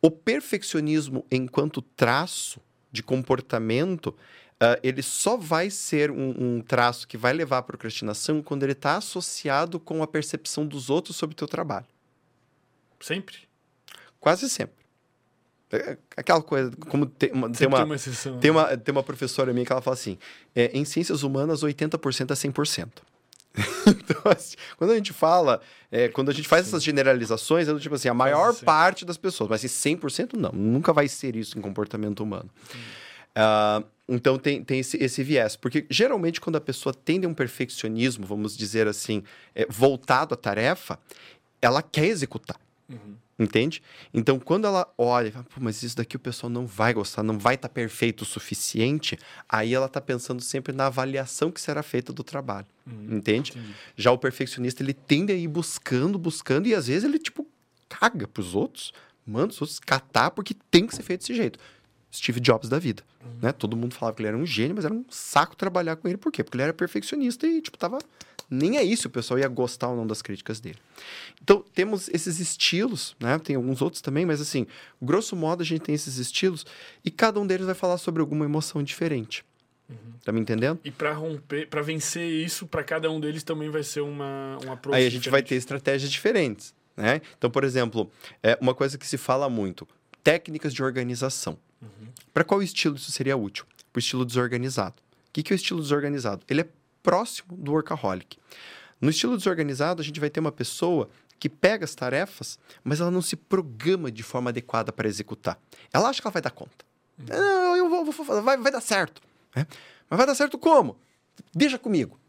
O 0.01 0.09
perfeccionismo, 0.09 1.23
enquanto 1.31 1.83
traço 1.83 2.59
de 2.91 3.03
comportamento, 3.03 4.15
Uh, 4.61 4.77
ele 4.83 5.01
só 5.01 5.38
vai 5.38 5.71
ser 5.71 6.11
um, 6.11 6.35
um, 6.38 6.61
traço 6.61 7.07
que 7.07 7.17
vai 7.17 7.33
levar 7.33 7.57
à 7.57 7.61
procrastinação 7.63 8.43
quando 8.43 8.61
ele 8.61 8.73
está 8.73 8.97
associado 8.97 9.79
com 9.79 10.03
a 10.03 10.07
percepção 10.07 10.67
dos 10.67 10.88
outros 10.88 11.15
sobre 11.15 11.33
o 11.33 11.35
teu 11.35 11.47
trabalho. 11.47 11.88
Sempre? 12.99 13.38
Quase 14.19 14.47
sempre. 14.47 14.85
É, 15.71 15.77
é 15.77 15.97
aquela 16.15 16.43
coisa, 16.43 16.71
como 16.88 17.07
tem 17.07 17.31
uma, 17.31 17.49
tem 17.49 17.67
uma, 17.67 17.83
uma, 17.83 17.95
exceção, 17.95 18.38
tem, 18.38 18.51
uma, 18.51 18.77
tem 18.77 18.91
uma 18.91 19.01
professora 19.01 19.51
minha 19.51 19.65
que 19.65 19.71
ela 19.71 19.81
fala 19.81 19.95
assim, 19.95 20.19
é, 20.55 20.69
em 20.77 20.85
ciências 20.85 21.23
humanas 21.23 21.63
80% 21.63 22.29
é 22.29 22.33
100%. 22.35 22.89
então, 23.88 24.31
assim, 24.31 24.55
quando 24.77 24.91
a 24.91 24.95
gente 24.95 25.11
fala, 25.11 25.59
é, 25.91 26.07
quando 26.07 26.29
a 26.29 26.33
gente 26.33 26.47
faz 26.47 26.65
Sim. 26.65 26.69
essas 26.69 26.83
generalizações, 26.83 27.67
é 27.67 27.73
do 27.73 27.79
tipo 27.79 27.95
assim, 27.95 28.09
a 28.09 28.13
maior 28.13 28.53
parte 28.63 29.05
das 29.05 29.17
pessoas, 29.17 29.49
mas 29.49 29.63
100% 29.63 30.33
não, 30.33 30.51
nunca 30.51 30.93
vai 30.93 31.07
ser 31.07 31.35
isso 31.35 31.57
em 31.57 31.61
comportamento 31.61 32.21
humano. 32.21 32.49
Uh, 33.31 33.83
então 34.13 34.38
tem, 34.38 34.61
tem 34.61 34.79
esse, 34.79 34.97
esse 34.97 35.23
viés. 35.23 35.55
Porque 35.55 35.85
geralmente, 35.89 36.41
quando 36.41 36.57
a 36.57 36.61
pessoa 36.61 36.93
tende 36.93 37.25
a 37.25 37.29
um 37.29 37.33
perfeccionismo, 37.33 38.25
vamos 38.25 38.57
dizer 38.57 38.85
assim, 38.85 39.23
é, 39.55 39.65
voltado 39.69 40.33
à 40.33 40.38
tarefa, 40.38 40.99
ela 41.61 41.81
quer 41.81 42.07
executar. 42.07 42.59
Uhum. 42.89 43.15
Entende? 43.39 43.81
Então, 44.13 44.38
quando 44.38 44.67
ela 44.67 44.93
olha, 44.97 45.31
fala, 45.31 45.45
mas 45.59 45.81
isso 45.81 45.95
daqui 45.95 46.15
o 46.15 46.19
pessoal 46.19 46.49
não 46.49 46.67
vai 46.67 46.93
gostar, 46.93 47.23
não 47.23 47.39
vai 47.39 47.55
estar 47.55 47.69
tá 47.69 47.73
perfeito 47.73 48.21
o 48.21 48.25
suficiente, 48.25 49.17
aí 49.49 49.73
ela 49.73 49.85
está 49.85 50.01
pensando 50.01 50.41
sempre 50.41 50.73
na 50.73 50.88
avaliação 50.88 51.49
que 51.49 51.59
será 51.59 51.81
feita 51.81 52.11
do 52.11 52.23
trabalho. 52.23 52.67
Uhum. 52.85 53.15
Entende? 53.15 53.51
Entendi. 53.51 53.75
Já 53.95 54.11
o 54.11 54.17
perfeccionista, 54.17 54.83
ele 54.83 54.93
tende 54.93 55.31
a 55.31 55.35
ir 55.35 55.47
buscando, 55.47 56.19
buscando, 56.19 56.67
e 56.67 56.75
às 56.75 56.88
vezes 56.88 57.05
ele, 57.05 57.17
tipo, 57.17 57.47
caga 57.88 58.27
pros 58.27 58.53
outros, 58.53 58.91
manda 59.25 59.53
os 59.53 59.61
outros 59.61 59.79
catar, 59.79 60.31
porque 60.31 60.53
tem 60.69 60.85
que 60.85 60.93
ser 60.93 61.01
feito 61.01 61.21
desse 61.21 61.33
jeito. 61.33 61.57
Steve 62.11 62.39
Jobs 62.39 62.69
da 62.69 62.77
vida. 62.77 63.03
Uhum. 63.23 63.31
Né? 63.41 63.51
Todo 63.51 63.75
mundo 63.75 63.95
falava 63.95 64.15
que 64.15 64.21
ele 64.21 64.29
era 64.29 64.38
um 64.38 64.45
gênio, 64.45 64.75
mas 64.75 64.85
era 64.85 64.93
um 64.93 65.05
saco 65.09 65.55
trabalhar 65.55 65.95
com 65.95 66.07
ele. 66.07 66.17
Por 66.17 66.31
quê? 66.31 66.43
Porque 66.43 66.57
ele 66.57 66.63
era 66.63 66.73
perfeccionista 66.73 67.47
e, 67.47 67.61
tipo, 67.61 67.77
tava 67.77 67.99
nem 68.51 68.77
é 68.77 68.83
isso, 68.83 69.07
o 69.07 69.11
pessoal 69.11 69.39
ia 69.39 69.47
gostar 69.47 69.88
ou 69.88 69.95
não 69.95 70.05
das 70.05 70.21
críticas 70.21 70.59
dele. 70.59 70.77
Então, 71.41 71.63
temos 71.73 72.09
esses 72.09 72.41
estilos, 72.41 73.15
né? 73.17 73.39
Tem 73.39 73.55
alguns 73.55 73.81
outros 73.81 74.01
também, 74.01 74.25
mas 74.25 74.41
assim, 74.41 74.67
grosso 75.01 75.38
modo 75.38 75.61
a 75.61 75.65
gente 75.65 75.81
tem 75.83 75.95
esses 75.95 76.17
estilos 76.17 76.65
e 77.03 77.09
cada 77.09 77.39
um 77.39 77.47
deles 77.47 77.65
vai 77.65 77.73
falar 77.73 77.97
sobre 77.97 78.19
alguma 78.19 78.43
emoção 78.43 78.83
diferente. 78.83 79.45
Uhum. 79.89 79.95
Tá 80.23 80.33
me 80.33 80.41
entendendo? 80.41 80.79
E 80.83 80.91
para 80.91 81.13
romper, 81.13 81.67
para 81.67 81.81
vencer 81.81 82.29
isso, 82.29 82.67
para 82.67 82.83
cada 82.83 83.09
um 83.09 83.21
deles 83.21 83.41
também 83.41 83.69
vai 83.69 83.83
ser 83.83 84.01
uma 84.01 84.57
uma 84.63 84.79
Aí 84.91 85.05
a 85.05 85.09
gente 85.09 85.21
diferente. 85.23 85.29
vai 85.29 85.43
ter 85.43 85.55
estratégias 85.55 86.11
diferentes, 86.11 86.73
né? 86.95 87.21
Então, 87.38 87.49
por 87.49 87.63
exemplo, 87.63 88.11
é 88.43 88.57
uma 88.59 88.75
coisa 88.75 88.97
que 88.97 89.07
se 89.07 89.17
fala 89.17 89.49
muito, 89.49 89.88
técnicas 90.21 90.73
de 90.73 90.83
organização. 90.83 91.57
Uhum. 91.81 92.07
Para 92.33 92.43
qual 92.43 92.61
estilo 92.61 92.95
isso 92.95 93.11
seria 93.11 93.35
útil? 93.35 93.65
Para 93.91 93.97
o 93.97 93.99
estilo 93.99 94.25
desorganizado. 94.25 94.95
O 95.29 95.33
que, 95.33 95.43
que 95.43 95.53
é 95.53 95.55
o 95.55 95.57
estilo 95.57 95.81
desorganizado? 95.81 96.43
Ele 96.49 96.61
é 96.61 96.69
próximo 97.01 97.57
do 97.57 97.71
workaholic. 97.71 98.37
No 98.99 99.09
estilo 99.09 99.35
desorganizado, 99.35 100.01
a 100.01 100.05
gente 100.05 100.19
vai 100.19 100.29
ter 100.29 100.39
uma 100.39 100.51
pessoa 100.51 101.09
que 101.39 101.49
pega 101.49 101.83
as 101.83 101.95
tarefas, 101.95 102.59
mas 102.83 103.01
ela 103.01 103.09
não 103.09 103.21
se 103.21 103.35
programa 103.35 104.11
de 104.11 104.21
forma 104.21 104.51
adequada 104.51 104.91
para 104.91 105.07
executar. 105.07 105.59
Ela 105.91 106.09
acha 106.09 106.21
que 106.21 106.27
ela 106.27 106.33
vai 106.33 106.41
dar 106.41 106.51
conta. 106.51 106.85
Uhum. 107.17 107.25
Não, 107.29 107.77
eu 107.77 107.89
vou, 107.89 108.05
vou 108.05 108.41
vai, 108.43 108.57
vai 108.57 108.71
dar 108.71 108.81
certo. 108.81 109.21
É? 109.55 109.65
Mas 110.09 110.17
vai 110.17 110.27
dar 110.27 110.35
certo 110.35 110.57
como? 110.57 110.97
Deixa 111.53 111.79
comigo. 111.79 112.19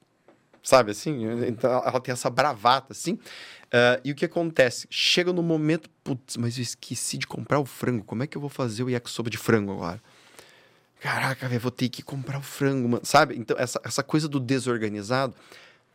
Sabe 0.63 0.93
assim? 0.93 1.25
Então 1.47 1.71
ela 1.71 2.01
tem 2.01 2.13
essa 2.13 2.31
bravata 2.31 2.93
assim. 2.93 3.19
Uh, 3.73 4.01
e 4.05 4.13
o 4.13 4.15
que 4.15 4.27
acontece? 4.27 4.87
Chega 4.91 5.33
no 5.33 5.43
momento, 5.43 5.89
putz, 6.05 6.37
mas 6.37 6.59
eu 6.59 6.63
esqueci 6.63 7.17
de 7.17 7.27
comprar 7.27 7.59
o 7.59 7.65
frango. 7.65 8.05
Como 8.05 8.23
é 8.23 8.27
que 8.27 8.37
eu 8.37 8.41
vou 8.41 8.51
fazer 8.51 8.83
o 8.83 8.91
yakisoba 8.91 9.31
de 9.31 9.39
frango 9.39 9.73
agora? 9.73 10.03
Caraca, 11.01 11.49
velho, 11.49 11.61
vou 11.61 11.71
ter 11.71 11.89
que 11.89 12.03
comprar 12.03 12.39
o 12.39 12.43
frango, 12.43 12.87
mano. 12.87 13.05
Sabe? 13.05 13.35
Então, 13.37 13.57
essa, 13.59 13.81
essa 13.83 14.03
coisa 14.03 14.29
do 14.29 14.39
desorganizado. 14.39 15.35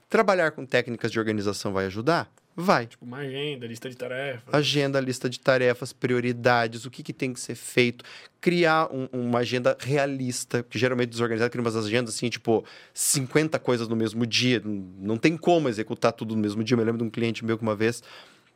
Trabalhar 0.09 0.51
com 0.51 0.65
técnicas 0.65 1.11
de 1.11 1.19
organização 1.19 1.71
vai 1.71 1.85
ajudar? 1.85 2.31
Vai. 2.59 2.87
Tipo, 2.87 3.05
uma 3.05 3.17
agenda, 3.17 3.67
lista 3.67 3.87
de 3.87 3.95
tarefas. 3.95 4.51
Agenda, 4.51 4.99
lista 4.99 5.29
de 5.29 5.39
tarefas, 5.39 5.93
prioridades, 5.93 6.85
o 6.85 6.89
que, 6.89 7.03
que 7.03 7.13
tem 7.13 7.31
que 7.31 7.39
ser 7.39 7.53
feito. 7.53 8.03
Criar 8.41 8.91
um, 8.91 9.07
uma 9.13 9.39
agenda 9.39 9.77
realista, 9.79 10.63
que 10.63 10.79
geralmente 10.79 11.09
desorganizado 11.09 11.51
cria 11.51 11.61
umas 11.61 11.75
agendas 11.75 12.15
assim, 12.15 12.29
tipo, 12.29 12.65
50 12.95 13.59
coisas 13.59 13.87
no 13.87 13.95
mesmo 13.95 14.25
dia. 14.25 14.59
Não 14.65 15.17
tem 15.17 15.37
como 15.37 15.69
executar 15.69 16.11
tudo 16.13 16.35
no 16.35 16.41
mesmo 16.41 16.63
dia. 16.63 16.73
Eu 16.73 16.79
me 16.79 16.83
lembro 16.83 16.97
de 16.97 17.03
um 17.03 17.11
cliente 17.11 17.45
meu 17.45 17.59
que 17.59 17.63
uma 17.63 17.75
vez 17.75 18.01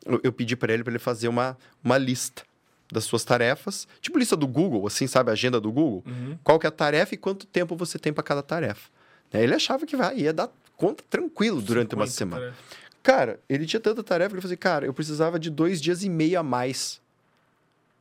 eu, 0.04 0.20
eu 0.24 0.32
pedi 0.32 0.56
para 0.56 0.72
ele 0.72 0.82
para 0.82 0.90
ele 0.90 0.98
fazer 0.98 1.28
uma, 1.28 1.56
uma 1.84 1.96
lista 1.96 2.42
das 2.90 3.04
suas 3.04 3.22
tarefas, 3.22 3.86
tipo 4.00 4.18
lista 4.18 4.36
do 4.36 4.48
Google, 4.48 4.84
assim, 4.84 5.06
sabe, 5.06 5.30
a 5.30 5.32
agenda 5.32 5.60
do 5.60 5.70
Google. 5.70 6.02
Uhum. 6.04 6.36
Qual 6.42 6.58
que 6.58 6.66
é 6.66 6.68
a 6.68 6.72
tarefa 6.72 7.14
e 7.14 7.16
quanto 7.16 7.46
tempo 7.46 7.76
você 7.76 8.00
tem 8.00 8.12
para 8.12 8.24
cada 8.24 8.42
tarefa. 8.42 8.90
Ele 9.32 9.54
achava 9.54 9.86
que 9.86 9.96
vai, 9.96 10.18
ia 10.18 10.32
dar 10.32 10.50
conta 10.76 11.04
tranquilo 11.08 11.62
durante 11.62 11.94
uma 11.94 12.06
semana. 12.08 12.42
Tarefas. 12.42 12.81
Cara, 13.02 13.40
ele 13.48 13.66
tinha 13.66 13.80
tanta 13.80 14.02
tarefa 14.02 14.30
que 14.30 14.34
ele 14.36 14.42
falou 14.42 14.52
assim, 14.52 14.60
cara, 14.60 14.86
eu 14.86 14.94
precisava 14.94 15.38
de 15.38 15.50
dois 15.50 15.80
dias 15.80 16.04
e 16.04 16.08
meio 16.08 16.38
a 16.38 16.42
mais 16.42 17.00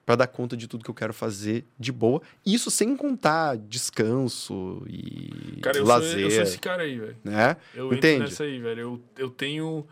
para 0.06 0.16
dar 0.16 0.28
conta 0.28 0.58
de 0.58 0.68
tudo 0.68 0.84
que 0.84 0.90
eu 0.90 0.96
quero 0.96 1.14
fazer 1.14 1.66
de 1.80 1.92
boa. 1.92 2.22
Isso 2.46 2.70
sem 2.70 2.96
contar 2.96 3.58
descanso 3.58 4.84
e 4.88 5.60
cara, 5.62 5.78
eu 5.78 5.86
lazer. 5.86 6.12
Sou, 6.12 6.20
eu 6.20 6.32
sou 6.32 6.42
esse 6.44 6.60
cara 6.60 6.84
aí, 6.84 7.00
velho. 7.00 7.18
Né? 7.24 7.58
Eu 7.74 7.88
Entende? 7.88 8.16
entro 8.16 8.30
nessa 8.30 8.44
aí, 8.44 8.60
velho. 8.60 8.82
Eu, 8.82 9.02
eu 9.18 9.30
tenho... 9.30 9.88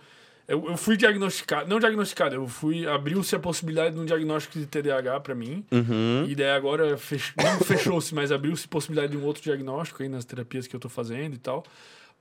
Eu, 0.48 0.65
eu 0.68 0.77
fui 0.77 0.98
diagnosticado, 0.98 1.69
não 1.69 1.80
diagnosticado, 1.80 2.34
eu 2.34 2.48
fui. 2.48 2.88
Abriu-se 2.88 3.36
a 3.36 3.40
possibilidade 3.40 3.94
de 3.94 4.02
um 4.02 4.06
diagnóstico 4.06 4.57
de 4.57 4.65
TDAH 4.65 5.19
pra 5.19 5.36
mim. 5.36 5.64
Uhum. 5.72 6.26
E 6.27 6.34
daí 6.34 6.49
agora 6.49 6.98
fech... 6.98 7.34
não 7.38 7.60
fechou-se, 7.60 8.15
mas 8.15 8.31
abriu-se 8.31 8.68
possibilidade 8.68 9.11
de 9.11 9.18
um 9.19 9.23
outro 9.23 9.44
diagnóstico 9.44 10.02
aí 10.02 10.10
nas 10.10 10.26
terapias 10.26 10.65
que 10.65 10.76
eu 10.76 10.80
tô 10.80 10.90
fazendo 10.90 11.36
e 11.36 11.38
tal. 11.38 11.64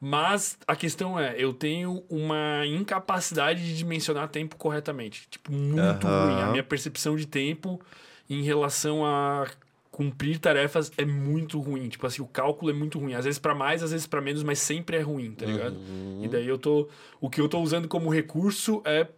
Mas 0.01 0.57
a 0.67 0.77
questão 0.77 1.19
é, 1.19 1.35
eu 1.37 1.53
tenho 1.53 2.05
uma 2.09 2.65
incapacidade 2.67 3.65
de 3.65 3.77
dimensionar 3.77 4.29
tempo 4.29 4.57
corretamente. 4.57 5.27
Tipo, 5.29 5.53
muito 5.53 6.07
Aham. 6.07 6.27
ruim. 6.27 6.43
A 6.43 6.47
minha 6.47 6.63
percepção 6.63 7.17
de 7.17 7.27
tempo 7.27 7.81
em 8.31 8.43
relação 8.43 9.05
a 9.05 9.47
cumprir 9.91 10.39
tarefas 10.39 10.93
é 10.97 11.05
muito 11.05 11.59
ruim. 11.59 11.89
Tipo 11.89 12.07
assim, 12.07 12.23
o 12.23 12.27
cálculo 12.27 12.71
é 12.71 12.75
muito 12.75 12.99
ruim. 13.01 13.15
Às 13.15 13.25
vezes 13.25 13.41
pra 13.41 13.55
mais, 13.55 13.83
às 13.83 13.91
vezes 13.91 14.07
pra 14.07 14.21
menos, 14.21 14.45
mas 14.45 14.61
sempre 14.61 14.97
é 14.97 15.01
ruim, 15.01 15.33
tá 15.33 15.45
ligado? 15.45 15.75
Uhum. 15.75 16.21
E 16.23 16.29
daí 16.29 16.47
eu 16.47 16.59
tô. 16.59 16.89
O 17.21 17.29
que 17.29 17.41
eu 17.41 17.49
tô 17.49 17.61
usando 17.61 17.89
como 17.89 18.09
recurso 18.09 18.81
é 18.85 19.09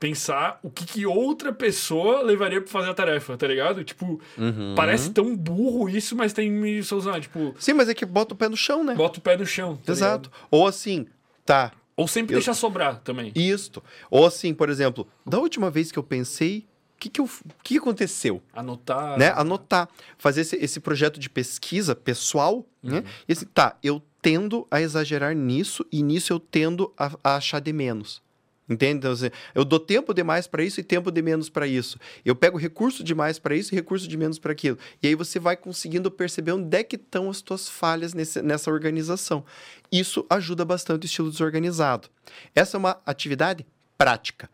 pensar 0.00 0.58
o 0.62 0.70
que, 0.70 0.84
que 0.86 1.06
outra 1.06 1.52
pessoa 1.52 2.22
levaria 2.22 2.60
pra 2.60 2.70
fazer 2.70 2.88
a 2.90 2.94
tarefa, 2.94 3.36
tá 3.36 3.46
ligado? 3.46 3.84
Tipo, 3.84 4.18
Uhum. 4.38 4.74
parece 4.74 5.10
tão 5.10 5.36
burro 5.36 5.88
isso, 5.90 6.16
mas 6.16 6.32
tem 6.32 6.50
me 6.50 6.82
solucionar. 6.82 7.20
Tipo, 7.20 7.54
Sim, 7.58 7.74
mas 7.74 7.88
é 7.88 7.94
que 7.94 8.06
bota 8.06 8.32
o 8.32 8.36
pé 8.36 8.48
no 8.48 8.56
chão, 8.56 8.82
né? 8.82 8.94
bota 8.94 9.18
o 9.18 9.22
pé 9.22 9.36
no 9.36 9.44
chão. 9.46 9.76
tá 9.84 9.92
Exato. 9.92 10.30
ligado? 10.30 10.46
Ou 10.50 10.66
assim, 10.66 11.06
tá, 11.44 11.70
Ou 11.96 12.08
sempre 12.08 12.34
Eu- 12.34 12.38
deixar 12.38 12.54
sobrar 12.54 12.98
também. 13.00 13.30
isto. 13.34 13.82
Ou 14.10 14.24
assim, 14.26 14.54
por 14.54 14.70
exemplo, 14.70 15.06
da 15.26 15.38
última 15.38 15.70
vez 15.70 15.92
que 15.92 15.98
eu 15.98 16.02
pensei, 16.02 16.66
o 16.96 16.98
que, 17.00 17.10
que, 17.10 17.20
eu, 17.20 17.28
que 17.62 17.76
aconteceu? 17.76 18.42
Anotar. 18.54 19.18
né? 19.18 19.32
Anotar, 19.36 19.86
fazer 20.16 20.40
esse, 20.40 20.56
esse 20.56 20.80
projeto 20.80 21.20
de 21.20 21.28
pesquisa 21.28 21.94
pessoal, 21.94 22.64
né? 22.82 23.04
E 23.28 23.32
assim, 23.32 23.44
tá, 23.52 23.76
eu 23.82 24.00
tendo 24.22 24.66
a 24.70 24.80
exagerar 24.80 25.34
nisso 25.34 25.84
e 25.92 26.02
nisso 26.02 26.32
eu 26.32 26.40
tendo 26.40 26.90
a, 26.96 27.10
a 27.22 27.36
achar 27.36 27.60
de 27.60 27.72
menos. 27.72 28.22
Entende? 28.70 28.98
Então, 28.98 29.10
assim, 29.10 29.30
eu 29.52 29.64
dou 29.64 29.80
tempo 29.80 30.14
demais 30.14 30.46
para 30.46 30.62
isso 30.62 30.78
e 30.78 30.84
tempo 30.84 31.10
de 31.10 31.20
menos 31.20 31.50
para 31.50 31.66
isso. 31.66 31.98
Eu 32.24 32.36
pego 32.36 32.56
recurso 32.56 33.02
demais 33.02 33.36
para 33.36 33.56
isso 33.56 33.74
e 33.74 33.76
recurso 33.76 34.06
de 34.06 34.16
menos 34.16 34.38
para 34.38 34.52
aquilo. 34.52 34.78
E 35.02 35.08
aí 35.08 35.16
você 35.16 35.40
vai 35.40 35.56
conseguindo 35.56 36.08
perceber 36.08 36.52
onde 36.52 36.76
é 36.76 36.84
que 36.84 36.94
estão 36.94 37.28
as 37.28 37.42
tuas 37.42 37.68
falhas 37.68 38.14
nesse, 38.14 38.40
nessa 38.40 38.70
organização. 38.70 39.44
Isso 39.90 40.24
ajuda 40.30 40.64
bastante 40.64 41.04
o 41.04 41.06
estilo 41.06 41.32
desorganizado. 41.32 42.08
Essa 42.54 42.76
é 42.76 42.78
uma 42.78 43.00
atividade 43.04 43.66
prática. 43.98 44.48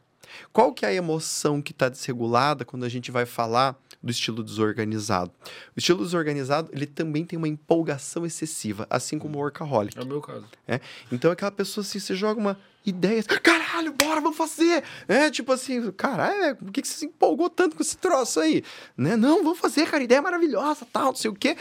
Qual 0.50 0.72
que 0.72 0.86
é 0.86 0.88
a 0.88 0.94
emoção 0.94 1.60
que 1.60 1.72
está 1.72 1.90
desregulada 1.90 2.64
quando 2.64 2.84
a 2.84 2.88
gente 2.88 3.10
vai 3.10 3.26
falar 3.26 3.78
do 4.06 4.10
estilo 4.12 4.42
desorganizado? 4.42 5.30
O 5.76 5.78
estilo 5.78 6.02
desorganizado, 6.02 6.70
ele 6.72 6.86
também 6.86 7.24
tem 7.24 7.36
uma 7.36 7.48
empolgação 7.48 8.24
excessiva, 8.24 8.86
assim 8.88 9.18
como 9.18 9.36
o 9.36 9.40
workaholic. 9.42 9.98
É 9.98 10.02
o 10.02 10.06
meu 10.06 10.20
caso. 10.20 10.46
né? 10.66 10.80
Então, 11.12 11.30
aquela 11.30 11.50
pessoa, 11.50 11.82
assim, 11.82 11.98
você 11.98 12.14
joga 12.14 12.40
uma 12.40 12.58
ideia, 12.84 13.22
caralho, 13.22 13.92
bora, 13.92 14.20
vamos 14.20 14.36
fazer! 14.36 14.82
É, 15.08 15.28
tipo 15.30 15.52
assim, 15.52 15.90
caralho, 15.92 16.42
é, 16.44 16.54
por 16.54 16.70
que, 16.70 16.86
você 16.86 16.94
se 16.94 17.06
empolgou 17.06 17.50
tanto 17.50 17.76
com 17.76 17.82
esse 17.82 17.98
troço 17.98 18.40
aí? 18.40 18.62
Né? 18.96 19.16
Não, 19.16 19.42
vamos 19.42 19.58
fazer, 19.58 19.86
cara, 19.86 20.02
ideia 20.02 20.22
maravilhosa, 20.22 20.86
tal, 20.90 21.06
não 21.06 21.14
sei 21.16 21.30
o 21.30 21.34
quê. 21.34 21.56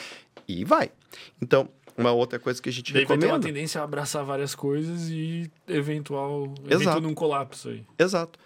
E 0.47 0.63
vai. 0.63 0.91
Então, 1.41 1.67
uma 1.97 2.11
outra 2.11 2.37
coisa 2.37 2.61
que 2.61 2.69
a 2.69 2.71
gente 2.71 2.93
Daí 2.93 3.05
vai 3.05 3.17
ter 3.17 3.25
uma 3.25 3.33
recomenda... 3.33 3.47
tendência 3.47 3.81
a 3.81 3.83
abraçar 3.83 4.23
várias 4.23 4.53
coisas 4.53 5.09
e 5.09 5.49
eventual. 5.67 6.53
Exato. 6.69 6.83
Evento 6.83 7.01
num 7.01 7.13
colapso 7.13 7.69
aí. 7.69 7.83
Exato. 7.97 8.39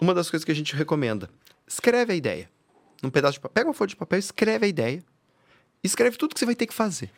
Uma 0.00 0.12
das 0.12 0.28
coisas 0.28 0.44
que 0.44 0.50
a 0.50 0.54
gente 0.54 0.74
recomenda, 0.74 1.30
escreve 1.66 2.12
a 2.12 2.16
ideia. 2.16 2.50
Num 3.04 3.10
pedaço 3.10 3.34
de 3.34 3.40
papel, 3.40 3.52
pega 3.52 3.68
uma 3.68 3.74
folha 3.74 3.90
de 3.90 3.96
papel, 3.96 4.18
escreve 4.18 4.64
a 4.64 4.68
ideia. 4.68 5.04
Escreve 5.82 6.16
tudo 6.16 6.32
que 6.32 6.40
você 6.40 6.46
vai 6.46 6.54
ter 6.54 6.66
que 6.66 6.72
fazer. 6.72 7.10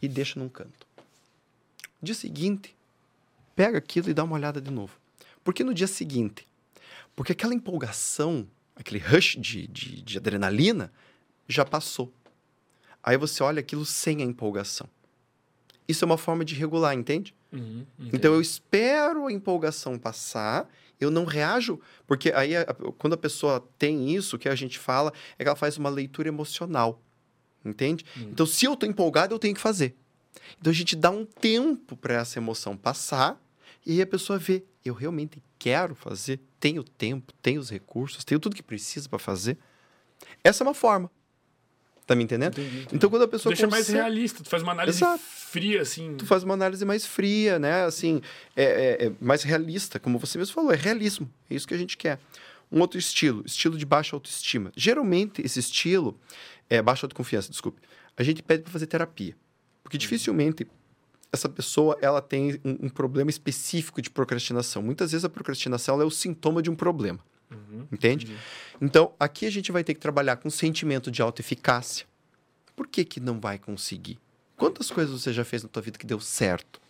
E 0.00 0.06
deixa 0.06 0.38
num 0.38 0.48
canto. 0.48 0.86
Dia 2.00 2.14
seguinte, 2.14 2.76
pega 3.56 3.78
aquilo 3.78 4.08
e 4.08 4.14
dá 4.14 4.22
uma 4.22 4.36
olhada 4.36 4.60
de 4.60 4.70
novo. 4.70 4.96
Por 5.42 5.52
que 5.52 5.64
no 5.64 5.74
dia 5.74 5.88
seguinte? 5.88 6.46
Porque 7.16 7.32
aquela 7.32 7.52
empolgação, 7.52 8.46
aquele 8.76 9.00
rush 9.00 9.36
de, 9.36 9.66
de, 9.66 10.00
de 10.00 10.16
adrenalina, 10.16 10.92
já 11.48 11.64
passou. 11.64 12.12
Aí 13.02 13.16
você 13.16 13.42
olha 13.42 13.58
aquilo 13.58 13.84
sem 13.84 14.22
a 14.22 14.24
empolgação. 14.24 14.88
Isso 15.90 16.04
é 16.04 16.06
uma 16.06 16.16
forma 16.18 16.44
de 16.44 16.54
regular, 16.54 16.94
entende? 16.94 17.34
Uhum, 17.52 17.84
Então 18.12 18.32
eu 18.32 18.40
espero 18.40 19.26
a 19.26 19.32
empolgação 19.32 19.98
passar, 19.98 20.68
eu 21.00 21.10
não 21.10 21.24
reajo, 21.24 21.80
porque 22.06 22.30
aí 22.32 22.54
a- 22.56 22.64
quando 22.98 23.14
a 23.14 23.16
pessoa 23.16 23.66
tem 23.78 24.14
isso, 24.14 24.38
que 24.38 24.48
a 24.48 24.54
gente 24.54 24.78
fala 24.78 25.12
é 25.38 25.42
que 25.44 25.48
ela 25.48 25.56
faz 25.56 25.76
uma 25.76 25.88
leitura 25.90 26.28
emocional. 26.28 27.02
Entende? 27.64 28.04
Então 28.16 28.46
se 28.46 28.64
eu 28.64 28.74
tô 28.76 28.86
empolgado, 28.86 29.34
eu 29.34 29.38
tenho 29.38 29.54
que 29.54 29.60
fazer. 29.60 29.94
Então 30.58 30.70
a 30.70 30.74
gente 30.74 30.94
dá 30.96 31.10
um 31.10 31.24
tempo 31.26 31.96
para 31.96 32.14
essa 32.14 32.38
emoção 32.38 32.76
passar 32.76 33.38
e 33.84 33.92
aí 33.92 34.02
a 34.02 34.06
pessoa 34.06 34.38
vê, 34.38 34.64
eu 34.84 34.94
realmente 34.94 35.42
quero 35.58 35.94
fazer, 35.94 36.40
tenho 36.58 36.82
tempo, 36.82 37.32
tenho 37.42 37.60
os 37.60 37.68
recursos, 37.70 38.24
tenho 38.24 38.40
tudo 38.40 38.54
que 38.56 38.62
precisa 38.62 39.08
para 39.08 39.18
fazer. 39.18 39.58
Essa 40.44 40.62
é 40.62 40.66
uma 40.66 40.74
forma. 40.74 41.10
Tá 42.10 42.16
me 42.16 42.24
entendendo? 42.24 42.54
Entendi, 42.58 42.76
entendi. 42.78 42.88
Então 42.96 43.08
quando 43.08 43.22
a 43.22 43.28
pessoa 43.28 43.52
Deixa 43.54 43.68
mais 43.68 43.86
consegue- 43.86 44.02
realista, 44.02 44.42
tu 44.42 44.50
faz 44.50 44.64
uma 44.64 44.72
análise 44.72 44.98
Exato. 44.98 45.22
fria, 45.22 45.80
assim. 45.82 46.16
tu 46.16 46.26
faz 46.26 46.42
uma 46.42 46.54
análise 46.54 46.84
mais 46.84 47.06
fria, 47.06 47.56
né? 47.56 47.84
Assim, 47.84 48.20
é, 48.56 48.64
é- 48.64 49.06
é 49.06 49.12
mais 49.20 49.44
realista, 49.44 50.00
como 50.00 50.18
você 50.18 50.36
mesmo 50.36 50.52
falou, 50.52 50.72
é 50.72 50.74
realismo. 50.76 51.30
É 51.48 51.54
isso 51.54 51.68
que 51.68 51.74
a 51.74 51.78
gente 51.78 51.96
quer. 51.96 52.18
Um 52.72 52.80
outro 52.80 52.98
estilo, 52.98 53.44
estilo 53.46 53.78
de 53.78 53.86
baixa 53.86 54.16
autoestima. 54.16 54.72
Geralmente, 54.76 55.40
esse 55.40 55.60
estilo, 55.60 56.18
é 56.68 56.82
baixa 56.82 57.06
autoconfiança, 57.06 57.48
desculpe, 57.48 57.80
a 58.16 58.24
gente 58.24 58.42
pede 58.42 58.64
para 58.64 58.72
fazer 58.72 58.86
terapia. 58.88 59.36
Porque 59.84 59.96
dificilmente 59.96 60.66
essa 61.32 61.48
pessoa 61.48 61.96
ela 62.02 62.20
tem 62.20 62.60
um, 62.64 62.86
um 62.86 62.88
problema 62.88 63.30
específico 63.30 64.02
de 64.02 64.10
procrastinação. 64.10 64.82
Muitas 64.82 65.12
vezes 65.12 65.24
a 65.24 65.28
procrastinação 65.28 66.00
é 66.02 66.04
o 66.04 66.10
sintoma 66.10 66.60
de 66.60 66.68
um 66.68 66.74
problema. 66.74 67.20
Uhum, 67.50 67.86
Entende? 67.90 68.26
entendi. 68.26 68.40
Então, 68.80 69.12
aqui 69.18 69.46
a 69.46 69.50
gente 69.50 69.72
vai 69.72 69.82
ter 69.82 69.94
que 69.94 70.00
trabalhar 70.00 70.36
com 70.36 70.48
sentimento 70.48 71.10
de 71.10 71.20
autoeficácia. 71.20 72.06
Por 72.76 72.86
que, 72.86 73.04
que 73.04 73.20
não 73.20 73.40
vai 73.40 73.58
conseguir? 73.58 74.18
Quantas 74.56 74.90
coisas 74.90 75.20
você 75.20 75.32
já 75.32 75.44
fez 75.44 75.62
na 75.62 75.68
tua 75.68 75.82
vida 75.82 75.98
que 75.98 76.06
deu 76.06 76.20
certo? 76.20 76.80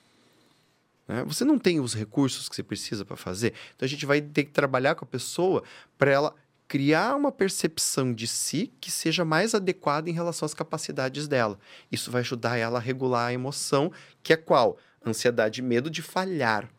Né? 1.09 1.25
Você 1.25 1.45
não 1.45 1.59
tem 1.59 1.81
os 1.81 1.95
recursos 1.95 2.49
que 2.49 2.55
você 2.55 2.63
precisa 2.63 3.05
para 3.05 3.17
fazer. 3.17 3.55
Então, 3.75 3.87
a 3.87 3.89
gente 3.89 4.07
vai 4.07 4.21
ter 4.21 4.45
que 4.45 4.51
trabalhar 4.53 4.95
com 4.95 5.05
a 5.05 5.09
pessoa 5.09 5.63
para 5.99 6.11
ela 6.11 6.35
criar 6.69 7.17
uma 7.17 7.33
percepção 7.33 8.15
de 8.15 8.29
si 8.29 8.73
que 8.81 8.93
seja 8.93 9.25
mais 9.25 9.57
adequada 9.57 10.09
em 10.09 10.13
relação 10.13 10.47
às 10.47 10.55
capacidades 10.55 11.27
dela. 11.27 11.59
Isso 11.91 12.13
vai 12.13 12.21
ajudar 12.21 12.57
ela 12.57 12.79
a 12.79 12.81
regular 12.81 13.27
a 13.27 13.33
emoção, 13.33 13.91
que 14.23 14.33
é 14.33 14.37
qual? 14.37 14.79
Ansiedade 15.05 15.61
e 15.61 15.65
medo 15.65 15.91
de 15.91 16.01
falhar. 16.01 16.71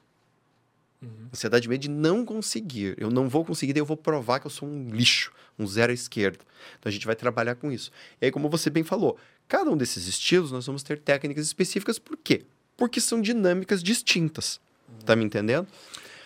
Ansiedade 1.34 1.66
e 1.66 1.70
medo 1.70 1.82
de 1.82 1.90
não 1.90 2.24
conseguir. 2.26 2.96
Eu 2.98 3.10
não 3.10 3.28
vou 3.28 3.44
conseguir, 3.44 3.74
daí 3.74 3.82
eu 3.82 3.86
vou 3.86 3.98
provar 3.98 4.40
que 4.40 4.46
eu 4.48 4.52
sou 4.52 4.68
um 4.68 4.90
lixo, 4.90 5.32
um 5.58 5.66
zero 5.66 5.92
à 5.92 5.96
esquerda. 5.96 6.40
Então 6.80 6.90
a 6.90 6.92
gente 6.92 7.06
vai 7.06 7.16
trabalhar 7.16 7.56
com 7.56 7.72
isso. 7.72 7.92
E 8.22 8.26
aí, 8.26 8.32
como 8.32 8.50
você 8.50 8.70
bem 8.70 8.84
falou, 8.84 9.18
cada 9.48 9.70
um 9.72 9.78
desses 9.78 10.08
estilos 10.08 10.52
nós 10.52 10.66
vamos 10.66 10.84
ter 10.84 11.00
técnicas 11.00 11.46
específicas. 11.46 11.98
Por 11.98 12.18
quê? 12.18 12.44
Porque 12.78 13.02
são 13.02 13.20
dinâmicas 13.22 13.82
distintas. 13.82 14.60
Tá 15.06 15.16
me 15.16 15.24
entendendo? 15.26 15.68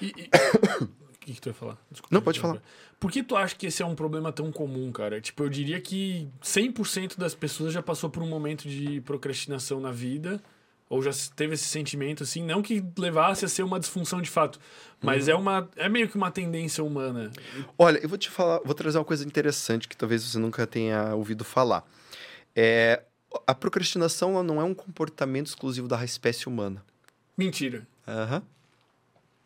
E, 0.01 0.07
e- 0.07 0.29
O 0.83 0.87
que, 1.21 1.33
que 1.33 1.41
tu 1.41 1.49
ia 1.49 1.53
falar? 1.53 1.77
Desculpa, 1.89 2.13
Não, 2.13 2.21
pode 2.21 2.39
interromper. 2.39 2.61
Por 2.99 3.11
que 3.11 3.23
tu 3.23 3.35
acha 3.35 3.55
que 3.55 3.67
esse 3.67 3.81
é 3.81 3.85
um 3.85 3.95
problema 3.95 4.31
tão 4.31 4.51
comum, 4.51 4.91
cara? 4.91 5.21
Tipo, 5.21 5.43
eu 5.43 5.49
diria 5.49 5.79
que 5.79 6.27
100% 6.43 7.17
das 7.17 7.35
pessoas 7.35 7.73
já 7.73 7.81
passou 7.81 8.09
por 8.09 8.23
um 8.23 8.27
momento 8.27 8.67
de 8.67 8.99
procrastinação 9.01 9.79
na 9.79 9.91
vida, 9.91 10.41
ou 10.89 11.01
já 11.01 11.11
teve 11.35 11.53
esse 11.55 11.65
sentimento, 11.65 12.23
assim, 12.23 12.43
não 12.43 12.61
que 12.61 12.83
levasse 12.97 13.43
a 13.45 13.47
ser 13.47 13.63
uma 13.63 13.79
disfunção 13.79 14.21
de 14.21 14.29
fato, 14.29 14.59
mas 15.01 15.27
Uhum. 15.27 15.33
é 15.33 15.35
uma 15.35 15.69
é 15.75 15.89
meio 15.89 16.07
que 16.07 16.15
uma 16.15 16.29
tendência 16.31 16.83
humana. 16.83 17.31
Olha, 17.77 17.97
eu 17.99 18.07
vou 18.09 18.17
te 18.17 18.29
falar, 18.29 18.59
vou 18.63 18.73
trazer 18.75 18.97
uma 18.97 19.05
coisa 19.05 19.25
interessante 19.25 19.87
que 19.87 19.97
talvez 19.97 20.23
você 20.23 20.37
nunca 20.37 20.65
tenha 20.67 21.15
ouvido 21.15 21.43
falar. 21.43 21.83
É, 22.55 23.01
a 23.45 23.53
procrastinação 23.55 24.41
não 24.43 24.61
é 24.61 24.63
um 24.63 24.73
comportamento 24.73 25.47
exclusivo 25.47 25.87
da 25.87 26.03
espécie 26.05 26.47
humana. 26.47 26.83
Mentira. 27.37 27.85
Aham. 28.07 28.41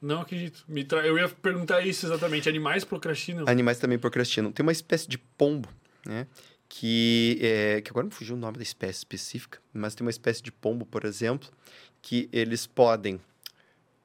Não 0.01 0.21
acredito. 0.21 0.63
Me 0.67 0.83
tra... 0.85 1.05
Eu 1.05 1.17
ia 1.17 1.27
perguntar 1.27 1.81
isso 1.85 2.05
exatamente. 2.05 2.47
Animais 2.47 2.85
procrastinam? 2.85 3.43
Animais 3.47 3.79
também 3.79 3.97
procrastinam. 3.99 4.51
Tem 4.51 4.63
uma 4.63 4.71
espécie 4.71 5.09
de 5.09 5.17
pombo, 5.17 5.67
né? 6.05 6.25
Que, 6.71 7.39
é, 7.41 7.81
que 7.81 7.89
agora 7.89 8.05
não 8.05 8.11
fugiu 8.11 8.35
o 8.35 8.39
nome 8.39 8.57
da 8.57 8.63
espécie 8.63 8.99
específica, 8.99 9.59
mas 9.73 9.95
tem 9.95 10.05
uma 10.05 10.11
espécie 10.11 10.41
de 10.41 10.51
pombo, 10.51 10.85
por 10.85 11.03
exemplo, 11.03 11.49
que 11.99 12.29
eles 12.31 12.67
podem 12.67 13.19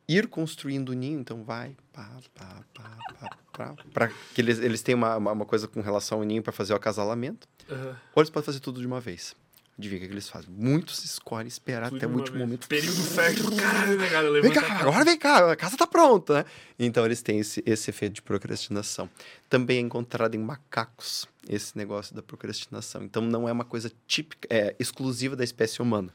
ir 0.09 0.27
construindo 0.29 0.89
o 0.89 0.93
ninho, 0.95 1.21
então 1.21 1.45
vai, 1.45 1.77
pá, 1.93 2.11
pá, 2.35 2.65
pá, 2.75 2.99
pá, 3.21 3.39
pá, 3.53 3.77
pra 3.93 4.09
que 4.09 4.41
eles, 4.41 4.59
eles 4.59 4.83
têm 4.83 4.95
uma, 4.95 5.17
uma 5.17 5.45
coisa 5.45 5.69
com 5.69 5.81
relação 5.83 6.19
ao 6.19 6.25
ninho 6.25 6.43
para 6.43 6.53
fazer 6.53 6.73
o 6.73 6.77
acasalamento, 6.77 7.47
Aham. 7.71 7.97
ou 8.15 8.23
eles 8.23 8.31
podem 8.31 8.47
fazer 8.47 8.61
tudo 8.61 8.81
de 8.81 8.87
uma 8.87 9.01
vez. 9.01 9.37
Adivinha 9.77 9.99
o 9.99 10.03
que 10.03 10.07
que 10.09 10.15
eles 10.15 10.29
fazem? 10.29 10.49
Muitos 10.51 11.05
escolhem 11.05 11.49
esperar 11.49 11.89
Tudo 11.89 11.97
até 11.97 12.07
o 12.07 12.11
último 12.11 12.37
vez. 12.37 12.47
momento. 12.47 12.69
Período 12.69 13.03
fértil. 13.03 13.57
Caralho, 13.57 13.99
negado. 13.99 14.33
Vem 14.33 14.43
Levanta 14.43 14.61
cá, 14.63 14.79
agora 14.81 15.05
vem 15.05 15.19
cá, 15.19 15.51
a 15.53 15.57
casa 15.57 15.77
tá 15.77 15.85
pronta, 15.87 16.35
né? 16.35 16.45
Então 16.79 17.05
eles 17.05 17.21
têm 17.23 17.41
esse, 17.41 17.61
esse 17.67 17.91
efeito 17.91 18.15
de 18.15 18.23
procrastinação. 18.23 19.11
Também 19.49 19.79
é 19.79 19.81
encontrado 19.81 20.37
em 20.37 20.39
macacos 20.39 21.27
esse 21.49 21.77
negócio 21.77 22.15
da 22.15 22.23
procrastinação. 22.23 23.03
Então 23.03 23.21
não 23.21 23.49
é 23.49 23.53
uma 23.53 23.65
coisa 23.65 23.91
típica, 24.07 24.47
é 24.49 24.77
exclusiva 24.79 25.35
da 25.35 25.43
espécie 25.43 25.83
humana. 25.83 26.15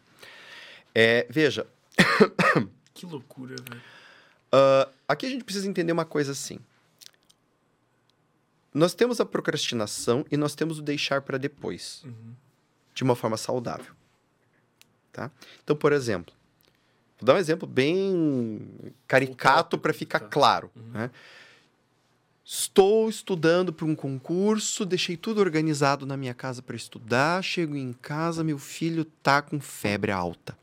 É, 0.96 1.28
veja, 1.30 1.68
Que 2.94 3.06
loucura, 3.06 3.56
velho. 3.70 3.82
ah, 4.54 4.88
aqui 5.08 5.26
a 5.26 5.30
gente 5.30 5.44
precisa 5.44 5.68
entender 5.68 5.92
uma 5.92 6.06
coisa 6.06 6.32
assim. 6.32 6.60
Nós 8.74 8.94
temos 8.94 9.20
a 9.20 9.26
procrastinação 9.26 10.26
e 10.32 10.38
nós 10.38 10.56
temos 10.56 10.80
o 10.80 10.82
deixar 10.82 11.22
para 11.22 11.38
depois, 11.38 12.04
Uhum. 12.06 12.34
De 13.00 13.04
uma 13.06 13.16
forma 13.16 13.38
saudável. 13.38 13.94
Tá? 15.14 15.32
Então, 15.64 15.74
por 15.74 15.94
exemplo, 15.94 16.34
vou 17.18 17.26
dar 17.26 17.36
um 17.36 17.38
exemplo 17.38 17.66
bem 17.66 18.94
caricato 19.08 19.78
para 19.78 19.94
ficar 19.94 20.20
claro. 20.20 20.70
Uhum. 20.76 20.92
né? 20.92 21.12
Estou 22.44 23.08
estudando 23.10 23.72
para 23.72 23.86
um 23.86 23.96
concurso, 23.96 24.86
deixei 24.86 25.16
tudo 25.16 25.40
organizado 25.40 26.06
na 26.06 26.18
minha 26.18 26.34
casa 26.34 26.62
para 26.62 26.76
estudar. 26.76 27.42
Chego 27.42 27.74
em 27.74 27.94
casa, 27.94 28.44
meu 28.44 28.60
filho 28.60 29.06
tá 29.06 29.42
com 29.42 29.62
febre 29.62 30.12
alta. 30.12 30.58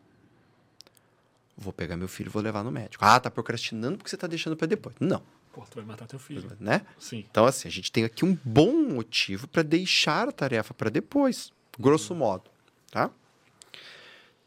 Vou 1.56 1.72
pegar 1.72 1.96
meu 1.96 2.08
filho 2.08 2.28
e 2.28 2.30
vou 2.30 2.42
levar 2.42 2.62
no 2.62 2.70
médico. 2.70 3.02
Ah, 3.02 3.18
tá 3.18 3.30
procrastinando 3.30 3.96
porque 3.96 4.10
você 4.10 4.16
tá 4.18 4.26
deixando 4.26 4.58
para 4.58 4.66
depois. 4.66 4.94
Não, 5.00 5.22
Pô, 5.54 5.62
tu 5.70 5.76
vai 5.76 5.86
matar 5.86 6.06
teu 6.06 6.18
filho. 6.18 6.54
né? 6.60 6.84
Sim. 6.98 7.24
Então, 7.30 7.46
assim, 7.46 7.66
a 7.66 7.70
gente 7.70 7.90
tem 7.90 8.04
aqui 8.04 8.26
um 8.26 8.36
bom 8.44 8.74
motivo 8.90 9.48
para 9.48 9.62
deixar 9.62 10.28
a 10.28 10.32
tarefa 10.32 10.74
para 10.74 10.90
depois, 10.90 11.50
grosso 11.78 12.15
modo, 12.15 12.51
tá? 12.90 13.11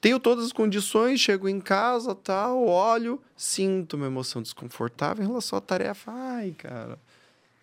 Tenho 0.01 0.19
todas 0.19 0.45
as 0.45 0.53
condições, 0.53 1.19
chego 1.19 1.49
em 1.49 1.59
casa, 1.59 2.15
tal, 2.15 2.65
olho, 2.65 3.21
sinto 3.35 3.95
uma 3.97 4.05
emoção 4.07 4.41
desconfortável 4.41 5.23
em 5.23 5.27
relação 5.27 5.57
à 5.57 5.61
tarefa. 5.61 6.09
Ai, 6.11 6.51
cara, 6.57 6.97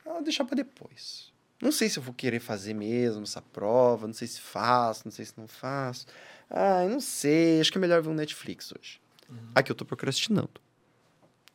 ah, 0.07 0.21
deixar 0.21 0.45
para 0.45 0.57
depois. 0.57 1.33
Não 1.63 1.73
sei 1.73 1.89
se 1.89 1.99
eu 1.99 2.03
vou 2.03 2.13
querer 2.13 2.39
fazer 2.41 2.75
mesmo 2.75 3.23
essa 3.23 3.41
prova, 3.41 4.07
não 4.07 4.13
sei 4.13 4.29
se 4.29 4.41
faço, 4.43 5.03
não 5.07 5.13
sei 5.13 5.25
se 5.25 5.33
não 5.39 5.49
faço. 5.49 6.07
Ai, 6.51 6.89
não 6.89 7.01
sei, 7.01 7.59
acho 7.61 7.73
que 7.73 7.79
é 7.79 7.81
melhor 7.81 8.03
ver 8.03 8.11
um 8.11 8.15
Netflix 8.15 8.71
hoje. 8.79 9.01
Aqui 9.55 9.73
eu 9.73 9.75
tô 9.75 9.85
procrastinando. 9.87 10.61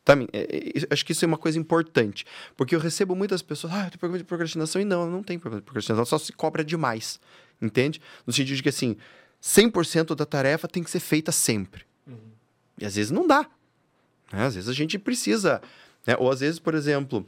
Tá, 0.04 0.16
mi- 0.16 0.28
é- 0.32 0.40
é- 0.40 0.68
é- 0.80 0.86
acho 0.90 1.06
que 1.06 1.12
isso 1.12 1.24
é 1.24 1.28
uma 1.28 1.38
coisa 1.38 1.56
importante. 1.60 2.26
Porque 2.56 2.74
eu 2.74 2.80
recebo 2.80 3.14
muitas 3.14 3.40
pessoas, 3.40 3.72
ah, 3.72 3.84
eu 3.84 3.90
tenho 3.90 3.98
problema 4.00 4.18
de 4.18 4.24
procrastinação. 4.24 4.82
E 4.82 4.84
não, 4.84 5.08
não 5.08 5.22
tem 5.22 5.38
problema 5.38 5.60
de 5.60 5.64
procrastinação, 5.64 6.04
só 6.04 6.18
se 6.18 6.32
cobra 6.32 6.64
demais. 6.64 7.20
Entende? 7.62 8.02
No 8.26 8.32
sentido 8.32 8.56
de 8.56 8.62
que, 8.62 8.68
assim, 8.68 8.96
100% 9.40 10.14
da 10.16 10.26
tarefa 10.26 10.66
tem 10.68 10.82
que 10.82 10.90
ser 10.90 11.00
feita 11.00 11.30
sempre. 11.32 11.84
E 12.76 12.84
às 12.84 12.96
vezes 12.96 13.10
não 13.12 13.26
dá. 13.26 13.48
né? 14.32 14.44
Às 14.46 14.56
vezes 14.56 14.68
a 14.68 14.72
gente 14.72 14.98
precisa. 14.98 15.62
né? 16.06 16.16
Ou 16.18 16.30
às 16.30 16.40
vezes, 16.40 16.58
por 16.58 16.74
exemplo, 16.74 17.24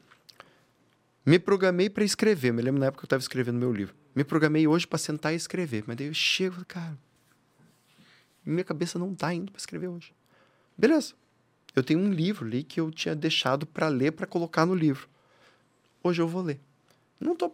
me 1.25 1.39
programei 1.39 1.89
para 1.89 2.03
escrever. 2.05 2.53
Me 2.53 2.61
lembro 2.63 2.81
na 2.81 2.87
época 2.87 3.03
que 3.03 3.05
eu 3.05 3.07
estava 3.07 3.21
escrevendo 3.21 3.59
meu 3.59 3.73
livro. 3.73 3.95
Me 4.15 4.25
programei 4.25 4.67
hoje 4.67 4.87
para 4.87 4.99
sentar 4.99 5.33
e 5.33 5.37
escrever. 5.37 5.85
Mas 5.87 5.97
daí 5.97 6.09
eu 6.09 6.15
chego, 6.15 6.65
cara. 6.67 6.99
Minha 8.45 8.65
cabeça 8.65 8.99
não 8.99 9.15
tá 9.15 9.33
indo 9.33 9.53
para 9.53 9.59
escrever 9.61 9.89
hoje. 9.89 10.13
Beleza. 10.77 11.15
Eu 11.77 11.83
tenho 11.83 12.01
um 12.01 12.13
livro 12.13 12.45
ali 12.47 12.63
que 12.63 12.81
eu 12.81 12.91
tinha 12.91 13.15
deixado 13.15 13.67
para 13.67 13.89
ler, 13.89 14.13
para 14.13 14.27
colocar 14.27 14.67
no 14.67 14.75
livro. 14.75 15.09
Hoje 16.03 16.21
eu 16.21 16.29
vou 16.29 16.43
ler. 16.43 16.61
Não 17.19 17.35
tô. 17.35 17.53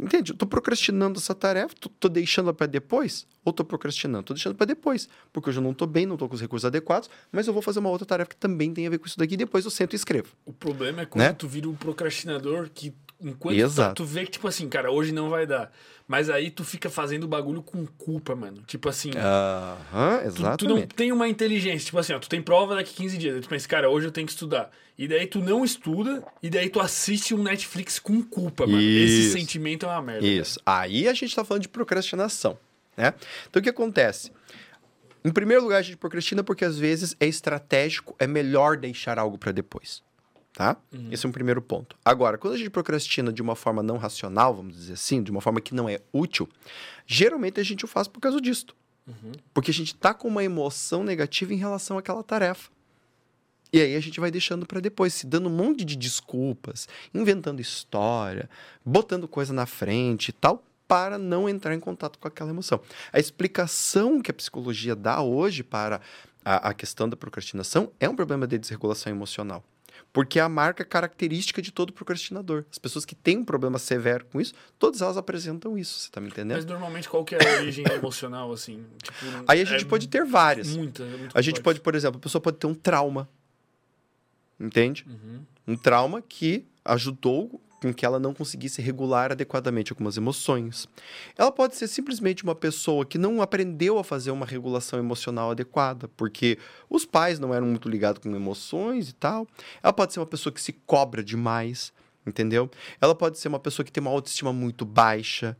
Entende? 0.00 0.32
Eu 0.32 0.36
tô 0.36 0.44
procrastinando 0.46 1.18
essa 1.20 1.34
tarefa, 1.34 1.74
tô, 1.78 1.88
tô 1.88 2.08
deixando 2.08 2.46
ela 2.46 2.54
para 2.54 2.66
depois, 2.66 3.26
ou 3.44 3.52
tô 3.52 3.64
procrastinando? 3.64 4.24
Tô 4.24 4.34
deixando 4.34 4.54
para 4.56 4.66
depois, 4.66 5.08
porque 5.32 5.50
hoje 5.50 5.58
eu 5.58 5.62
não 5.62 5.72
tô 5.72 5.86
bem, 5.86 6.04
não 6.04 6.16
tô 6.16 6.28
com 6.28 6.34
os 6.34 6.40
recursos 6.40 6.64
adequados, 6.64 7.08
mas 7.30 7.46
eu 7.46 7.52
vou 7.52 7.62
fazer 7.62 7.78
uma 7.78 7.90
outra 7.90 8.04
tarefa 8.06 8.30
que 8.30 8.36
também 8.36 8.74
tem 8.74 8.86
a 8.86 8.90
ver 8.90 8.98
com 8.98 9.06
isso 9.06 9.16
daqui, 9.18 9.34
e 9.34 9.36
depois 9.36 9.64
eu 9.64 9.70
sento 9.70 9.92
e 9.92 9.96
escrevo. 9.96 10.28
O 10.44 10.52
problema 10.52 11.02
é 11.02 11.06
quando 11.06 11.22
Né? 11.22 11.32
tu 11.32 11.46
vira 11.46 11.68
um 11.68 11.74
procrastinador 11.74 12.68
que 12.74 12.92
enquanto 13.20 13.56
tu, 13.56 13.60
Exato. 13.60 13.94
tu 13.94 14.04
vê 14.04 14.24
que, 14.24 14.32
tipo 14.32 14.48
assim, 14.48 14.68
cara, 14.68 14.90
hoje 14.90 15.12
não 15.12 15.30
vai 15.30 15.46
dar. 15.46 15.72
Mas 16.06 16.28
aí 16.28 16.50
tu 16.50 16.64
fica 16.64 16.90
fazendo 16.90 17.24
o 17.24 17.28
bagulho 17.28 17.62
com 17.62 17.86
culpa, 17.86 18.36
mano. 18.36 18.62
Tipo 18.66 18.88
assim, 18.88 19.10
Aham, 19.16 20.18
tu, 20.20 20.26
exatamente. 20.26 20.58
tu 20.58 20.68
não 20.68 20.82
tem 20.82 21.12
uma 21.12 21.26
inteligência. 21.28 21.86
Tipo 21.86 21.98
assim, 21.98 22.12
ó, 22.12 22.18
tu 22.18 22.28
tem 22.28 22.42
prova 22.42 22.74
daqui 22.74 22.92
15 22.94 23.16
dias. 23.16 23.34
Aí 23.36 23.40
tu 23.40 23.48
pensa, 23.48 23.66
cara, 23.66 23.88
hoje 23.88 24.06
eu 24.06 24.12
tenho 24.12 24.26
que 24.26 24.32
estudar. 24.32 24.70
E 24.96 25.08
daí 25.08 25.26
tu 25.26 25.40
não 25.40 25.64
estuda, 25.64 26.22
e 26.42 26.48
daí 26.48 26.68
tu 26.68 26.78
assiste 26.78 27.34
um 27.34 27.42
Netflix 27.42 27.98
com 27.98 28.22
culpa, 28.22 28.66
mano. 28.66 28.80
Esse 28.80 29.26
Isso. 29.26 29.32
sentimento 29.38 29.86
é 29.86 29.88
uma 29.88 30.02
merda. 30.02 30.26
Isso. 30.26 30.60
Aí 30.64 31.08
a 31.08 31.14
gente 31.14 31.34
tá 31.34 31.44
falando 31.44 31.62
de 31.62 31.68
procrastinação, 31.68 32.56
né? 32.96 33.12
Então 33.48 33.60
o 33.60 33.62
que 33.62 33.70
acontece? 33.70 34.30
Em 35.24 35.32
primeiro 35.32 35.62
lugar, 35.62 35.78
a 35.78 35.82
gente 35.82 35.96
procrastina 35.96 36.44
porque 36.44 36.66
às 36.66 36.78
vezes 36.78 37.16
é 37.18 37.26
estratégico, 37.26 38.14
é 38.18 38.26
melhor 38.26 38.76
deixar 38.76 39.18
algo 39.18 39.38
para 39.38 39.50
depois, 39.52 40.02
tá? 40.54 40.76
Esse 41.10 41.26
é 41.26 41.28
um 41.28 41.32
primeiro 41.32 41.60
ponto. 41.60 41.96
Agora, 42.04 42.38
quando 42.38 42.54
a 42.54 42.56
gente 42.56 42.70
procrastina 42.70 43.32
de 43.32 43.42
uma 43.42 43.56
forma 43.56 43.82
não 43.82 43.98
racional, 43.98 44.54
vamos 44.54 44.74
dizer 44.76 44.94
assim, 44.94 45.22
de 45.22 45.30
uma 45.30 45.40
forma 45.40 45.60
que 45.60 45.74
não 45.74 45.88
é 45.88 46.00
útil, 46.12 46.48
geralmente 47.04 47.60
a 47.60 47.64
gente 47.64 47.84
o 47.84 47.88
faz 47.88 48.06
por 48.06 48.20
causa 48.20 48.40
disto. 48.40 48.74
Porque 49.52 49.70
a 49.70 49.74
gente 49.74 49.94
tá 49.94 50.14
com 50.14 50.28
uma 50.28 50.44
emoção 50.44 51.04
negativa 51.04 51.52
em 51.52 51.56
relação 51.56 51.98
àquela 51.98 52.22
tarefa. 52.22 52.70
E 53.72 53.80
aí 53.80 53.96
a 53.96 54.00
gente 54.00 54.20
vai 54.20 54.30
deixando 54.30 54.64
para 54.64 54.80
depois, 54.80 55.12
se 55.12 55.26
dando 55.26 55.48
um 55.48 55.52
monte 55.52 55.84
de 55.84 55.96
desculpas, 55.96 56.88
inventando 57.12 57.60
história, 57.60 58.48
botando 58.84 59.26
coisa 59.26 59.52
na 59.52 59.66
frente 59.66 60.28
e 60.28 60.32
tal, 60.32 60.62
para 60.86 61.18
não 61.18 61.48
entrar 61.48 61.74
em 61.74 61.80
contato 61.80 62.16
com 62.20 62.28
aquela 62.28 62.50
emoção. 62.50 62.80
A 63.12 63.18
explicação 63.18 64.22
que 64.22 64.30
a 64.30 64.34
psicologia 64.34 64.94
dá 64.94 65.20
hoje 65.20 65.64
para 65.64 66.00
a, 66.44 66.68
a 66.68 66.74
questão 66.74 67.08
da 67.08 67.16
procrastinação 67.16 67.90
é 67.98 68.08
um 68.08 68.14
problema 68.14 68.46
de 68.46 68.56
desregulação 68.56 69.10
emocional. 69.10 69.64
Porque 70.14 70.38
é 70.38 70.42
a 70.42 70.48
marca 70.48 70.84
característica 70.84 71.60
de 71.60 71.72
todo 71.72 71.92
procrastinador. 71.92 72.64
As 72.70 72.78
pessoas 72.78 73.04
que 73.04 73.16
têm 73.16 73.38
um 73.38 73.44
problema 73.44 73.80
severo 73.80 74.24
com 74.26 74.40
isso, 74.40 74.54
todas 74.78 75.02
elas 75.02 75.16
apresentam 75.16 75.76
isso, 75.76 75.98
você 75.98 76.08
tá 76.08 76.20
me 76.20 76.28
entendendo? 76.28 76.54
Mas 76.54 76.64
normalmente 76.64 77.08
qual 77.08 77.24
que 77.24 77.34
é 77.34 77.38
a 77.38 77.58
origem 77.58 77.84
emocional, 77.92 78.52
assim? 78.52 78.84
Tipo, 79.02 79.18
Aí 79.48 79.60
a 79.60 79.64
gente 79.64 79.84
é 79.84 79.88
pode 79.88 80.06
ter 80.06 80.24
várias. 80.24 80.68
Muita, 80.76 81.02
é 81.02 81.16
muito 81.16 81.36
A 81.36 81.42
gente 81.42 81.60
pode, 81.60 81.80
por 81.80 81.96
exemplo, 81.96 82.18
a 82.18 82.20
pessoa 82.20 82.40
pode 82.40 82.58
ter 82.58 82.68
um 82.68 82.74
trauma. 82.74 83.28
Entende? 84.58 85.04
Uhum. 85.08 85.40
Um 85.66 85.76
trauma 85.76 86.22
que 86.22 86.64
ajudou 86.84 87.60
com 87.84 87.92
que 87.92 88.06
ela 88.06 88.18
não 88.18 88.32
conseguisse 88.32 88.80
regular 88.80 89.30
adequadamente 89.30 89.92
algumas 89.92 90.16
emoções. 90.16 90.88
Ela 91.36 91.52
pode 91.52 91.76
ser 91.76 91.86
simplesmente 91.86 92.42
uma 92.42 92.54
pessoa 92.54 93.04
que 93.04 93.18
não 93.18 93.42
aprendeu 93.42 93.98
a 93.98 94.04
fazer 94.04 94.30
uma 94.30 94.46
regulação 94.46 94.98
emocional 94.98 95.50
adequada, 95.50 96.08
porque 96.16 96.58
os 96.88 97.04
pais 97.04 97.38
não 97.38 97.52
eram 97.52 97.66
muito 97.66 97.86
ligados 97.86 98.22
com 98.22 98.34
emoções 98.34 99.10
e 99.10 99.12
tal. 99.12 99.46
Ela 99.82 99.92
pode 99.92 100.14
ser 100.14 100.20
uma 100.20 100.26
pessoa 100.26 100.50
que 100.50 100.62
se 100.62 100.72
cobra 100.72 101.22
demais, 101.22 101.92
entendeu? 102.26 102.70
Ela 103.02 103.14
pode 103.14 103.38
ser 103.38 103.48
uma 103.48 103.60
pessoa 103.60 103.84
que 103.84 103.92
tem 103.92 104.00
uma 104.00 104.10
autoestima 104.10 104.50
muito 104.50 104.86
baixa. 104.86 105.54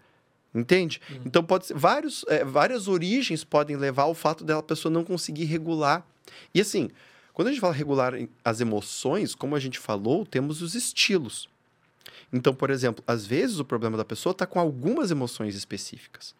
Entende? 0.55 1.01
Então 1.27 1.43
pode 1.43 1.67
ser 1.67 1.75
vários, 1.75 2.25
é, 2.29 2.45
várias 2.45 2.87
origens 2.87 3.43
podem 3.43 3.77
levar 3.77 4.05
ao 4.05 4.15
fato 4.15 4.45
dela 4.45 4.63
pessoa 4.63 4.91
não 4.91 5.05
conseguir 5.05 5.45
regular. 5.47 6.07
E 6.55 6.61
assim, 6.61 6.89
quando 7.35 7.49
a 7.49 7.51
gente 7.51 7.61
fala 7.61 7.75
regular 7.75 8.15
as 8.45 8.61
emoções, 8.61 9.35
como 9.35 9.57
a 9.57 9.61
gente 9.61 9.81
falou, 9.81 10.25
temos 10.25 10.63
os 10.63 10.77
estilos. 10.77 11.53
Então, 12.35 12.52
por 12.52 12.69
exemplo, 12.69 13.02
às 13.06 13.24
vezes 13.24 13.61
o 13.61 13.65
problema 13.65 13.97
da 13.97 14.05
pessoa 14.05 14.32
está 14.32 14.44
com 14.44 14.59
algumas 14.59 15.11
emoções 15.12 15.55
específicas. 15.55 16.35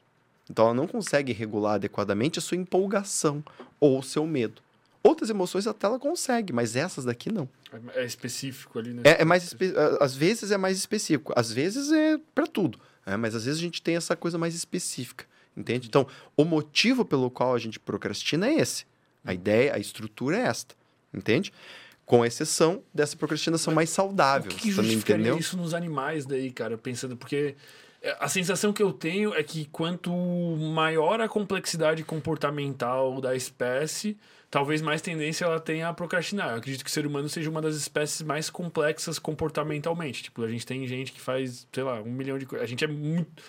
Então, 0.51 0.67
ela 0.67 0.75
não 0.75 0.89
consegue 0.89 1.33
regular 1.33 1.75
adequadamente 1.75 2.39
a 2.39 2.43
sua 2.43 2.57
empolgação 2.59 3.43
ou 3.79 4.01
o 4.01 4.03
seu 4.03 4.27
medo. 4.27 4.61
Outras 5.03 5.31
emoções 5.31 5.67
até 5.67 5.87
ela 5.87 5.99
consegue, 5.99 6.53
mas 6.53 6.75
essas 6.75 7.05
daqui 7.05 7.31
não. 7.31 7.49
É 7.95 8.03
é 8.03 8.05
específico 8.05 8.79
ali, 8.79 8.93
né? 8.93 9.03
É, 9.05 9.23
é 9.23 9.25
mais 9.25 9.45
espe- 9.45 9.73
às 10.01 10.17
vezes 10.17 10.51
é 10.51 10.57
mais 10.57 10.77
específico, 10.79 11.33
às 11.37 11.53
vezes 11.53 11.93
é 11.93 12.19
para 12.35 12.47
tudo, 12.47 12.79
né? 13.07 13.17
mas 13.17 13.35
às 13.35 13.45
vezes 13.45 13.61
a 13.61 13.63
gente 13.63 13.81
tem 13.83 13.97
essa 13.97 14.17
coisa 14.17 14.37
mais 14.39 14.55
específica, 14.55 15.27
entende? 15.57 15.87
Então, 15.89 16.07
o 16.37 16.45
motivo 16.45 17.05
pelo 17.05 17.31
qual 17.31 17.55
a 17.55 17.59
gente 17.59 17.79
procrastina 17.79 18.49
é 18.49 18.55
esse. 18.55 18.85
A 19.25 19.33
ideia, 19.33 19.75
a 19.75 19.79
estrutura 19.79 20.39
é 20.39 20.43
esta, 20.43 20.75
entende? 21.13 21.53
Com 22.07 22.25
exceção 22.25 22.83
dessa 22.93 23.17
procrastinação 23.17 23.73
mais 23.75 23.89
saudável, 23.91 24.51
O 24.51 24.55
que, 24.55 24.61
que 24.61 24.69
você 24.71 24.77
também 24.77 24.91
justificaria 24.91 25.23
entendeu? 25.23 25.39
isso 25.41 25.57
nos 25.57 25.73
animais 25.73 26.27
daí, 26.27 26.51
cara? 26.51 26.77
Pensando, 26.77 27.17
porque 27.17 27.55
é, 28.03 28.17
a 28.21 28.29
sensação 28.29 28.73
que 28.73 28.83
eu 28.83 28.93
tenho 28.93 29.35
é 29.35 29.43
que 29.43 29.65
quanto 29.73 30.11
maior 30.13 31.21
a 31.21 31.29
complexidade 31.29 32.05
comportamental 32.05 33.21
da 33.21 33.35
espécie, 33.35 34.19
talvez 34.51 34.83
mais 34.83 35.01
tendência 35.01 35.47
ela 35.47 35.59
tenha 35.59 35.89
a 35.89 35.95
procrastinar. 35.95 36.51
Eu 36.51 36.57
acredito 36.59 36.85
que 36.85 36.91
o 36.91 36.93
ser 36.93 37.07
humano 37.07 37.29
seja 37.29 37.49
uma 37.49 37.63
das 37.63 37.75
espécies 37.75 38.21
mais 38.21 38.51
complexas 38.51 39.19
comportamentalmente. 39.19 40.25
Tipo, 40.25 40.45
a 40.45 40.49
gente 40.49 40.67
tem 40.67 40.87
gente 40.87 41.11
que 41.11 41.21
faz, 41.21 41.67
sei 41.73 41.83
lá, 41.83 42.03
um 42.03 42.13
milhão 42.13 42.39
de 42.39 42.45
coisas. 42.45 42.65
A 42.65 42.69
gente 42.69 42.85
é 42.85 42.89
muito. 42.89 43.43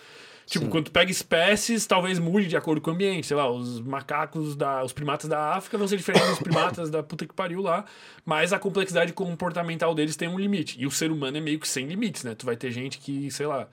Tipo, 0.45 0.65
Sim. 0.65 0.72
quando 0.72 0.85
tu 0.85 0.91
pega 0.91 1.09
espécies, 1.09 1.88
talvez 1.88 2.19
mude 2.19 2.47
de 2.47 2.55
acordo 2.55 2.80
com 2.80 2.91
o 2.91 2.93
ambiente. 2.93 3.26
Sei 3.26 3.35
lá, 3.35 3.49
os 3.49 3.80
macacos, 3.81 4.55
da, 4.55 4.84
os 4.84 4.93
primatas 4.93 5.27
da 5.27 5.55
África 5.55 5.77
vão 5.77 5.88
ser 5.88 5.97
diferentes 5.97 6.30
dos 6.30 6.39
primatas 6.39 6.89
da 6.89 7.01
puta 7.01 7.26
que 7.26 7.34
pariu 7.34 7.61
lá. 7.61 7.85
Mas 8.23 8.53
a 8.53 8.59
complexidade 8.59 9.11
comportamental 9.11 9.95
deles 9.95 10.15
tem 10.15 10.27
um 10.27 10.38
limite. 10.38 10.80
E 10.80 10.85
o 10.85 10.91
ser 10.91 11.11
humano 11.11 11.38
é 11.38 11.41
meio 11.41 11.59
que 11.59 11.67
sem 11.67 11.88
limites, 11.88 12.23
né? 12.23 12.35
Tu 12.35 12.45
vai 12.45 12.55
ter 12.55 12.72
gente 12.72 12.99
que, 12.99 13.31
sei 13.31 13.47
lá. 13.47 13.67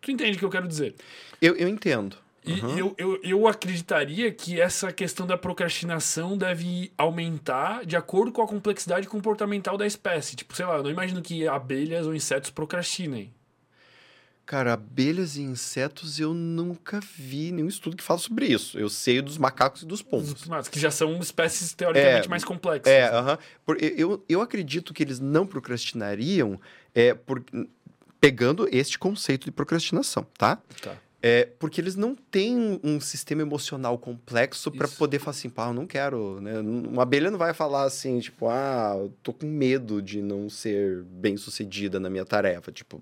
Tu 0.00 0.10
entende 0.10 0.36
o 0.36 0.38
que 0.38 0.44
eu 0.44 0.50
quero 0.50 0.66
dizer? 0.66 0.94
Eu, 1.40 1.54
eu 1.56 1.68
entendo. 1.68 2.16
E 2.44 2.58
eu, 2.76 2.92
eu, 2.98 3.20
eu 3.22 3.46
acreditaria 3.46 4.32
que 4.32 4.60
essa 4.60 4.90
questão 4.92 5.24
da 5.26 5.38
procrastinação 5.38 6.36
deve 6.36 6.90
aumentar 6.98 7.86
de 7.86 7.96
acordo 7.96 8.32
com 8.32 8.42
a 8.42 8.48
complexidade 8.48 9.06
comportamental 9.06 9.78
da 9.78 9.86
espécie. 9.86 10.34
Tipo, 10.34 10.56
sei 10.56 10.66
lá, 10.66 10.76
eu 10.76 10.82
não 10.82 10.90
imagino 10.90 11.22
que 11.22 11.46
abelhas 11.46 12.04
ou 12.04 12.14
insetos 12.14 12.50
procrastinem. 12.50 13.32
Cara, 14.44 14.72
abelhas 14.72 15.36
e 15.36 15.42
insetos 15.42 16.18
eu 16.18 16.34
nunca 16.34 17.00
vi 17.16 17.52
nenhum 17.52 17.68
estudo 17.68 17.96
que 17.96 18.02
fala 18.02 18.18
sobre 18.18 18.46
isso. 18.46 18.78
Eu 18.78 18.88
sei 18.88 19.22
dos 19.22 19.38
macacos 19.38 19.82
e 19.82 19.86
dos 19.86 20.02
pombos. 20.02 20.44
Mas 20.46 20.68
que 20.68 20.80
já 20.80 20.90
são 20.90 21.16
espécies 21.20 21.72
teoricamente 21.72 22.26
É, 22.26 22.28
mais 22.28 22.44
complexas. 22.44 22.92
É, 22.92 23.04
aham. 23.08 23.38
Por- 23.64 23.82
eu- 23.82 24.22
eu, 24.28 24.40
acredito 24.40 24.92
que 24.92 25.02
eles 25.02 25.20
não 25.20 25.46
procrastinariam 25.46 26.60
é, 26.94 27.14
por, 27.14 27.42
pegando 28.20 28.68
este 28.70 28.98
conceito 28.98 29.44
de 29.44 29.52
procrastinação, 29.52 30.26
tá? 30.36 30.58
Tá. 30.82 30.96
É, 31.24 31.48
porque 31.60 31.80
eles 31.80 31.94
não 31.94 32.16
têm 32.16 32.80
um 32.82 33.00
sistema 33.00 33.42
emocional 33.42 33.96
complexo 33.96 34.72
para 34.72 34.88
poder 34.88 35.20
falar 35.20 35.30
assim, 35.30 35.48
pá, 35.48 35.68
eu 35.68 35.72
não 35.72 35.86
quero, 35.86 36.40
né? 36.40 36.58
Uma 36.58 37.04
abelha 37.04 37.30
não 37.30 37.38
vai 37.38 37.54
falar 37.54 37.84
assim, 37.84 38.18
tipo, 38.18 38.48
ah, 38.48 38.94
eu 38.98 39.14
tô 39.22 39.32
com 39.32 39.46
medo 39.46 40.02
de 40.02 40.20
não 40.20 40.50
ser 40.50 41.04
bem 41.04 41.36
sucedida 41.36 42.00
na 42.00 42.10
minha 42.10 42.24
tarefa, 42.24 42.72
tipo... 42.72 43.00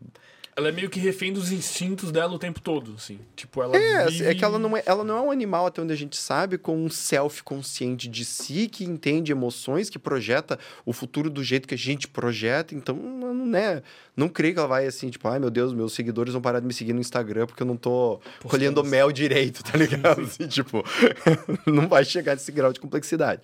Ela 0.57 0.69
é 0.69 0.73
meio 0.73 0.91
que 0.91 0.99
refém 0.99 1.33
dos 1.33 1.53
instintos 1.53 2.11
dela 2.11 2.35
o 2.35 2.39
tempo 2.39 2.61
todo, 2.61 2.95
assim. 2.97 3.19
Tipo, 3.37 3.63
ela 3.63 3.77
É, 3.77 4.07
vive... 4.07 4.25
é 4.27 4.35
que 4.35 4.45
ela 4.45 4.59
não 4.59 4.77
é, 4.77 4.83
ela 4.85 5.05
não 5.05 5.17
é 5.17 5.21
um 5.21 5.31
animal, 5.31 5.67
até 5.67 5.81
onde 5.81 5.93
a 5.93 5.97
gente 5.97 6.17
sabe, 6.17 6.59
com 6.59 6.77
um 6.77 6.91
self 6.91 7.43
consciente 7.43 8.09
de 8.09 8.25
si, 8.25 8.69
que 8.69 8.85
entende 8.85 9.33
emoções, 9.33 9.89
que 9.89 9.99
projeta 9.99 10.59
o 10.85 10.93
futuro 10.93 11.31
do 11.31 11.43
jeito 11.43 11.67
que 11.69 11.75
a 11.75 11.79
gente 11.79 12.09
projeta. 12.09 12.75
Então, 12.75 12.95
não, 12.97 13.47
né, 13.47 13.83
não 14.17 14.29
creio 14.29 14.55
que 14.55 14.59
ela 14.59 14.69
vai 14.69 14.87
assim, 14.87 15.09
tipo, 15.09 15.27
ai 15.29 15.39
meu 15.39 15.51
Deus, 15.51 15.73
meus 15.73 15.93
seguidores 15.95 16.33
vão 16.33 16.43
parar 16.43 16.61
de 16.61 16.67
me 16.67 16.75
seguir 16.75 16.93
no 16.93 17.01
Instagram 17.01 17.47
porque 17.47 17.63
eu 17.63 17.67
não 17.67 17.77
tô 17.77 18.21
colhendo 18.45 18.83
mel 18.85 19.11
direito, 19.13 19.63
tá 19.63 19.79
ligado? 19.79 20.21
Assim, 20.23 20.47
tipo, 20.47 20.85
não 21.67 21.89
vai 21.89 22.05
chegar 22.05 22.35
nesse 22.35 22.51
grau 22.53 22.73
de 22.73 22.81
complexidade. 22.81 23.43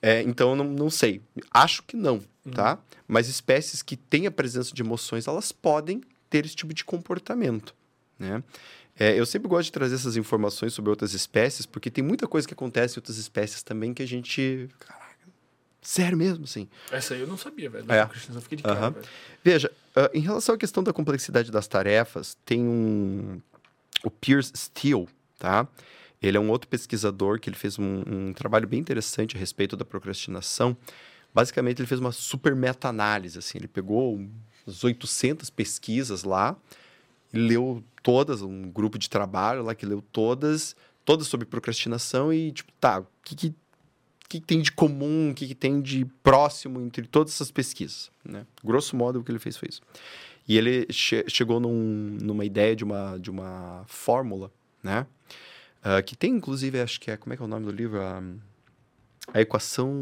É, 0.00 0.22
então, 0.22 0.50
eu 0.50 0.56
não, 0.56 0.64
não 0.64 0.90
sei. 0.90 1.20
Acho 1.52 1.82
que 1.82 1.96
não, 1.96 2.20
tá? 2.52 2.78
Mas 3.06 3.28
espécies 3.28 3.82
que 3.82 3.96
têm 3.96 4.26
a 4.26 4.30
presença 4.30 4.74
de 4.74 4.82
emoções, 4.82 5.26
elas 5.28 5.52
podem 5.52 6.00
ter 6.32 6.46
esse 6.46 6.56
tipo 6.56 6.72
de 6.72 6.82
comportamento, 6.82 7.74
né? 8.18 8.42
É, 8.98 9.18
eu 9.18 9.26
sempre 9.26 9.48
gosto 9.48 9.66
de 9.66 9.72
trazer 9.72 9.94
essas 9.94 10.16
informações 10.16 10.72
sobre 10.72 10.90
outras 10.90 11.12
espécies, 11.12 11.66
porque 11.66 11.90
tem 11.90 12.02
muita 12.02 12.26
coisa 12.26 12.48
que 12.48 12.54
acontece 12.54 12.96
em 12.96 13.00
outras 13.00 13.18
espécies 13.18 13.62
também 13.62 13.92
que 13.92 14.02
a 14.02 14.06
gente... 14.06 14.68
Caraca, 14.78 15.28
sério 15.82 16.16
mesmo, 16.16 16.44
assim. 16.44 16.68
Essa 16.90 17.14
aí 17.14 17.20
eu 17.20 17.26
não 17.26 17.36
sabia, 17.36 17.68
velho. 17.68 17.90
É. 17.92 18.02
Eu 18.34 18.40
fiquei 18.40 18.56
de 18.56 18.62
cara, 18.62 18.78
Aham. 18.78 18.90
velho. 18.92 19.06
Veja, 19.44 19.70
ah, 19.94 20.10
em 20.14 20.20
relação 20.20 20.54
à 20.54 20.58
questão 20.58 20.82
da 20.82 20.92
complexidade 20.92 21.50
das 21.50 21.66
tarefas, 21.66 22.36
tem 22.44 22.62
um... 22.62 23.40
O 24.04 24.10
Pierce 24.10 24.52
Steele, 24.56 25.06
tá? 25.38 25.68
Ele 26.20 26.36
é 26.36 26.40
um 26.40 26.50
outro 26.50 26.68
pesquisador 26.68 27.40
que 27.40 27.48
ele 27.48 27.56
fez 27.56 27.78
um, 27.78 28.02
um 28.06 28.32
trabalho 28.32 28.66
bem 28.66 28.80
interessante 28.80 29.36
a 29.36 29.38
respeito 29.38 29.76
da 29.76 29.84
procrastinação. 29.84 30.76
Basicamente, 31.34 31.80
ele 31.80 31.88
fez 31.88 32.00
uma 32.00 32.12
super 32.12 32.54
meta-análise, 32.54 33.38
assim. 33.38 33.58
Ele 33.58 33.68
pegou 33.68 34.20
umas 34.66 34.82
800 34.84 35.50
pesquisas 35.50 36.24
lá 36.24 36.56
leu 37.32 37.82
todas, 38.02 38.42
um 38.42 38.70
grupo 38.70 38.98
de 38.98 39.08
trabalho 39.08 39.62
lá 39.62 39.74
que 39.74 39.86
leu 39.86 40.02
todas, 40.12 40.76
todas 41.04 41.26
sobre 41.26 41.46
procrastinação 41.46 42.32
e, 42.32 42.52
tipo, 42.52 42.70
tá, 42.80 43.00
o 43.00 43.06
que, 43.24 43.34
que, 43.34 43.54
que 44.28 44.40
tem 44.40 44.60
de 44.60 44.70
comum, 44.72 45.30
o 45.30 45.34
que, 45.34 45.46
que 45.46 45.54
tem 45.54 45.80
de 45.80 46.04
próximo 46.22 46.80
entre 46.80 47.06
todas 47.06 47.32
essas 47.32 47.50
pesquisas, 47.50 48.10
né? 48.24 48.46
Grosso 48.62 48.96
modo, 48.96 49.20
o 49.20 49.24
que 49.24 49.30
ele 49.32 49.38
fez 49.38 49.56
foi 49.56 49.68
isso. 49.70 49.80
E 50.46 50.58
ele 50.58 50.86
che- 50.90 51.24
chegou 51.28 51.58
num- 51.60 52.18
numa 52.20 52.44
ideia 52.44 52.74
de 52.76 52.84
uma, 52.84 53.16
de 53.18 53.30
uma 53.30 53.84
fórmula, 53.86 54.50
né? 54.82 55.06
Ah, 55.82 56.02
que 56.02 56.14
tem, 56.16 56.32
inclusive, 56.34 56.80
acho 56.80 57.00
que 57.00 57.10
é... 57.10 57.16
Como 57.16 57.32
é 57.32 57.36
que 57.36 57.42
é 57.42 57.46
o 57.46 57.48
nome 57.48 57.64
do 57.66 57.72
livro? 57.72 58.00
A, 58.00 58.22
a 59.32 59.40
equação 59.40 59.94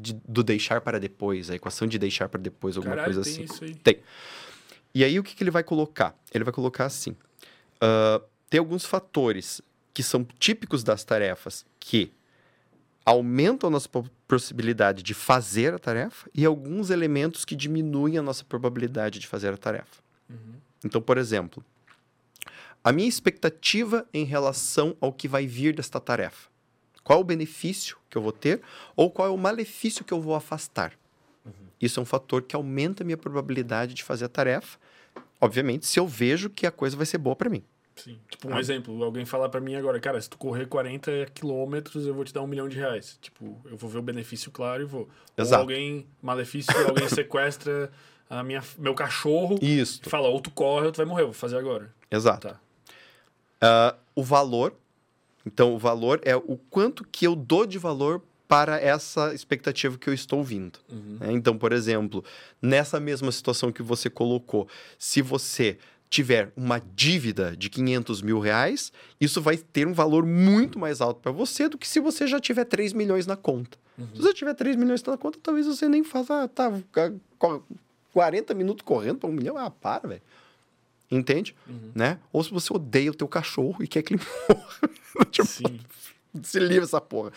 de- 0.00 0.14
do 0.26 0.42
deixar 0.42 0.80
para 0.80 0.98
depois. 1.00 1.50
A 1.50 1.54
equação 1.54 1.86
de 1.88 1.98
deixar 1.98 2.28
para 2.28 2.40
depois, 2.40 2.76
alguma 2.76 2.94
Caralho, 2.96 3.14
coisa 3.14 3.22
tem 3.30 3.44
assim. 3.44 3.54
isso 3.54 3.64
aí. 3.64 3.74
Tem. 3.74 4.00
E 4.94 5.04
aí, 5.04 5.18
o 5.18 5.22
que, 5.22 5.34
que 5.34 5.42
ele 5.42 5.50
vai 5.50 5.62
colocar? 5.64 6.16
Ele 6.32 6.44
vai 6.44 6.52
colocar 6.52 6.86
assim: 6.86 7.16
ah, 7.80 8.20
tem 8.48 8.58
alguns 8.58 8.84
fatores 8.84 9.60
que 9.92 10.02
são 10.02 10.24
típicos 10.38 10.82
das 10.84 11.02
tarefas 11.04 11.66
que 11.80 12.12
aumentam 13.04 13.68
a 13.68 13.70
nossa 13.70 13.88
po- 13.88 14.08
possibilidade 14.26 15.02
de 15.02 15.14
fazer 15.14 15.72
a 15.74 15.78
tarefa 15.78 16.28
e 16.34 16.44
alguns 16.44 16.90
elementos 16.90 17.44
que 17.44 17.56
diminuem 17.56 18.18
a 18.18 18.22
nossa 18.22 18.44
probabilidade 18.44 19.18
de 19.18 19.26
fazer 19.26 19.52
a 19.52 19.56
tarefa. 19.56 20.02
Então, 20.84 21.00
por 21.00 21.16
exemplo, 21.18 21.64
a 22.84 22.92
minha 22.92 23.08
expectativa 23.08 24.06
em 24.14 24.24
relação 24.24 24.96
ao 25.00 25.12
que 25.12 25.26
vai 25.26 25.46
vir 25.46 25.74
desta 25.74 25.98
tarefa. 25.98 26.48
Qual 27.08 27.18
é 27.18 27.22
o 27.22 27.24
benefício 27.24 27.96
que 28.10 28.18
eu 28.18 28.20
vou 28.22 28.32
ter 28.32 28.60
ou 28.94 29.10
qual 29.10 29.28
é 29.28 29.30
o 29.30 29.36
malefício 29.38 30.04
que 30.04 30.12
eu 30.12 30.20
vou 30.20 30.34
afastar? 30.34 30.92
Isso 31.80 31.98
é 31.98 32.02
um 32.02 32.04
fator 32.04 32.42
que 32.42 32.54
aumenta 32.54 33.02
a 33.02 33.06
minha 33.06 33.16
probabilidade 33.16 33.94
de 33.94 34.04
fazer 34.04 34.26
a 34.26 34.28
tarefa. 34.28 34.78
Obviamente, 35.40 35.86
se 35.86 35.98
eu 35.98 36.06
vejo 36.06 36.50
que 36.50 36.66
a 36.66 36.70
coisa 36.70 36.98
vai 36.98 37.06
ser 37.06 37.16
boa 37.16 37.34
para 37.34 37.48
mim. 37.48 37.62
Sim. 37.96 38.18
Tipo, 38.28 38.48
um 38.50 38.56
Ah. 38.56 38.60
exemplo, 38.60 39.02
alguém 39.02 39.24
falar 39.24 39.48
pra 39.48 39.58
mim 39.58 39.74
agora, 39.74 39.98
cara, 39.98 40.20
se 40.20 40.28
tu 40.28 40.36
correr 40.36 40.66
40 40.66 41.24
quilômetros, 41.32 42.06
eu 42.06 42.12
vou 42.12 42.24
te 42.24 42.34
dar 42.34 42.42
um 42.42 42.46
milhão 42.46 42.68
de 42.68 42.76
reais. 42.76 43.16
Tipo, 43.22 43.58
eu 43.64 43.76
vou 43.78 43.88
ver 43.88 43.98
o 43.98 44.02
benefício 44.02 44.50
claro 44.50 44.82
e 44.82 44.84
vou. 44.84 45.08
Exato. 45.34 45.54
Ou 45.54 45.60
alguém, 45.62 46.06
malefício, 46.20 46.76
alguém 46.86 47.08
sequestra 47.08 47.90
a 48.28 48.42
minha, 48.42 48.62
meu 48.76 48.94
cachorro 48.94 49.58
Isso, 49.62 50.02
e 50.04 50.10
fala, 50.10 50.28
ou 50.28 50.40
tu 50.42 50.50
corre 50.50 50.84
ou 50.84 50.92
tu 50.92 50.98
vai 50.98 51.06
morrer, 51.06 51.22
eu 51.22 51.28
vou 51.28 51.34
fazer 51.34 51.56
agora. 51.56 51.90
exato. 52.10 52.48
Tá. 52.48 52.60
Ah, 53.62 53.96
o 54.14 54.22
valor. 54.22 54.74
Então, 55.48 55.74
o 55.74 55.78
valor 55.78 56.20
é 56.24 56.36
o 56.36 56.56
quanto 56.70 57.04
que 57.10 57.26
eu 57.26 57.34
dou 57.34 57.64
de 57.66 57.78
valor 57.78 58.22
para 58.46 58.80
essa 58.80 59.34
expectativa 59.34 59.98
que 59.98 60.08
eu 60.08 60.14
estou 60.14 60.42
vindo. 60.44 60.78
né? 61.20 61.32
Então, 61.32 61.56
por 61.58 61.72
exemplo, 61.72 62.22
nessa 62.62 62.98
mesma 63.00 63.30
situação 63.32 63.72
que 63.72 63.82
você 63.82 64.08
colocou, 64.10 64.66
se 64.98 65.20
você 65.22 65.78
tiver 66.10 66.50
uma 66.56 66.80
dívida 66.94 67.54
de 67.56 67.68
500 67.68 68.22
mil 68.22 68.38
reais, 68.40 68.90
isso 69.20 69.42
vai 69.42 69.56
ter 69.58 69.86
um 69.86 69.92
valor 69.92 70.24
muito 70.24 70.78
mais 70.78 71.00
alto 71.02 71.20
para 71.20 71.30
você 71.32 71.68
do 71.68 71.76
que 71.76 71.86
se 71.86 72.00
você 72.00 72.26
já 72.26 72.40
tiver 72.40 72.64
3 72.64 72.92
milhões 72.94 73.26
na 73.26 73.36
conta. 73.36 73.76
Se 74.14 74.22
você 74.22 74.32
tiver 74.32 74.54
3 74.54 74.76
milhões 74.76 75.02
na 75.02 75.16
conta, 75.18 75.38
talvez 75.42 75.66
você 75.66 75.88
nem 75.88 76.02
faça, 76.04 76.44
ah, 76.44 76.48
tá, 76.48 76.72
co- 77.38 77.62
40 78.14 78.54
minutos 78.54 78.82
correndo 78.84 79.18
para 79.18 79.28
um 79.28 79.32
milhão, 79.32 79.58
ah, 79.58 79.70
para, 79.70 80.08
velho. 80.08 80.22
Entende? 81.10 81.56
Né? 81.94 82.18
Ou 82.32 82.44
se 82.44 82.50
você 82.50 82.72
odeia 82.72 83.10
o 83.10 83.14
teu 83.14 83.26
cachorro 83.26 83.82
e 83.82 83.88
quer 83.88 84.02
que 84.02 84.14
ele 84.14 84.22
morra. 84.48 85.24
tipo, 85.30 85.46
Sim. 85.48 85.80
se 86.42 86.58
livra 86.58 86.84
essa 86.84 87.00
porra. 87.00 87.32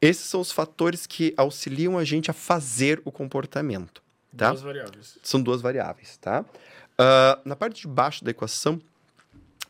Esses 0.00 0.24
são 0.24 0.40
os 0.40 0.50
fatores 0.50 1.06
que 1.06 1.34
auxiliam 1.36 1.98
a 1.98 2.04
gente 2.04 2.30
a 2.30 2.34
fazer 2.34 3.00
o 3.04 3.12
comportamento, 3.12 4.02
tá? 4.36 4.50
Duas 4.50 4.62
variáveis. 4.62 5.18
São 5.22 5.40
duas 5.42 5.62
variáveis, 5.62 6.16
tá? 6.18 6.44
Ah, 6.98 7.38
na 7.44 7.56
parte 7.56 7.82
de 7.82 7.88
baixo 7.88 8.24
da 8.24 8.30
equação, 8.30 8.80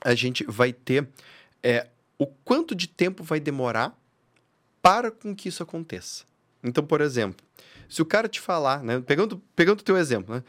a 0.01 0.15
gente 0.15 0.45
vai 0.45 0.73
ter 0.73 1.09
é, 1.62 1.89
o 2.19 2.27
quanto 2.27 2.75
de 2.75 2.87
tempo 2.87 3.23
vai 3.23 3.41
demorar 3.41 3.97
para 4.83 5.11
com 5.11 5.35
que 5.35 5.49
isso 5.49 5.62
aconteça. 5.62 6.25
Então, 6.62 6.85
por 6.85 7.01
exemplo, 7.01 7.45
se 7.89 8.03
o 8.03 8.07
cara 8.07 8.29
te 8.29 8.41
falar, 8.41 8.83
né, 8.83 9.01
pegando, 9.01 9.41
pegando 9.57 9.81
o 9.81 9.85
teu 9.85 9.97
exemplo, 9.97 10.35
né, 10.35 10.45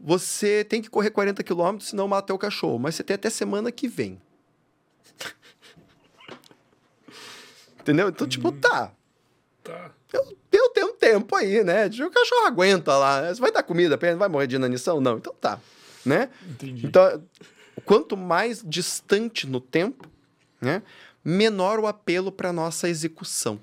você 0.00 0.64
tem 0.64 0.80
que 0.80 0.88
correr 0.88 1.10
40 1.10 1.42
quilômetros, 1.42 1.90
senão 1.90 2.08
mata 2.08 2.32
o 2.32 2.38
cachorro, 2.38 2.78
mas 2.78 2.94
você 2.94 3.04
tem 3.04 3.14
até 3.14 3.28
semana 3.28 3.70
que 3.70 3.86
vem. 3.86 4.20
Entendeu? 7.80 8.08
Então, 8.08 8.26
tipo, 8.26 8.50
tá, 8.52 8.92
Tá. 9.62 9.90
eu, 10.12 10.36
eu 10.52 10.70
tenho 10.70 10.88
um 10.88 10.96
tempo 10.96 11.36
aí, 11.36 11.62
né? 11.62 11.86
O 11.86 12.10
cachorro 12.10 12.46
aguenta 12.46 12.96
lá. 12.96 13.32
Você 13.32 13.40
vai 13.40 13.52
dar 13.52 13.62
comida 13.62 13.98
pra 13.98 14.08
ele? 14.08 14.16
Vai 14.16 14.28
morrer 14.28 14.46
de 14.46 14.56
inanição? 14.56 15.00
Não. 15.00 15.18
Então 15.18 15.34
tá. 15.34 15.60
Né? 16.04 16.30
Entendi. 16.48 16.86
Então, 16.86 17.22
quanto 17.84 18.16
mais 18.16 18.62
distante 18.66 19.46
no 19.46 19.60
tempo, 19.60 20.08
né? 20.60 20.82
Menor 21.22 21.78
o 21.78 21.86
apelo 21.86 22.32
para 22.32 22.52
nossa 22.52 22.88
execução. 22.88 23.60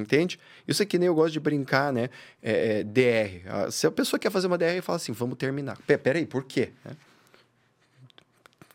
Entende? 0.00 0.38
Isso 0.66 0.82
aqui 0.82 0.98
nem 0.98 1.06
eu 1.06 1.14
gosto 1.14 1.32
de 1.32 1.40
brincar, 1.40 1.92
né? 1.92 2.08
É, 2.42 2.80
é, 2.80 2.84
DR. 2.84 3.42
Ah, 3.48 3.70
Se 3.70 3.86
a 3.86 3.90
pessoa 3.90 4.18
quer 4.18 4.30
fazer 4.30 4.46
uma 4.46 4.56
DR 4.58 4.76
e 4.76 4.80
fala 4.80 4.96
assim, 4.96 5.12
vamos 5.12 5.36
terminar. 5.36 5.76
Pera, 5.86 5.98
peraí, 5.98 6.26
por 6.26 6.44
quê? 6.44 6.70
né? 6.84 6.96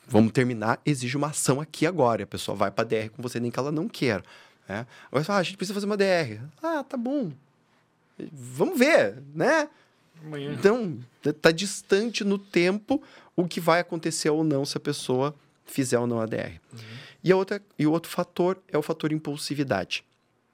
Vamos 0.06 0.32
terminar, 0.32 0.80
exige 0.86 1.16
uma 1.18 1.28
ação 1.28 1.62
aqui 1.62 1.88
agora. 1.88 2.24
A 2.24 2.28
pessoa 2.28 2.56
vai 2.56 2.70
para 2.70 2.84
DR 2.84 3.10
com 3.10 3.22
você, 3.22 3.40
nem 3.40 3.50
que 3.50 3.58
ela 3.58 3.72
não 3.72 3.88
queira. 3.88 4.24
Né? 4.68 4.86
Agora 5.08 5.24
você 5.24 5.28
fala, 5.28 5.40
ah, 5.40 5.42
a 5.42 5.44
gente 5.44 5.58
precisa 5.58 5.74
fazer 5.74 5.86
uma 5.86 5.98
DR. 5.98 6.42
Ah, 6.62 6.84
tá 6.84 6.98
bom. 6.98 7.32
Vamos 8.32 8.78
ver, 8.78 9.24
né? 9.34 9.68
Amanhã. 10.24 10.54
Então, 10.54 11.00
tá 11.42 11.52
distante 11.52 12.24
no 12.24 12.38
tempo 12.38 13.02
o 13.36 13.48
que 13.48 13.60
vai 13.60 13.80
acontecer 13.80 14.30
ou 14.30 14.44
não 14.44 14.66
se 14.66 14.78
a 14.78 14.80
pessoa 14.80 15.34
fizer 15.66 15.98
ou 15.98 16.06
não 16.06 16.20
a 16.20 16.26
DR. 16.26 16.60
E, 17.24 17.32
a 17.32 17.36
outra, 17.36 17.62
e 17.80 17.88
o 17.88 17.92
outro 17.92 18.12
fator 18.12 18.62
é 18.68 18.78
o 18.78 18.82
fator 18.82 19.12
impulsividade. 19.12 20.04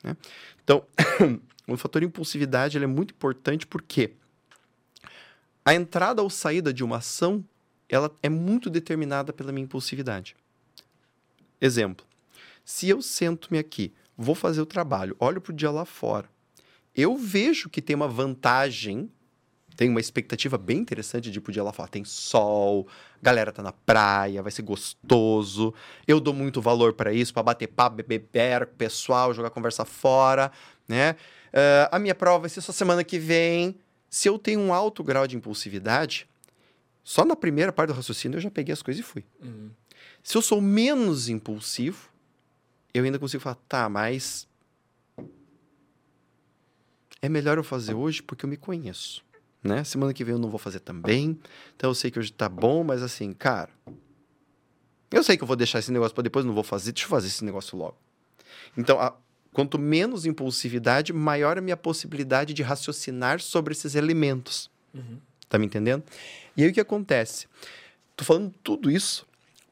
Né? 0.04 0.16
Então, 0.64 0.86
o 1.68 1.78
fator 1.78 2.04
impulsividade 2.04 2.78
é 2.78 2.88
muito 2.88 3.14
importante 3.14 3.68
porque 3.68 4.14
a 5.64 5.74
entrada 5.74 6.22
ou 6.22 6.30
saída 6.30 6.74
de 6.74 6.84
uma 6.84 6.98
ação 6.98 7.44
ela 7.88 8.12
é 8.22 8.30
muito 8.30 8.70
determinada 8.70 9.34
pela 9.34 9.52
minha 9.52 9.64
impulsividade. 9.64 10.36
Exemplo, 11.60 12.06
se 12.64 12.88
eu 12.88 13.02
sento-me 13.02 13.58
aqui, 13.58 13.92
vou 14.16 14.36
fazer 14.36 14.62
o 14.62 14.66
trabalho, 14.66 15.16
olho 15.20 15.42
para 15.42 15.52
o 15.52 15.56
dia 15.56 15.72
lá 15.72 15.86
fora, 15.86 16.30
eu 16.96 17.18
vejo 17.18 17.70
que 17.70 17.82
tem 17.82 17.96
uma 17.96 18.08
vantagem 18.08 19.12
tem 19.80 19.88
uma 19.88 20.02
expectativa 20.02 20.58
bem 20.58 20.80
interessante 20.80 21.32
de 21.32 21.40
poder 21.40 21.62
lá 21.62 21.72
falar, 21.72 21.88
tem 21.88 22.04
sol, 22.04 22.86
galera 23.22 23.50
tá 23.50 23.64
na 23.64 23.72
praia, 23.72 24.44
vai 24.44 24.52
ser 24.52 24.62
gostoso. 24.62 25.74
Eu 26.06 26.20
dou 26.20 26.34
muito 26.34 26.62
valor 26.62 26.92
para 26.92 27.14
isso, 27.14 27.34
para 27.34 27.44
bater 27.44 27.68
papo, 27.68 27.96
beber 27.96 28.66
com 28.66 28.74
o 28.74 28.76
pessoal, 28.76 29.34
jogar 29.34 29.50
conversa 29.52 29.86
fora, 29.86 30.52
né? 30.86 31.16
Uh, 31.54 31.88
a 31.94 31.98
minha 31.98 32.14
prova 32.14 32.40
vai 32.40 32.50
ser 32.50 32.60
só 32.60 32.74
semana 32.74 33.06
que 33.06 33.18
vem. 33.18 33.74
Se 34.10 34.28
eu 34.28 34.38
tenho 34.38 34.60
um 34.60 34.74
alto 34.74 35.02
grau 35.02 35.26
de 35.26 35.38
impulsividade, 35.38 36.28
só 37.02 37.24
na 37.24 37.38
primeira 37.38 37.72
parte 37.72 37.88
do 37.88 37.94
raciocínio 37.94 38.36
eu 38.36 38.42
já 38.42 38.52
peguei 38.52 38.74
as 38.74 38.82
coisas 38.82 39.00
e 39.00 39.08
fui. 39.08 39.24
Uhum. 39.42 39.70
Se 40.22 40.36
eu 40.36 40.42
sou 40.42 40.60
menos 40.60 41.30
impulsivo, 41.30 42.10
eu 42.94 43.06
ainda 43.06 43.18
consigo 43.18 43.42
falar, 43.42 43.56
tá, 43.70 43.88
mas 43.88 44.46
é 47.22 47.30
melhor 47.30 47.58
eu 47.58 47.64
fazer 47.64 47.94
hoje 47.94 48.22
porque 48.22 48.44
eu 48.44 48.50
me 48.50 48.58
conheço, 48.58 49.24
né? 49.64 49.84
Semana 49.84 50.14
que 50.14 50.24
vem 50.24 50.34
eu 50.34 50.40
não 50.40 50.50
vou 50.50 50.60
fazer 50.60 50.80
também, 50.80 51.40
então 51.76 51.90
eu 51.90 51.96
sei 51.96 52.10
que 52.12 52.20
hoje 52.20 52.32
tá 52.32 52.48
bom, 52.48 52.84
mas 52.84 53.02
assim, 53.02 53.34
cara, 53.34 53.70
eu 55.12 55.24
sei 55.24 55.38
que 55.38 55.44
eu 55.44 55.48
vou 55.48 55.56
deixar 55.56 55.80
esse 55.80 55.92
negócio 55.92 56.14
para 56.14 56.24
depois, 56.24 56.46
não 56.46 56.54
vou 56.54 56.64
fazer, 56.64 56.92
deixa 56.92 57.06
eu 57.06 57.10
fazer 57.10 57.28
esse 57.28 57.44
negócio 57.44 57.78
logo. 57.78 57.98
Então, 58.78 59.00
a, 59.00 59.16
quanto 59.52 59.80
menos 59.80 60.26
impulsividade, 60.26 61.12
maior 61.12 61.58
a 61.58 61.62
minha 61.62 61.78
possibilidade 61.78 62.54
de 62.54 62.62
raciocinar 62.62 63.40
sobre 63.42 63.74
esses 63.74 63.96
elementos. 63.96 64.70
Uhum. 64.94 65.20
Tá 65.48 65.58
me 65.58 65.66
entendendo? 65.66 66.04
E 66.56 66.64
aí 66.64 66.70
o 66.70 66.74
que 66.74 66.80
acontece? 66.80 67.48
Tô 68.16 68.24
falando 68.24 68.54
tudo 68.64 68.92
isso 68.92 69.26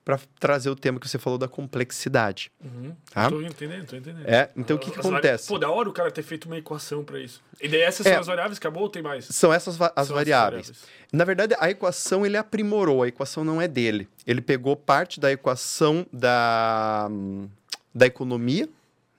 para 0.07 0.17
trazer 0.39 0.69
o 0.69 0.75
tema 0.75 1.01
que 1.01 1.09
você 1.09 1.19
falou 1.19 1.37
da 1.37 1.49
complexidade. 1.49 2.49
Uhum. 2.63 2.95
Tá? 3.11 3.29
Tô 3.29 3.41
entendendo, 3.41 3.87
tô 3.87 3.95
entendendo. 3.97 4.25
É, 4.25 4.49
então 4.55 4.77
o 4.77 4.79
que, 4.79 4.89
que 4.89 4.99
acontece? 5.01 5.49
Pô, 5.49 5.59
da 5.59 5.69
hora 5.69 5.89
o 5.89 5.91
cara 5.91 6.09
ter 6.09 6.23
feito 6.23 6.45
uma 6.45 6.57
equação 6.57 7.03
para 7.03 7.19
isso. 7.19 7.43
E 7.59 7.67
daí 7.67 7.81
essas 7.81 8.05
é, 8.05 8.11
são 8.11 8.21
as 8.21 8.27
variáveis, 8.27 8.57
acabou 8.57 8.83
ou 8.83 8.89
tem 8.89 9.01
mais? 9.01 9.25
São 9.25 9.51
essas 9.51 9.75
va 9.75 9.91
as, 9.93 10.07
são 10.07 10.15
variáveis. 10.15 10.67
variáveis. 10.67 10.85
Na 11.11 11.25
verdade, 11.25 11.57
a 11.59 11.69
equação 11.69 12.25
ele 12.25 12.37
aprimorou, 12.37 13.03
a 13.03 13.09
equação 13.09 13.43
não 13.43 13.61
é 13.61 13.67
dele. 13.67 14.07
Ele 14.25 14.39
pegou 14.39 14.77
parte 14.77 15.19
da 15.19 15.29
equação 15.29 16.05
da, 16.13 17.09
da 17.93 18.05
economia, 18.05 18.69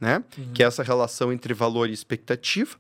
né? 0.01 0.25
Uhum. 0.39 0.53
Que 0.55 0.63
é 0.63 0.67
essa 0.67 0.83
relação 0.83 1.31
entre 1.31 1.53
valor 1.53 1.91
e 1.91 1.93
expectativa. 1.93 2.79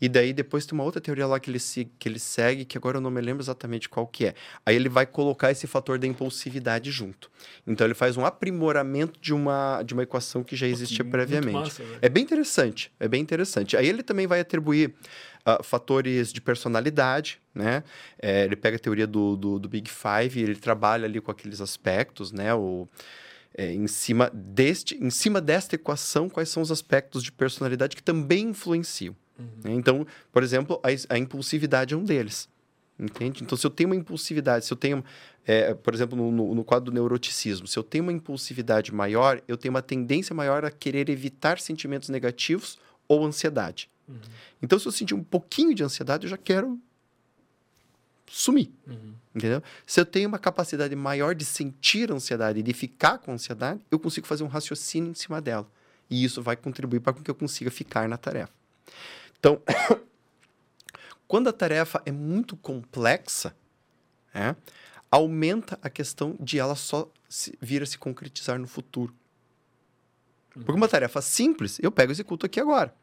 E 0.00 0.08
daí 0.08 0.32
depois 0.32 0.64
tem 0.64 0.76
uma 0.76 0.84
outra 0.84 1.00
teoria 1.00 1.26
lá 1.26 1.38
que 1.38 1.50
ele, 1.50 1.58
se, 1.58 1.84
que 1.98 2.08
ele 2.08 2.18
segue, 2.18 2.64
que 2.64 2.78
agora 2.78 2.96
eu 2.96 3.00
não 3.00 3.10
me 3.10 3.20
lembro 3.20 3.42
exatamente 3.42 3.88
qual 3.88 4.06
que 4.06 4.26
é. 4.26 4.34
Aí 4.64 4.74
ele 4.74 4.88
vai 4.88 5.06
colocar 5.06 5.50
esse 5.50 5.66
fator 5.66 5.98
da 5.98 6.06
impulsividade 6.06 6.90
junto. 6.90 7.30
Então 7.66 7.86
ele 7.86 7.94
faz 7.94 8.16
um 8.16 8.24
aprimoramento 8.24 9.20
de 9.20 9.34
uma, 9.34 9.82
de 9.82 9.92
uma 9.94 10.02
equação 10.02 10.42
que 10.42 10.56
já 10.56 10.66
existia 10.66 11.04
Pô, 11.04 11.10
previamente. 11.10 11.52
Massa, 11.52 11.82
é 12.00 12.08
bem 12.08 12.22
interessante, 12.22 12.92
é 12.98 13.06
bem 13.06 13.20
interessante. 13.20 13.76
Aí 13.76 13.88
ele 13.88 14.02
também 14.02 14.26
vai 14.26 14.40
atribuir 14.40 14.94
uh, 15.46 15.62
fatores 15.62 16.32
de 16.32 16.40
personalidade, 16.40 17.40
né? 17.54 17.82
É, 18.18 18.44
ele 18.44 18.56
pega 18.56 18.76
a 18.76 18.80
teoria 18.80 19.06
do, 19.06 19.36
do, 19.36 19.58
do 19.58 19.68
Big 19.68 19.90
Five 19.90 20.38
e 20.38 20.42
ele 20.42 20.56
trabalha 20.56 21.04
ali 21.04 21.20
com 21.20 21.30
aqueles 21.30 21.60
aspectos, 21.60 22.32
né? 22.32 22.54
O 22.54 22.88
é, 23.56 23.72
em, 23.72 23.86
cima 23.86 24.30
deste, 24.32 24.96
em 25.02 25.10
cima 25.10 25.40
desta 25.40 25.74
equação, 25.74 26.28
quais 26.28 26.48
são 26.48 26.62
os 26.62 26.70
aspectos 26.70 27.22
de 27.22 27.32
personalidade 27.32 27.96
que 27.96 28.02
também 28.02 28.50
influenciam. 28.50 29.14
Uhum. 29.40 29.48
Né? 29.64 29.74
Então, 29.74 30.06
por 30.32 30.42
exemplo, 30.42 30.80
a, 30.82 31.14
a, 31.14 31.18
impulsividade 31.18 31.94
é 31.94 31.96
um 31.96 32.04
deles. 32.04 32.48
Entende? 32.98 33.42
Então, 33.42 33.56
se 33.56 33.66
eu 33.66 33.70
tenho 33.70 33.88
uma 33.88 33.96
impulsividade, 33.96 34.66
se 34.66 34.72
eu 34.72 34.76
tenho, 34.76 35.02
é, 35.46 35.72
por 35.72 35.94
exemplo, 35.94 36.18
no, 36.18 36.30
no, 36.30 36.54
no, 36.54 36.64
quadro 36.64 36.90
do 36.90 36.94
neuroticismo, 36.94 37.66
se 37.66 37.78
eu 37.78 37.82
tenho 37.82 38.04
uma 38.04 38.12
impulsividade 38.12 38.92
maior, 38.92 39.40
eu 39.48 39.56
tenho 39.56 39.72
uma 39.72 39.80
tendência 39.80 40.34
maior 40.34 40.66
a 40.66 40.70
querer 40.70 41.08
evitar 41.08 41.58
sentimentos 41.58 42.10
negativos 42.10 42.78
ou 43.08 43.24
ansiedade. 43.24 43.88
Uhum. 44.06 44.16
Então, 44.60 44.78
se 44.78 44.86
eu 44.86 44.92
sentir 44.92 45.14
um 45.14 45.24
pouquinho 45.24 45.74
de 45.74 45.82
ansiedade, 45.82 46.26
eu 46.26 46.30
já 46.30 46.36
quero 46.36 46.78
sumir. 48.30 48.70
Uhum. 48.86 49.14
Entendeu? 49.34 49.62
Se 49.86 50.00
eu 50.00 50.04
tenho 50.04 50.28
uma 50.28 50.38
capacidade 50.38 50.94
maior 50.94 51.34
de 51.34 51.44
sentir 51.44 52.12
ansiedade 52.12 52.60
e 52.60 52.62
de 52.62 52.72
ficar 52.72 53.18
com 53.18 53.32
ansiedade, 53.32 53.80
eu 53.90 53.98
consigo 53.98 54.26
fazer 54.26 54.44
um 54.44 54.48
raciocínio 54.48 55.10
em 55.10 55.14
cima 55.14 55.40
dela. 55.40 55.66
E 56.08 56.24
isso 56.24 56.42
vai 56.42 56.56
contribuir 56.56 57.00
para 57.00 57.12
que 57.14 57.30
eu 57.30 57.34
consiga 57.34 57.70
ficar 57.70 58.08
na 58.08 58.16
tarefa. 58.16 58.52
Então, 59.40 59.60
quando 61.26 61.48
a 61.48 61.52
tarefa 61.52 62.00
é 62.06 62.12
muito 62.12 62.56
complexa, 62.56 63.56
é, 64.32 64.54
aumenta 65.10 65.78
a 65.82 65.90
questão 65.90 66.36
de 66.38 66.58
ela 66.58 66.76
só 66.76 67.10
se, 67.28 67.58
vir 67.60 67.82
a 67.82 67.86
se 67.86 67.98
concretizar 67.98 68.58
no 68.58 68.68
futuro. 68.68 69.14
Porque 70.50 70.72
uma 70.72 70.88
tarefa 70.88 71.22
simples, 71.22 71.78
eu 71.80 71.90
pego 71.90 72.12
e 72.12 72.14
executo 72.14 72.46
aqui 72.46 72.60
agora. 72.60 72.94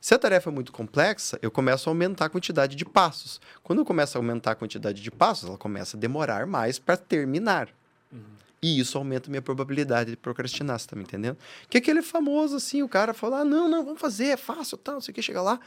Se 0.00 0.14
a 0.14 0.18
tarefa 0.18 0.50
é 0.50 0.52
muito 0.52 0.72
complexa, 0.72 1.38
eu 1.40 1.50
começo 1.50 1.88
a 1.88 1.90
aumentar 1.90 2.26
a 2.26 2.28
quantidade 2.28 2.76
de 2.76 2.84
passos. 2.84 3.40
Quando 3.62 3.80
eu 3.80 3.84
começo 3.84 4.16
a 4.16 4.18
aumentar 4.18 4.52
a 4.52 4.54
quantidade 4.54 5.02
de 5.02 5.10
passos, 5.10 5.48
ela 5.48 5.58
começa 5.58 5.96
a 5.96 6.00
demorar 6.00 6.46
mais 6.46 6.78
para 6.78 6.96
terminar. 6.96 7.68
Uhum. 8.12 8.20
E 8.62 8.80
isso 8.80 8.96
aumenta 8.96 9.28
a 9.28 9.30
minha 9.30 9.42
probabilidade 9.42 10.10
de 10.10 10.16
procrastinar, 10.16 10.78
você 10.78 10.86
tá 10.86 10.96
me 10.96 11.02
entendendo? 11.02 11.36
Que 11.68 11.78
aquele 11.78 12.02
famoso 12.02 12.56
assim, 12.56 12.82
o 12.82 12.88
cara 12.88 13.12
fala: 13.12 13.40
ah, 13.40 13.44
não, 13.44 13.68
não, 13.68 13.84
vamos 13.84 14.00
fazer, 14.00 14.28
é 14.28 14.36
fácil, 14.36 14.78
tal, 14.78 14.94
não 14.94 15.00
sei 15.00 15.12
o 15.12 15.14
que, 15.14 15.20
chega 15.20 15.42
lá. 15.42 15.60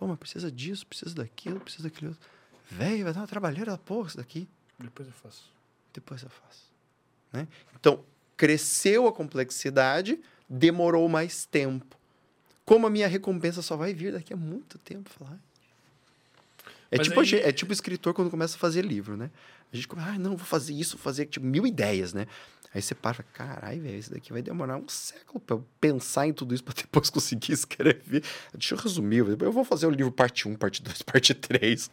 Pô, 0.00 0.06
mas 0.06 0.18
precisa 0.18 0.50
disso, 0.50 0.86
precisa 0.86 1.14
daquilo, 1.14 1.60
precisa 1.60 1.84
daquilo 1.84 2.12
outro. 2.12 2.26
Velho, 2.70 3.04
vai 3.04 3.12
dar 3.12 3.20
uma 3.20 3.26
trabalheira 3.26 3.72
da 3.72 3.76
porra 3.76 4.08
isso 4.08 4.16
daqui. 4.16 4.48
Depois 4.78 5.06
eu 5.06 5.12
faço. 5.12 5.52
Depois 5.92 6.22
eu 6.22 6.30
faço. 6.30 6.72
Né? 7.30 7.46
Então, 7.78 8.02
cresceu 8.34 9.06
a 9.06 9.12
complexidade, 9.12 10.18
demorou 10.48 11.06
mais 11.06 11.44
tempo. 11.44 11.98
Como 12.64 12.86
a 12.86 12.90
minha 12.90 13.06
recompensa 13.06 13.60
só 13.60 13.76
vai 13.76 13.92
vir 13.92 14.12
daqui 14.12 14.32
a 14.32 14.36
muito 14.38 14.78
tempo, 14.78 15.10
falar. 15.10 15.38
É 16.90 16.98
tipo, 16.98 17.20
aí... 17.20 17.34
é 17.34 17.52
tipo 17.52 17.72
escritor 17.72 18.12
quando 18.12 18.30
começa 18.30 18.56
a 18.56 18.58
fazer 18.58 18.84
livro, 18.84 19.16
né? 19.16 19.30
A 19.72 19.76
gente 19.76 19.86
começa, 19.86 20.10
ah, 20.10 20.18
não, 20.18 20.36
vou 20.36 20.46
fazer 20.46 20.74
isso, 20.74 20.96
vou 20.96 21.04
fazer 21.04 21.26
tipo, 21.26 21.46
mil 21.46 21.66
ideias, 21.66 22.12
né? 22.12 22.26
Aí 22.72 22.80
você 22.80 22.94
para, 22.94 23.24
caralho, 23.32 23.82
velho, 23.82 23.98
isso 23.98 24.12
daqui 24.12 24.32
vai 24.32 24.42
demorar 24.42 24.76
um 24.76 24.88
século 24.88 25.40
para 25.40 25.58
pensar 25.80 26.28
em 26.28 26.32
tudo 26.32 26.54
isso 26.54 26.62
para 26.62 26.74
depois 26.78 27.10
conseguir 27.10 27.52
escrever. 27.52 28.22
Deixa 28.52 28.74
eu 28.74 28.78
resumir, 28.78 29.18
eu 29.18 29.52
vou 29.52 29.64
fazer 29.64 29.86
o 29.86 29.90
livro 29.90 30.12
parte 30.12 30.48
1, 30.48 30.54
parte 30.56 30.82
2, 30.82 31.02
parte 31.02 31.34
3. 31.34 31.90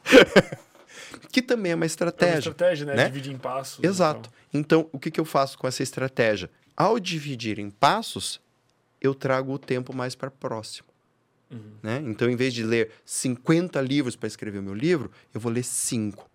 que 1.32 1.42
também 1.42 1.72
é 1.72 1.76
uma 1.76 1.86
estratégia. 1.86 2.34
É 2.34 2.36
uma 2.36 2.40
estratégia, 2.40 2.86
né? 2.86 2.96
né? 2.96 3.06
Dividir 3.06 3.34
em 3.34 3.38
passos. 3.38 3.84
Exato. 3.84 4.30
Então, 4.54 4.88
o 4.92 5.00
que, 5.00 5.10
que 5.10 5.20
eu 5.20 5.26
faço 5.26 5.58
com 5.58 5.68
essa 5.68 5.82
estratégia? 5.82 6.50
Ao 6.76 7.00
dividir 7.00 7.58
em 7.58 7.72
passos, 7.72 8.40
eu 9.02 9.16
trago 9.16 9.54
o 9.54 9.60
tempo 9.60 9.96
mais 9.96 10.16
para 10.16 10.30
próximo. 10.30 10.87
Uhum. 11.50 11.60
Né? 11.82 12.04
Então, 12.06 12.30
em 12.30 12.36
vez 12.36 12.54
de 12.54 12.64
ler 12.64 12.92
50 13.06 13.80
livros 13.82 14.16
para 14.16 14.28
escrever 14.28 14.60
o 14.60 14.64
meu 14.64 14.74
livro, 14.74 15.12
eu 15.34 15.40
vou 15.40 15.52
ler 15.52 15.64
5. 15.64 16.30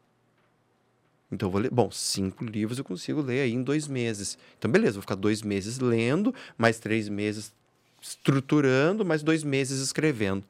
Então, 1.32 1.48
eu 1.48 1.50
vou 1.50 1.60
ler. 1.62 1.70
Bom, 1.70 1.90
cinco 1.90 2.44
livros 2.44 2.78
eu 2.78 2.84
consigo 2.84 3.22
ler 3.22 3.40
aí 3.40 3.52
em 3.52 3.62
dois 3.62 3.88
meses. 3.88 4.36
Então, 4.58 4.70
beleza, 4.70 4.94
vou 4.94 5.00
ficar 5.00 5.14
dois 5.14 5.40
meses 5.40 5.78
lendo, 5.78 6.34
mais 6.58 6.78
três 6.78 7.08
meses 7.08 7.54
estruturando, 8.02 9.02
mais 9.02 9.22
dois 9.22 9.42
meses 9.42 9.80
escrevendo. 9.80 10.44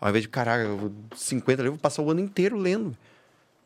Ao 0.00 0.08
invés 0.08 0.22
de, 0.22 0.28
caraca, 0.28 0.68
50 1.14 1.62
livros, 1.62 1.66
eu 1.66 1.72
vou 1.72 1.80
passar 1.80 2.02
o 2.02 2.10
ano 2.10 2.20
inteiro 2.20 2.58
lendo. 2.58 2.96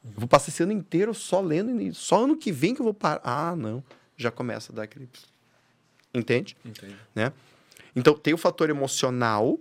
Eu 0.04 0.20
vou 0.20 0.28
passar 0.28 0.50
esse 0.50 0.62
ano 0.62 0.72
inteiro 0.72 1.14
só 1.14 1.40
lendo, 1.40 1.80
e 1.80 1.94
só 1.94 2.24
ano 2.24 2.36
que 2.36 2.52
vem 2.52 2.74
que 2.74 2.80
eu 2.82 2.84
vou 2.84 2.94
parar. 2.94 3.22
Ah, 3.24 3.56
não. 3.56 3.82
Já 4.16 4.30
começa 4.30 4.70
a 4.70 4.76
dar 4.76 4.82
aquele. 4.82 5.08
Entende? 6.12 6.54
Entende. 6.64 6.96
Né? 7.14 7.32
Então, 7.96 8.12
tem 8.14 8.34
o 8.34 8.38
fator 8.38 8.68
emocional, 8.68 9.58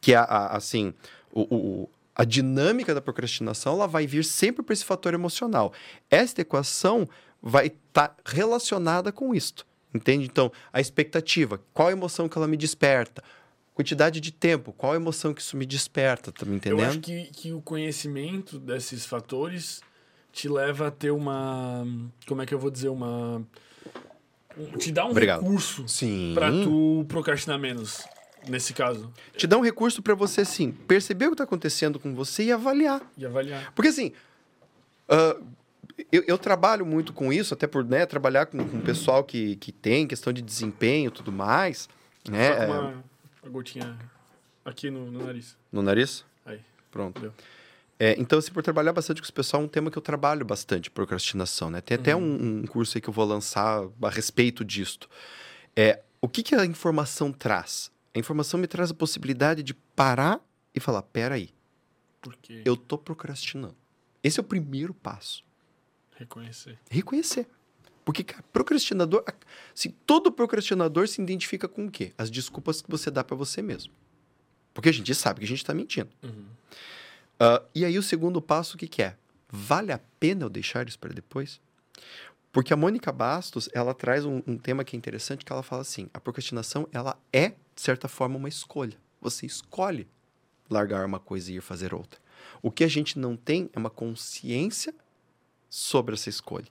que 0.00 0.14
é, 0.14 0.18
assim, 0.28 0.94
o, 1.32 1.42
o, 1.42 1.88
a 2.14 2.24
dinâmica 2.24 2.94
da 2.94 3.00
procrastinação 3.00 3.74
ela 3.74 3.86
vai 3.86 4.06
vir 4.06 4.24
sempre 4.24 4.62
para 4.62 4.72
esse 4.72 4.84
fator 4.84 5.14
emocional. 5.14 5.72
Esta 6.10 6.42
equação 6.42 7.08
vai 7.40 7.68
estar 7.68 8.08
tá 8.08 8.16
relacionada 8.24 9.12
com 9.12 9.34
isto. 9.34 9.66
Entende? 9.94 10.26
Então, 10.26 10.52
a 10.72 10.80
expectativa, 10.80 11.60
qual 11.72 11.88
a 11.88 11.92
emoção 11.92 12.28
que 12.28 12.36
ela 12.36 12.46
me 12.46 12.56
desperta? 12.56 13.22
Quantidade 13.74 14.20
de 14.20 14.32
tempo, 14.32 14.72
qual 14.72 14.92
a 14.92 14.96
emoção 14.96 15.32
que 15.32 15.40
isso 15.40 15.56
me 15.56 15.64
desperta? 15.64 16.30
Tá 16.30 16.44
me 16.44 16.56
entendendo? 16.56 16.82
Eu 16.82 16.88
acho 16.88 17.00
que, 17.00 17.24
que 17.26 17.52
o 17.52 17.62
conhecimento 17.62 18.58
desses 18.58 19.06
fatores 19.06 19.80
te 20.32 20.48
leva 20.48 20.88
a 20.88 20.90
ter 20.90 21.10
uma. 21.10 21.86
Como 22.26 22.42
é 22.42 22.46
que 22.46 22.52
eu 22.52 22.58
vou 22.58 22.70
dizer? 22.70 22.88
Uma. 22.88 23.42
Te 24.78 24.90
dá 24.90 25.06
um 25.06 25.10
Obrigado. 25.10 25.40
recurso 25.40 25.86
para 26.34 26.50
tu 26.50 27.04
procrastinar 27.08 27.58
menos 27.58 28.04
nesse 28.48 28.72
caso. 28.72 29.12
Te 29.36 29.46
dá 29.46 29.56
um 29.56 29.62
recurso 29.62 30.02
para 30.02 30.14
você, 30.14 30.42
assim, 30.42 30.72
perceber 30.72 31.26
o 31.26 31.28
que 31.30 31.34
está 31.34 31.44
acontecendo 31.44 31.98
com 31.98 32.14
você 32.14 32.44
e 32.44 32.52
avaliar. 32.52 33.00
E 33.16 33.24
avaliar. 33.24 33.72
Porque, 33.74 33.88
assim, 33.88 34.12
uh, 35.08 35.44
eu, 36.12 36.24
eu, 36.26 36.38
trabalho 36.38 36.86
muito 36.86 37.12
com 37.12 37.32
isso, 37.32 37.54
até 37.54 37.66
por 37.66 37.84
né, 37.84 38.06
trabalhar 38.06 38.46
com, 38.46 38.58
com 38.66 38.80
pessoal 38.80 39.24
que, 39.24 39.56
que 39.56 39.72
tem 39.72 40.06
questão 40.06 40.32
de 40.32 40.42
desempenho 40.42 41.08
e 41.08 41.10
tudo 41.10 41.32
mais. 41.32 41.88
Né? 42.28 42.56
Só 42.56 42.64
uma, 42.64 43.04
uma 43.42 43.52
gotinha 43.52 43.98
aqui 44.64 44.90
no, 44.90 45.10
no, 45.10 45.24
nariz. 45.24 45.56
No 45.72 45.82
nariz? 45.82 46.24
Aí. 46.44 46.60
Pronto. 46.90 47.32
É, 47.98 48.14
então, 48.18 48.38
assim, 48.38 48.52
por 48.52 48.62
trabalhar 48.62 48.92
bastante 48.92 49.20
com 49.20 49.24
esse 49.24 49.32
pessoal, 49.32 49.62
é 49.62 49.66
um 49.66 49.68
tema 49.68 49.90
que 49.90 49.98
eu 49.98 50.02
trabalho 50.02 50.44
bastante, 50.44 50.88
procrastinação, 50.88 51.68
né? 51.68 51.80
Tem 51.80 51.96
até 51.96 52.14
uhum. 52.14 52.22
um, 52.22 52.58
um, 52.60 52.66
curso 52.66 52.96
aí 52.96 53.02
que 53.02 53.08
eu 53.08 53.12
vou 53.12 53.24
lançar 53.24 53.82
a 54.00 54.08
respeito 54.08 54.64
disto. 54.64 55.08
É, 55.74 56.00
o 56.20 56.28
que, 56.28 56.42
que 56.42 56.54
a 56.54 56.64
informação 56.64 57.32
traz? 57.32 57.90
A 58.14 58.18
informação 58.18 58.58
me 58.58 58.66
traz 58.66 58.90
a 58.90 58.94
possibilidade 58.94 59.62
de 59.62 59.74
parar 59.74 60.40
e 60.74 60.80
falar: 60.80 61.02
peraí, 61.02 61.50
Por 62.20 62.36
quê? 62.36 62.62
Eu 62.64 62.76
tô 62.76 62.98
procrastinando. 62.98 63.76
Esse 64.22 64.40
é 64.40 64.42
o 64.42 64.44
primeiro 64.44 64.92
passo. 64.92 65.44
Reconhecer. 66.16 66.78
Reconhecer. 66.90 67.46
Porque, 68.04 68.24
cara, 68.24 68.42
procrastinador. 68.52 69.22
Assim, 69.74 69.90
todo 70.06 70.32
procrastinador 70.32 71.06
se 71.06 71.20
identifica 71.20 71.68
com 71.68 71.86
o 71.86 71.90
quê? 71.90 72.12
As 72.16 72.30
desculpas 72.30 72.80
que 72.80 72.90
você 72.90 73.10
dá 73.10 73.22
para 73.22 73.36
você 73.36 73.60
mesmo. 73.60 73.92
Porque 74.72 74.88
a 74.88 74.92
gente 74.92 75.14
sabe 75.14 75.40
que 75.40 75.44
a 75.44 75.48
gente 75.48 75.64
tá 75.64 75.74
mentindo. 75.74 76.10
Uhum. 76.22 76.46
Uh, 77.40 77.64
e 77.74 77.84
aí 77.84 77.98
o 77.98 78.02
segundo 78.02 78.42
passo, 78.42 78.76
o 78.76 78.78
que, 78.78 78.88
que 78.88 79.02
é? 79.02 79.16
Vale 79.48 79.92
a 79.92 80.00
pena 80.18 80.44
eu 80.44 80.50
deixar 80.50 80.88
isso 80.88 80.98
para 80.98 81.12
depois? 81.12 81.60
Porque 82.50 82.72
a 82.72 82.76
Mônica 82.76 83.12
Bastos, 83.12 83.68
ela 83.72 83.94
traz 83.94 84.24
um, 84.24 84.42
um, 84.46 84.56
tema 84.56 84.84
que 84.84 84.96
é 84.96 84.98
interessante, 84.98 85.44
que 85.44 85.52
ela 85.52 85.62
fala 85.62 85.82
assim, 85.82 86.08
a 86.12 86.20
procrastinação, 86.20 86.88
ela 86.92 87.16
é, 87.32 87.54
de 87.78 87.82
certa 87.84 88.08
forma, 88.08 88.36
uma 88.36 88.48
escolha. 88.48 88.96
Você 89.20 89.46
escolhe 89.46 90.08
largar 90.68 91.06
uma 91.06 91.20
coisa 91.20 91.52
e 91.52 91.58
ir 91.58 91.60
fazer 91.60 91.94
outra. 91.94 92.18
O 92.60 92.72
que 92.72 92.82
a 92.82 92.88
gente 92.88 93.16
não 93.16 93.36
tem 93.36 93.70
é 93.72 93.78
uma 93.78 93.88
consciência 93.88 94.92
sobre 95.70 96.16
essa 96.16 96.28
escolha. 96.28 96.66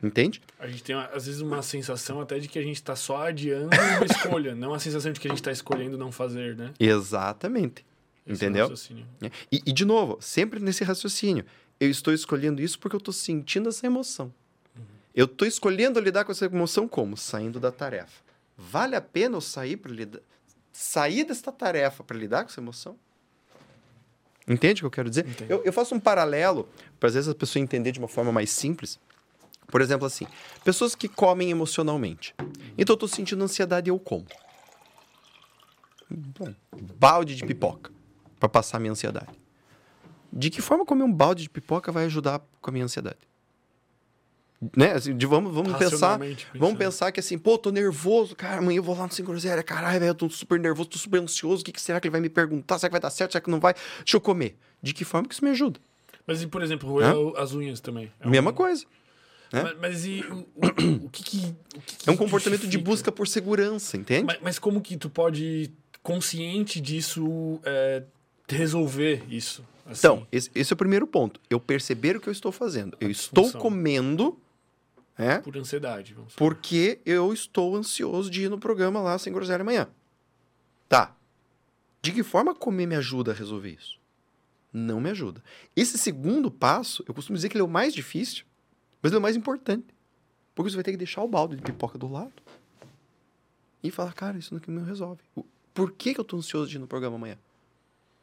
Entende? 0.00 0.40
A 0.56 0.68
gente 0.68 0.84
tem, 0.84 0.94
às 0.94 1.26
vezes, 1.26 1.40
uma 1.40 1.62
sensação 1.62 2.20
até 2.20 2.38
de 2.38 2.46
que 2.46 2.60
a 2.60 2.62
gente 2.62 2.76
está 2.76 2.94
só 2.94 3.26
adiando 3.26 3.70
uma 3.74 4.06
escolha, 4.06 4.54
não 4.54 4.72
a 4.72 4.78
sensação 4.78 5.10
de 5.10 5.18
que 5.18 5.26
a 5.26 5.30
gente 5.30 5.40
está 5.40 5.50
escolhendo 5.50 5.98
não 5.98 6.12
fazer, 6.12 6.54
né? 6.54 6.72
Exatamente. 6.78 7.84
Esse 8.24 8.44
Entendeu? 8.44 8.72
É 9.22 9.30
e, 9.50 9.62
e, 9.66 9.72
de 9.72 9.84
novo, 9.84 10.16
sempre 10.20 10.60
nesse 10.60 10.84
raciocínio. 10.84 11.44
Eu 11.80 11.90
estou 11.90 12.14
escolhendo 12.14 12.62
isso 12.62 12.78
porque 12.78 12.94
eu 12.94 12.98
estou 12.98 13.12
sentindo 13.12 13.68
essa 13.68 13.84
emoção. 13.84 14.32
Uhum. 14.76 14.84
Eu 15.12 15.24
estou 15.24 15.46
escolhendo 15.46 15.98
lidar 15.98 16.24
com 16.24 16.30
essa 16.30 16.44
emoção 16.44 16.86
como? 16.86 17.16
Saindo 17.16 17.58
da 17.58 17.72
tarefa. 17.72 18.22
Vale 18.56 18.94
a 18.94 19.00
pena 19.00 19.36
eu 19.36 19.40
sair 19.40 19.76
para 19.76 19.92
lidar, 19.92 20.20
sair 20.76 21.24
desta 21.24 21.50
tarefa 21.50 22.04
para 22.04 22.16
lidar 22.16 22.44
com 22.44 22.50
essa 22.50 22.60
emoção? 22.60 22.98
Entende 24.46 24.80
o 24.80 24.82
que 24.82 24.86
eu 24.86 24.90
quero 24.90 25.08
dizer? 25.08 25.26
Eu, 25.48 25.62
eu, 25.64 25.72
faço 25.72 25.94
um 25.94 25.98
paralelo, 25.98 26.68
para 27.00 27.08
às 27.08 27.14
vezes 27.14 27.28
a 27.28 27.34
pessoa 27.34 27.62
entender 27.62 27.92
de 27.92 27.98
uma 27.98 28.06
forma 28.06 28.30
mais 28.30 28.50
simples. 28.50 29.00
Por 29.66 29.80
exemplo, 29.80 30.06
assim, 30.06 30.26
pessoas 30.62 30.94
que 30.94 31.08
comem 31.08 31.50
emocionalmente. 31.50 32.34
Então 32.78 32.92
eu 32.92 32.94
estou 32.94 33.08
sentindo 33.08 33.42
ansiedade 33.42 33.88
e 33.88 33.90
eu 33.90 33.98
como. 33.98 34.26
Bom, 36.08 36.54
balde 36.96 37.34
de 37.34 37.44
pipoca 37.44 37.90
para 38.38 38.48
passar 38.48 38.76
a 38.76 38.80
minha 38.80 38.92
ansiedade. 38.92 39.32
De 40.32 40.50
que 40.50 40.60
forma 40.60 40.84
comer 40.84 41.02
um 41.02 41.12
balde 41.12 41.42
de 41.44 41.50
pipoca 41.50 41.90
vai 41.90 42.04
ajudar 42.04 42.40
com 42.60 42.70
a 42.70 42.72
minha 42.72 42.84
ansiedade? 42.84 43.18
Né? 44.76 44.92
Assim, 44.92 45.16
de, 45.16 45.26
vamos 45.26 45.52
vamos 45.54 45.76
pensar, 45.76 46.18
vamos 46.54 46.78
pensar 46.78 47.12
que 47.12 47.20
assim, 47.20 47.36
pô, 47.36 47.58
tô 47.58 47.70
nervoso, 47.70 48.34
cara, 48.34 48.58
amanhã 48.58 48.78
eu 48.78 48.82
vou 48.82 48.96
lá 48.96 49.06
no 49.06 49.12
Sem 49.12 49.24
Groselha, 49.24 49.62
caralho, 49.62 50.00
velho, 50.00 50.10
eu 50.10 50.14
tô 50.14 50.30
super 50.30 50.58
nervoso, 50.58 50.88
tô 50.88 50.98
super 50.98 51.20
ansioso, 51.20 51.62
o 51.62 51.64
que, 51.64 51.72
que 51.72 51.80
será 51.80 52.00
que 52.00 52.06
ele 52.06 52.12
vai 52.12 52.20
me 52.20 52.28
perguntar? 52.28 52.78
Será 52.78 52.88
que 52.88 52.92
vai 52.92 53.00
dar 53.00 53.10
certo? 53.10 53.32
Será 53.32 53.42
que 53.42 53.50
não 53.50 53.60
vai? 53.60 53.74
Deixa 53.98 54.16
eu 54.16 54.20
comer. 54.20 54.56
De 54.82 54.94
que 54.94 55.04
forma 55.04 55.28
que 55.28 55.34
isso 55.34 55.44
me 55.44 55.50
ajuda? 55.50 55.80
Mas 56.26 56.42
e, 56.42 56.46
por 56.46 56.62
exemplo, 56.62 56.88
roer 56.88 57.06
Hã? 57.06 57.40
as 57.40 57.52
unhas 57.52 57.80
também? 57.80 58.12
É 58.20 58.28
Mesma 58.28 58.50
um... 58.50 58.54
coisa. 58.54 58.84
Né? 59.52 59.62
Mas, 59.62 59.78
mas, 59.78 60.06
e 60.06 60.24
o, 60.28 60.34
o, 60.34 61.06
o, 61.06 61.10
que, 61.10 61.22
que, 61.22 61.54
o 61.76 61.80
que, 61.80 62.08
É 62.08 62.12
um 62.12 62.16
comportamento 62.16 62.62
justifica? 62.62 62.68
de 62.68 62.78
busca 62.78 63.12
por 63.12 63.28
segurança, 63.28 63.96
entende? 63.96 64.24
Mas, 64.24 64.38
mas, 64.42 64.58
como 64.58 64.80
que 64.80 64.96
tu 64.96 65.08
pode, 65.08 65.70
consciente 66.02 66.80
disso, 66.80 67.60
é, 67.64 68.02
resolver 68.48 69.22
isso? 69.28 69.64
Assim? 69.86 70.00
Então, 70.00 70.26
esse, 70.32 70.50
esse, 70.52 70.72
é 70.72 70.74
o 70.74 70.76
primeiro 70.76 71.06
ponto. 71.06 71.40
Eu 71.48 71.60
perceber 71.60 72.16
o 72.16 72.20
que 72.20 72.28
eu 72.28 72.32
estou 72.32 72.50
fazendo. 72.50 72.96
Eu 73.00 73.08
estou 73.08 73.52
comendo 73.52 74.36
é? 75.18 75.38
Por 75.38 75.56
ansiedade. 75.56 76.14
Vamos 76.14 76.34
porque 76.34 77.00
eu 77.04 77.32
estou 77.32 77.74
ansioso 77.74 78.30
de 78.30 78.42
ir 78.42 78.50
no 78.50 78.58
programa 78.58 79.00
lá 79.00 79.18
sem 79.18 79.32
groselha 79.32 79.62
amanhã. 79.62 79.88
Tá. 80.88 81.16
De 82.02 82.12
que 82.12 82.22
forma 82.22 82.54
comer 82.54 82.86
me 82.86 82.94
ajuda 82.94 83.32
a 83.32 83.34
resolver 83.34 83.70
isso? 83.70 83.98
Não 84.72 85.00
me 85.00 85.10
ajuda. 85.10 85.42
Esse 85.74 85.96
segundo 85.96 86.50
passo, 86.50 87.02
eu 87.08 87.14
costumo 87.14 87.36
dizer 87.36 87.48
que 87.48 87.56
ele 87.56 87.62
é 87.62 87.64
o 87.64 87.68
mais 87.68 87.94
difícil, 87.94 88.44
mas 89.02 89.10
ele 89.10 89.16
é 89.16 89.18
o 89.18 89.22
mais 89.22 89.36
importante. 89.36 89.86
Porque 90.54 90.70
você 90.70 90.76
vai 90.76 90.84
ter 90.84 90.92
que 90.92 90.96
deixar 90.96 91.22
o 91.22 91.28
balde 91.28 91.56
de 91.56 91.62
pipoca 91.62 91.98
do 91.98 92.08
lado 92.08 92.32
e 93.82 93.90
falar, 93.90 94.12
cara, 94.12 94.38
isso 94.38 94.54
não 94.54 94.74
me 94.74 94.86
resolve. 94.86 95.20
Por 95.72 95.92
que, 95.92 96.14
que 96.14 96.20
eu 96.20 96.22
estou 96.22 96.38
ansioso 96.38 96.70
de 96.70 96.76
ir 96.76 96.78
no 96.78 96.86
programa 96.86 97.16
amanhã? 97.16 97.38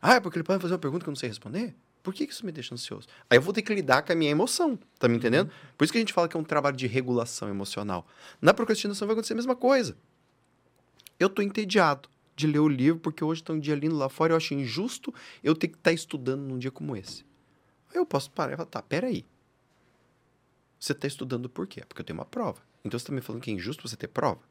Ah, 0.02 0.16
é 0.16 0.20
porque 0.20 0.38
ele 0.38 0.44
pode 0.44 0.62
fazer 0.62 0.74
uma 0.74 0.80
pergunta 0.80 1.04
que 1.04 1.10
eu 1.10 1.12
não 1.12 1.16
sei 1.18 1.30
responder? 1.30 1.76
Por 2.04 2.14
que 2.14 2.26
isso 2.26 2.46
me 2.46 2.52
deixa 2.52 2.76
ansioso? 2.76 3.08
Aí 3.30 3.38
eu 3.38 3.42
vou 3.42 3.54
ter 3.54 3.62
que 3.62 3.74
lidar 3.74 4.02
com 4.02 4.12
a 4.12 4.16
minha 4.16 4.30
emoção, 4.30 4.78
tá 5.00 5.08
me 5.08 5.16
entendendo? 5.16 5.48
Uhum. 5.48 5.74
Por 5.78 5.86
isso 5.86 5.94
que 5.94 5.98
a 5.98 6.02
gente 6.02 6.12
fala 6.12 6.28
que 6.28 6.36
é 6.36 6.40
um 6.40 6.44
trabalho 6.44 6.76
de 6.76 6.86
regulação 6.86 7.48
emocional. 7.48 8.06
Na 8.42 8.54
procrastinação 8.54 9.08
vai 9.08 9.14
acontecer 9.14 9.32
a 9.32 9.38
mesma 9.38 9.56
coisa. 9.56 9.96
Eu 11.18 11.30
tô 11.30 11.42
entediado 11.42 12.10
de 12.36 12.46
ler 12.46 12.60
o 12.60 12.68
livro 12.68 13.00
porque 13.00 13.24
hoje 13.24 13.42
tá 13.42 13.54
um 13.54 13.60
dia 13.60 13.76
lindo 13.76 13.96
lá 13.96 14.10
fora, 14.10 14.34
eu 14.34 14.38
acho 14.38 14.54
injusto 14.54 15.14
eu 15.42 15.56
ter 15.56 15.70
que 15.70 15.76
estar 15.76 15.92
tá 15.92 15.94
estudando 15.94 16.42
num 16.42 16.60
dia 16.60 16.72
como 16.72 16.98
esse. 16.98 17.24
Aí 17.90 17.98
eu 17.98 18.06
posso 18.06 18.30
parar 18.32 18.54
e 18.54 18.58
falar, 18.58 18.70
tá, 18.70 18.82
peraí. 18.82 19.26
Você 20.78 20.92
está 20.92 21.08
estudando 21.08 21.48
por 21.48 21.66
quê? 21.66 21.86
Porque 21.88 22.02
eu 22.02 22.06
tenho 22.06 22.20
uma 22.20 22.26
prova. 22.26 22.62
Então 22.84 23.00
você 23.00 23.04
está 23.04 23.14
me 23.14 23.22
falando 23.22 23.42
que 23.42 23.50
é 23.50 23.54
injusto 23.54 23.88
você 23.88 23.96
ter 23.96 24.10
prova? 24.10 24.42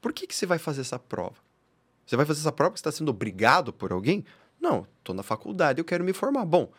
Por 0.00 0.12
que, 0.14 0.26
que 0.26 0.34
você 0.34 0.46
vai 0.46 0.58
fazer 0.58 0.80
essa 0.80 0.98
prova? 0.98 1.36
Você 2.06 2.16
vai 2.16 2.24
fazer 2.24 2.40
essa 2.40 2.52
prova 2.52 2.70
porque 2.70 2.78
você 2.78 2.88
está 2.88 2.96
sendo 2.96 3.10
obrigado 3.10 3.72
por 3.74 3.92
alguém? 3.92 4.24
Não, 4.62 4.86
estou 5.00 5.12
na 5.12 5.24
faculdade, 5.24 5.80
eu 5.80 5.84
quero 5.84 6.04
me 6.04 6.12
formar. 6.12 6.44
Bom, 6.44 6.70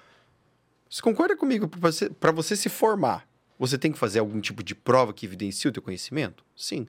você 0.90 1.02
concorda 1.02 1.36
comigo? 1.36 1.68
Para 1.68 1.92
você, 1.92 2.10
você 2.34 2.56
se 2.56 2.70
formar, 2.70 3.28
você 3.60 3.78
tem 3.78 3.92
que 3.92 4.00
fazer 4.00 4.20
algum 4.20 4.40
tipo 4.40 4.64
de 4.64 4.74
prova 4.74 5.14
que 5.14 5.26
evidencie 5.26 5.70
o 5.70 5.72
teu 5.72 5.84
conhecimento? 5.84 6.46
Sim. 6.56 6.88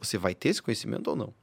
Você 0.00 0.16
vai 0.16 0.34
ter 0.34 0.48
esse 0.48 0.62
conhecimento 0.62 1.08
ou 1.08 1.16
não? 1.16 1.34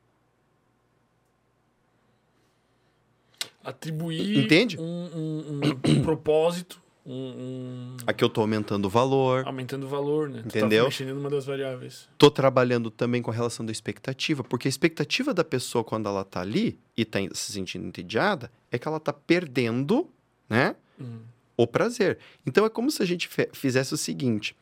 Atribuir 3.64 4.43
Entende? 4.43 4.80
Um, 4.80 4.84
um, 4.84 5.61
um, 5.61 5.92
um 5.92 6.02
propósito 6.03 6.82
um, 7.06 7.14
um... 7.14 7.98
Aqui 8.07 8.23
eu 8.23 8.27
estou 8.27 8.41
aumentando 8.41 8.85
o 8.85 8.90
valor. 8.90 9.45
Aumentando 9.45 9.85
o 9.85 9.90
valor, 9.90 10.30
né? 10.30 10.41
Entendeu? 10.45 10.85
Tu 10.85 10.88
tá 10.88 10.90
mexendo 10.90 11.15
numa 11.15 11.30
das 11.30 11.45
variáveis. 11.45 12.07
Tô 12.17 12.32
trabalhando 12.32 12.90
também 12.90 13.22
com 13.22 13.30
a 13.30 13.33
relação 13.33 13.65
da 13.65 13.72
expectativa, 13.72 14.43
porque 14.43 14.67
a 14.67 14.69
expectativa 14.69 15.33
da 15.33 15.43
pessoa 15.43 15.83
quando 15.83 16.07
ela 16.07 16.23
tá 16.23 16.40
ali 16.41 16.80
e 16.95 17.03
tá 17.03 17.19
se 17.33 17.51
sentindo 17.51 17.85
entediada 17.85 18.49
é 18.72 18.80
que 18.80 18.88
ela 18.88 18.99
tá 18.99 19.11
perdendo, 19.11 20.09
né? 20.49 20.75
Uhum. 20.99 21.19
O 21.57 21.67
prazer. 21.67 22.19
Então 22.45 22.65
é 22.65 22.69
como 22.69 22.90
se 22.90 23.03
a 23.03 23.06
gente 23.06 23.30
fizesse 23.51 23.93
o 23.93 23.98
seguinte: 23.98 24.56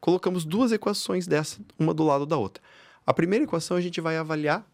colocamos 0.00 0.44
duas 0.44 0.70
equações 0.70 1.26
dessa, 1.26 1.60
uma 1.78 1.92
do 1.92 2.04
lado 2.04 2.24
da 2.24 2.36
outra. 2.36 2.62
A 3.04 3.12
primeira 3.12 3.44
equação 3.44 3.76
a 3.76 3.80
gente 3.80 4.00
vai 4.00 4.16
avaliar 4.16 4.64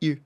ir. 0.00 0.22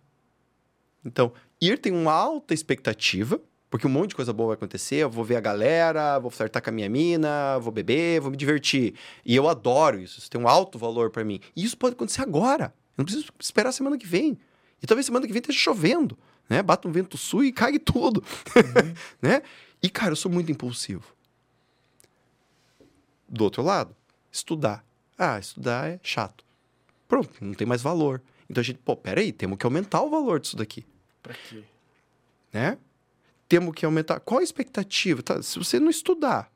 Então, 1.04 1.32
ir 1.60 1.78
tem 1.78 1.92
uma 1.92 2.12
alta 2.12 2.52
expectativa, 2.52 3.40
porque 3.68 3.86
um 3.86 3.90
monte 3.90 4.10
de 4.10 4.16
coisa 4.16 4.32
boa 4.32 4.48
vai 4.48 4.54
acontecer. 4.54 4.96
Eu 4.96 5.10
vou 5.10 5.24
ver 5.24 5.36
a 5.36 5.40
galera, 5.40 6.18
vou 6.18 6.30
flertar 6.30 6.62
com 6.62 6.70
a 6.70 6.72
minha 6.72 6.88
mina, 6.88 7.58
vou 7.58 7.72
beber, 7.72 8.20
vou 8.20 8.30
me 8.30 8.36
divertir. 8.36 8.94
E 9.24 9.34
eu 9.34 9.48
adoro 9.48 10.00
isso. 10.00 10.18
Isso 10.18 10.30
tem 10.30 10.40
um 10.40 10.48
alto 10.48 10.78
valor 10.78 11.10
para 11.10 11.24
mim. 11.24 11.40
E 11.54 11.64
isso 11.64 11.76
pode 11.76 11.94
acontecer 11.94 12.22
agora. 12.22 12.72
Eu 12.96 13.02
não 13.02 13.04
preciso 13.04 13.28
esperar 13.40 13.70
a 13.70 13.72
semana 13.72 13.98
que 13.98 14.06
vem. 14.06 14.38
E 14.82 14.86
talvez 14.86 15.06
semana 15.06 15.26
que 15.26 15.32
vem 15.32 15.40
esteja 15.40 15.58
chovendo, 15.58 16.16
né? 16.48 16.62
Bata 16.62 16.86
um 16.86 16.92
vento 16.92 17.16
sul 17.16 17.44
e 17.44 17.52
cague 17.52 17.78
tudo, 17.78 18.22
uhum. 18.54 18.94
né? 19.20 19.42
E, 19.82 19.90
cara, 19.90 20.12
eu 20.12 20.16
sou 20.16 20.30
muito 20.30 20.50
impulsivo. 20.50 21.04
Do 23.28 23.44
outro 23.44 23.62
lado, 23.62 23.94
estudar. 24.30 24.84
Ah, 25.18 25.38
estudar 25.38 25.88
é 25.88 26.00
chato. 26.02 26.44
Pronto, 27.08 27.30
não 27.40 27.54
tem 27.54 27.66
mais 27.66 27.82
valor. 27.82 28.22
Então 28.48 28.60
a 28.60 28.64
gente, 28.64 28.78
pô, 28.78 28.96
peraí, 28.96 29.32
temos 29.32 29.58
que 29.58 29.66
aumentar 29.66 30.02
o 30.02 30.10
valor 30.10 30.40
disso 30.40 30.56
daqui. 30.56 30.84
Pra 31.22 31.34
quê? 31.34 31.62
Né? 32.52 32.78
Temos 33.48 33.74
que 33.74 33.84
aumentar. 33.84 34.20
Qual 34.20 34.40
a 34.40 34.42
expectativa? 34.42 35.22
Tá, 35.22 35.42
se 35.42 35.58
você 35.58 35.78
não 35.78 35.90
estudar, 35.90 36.50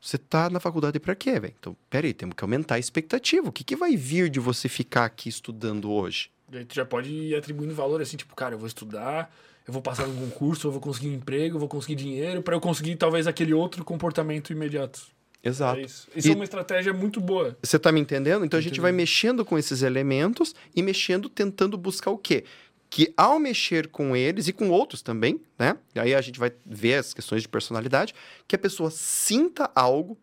você 0.00 0.18
tá 0.18 0.48
na 0.48 0.60
faculdade 0.60 1.00
para 1.00 1.14
quê, 1.14 1.38
velho? 1.40 1.54
Então, 1.58 1.76
peraí, 1.90 2.14
temos 2.14 2.34
que 2.34 2.44
aumentar 2.44 2.76
a 2.76 2.78
expectativa. 2.78 3.48
O 3.48 3.52
que, 3.52 3.64
que 3.64 3.76
vai 3.76 3.96
vir 3.96 4.30
de 4.30 4.38
você 4.38 4.68
ficar 4.68 5.04
aqui 5.04 5.28
estudando 5.28 5.90
hoje? 5.90 6.30
Daí 6.48 6.64
tu 6.64 6.74
já 6.74 6.84
pode 6.84 7.10
ir 7.10 7.34
atribuindo 7.34 7.74
valor 7.74 8.00
assim, 8.00 8.16
tipo, 8.16 8.34
cara, 8.34 8.54
eu 8.54 8.58
vou 8.58 8.68
estudar, 8.68 9.34
eu 9.66 9.72
vou 9.72 9.82
passar 9.82 10.06
num 10.06 10.14
concurso, 10.14 10.68
eu 10.68 10.72
vou 10.72 10.80
conseguir 10.80 11.08
um 11.08 11.14
emprego, 11.14 11.56
eu 11.56 11.60
vou 11.60 11.68
conseguir 11.68 11.96
dinheiro 11.96 12.40
para 12.40 12.54
eu 12.54 12.60
conseguir 12.60 12.94
talvez 12.96 13.26
aquele 13.26 13.52
outro 13.52 13.84
comportamento 13.84 14.52
imediato. 14.52 15.00
Exato. 15.42 15.78
É 15.78 15.82
isso, 15.82 16.08
isso 16.14 16.30
é 16.30 16.34
uma 16.34 16.44
estratégia 16.44 16.92
muito 16.92 17.20
boa. 17.20 17.56
Você 17.62 17.78
tá 17.78 17.92
me 17.92 18.00
entendendo? 18.00 18.44
Então 18.44 18.58
a 18.58 18.62
gente 18.62 18.80
vai 18.80 18.90
mexendo 18.90 19.44
com 19.44 19.56
esses 19.56 19.82
elementos 19.82 20.54
e 20.74 20.82
mexendo, 20.82 21.28
tentando 21.28 21.76
buscar 21.76 22.10
o 22.10 22.18
quê? 22.18 22.44
Que 22.88 23.12
ao 23.16 23.38
mexer 23.38 23.88
com 23.88 24.16
eles 24.16 24.48
e 24.48 24.52
com 24.52 24.70
outros 24.70 25.02
também, 25.02 25.40
né? 25.58 25.76
Aí 25.94 26.14
a 26.14 26.20
gente 26.20 26.38
vai 26.38 26.52
ver 26.64 26.94
as 26.94 27.12
questões 27.12 27.42
de 27.42 27.48
personalidade, 27.48 28.14
que 28.46 28.54
a 28.54 28.58
pessoa 28.58 28.90
sinta 28.90 29.70
algo 29.74 30.16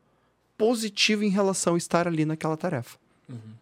positivo 0.57 1.23
em 1.23 1.29
relação 1.29 1.75
a 1.75 1.77
estar 1.77 2.07
ali 2.07 2.25
naquela 2.25 2.55
tarefa. 2.55 2.97
Uhum. 3.27 3.53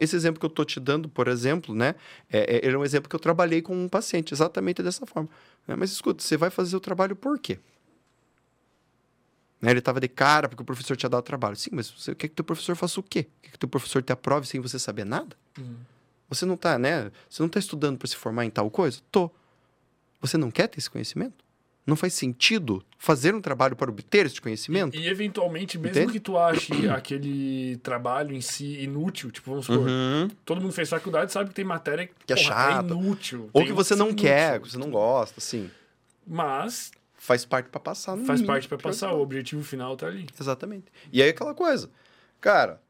Esse 0.00 0.16
exemplo 0.16 0.40
que 0.40 0.46
eu 0.46 0.48
estou 0.48 0.64
te 0.64 0.80
dando, 0.80 1.08
por 1.08 1.28
exemplo, 1.28 1.74
né? 1.74 1.94
É, 2.30 2.66
é, 2.66 2.70
é 2.70 2.76
um 2.76 2.84
exemplo 2.84 3.08
que 3.08 3.14
eu 3.14 3.20
trabalhei 3.20 3.62
com 3.62 3.74
um 3.74 3.88
paciente, 3.88 4.34
exatamente 4.34 4.82
dessa 4.82 5.06
forma. 5.06 5.28
Né? 5.66 5.76
Mas 5.76 5.92
escuta, 5.92 6.22
você 6.22 6.36
vai 6.36 6.50
fazer 6.50 6.76
o 6.76 6.80
trabalho 6.80 7.14
por 7.14 7.38
quê? 7.38 7.58
Né? 9.60 9.70
Ele 9.70 9.78
estava 9.78 10.00
de 10.00 10.08
cara 10.08 10.48
porque 10.48 10.62
o 10.62 10.66
professor 10.66 10.96
tinha 10.96 11.08
dado 11.08 11.22
trabalho. 11.22 11.54
Sim, 11.54 11.70
mas 11.72 11.88
você 11.90 12.14
quer 12.14 12.28
que 12.28 12.32
o 12.32 12.36
teu 12.36 12.44
professor 12.44 12.74
faça 12.74 12.98
o 12.98 13.02
quê? 13.02 13.26
Quer 13.40 13.50
que 13.50 13.56
o 13.56 13.58
teu 13.58 13.68
professor 13.68 14.02
te 14.02 14.12
aprove 14.12 14.46
sem 14.46 14.60
você 14.60 14.78
saber 14.78 15.04
nada? 15.04 15.36
Uhum. 15.56 15.76
Você 16.28 16.44
não 16.44 16.54
está, 16.54 16.78
né? 16.78 17.10
Você 17.28 17.42
não 17.42 17.46
está 17.46 17.58
estudando 17.58 17.96
para 17.98 18.06
se 18.08 18.16
formar 18.16 18.44
em 18.44 18.50
tal 18.50 18.70
coisa? 18.70 19.00
Tô. 19.10 19.30
Você 20.20 20.36
não 20.36 20.50
quer 20.50 20.66
ter 20.68 20.78
esse 20.78 20.90
conhecimento? 20.90 21.44
Não 21.86 21.96
faz 21.96 22.12
sentido 22.12 22.84
fazer 22.98 23.34
um 23.34 23.40
trabalho 23.40 23.74
para 23.74 23.90
obter 23.90 24.26
esse 24.26 24.38
conhecimento? 24.40 24.94
E, 24.94 25.00
e 25.00 25.08
eventualmente, 25.08 25.78
mesmo 25.78 25.96
Entende? 25.96 26.12
que 26.12 26.20
tu 26.20 26.36
ache 26.36 26.86
aquele 26.90 27.78
trabalho 27.78 28.34
em 28.34 28.42
si 28.42 28.82
inútil, 28.82 29.30
tipo, 29.30 29.50
vamos 29.50 29.64
supor, 29.64 29.88
Uhum. 29.88 30.28
todo 30.44 30.60
mundo 30.60 30.72
fez 30.72 30.90
faculdade 30.90 31.32
sabe 31.32 31.48
que 31.48 31.54
tem 31.54 31.64
matéria 31.64 32.06
que, 32.06 32.12
Que 32.26 32.32
é 32.34 32.36
porra, 32.36 32.48
chata. 32.48 32.92
inútil. 32.92 33.48
Ou 33.54 33.64
que 33.64 33.72
você 33.72 33.94
não 33.94 34.08
são 34.08 34.14
quer, 34.16 34.60
que 34.60 34.70
você 34.70 34.76
não 34.76 34.90
gosta, 34.90 35.36
assim. 35.38 35.70
Mas 36.26 36.90
Faz 37.14 37.44
parte 37.46 37.68
para 37.70 37.80
passar. 37.80 38.16
faz 38.18 38.28
mínimo. 38.40 38.46
parte 38.46 38.68
pra 38.68 38.76
passar, 38.78 39.12
o 39.12 39.20
objetivo 39.22 39.62
final 39.64 39.96
tá 39.96 40.06
ali. 40.08 40.26
Exatamente. 40.38 40.86
E 41.12 41.22
aí 41.22 41.30
aquela 41.30 41.54
coisa. 41.54 41.90
Cara, 42.40 42.80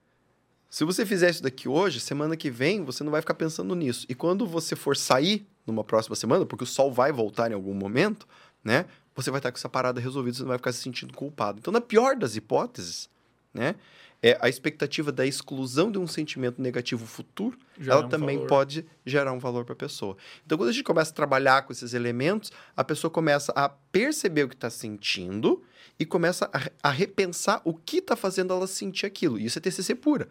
se 0.71 0.85
você 0.85 1.07
fizer 1.07 1.31
isso 1.31 1.43
daqui 1.43 1.69
hoje, 1.69 1.99
semana 1.99 2.37
que 2.37 2.51
vem, 2.51 2.85
você 2.85 3.03
não 3.03 3.11
vai 3.11 3.23
ficar 3.23 3.35
pensando 3.35 3.75
nisso. 3.75 4.07
E 4.09 4.15
quando 4.15 4.47
você 4.47 4.77
for 4.77 4.97
sair 4.97 5.47
numa 5.67 5.83
próxima 5.83 6.15
semana, 6.15 6.45
porque 6.45 6.65
o 6.65 6.67
sol 6.67 6.93
vai 6.93 7.11
voltar 7.11 7.51
em 7.51 7.55
algum 7.55 7.75
momento, 7.75 8.27
né? 8.63 8.85
Você 9.15 9.31
vai 9.31 9.39
estar 9.39 9.51
com 9.51 9.59
essa 9.59 9.69
parada 9.69 10.01
resolvida, 10.01 10.37
você 10.37 10.43
não 10.43 10.49
vai 10.49 10.59
ficar 10.59 10.73
se 10.73 10.83
sentindo 10.83 11.15
culpado. 11.15 11.59
Então, 11.59 11.73
na 11.73 11.81
pior 11.81 12.17
das 12.17 12.37
hipóteses, 12.37 13.09
né? 13.53 13.75
É 14.21 14.37
a 14.41 14.49
expectativa 14.49 15.13
da 15.13 15.25
exclusão 15.25 15.93
de 15.93 15.99
um 15.99 16.07
sentimento 16.07 16.61
negativo 16.61 17.07
futuro, 17.07 17.57
ela 17.81 18.05
um 18.05 18.09
também 18.09 18.37
valor. 18.37 18.49
pode 18.49 18.85
gerar 19.07 19.33
um 19.33 19.39
valor 19.39 19.65
para 19.65 19.75
a 19.75 19.77
pessoa. 19.77 20.17
Então, 20.45 20.59
quando 20.59 20.71
a 20.71 20.73
gente 20.73 20.83
começa 20.83 21.13
a 21.13 21.15
trabalhar 21.15 21.63
com 21.63 21.73
esses 21.73 21.95
elementos, 21.95 22.51
a 22.77 22.83
pessoa 22.83 23.13
começa 23.13 23.53
a 23.55 23.69
perceber 23.69 24.43
o 24.43 24.49
que 24.49 24.57
está 24.57 24.69
sentindo 24.69 25.63
e 26.01 26.05
começa 26.05 26.51
a, 26.53 26.89
a 26.89 26.91
repensar 26.91 27.63
o 27.65 27.75
que 27.75 27.99
está 27.99 28.17
fazendo 28.17 28.53
ela 28.53 28.67
sentir 28.67 29.07
aquilo. 29.07 29.39
E 29.39 29.47
isso 29.47 29.59
é 29.59 29.63
TCC 29.63 29.95
pura. 29.95 30.29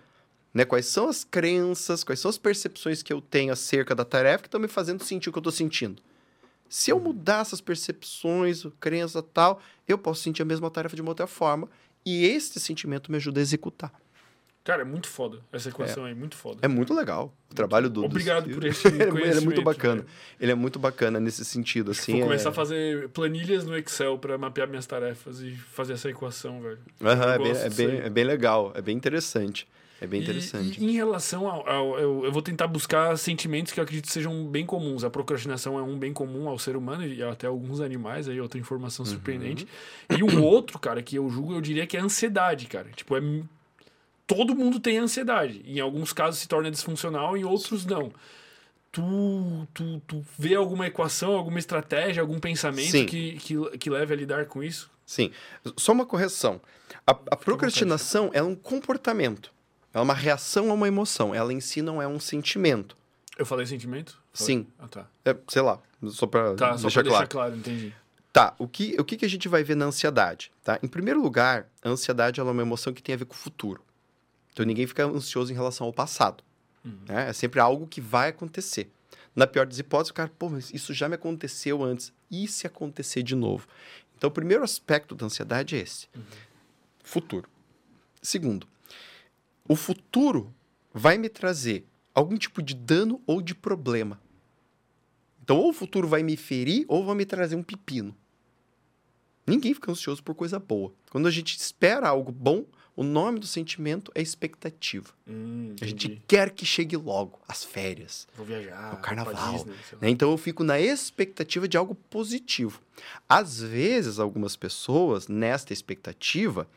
Né? 0.53 0.65
Quais 0.65 0.85
são 0.87 1.07
as 1.07 1.23
crenças, 1.23 2.03
quais 2.03 2.19
são 2.19 2.29
as 2.29 2.37
percepções 2.37 3.03
que 3.03 3.13
eu 3.13 3.21
tenho 3.21 3.53
acerca 3.53 3.93
da 3.93 4.05
tarefa 4.05 4.43
que 4.43 4.47
estão 4.47 4.59
me 4.59 4.67
fazendo 4.67 5.03
sentir 5.03 5.29
o 5.29 5.31
que 5.31 5.37
eu 5.37 5.41
estou 5.41 5.51
sentindo. 5.51 6.01
Se 6.69 6.91
eu 6.91 6.99
mudar 6.99 7.41
essas 7.41 7.61
percepções, 7.61 8.65
crença 8.79 9.21
tal, 9.21 9.61
eu 9.87 9.97
posso 9.97 10.21
sentir 10.21 10.41
a 10.41 10.45
mesma 10.45 10.69
tarefa 10.69 10.95
de 10.95 11.01
uma 11.01 11.11
outra 11.11 11.27
forma 11.27 11.69
e 12.05 12.25
este 12.25 12.59
sentimento 12.59 13.11
me 13.11 13.17
ajuda 13.17 13.39
a 13.39 13.41
executar. 13.41 13.91
Cara, 14.67 14.81
é 14.81 14.85
muito 14.85 15.07
foda. 15.07 15.39
Essa 15.49 15.69
equação 15.69 16.03
aí, 16.03 16.13
muito 16.13 16.35
foda. 16.35 16.59
É 16.61 16.67
muito 16.67 16.93
legal 16.93 17.33
o 17.49 17.55
trabalho 17.55 17.89
do. 17.89 18.03
Obrigado 18.03 18.49
do... 18.49 18.55
por 18.55 18.63
esse 18.67 18.85
ele, 18.85 19.01
é- 19.01 19.07
ele 19.07 19.37
é 19.37 19.39
muito 19.39 19.61
bacana. 19.61 20.01
velho. 20.01 20.07
Ele 20.41 20.51
é 20.51 20.55
muito 20.55 20.77
bacana 20.77 21.21
nesse 21.21 21.45
sentido, 21.45 21.91
assim. 21.91 22.11
Vou 22.11 22.21
é- 22.21 22.23
começar 22.25 22.49
a 22.49 22.51
fazer 22.53 23.07
planilhas 23.09 23.63
no 23.63 23.77
Excel 23.77 24.17
pra 24.17 24.37
mapear 24.37 24.67
minhas 24.67 24.85
tarefas 24.85 25.39
e 25.39 25.51
fazer 25.55 25.93
essa 25.93 26.09
equação, 26.09 26.61
velho. 26.61 26.79
Aham, 27.01 27.33
é, 27.33 27.37
bem, 27.39 27.51
é, 27.55 27.69
bem, 27.69 27.99
é 28.07 28.09
bem 28.09 28.23
legal, 28.25 28.73
é 28.75 28.81
bem 28.81 28.97
interessante. 28.97 29.65
É 29.99 30.05
bem 30.07 30.19
E- 30.19 30.23
interessante. 30.23 30.79
E, 30.79 30.85
em 30.85 30.91
relação 30.93 31.47
ao. 31.49 31.67
ao- 31.69 31.99
eu, 31.99 32.25
eu 32.25 32.31
vou 32.31 32.41
tentar 32.41 32.67
buscar 32.67 33.17
sentimentos 33.17 33.73
que 33.73 33.79
eu 33.79 33.83
acredito 33.83 34.11
sejam 34.11 34.45
bem 34.45 34.65
comuns. 34.65 35.03
A 35.03 35.09
procrastinação 35.09 35.77
é 35.77 35.81
um 35.81 35.97
bem 35.97 36.13
comum 36.13 36.47
ao 36.47 36.59
ser 36.59 36.75
humano 36.75 37.05
e 37.05 37.23
até 37.23 37.47
alguns 37.47 37.81
animais, 37.81 38.29
aí 38.29 38.39
outra 38.39 38.59
informação 38.59 39.03
Uhum. 39.05 39.11
surpreendente. 39.11 39.67
E 40.15 40.21
um 40.23 40.43
outro, 40.43 40.77
cara, 40.77 41.01
que 41.01 41.15
eu 41.15 41.27
julgo, 41.29 41.53
eu 41.53 41.61
diria 41.61 41.87
que 41.87 41.97
é 41.97 41.99
a 41.99 42.03
ansiedade, 42.03 42.67
cara. 42.67 42.89
Tipo, 42.95 43.17
é. 43.17 43.21
Todo 44.27 44.53
mundo 44.53 44.79
tem 44.79 44.97
ansiedade. 44.97 45.63
Em 45.65 45.79
alguns 45.79 46.11
casos 46.11 46.41
se 46.41 46.47
torna 46.49 46.69
disfuncional, 46.69 47.37
em 47.37 47.45
outros 47.45 47.85
não. 47.85 48.11
Tu, 48.91 49.67
tu, 49.73 50.01
tu 50.07 50.25
vê 50.37 50.55
alguma 50.55 50.87
equação, 50.87 51.33
alguma 51.33 51.59
estratégia, 51.59 52.21
algum 52.21 52.39
pensamento 52.39 52.91
Sim. 52.91 53.05
que, 53.05 53.33
que, 53.37 53.77
que 53.77 53.89
leve 53.89 54.13
a 54.13 54.17
lidar 54.17 54.45
com 54.45 54.63
isso? 54.63 54.89
Sim. 55.05 55.31
Só 55.77 55.91
uma 55.93 56.05
correção. 56.05 56.59
A, 57.05 57.11
a 57.11 57.35
procrastinação 57.35 58.29
é 58.33 58.41
um 58.43 58.55
comportamento. 58.55 59.51
É 59.97 60.01
uma 60.01 60.13
reação 60.13 60.69
a 60.69 60.73
uma 60.73 60.87
emoção. 60.87 61.33
Ela 61.33 61.51
em 61.53 61.59
si 61.59 61.81
não 61.81 62.01
é 62.01 62.07
um 62.07 62.19
sentimento. 62.19 62.95
Eu 63.37 63.45
falei 63.45 63.65
sentimento? 63.65 64.19
Falei. 64.33 64.55
Sim. 64.55 64.67
Ah, 64.79 64.87
tá. 64.87 65.07
É, 65.25 65.35
sei 65.47 65.61
lá, 65.61 65.79
só 66.09 66.25
para 66.27 66.55
Tá, 66.55 66.77
só 66.77 66.83
deixar 66.87 67.01
pra 67.03 67.09
claro. 67.09 67.25
deixar 67.25 67.27
claro, 67.27 67.55
entendi. 67.57 67.93
Tá, 68.33 68.53
o 68.59 68.67
que, 68.67 68.95
o 68.99 69.03
que 69.03 69.17
que 69.17 69.25
a 69.25 69.29
gente 69.29 69.47
vai 69.47 69.63
ver 69.63 69.75
na 69.75 69.85
ansiedade? 69.85 70.51
Tá? 70.63 70.79
Em 70.83 70.87
primeiro 70.87 71.21
lugar, 71.21 71.67
a 71.83 71.89
ansiedade 71.89 72.39
é 72.39 72.43
uma 72.43 72.61
emoção 72.61 72.93
que 72.93 73.01
tem 73.01 73.15
a 73.15 73.17
ver 73.17 73.25
com 73.25 73.33
o 73.33 73.37
futuro. 73.37 73.81
Então 74.53 74.65
ninguém 74.65 74.85
fica 74.85 75.05
ansioso 75.05 75.51
em 75.51 75.55
relação 75.55 75.87
ao 75.87 75.93
passado. 75.93 76.43
né? 76.83 77.29
É 77.29 77.33
sempre 77.33 77.59
algo 77.59 77.87
que 77.87 77.99
vai 78.01 78.29
acontecer. 78.29 78.91
Na 79.35 79.45
pior 79.45 79.65
das 79.67 79.77
hipóteses, 79.77 80.11
o 80.11 80.13
cara, 80.15 80.31
pô, 80.37 80.49
mas 80.49 80.71
isso 80.73 80.93
já 80.93 81.07
me 81.09 81.15
aconteceu 81.15 81.83
antes. 81.83 82.11
E 82.29 82.47
se 82.47 82.65
acontecer 82.65 83.21
de 83.23 83.35
novo? 83.35 83.67
Então, 84.17 84.29
o 84.29 84.33
primeiro 84.33 84.63
aspecto 84.63 85.13
da 85.13 85.25
ansiedade 85.27 85.75
é 85.75 85.79
esse: 85.79 86.07
futuro. 87.03 87.47
Segundo, 88.21 88.67
o 89.67 89.75
futuro 89.75 90.53
vai 90.93 91.17
me 91.17 91.29
trazer 91.29 91.85
algum 92.13 92.37
tipo 92.37 92.61
de 92.61 92.73
dano 92.73 93.21
ou 93.27 93.41
de 93.41 93.53
problema. 93.53 94.19
Então, 95.43 95.57
ou 95.57 95.69
o 95.69 95.73
futuro 95.73 96.07
vai 96.07 96.23
me 96.23 96.35
ferir 96.35 96.85
ou 96.87 97.05
vai 97.05 97.15
me 97.15 97.25
trazer 97.25 97.55
um 97.55 97.63
pepino. 97.63 98.15
Ninguém 99.45 99.73
fica 99.73 99.91
ansioso 99.91 100.21
por 100.21 100.35
coisa 100.35 100.59
boa. 100.59 100.91
Quando 101.09 101.27
a 101.27 101.31
gente 101.31 101.55
espera 101.57 102.09
algo 102.09 102.31
bom, 102.33 102.65
o 102.97 103.03
nome 103.03 103.39
do 103.39 103.47
sentimento 103.47 104.11
é 104.13 104.21
expectativa. 104.21 105.13
Hum, 105.25 105.73
A 105.79 105.85
gente 105.85 106.21
quer 106.27 106.49
que 106.49 106.65
chegue 106.65 106.97
logo, 106.97 107.39
as 107.47 107.63
férias. 107.63 108.27
Vou 108.35 108.45
viajar. 108.45 108.93
o 108.95 108.97
carnaval, 108.97 109.53
Disney, 109.53 109.71
lá. 109.93 109.97
né? 110.01 110.09
Então 110.09 110.31
eu 110.31 110.37
fico 110.37 110.63
na 110.63 110.79
expectativa 110.81 111.65
de 111.67 111.77
algo 111.77 111.93
positivo. 111.95 112.81
Às 113.29 113.61
vezes, 113.61 114.17
algumas 114.19 114.55
pessoas, 114.57 115.27
nesta 115.27 115.71
expectativa, 115.71 116.67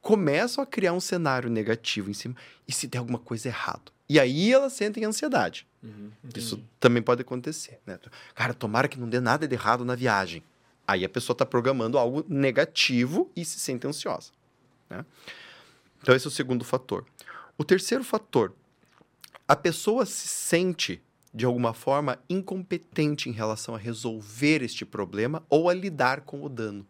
começam 0.00 0.62
a 0.62 0.66
criar 0.66 0.92
um 0.92 1.00
cenário 1.00 1.50
negativo 1.50 2.10
em 2.10 2.14
cima. 2.14 2.34
E 2.66 2.72
se 2.72 2.86
der 2.86 2.98
alguma 2.98 3.18
coisa 3.18 3.48
errado? 3.48 3.92
E 4.08 4.18
aí 4.18 4.52
elas 4.52 4.72
sentem 4.72 5.04
ansiedade. 5.04 5.66
Uhum, 5.82 6.10
Isso 6.34 6.62
também 6.78 7.02
pode 7.02 7.22
acontecer, 7.22 7.78
né? 7.86 7.98
Cara, 8.34 8.52
tomara 8.52 8.88
que 8.88 8.98
não 8.98 9.08
dê 9.08 9.20
nada 9.20 9.46
de 9.46 9.54
errado 9.54 9.84
na 9.84 9.94
viagem. 9.94 10.42
Aí 10.86 11.04
a 11.04 11.08
pessoa 11.08 11.34
está 11.34 11.46
programando 11.46 11.96
algo 11.96 12.24
negativo 12.28 13.30
e 13.36 13.44
se 13.44 13.60
sente 13.60 13.86
ansiosa. 13.86 14.32
né? 14.88 15.04
Então, 16.02 16.14
esse 16.14 16.26
é 16.26 16.28
o 16.28 16.32
segundo 16.32 16.64
fator. 16.64 17.06
O 17.56 17.62
terceiro 17.62 18.02
fator, 18.02 18.52
a 19.46 19.54
pessoa 19.54 20.04
se 20.06 20.26
sente, 20.26 21.00
de 21.32 21.44
alguma 21.44 21.72
forma, 21.72 22.18
incompetente 22.28 23.28
em 23.28 23.32
relação 23.32 23.74
a 23.74 23.78
resolver 23.78 24.62
este 24.62 24.84
problema 24.84 25.44
ou 25.48 25.68
a 25.68 25.74
lidar 25.74 26.22
com 26.22 26.42
o 26.42 26.48
dano. 26.48 26.84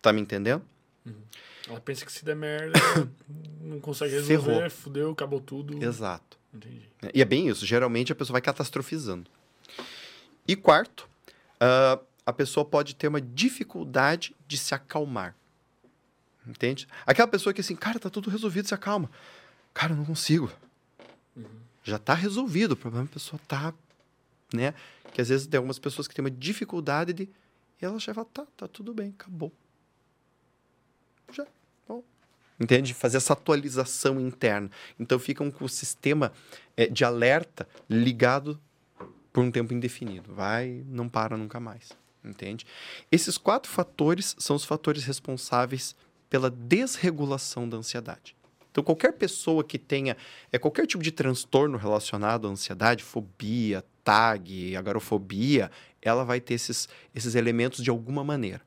Tá 0.00 0.12
me 0.12 0.20
entendendo? 0.20 0.64
Ela 1.68 1.80
pensa 1.80 2.04
que 2.04 2.12
se 2.12 2.24
der 2.24 2.36
merda, 2.36 2.78
não 3.60 3.80
consegue 3.80 4.14
resolver, 4.14 4.42
Ferrou. 4.42 4.70
fudeu, 4.70 5.10
acabou 5.10 5.40
tudo. 5.40 5.82
Exato. 5.82 6.38
Entendi. 6.52 6.88
E 7.14 7.22
é 7.22 7.24
bem 7.24 7.48
isso. 7.48 7.64
Geralmente 7.64 8.12
a 8.12 8.14
pessoa 8.14 8.34
vai 8.34 8.42
catastrofizando. 8.42 9.30
E 10.46 10.56
quarto, 10.56 11.08
ah, 11.60 11.98
a 12.26 12.32
pessoa 12.32 12.64
pode 12.64 12.94
ter 12.94 13.08
uma 13.08 13.20
dificuldade 13.20 14.34
de 14.46 14.58
se 14.58 14.74
acalmar. 14.74 15.34
Entende? 16.46 16.88
Aquela 17.06 17.28
pessoa 17.28 17.52
que 17.54 17.60
assim, 17.60 17.76
cara, 17.76 17.98
tá 17.98 18.10
tudo 18.10 18.28
resolvido, 18.28 18.66
se 18.66 18.74
acalma. 18.74 19.10
Cara, 19.72 19.92
eu 19.92 19.96
não 19.96 20.04
consigo. 20.04 20.50
Já 21.84 21.98
tá 21.98 22.14
resolvido. 22.14 22.72
O 22.72 22.76
problema 22.76 23.06
é 23.06 23.08
a 23.10 23.12
pessoa 23.12 23.40
tá, 23.46 23.72
né? 24.52 24.74
Que 25.12 25.20
às 25.20 25.28
vezes 25.28 25.46
tem 25.46 25.58
algumas 25.58 25.78
pessoas 25.78 26.06
que 26.06 26.14
têm 26.14 26.24
uma 26.24 26.30
dificuldade 26.30 27.12
de. 27.12 27.28
E 27.80 27.84
ela 27.84 27.98
já 27.98 28.12
fala, 28.14 28.26
tá, 28.32 28.46
tá 28.56 28.68
tudo 28.68 28.92
bem, 28.94 29.14
acabou. 29.18 29.52
Já. 31.32 31.46
Bom. 31.88 32.02
Entende? 32.58 32.94
Fazer 32.94 33.16
essa 33.16 33.32
atualização 33.32 34.20
interna. 34.20 34.70
Então 34.98 35.18
ficam 35.18 35.50
com 35.50 35.64
o 35.64 35.68
sistema 35.68 36.32
eh, 36.76 36.86
de 36.86 37.04
alerta 37.04 37.66
ligado 37.88 38.60
por 39.32 39.42
um 39.42 39.50
tempo 39.50 39.72
indefinido. 39.72 40.32
Vai, 40.32 40.84
não 40.86 41.08
para 41.08 41.36
nunca 41.36 41.58
mais. 41.58 41.92
Entende? 42.24 42.66
Esses 43.10 43.36
quatro 43.36 43.70
fatores 43.70 44.36
são 44.38 44.54
os 44.54 44.64
fatores 44.64 45.04
responsáveis 45.04 45.96
pela 46.30 46.50
desregulação 46.50 47.68
da 47.68 47.76
ansiedade. 47.76 48.36
Então, 48.72 48.82
qualquer 48.82 49.12
pessoa 49.12 49.62
que 49.62 49.78
tenha 49.78 50.16
é, 50.50 50.58
qualquer 50.58 50.86
tipo 50.86 51.04
de 51.04 51.12
transtorno 51.12 51.76
relacionado 51.76 52.48
à 52.48 52.50
ansiedade, 52.50 53.04
fobia, 53.04 53.84
TAG, 54.02 54.74
agorafobia, 54.74 55.70
ela 56.00 56.24
vai 56.24 56.40
ter 56.40 56.54
esses, 56.54 56.88
esses 57.14 57.34
elementos 57.34 57.84
de 57.84 57.90
alguma 57.90 58.24
maneira. 58.24 58.62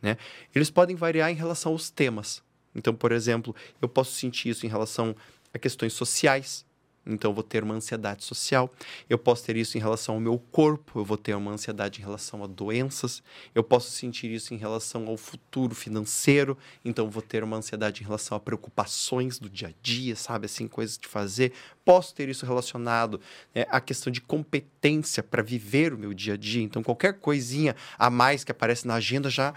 Né? 0.00 0.18
Eles 0.54 0.70
podem 0.70 0.94
variar 0.94 1.30
em 1.30 1.34
relação 1.34 1.72
aos 1.72 1.90
temas. 1.90 2.42
Então, 2.74 2.94
por 2.94 3.10
exemplo, 3.10 3.56
eu 3.80 3.88
posso 3.88 4.12
sentir 4.12 4.50
isso 4.50 4.66
em 4.66 4.68
relação 4.68 5.16
a 5.52 5.58
questões 5.58 5.94
sociais. 5.94 6.65
Então, 7.06 7.30
eu 7.30 7.34
vou 7.34 7.42
ter 7.42 7.62
uma 7.62 7.74
ansiedade 7.74 8.24
social. 8.24 8.72
Eu 9.08 9.18
posso 9.18 9.44
ter 9.44 9.56
isso 9.56 9.78
em 9.78 9.80
relação 9.80 10.16
ao 10.16 10.20
meu 10.20 10.38
corpo. 10.38 11.00
Eu 11.00 11.04
vou 11.04 11.16
ter 11.16 11.34
uma 11.34 11.52
ansiedade 11.52 12.00
em 12.00 12.04
relação 12.04 12.42
a 12.42 12.46
doenças. 12.46 13.22
Eu 13.54 13.62
posso 13.62 13.90
sentir 13.90 14.30
isso 14.30 14.52
em 14.52 14.56
relação 14.56 15.06
ao 15.06 15.16
futuro 15.16 15.74
financeiro. 15.74 16.58
Então, 16.84 17.04
eu 17.06 17.10
vou 17.10 17.22
ter 17.22 17.44
uma 17.44 17.56
ansiedade 17.56 18.02
em 18.02 18.04
relação 18.04 18.36
a 18.36 18.40
preocupações 18.40 19.38
do 19.38 19.48
dia 19.48 19.68
a 19.68 19.72
dia, 19.82 20.16
sabe? 20.16 20.46
Assim, 20.46 20.66
coisas 20.66 20.98
de 20.98 21.06
fazer. 21.06 21.52
Posso 21.84 22.14
ter 22.14 22.28
isso 22.28 22.44
relacionado 22.44 23.20
né, 23.54 23.64
à 23.70 23.80
questão 23.80 24.12
de 24.12 24.20
competência 24.20 25.22
para 25.22 25.42
viver 25.42 25.92
o 25.94 25.98
meu 25.98 26.12
dia 26.12 26.34
a 26.34 26.36
dia. 26.36 26.62
Então, 26.62 26.82
qualquer 26.82 27.14
coisinha 27.14 27.76
a 27.98 28.10
mais 28.10 28.42
que 28.42 28.50
aparece 28.50 28.86
na 28.86 28.94
agenda 28.94 29.30
já. 29.30 29.54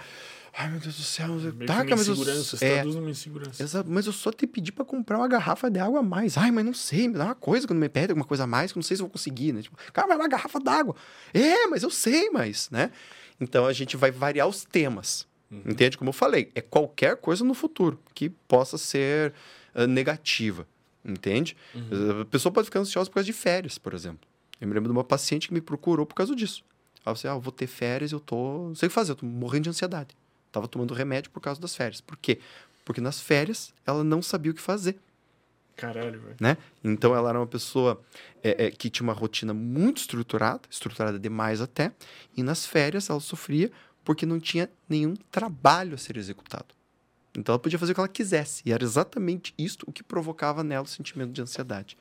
Ai, 0.58 0.70
meu 0.70 0.80
Deus 0.80 0.96
do 0.98 1.04
céu. 1.04 1.28
Meio 1.30 1.52
que 1.54 1.66
Tá, 1.66 1.74
uma 1.76 1.84
cara, 1.84 1.96
mas 1.96 2.08
eu- 2.08 2.14
insegurança, 2.14 2.58
se 2.58 2.66
é, 2.66 2.74
traduz 2.76 2.96
numa 2.96 3.10
insegurança. 3.10 3.64
Exato, 3.64 3.90
mas 3.90 4.06
eu 4.06 4.14
só 4.14 4.32
te 4.32 4.46
pedi 4.48 4.72
pra 4.72 4.84
comprar 4.84 5.18
uma 5.18 5.28
garrafa 5.28 5.70
de 5.70 5.80
água 5.80 6.00
a 6.00 6.04
mais. 6.04 6.38
Ai, 6.38 6.52
mas 6.52 6.66
não 6.66 6.74
sei, 6.74 7.08
me 7.08 7.14
dá 7.16 7.26
uma 7.26 7.36
coisa 7.36 7.68
quando 7.68 7.80
me 7.80 7.90
pede 7.90 8.12
alguma 8.12 8.26
coisa 8.26 8.44
a 8.44 8.48
mais, 8.48 8.72
que 8.72 8.78
eu 8.78 8.82
não 8.82 8.86
sei 8.88 8.98
se 8.98 9.02
eu 9.04 9.06
vou 9.06 9.12
conseguir, 9.12 9.54
né? 9.54 9.62
Tipo, 9.62 9.78
cara, 9.94 10.08
mas 10.08 10.18
uma 10.18 10.28
garrafa 10.28 10.60
d'água. 10.60 10.96
É, 11.34 11.68
mas 11.68 11.84
eu 11.84 11.90
sei, 11.90 12.30
mas, 12.30 12.70
né? 12.72 12.92
Então 13.40 13.66
a 13.66 13.74
gente 13.74 13.96
vai 13.96 14.12
variar 14.12 14.48
os 14.48 14.64
temas. 14.66 15.28
Entende? 15.52 15.98
Como 15.98 16.10
eu 16.10 16.14
falei, 16.14 16.52
é 16.54 16.62
qualquer 16.62 17.16
coisa 17.18 17.44
no 17.44 17.56
futuro 17.56 18.00
que 18.14 18.30
possa 18.30 18.78
ser 18.78 19.34
uh, 19.74 19.88
negativa. 19.88 20.68
Entende? 21.04 21.56
A 22.22 22.26
pessoa 22.26 22.52
pode 22.52 22.66
ficar 22.66 22.80
ansiosa 22.82 23.10
por 23.10 23.16
causa 23.16 23.26
de 23.26 23.34
férias, 23.34 23.78
por 23.78 23.94
exemplo. 23.96 24.28
Eu 24.62 24.68
me 24.68 24.74
lembro 24.76 24.90
de 24.92 24.96
uma 24.98 25.04
paciente 25.04 25.48
que 25.48 25.54
me 25.54 25.62
procurou 25.62 26.06
por 26.06 26.14
causa 26.14 26.36
disso. 26.36 26.64
Ela 26.98 27.04
falou 27.06 27.14
assim: 27.16 27.28
ah, 27.30 27.32
eu 27.32 27.40
vou 27.40 27.52
ter 27.52 27.66
férias, 27.66 28.12
eu 28.12 28.20
tô. 28.20 28.68
Não 28.68 28.76
sei 28.76 28.88
o 28.88 28.90
que 28.90 28.94
fazer, 28.94 29.14
eu 29.14 29.16
tô 29.16 29.26
morrendo 29.26 29.64
de 29.64 29.70
ansiedade. 29.70 30.16
Tava 30.52 30.68
tomando 30.68 30.94
remédio 30.94 31.32
por 31.32 31.42
causa 31.42 31.60
das 31.60 31.76
férias. 31.76 32.02
Por 32.02 32.18
quê? 32.18 32.40
Porque 32.84 33.02
nas 33.02 33.22
férias 33.22 33.74
ela 33.86 34.04
não 34.04 34.22
sabia 34.22 34.52
o 34.52 34.56
que 34.56 34.62
fazer. 34.62 35.00
Caralho, 35.76 36.20
velho. 36.20 36.36
Né? 36.42 36.58
Então 36.84 37.16
ela 37.16 37.30
era 37.30 37.40
uma 37.40 37.48
pessoa 37.48 38.02
é, 38.44 38.66
é, 38.66 38.72
que 38.72 38.90
tinha 38.90 39.06
uma 39.06 39.14
rotina 39.14 39.54
muito 39.54 39.98
estruturada, 39.98 40.62
estruturada 40.70 41.18
demais 41.18 41.62
até, 41.62 41.94
e 42.36 42.44
nas 42.44 42.66
férias 42.66 43.10
ela 43.10 43.22
sofria 43.22 43.72
porque 44.04 44.26
não 44.26 44.40
tinha 44.40 44.70
nenhum 44.90 45.16
trabalho 45.32 45.96
a 45.96 45.98
ser 45.98 46.18
executado. 46.18 46.76
Então 47.38 47.54
ela 47.54 47.60
podia 47.60 47.80
fazer 47.80 47.94
o 47.94 47.96
que 47.96 48.02
ela 48.02 48.10
quisesse, 48.10 48.62
e 48.66 48.74
era 48.74 48.84
exatamente 48.84 49.54
isso 49.58 49.78
o 49.86 49.92
que 49.92 50.04
provocava 50.04 50.64
nela 50.64 50.84
o 50.84 50.88
sentimento 50.88 51.32
de 51.32 51.42
ansiedade. 51.42 51.98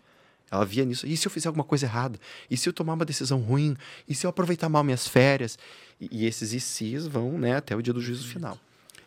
Ela 0.51 0.65
via 0.65 0.85
nisso, 0.85 1.07
e 1.07 1.17
se 1.17 1.27
eu 1.27 1.31
fizer 1.31 1.49
alguma 1.49 1.65
coisa 1.65 1.87
errada? 1.87 2.19
E 2.51 2.57
se 2.57 2.69
eu 2.69 2.73
tomar 2.73 2.95
uma 2.95 3.05
decisão 3.05 3.41
ruim? 3.41 3.77
E 4.09 4.15
se 4.15 4.27
eu 4.27 4.31
aproveitar 4.31 4.69
mal 4.69 4.83
minhas 4.83 5.07
férias? 5.07 5.59
E, 6.01 6.09
e 6.11 6.27
esses 6.27 6.53
e 6.53 6.61
se's 6.61 7.07
vão 7.07 7.39
né, 7.39 7.57
até 7.57 7.77
o 7.77 7.83
dia 7.83 7.93
do 7.93 8.01
juízo 8.01 8.27
final. 8.27 8.59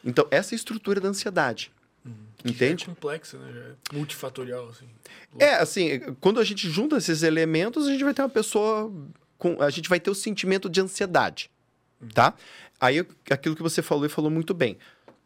Então, 0.04 0.28
essa 0.30 0.54
é 0.54 0.56
a 0.56 0.58
estrutura 0.58 1.00
da 1.00 1.10
ansiedade. 1.10 1.72
Entende? 2.44 2.84
É 2.84 2.88
complexa, 2.88 3.38
né? 3.38 3.76
É 3.92 3.96
multifatorial, 3.96 4.70
assim. 4.70 4.88
É, 5.38 5.56
assim, 5.56 6.00
quando 6.20 6.40
a 6.40 6.44
gente 6.44 6.70
junta 6.70 6.98
esses 6.98 7.22
elementos, 7.22 7.88
a 7.88 7.92
gente 7.92 8.04
vai 8.04 8.14
ter 8.14 8.24
uma 8.24 8.30
pessoa 8.30 8.92
com. 9.38 9.62
A 9.62 9.70
gente 9.70 9.88
vai 9.88 10.00
ter 10.00 10.10
o 10.10 10.16
sentimento 10.16 10.68
de 10.68 10.82
ansiedade. 10.82 11.52
Tá? 12.16 12.34
Aí, 12.80 13.06
aquilo 13.30 13.56
que 13.56 13.62
você 13.62 13.84
falou 13.84 14.06
e 14.06 14.10
falou 14.10 14.32
muito 14.32 14.56
bem. 14.56 14.78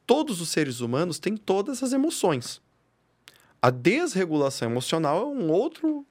Todos 0.06 0.42
os 0.42 0.50
seres 0.50 0.82
humanos 0.82 1.18
têm 1.18 1.38
todas 1.38 1.82
as 1.82 1.94
emoções. 1.94 2.62
A 3.66 3.72
desregulação 3.72 4.70
emocional 4.70 5.22
é 5.24 5.26
um 5.26 5.50
outro. 5.52 6.06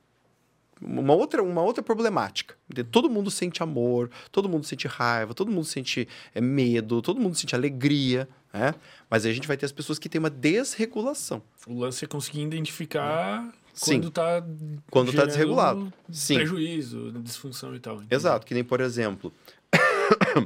Uma 0.83 1.15
outra, 1.15 1.41
uma 1.41 1.63
outra 1.63 1.85
problemática. 1.85 2.57
Todo 2.91 3.09
mundo 3.09 3.31
sente 3.31 3.63
amor, 3.63 4.11
todo 4.33 4.49
mundo 4.49 4.67
sente 4.67 4.89
raiva, 4.89 5.33
todo 5.33 5.53
mundo 5.53 5.65
sente 5.65 6.09
é, 6.35 6.41
medo, 6.41 7.01
todo 7.01 7.21
mundo 7.21 7.37
sente 7.37 7.55
alegria. 7.55 8.29
Né? 8.53 8.75
Mas 9.09 9.25
aí 9.25 9.31
a 9.31 9.35
gente 9.35 9.47
vai 9.47 9.57
ter 9.57 9.67
as 9.67 9.71
pessoas 9.73 10.01
que 10.01 10.09
têm 10.09 10.19
uma 10.19 10.29
desregulação. 10.31 11.41
O 11.65 11.79
lance 11.79 12.05
é 12.05 12.09
conseguir 12.09 12.43
identificar 12.43 13.49
Sim. 13.73 14.01
quando 14.01 14.11
tá. 14.11 14.45
Quando 14.91 15.13
tá 15.13 15.25
desregulado. 15.25 15.93
Sim. 16.11 16.35
Prejuízo, 16.35 17.13
disfunção 17.23 17.73
e 17.77 17.79
tal. 17.79 18.03
Exato, 18.11 18.45
que 18.45 18.53
nem, 18.53 18.65
por 18.65 18.81
exemplo, 18.81 19.33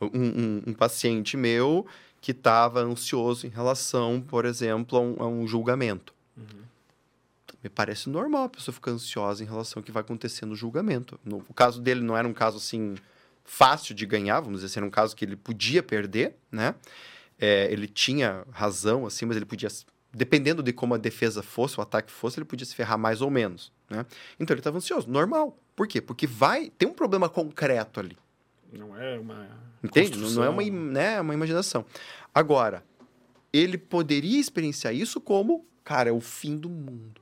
um, 0.00 0.08
um- 0.18 0.62
um 0.68 0.72
paciente 0.72 1.36
meu 1.36 1.86
que 2.24 2.30
estava 2.30 2.80
ansioso 2.80 3.46
em 3.46 3.50
relação, 3.50 4.18
por 4.18 4.46
exemplo, 4.46 4.96
a 4.96 5.00
um, 5.02 5.16
a 5.18 5.28
um 5.28 5.46
julgamento. 5.46 6.14
Me 7.62 7.68
parece 7.68 8.08
normal 8.08 8.44
a 8.44 8.48
pessoa 8.48 8.74
ficar 8.74 8.92
ansiosa 8.92 9.44
em 9.44 9.46
relação 9.46 9.80
ao 9.80 9.84
que 9.84 9.92
vai 9.92 10.00
acontecer 10.00 10.46
no 10.46 10.56
julgamento. 10.56 11.20
No, 11.22 11.44
o 11.46 11.52
caso 11.52 11.82
dele 11.82 12.00
não 12.00 12.16
era 12.16 12.26
um 12.26 12.32
caso 12.32 12.56
assim 12.56 12.94
fácil 13.44 13.94
de 13.94 14.06
ganhar, 14.06 14.40
vamos 14.40 14.60
dizer 14.60 14.68
assim, 14.68 14.78
era 14.78 14.86
um 14.86 14.90
caso 14.90 15.14
que 15.14 15.22
ele 15.22 15.36
podia 15.36 15.82
perder, 15.82 16.34
né? 16.50 16.74
É, 17.38 17.70
ele 17.70 17.86
tinha 17.86 18.42
razão, 18.50 19.04
assim, 19.04 19.26
mas 19.26 19.36
ele 19.36 19.44
podia, 19.44 19.68
dependendo 20.10 20.62
de 20.62 20.72
como 20.72 20.94
a 20.94 20.98
defesa 20.98 21.42
fosse, 21.42 21.78
o 21.78 21.82
ataque 21.82 22.10
fosse, 22.10 22.38
ele 22.38 22.46
podia 22.46 22.64
se 22.64 22.74
ferrar 22.74 22.96
mais 22.96 23.20
ou 23.20 23.30
menos, 23.30 23.70
né? 23.90 24.06
Então 24.40 24.54
ele 24.54 24.60
estava 24.60 24.78
ansioso, 24.78 25.10
normal. 25.10 25.58
Por 25.76 25.86
quê? 25.86 26.00
Porque 26.00 26.26
vai 26.26 26.70
tem 26.70 26.88
um 26.88 26.94
problema 26.94 27.28
concreto 27.28 28.00
ali. 28.00 28.16
Não 28.78 28.98
é 28.98 29.18
uma. 29.18 29.48
Entende? 29.82 30.18
Não- 30.18 30.30
Não 30.30 30.44
é 30.44 30.48
uma, 30.48 30.62
né, 30.62 31.20
uma 31.20 31.34
imaginação. 31.34 31.84
Agora, 32.34 32.84
ele 33.52 33.76
poderia 33.78 34.40
experienciar 34.40 34.94
isso 34.94 35.20
como, 35.20 35.64
cara, 35.84 36.08
é 36.10 36.12
o 36.12 36.20
fim 36.20 36.56
do 36.56 36.68
mundo. 36.68 37.20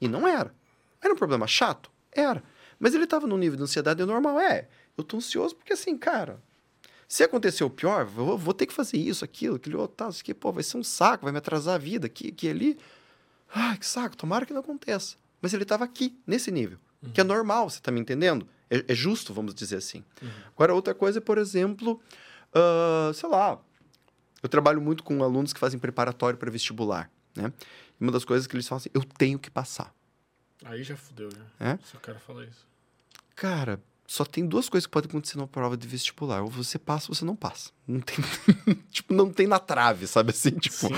E 0.00 0.06
não 0.08 0.26
era. 0.26 0.54
Era 1.02 1.12
um 1.12 1.16
problema 1.16 1.46
chato? 1.46 1.90
Era. 2.12 2.42
Mas 2.78 2.94
ele 2.94 3.04
estava 3.04 3.26
num 3.26 3.36
nível 3.36 3.56
de 3.56 3.62
ansiedade 3.62 4.04
normal. 4.04 4.38
É, 4.40 4.68
eu 4.96 5.04
tô 5.04 5.16
ansioso 5.16 5.54
porque 5.56 5.72
assim, 5.72 5.96
cara, 5.98 6.40
se 7.08 7.22
acontecer 7.22 7.64
o 7.64 7.70
pior, 7.70 8.04
vou, 8.04 8.36
vou 8.38 8.54
ter 8.54 8.66
que 8.66 8.72
fazer 8.72 8.96
isso, 8.98 9.24
aquilo, 9.24 9.56
aquele 9.56 9.76
outro, 9.76 9.96
tal, 9.96 10.10
isso 10.10 10.20
aqui, 10.20 10.32
pô, 10.32 10.52
vai 10.52 10.62
ser 10.62 10.76
um 10.78 10.84
saco, 10.84 11.24
vai 11.24 11.32
me 11.32 11.38
atrasar 11.38 11.74
a 11.74 11.78
vida 11.78 12.06
aqui, 12.06 12.28
aqui, 12.28 12.48
ali. 12.48 12.78
Ai, 13.52 13.76
que 13.76 13.86
saco, 13.86 14.16
tomara 14.16 14.46
que 14.46 14.52
não 14.52 14.60
aconteça. 14.60 15.16
Mas 15.42 15.52
ele 15.52 15.64
estava 15.64 15.84
aqui, 15.84 16.16
nesse 16.26 16.50
nível. 16.50 16.78
Que 17.14 17.20
é 17.22 17.24
normal, 17.24 17.68
você 17.68 17.80
tá 17.80 17.90
me 17.90 17.98
entendendo? 17.98 18.46
É, 18.70 18.84
é 18.88 18.94
justo, 18.94 19.34
vamos 19.34 19.54
dizer 19.54 19.76
assim. 19.76 20.04
Agora, 20.54 20.74
outra 20.74 20.94
coisa 20.94 21.18
é, 21.18 21.20
por 21.20 21.38
exemplo, 21.38 22.00
ah, 22.54 23.10
sei 23.14 23.28
lá, 23.28 23.58
eu 24.42 24.48
trabalho 24.48 24.80
muito 24.80 25.02
com 25.02 25.22
alunos 25.22 25.52
que 25.52 25.60
fazem 25.60 25.78
preparatório 25.78 26.38
para 26.38 26.50
vestibular, 26.50 27.10
né? 27.36 27.52
E 28.00 28.02
uma 28.02 28.12
das 28.12 28.24
coisas 28.24 28.46
que 28.46 28.56
eles 28.56 28.66
falam 28.66 28.78
assim, 28.78 28.90
eu 28.94 29.04
tenho 29.04 29.38
que 29.38 29.50
passar. 29.50 29.94
Aí 30.64 30.82
já 30.82 30.96
fudeu, 30.96 31.30
já. 31.30 31.72
É? 31.72 31.78
Se 31.84 31.96
o 31.96 32.00
cara 32.00 32.18
fala 32.18 32.44
isso. 32.44 32.66
Cara, 33.34 33.80
só 34.06 34.24
tem 34.24 34.46
duas 34.46 34.68
coisas 34.68 34.86
que 34.86 34.90
podem 34.90 35.08
acontecer 35.08 35.36
numa 35.36 35.46
prova 35.46 35.76
de 35.76 35.86
vestibular. 35.86 36.42
Ou 36.42 36.48
você 36.48 36.78
passa 36.78 37.10
ou 37.10 37.14
você 37.14 37.24
não 37.24 37.36
passa. 37.36 37.70
Não 37.86 38.00
tem, 38.00 38.16
tipo, 38.90 39.14
não 39.14 39.32
tem 39.32 39.46
na 39.46 39.58
trave, 39.58 40.06
sabe 40.06 40.30
assim? 40.30 40.50
Tipo, 40.50 40.88
Sim. 40.88 40.94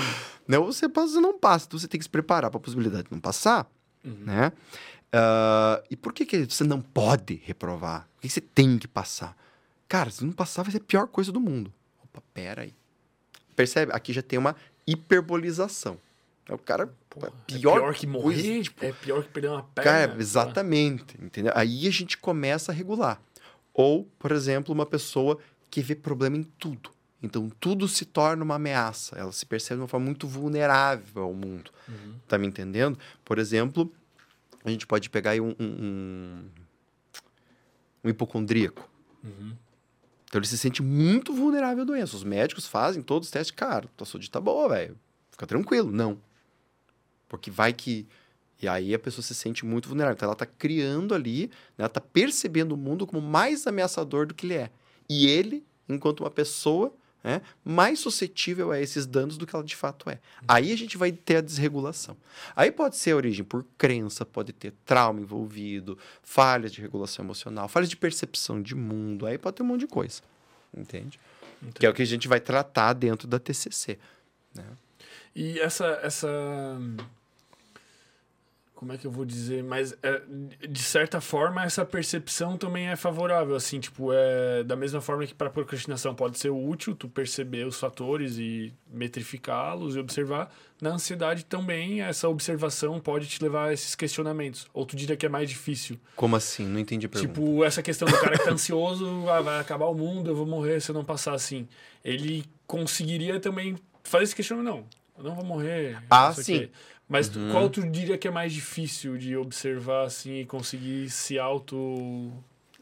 né? 0.47 0.57
Ou 0.57 0.71
você 0.71 0.89
passa 0.89 1.07
ou 1.07 1.13
você 1.13 1.19
não 1.19 1.37
passa. 1.37 1.65
Então 1.65 1.79
você 1.79 1.87
tem 1.87 1.99
que 1.99 2.05
se 2.05 2.09
preparar 2.09 2.49
para 2.49 2.57
a 2.57 2.61
possibilidade 2.61 3.03
de 3.03 3.11
não 3.11 3.19
passar, 3.19 3.69
né? 4.03 4.51
Ah, 5.13 5.81
e 5.91 5.95
por 5.95 6.11
que, 6.11 6.25
que 6.25 6.45
você 6.45 6.63
não 6.63 6.81
pode 6.81 7.39
reprovar? 7.45 8.09
Por 8.15 8.21
que 8.23 8.29
você 8.29 8.41
tem 8.41 8.79
que 8.79 8.87
passar? 8.87 9.37
Cara, 9.87 10.09
se 10.09 10.25
não 10.25 10.33
passar, 10.33 10.63
vai 10.63 10.71
ser 10.71 10.79
a 10.79 10.81
pior 10.81 11.07
coisa 11.07 11.31
do 11.31 11.39
mundo. 11.39 11.71
Opa, 12.03 12.21
pera 12.33 12.63
aí. 12.63 12.73
Percebe? 13.55 13.91
Aqui 13.93 14.11
já 14.11 14.23
tem 14.23 14.39
uma 14.39 14.55
hiperbolização. 14.87 15.99
É 16.49 16.53
o 16.53 16.57
cara. 16.57 16.91
Porra, 17.09 17.31
pior 17.45 17.77
é 17.77 17.79
pior 17.79 17.93
que 17.93 18.07
morrer, 18.07 18.41
coisa, 18.41 18.63
tipo, 18.63 18.83
é 18.83 18.91
pior 18.91 19.23
que 19.23 19.29
perder 19.29 19.49
uma 19.49 19.63
perna. 19.63 19.91
Cara, 19.91 20.15
exatamente, 20.19 21.15
entendeu? 21.21 21.53
Aí 21.55 21.87
a 21.87 21.91
gente 21.91 22.17
começa 22.17 22.71
a 22.71 22.75
regular. 22.75 23.21
Ou, 23.71 24.05
por 24.17 24.31
exemplo, 24.31 24.73
uma 24.73 24.85
pessoa 24.85 25.37
que 25.69 25.81
vê 25.81 25.95
problema 25.95 26.35
em 26.35 26.43
tudo. 26.43 26.89
Então, 27.21 27.49
tudo 27.59 27.87
se 27.87 28.03
torna 28.03 28.43
uma 28.43 28.55
ameaça. 28.55 29.15
Ela 29.17 29.31
se 29.31 29.45
percebe 29.45 29.77
de 29.77 29.81
uma 29.83 29.87
forma 29.87 30.05
muito 30.05 30.27
vulnerável 30.27 31.23
ao 31.23 31.33
mundo. 31.33 31.71
Uhum. 31.87 32.15
Tá 32.27 32.37
me 32.37 32.47
entendendo? 32.47 32.99
Por 33.23 33.39
exemplo, 33.39 33.89
a 34.63 34.69
gente 34.69 34.87
pode 34.87 35.09
pegar 35.09 35.31
aí 35.31 35.41
um, 35.41 35.55
um, 35.59 35.65
um, 35.65 36.49
um 38.03 38.09
hipocondríaco. 38.09 38.89
Uhum. 39.23 39.53
Então, 40.25 40.39
ele 40.39 40.47
se 40.47 40.57
sente 40.57 40.81
muito 40.81 41.33
vulnerável 41.33 41.83
à 41.83 41.85
doença. 41.85 42.15
Os 42.15 42.23
médicos 42.23 42.65
fazem 42.65 43.03
todos 43.03 43.27
os 43.27 43.31
testes. 43.31 43.51
Cara, 43.51 43.87
tua 43.95 44.05
saúde 44.05 44.31
tá 44.31 44.41
boa, 44.41 44.67
velho. 44.69 44.97
Fica 45.29 45.45
tranquilo. 45.45 45.91
Não. 45.91 46.19
Porque 47.27 47.51
vai 47.51 47.71
que. 47.73 48.07
E 48.61 48.67
aí 48.67 48.93
a 48.93 48.99
pessoa 48.99 49.23
se 49.23 49.35
sente 49.35 49.65
muito 49.65 49.89
vulnerável. 49.89 50.15
Então 50.15 50.27
ela 50.27 50.35
tá 50.35 50.45
criando 50.45 51.13
ali, 51.13 51.47
né, 51.77 51.83
ela 51.83 51.89
tá 51.89 51.99
percebendo 51.99 52.71
o 52.71 52.77
mundo 52.77 53.05
como 53.05 53.21
mais 53.21 53.67
ameaçador 53.67 54.25
do 54.25 54.33
que 54.33 54.45
ele 54.45 54.53
é. 54.55 54.71
E 55.09 55.27
ele, 55.27 55.65
enquanto 55.87 56.21
uma 56.21 56.31
pessoa, 56.31 56.95
né, 57.23 57.41
mais 57.63 57.99
suscetível 57.99 58.71
a 58.71 58.79
esses 58.79 59.05
danos 59.05 59.37
do 59.37 59.47
que 59.47 59.55
ela 59.55 59.63
de 59.63 59.75
fato 59.75 60.09
é. 60.09 60.19
Aí 60.47 60.71
a 60.71 60.77
gente 60.77 60.97
vai 60.97 61.11
ter 61.11 61.37
a 61.37 61.41
desregulação. 61.41 62.17
Aí 62.55 62.71
pode 62.71 62.97
ser 62.97 63.11
a 63.11 63.15
origem 63.15 63.45
por 63.45 63.65
crença, 63.77 64.25
pode 64.25 64.51
ter 64.51 64.73
trauma 64.85 65.21
envolvido, 65.21 65.97
falhas 66.21 66.71
de 66.73 66.81
regulação 66.81 67.23
emocional, 67.23 67.67
falhas 67.67 67.89
de 67.89 67.95
percepção 67.95 68.61
de 68.61 68.75
mundo, 68.75 69.25
aí 69.25 69.37
pode 69.37 69.55
ter 69.55 69.63
um 69.63 69.67
monte 69.67 69.81
de 69.81 69.87
coisa. 69.87 70.21
Entende? 70.75 71.19
Que 71.75 71.85
é 71.85 71.89
o 71.89 71.93
que 71.93 72.01
a 72.01 72.05
gente 72.05 72.27
vai 72.27 72.41
tratar 72.41 72.93
dentro 72.93 73.27
da 73.27 73.39
TCC. 73.39 73.97
Né? 74.53 74.65
E 75.35 75.59
essa, 75.59 75.99
essa. 76.03 76.27
Como 78.83 78.91
é 78.91 78.97
que 78.97 79.07
eu 79.07 79.11
vou 79.11 79.23
dizer? 79.23 79.63
Mas, 79.63 79.95
é, 80.03 80.21
de 80.67 80.83
certa 80.83 81.21
forma, 81.21 81.63
essa 81.63 81.85
percepção 81.85 82.57
também 82.57 82.89
é 82.89 82.97
favorável. 82.97 83.55
Assim, 83.55 83.79
tipo, 83.79 84.11
é 84.11 84.61
da 84.61 84.75
mesma 84.75 84.99
forma 84.99 85.25
que 85.25 85.33
para 85.33 85.49
procrastinação 85.49 86.13
pode 86.13 86.37
ser 86.37 86.49
útil 86.49 86.93
tu 86.93 87.07
perceber 87.07 87.65
os 87.65 87.79
fatores 87.79 88.37
e 88.37 88.73
metrificá-los 88.91 89.95
e 89.95 89.99
observar. 89.99 90.53
Na 90.81 90.89
ansiedade 90.89 91.45
também, 91.45 92.01
essa 92.01 92.27
observação 92.27 92.99
pode 92.99 93.25
te 93.27 93.41
levar 93.41 93.69
a 93.69 93.73
esses 93.73 93.95
questionamentos. 93.95 94.67
Ou 94.73 94.85
tu 94.85 94.97
diria 94.97 95.15
que 95.15 95.25
é 95.25 95.29
mais 95.29 95.49
difícil. 95.49 95.97
Como 96.13 96.35
assim? 96.35 96.65
Não 96.65 96.77
entendi 96.77 97.05
a 97.05 97.09
pergunta. 97.09 97.33
Tipo, 97.33 97.63
essa 97.63 97.81
questão 97.81 98.05
do 98.05 98.19
cara 98.19 98.37
que 98.37 98.43
tá 98.43 98.51
ansioso, 98.51 99.07
ah, 99.31 99.39
vai 99.39 99.61
acabar 99.61 99.85
o 99.85 99.95
mundo, 99.95 100.29
eu 100.29 100.35
vou 100.35 100.45
morrer 100.45 100.81
se 100.81 100.91
eu 100.91 100.93
não 100.93 101.05
passar 101.05 101.33
assim. 101.33 101.69
Ele 102.03 102.43
conseguiria 102.67 103.39
também 103.39 103.77
fazer 104.03 104.25
esse 104.25 104.35
questionamento, 104.35 104.75
não. 104.75 104.85
Eu 105.17 105.23
não 105.23 105.35
vou 105.35 105.45
morrer. 105.45 106.03
Ah, 106.09 106.33
sim. 106.33 106.69
Mas 107.13 107.29
tu- 107.29 107.39
qual 107.51 107.69
tu 107.69 107.87
diria 107.87 108.17
que 108.17 108.27
é 108.27 108.31
mais 108.31 108.51
difícil 108.51 109.17
de 109.19 109.37
observar 109.37 110.05
assim 110.07 110.39
e 110.39 110.45
conseguir 110.45 111.11
se 111.11 111.37
auto. 111.37 112.33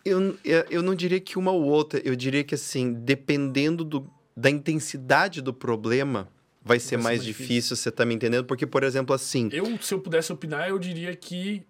Eu, 0.06 0.38
eu, 0.45 0.66
eu 0.69 0.82
não 0.82 0.95
diria 0.95 1.19
que 1.19 1.38
uma 1.38 1.51
ou 1.51 1.64
outra. 1.64 2.01
Eu 2.03 2.16
diria 2.16 2.42
que, 2.42 2.56
assim, 2.56 2.93
dependendo 2.93 3.84
do, 3.84 4.10
da 4.35 4.50
intensidade 4.50 5.42
do 5.42 5.53
problema, 5.53 6.30
vai 6.64 6.80
ser 6.80 6.88
ser 6.92 6.95
mais 6.95 7.06
mais 7.06 7.24
difícil, 7.26 7.48
difícil. 7.56 7.76
você 7.76 7.92
tá 7.92 8.06
me 8.06 8.16
entendendo? 8.16 8.45
Porque, 8.45 8.66
por 8.66 8.84
exemplo, 8.84 9.14
assim. 9.14 9.50
Eu, 9.51 9.77
se 9.82 9.93
eu 9.93 10.00
pudesse 10.00 10.32
opinar, 10.32 10.69
eu 10.69 10.80
diria 10.80 11.14
que 11.14 11.61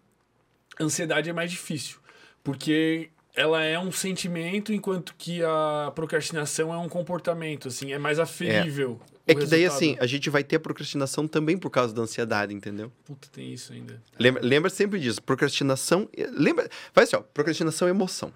ansiedade 0.80 1.32
é 1.32 1.34
mais 1.34 1.50
difícil. 1.50 1.98
Porque 2.44 3.10
ela 3.36 3.64
é 3.64 3.78
um 3.80 3.92
sentimento, 3.92 4.72
enquanto 4.72 5.16
que 5.18 5.42
a 5.44 5.92
procrastinação 5.96 6.72
é 6.72 6.78
um 6.78 6.88
comportamento, 6.88 7.70
assim, 7.70 7.92
é 7.92 7.98
mais 7.98 8.20
aferível. 8.20 9.00
É 9.28 9.36
que 9.36 9.46
daí, 9.46 9.66
assim, 9.66 9.96
a 10.00 10.06
gente 10.06 10.30
vai 10.30 10.44
ter 10.44 10.56
a 10.56 10.60
procrastinação 10.60 11.28
também 11.28 11.58
por 11.58 11.70
causa 11.70 11.94
da 11.94 12.02
ansiedade, 12.02 12.54
entendeu? 12.54 12.92
Puta, 13.06 13.28
tem 13.32 13.54
isso 13.54 13.72
ainda. 13.72 14.02
Lembra, 14.20 14.42
lembra 14.44 14.70
sempre 14.70 15.00
disso. 15.00 15.22
Procrastinação. 15.22 16.10
Lembra. 16.34 16.70
Vai 16.94 17.04
assim, 17.04 17.16
ó. 17.16 17.22
Procrastinação 17.22 17.88
é 17.88 17.92
emoção. 17.92 18.34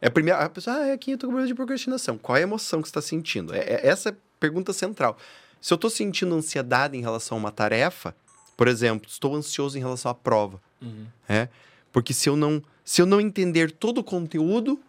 É 0.00 0.08
a 0.08 0.10
primeira. 0.10 0.40
A 0.40 0.48
pessoa, 0.48 0.76
ah, 0.76 0.86
é 0.86 0.92
aqui 0.92 1.12
eu 1.12 1.18
tô 1.18 1.26
com 1.26 1.32
problema 1.32 1.46
de 1.46 1.54
procrastinação. 1.54 2.18
Qual 2.18 2.36
é 2.36 2.40
a 2.40 2.42
emoção 2.42 2.82
que 2.82 2.88
você 2.88 2.90
está 2.90 3.02
sentindo? 3.02 3.54
É, 3.54 3.58
é, 3.60 3.86
essa 3.86 4.08
é 4.08 4.12
a 4.12 4.16
pergunta 4.38 4.72
central. 4.72 5.16
Se 5.60 5.72
eu 5.72 5.76
estou 5.76 5.90
sentindo 5.90 6.34
ansiedade 6.34 6.96
em 6.96 7.00
relação 7.00 7.36
a 7.36 7.40
uma 7.40 7.52
tarefa, 7.52 8.14
por 8.56 8.66
exemplo, 8.66 9.08
estou 9.08 9.34
ansioso 9.36 9.76
em 9.76 9.80
relação 9.80 10.10
à 10.10 10.14
prova. 10.14 10.60
Uhum. 10.80 11.06
É? 11.28 11.48
Porque 11.92 12.12
se 12.12 12.28
eu 12.28 12.36
não. 12.36 12.62
Se 12.84 13.00
eu 13.00 13.06
não 13.06 13.20
entender 13.20 13.70
todo 13.70 13.98
o 13.98 14.04
conteúdo, 14.04 14.80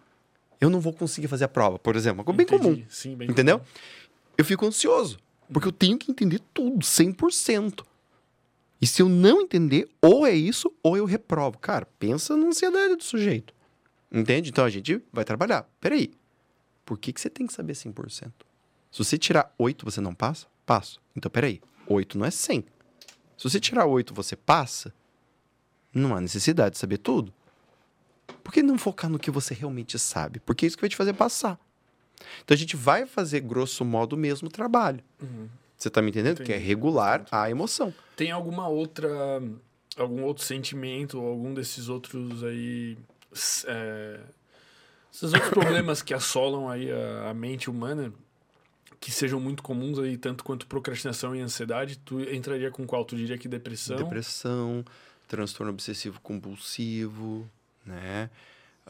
eu 0.59 0.69
não 0.69 0.80
vou 0.80 0.93
conseguir 0.93 1.27
fazer 1.27 1.45
a 1.45 1.48
prova, 1.48 1.77
por 1.77 1.95
exemplo. 1.95 2.24
Uma 2.25 2.33
bem 2.33 2.45
comum. 2.45 2.82
Sim, 2.90 3.16
bem 3.16 3.30
entendeu? 3.30 3.59
Comum. 3.59 3.72
Eu 4.42 4.45
fico 4.45 4.66
ansioso. 4.66 5.20
Porque 5.53 5.68
eu 5.68 5.72
tenho 5.72 6.00
que 6.00 6.10
entender 6.10 6.42
tudo, 6.52 6.84
100%. 6.84 7.86
E 8.82 8.88
se 8.88 9.00
eu 9.00 9.08
não 9.08 9.42
entender, 9.42 9.88
ou 10.02 10.26
é 10.26 10.34
isso, 10.34 10.74
ou 10.82 10.98
eu 10.98 11.06
reprovo. 11.06 11.60
Cara, 11.60 11.86
pensa 12.00 12.36
na 12.36 12.48
ansiedade 12.48 12.95
do 12.95 13.03
sujeito. 13.03 13.53
Entende? 14.11 14.50
Então 14.50 14.66
a 14.66 14.70
gente 14.72 15.00
vai 15.14 15.24
trabalhar. 15.24 15.70
Peraí. 15.80 16.10
Por 16.84 16.98
que, 16.98 17.14
que 17.14 17.22
você 17.22 17.30
tem 17.30 17.45
que 17.45 17.53
saber 17.53 17.74
100%? 17.74 18.32
Se 18.92 18.98
você 18.98 19.16
tirar 19.16 19.53
8, 19.60 19.86
você 19.86 20.02
não 20.02 20.16
passa? 20.16 20.48
Passo. 20.66 21.00
Então 21.16 21.30
peraí. 21.30 21.61
8 21.86 22.18
não 22.18 22.26
é 22.26 22.32
100. 22.32 22.66
Se 23.38 23.44
você 23.44 23.60
tirar 23.60 23.86
8, 23.86 24.11
você 24.11 24.36
passa? 24.36 24.92
Não 25.94 26.16
há 26.16 26.20
necessidade 26.20 26.74
de 26.74 26.80
saber 26.80 26.98
tudo. 26.98 27.32
Por 28.44 28.52
que 28.52 28.64
não 28.64 28.80
focar 28.80 29.08
no 29.08 29.20
que 29.20 29.30
você 29.30 29.53
realmente 29.53 30.00
sabe? 30.00 30.40
Porque 30.40 30.66
é 30.66 30.68
isso 30.68 30.78
que 30.78 30.82
vai 30.82 30.90
te 30.90 30.98
fazer 30.98 31.14
passar. 31.14 31.60
Então 32.43 32.56
a 32.56 32.58
gente 32.58 32.75
vai 32.75 33.06
fazer, 33.06 33.41
grosso 33.41 33.83
modo, 33.85 34.14
o 34.14 34.17
mesmo 34.17 34.50
trabalho. 34.50 35.03
Uhum. 35.22 35.48
Você 35.77 35.88
está 35.88 36.01
me 36.01 36.09
entendendo? 36.09 36.35
Entendi. 36.35 36.51
Que 36.51 36.53
é 36.53 36.58
regular 36.58 37.25
a 37.32 37.50
emoção. 37.50 37.93
Tem 38.16 38.32
alguma 38.32 38.67
outra. 38.67 39.09
algum 39.98 40.24
outro 40.24 40.43
sentimento, 40.43 41.17
algum 41.19 41.53
desses 41.53 41.90
outros 41.90 42.43
aí 42.43 42.98
é, 43.67 44.19
esses 45.11 45.33
outros 45.33 45.50
problemas 45.51 46.01
que 46.01 46.14
assolam 46.14 46.69
aí 46.69 46.91
a, 46.91 47.30
a, 47.30 47.33
mente 47.33 47.69
humana, 47.69 48.14
que 49.00 49.11
sejam 49.11 49.40
muito 49.40 49.64
comuns 49.64 50.00
aí, 50.00 50.17
tanto 50.17 50.43
quanto 50.43 50.67
procrastinação 50.67 51.35
e 51.35 51.41
ansiedade, 51.41 51.98
tu 51.98 52.22
entraria 52.22 52.69
com 52.72 52.85
qual? 52.85 53.03
Tu 53.06 53.16
diria 53.16 53.38
que 53.38 53.48
depressão? 53.48 53.98
Depressão, 53.98 54.85
transtorno 55.27 55.72
obsessivo 55.72 56.19
compulsivo, 56.22 57.50
né? 57.85 58.30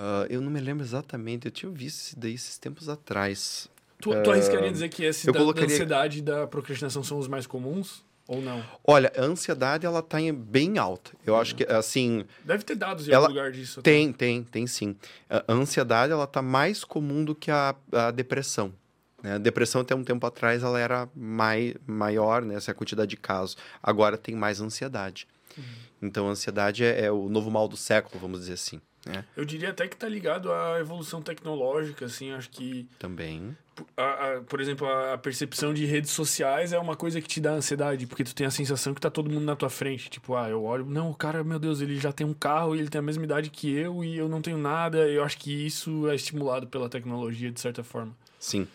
Uh, 0.02 0.26
eu 0.32 0.42
não 0.42 0.50
me 0.50 0.60
lembro 0.60 0.84
exatamente, 0.84 1.46
eu 1.46 1.52
tinha 1.52 1.72
visto 1.72 2.00
isso 2.00 2.20
daí 2.20 2.34
esses 2.34 2.58
tempos 2.58 2.90
atrás. 2.90 3.70
Tu, 4.00 4.10
tu 4.24 4.30
uh, 4.30 4.34
arriscaria 4.34 4.72
dizer 4.72 4.90
que 4.90 5.04
esse 5.04 5.28
da, 5.28 5.34
colocaria... 5.38 5.68
da 5.68 5.74
ansiedade 5.76 6.18
e 6.18 6.22
da 6.24 6.48
procrastinação 6.48 7.04
são 7.04 7.20
os 7.20 7.28
mais 7.28 7.46
comuns? 7.46 8.04
Ou 8.28 8.42
não? 8.42 8.64
Olha, 8.84 9.12
a 9.16 9.22
ansiedade 9.22 9.86
ela 9.86 10.02
tá 10.02 10.18
bem 10.34 10.80
alta. 10.80 11.12
Eu 11.24 11.36
acho 11.36 11.54
que 11.54 11.66
assim. 11.66 12.26
Deve 12.44 12.64
ter 12.64 12.76
dados 12.76 13.08
em 13.08 13.12
ela... 13.12 13.28
algum 13.28 13.36
lugar 13.36 13.52
disso. 13.52 13.82
Tem, 13.84 14.10
até. 14.10 14.18
tem, 14.18 14.44
tem 14.44 14.68
sim. 14.68 14.96
A 15.30 15.54
ansiedade 15.54 16.12
ela 16.12 16.26
tá 16.26 16.42
mais 16.42 16.84
comum 16.84 17.24
do 17.24 17.36
que 17.36 17.52
a, 17.52 17.76
a 17.92 18.10
depressão. 18.10 18.74
Né? 19.22 19.36
A 19.36 19.38
depressão 19.38 19.82
até 19.82 19.94
um 19.94 20.04
tempo 20.04 20.26
atrás 20.26 20.64
ela 20.64 20.80
era 20.80 21.08
mai, 21.16 21.76
maior, 21.86 22.42
né? 22.42 22.56
essa 22.56 22.74
quantidade 22.74 23.10
de 23.10 23.18
casos. 23.18 23.56
Agora 23.84 24.18
tem 24.18 24.34
mais 24.34 24.62
ansiedade. 24.62 25.28
Uhum. 25.56 25.64
Então 26.02 26.28
a 26.28 26.32
ansiedade 26.32 26.84
é, 26.84 27.06
é 27.06 27.12
o 27.12 27.30
novo 27.30 27.52
mal 27.52 27.68
do 27.68 27.78
século, 27.78 28.20
vamos 28.20 28.40
dizer 28.40 28.54
assim. 28.54 28.82
É. 29.06 29.24
Eu 29.36 29.44
diria 29.46 29.70
até 29.70 29.88
que 29.88 29.96
está 29.96 30.08
ligado 30.08 30.52
à 30.52 30.80
evolução 30.80 31.22
tecnológica, 31.22 32.06
assim, 32.06 32.32
acho 32.32 32.50
que... 32.50 32.88
Também. 33.00 33.58
A, 33.98 34.04
a, 34.04 34.42
por 34.42 34.62
exemplo, 34.62 34.88
a 34.88 35.18
percepção 35.18 35.74
de 35.74 35.86
redes 35.86 36.12
sociais 36.12 36.72
é 36.72 36.78
uma 36.78 36.96
coisa 36.96 37.20
que 37.20 37.28
te 37.28 37.42
dá 37.42 37.52
ansiedade, 37.52 38.06
porque 38.06 38.24
tu 38.24 38.36
tem 38.36 38.46
a 38.46 38.52
sensação 38.52 38.94
que 38.94 39.02
tá 39.02 39.10
todo 39.10 39.30
mundo 39.30 39.44
na 39.44 39.56
tua 39.56 39.70
frente. 39.70 40.10
Tipo, 40.10 40.36
ah, 40.36 40.48
eu 40.50 40.64
olho, 40.64 40.86
não, 40.86 41.10
o 41.10 41.16
cara, 41.16 41.44
meu 41.44 41.58
Deus, 41.58 41.82
ele 41.82 41.98
já 42.00 42.12
tem 42.12 42.28
um 42.28 42.34
carro, 42.34 42.76
ele 42.76 42.90
tem 42.90 43.00
a 43.00 43.02
mesma 43.02 43.24
idade 43.24 43.50
que 43.50 43.72
eu 43.74 44.04
e 44.04 44.18
eu 44.18 44.30
não 44.30 44.42
tenho 44.42 44.58
nada. 44.58 45.00
Eu 45.10 45.24
acho 45.24 45.38
que 45.38 45.66
isso 45.66 46.08
é 46.08 46.14
estimulado 46.14 46.68
pela 46.68 46.88
tecnologia, 46.88 47.52
de 47.52 47.60
certa 47.60 47.84
forma. 47.84 48.16
Sim. 48.38 48.68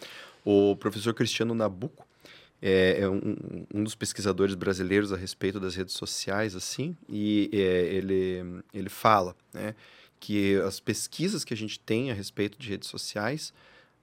O 0.45 0.75
professor 0.75 1.15
Cristiano 1.15 1.55
Nabuco 1.55 2.05
é, 2.61 3.03
é 3.03 3.09
um, 3.09 3.37
um, 3.73 3.85
dos 3.85 3.95
pesquisadores 3.95 4.57
brasileiros 4.57 5.13
a 5.13 5.17
respeito 5.17 5.61
das 5.61 5.77
redes 5.77 5.95
sociais, 5.95 6.57
assim, 6.57 6.97
e 7.09 7.49
é, 7.53 7.95
ele, 7.95 8.63
ele 8.75 8.89
fala, 8.89 9.37
né 9.53 9.75
que 10.21 10.57
as 10.57 10.81
pesquisas 10.81 11.45
que 11.45 11.55
a 11.55 11.57
gente 11.57 11.79
tem 11.79 12.11
a 12.11 12.15
respeito 12.15 12.59
de 12.59 12.69
redes 12.69 12.89
sociais, 12.89 13.53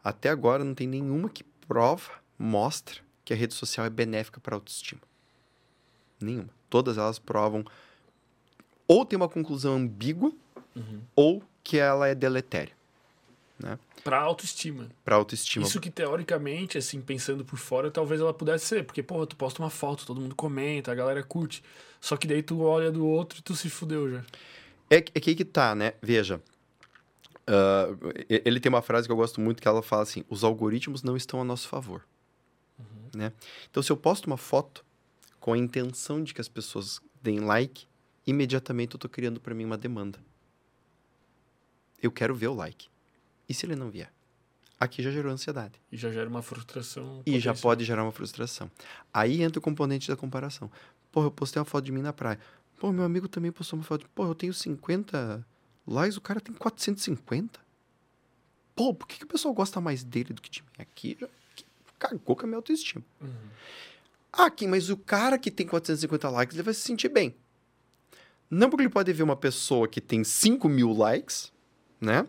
até 0.03 0.29
agora 0.29 0.63
não 0.63 0.73
tem 0.73 0.87
nenhuma 0.87 1.29
que 1.29 1.43
prova, 1.67 2.11
mostra 2.37 3.01
que 3.25 3.33
a 3.33 3.35
rede 3.35 3.53
social 3.53 3.85
é 3.85 3.89
benéfica 3.89 4.39
para 4.39 4.55
a 4.55 4.57
autoestima. 4.57 5.01
Nenhuma. 6.19 6.49
Todas 6.69 6.97
elas 6.97 7.19
provam 7.19 7.65
ou 8.87 9.05
tem 9.05 9.17
uma 9.17 9.29
conclusão 9.29 9.75
ambígua 9.75 10.31
uhum. 10.75 11.01
ou 11.15 11.43
que 11.63 11.77
ela 11.77 12.07
é 12.07 12.15
deletéria. 12.15 12.73
Né? 13.57 13.79
Para 14.03 14.19
autoestima. 14.19 14.89
Para 15.05 15.15
autoestima. 15.15 15.65
Isso 15.65 15.79
que 15.79 15.89
teoricamente, 15.89 16.77
assim, 16.77 16.99
pensando 16.99 17.45
por 17.45 17.57
fora, 17.57 17.89
talvez 17.89 18.19
ela 18.19 18.33
pudesse 18.33 18.65
ser, 18.65 18.83
porque 18.83 19.01
porra, 19.01 19.25
tu 19.25 19.35
posta 19.35 19.61
uma 19.61 19.69
foto, 19.69 20.05
todo 20.05 20.19
mundo 20.19 20.35
comenta, 20.35 20.91
a 20.91 20.95
galera 20.95 21.23
curte. 21.23 21.63
Só 22.01 22.17
que 22.17 22.27
daí 22.27 22.43
tu 22.43 22.61
olha 22.61 22.91
do 22.91 23.07
outro 23.07 23.39
e 23.39 23.41
tu 23.41 23.55
se 23.55 23.69
fudeu 23.69 24.11
já. 24.11 24.23
É, 24.89 24.97
é 24.97 25.01
que 25.01 25.35
que 25.35 25.45
tá, 25.45 25.73
né? 25.75 25.93
Veja. 26.01 26.41
Uh, 27.45 28.13
ele 28.29 28.59
tem 28.59 28.69
uma 28.69 28.81
frase 28.81 29.07
que 29.07 29.11
eu 29.11 29.17
gosto 29.17 29.41
muito 29.41 29.61
que 29.61 29.67
ela 29.67 29.81
fala 29.81 30.03
assim: 30.03 30.23
os 30.29 30.43
algoritmos 30.43 31.03
não 31.03 31.17
estão 31.17 31.41
a 31.41 31.43
nosso 31.43 31.67
favor. 31.67 32.05
Uhum. 32.79 33.09
Né? 33.15 33.33
Então, 33.69 33.83
se 33.83 33.91
eu 33.91 33.97
posto 33.97 34.27
uma 34.27 34.37
foto 34.37 34.85
com 35.39 35.53
a 35.53 35.57
intenção 35.57 36.23
de 36.23 36.33
que 36.33 36.39
as 36.39 36.47
pessoas 36.47 37.01
deem 37.21 37.39
like, 37.39 37.85
imediatamente 38.25 38.93
eu 38.93 38.97
estou 38.97 39.09
criando 39.09 39.39
para 39.39 39.53
mim 39.53 39.65
uma 39.65 39.77
demanda. 39.77 40.19
Eu 42.01 42.11
quero 42.11 42.33
ver 42.33 42.47
o 42.47 42.53
like. 42.53 42.87
E 43.47 43.53
se 43.53 43.65
ele 43.65 43.75
não 43.75 43.89
vier? 43.89 44.11
Aqui 44.79 45.01
já 45.01 45.11
gerou 45.11 45.31
ansiedade. 45.31 45.79
E 45.91 45.97
já 45.97 46.11
gera 46.11 46.29
uma 46.29 46.41
frustração. 46.41 47.21
E 47.25 47.39
já 47.39 47.53
pode 47.53 47.85
gerar 47.85 48.03
uma 48.03 48.11
frustração. 48.11 48.69
Aí 49.13 49.41
entra 49.41 49.59
o 49.59 49.61
componente 49.61 50.09
da 50.09 50.15
comparação. 50.15 50.69
Pô, 51.11 51.23
eu 51.23 51.31
postei 51.31 51.59
uma 51.59 51.65
foto 51.65 51.85
de 51.85 51.91
mim 51.91 52.01
na 52.01 52.11
praia. 52.11 52.39
Pô, 52.83 52.91
meu 52.91 53.05
amigo 53.05 53.29
também 53.29 53.49
postou 53.49 53.79
uma 53.79 53.85
foto. 53.85 54.09
Pô, 54.13 54.25
eu 54.25 54.35
tenho 54.35 54.53
50 54.53 55.47
likes, 55.87 56.17
o 56.17 56.21
cara 56.21 56.41
tem 56.41 56.53
450. 56.53 57.57
Pô, 58.75 58.93
por 58.93 59.07
que, 59.07 59.19
que 59.19 59.23
o 59.23 59.27
pessoal 59.27 59.53
gosta 59.53 59.79
mais 59.79 60.03
dele 60.03 60.33
do 60.33 60.41
que 60.41 60.49
de 60.49 60.61
mim? 60.61 60.67
Aqui 60.77 61.15
já 61.17 61.29
cagou 61.97 62.35
com 62.35 62.43
a 62.43 62.45
minha 62.45 62.57
autoestima. 62.57 63.01
Uhum. 63.21 63.29
Aqui, 64.33 64.67
mas 64.67 64.89
o 64.89 64.97
cara 64.97 65.39
que 65.39 65.49
tem 65.49 65.65
450 65.65 66.29
likes, 66.29 66.57
ele 66.57 66.63
vai 66.63 66.73
se 66.73 66.81
sentir 66.81 67.07
bem. 67.07 67.33
Não 68.49 68.69
porque 68.69 68.83
ele 68.83 68.89
pode 68.89 69.13
ver 69.13 69.23
uma 69.23 69.37
pessoa 69.37 69.87
que 69.87 70.01
tem 70.01 70.21
5 70.21 70.67
mil 70.67 70.91
likes, 70.91 71.53
né? 72.01 72.27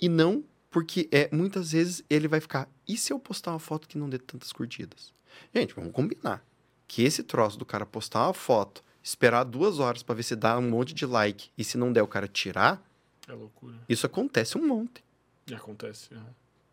E 0.00 0.08
não 0.08 0.42
porque 0.68 1.08
é, 1.12 1.30
muitas 1.32 1.70
vezes 1.70 2.02
ele 2.10 2.26
vai 2.26 2.40
ficar. 2.40 2.68
E 2.88 2.96
se 2.96 3.12
eu 3.12 3.20
postar 3.20 3.52
uma 3.52 3.60
foto 3.60 3.86
que 3.86 3.96
não 3.96 4.10
dê 4.10 4.18
tantas 4.18 4.52
curtidas? 4.52 5.14
Gente, 5.54 5.76
vamos 5.76 5.92
combinar. 5.92 6.44
Que 6.88 7.04
esse 7.04 7.22
troço 7.22 7.56
do 7.56 7.64
cara 7.64 7.86
postar 7.86 8.26
uma 8.26 8.34
foto 8.34 8.82
esperar 9.02 9.44
duas 9.44 9.78
horas 9.78 10.02
para 10.02 10.14
ver 10.14 10.22
se 10.22 10.36
dá 10.36 10.58
um 10.58 10.68
monte 10.68 10.94
de 10.94 11.06
like 11.06 11.50
e 11.56 11.64
se 11.64 11.78
não 11.78 11.92
der 11.92 12.02
o 12.02 12.06
cara 12.06 12.28
tirar. 12.28 12.82
É 13.26 13.32
loucura. 13.32 13.76
Isso 13.88 14.06
acontece 14.06 14.58
um 14.58 14.66
monte. 14.66 15.04
E 15.46 15.54
acontece. 15.54 16.10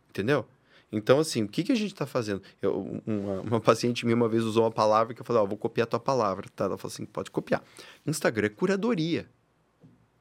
Entendeu? 0.10 0.46
Então, 0.92 1.20
assim, 1.20 1.44
o 1.44 1.48
que, 1.48 1.64
que 1.64 1.72
a 1.72 1.76
gente 1.76 1.94
está 1.94 2.06
fazendo? 2.06 2.42
Eu, 2.62 3.02
uma, 3.06 3.42
uma, 3.42 3.60
paciente 3.60 4.06
minha 4.06 4.16
uma 4.16 4.30
vez 4.30 4.44
usou 4.44 4.64
uma 4.64 4.72
palavra 4.72 5.14
que 5.14 5.22
eu 5.22 5.26
falei, 5.26 5.42
ó, 5.42 5.46
oh, 5.46 5.48
vou 5.48 5.58
copiar 5.58 5.86
a 5.86 5.90
tua 5.90 6.00
palavra. 6.00 6.48
Tá? 6.56 6.66
Ela 6.66 6.78
falou 6.78 6.94
assim, 6.94 7.06
pode 7.06 7.30
copiar. 7.30 7.62
Instagram 8.06 8.48
é 8.48 8.50
curadoria. 8.50 9.30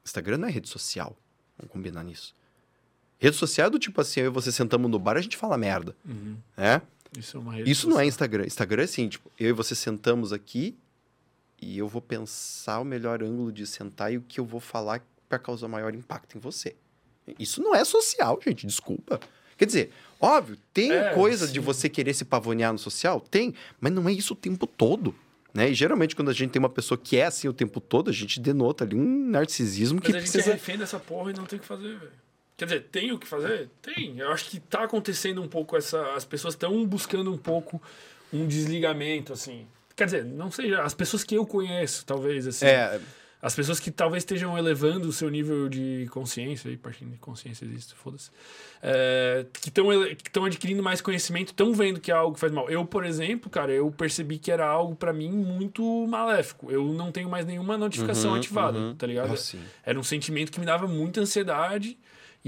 Instagram 0.05 0.39
não 0.39 0.49
é 0.49 0.51
rede 0.51 0.69
social. 0.69 1.17
Vamos 1.57 1.73
combinar 1.73 2.03
nisso. 2.03 2.35
Rede 3.19 3.37
social 3.37 3.69
é 3.69 3.71
do 3.71 3.79
tipo 3.79 4.01
assim, 4.01 4.21
eu 4.21 4.27
e 4.27 4.29
você 4.29 4.53
sentamos 4.53 4.91
no 4.91 4.99
bar 4.99 5.17
a 5.17 5.21
gente 5.21 5.37
fala 5.37 5.57
merda. 5.57 5.97
Uhum. 6.05 6.37
É? 6.57 6.83
Isso, 7.17 7.37
é 7.37 7.41
uma 7.41 7.55
rede 7.55 7.71
Isso 7.71 7.83
social. 7.83 7.95
não 7.95 8.01
é 8.01 8.07
Instagram. 8.07 8.45
Instagram 8.45 8.83
é 8.83 8.85
assim, 8.85 9.09
tipo, 9.09 9.31
eu 9.39 9.51
e 9.51 9.53
você 9.53 9.75
sentamos 9.75 10.33
aqui 10.33 10.77
e 11.61 11.79
eu 11.79 11.89
vou 11.89 12.03
pensar 12.03 12.81
o 12.81 12.85
melhor 12.85 13.23
ângulo 13.23 13.51
de 13.51 13.67
sentar 13.67 14.13
e 14.13 14.19
o 14.19 14.23
que 14.23 14.39
eu 14.39 14.45
vou 14.45 14.61
falar 14.61 15.05
para 15.29 15.39
causar 15.39 15.69
maior 15.69 15.95
impacto 15.95 16.37
em 16.37 16.41
você. 16.41 16.77
Isso 17.39 17.61
não 17.63 17.75
é 17.75 17.85
social, 17.85 18.39
gente, 18.45 18.67
desculpa. 18.67 19.21
Quer 19.57 19.67
dizer, 19.67 19.93
óbvio, 20.21 20.57
tem 20.73 20.93
é, 20.93 21.13
coisa 21.15 21.47
sim. 21.47 21.53
de 21.53 21.61
você 21.61 21.89
querer 21.89 22.15
se 22.15 22.25
pavonear 22.25 22.73
no 22.73 22.79
social? 22.79 23.21
Tem, 23.21 23.55
mas 23.81 23.93
não 23.93 24.09
é 24.09 24.13
isso 24.13 24.35
o 24.35 24.37
tempo 24.37 24.67
todo. 24.67 25.15
Né? 25.53 25.71
E 25.71 25.75
geralmente, 25.75 26.15
quando 26.15 26.29
a 26.29 26.35
gente 26.35 26.51
tem 26.51 26.61
uma 26.61 26.69
pessoa 26.69 26.99
que 26.99 27.17
é 27.17 27.25
assim 27.25 27.49
o 27.49 27.53
tempo 27.53 27.81
todo, 27.81 28.11
a 28.11 28.13
gente 28.13 28.39
denota 28.39 28.85
ali 28.85 28.95
um 28.95 29.31
narcisismo 29.31 29.99
mas 29.99 30.05
que 30.05 30.17
a 30.17 30.21
gente 30.21 30.31
precisa. 30.31 30.53
refém 30.53 30.77
dessa 30.77 31.01
porra 31.01 31.31
e 31.31 31.35
não 31.35 31.47
tem 31.47 31.59
o 31.59 31.63
que 31.63 31.67
fazer, 31.67 31.97
velho. 31.99 32.13
Quer 32.57 32.65
dizer, 32.67 32.83
tem 32.91 33.13
o 33.13 33.19
que 33.19 33.27
fazer? 33.27 33.69
Tem. 33.83 34.19
Eu 34.19 34.31
acho 34.33 34.49
que 34.49 34.61
tá 34.61 34.85
acontecendo 34.85 35.43
um 35.43 35.49
pouco 35.49 35.77
essa. 35.77 36.15
As 36.15 36.25
pessoas 36.25 36.55
estão 36.55 36.87
buscando 36.87 37.33
um 37.33 37.37
pouco 37.37 37.81
um 38.33 38.47
desligamento, 38.47 39.33
assim. 39.33 39.67
Quer 39.97 40.05
dizer, 40.05 40.25
não 40.25 40.51
sei, 40.51 40.75
as 40.75 40.93
pessoas 40.93 41.25
que 41.25 41.35
eu 41.35 41.47
conheço, 41.47 42.05
talvez, 42.05 42.47
assim. 42.47 42.67
É. 42.67 43.01
As 43.41 43.55
pessoas 43.55 43.79
que 43.79 43.91
talvez 43.91 44.23
estejam 44.23 44.57
elevando 44.59 45.09
o 45.09 45.13
seu 45.13 45.31
nível 45.31 45.69
de 45.69 46.09
consciência, 46.11 46.71
aí, 46.71 46.77
partindo 46.77 47.13
de 47.13 47.19
consciência 47.19 47.65
existe, 47.65 47.95
foda-se. 47.95 48.31
É, 48.83 49.47
que 49.53 49.69
estão 49.69 50.45
adquirindo 50.45 50.83
mais 50.83 51.01
conhecimento, 51.01 51.49
estão 51.49 51.73
vendo 51.73 52.01
que 52.01 52.11
é 52.11 52.15
algo 52.15 52.35
que 52.35 52.41
faz 52.41 52.53
mal. 52.53 52.69
Eu, 52.69 52.85
por 52.85 53.05
exemplo, 53.05 53.49
cara, 53.49 53.71
eu 53.73 53.91
percebi 53.91 54.39
que 54.39 54.51
era 54.51 54.67
algo 54.67 54.97
para 54.97 55.13
mim 55.13 55.31
muito 55.31 56.07
maléfico. 56.09 56.73
Eu 56.73 56.87
não 56.87 57.13
tenho 57.13 57.29
mais 57.29 57.47
nenhuma 57.47 57.77
notificação 57.77 58.33
Uhum, 58.33 58.39
ativada, 58.39 58.79
uhum. 58.79 58.95
tá 58.97 59.07
ligado? 59.07 59.33
Ah. 59.33 59.59
Era 59.85 59.99
um 59.99 60.03
sentimento 60.03 60.51
que 60.51 60.59
me 60.59 60.67
dava 60.67 60.89
muita 60.89 61.21
ansiedade. 61.21 61.97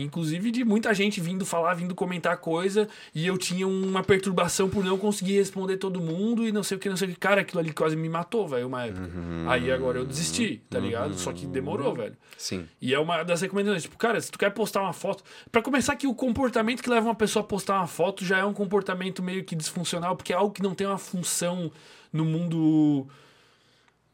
Inclusive 0.02 0.50
de 0.50 0.64
muita 0.64 0.94
gente 0.94 1.20
vindo 1.20 1.44
falar, 1.44 1.74
vindo 1.74 1.94
comentar 1.94 2.36
coisa, 2.36 2.88
e 3.14 3.26
eu 3.26 3.36
tinha 3.36 3.66
uma 3.66 4.02
perturbação 4.02 4.68
por 4.68 4.84
não 4.84 4.96
conseguir 4.96 5.34
responder 5.34 5.76
todo 5.76 6.00
mundo 6.00 6.46
e 6.46 6.52
não 6.52 6.62
sei 6.62 6.76
o 6.76 6.80
que, 6.80 6.88
não 6.88 6.96
sei 6.96 7.08
o 7.08 7.10
que. 7.12 7.18
Cara, 7.18 7.40
aquilo 7.40 7.60
ali 7.60 7.72
quase 7.72 7.96
me 7.96 8.08
matou, 8.08 8.46
velho, 8.46 8.66
uma 8.66 8.84
época. 8.84 9.02
Uhum. 9.02 9.44
Aí 9.48 9.72
agora 9.72 9.98
eu 9.98 10.06
desisti, 10.06 10.62
tá 10.70 10.78
ligado? 10.78 11.14
Só 11.14 11.32
que 11.32 11.46
demorou, 11.46 11.94
velho. 11.94 12.16
Sim. 12.36 12.68
E 12.80 12.94
é 12.94 12.98
uma 12.98 13.22
das 13.22 13.40
recomendações. 13.40 13.82
Tipo, 13.82 13.98
cara, 13.98 14.20
se 14.20 14.30
tu 14.30 14.38
quer 14.38 14.50
postar 14.50 14.82
uma 14.82 14.92
foto. 14.92 15.24
Pra 15.50 15.60
começar, 15.60 15.96
que 15.96 16.06
o 16.06 16.14
comportamento 16.14 16.82
que 16.82 16.88
leva 16.90 17.06
uma 17.06 17.14
pessoa 17.14 17.42
a 17.42 17.46
postar 17.46 17.78
uma 17.78 17.86
foto 17.86 18.24
já 18.24 18.38
é 18.38 18.44
um 18.44 18.52
comportamento 18.52 19.22
meio 19.22 19.44
que 19.44 19.56
disfuncional, 19.56 20.14
porque 20.16 20.32
é 20.32 20.36
algo 20.36 20.52
que 20.52 20.62
não 20.62 20.74
tem 20.74 20.86
uma 20.86 20.98
função 20.98 21.72
no 22.12 22.24
mundo. 22.24 23.08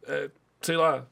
é, 0.07 0.31
sei 0.63 0.77
lá. 0.77 1.07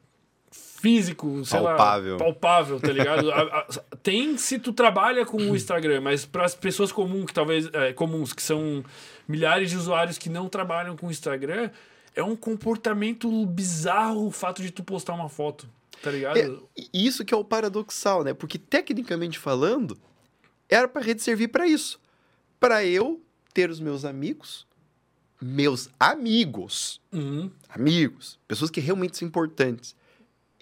Físico, 0.82 1.44
sei 1.44 1.60
Palpável. 1.60 2.12
lá. 2.14 2.18
Palpável, 2.18 2.80
tá 2.80 2.90
ligado? 2.92 3.30
A- 3.32 3.40
a- 3.60 3.66
tem 4.02 4.36
se 4.36 4.58
tu 4.58 4.72
trabalha 4.72 5.24
com 5.24 5.36
o 5.36 5.54
Instagram, 5.56 6.00
mas 6.00 6.26
para 6.26 6.44
as 6.44 6.54
pessoas 6.56 6.90
comuns, 6.90 7.26
que 7.26 7.32
talvez. 7.32 7.70
é, 7.72 7.92
comuns, 7.92 8.32
que 8.32 8.42
são 8.42 8.84
milhares 9.28 9.70
de 9.70 9.76
usuários 9.76 10.18
que 10.18 10.28
não 10.28 10.48
trabalham 10.48 10.96
com 10.96 11.06
o 11.06 11.10
Instagram, 11.10 11.70
é 12.16 12.22
um 12.22 12.34
comportamento 12.34 13.46
bizarro 13.46 14.26
o 14.26 14.30
fato 14.32 14.60
de 14.60 14.72
tu 14.72 14.82
postar 14.82 15.14
uma 15.14 15.28
foto. 15.28 15.68
Tá 16.02 16.10
ligado? 16.10 16.36
É, 16.36 16.50
e 16.92 17.06
isso 17.06 17.24
que 17.24 17.32
é 17.32 17.36
o 17.36 17.44
paradoxal, 17.44 18.24
né? 18.24 18.34
Porque 18.34 18.58
tecnicamente 18.58 19.38
falando, 19.38 19.96
era 20.68 20.88
pra 20.88 21.00
rede 21.00 21.22
servir 21.22 21.46
pra 21.48 21.64
isso. 21.64 22.00
Pra 22.58 22.84
eu 22.84 23.22
ter 23.54 23.70
os 23.70 23.78
meus 23.78 24.04
amigos, 24.04 24.66
meus 25.40 25.88
amigos, 26.00 27.00
Uhum. 27.12 27.50
amigos, 27.68 28.36
pessoas 28.48 28.68
que 28.70 28.80
realmente 28.80 29.16
são 29.16 29.28
importantes, 29.28 29.94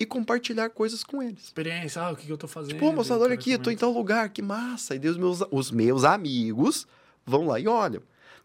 e 0.00 0.06
compartilhar 0.06 0.70
coisas 0.70 1.04
com 1.04 1.22
eles. 1.22 1.44
experiência, 1.44 2.00
ah, 2.02 2.10
o 2.12 2.16
que, 2.16 2.24
que 2.26 2.32
eu 2.32 2.38
tô 2.38 2.48
fazendo? 2.48 2.78
Pô, 2.78 2.90
moçada, 2.90 3.22
olha 3.22 3.34
aqui, 3.34 3.52
eu 3.52 3.58
tô 3.58 3.70
em 3.70 3.76
tal 3.76 3.92
lugar, 3.92 4.30
que 4.30 4.40
massa. 4.40 4.94
E 4.96 5.06
os 5.06 5.18
meus, 5.18 5.42
os 5.50 5.70
meus 5.70 6.04
amigos 6.04 6.86
vão 7.26 7.46
lá 7.46 7.60
e 7.60 7.68
olham. 7.68 8.02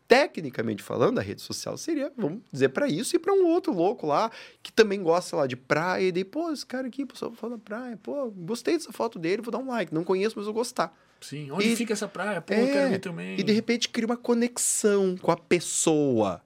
Tecnicamente 0.07 0.83
falando, 0.83 1.17
a 1.17 1.21
rede 1.21 1.41
social 1.41 1.75
seria, 1.77 2.11
vamos 2.15 2.41
dizer, 2.51 2.69
pra 2.69 2.87
isso 2.87 3.15
e 3.15 3.19
pra 3.19 3.33
um 3.33 3.47
outro 3.47 3.73
louco 3.73 4.05
lá 4.05 4.29
que 4.61 4.71
também 4.71 5.01
gosta, 5.01 5.35
lá, 5.35 5.47
de 5.47 5.55
praia. 5.55 6.09
E 6.09 6.11
daí, 6.11 6.23
pô, 6.23 6.51
esse 6.51 6.63
cara 6.65 6.87
aqui, 6.87 7.05
pessoal, 7.05 7.31
da 7.49 7.57
praia, 7.57 7.97
pô, 8.03 8.29
gostei 8.29 8.75
dessa 8.77 8.91
foto 8.91 9.17
dele, 9.17 9.41
vou 9.41 9.51
dar 9.51 9.57
um 9.57 9.67
like. 9.69 9.91
Não 9.93 10.03
conheço, 10.03 10.35
mas 10.37 10.45
vou 10.45 10.53
gostar. 10.53 10.95
Sim, 11.21 11.49
onde 11.49 11.69
E- 11.69 11.75
fica 11.75 11.93
essa 11.93 12.07
praia? 12.07 12.39
Pô, 12.39 12.53
eu 12.53 12.65
É, 12.65 12.71
quero 12.71 12.89
ver 12.91 12.99
também. 12.99 13.39
E 13.39 13.41
de 13.43 13.51
repente 13.53 13.89
cria 13.89 14.05
uma 14.05 14.17
conexão 14.17 15.15
com 15.19 15.31
a 15.31 15.37
pessoa. 15.37 16.41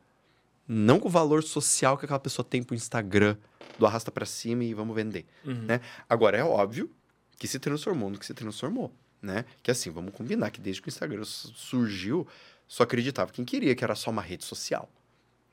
Não 0.65 0.99
com 0.99 1.07
o 1.09 1.11
valor 1.11 1.43
social 1.43 1.97
que 1.97 2.05
aquela 2.05 2.19
pessoa 2.19 2.45
tem 2.47 2.63
pro 2.63 2.75
Instagram, 2.75 3.35
do 3.79 3.85
arrasta 3.85 4.11
pra 4.11 4.25
cima 4.25 4.63
e 4.63 4.73
vamos 4.73 4.95
vender. 4.95 5.25
Uhum. 5.45 5.63
né? 5.63 5.81
Agora, 6.07 6.37
é 6.37 6.43
óbvio 6.43 6.91
que 7.37 7.47
se 7.47 7.57
transformou 7.57 8.09
no 8.09 8.19
que 8.19 8.25
se 8.25 8.33
transformou, 8.33 8.93
né? 9.21 9.45
Que 9.63 9.71
assim, 9.71 9.89
vamos 9.89 10.13
combinar 10.13 10.51
que 10.51 10.59
desde 10.61 10.81
que 10.81 10.87
o 10.87 10.91
Instagram 10.91 11.23
su- 11.23 11.53
surgiu, 11.55 12.27
só 12.67 12.83
acreditava 12.83 13.31
quem 13.31 13.43
queria 13.45 13.73
que 13.73 13.83
era 13.83 13.95
só 13.95 14.11
uma 14.11 14.21
rede 14.21 14.43
social. 14.45 14.89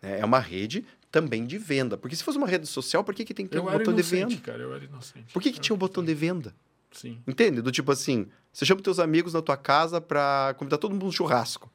né? 0.03 0.19
É 0.21 0.25
uma 0.25 0.41
rede 0.41 0.85
também 1.11 1.47
de 1.47 1.57
venda. 1.57 1.97
Porque 1.97 2.15
se 2.17 2.23
fosse 2.25 2.37
uma 2.37 2.47
rede 2.47 2.67
social, 2.67 3.03
por 3.05 3.15
que, 3.15 3.25
que 3.25 3.33
tem 3.33 3.47
que 3.47 3.53
ter 3.53 3.59
Eu 3.59 3.63
um 3.63 3.71
botão 3.71 3.95
de 3.95 4.01
inocente, 4.01 4.35
venda? 4.35 4.43
cara, 4.43 4.63
eu 4.63 4.75
era 4.75 4.85
inocente. 4.85 5.33
Por 5.33 5.41
que, 5.41 5.51
que 5.53 5.59
Eu 5.59 5.63
tinha 5.63 5.75
era 5.75 5.79
botão 5.81 6.05
de 6.05 6.15
venda? 6.15 6.55
Sim. 6.93 7.19
Entende? 7.27 7.63
Do 7.63 7.71
tipo 7.71 7.91
assim, 7.93 8.27
você 8.53 8.65
chama 8.67 8.81
teus 8.83 8.99
amigos 8.99 9.33
na 9.35 9.41
tua 9.43 9.57
casa 9.57 10.01
pra 10.01 10.55
convidar 10.59 10.79
todo 10.79 10.93
mundo 10.93 11.07
no 11.07 11.13
churrasco. 11.13 11.71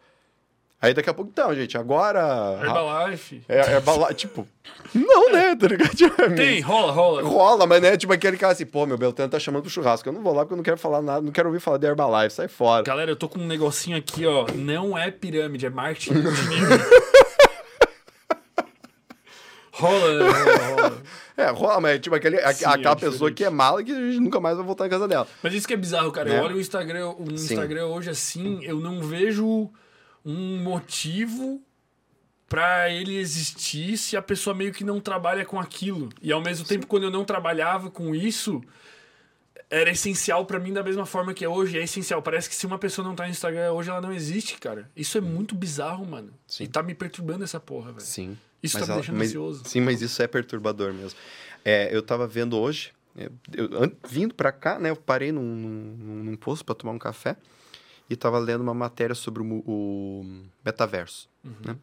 Aí 0.82 0.96
daqui 0.96 1.10
a 1.10 1.14
pouco, 1.14 1.30
então, 1.32 1.54
gente, 1.54 1.78
agora... 1.78 2.58
Herbalife. 2.60 3.44
É, 3.48 3.60
é 3.74 3.80
bala... 3.80 4.12
tipo, 4.16 4.48
não, 4.96 5.32
né? 5.32 5.56
Tá 5.56 5.68
ligado? 5.68 5.92
Tipo, 5.96 6.16
Tem, 6.36 6.60
rola, 6.60 6.92
rola. 6.92 7.22
Rola, 7.22 7.68
mas 7.68 7.82
né, 7.82 7.96
tipo 7.96 8.12
aquele 8.12 8.36
cara 8.36 8.54
assim, 8.54 8.66
pô, 8.66 8.88
meu 8.88 8.98
Beltrano 8.98 9.30
tá 9.30 9.38
chamando 9.40 9.62
pro 9.62 9.70
churrasco. 9.70 10.10
Eu 10.10 10.14
não 10.14 10.24
vou 10.24 10.34
lá 10.34 10.42
porque 10.42 10.54
eu 10.54 10.58
não 10.58 10.64
quero 10.64 10.78
falar 10.78 11.02
nada, 11.04 11.22
não 11.22 11.32
quero 11.32 11.50
ouvir 11.50 11.60
falar 11.60 11.78
de 11.78 11.86
Herbalife, 11.86 12.34
sai 12.34 12.48
fora. 12.48 12.84
Galera, 12.84 13.12
eu 13.12 13.16
tô 13.16 13.30
com 13.30 13.38
um 13.40 13.46
negocinho 13.46 13.96
aqui, 13.96 14.26
ó. 14.26 14.48
Não 14.56 14.98
é 14.98 15.12
pirâmide, 15.12 15.68
é 15.68 15.70
marketing 15.70 16.14
rola, 19.72 20.14
né? 20.14 20.30
Rola, 20.32 20.58
rola. 20.82 21.02
É, 21.38 21.50
rola, 21.50 21.80
mas 21.82 21.96
é 21.96 22.00
tipo 22.00 22.16
aquele, 22.16 22.38
a- 22.40 22.54
Sim, 22.54 22.66
aquela 22.66 22.96
é 22.96 23.00
pessoa 23.00 23.32
que 23.32 23.44
é 23.44 23.50
mala 23.50 23.84
que 23.84 23.92
a 23.92 23.96
gente 23.96 24.20
nunca 24.20 24.40
mais 24.40 24.58
vai 24.58 24.66
voltar 24.66 24.84
na 24.86 24.90
casa 24.90 25.08
dela. 25.08 25.28
Mas 25.42 25.54
isso 25.54 25.68
que 25.68 25.74
é 25.74 25.78
bizarro, 25.78 26.12
cara. 26.12 26.30
Né? 26.30 26.40
Eu 26.40 26.44
olho 26.44 26.56
o 26.58 26.60
Instagram, 26.60 27.10
o 27.10 27.26
Sim. 27.38 27.54
Instagram 27.54 27.86
hoje 27.88 28.10
assim, 28.10 28.60
eu 28.64 28.80
não 28.80 29.02
vejo 29.02 29.70
um 30.26 30.58
motivo 30.62 31.62
pra 32.48 32.90
ele 32.90 33.16
existir 33.18 33.98
se 33.98 34.18
a 34.18 34.22
pessoa 34.22 34.54
meio 34.56 34.74
que 34.74 34.84
não 34.84 35.00
trabalha 35.00 35.46
com 35.46 35.60
aquilo. 35.60 36.10
E 36.22 36.32
ao 36.32 36.42
mesmo 36.42 36.66
tempo, 36.66 36.86
quando 36.88 37.04
eu 37.04 37.12
não 37.12 37.24
trabalhava 37.24 37.90
com 37.90 38.14
isso, 38.14 38.62
era 39.70 39.90
essencial 39.90 40.46
pra 40.46 40.60
mim 40.60 40.74
da 40.74 40.84
mesma 40.84 41.06
forma 41.06 41.34
que 41.34 41.46
é 41.46 41.50
hoje. 41.50 41.80
É 41.80 41.84
essencial. 41.84 42.22
Parece 42.22 42.50
que 42.50 42.56
se 42.56 42.66
uma 42.66 42.78
pessoa 42.78 43.08
não 43.08 43.16
tá 43.16 43.24
no 43.24 43.30
Instagram 43.30 43.72
hoje, 43.72 43.90
ela 43.90 44.02
não 44.02 44.12
existe, 44.12 44.58
cara. 44.58 44.90
Isso 44.96 45.18
é 45.18 45.22
muito 45.22 45.56
bizarro, 45.56 46.06
mano. 46.06 46.34
Sim. 46.46 46.66
E 46.66 46.68
tá 46.68 46.84
me 46.84 46.94
perturbando 46.94 47.44
essa 47.44 47.60
porra, 47.60 47.94
velho. 47.94 48.02
Sim. 48.06 48.38
Isso 48.62 48.78
Mas 48.78 48.82
tá 48.82 48.88
me 48.88 48.92
ela- 48.92 49.02
deixando 49.02 49.18
mas- 49.18 49.28
ansioso. 49.30 49.64
Sim, 49.66 49.82
mas 49.82 50.02
isso 50.02 50.22
é 50.22 50.28
perturbador 50.28 50.94
mesmo. 50.94 51.18
É, 51.64 51.96
eu 51.96 52.02
tava 52.02 52.28
vendo 52.28 52.58
hoje, 52.60 52.92
eu, 53.16 53.32
an- 53.82 53.92
vindo 54.10 54.36
pra 54.36 54.52
cá, 54.52 54.78
né, 54.78 54.90
eu 54.90 54.96
parei 54.96 55.32
num, 55.32 55.42
num, 55.42 56.24
num 56.26 56.36
posto 56.36 56.66
pra 56.66 56.76
tomar 56.76 56.92
um 56.92 57.00
café 57.00 57.38
e 58.12 58.16
tava 58.18 58.38
lendo 58.40 58.62
uma 58.62 58.74
matéria 58.74 59.16
sobre 59.16 59.42
o, 59.42 59.64
o 59.66 60.44
metaverso, 60.66 61.30
Uhum. 61.44 61.56
né? 61.66 61.78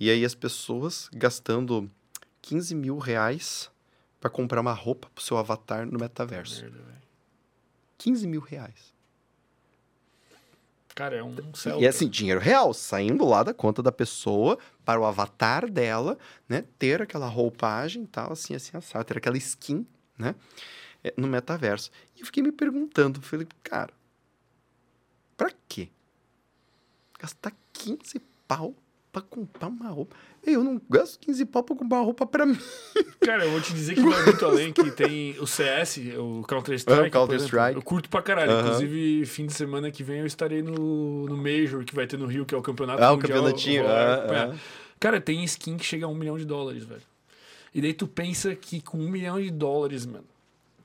E 0.00 0.10
aí 0.10 0.24
as 0.24 0.34
pessoas 0.34 1.08
gastando 1.12 1.90
15 2.42 2.74
mil 2.74 2.98
reais 2.98 3.70
pra 4.20 4.28
comprar 4.28 4.60
uma 4.60 4.72
roupa 4.72 5.08
pro 5.14 5.22
seu 5.24 5.38
avatar 5.38 5.86
no 5.86 5.98
metaverso. 5.98 6.62
Merda, 6.62 6.78
velho. 6.78 6.98
15 7.96 8.26
mil 8.26 8.40
reais. 8.40 8.92
Cara, 10.94 11.16
é 11.16 11.22
um 11.22 11.54
céu. 11.54 11.80
E 11.80 11.84
é 11.84 11.88
assim, 11.88 12.08
dinheiro 12.08 12.40
real, 12.40 12.74
saindo 12.74 13.24
lá 13.24 13.42
da 13.44 13.54
conta 13.54 13.80
da 13.82 13.92
pessoa 13.92 14.58
para 14.84 15.00
o 15.00 15.04
avatar 15.04 15.70
dela, 15.70 16.18
né? 16.48 16.64
Ter 16.78 17.00
aquela 17.00 17.28
roupagem 17.28 18.02
e 18.02 18.06
tal, 18.06 18.32
assim, 18.32 18.54
assim, 18.54 18.76
assado, 18.76 19.04
ter 19.04 19.16
aquela 19.18 19.36
skin, 19.36 19.86
né? 20.18 20.34
é, 21.04 21.14
no 21.16 21.28
metaverso. 21.28 21.90
E 22.16 22.20
eu 22.20 22.26
fiquei 22.26 22.42
me 22.42 22.50
perguntando, 22.50 23.20
falei, 23.22 23.46
cara, 23.62 23.92
pra 25.38 25.50
quê? 25.66 25.88
Gastar 27.18 27.52
15 27.72 28.20
pau 28.46 28.74
pra 29.10 29.22
comprar 29.22 29.68
uma 29.68 29.88
roupa? 29.88 30.14
Eu 30.44 30.62
não 30.62 30.80
gasto 30.88 31.18
15 31.20 31.44
pau 31.46 31.62
pra 31.64 31.74
comprar 31.74 31.98
uma 31.98 32.04
roupa 32.04 32.26
pra 32.26 32.44
mim. 32.46 32.58
Cara, 33.20 33.44
eu 33.44 33.50
vou 33.50 33.60
te 33.60 33.72
dizer 33.72 33.94
que 33.94 34.00
vai 34.02 34.24
muito 34.24 34.44
além, 34.44 34.72
que 34.72 34.90
tem 34.90 35.38
o 35.40 35.46
CS, 35.46 35.98
o 36.18 36.42
Counter-Strike. 36.46 37.00
Ah, 37.08 37.10
Counter 37.10 37.26
por 37.26 37.34
exemplo. 37.34 37.46
Strike. 37.58 37.76
Eu 37.76 37.82
curto 37.82 38.08
pra 38.10 38.22
caralho. 38.22 38.60
Inclusive, 38.60 39.24
fim 39.26 39.46
de 39.46 39.52
semana 39.54 39.90
que 39.90 40.02
vem 40.04 40.20
eu 40.20 40.26
estarei 40.26 40.62
no, 40.62 41.24
no 41.26 41.36
Major, 41.36 41.84
que 41.84 41.94
vai 41.94 42.06
ter 42.06 42.18
no 42.18 42.26
Rio, 42.26 42.44
que 42.44 42.54
é 42.54 42.58
o 42.58 42.62
campeonato 42.62 43.02
Ah, 43.02 43.12
o 43.12 43.16
mundial. 43.16 43.38
campeonatinho, 43.38 43.86
ah, 43.88 44.14
acompanhar. 44.14 44.50
ah. 44.54 44.56
Cara, 45.00 45.20
tem 45.20 45.42
skin 45.44 45.76
que 45.76 45.84
chega 45.84 46.06
a 46.06 46.08
um 46.08 46.14
milhão 46.14 46.36
de 46.36 46.44
dólares, 46.44 46.84
velho. 46.84 47.02
E 47.74 47.80
daí 47.80 47.92
tu 47.94 48.06
pensa 48.06 48.54
que 48.54 48.80
com 48.80 48.98
um 48.98 49.08
milhão 49.08 49.40
de 49.40 49.50
dólares, 49.50 50.04
mano, 50.06 50.24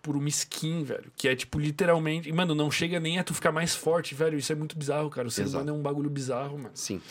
por 0.04 0.16
uma 0.16 0.28
skin, 0.30 0.84
velho, 0.84 1.12
que 1.16 1.28
é 1.28 1.36
tipo 1.36 1.58
literalmente. 1.58 2.30
e, 2.30 2.32
Mano, 2.34 2.54
não 2.54 2.70
chega 2.70 3.00
nem 3.00 3.18
a 3.18 3.24
tu 3.24 3.34
ficar 3.34 3.52
mais 3.52 3.74
forte, 3.74 4.14
velho. 4.14 4.38
Isso 4.38 4.52
é 4.52 4.56
muito 4.56 4.78
bizarro, 4.78 5.10
cara. 5.10 5.28
O 5.28 5.32
ser 5.32 5.44
Exato. 5.44 5.64
humano 5.64 5.76
é 5.76 5.80
um 5.80 5.82
bagulho 5.82 6.10
bizarro, 6.10 6.58
mano. 6.58 6.72
Sim. 6.76 7.02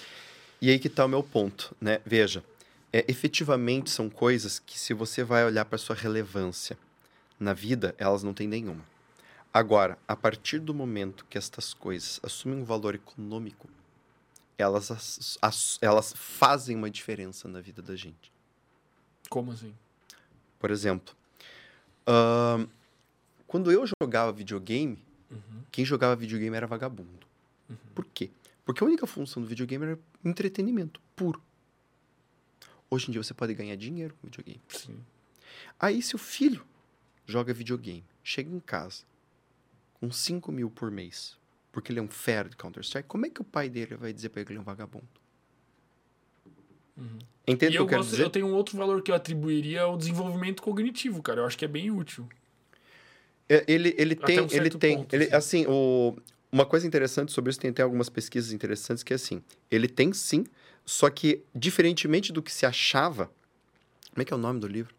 E 0.61 0.71
aí 0.71 0.79
que 0.79 0.89
tá 0.89 1.05
o 1.05 1.09
meu 1.09 1.23
ponto, 1.25 1.75
né? 1.81 2.01
Veja, 2.07 2.45
é, 2.93 3.05
efetivamente 3.09 3.91
são 3.91 4.09
coisas 4.11 4.59
que 4.61 4.79
se 4.79 4.93
você 4.95 5.25
vai 5.25 5.45
olhar 5.45 5.65
para 5.65 5.79
sua 5.79 5.97
relevância 5.97 6.79
na 7.41 7.53
vida, 7.55 7.95
elas 7.99 8.23
não 8.23 8.33
têm 8.35 8.47
nenhuma. 8.47 8.85
Agora, 9.53 9.99
a 10.07 10.15
partir 10.15 10.59
do 10.61 10.73
momento 10.75 11.25
que 11.29 11.37
estas 11.37 11.75
coisas 11.75 12.21
assumem 12.23 12.59
um 12.61 12.65
valor 12.65 12.95
econômico, 12.95 13.69
elas, 14.59 14.91
as- 14.91 15.39
as- 15.43 15.79
elas 15.81 16.13
fazem 16.17 16.77
uma 16.77 16.89
diferença 16.91 17.49
na 17.49 17.61
vida 17.61 17.83
da 17.83 17.97
gente. 17.97 18.31
Como 19.29 19.51
assim? 19.51 19.75
Por 20.61 20.71
exemplo, 20.71 21.15
ahn, 22.07 22.67
quando 23.53 23.71
eu 23.71 23.85
jogava 24.01 24.33
videogame, 24.33 25.05
Uhum. 25.31 25.63
quem 25.71 25.85
jogava 25.85 26.17
videogame 26.17 26.57
era 26.57 26.67
vagabundo. 26.67 27.27
Por 27.95 28.07
quê? 28.07 28.31
Porque 28.65 28.83
a 28.83 28.87
única 28.87 29.07
função 29.07 29.43
do 29.43 29.49
videogame 29.49 29.85
era 29.85 29.99
entretenimento 30.25 30.99
puro. 31.15 31.43
Hoje 32.91 33.09
em 33.09 33.13
dia 33.13 33.23
você 33.23 33.35
pode 33.35 33.53
ganhar 33.53 33.77
dinheiro 33.77 34.15
com 34.15 34.27
videogame. 34.27 34.61
Sim. 34.69 34.99
Aí, 35.79 36.01
se 36.01 36.15
o 36.15 36.19
filho 36.19 36.65
joga 37.27 37.53
videogame, 37.53 38.05
chega 38.25 38.51
em 38.51 38.59
casa 38.61 39.05
com 39.95 40.11
5 40.11 40.51
mil 40.51 40.71
por 40.71 40.91
mês, 40.91 41.37
porque 41.71 41.93
ele 41.93 41.99
é 42.01 42.03
um 42.03 42.09
fera 42.09 42.49
de 42.49 42.57
Counter-Strike, 42.57 43.07
como 43.09 43.27
é 43.27 43.31
que 43.31 43.43
o 43.43 43.45
pai 43.45 43.69
dele 43.69 43.97
vai 43.97 44.15
dizer 44.15 44.31
pra 44.31 44.41
ele 44.41 44.47
que 44.47 44.53
ele 44.53 44.59
é 44.59 44.63
um 44.63 44.65
vagabundo? 44.65 45.07
Entende 47.47 47.77
e 47.77 47.79
o 47.79 47.79
que 47.79 47.79
eu, 47.79 47.83
eu 47.83 47.87
quero 47.89 48.01
gosto, 48.01 48.11
dizer? 48.13 48.23
eu 48.25 48.31
tenho 48.31 48.47
um 48.47 48.55
outro 48.55 48.77
valor 48.79 49.03
que 49.03 49.11
eu 49.11 49.15
atribuiria 49.15 49.83
ao 49.83 49.97
desenvolvimento 49.97 50.63
cognitivo, 50.63 51.23
cara. 51.23 51.41
Eu 51.41 51.47
acho 51.47 51.59
que 51.59 51.65
é 51.65 51.69
bem 51.69 51.91
útil. 51.91 52.29
É, 53.53 53.65
ele, 53.69 53.95
ele 53.99 54.15
tem, 54.15 54.41
um 54.41 54.49
ele 54.51 54.71
tem, 54.71 54.97
ponto, 54.97 55.15
ele, 55.15 55.27
sim. 55.27 55.35
assim, 55.35 55.67
o, 55.69 56.17
uma 56.51 56.65
coisa 56.65 56.87
interessante 56.87 57.33
sobre 57.33 57.51
isso, 57.51 57.61
tem 57.61 57.71
até 57.71 57.83
algumas 57.83 58.09
pesquisas 58.09 58.51
interessantes 58.51 59.03
que 59.03 59.13
é 59.13 59.17
assim, 59.17 59.43
ele 59.71 59.87
tem 59.87 60.11
sim, 60.15 60.47
só 60.87 61.11
que 61.11 61.43
diferentemente 61.55 62.33
do 62.33 62.43
que 62.43 62.51
se 62.51 62.65
achava, 62.65 63.31
como 64.11 64.23
é 64.23 64.25
que 64.25 64.33
é 64.33 64.37
o 64.37 64.39
nome 64.39 64.59
do 64.59 64.67
livro? 64.67 64.95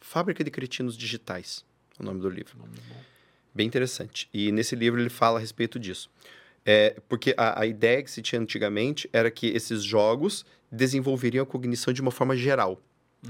Fábrica 0.00 0.44
de 0.44 0.52
Cretinos 0.52 0.96
Digitais, 0.96 1.64
é 1.98 2.02
o 2.02 2.06
nome 2.06 2.20
do 2.20 2.28
livro. 2.28 2.56
Nome. 2.56 2.70
Bem 3.52 3.66
interessante. 3.66 4.28
E 4.32 4.52
nesse 4.52 4.76
livro 4.76 5.00
ele 5.00 5.10
fala 5.10 5.38
a 5.38 5.40
respeito 5.40 5.80
disso. 5.80 6.08
É, 6.64 6.96
porque 7.08 7.34
a, 7.36 7.62
a 7.62 7.66
ideia 7.66 8.02
que 8.04 8.10
se 8.10 8.22
tinha 8.22 8.40
antigamente 8.40 9.10
era 9.12 9.30
que 9.32 9.48
esses 9.48 9.82
jogos 9.82 10.46
desenvolveriam 10.70 11.42
a 11.42 11.46
cognição 11.46 11.92
de 11.92 12.00
uma 12.00 12.12
forma 12.12 12.36
geral. 12.36 12.80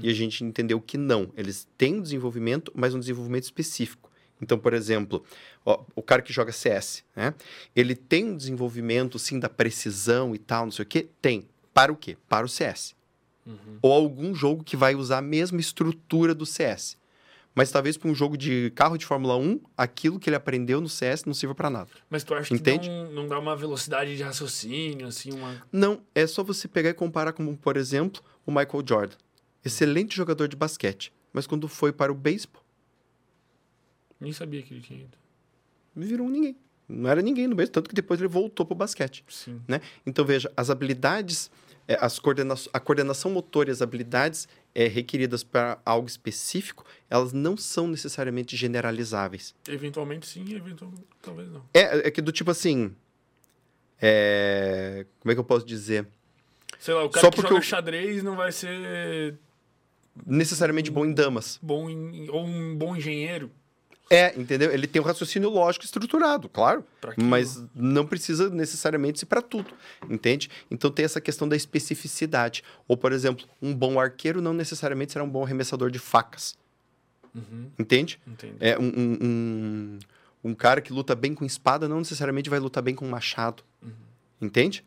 E 0.01 0.09
a 0.09 0.13
gente 0.13 0.43
entendeu 0.43 0.79
que 0.81 0.97
não. 0.97 1.31
Eles 1.37 1.67
têm 1.77 1.95
um 1.95 2.01
desenvolvimento, 2.01 2.71
mas 2.75 2.93
um 2.93 2.99
desenvolvimento 2.99 3.43
específico. 3.43 4.11
Então, 4.41 4.57
por 4.57 4.73
exemplo, 4.73 5.23
ó, 5.65 5.83
o 5.95 6.01
cara 6.01 6.21
que 6.21 6.33
joga 6.33 6.51
CS, 6.51 7.03
né? 7.15 7.33
Ele 7.75 7.95
tem 7.95 8.25
um 8.25 8.37
desenvolvimento, 8.37 9.17
sim, 9.17 9.39
da 9.39 9.49
precisão 9.49 10.35
e 10.35 10.37
tal, 10.37 10.65
não 10.65 10.71
sei 10.71 10.83
o 10.83 10.87
quê? 10.87 11.07
Tem. 11.21 11.47
Para 11.73 11.91
o 11.91 11.95
quê? 11.95 12.17
Para 12.27 12.45
o 12.45 12.49
CS. 12.49 12.95
Uhum. 13.45 13.77
Ou 13.81 13.91
algum 13.93 14.33
jogo 14.33 14.63
que 14.63 14.75
vai 14.75 14.95
usar 14.95 15.19
a 15.19 15.21
mesma 15.21 15.59
estrutura 15.59 16.33
do 16.33 16.45
CS. 16.45 16.97
Mas 17.53 17.71
talvez 17.71 17.95
para 17.95 18.09
um 18.09 18.15
jogo 18.15 18.37
de 18.37 18.69
carro 18.75 18.97
de 18.97 19.05
Fórmula 19.05 19.37
1, 19.37 19.61
aquilo 19.77 20.19
que 20.19 20.29
ele 20.29 20.35
aprendeu 20.35 20.81
no 20.81 20.89
CS 20.89 21.23
não 21.23 21.33
sirva 21.33 21.55
para 21.55 21.69
nada. 21.69 21.89
Mas 22.09 22.23
tu 22.25 22.33
acha 22.33 22.53
Entende? 22.53 22.89
que 22.89 22.93
não, 22.93 23.11
não 23.11 23.27
dá 23.29 23.39
uma 23.39 23.55
velocidade 23.55 24.17
de 24.17 24.21
raciocínio, 24.21 25.07
assim, 25.07 25.31
uma. 25.31 25.63
Não, 25.71 26.01
é 26.13 26.27
só 26.27 26.43
você 26.43 26.67
pegar 26.67 26.89
e 26.89 26.93
comparar 26.93 27.31
como, 27.31 27.55
por 27.55 27.77
exemplo, 27.77 28.21
o 28.45 28.51
Michael 28.51 28.83
Jordan. 28.85 29.15
Excelente 29.65 30.15
jogador 30.15 30.47
de 30.47 30.55
basquete. 30.55 31.11
Mas 31.33 31.45
quando 31.47 31.67
foi 31.67 31.91
para 31.91 32.11
o 32.11 32.15
beisebol, 32.15 32.61
Nem 34.19 34.31
sabia 34.31 34.61
que 34.61 34.73
ele 34.73 34.81
tinha 34.81 35.01
ido. 35.01 35.17
virou 35.95 36.27
um 36.27 36.29
ninguém. 36.29 36.55
Não 36.87 37.09
era 37.09 37.21
ninguém 37.21 37.47
no 37.47 37.55
beisebol, 37.55 37.73
tanto 37.73 37.89
que 37.89 37.95
depois 37.95 38.19
ele 38.21 38.29
voltou 38.29 38.65
para 38.65 38.73
o 38.73 38.77
basquete. 38.77 39.25
Sim. 39.27 39.59
né? 39.67 39.81
Então, 40.05 40.23
veja, 40.23 40.51
as 40.55 40.69
habilidades, 40.69 41.49
é, 41.87 41.97
as 41.99 42.19
coordena 42.19 42.53
a 42.71 42.79
coordenação 42.79 43.31
motora 43.31 43.69
e 43.69 43.71
as 43.71 43.81
habilidades 43.81 44.47
é, 44.73 44.87
requeridas 44.87 45.43
para 45.43 45.79
algo 45.83 46.07
específico, 46.07 46.85
elas 47.09 47.33
não 47.33 47.57
são 47.57 47.87
necessariamente 47.87 48.55
generalizáveis. 48.55 49.53
Eventualmente 49.67 50.27
sim, 50.27 50.53
eventualmente 50.53 51.03
talvez 51.21 51.49
não. 51.51 51.65
É, 51.73 52.07
é 52.07 52.11
que 52.11 52.21
do 52.21 52.31
tipo 52.31 52.51
assim. 52.51 52.95
é, 54.01 55.05
como 55.19 55.31
é 55.31 55.35
que 55.35 55.39
eu 55.39 55.43
posso 55.45 55.65
dizer? 55.65 56.07
Sei 56.79 56.93
lá, 56.93 57.03
o 57.03 57.09
cara 57.09 57.21
Só 57.25 57.29
que 57.31 57.35
porque 57.37 57.47
joga 57.49 57.59
eu- 57.59 57.63
xadrez 57.67 58.21
não 58.23 58.35
vai 58.35 58.51
ser 58.51 59.37
Necessariamente 60.25 60.91
bom 60.91 61.05
em 61.05 61.13
damas. 61.13 61.59
bom 61.61 61.89
em, 61.89 62.29
ou 62.29 62.45
um 62.45 62.75
bom 62.75 62.95
engenheiro. 62.95 63.51
É, 64.09 64.39
entendeu? 64.39 64.71
Ele 64.71 64.85
tem 64.85 65.01
um 65.01 65.05
raciocínio 65.05 65.49
lógico 65.49 65.83
estruturado, 65.83 66.47
claro. 66.47 66.85
Mas 67.17 67.63
não 67.73 68.05
precisa 68.05 68.51
necessariamente 68.51 69.19
ser 69.19 69.25
para 69.25 69.41
tudo, 69.41 69.73
entende? 70.07 70.47
Então 70.69 70.91
tem 70.91 71.03
essa 71.05 71.19
questão 71.19 71.47
da 71.47 71.55
especificidade. 71.55 72.63
Ou, 72.87 72.95
por 72.95 73.11
exemplo, 73.11 73.47
um 73.59 73.73
bom 73.73 73.99
arqueiro 73.99 74.43
não 74.43 74.53
necessariamente 74.53 75.11
será 75.11 75.25
um 75.25 75.29
bom 75.29 75.43
arremessador 75.43 75.89
de 75.89 75.97
facas, 75.99 76.55
Uhum, 77.33 77.69
entende? 77.77 78.17
entendi. 78.25 78.55
É 78.61 78.79
um, 78.79 78.83
um, 78.95 79.17
um, 79.21 79.99
um 80.51 80.53
cara 80.53 80.79
que 80.79 80.93
luta 80.93 81.13
bem 81.15 81.33
com 81.33 81.43
espada 81.43 81.89
não 81.89 81.97
necessariamente 81.97 82.49
vai 82.49 82.59
lutar 82.59 82.81
bem 82.83 82.95
com 82.95 83.05
machado. 83.07 83.63
Entende? 84.39 84.85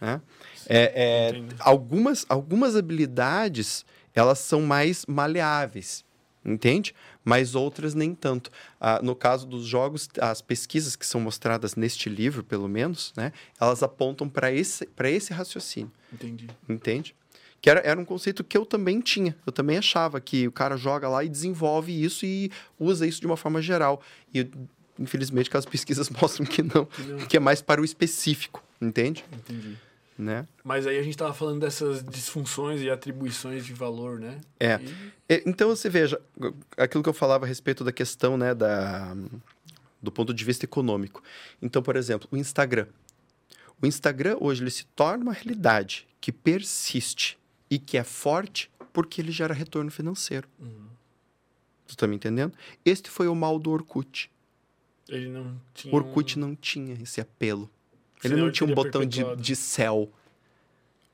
É, 0.00 0.20
é, 0.66 0.82
é, 0.94 1.42
algumas, 1.60 2.26
algumas 2.28 2.74
habilidades 2.74 3.86
elas 4.14 4.38
são 4.38 4.62
mais 4.62 5.04
maleáveis. 5.06 6.04
Entende? 6.44 6.92
Mas 7.24 7.54
outras 7.54 7.94
nem 7.94 8.16
tanto. 8.16 8.50
Ah, 8.80 8.98
no 9.00 9.14
caso 9.14 9.46
dos 9.46 9.64
jogos, 9.64 10.08
as 10.20 10.42
pesquisas 10.42 10.96
que 10.96 11.06
são 11.06 11.20
mostradas 11.20 11.76
neste 11.76 12.08
livro, 12.08 12.42
pelo 12.42 12.68
menos, 12.68 13.12
né, 13.16 13.32
elas 13.60 13.80
apontam 13.80 14.28
para 14.28 14.50
esse, 14.50 14.88
esse 15.04 15.32
raciocínio 15.32 15.92
Entendi. 16.12 16.48
entende? 16.68 17.14
Que 17.60 17.70
era, 17.70 17.78
era 17.84 18.00
um 18.00 18.04
conceito 18.04 18.42
que 18.42 18.58
eu 18.58 18.66
também 18.66 19.00
tinha. 19.00 19.36
Eu 19.46 19.52
também 19.52 19.78
achava 19.78 20.20
que 20.20 20.48
o 20.48 20.52
cara 20.52 20.76
joga 20.76 21.08
lá 21.08 21.22
e 21.22 21.28
desenvolve 21.28 21.92
isso 22.02 22.26
e 22.26 22.50
usa 22.76 23.06
isso 23.06 23.20
de 23.20 23.26
uma 23.28 23.36
forma 23.36 23.62
geral. 23.62 24.02
E, 24.34 24.50
infelizmente, 24.98 25.46
aquelas 25.46 25.64
pesquisas 25.64 26.10
mostram 26.20 26.44
que 26.44 26.60
não, 26.60 26.86
Que 26.86 27.02
não. 27.02 27.18
que 27.18 27.36
é 27.36 27.40
mais 27.40 27.62
para 27.62 27.80
o 27.80 27.84
específico, 27.84 28.64
entende? 28.80 29.24
Entendi. 29.32 29.78
Né? 30.18 30.46
Mas 30.62 30.86
aí 30.86 30.98
a 30.98 31.02
gente 31.02 31.16
tava 31.16 31.32
falando 31.32 31.60
dessas 31.60 32.04
disfunções 32.04 32.80
e 32.82 32.90
atribuições 32.90 33.64
de 33.64 33.72
valor, 33.72 34.20
né? 34.20 34.40
É. 34.60 34.78
E- 35.28 35.42
Então, 35.46 35.70
você 35.70 35.88
veja, 35.88 36.20
aquilo 36.76 37.02
que 37.02 37.08
eu 37.08 37.14
falava 37.14 37.44
a 37.46 37.48
respeito 37.48 37.82
da 37.82 37.90
questão, 37.90 38.36
né, 38.36 38.54
da, 38.54 39.16
do 40.02 40.12
ponto 40.12 40.34
de 40.34 40.44
vista 40.44 40.64
econômico. 40.66 41.22
Então, 41.60 41.82
por 41.82 41.96
exemplo, 41.96 42.28
o 42.30 42.36
Instagram. 42.36 42.86
O 43.80 43.86
Instagram 43.86 44.36
hoje 44.40 44.62
ele 44.62 44.70
se 44.70 44.84
torna 44.94 45.24
uma 45.24 45.32
realidade 45.32 46.06
que 46.20 46.30
persiste 46.30 47.38
e 47.70 47.78
que 47.78 47.96
é 47.96 48.04
forte 48.04 48.70
porque 48.92 49.20
ele 49.20 49.32
gera 49.32 49.54
retorno 49.54 49.90
financeiro. 49.90 50.46
Uhum. 50.60 50.86
Tu 51.86 51.96
tá 51.96 52.06
me 52.06 52.14
entendendo? 52.16 52.52
Este 52.84 53.10
foi 53.10 53.26
o 53.28 53.34
mal 53.34 53.58
do 53.58 53.70
Orkut. 53.70 54.30
Ele 55.08 55.28
não 55.28 55.60
tinha. 55.74 55.92
O 55.92 55.96
Orkut 55.96 56.38
um... 56.38 56.42
não 56.42 56.54
tinha 56.54 56.94
esse 57.02 57.20
apelo. 57.20 57.68
Ele 58.24 58.36
não 58.36 58.50
tinha 58.50 58.68
um 58.68 58.74
botão 58.74 59.04
de, 59.04 59.24
de 59.36 59.56
céu. 59.56 60.10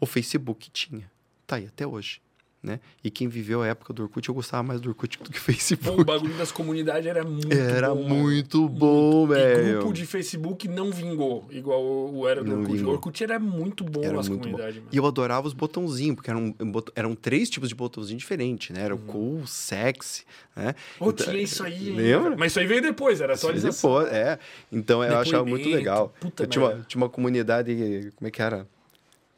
O 0.01 0.07
Facebook 0.07 0.70
tinha. 0.70 1.11
Tá 1.47 1.57
aí 1.57 1.67
até 1.67 1.87
hoje. 1.87 2.20
Né? 2.61 2.81
E 3.05 3.11
quem 3.11 3.28
viveu 3.28 3.62
a 3.62 3.69
época 3.69 3.93
do 3.93 4.03
Orkut, 4.03 4.28
eu 4.28 4.35
gostava 4.35 4.65
mais 4.65 4.81
do 4.81 4.89
Orkut 4.89 5.17
do 5.23 5.31
que 5.31 5.39
Bom, 5.39 5.39
o 5.39 5.41
Facebook. 5.45 6.05
bagulho 6.05 6.35
das 6.37 6.51
comunidades 6.51 7.07
era 7.07 7.23
muito 7.23 7.53
Era 7.53 7.95
bom. 7.95 8.03
muito 8.03 8.69
bom, 8.69 9.27
E 9.27 9.28
velho. 9.28 9.78
grupo 9.78 9.93
de 9.93 10.05
Facebook 10.05 10.67
não 10.67 10.91
vingou, 10.91 11.47
igual 11.53 11.81
o 11.81 12.27
era 12.27 12.43
do 12.43 12.51
Não 12.51 12.59
Orkut. 12.62 12.77
vingou. 12.77 12.91
O 12.91 12.95
Orkut 12.97 13.23
era 13.23 13.39
muito 13.39 13.85
bom 13.85 14.03
Era 14.03 14.15
muito 14.15 14.31
comunidades. 14.41 14.83
E 14.91 14.97
eu 14.97 15.07
adorava 15.07 15.47
os 15.47 15.53
botãozinhos, 15.53 16.17
porque 16.17 16.31
eram, 16.31 16.53
eram 16.97 17.15
três 17.15 17.49
tipos 17.49 17.69
de 17.69 17.77
botãozinho 17.77 18.19
diferentes, 18.19 18.75
né? 18.77 18.83
Era 18.83 18.95
o 18.95 18.99
cool, 18.99 19.47
sexy, 19.47 20.25
né? 20.57 20.75
Pô, 20.99 21.11
Então, 21.11 21.27
tinha 21.27 21.41
isso 21.41 21.62
aí. 21.62 21.91
Lembra? 21.91 22.37
Mas 22.37 22.51
isso 22.51 22.59
aí 22.59 22.67
veio 22.67 22.83
depois, 22.83 23.20
era 23.20 23.35
atualização. 23.35 24.01
Depois, 24.01 24.12
é. 24.12 24.37
Então 24.73 25.05
eu 25.05 25.17
achava 25.17 25.45
muito 25.45 25.69
legal. 25.69 26.12
puta 26.19 26.43
Eu 26.43 26.47
tinha, 26.49 26.65
uma, 26.65 26.85
tinha 26.89 27.01
uma 27.01 27.09
comunidade, 27.09 28.11
como 28.17 28.27
é 28.27 28.31
que 28.33 28.43
era? 28.43 28.67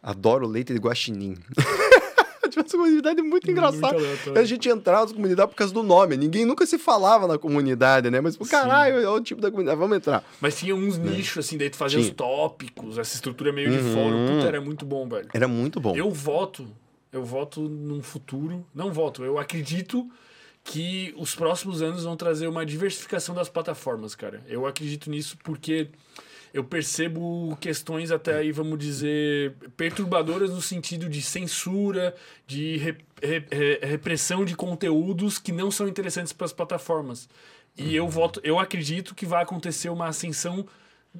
Adoro 0.03 0.47
leite 0.47 0.73
de 0.73 0.79
guaxinim. 0.79 1.37
tinha 2.51 2.63
uma 2.65 2.71
comunidade 2.71 3.23
muito 3.23 3.51
engraçada. 3.51 3.97
aleatório. 3.97 4.41
A 4.41 4.45
gente 4.45 4.69
entrava 4.69 5.07
na 5.07 5.13
comunidade 5.15 5.51
por 5.51 5.57
causa 5.57 5.73
do 5.73 5.83
nome. 5.83 6.17
Ninguém 6.17 6.45
nunca 6.45 6.67
se 6.67 6.79
falava 6.79 7.27
na 7.27 7.39
comunidade, 7.39 8.11
né? 8.11 8.21
Mas, 8.21 8.37
pô, 8.37 8.45
caralho, 8.47 8.97
é 9.01 9.09
o 9.09 9.21
tipo 9.21 9.41
da 9.41 9.51
comunidade. 9.51 9.79
Vamos 9.79 9.97
entrar. 9.97 10.25
Mas 10.41 10.59
tinha 10.59 10.75
uns 10.75 10.99
nichos, 10.99 11.45
assim, 11.47 11.57
daí 11.57 11.71
tu 11.71 11.77
fazia 11.77 11.99
os 11.99 12.07
Tinha. 12.07 12.15
tópicos, 12.17 12.99
essa 12.99 13.15
estrutura 13.15 13.53
meio 13.53 13.71
de 13.71 13.79
Uhum. 13.79 13.95
fórum. 13.95 14.27
Puta, 14.27 14.47
era 14.49 14.61
muito 14.61 14.85
bom, 14.85 15.09
velho. 15.09 15.29
Era 15.33 15.49
muito 15.49 15.81
bom. 15.81 15.95
Eu 15.97 16.11
voto, 16.11 16.67
eu 17.13 17.25
voto 17.25 17.61
num 17.63 18.03
futuro. 18.03 18.65
Não 18.75 18.93
voto, 18.93 19.25
eu 19.25 19.39
acredito 19.39 20.09
que 20.63 21.15
os 21.17 21.35
próximos 21.35 21.81
anos 21.81 22.05
vão 22.05 22.17
trazer 22.17 22.47
uma 22.47 22.67
diversificação 22.67 23.35
das 23.35 23.49
plataformas, 23.49 24.15
cara. 24.15 24.43
Eu 24.47 24.67
acredito 24.67 25.09
nisso 25.11 25.37
porque 25.43 25.89
eu 26.53 26.65
percebo 26.65 27.57
questões 27.61 28.11
até 28.11 28.37
aí, 28.37 28.53
vamos 28.53 28.79
dizer, 28.79 29.55
perturbadoras 29.77 30.51
no 30.51 30.61
sentido 30.61 31.09
de 31.09 31.23
censura, 31.23 32.15
de 32.47 32.77
re- 32.77 32.97
re- 33.23 33.45
re- 33.51 33.81
repressão 33.83 34.45
de 34.45 34.57
conteúdos 34.57 35.39
que 35.39 35.53
não 35.53 35.71
são 35.71 35.87
interessantes 35.89 36.33
para 36.33 36.45
as 36.47 36.53
plataformas. 36.53 37.29
E 37.77 37.95
eu 37.95 38.09
voto, 38.09 38.41
eu 38.43 38.59
acredito 38.59 39.15
que 39.15 39.25
vai 39.25 39.43
acontecer 39.43 39.89
uma 39.89 40.09
ascensão 40.09 40.67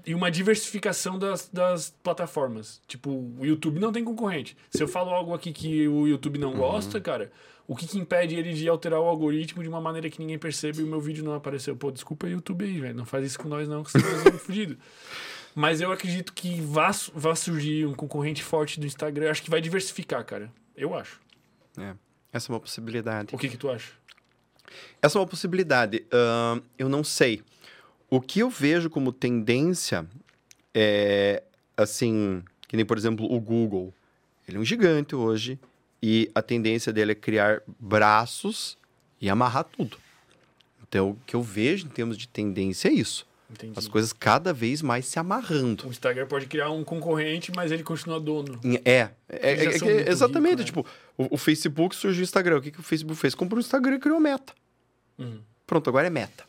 e 0.07 0.15
uma 0.15 0.31
diversificação 0.31 1.19
das, 1.19 1.49
das 1.53 1.95
plataformas. 2.03 2.81
Tipo, 2.87 3.11
o 3.39 3.45
YouTube 3.47 3.81
não 3.81 3.93
tem 3.93 4.05
concorrente. 4.05 4.57
Se 4.71 4.83
eu 4.83 4.89
falo 4.89 5.11
algo 5.11 5.33
aqui 5.33 5.53
que 5.53 5.89
o 5.89 6.07
YouTube 6.07 6.39
não 6.39 6.53
gosta, 6.55 7.01
cara, 7.01 7.31
o 7.67 7.77
que, 7.77 7.87
que 7.87 7.99
impede 7.99 8.35
ele 8.35 8.53
de 8.53 8.69
alterar 8.69 9.01
o 9.01 9.05
algoritmo 9.05 9.63
de 9.63 9.69
uma 9.69 9.81
maneira 9.81 10.11
que 10.11 10.19
ninguém 10.19 10.39
percebe 10.39 10.81
e 10.81 10.85
o 10.85 10.87
meu 10.87 11.01
vídeo 11.01 11.25
não 11.25 11.35
apareceu? 11.35 11.77
Pô, 11.77 11.91
desculpa 11.91 12.29
YouTube 12.29 12.65
aí, 12.65 12.81
velho. 12.81 12.95
Não 12.95 13.05
faz 13.07 13.25
isso 13.25 13.39
com 13.39 13.49
nós, 13.49 13.69
não, 13.69 13.83
que 13.85 13.93
senão 13.93 14.11
nós 14.11 14.23
vamos 14.25 14.43
fudido. 14.43 14.77
Mas 15.55 15.81
eu 15.81 15.91
acredito 15.93 16.33
que 16.33 16.61
vá, 16.61 16.93
su- 16.93 17.13
vá 17.15 17.35
surgir 17.35 17.87
um 17.87 17.95
concorrente 17.95 18.43
forte 18.43 18.79
do 18.81 18.87
Instagram. 18.87 19.27
Eu 19.27 19.31
acho 19.31 19.43
que 19.43 19.51
vai 19.51 19.61
diversificar, 19.61 20.25
cara. 20.25 20.53
Eu 20.77 20.95
acho. 20.95 21.21
É. 21.79 21.95
Essa 22.33 22.51
é 22.51 22.55
uma 22.55 22.61
possibilidade. 22.61 23.35
O 23.35 23.39
que, 23.39 23.49
que 23.49 23.57
tu 23.57 23.69
acha? 23.71 23.93
Essa 25.03 25.19
é 25.19 25.21
uma 25.21 25.27
possibilidade. 25.27 26.05
Ahn, 26.13 26.61
eu 26.79 26.89
não 26.89 27.03
sei. 27.03 27.43
O 28.09 28.21
que 28.21 28.41
eu 28.41 28.49
vejo 28.51 28.89
como 28.89 29.13
tendência 29.13 30.07
é, 30.75 31.43
assim, 31.77 32.43
que 32.69 32.77
nem, 32.77 32.87
por 32.87 32.97
exemplo, 32.97 33.27
o 33.33 33.41
Google. 33.41 33.93
Ele 34.47 34.57
é 34.57 34.61
um 34.61 34.65
gigante 34.65 35.15
hoje 35.15 35.59
e 36.03 36.31
a 36.35 36.43
tendência 36.43 36.93
dele 36.93 37.13
é 37.13 37.15
criar 37.15 37.63
braços 37.79 38.77
e 39.21 39.29
amarrar 39.29 39.65
tudo. 39.65 39.97
Então, 40.89 41.11
o 41.11 41.19
que 41.27 41.37
eu 41.37 41.43
vejo 41.43 41.87
em 41.87 41.91
termos 41.91 42.17
de 42.17 42.27
tendência 42.27 42.89
é 42.89 42.93
isso. 42.93 43.27
Entendi. 43.51 43.73
As 43.77 43.89
coisas 43.89 44.13
cada 44.13 44.53
vez 44.53 44.81
mais 44.81 45.07
se 45.07 45.19
amarrando. 45.19 45.87
O 45.87 45.91
Instagram 45.91 46.27
pode 46.27 46.47
criar 46.47 46.71
um 46.71 46.85
concorrente, 46.85 47.51
mas 47.55 47.73
ele 47.73 47.83
continua 47.83 48.21
dono. 48.21 48.61
É, 48.85 49.11
é, 49.29 49.65
é 49.65 49.69
muito 49.69 49.85
exatamente. 50.09 50.61
ricos, 50.61 50.77
né? 50.77 50.83
Tipo, 50.83 50.87
o, 51.19 51.35
o 51.35 51.37
Facebook 51.37 51.97
surgiu 51.97 52.21
o 52.21 52.25
Instagram. 52.25 52.59
O 52.59 52.63
que, 52.63 52.71
que 52.71 52.79
o 52.81 52.83
Facebook 52.83 53.19
fez? 53.19 53.35
Comprou 53.35 53.59
o 53.59 53.61
Instagram 53.61 53.97
e 53.97 53.99
criou 53.99 54.21
Meta. 54.21 54.53
Uhum. 55.19 55.41
Pronto, 55.67 55.89
agora 55.91 56.07
é 56.07 56.11
meta. 56.11 56.45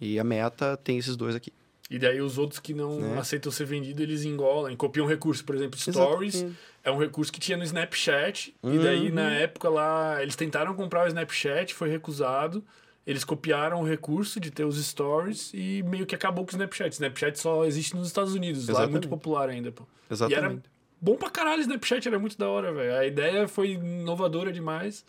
E 0.00 0.18
a 0.18 0.24
meta 0.24 0.76
tem 0.76 0.98
esses 0.98 1.16
dois 1.16 1.34
aqui. 1.34 1.52
E 1.90 1.98
daí 1.98 2.20
os 2.20 2.38
outros 2.38 2.60
que 2.60 2.72
não 2.72 3.00
Né? 3.00 3.18
aceitam 3.18 3.50
ser 3.50 3.64
vendido, 3.64 4.00
eles 4.02 4.24
engolem, 4.24 4.76
copiam 4.76 5.06
recurso. 5.06 5.44
Por 5.44 5.56
exemplo, 5.56 5.78
Stories 5.78 6.34
Exatamente. 6.36 6.58
É 6.82 6.90
um 6.90 6.98
recurso 6.98 7.32
que 7.32 7.40
tinha 7.40 7.56
no 7.58 7.64
Snapchat. 7.64 8.54
E 8.62 8.66
Uhum. 8.66 8.82
daí, 8.82 9.10
na 9.12 9.30
época 9.34 9.68
lá, 9.68 10.22
eles 10.22 10.36
tentaram 10.36 10.74
comprar 10.74 11.04
o 11.04 11.08
Snapchat, 11.08 11.74
foi 11.74 11.88
recusado. 11.90 12.64
Eles 13.06 13.24
copiaram 13.24 13.80
o 13.80 13.84
recurso 13.84 14.38
de 14.38 14.50
ter 14.50 14.64
os 14.64 14.82
stories 14.84 15.50
e 15.54 15.82
meio 15.82 16.06
que 16.06 16.14
acabou 16.14 16.44
com 16.44 16.50
o 16.52 16.54
Snapchat. 16.54 16.92
Snapchat 16.92 17.38
só 17.38 17.64
existe 17.64 17.96
nos 17.96 18.06
Estados 18.06 18.34
Unidos, 18.34 18.62
lá 18.66 18.70
é 18.70 18.72
Exatamente. 18.72 18.92
muito 18.92 19.08
popular 19.08 19.48
ainda, 19.48 19.72
pô. 19.72 19.82
E 19.84 19.86
era 20.12 20.14
Exatamente. 20.14 20.62
bom 21.00 21.16
pra 21.16 21.30
caralho 21.30 21.58
o 21.58 21.62
Snapchat, 21.62 22.06
era 22.06 22.18
muito 22.18 22.36
da 22.38 22.48
hora, 22.48 22.72
velho. 22.72 22.94
A 22.96 23.06
ideia 23.06 23.48
foi 23.48 23.70
inovadora 23.72 24.52
demais. 24.52 25.04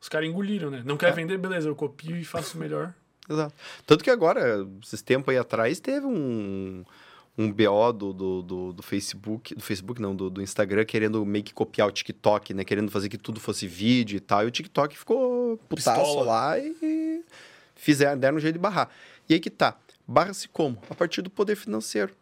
Os 0.00 0.08
caras 0.08 0.28
engoliram, 0.28 0.68
né? 0.70 0.82
Não 0.84 0.96
quer 0.96 1.10
É. 1.10 1.12
vender, 1.12 1.38
beleza, 1.38 1.68
eu 1.68 1.76
copio 1.76 2.16
e 2.16 2.24
faço 2.24 2.58
melhor. 2.58 2.92
Exato. 3.30 3.54
Tanto 3.86 4.02
que 4.02 4.10
agora, 4.10 4.66
esses 4.82 5.00
tempos 5.00 5.32
aí 5.32 5.38
atrás, 5.38 5.78
teve 5.78 6.04
um, 6.06 6.84
um 7.36 7.50
BO 7.50 7.92
do, 7.92 8.12
do, 8.12 8.42
do, 8.42 8.72
do 8.74 8.82
Facebook, 8.82 9.54
do 9.54 9.62
Facebook 9.62 10.00
não, 10.00 10.14
do, 10.14 10.28
do 10.28 10.42
Instagram, 10.42 10.84
querendo 10.84 11.24
meio 11.24 11.44
que 11.44 11.54
copiar 11.54 11.88
o 11.88 11.90
TikTok, 11.90 12.52
né? 12.52 12.64
Querendo 12.64 12.90
fazer 12.90 13.08
que 13.08 13.16
tudo 13.16 13.40
fosse 13.40 13.66
vídeo 13.66 14.16
e 14.16 14.20
tal. 14.20 14.44
E 14.44 14.46
o 14.46 14.50
TikTok 14.50 14.98
ficou 14.98 15.56
putaço 15.68 16.00
Pistola. 16.00 16.24
lá 16.24 16.58
e 16.58 17.24
fizeram, 17.74 18.18
deram 18.18 18.36
um 18.36 18.40
jeito 18.40 18.54
de 18.54 18.60
barrar. 18.60 18.90
E 19.28 19.34
aí 19.34 19.40
que 19.40 19.50
tá. 19.50 19.76
Barra-se 20.06 20.48
como? 20.48 20.78
A 20.90 20.94
partir 20.94 21.22
do 21.22 21.30
poder 21.30 21.56
financeiro. 21.56 22.14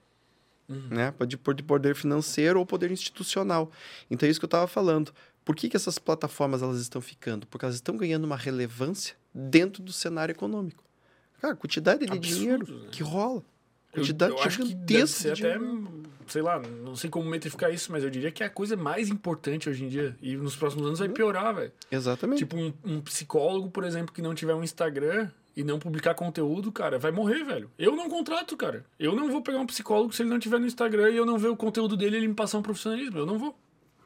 Né? 0.88 1.10
Pode 1.10 1.36
pôr 1.36 1.52
de 1.52 1.64
poder 1.64 1.96
financeiro 1.96 2.60
ou 2.60 2.64
poder 2.64 2.92
institucional. 2.92 3.72
Então 4.08 4.26
é 4.26 4.30
isso 4.30 4.38
que 4.38 4.44
eu 4.44 4.48
estava 4.48 4.68
falando. 4.68 5.12
Por 5.44 5.56
que, 5.56 5.68
que 5.68 5.76
essas 5.76 5.98
plataformas 5.98 6.62
elas 6.62 6.80
estão 6.80 7.00
ficando? 7.00 7.44
Porque 7.48 7.64
elas 7.64 7.74
estão 7.74 7.96
ganhando 7.96 8.24
uma 8.24 8.36
relevância 8.36 9.16
dentro 9.34 9.82
do 9.82 9.92
cenário 9.92 10.32
econômico. 10.32 10.84
Cara, 11.40 11.54
a 11.54 11.56
quantidade 11.56 12.06
de 12.06 12.12
Absurdo, 12.12 12.38
dinheiro 12.38 12.78
né? 12.82 12.88
que 12.92 13.02
rola. 13.02 13.42
Eu, 13.92 14.02
Quantidade 14.02 14.32
eu 14.32 14.40
acho 14.42 14.58
que 14.58 14.74
deve 14.74 15.06
gigantesca 15.06 15.18
ser 15.20 15.34
de 15.34 15.46
até, 15.46 15.58
sei 16.28 16.42
lá, 16.42 16.60
não 16.60 16.94
sei 16.94 17.10
como 17.10 17.28
metrificar 17.28 17.72
isso, 17.74 17.90
mas 17.90 18.04
eu 18.04 18.10
diria 18.10 18.30
que 18.30 18.42
é 18.42 18.46
a 18.46 18.50
coisa 18.50 18.76
mais 18.76 19.08
importante 19.08 19.68
hoje 19.68 19.84
em 19.84 19.88
dia. 19.88 20.16
E 20.22 20.36
nos 20.36 20.54
próximos 20.54 20.86
anos 20.86 20.98
vai 21.00 21.08
Uhum. 21.08 21.14
piorar, 21.14 21.54
velho. 21.54 21.72
Exatamente. 21.90 22.38
Tipo, 22.38 22.56
um, 22.56 22.72
um 22.84 23.00
psicólogo, 23.00 23.68
por 23.70 23.82
exemplo, 23.84 24.14
que 24.14 24.22
não 24.22 24.34
tiver 24.34 24.54
um 24.54 24.62
Instagram 24.62 25.28
e 25.56 25.64
não 25.64 25.80
publicar 25.80 26.14
conteúdo, 26.14 26.70
cara, 26.70 26.98
vai 27.00 27.10
morrer, 27.10 27.42
velho. 27.42 27.68
Eu 27.76 27.96
não 27.96 28.08
contrato, 28.08 28.56
cara. 28.56 28.84
Eu 28.98 29.16
não 29.16 29.28
vou 29.30 29.42
pegar 29.42 29.58
um 29.58 29.66
psicólogo 29.66 30.12
se 30.12 30.22
ele 30.22 30.30
não 30.30 30.38
tiver 30.38 30.60
no 30.60 30.66
Instagram 30.66 31.10
e 31.10 31.16
eu 31.16 31.26
não 31.26 31.36
ver 31.36 31.48
o 31.48 31.56
conteúdo 31.56 31.96
dele 31.96 32.16
e 32.16 32.18
ele 32.20 32.28
me 32.28 32.34
passar 32.34 32.58
um 32.58 32.62
profissionalismo. 32.62 33.18
Eu 33.18 33.26
não 33.26 33.36
vou. 33.38 33.58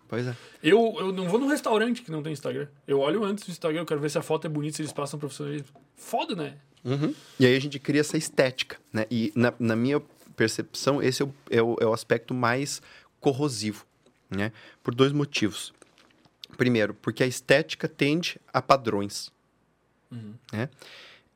Pois 0.09 0.27
é. 0.27 0.35
Eu, 0.63 0.95
eu 0.99 1.13
não 1.13 1.29
vou 1.29 1.39
num 1.39 1.47
restaurante 1.49 2.03
que 2.03 2.11
não 2.11 2.23
tem 2.23 2.33
Instagram. 2.33 2.69
Eu 2.87 3.01
olho 3.01 3.23
antes 3.25 3.45
do 3.45 3.51
Instagram, 3.51 3.81
eu 3.81 3.87
quero 3.87 4.01
ver 4.01 4.11
se 4.11 4.17
a 4.17 4.23
foto 4.23 4.47
é 4.47 4.51
bonita, 4.51 4.77
se 4.77 4.83
eles 4.83 4.93
passam 4.93 5.19
profissionalismo. 5.19 5.69
Foda, 5.97 6.35
né? 6.35 6.57
Uhum. 6.85 7.15
E 7.41 7.47
aí 7.47 7.57
a 7.57 7.61
gente 7.61 7.79
cria 7.79 8.01
essa 8.01 8.17
estética, 8.17 8.77
né? 8.93 9.07
E 9.11 9.33
na, 9.35 9.53
na 9.59 9.75
minha 9.75 10.01
percepção, 10.37 11.03
esse 11.03 11.23
é 11.23 11.25
o, 11.25 11.35
é, 11.51 11.63
o, 11.63 11.77
é 11.81 11.87
o 11.87 11.93
aspecto 11.93 12.35
mais 12.35 12.83
corrosivo, 13.21 13.87
né? 14.29 14.53
Por 14.83 14.95
dois 14.95 15.13
motivos. 15.13 15.73
Primeiro, 16.57 16.95
porque 16.95 17.23
a 17.23 17.27
estética 17.27 17.89
tende 17.89 18.39
a 18.53 18.61
padrões, 18.61 19.33
né? 20.53 20.69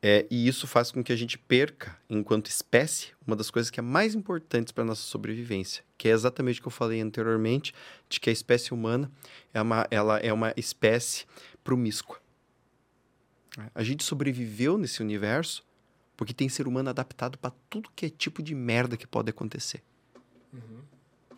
É, 0.01 0.25
e 0.31 0.47
isso 0.47 0.65
faz 0.65 0.91
com 0.91 1.03
que 1.03 1.11
a 1.11 1.15
gente 1.15 1.37
perca, 1.37 1.97
enquanto 2.09 2.47
espécie, 2.47 3.09
uma 3.27 3.35
das 3.35 3.51
coisas 3.51 3.69
que 3.69 3.81
é 3.81 3.83
mais 3.83 4.15
importantes 4.15 4.71
para 4.71 4.85
nossa 4.85 5.01
sobrevivência, 5.01 5.83
que 5.97 6.07
é 6.07 6.11
exatamente 6.11 6.59
o 6.59 6.61
que 6.61 6.67
eu 6.69 6.71
falei 6.71 7.01
anteriormente, 7.01 7.73
de 8.07 8.17
que 8.19 8.29
a 8.29 8.33
espécie 8.33 8.73
humana 8.73 9.11
é 9.53 9.61
uma, 9.61 9.85
ela 9.91 10.17
é 10.19 10.31
uma 10.31 10.53
espécie 10.55 11.25
promíscua. 11.65 12.17
A 13.73 13.83
gente 13.83 14.03
sobreviveu 14.03 14.77
nesse 14.77 15.01
universo 15.01 15.63
porque 16.15 16.33
tem 16.33 16.49
ser 16.49 16.67
humano 16.67 16.89
adaptado 16.89 17.37
para 17.37 17.51
tudo 17.69 17.89
que 17.95 18.05
é 18.05 18.09
tipo 18.09 18.43
de 18.43 18.53
merda 18.53 18.97
que 18.97 19.07
pode 19.07 19.29
acontecer. 19.29 19.81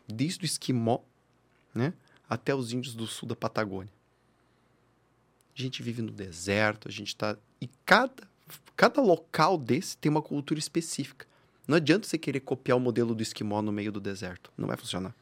Desde 0.08 0.44
o 0.44 0.46
esquimó, 0.46 1.00
né, 1.74 1.94
até 2.28 2.54
os 2.54 2.74
índios 2.74 2.96
do 2.96 3.08
sul 3.08 3.28
da 3.28 3.36
Patagônia. 3.36 3.94
A 5.58 5.62
gente 5.62 5.84
vive 5.84 6.02
no 6.02 6.12
deserto, 6.12 6.88
a 6.88 6.92
gente 6.92 7.16
tá 7.16 7.38
e 7.60 7.70
cada 7.86 8.30
cada 8.76 9.02
local 9.02 9.58
desse 9.58 9.98
tem 9.98 10.10
uma 10.10 10.22
cultura 10.22 10.60
específica. 10.60 11.28
Não 11.68 11.78
adianta 11.78 12.08
você 12.08 12.18
querer 12.18 12.40
copiar 12.40 12.78
o 12.78 12.82
modelo 12.82 13.14
do 13.14 13.22
esquimó 13.22 13.62
no 13.62 13.72
meio 13.72 13.92
do 13.92 14.00
deserto, 14.00 14.52
não 14.58 14.68
vai 14.68 14.76
funcionar. 14.76 15.16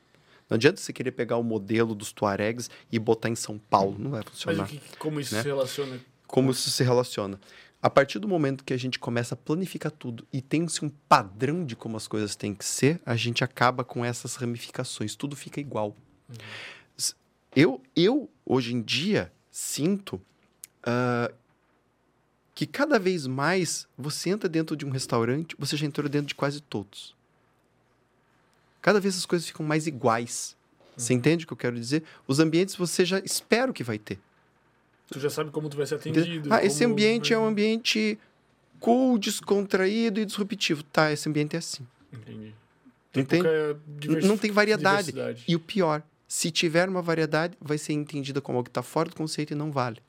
Não 0.50 0.56
adianta 0.56 0.80
você 0.80 0.93
querer 0.93 1.11
pegar 1.11 1.38
o 1.38 1.43
modelo 1.43 1.93
dos 1.93 2.11
tuaregs 2.11 2.69
e 2.92 2.98
botar 2.98 3.30
em 3.30 3.35
São 3.35 3.59
Paulo, 3.59 4.00
não 4.00 4.11
vai 4.11 4.22
Mas 4.22 4.30
funcionar 4.30 4.64
o 4.64 4.68
que, 4.68 4.98
como 4.98 5.19
isso 5.19 5.35
né? 5.35 5.42
se 5.42 5.48
relaciona? 5.48 6.00
Como 6.30 6.51
isso 6.51 6.69
se 6.69 6.83
relaciona. 6.83 7.40
A 7.82 7.90
partir 7.90 8.19
do 8.19 8.27
momento 8.27 8.64
que 8.64 8.74
a 8.74 8.77
gente 8.77 8.99
começa 8.99 9.33
a 9.33 9.38
planificar 9.38 9.91
tudo 9.91 10.27
e 10.32 10.41
tem-se 10.41 10.85
um 10.85 10.90
padrão 10.90 11.66
de 11.66 11.75
como 11.75 11.98
as 11.98 12.08
coisas 12.08 12.35
têm 12.35 12.53
que 12.53 12.64
ser, 12.64 13.01
a 13.06 13.16
gente 13.16 13.43
acaba 13.43 13.83
com 13.83 14.06
essas 14.06 14.35
ramificações. 14.35 15.16
Tudo 15.16 15.35
fica 15.35 15.59
igual. 15.59 15.95
S- 16.98 17.16
Eu, 17.56 17.82
eu 17.95 18.30
hoje 18.45 18.75
em 18.75 18.82
dia, 18.82 19.32
sinto 19.49 20.22
ah, 20.83 21.32
que 22.53 22.67
cada 22.67 22.99
vez 22.99 23.25
mais 23.25 23.88
você 23.98 24.30
entra 24.30 24.48
dentro 24.48 24.75
de 24.75 24.85
um 24.85 24.90
restaurante, 24.91 25.56
você 25.58 25.75
já 25.75 25.85
entrou 25.88 26.08
dentro 26.08 26.27
de 26.27 26.35
quase 26.35 26.61
todos. 26.61 27.16
Cada 28.82 28.99
vez 28.99 29.17
as 29.17 29.25
coisas 29.25 29.48
ficam 29.48 29.66
mais 29.66 29.88
iguais. 29.88 30.56
Você 30.95 31.14
entende 31.14 31.45
o 31.45 31.48
que 31.48 31.53
eu 31.53 31.58
quero 31.58 31.75
dizer? 31.80 32.03
Os 32.27 32.40
ambientes 32.40 32.75
você 32.75 33.03
já 33.06 33.19
espera 33.19 33.72
o 33.72 33.74
que 33.74 33.83
vai 33.83 33.98
ter. 33.98 34.19
Tu 35.11 35.19
já 35.19 35.29
sabe 35.29 35.51
como 35.51 35.69
tu 35.69 35.77
vai 35.77 35.85
ser 35.85 35.95
atendido. 35.95 36.53
Ah, 36.53 36.63
esse 36.63 36.83
ambiente 36.85 37.33
é 37.33 37.38
um 37.38 37.45
ambiente 37.45 38.17
cool, 38.79 39.17
descontraído 39.17 40.19
e 40.19 40.25
disruptivo. 40.25 40.83
Tá, 40.83 41.11
esse 41.11 41.27
ambiente 41.27 41.55
é 41.55 41.59
assim. 41.59 41.85
Entendi. 42.13 42.53
Entende? 43.15 43.43
pouca 43.43 43.79
diversi- 43.97 44.27
Não 44.27 44.38
tem 44.38 44.51
variedade. 44.51 45.13
E 45.47 45.55
o 45.55 45.59
pior, 45.59 46.03
se 46.27 46.51
tiver 46.51 46.88
uma 46.88 47.01
variedade, 47.01 47.57
vai 47.59 47.77
ser 47.77 47.93
entendida 47.93 48.39
como 48.39 48.57
algo 48.57 48.65
que 48.65 48.69
está 48.69 48.83
fora 48.83 49.09
do 49.09 49.15
conceito 49.15 49.51
e 49.51 49.55
não 49.55 49.71
vale. 49.71 49.99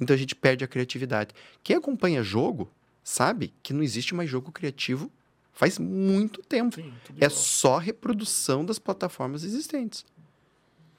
Então 0.00 0.14
a 0.14 0.18
gente 0.18 0.34
perde 0.34 0.64
a 0.64 0.68
criatividade. 0.68 1.34
Quem 1.62 1.76
acompanha 1.76 2.22
jogo 2.22 2.70
sabe 3.04 3.52
que 3.62 3.72
não 3.72 3.82
existe 3.82 4.14
mais 4.14 4.28
jogo 4.28 4.50
criativo 4.50 5.10
faz 5.52 5.78
muito 5.78 6.42
tempo. 6.42 6.74
Sim, 6.74 6.92
É 7.20 7.28
só 7.28 7.78
reprodução 7.78 8.64
das 8.64 8.78
plataformas 8.78 9.44
existentes, 9.44 10.04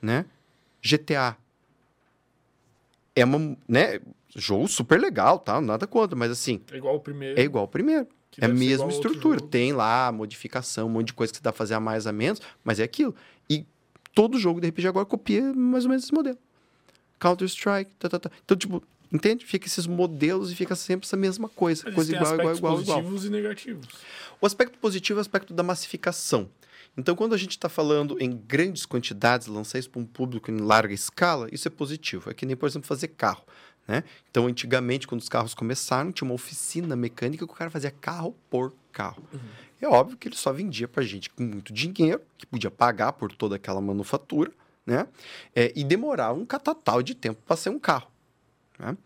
né? 0.02 0.26
GTA 0.82 1.36
é 3.22 3.26
uma, 3.26 3.58
né, 3.68 4.00
jogo 4.36 4.68
super 4.68 5.00
legal, 5.00 5.40
tá? 5.40 5.60
Nada 5.60 5.88
contra, 5.88 6.16
mas 6.16 6.32
assim, 6.32 6.62
É 6.72 6.78
igual 6.78 6.96
o 6.96 7.00
primeiro. 7.00 7.40
é 7.40 7.44
igual 7.44 7.64
ao 7.64 7.68
primeiro. 7.68 8.08
É 8.40 8.46
a 8.46 8.50
mesma 8.50 8.90
estrutura. 8.90 9.40
Tem 9.42 9.74
lá 9.74 10.12
modificação, 10.12 10.88
um 10.88 10.92
monte 10.92 11.08
de 11.08 11.14
coisa 11.14 11.34
que 11.34 11.38
você 11.38 11.44
dá 11.44 11.52
pra 11.52 11.58
fazer 11.58 11.74
a 11.74 11.80
mais, 11.80 12.06
a 12.06 12.12
menos, 12.12 12.40
mas 12.64 12.80
é 12.80 12.84
aquilo. 12.84 13.16
E 13.50 13.66
todo 14.14 14.38
jogo 14.38 14.62
de 14.62 14.68
RPG 14.68 14.88
agora 14.88 15.06
copia 15.06 15.42
mais 15.54 15.86
ou 15.86 15.90
menos 15.90 16.04
esse 16.04 16.14
modelo. 16.14 16.38
Counter-Strike, 17.20 17.92
tá, 17.98 18.08
tá, 18.10 18.20
tá. 18.20 18.30
Então, 18.46 18.56
tipo, 18.56 18.84
entende? 19.12 19.44
Fica 19.44 19.66
esses 19.66 19.88
modelos 19.88 20.52
e 20.52 20.56
fica 20.56 20.76
sempre 20.76 21.08
essa 21.08 21.18
mesma 21.18 21.50
coisa. 21.50 21.84
Mas 21.86 21.96
coisa 21.96 22.16
igual, 22.16 22.34
igual, 22.36 22.56
igual, 22.56 22.82
igual. 22.82 22.98
positivos 22.98 23.26
e 23.26 23.30
negativos. 23.30 23.88
O 24.40 24.46
aspecto 24.46 24.78
positivo 24.78 25.18
é 25.18 25.22
o 25.22 25.22
aspecto 25.22 25.52
da 25.54 25.64
massificação. 25.64 26.48
Então, 26.98 27.16
quando 27.16 27.36
a 27.36 27.38
gente 27.38 27.52
está 27.52 27.70
falando 27.70 28.18
em 28.20 28.36
grandes 28.36 28.86
quantidades, 28.86 29.46
lançar 29.46 29.78
isso 29.78 29.90
para 29.90 30.02
um 30.02 30.06
público 30.06 30.50
em 30.50 30.58
larga 30.58 30.94
escala, 30.94 31.48
isso 31.52 31.68
é 31.68 31.72
positivo. 31.72 32.32
É 32.32 32.34
que 32.34 32.46
nem, 32.46 32.56
por 32.56 32.68
exemplo, 32.68 32.88
fazer 32.88 33.10
carro. 33.10 33.46
Né? 33.88 34.04
Então, 34.30 34.48
antigamente, 34.48 35.08
quando 35.08 35.22
os 35.22 35.30
carros 35.30 35.54
começaram, 35.54 36.12
tinha 36.12 36.28
uma 36.28 36.34
oficina 36.34 36.96
mecânica 36.96 37.46
que 37.46 37.54
o 37.54 37.56
cara 37.56 37.70
fazia 37.70 37.92
carro 37.92 38.36
por 38.50 38.74
carro. 38.92 39.24
É 39.80 39.88
óbvio 39.88 40.18
que 40.18 40.28
ele 40.28 40.36
só 40.36 40.52
vendia 40.52 40.88
para 40.88 41.04
gente 41.04 41.30
com 41.30 41.44
muito 41.44 41.72
dinheiro, 41.72 42.22
que 42.36 42.48
podia 42.48 42.72
pagar 42.72 43.14
por 43.14 43.32
toda 43.32 43.56
aquela 43.56 43.80
manufatura, 43.80 44.52
né? 44.84 45.08
É, 45.56 45.72
e 45.76 45.84
demorava 45.84 46.40
um 46.40 46.46
catatal 46.46 47.04
de 47.04 47.14
tempo 47.14 47.40
para 47.46 47.56
ser 47.56 47.70
um 47.70 47.78
carro. 47.78 48.10
né? 48.80 48.98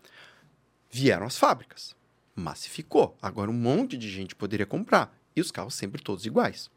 Vieram 0.90 1.26
as 1.26 1.36
fábricas, 1.36 1.94
massificou. 2.34 3.16
Agora 3.20 3.50
um 3.50 3.54
monte 3.54 3.98
de 3.98 4.10
gente 4.10 4.34
poderia 4.34 4.64
comprar. 4.64 5.14
E 5.36 5.40
os 5.40 5.50
carros 5.50 5.74
sempre 5.74 6.02
todos 6.02 6.24
iguais. 6.24 6.70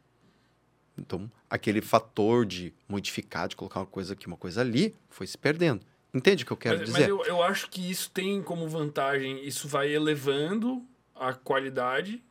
Então, 0.98 1.30
aquele 1.50 1.82
fator 1.82 2.46
de 2.46 2.74
modificar, 2.88 3.48
de 3.48 3.56
colocar 3.56 3.82
uma 3.82 3.86
coisa 3.86 4.14
aqui, 4.14 4.28
uma 4.28 4.38
coisa 4.38 4.62
ali, 4.62 4.96
foi 5.10 5.28
se 5.28 5.38
perdendo. 5.38 5.82
Entende 6.14 6.44
o 6.44 6.48
que 6.48 6.54
eu 6.54 6.58
quero 6.58 6.78
mas, 6.78 6.88
dizer? 6.88 7.00
mas 7.00 7.10
eu, 7.10 7.26
eu 7.26 7.44
acho 7.44 7.70
que 7.70 7.92
isso 7.92 8.10
tem 8.12 8.42
como 8.42 8.68
vantagem, 8.68 9.46
isso 9.46 9.68
vai 9.68 9.94
elevando 9.94 10.82
a 11.14 11.34
qualidade 11.34 12.24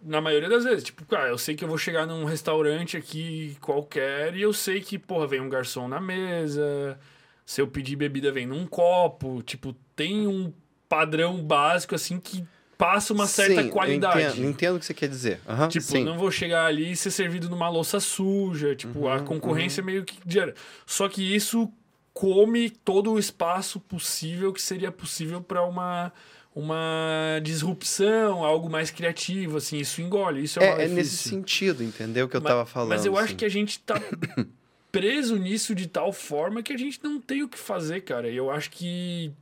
na 0.00 0.20
maioria 0.20 0.48
das 0.48 0.64
vezes. 0.64 0.84
Tipo, 0.84 1.04
cara, 1.04 1.28
eu 1.28 1.38
sei 1.38 1.54
que 1.54 1.64
eu 1.64 1.68
vou 1.68 1.78
chegar 1.78 2.06
num 2.06 2.24
restaurante 2.24 2.96
aqui 2.96 3.56
qualquer 3.60 4.34
e 4.34 4.42
eu 4.42 4.52
sei 4.52 4.80
que, 4.80 4.98
porra, 4.98 5.26
vem 5.26 5.40
um 5.40 5.48
garçom 5.48 5.88
na 5.88 6.00
mesa, 6.00 6.98
se 7.44 7.60
eu 7.60 7.66
pedir 7.66 7.96
bebida 7.96 8.32
vem 8.32 8.46
num 8.46 8.66
copo, 8.66 9.42
tipo, 9.42 9.74
tem 9.94 10.26
um 10.26 10.52
padrão 10.88 11.42
básico 11.42 11.94
assim 11.94 12.18
que 12.18 12.46
passa 12.84 13.14
uma 13.14 13.26
certa 13.26 13.62
Sim, 13.62 13.70
qualidade. 13.70 14.38
Entendo, 14.40 14.44
entendo 14.50 14.76
o 14.76 14.78
que 14.80 14.84
você 14.86 14.92
quer 14.94 15.08
dizer. 15.08 15.40
Aham, 15.48 15.68
Tipo, 15.68 15.86
sim. 15.86 16.04
não 16.04 16.18
vou 16.18 16.30
chegar 16.30 16.66
ali 16.66 16.92
e 16.92 16.96
ser 16.96 17.10
servido 17.10 17.48
numa 17.48 17.68
louça 17.68 17.98
suja. 17.98 18.74
Tipo, 18.76 19.08
a 19.08 19.16
Uhum, 19.16 19.24
concorrência 19.24 19.82
meio 19.82 20.04
que 20.04 20.18
gera. 20.26 20.54
Só 20.84 21.08
que 21.08 21.34
isso 21.34 21.72
come 22.12 22.68
todo 22.68 23.12
o 23.12 23.18
espaço 23.18 23.80
possível 23.80 24.52
que 24.52 24.60
seria 24.60 24.92
possível 24.92 25.40
para 25.40 25.64
uma 25.64 26.12
uma 26.54 27.40
disrupção, 27.42 28.44
algo 28.44 28.70
mais 28.70 28.88
criativo, 28.88 29.56
assim, 29.56 29.78
isso 29.78 30.00
engole, 30.00 30.44
isso 30.44 30.60
é, 30.60 30.82
é, 30.82 30.84
é 30.84 30.88
nesse 30.88 31.16
sentido, 31.16 31.82
entendeu? 31.82 32.28
Que 32.28 32.36
eu 32.36 32.40
mas, 32.40 32.48
tava 32.52 32.64
falando. 32.64 32.90
Mas 32.90 33.04
eu 33.04 33.16
assim. 33.16 33.24
acho 33.24 33.34
que 33.36 33.44
a 33.44 33.48
gente 33.48 33.80
tá 33.80 34.00
preso 34.92 35.36
nisso 35.36 35.74
de 35.74 35.88
tal 35.88 36.12
forma 36.12 36.62
que 36.62 36.72
a 36.72 36.76
gente 36.76 37.00
não 37.02 37.20
tem 37.20 37.42
o 37.42 37.48
que 37.48 37.58
fazer, 37.58 38.02
cara. 38.02 38.28
Eu 38.30 38.52
acho 38.52 38.70
que, 38.70 39.32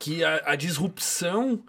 que 0.00 0.24
a, 0.24 0.42
a 0.46 0.56
disrupção, 0.56 1.62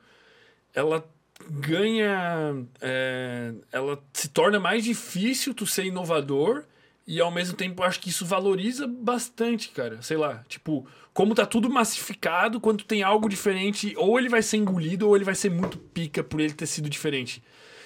ela 0.73 1.07
ganha. 1.49 2.65
É, 2.81 3.53
ela 3.71 4.01
se 4.13 4.29
torna 4.29 4.59
mais 4.59 4.83
difícil 4.83 5.53
tu 5.53 5.65
ser 5.65 5.85
inovador 5.85 6.65
e 7.05 7.19
ao 7.19 7.31
mesmo 7.31 7.55
tempo 7.55 7.83
acho 7.83 7.99
que 7.99 8.09
isso 8.09 8.25
valoriza 8.25 8.87
bastante, 8.87 9.69
cara. 9.69 10.01
Sei 10.01 10.17
lá, 10.17 10.43
tipo, 10.47 10.87
como 11.13 11.35
tá 11.35 11.45
tudo 11.45 11.69
massificado, 11.69 12.59
quando 12.59 12.83
tem 12.83 13.03
algo 13.03 13.27
diferente, 13.27 13.93
ou 13.97 14.17
ele 14.17 14.29
vai 14.29 14.41
ser 14.41 14.57
engolido 14.57 15.07
ou 15.07 15.15
ele 15.15 15.25
vai 15.25 15.35
ser 15.35 15.51
muito 15.51 15.77
pica 15.77 16.23
por 16.23 16.39
ele 16.39 16.53
ter 16.53 16.65
sido 16.65 16.89
diferente. 16.89 17.43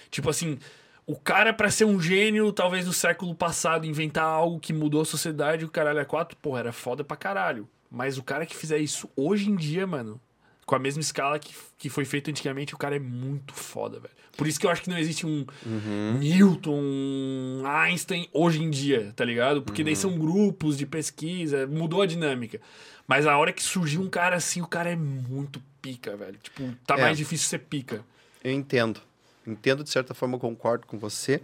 Tipo 0.10 0.30
assim, 0.30 0.60
o 1.06 1.16
cara 1.16 1.54
para 1.54 1.72
ser 1.72 1.86
um 1.86 2.00
gênio, 2.00 2.52
talvez 2.54 2.86
no 2.86 2.94
século 2.94 3.34
passado, 3.34 3.86
inventar 3.86 4.26
algo 4.26 4.60
que 4.60 4.74
mudou 4.74 5.02
a 5.02 5.06
sociedade, 5.06 5.66
o 5.66 5.70
caralho 5.70 6.00
é 6.00 6.06
quatro, 6.06 6.38
porra, 6.38 6.60
era 6.60 6.72
foda 6.72 7.04
pra 7.04 7.18
caralho. 7.18 7.68
Mas 7.90 8.18
o 8.18 8.24
cara 8.24 8.46
que 8.46 8.56
fizer 8.56 8.78
isso 8.78 9.10
hoje 9.16 9.50
em 9.50 9.56
dia, 9.56 9.88
mano, 9.88 10.20
com 10.68 10.76
a 10.76 10.80
mesma 10.80 11.02
escala 11.02 11.40
que, 11.40 11.56
que 11.80 11.90
foi 11.90 12.06
feito 12.06 12.30
antigamente, 12.30 12.76
o 12.76 12.78
cara 12.78 12.96
é 12.96 13.00
muito 13.00 13.54
foda, 13.56 14.00
velho. 14.00 14.14
Por 14.38 14.46
isso 14.46 14.60
que 14.60 14.68
eu 14.68 14.70
acho 14.70 14.84
que 14.84 14.90
não 14.90 15.00
existe 15.00 15.26
um 15.26 15.48
Uhum. 15.66 16.20
Newton, 16.20 16.80
um 16.80 17.64
Einstein 17.66 18.30
hoje 18.32 18.62
em 18.62 18.70
dia, 18.70 19.12
tá 19.16 19.26
ligado? 19.26 19.64
Porque 19.64 19.84
daí 19.84 19.96
são 19.96 20.16
grupos 20.20 20.78
de 20.78 20.86
pesquisa, 20.86 21.66
mudou 21.66 22.04
a 22.04 22.06
dinâmica. 22.06 22.62
Mas 23.08 23.26
a 23.26 23.36
hora 23.38 23.52
que 23.54 23.64
surgiu 23.64 24.02
um 24.02 24.10
cara 24.10 24.36
assim, 24.36 24.62
o 24.62 24.68
cara 24.68 24.92
é 24.92 24.96
muito 24.96 25.60
pica, 25.82 26.16
velho. 26.16 26.38
Tipo, 26.38 26.72
tá 26.86 26.96
É. 26.98 27.02
mais 27.02 27.18
difícil 27.18 27.48
ser 27.48 27.60
pica. 27.60 28.04
Eu 28.44 28.52
entendo. 28.52 29.02
Entendo, 29.48 29.84
de 29.84 29.90
certa 29.90 30.14
forma, 30.14 30.36
eu 30.36 30.40
concordo 30.40 30.86
com 30.86 31.00
você. 31.00 31.42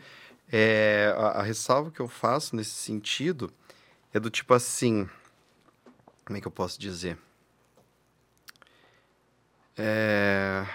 É, 0.51 1.15
a, 1.17 1.39
a 1.39 1.41
ressalva 1.43 1.89
que 1.89 2.01
eu 2.01 2.07
faço 2.09 2.55
nesse 2.55 2.71
sentido 2.71 3.49
é 4.13 4.19
do 4.19 4.29
tipo 4.29 4.53
assim. 4.53 5.07
Como 6.25 6.37
é 6.37 6.41
que 6.41 6.45
eu 6.47 6.51
posso 6.51 6.79
dizer? 6.79 7.17
É, 9.77 10.65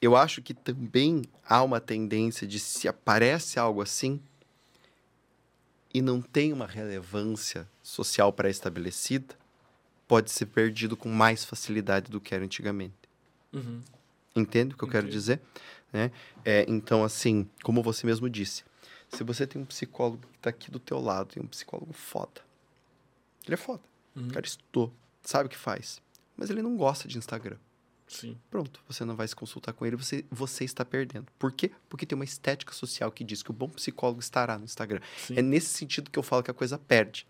eu 0.00 0.16
acho 0.16 0.40
que 0.40 0.54
também 0.54 1.22
há 1.46 1.62
uma 1.62 1.80
tendência 1.80 2.46
de 2.46 2.58
se 2.58 2.88
aparece 2.88 3.58
algo 3.58 3.82
assim 3.82 4.20
e 5.92 6.00
não 6.00 6.20
tem 6.20 6.52
uma 6.52 6.66
relevância 6.66 7.68
social 7.82 8.32
pré-estabelecida, 8.32 9.34
pode 10.06 10.30
ser 10.30 10.46
perdido 10.46 10.96
com 10.96 11.08
mais 11.08 11.44
facilidade 11.44 12.10
do 12.10 12.20
que 12.20 12.34
era 12.34 12.44
antigamente. 12.44 12.94
Uhum. 13.52 13.80
Entende 14.36 14.74
o 14.74 14.78
que 14.78 14.84
eu 14.84 14.88
quero 14.88 15.06
Entendo. 15.06 15.12
dizer? 15.12 15.40
Né? 15.92 16.10
É, 16.44 16.64
então, 16.68 17.02
assim, 17.02 17.48
como 17.62 17.82
você 17.82 18.06
mesmo 18.06 18.28
disse, 18.28 18.62
se 19.08 19.24
você 19.24 19.46
tem 19.46 19.60
um 19.60 19.64
psicólogo 19.64 20.22
que 20.30 20.36
está 20.36 20.50
aqui 20.50 20.70
do 20.70 20.78
teu 20.78 21.00
lado, 21.00 21.34
tem 21.34 21.42
um 21.42 21.46
psicólogo 21.46 21.92
foda. 21.92 22.42
Ele 23.46 23.54
é 23.54 23.56
foda. 23.56 23.82
Uhum. 24.14 24.28
O 24.28 24.32
cara 24.32 24.46
estudou, 24.46 24.92
sabe 25.22 25.46
o 25.46 25.50
que 25.50 25.56
faz. 25.56 26.00
Mas 26.38 26.48
ele 26.48 26.62
não 26.62 26.76
gosta 26.76 27.08
de 27.08 27.18
Instagram. 27.18 27.58
Sim. 28.06 28.38
Pronto, 28.48 28.80
você 28.88 29.04
não 29.04 29.14
vai 29.14 29.28
se 29.28 29.36
consultar 29.36 29.74
com 29.74 29.84
ele, 29.84 29.96
você, 29.96 30.24
você 30.30 30.64
está 30.64 30.84
perdendo. 30.84 31.26
Por 31.38 31.52
quê? 31.52 31.70
Porque 31.88 32.06
tem 32.06 32.16
uma 32.16 32.24
estética 32.24 32.72
social 32.72 33.12
que 33.12 33.22
diz 33.22 33.42
que 33.42 33.50
o 33.50 33.52
bom 33.52 33.68
psicólogo 33.68 34.20
estará 34.20 34.56
no 34.56 34.64
Instagram. 34.64 35.00
Sim. 35.18 35.34
É 35.36 35.42
nesse 35.42 35.68
sentido 35.68 36.10
que 36.10 36.18
eu 36.18 36.22
falo 36.22 36.42
que 36.42 36.50
a 36.50 36.54
coisa 36.54 36.78
perde. 36.78 37.26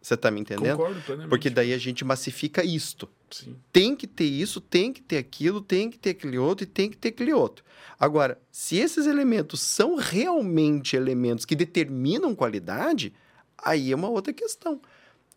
Você 0.00 0.16
tá 0.16 0.30
me 0.30 0.40
entendendo? 0.40 0.76
Concordo 0.76 1.00
plenamente. 1.02 1.30
Porque 1.30 1.50
daí 1.50 1.72
a 1.72 1.78
gente 1.78 2.04
massifica 2.04 2.64
isto 2.64 3.08
Sim. 3.30 3.56
tem 3.72 3.94
que 3.96 4.06
ter 4.06 4.24
isso, 4.24 4.60
tem 4.60 4.92
que 4.92 5.02
ter 5.02 5.18
aquilo, 5.18 5.60
tem 5.60 5.90
que 5.90 5.98
ter 5.98 6.10
aquele 6.10 6.38
outro 6.38 6.64
e 6.64 6.66
tem 6.66 6.90
que 6.90 6.96
ter 6.96 7.08
aquele 7.08 7.32
outro. 7.32 7.64
Agora, 7.98 8.40
se 8.50 8.76
esses 8.76 9.06
elementos 9.06 9.60
são 9.60 9.96
realmente 9.96 10.96
elementos 10.96 11.44
que 11.44 11.56
determinam 11.56 12.34
qualidade, 12.34 13.12
aí 13.58 13.90
é 13.90 13.96
uma 13.96 14.08
outra 14.08 14.32
questão. 14.32 14.80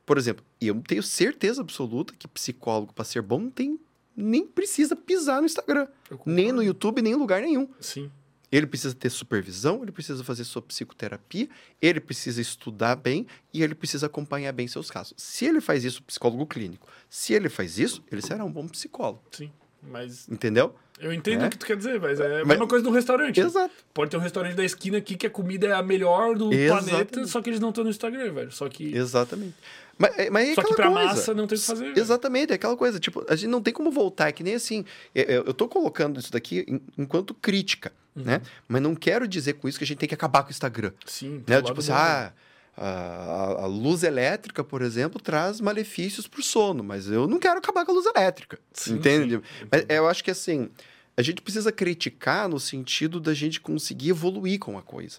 Por 0.10 0.18
exemplo, 0.18 0.44
eu 0.60 0.74
tenho 0.88 1.04
certeza 1.04 1.62
absoluta 1.62 2.16
que 2.18 2.28
psicólogo, 2.28 2.92
para 2.96 3.06
ser 3.06 3.22
bom, 3.22 3.42
não 3.42 3.52
tem, 3.52 3.80
nem 4.18 4.44
precisa 4.44 4.96
pisar 4.96 5.40
no 5.40 5.46
Instagram, 5.46 5.88
nem 6.26 6.52
no 6.52 6.64
YouTube, 6.64 7.00
nem 7.04 7.14
em 7.14 7.16
lugar 7.16 7.44
nenhum. 7.44 7.70
Sim. 7.80 8.10
Ele 8.52 8.66
precisa 8.66 8.96
ter 8.96 9.12
supervisão, 9.12 9.84
ele 9.84 9.92
precisa 9.92 10.24
fazer 10.24 10.46
sua 10.46 10.64
psicoterapia, 10.64 11.48
ele 11.80 12.00
precisa 12.00 12.42
estudar 12.42 12.96
bem 12.96 13.28
e 13.54 13.62
ele 13.62 13.76
precisa 13.76 14.08
acompanhar 14.08 14.52
bem 14.52 14.68
seus 14.68 14.90
casos. 14.90 15.14
Se 15.16 15.46
ele 15.46 15.62
faz 15.62 15.86
isso, 15.86 16.02
psicólogo 16.02 16.48
clínico, 16.48 16.88
se 17.08 17.36
ele 17.36 17.48
faz 17.48 17.78
isso, 17.78 18.04
ele 18.12 18.24
será 18.24 18.44
um 18.44 18.52
bom 18.52 18.68
psicólogo. 18.68 19.22
Sim. 19.32 19.52
Mas 19.82 20.28
Entendeu? 20.28 20.76
eu 21.00 21.14
entendo 21.14 21.44
É. 21.44 21.48
o 21.48 21.50
que 21.52 21.58
tu 21.58 21.66
quer 21.66 21.78
dizer, 21.78 22.02
mas 22.02 22.20
é 22.20 22.26
a 22.26 22.40
Mas- 22.40 22.48
mesma 22.48 22.68
coisa 22.68 22.84
no 22.84 22.92
restaurante. 22.92 23.40
Exato. 23.40 23.74
Pode 23.94 24.12
ter 24.12 24.18
um 24.18 24.20
restaurante 24.20 24.56
da 24.56 24.66
esquina 24.66 24.98
aqui 24.98 25.16
que 25.16 25.28
a 25.28 25.30
comida 25.30 25.68
é 25.68 25.72
a 25.72 25.82
melhor 25.84 26.36
do 26.36 26.52
Exatamente. 26.52 26.90
planeta, 26.90 27.28
só 27.28 27.42
que 27.42 27.50
eles 27.52 27.60
não 27.62 27.70
estão 27.70 27.84
no 27.86 27.90
Instagram, 27.92 28.34
velho. 28.34 28.52
Só 28.52 28.68
que, 28.68 28.94
Exatamente. 28.94 29.56
Mas, 30.00 30.18
é- 30.18 30.30
mas 30.30 30.50
é 30.50 30.56
só 30.56 30.64
que 30.64 30.74
pra 30.76 30.90
coisa. 30.90 31.06
massa 31.08 31.34
não 31.34 31.46
tem 31.46 31.58
o 31.58 31.62
que 31.62 31.68
fazer. 31.68 31.96
Exatamente, 31.98 32.52
é 32.52 32.56
aquela 32.56 32.76
coisa. 32.78 33.00
Tipo, 33.00 33.24
a 33.30 33.36
gente 33.36 33.50
não 33.50 33.62
tem 33.62 33.74
como 33.74 33.92
voltar, 33.92 34.30
é 34.30 34.32
que 34.32 34.42
nem 34.44 34.56
assim. 34.56 34.86
Eu, 35.14 35.24
eu- 35.26 35.44
eu 35.48 35.54
tô 35.54 35.68
colocando 35.68 36.20
isso 36.20 36.32
daqui 36.32 36.66
enquanto 36.98 37.34
crítica, 37.34 37.92
Uhum. 38.16 38.24
né? 38.24 38.42
Mas 38.68 38.82
não 38.82 38.96
quero 38.96 39.28
dizer 39.28 39.54
com 39.54 39.68
isso 39.68 39.78
que 39.78 39.84
a 39.84 39.88
gente 39.88 39.98
tem 39.98 40.08
que 40.10 40.16
acabar 40.16 40.42
com 40.44 40.48
o 40.48 40.52
Instagram. 40.52 40.94
Sim. 41.06 41.44
Né? 41.46 41.62
Tipo 41.62 41.80
assim, 41.82 41.92
ah, 41.92 42.32
a, 42.78 43.64
a 43.64 43.66
luz 43.66 44.04
elétrica, 44.04 44.64
por 44.64 44.82
exemplo, 44.82 45.20
traz 45.22 45.60
malefícios 45.60 46.28
pro 46.28 46.42
sono, 46.42 46.82
mas 46.84 47.08
eu 47.10 47.28
não 47.28 47.38
quero 47.38 47.60
acabar 47.60 47.86
com 47.86 47.92
a 47.92 47.96
luz 47.96 48.06
elétrica. 48.06 48.58
Sim, 48.74 48.94
entende? 48.96 49.36
sim, 49.36 49.68
Mas 49.70 49.86
eu 49.90 50.08
acho 50.08 50.24
que 50.24 50.32
assim, 50.32 50.70
a 51.18 51.22
gente 51.22 51.42
precisa 51.42 51.74
criticar 51.74 52.48
no 52.48 52.58
sentido 52.60 53.20
da 53.20 53.34
gente 53.34 53.60
conseguir 53.60 54.12
evoluir 54.12 54.60
com 54.60 54.78
a 54.78 54.82
coisa. 54.82 55.18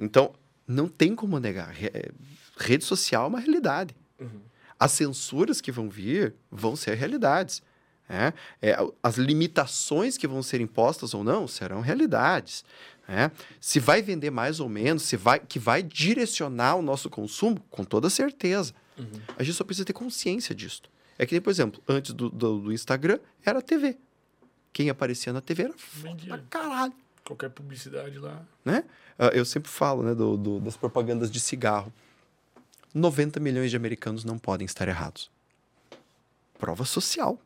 Então, 0.00 0.32
não 0.66 0.88
tem 0.88 1.14
como 1.14 1.38
negar. 1.38 1.68
Re- 1.70 1.92
é, 1.94 2.08
Rede 2.60 2.84
social 2.84 3.26
é 3.26 3.28
uma 3.28 3.38
realidade. 3.38 3.94
Uhum. 4.20 4.40
As 4.78 4.92
censuras 4.92 5.60
que 5.60 5.72
vão 5.72 5.88
vir 5.90 6.34
vão 6.50 6.76
ser 6.76 6.94
realidades. 6.94 7.62
né? 8.08 8.32
É, 8.62 8.76
as 9.02 9.16
limitações 9.16 10.16
que 10.16 10.26
vão 10.26 10.42
ser 10.42 10.60
impostas 10.60 11.14
ou 11.14 11.22
não 11.24 11.46
serão 11.48 11.80
realidades. 11.80 12.64
né? 13.08 13.30
Se 13.60 13.80
vai 13.80 14.00
vender 14.02 14.30
mais 14.30 14.60
ou 14.60 14.68
menos, 14.68 15.02
se 15.02 15.16
vai, 15.16 15.40
que 15.40 15.58
vai 15.58 15.82
direcionar 15.82 16.76
o 16.76 16.82
nosso 16.82 17.10
consumo, 17.10 17.60
com 17.70 17.84
toda 17.84 18.08
certeza. 18.08 18.72
Uhum. 18.98 19.06
A 19.36 19.42
gente 19.42 19.56
só 19.56 19.64
precisa 19.64 19.84
ter 19.84 19.92
consciência 19.92 20.54
disso. 20.54 20.82
É 21.18 21.26
que 21.26 21.40
por 21.40 21.50
exemplo, 21.50 21.82
antes 21.88 22.12
do, 22.12 22.30
do, 22.30 22.58
do 22.60 22.72
Instagram, 22.72 23.18
era 23.44 23.58
a 23.58 23.62
TV. 23.62 23.96
Quem 24.72 24.88
aparecia 24.90 25.32
na 25.32 25.40
TV 25.40 25.64
era 25.64 25.74
foda 25.76 26.16
pra 26.26 26.38
caralho. 26.48 26.92
Qualquer 27.24 27.50
publicidade 27.50 28.16
lá. 28.18 28.40
Né? 28.64 28.84
Ah, 29.18 29.28
Eu 29.34 29.44
sempre 29.44 29.68
falo 29.70 30.02
né, 30.02 30.14
do, 30.14 30.36
do- 30.36 30.60
das 30.60 30.76
propagandas 30.76 31.30
de 31.30 31.40
cigarro. 31.40 31.92
90 32.94 33.40
milhões 33.40 33.70
de 33.70 33.76
americanos 33.76 34.24
não 34.24 34.38
podem 34.38 34.64
estar 34.64 34.88
errados. 34.88 35.30
Prova 36.58 36.84
social, 36.84 37.40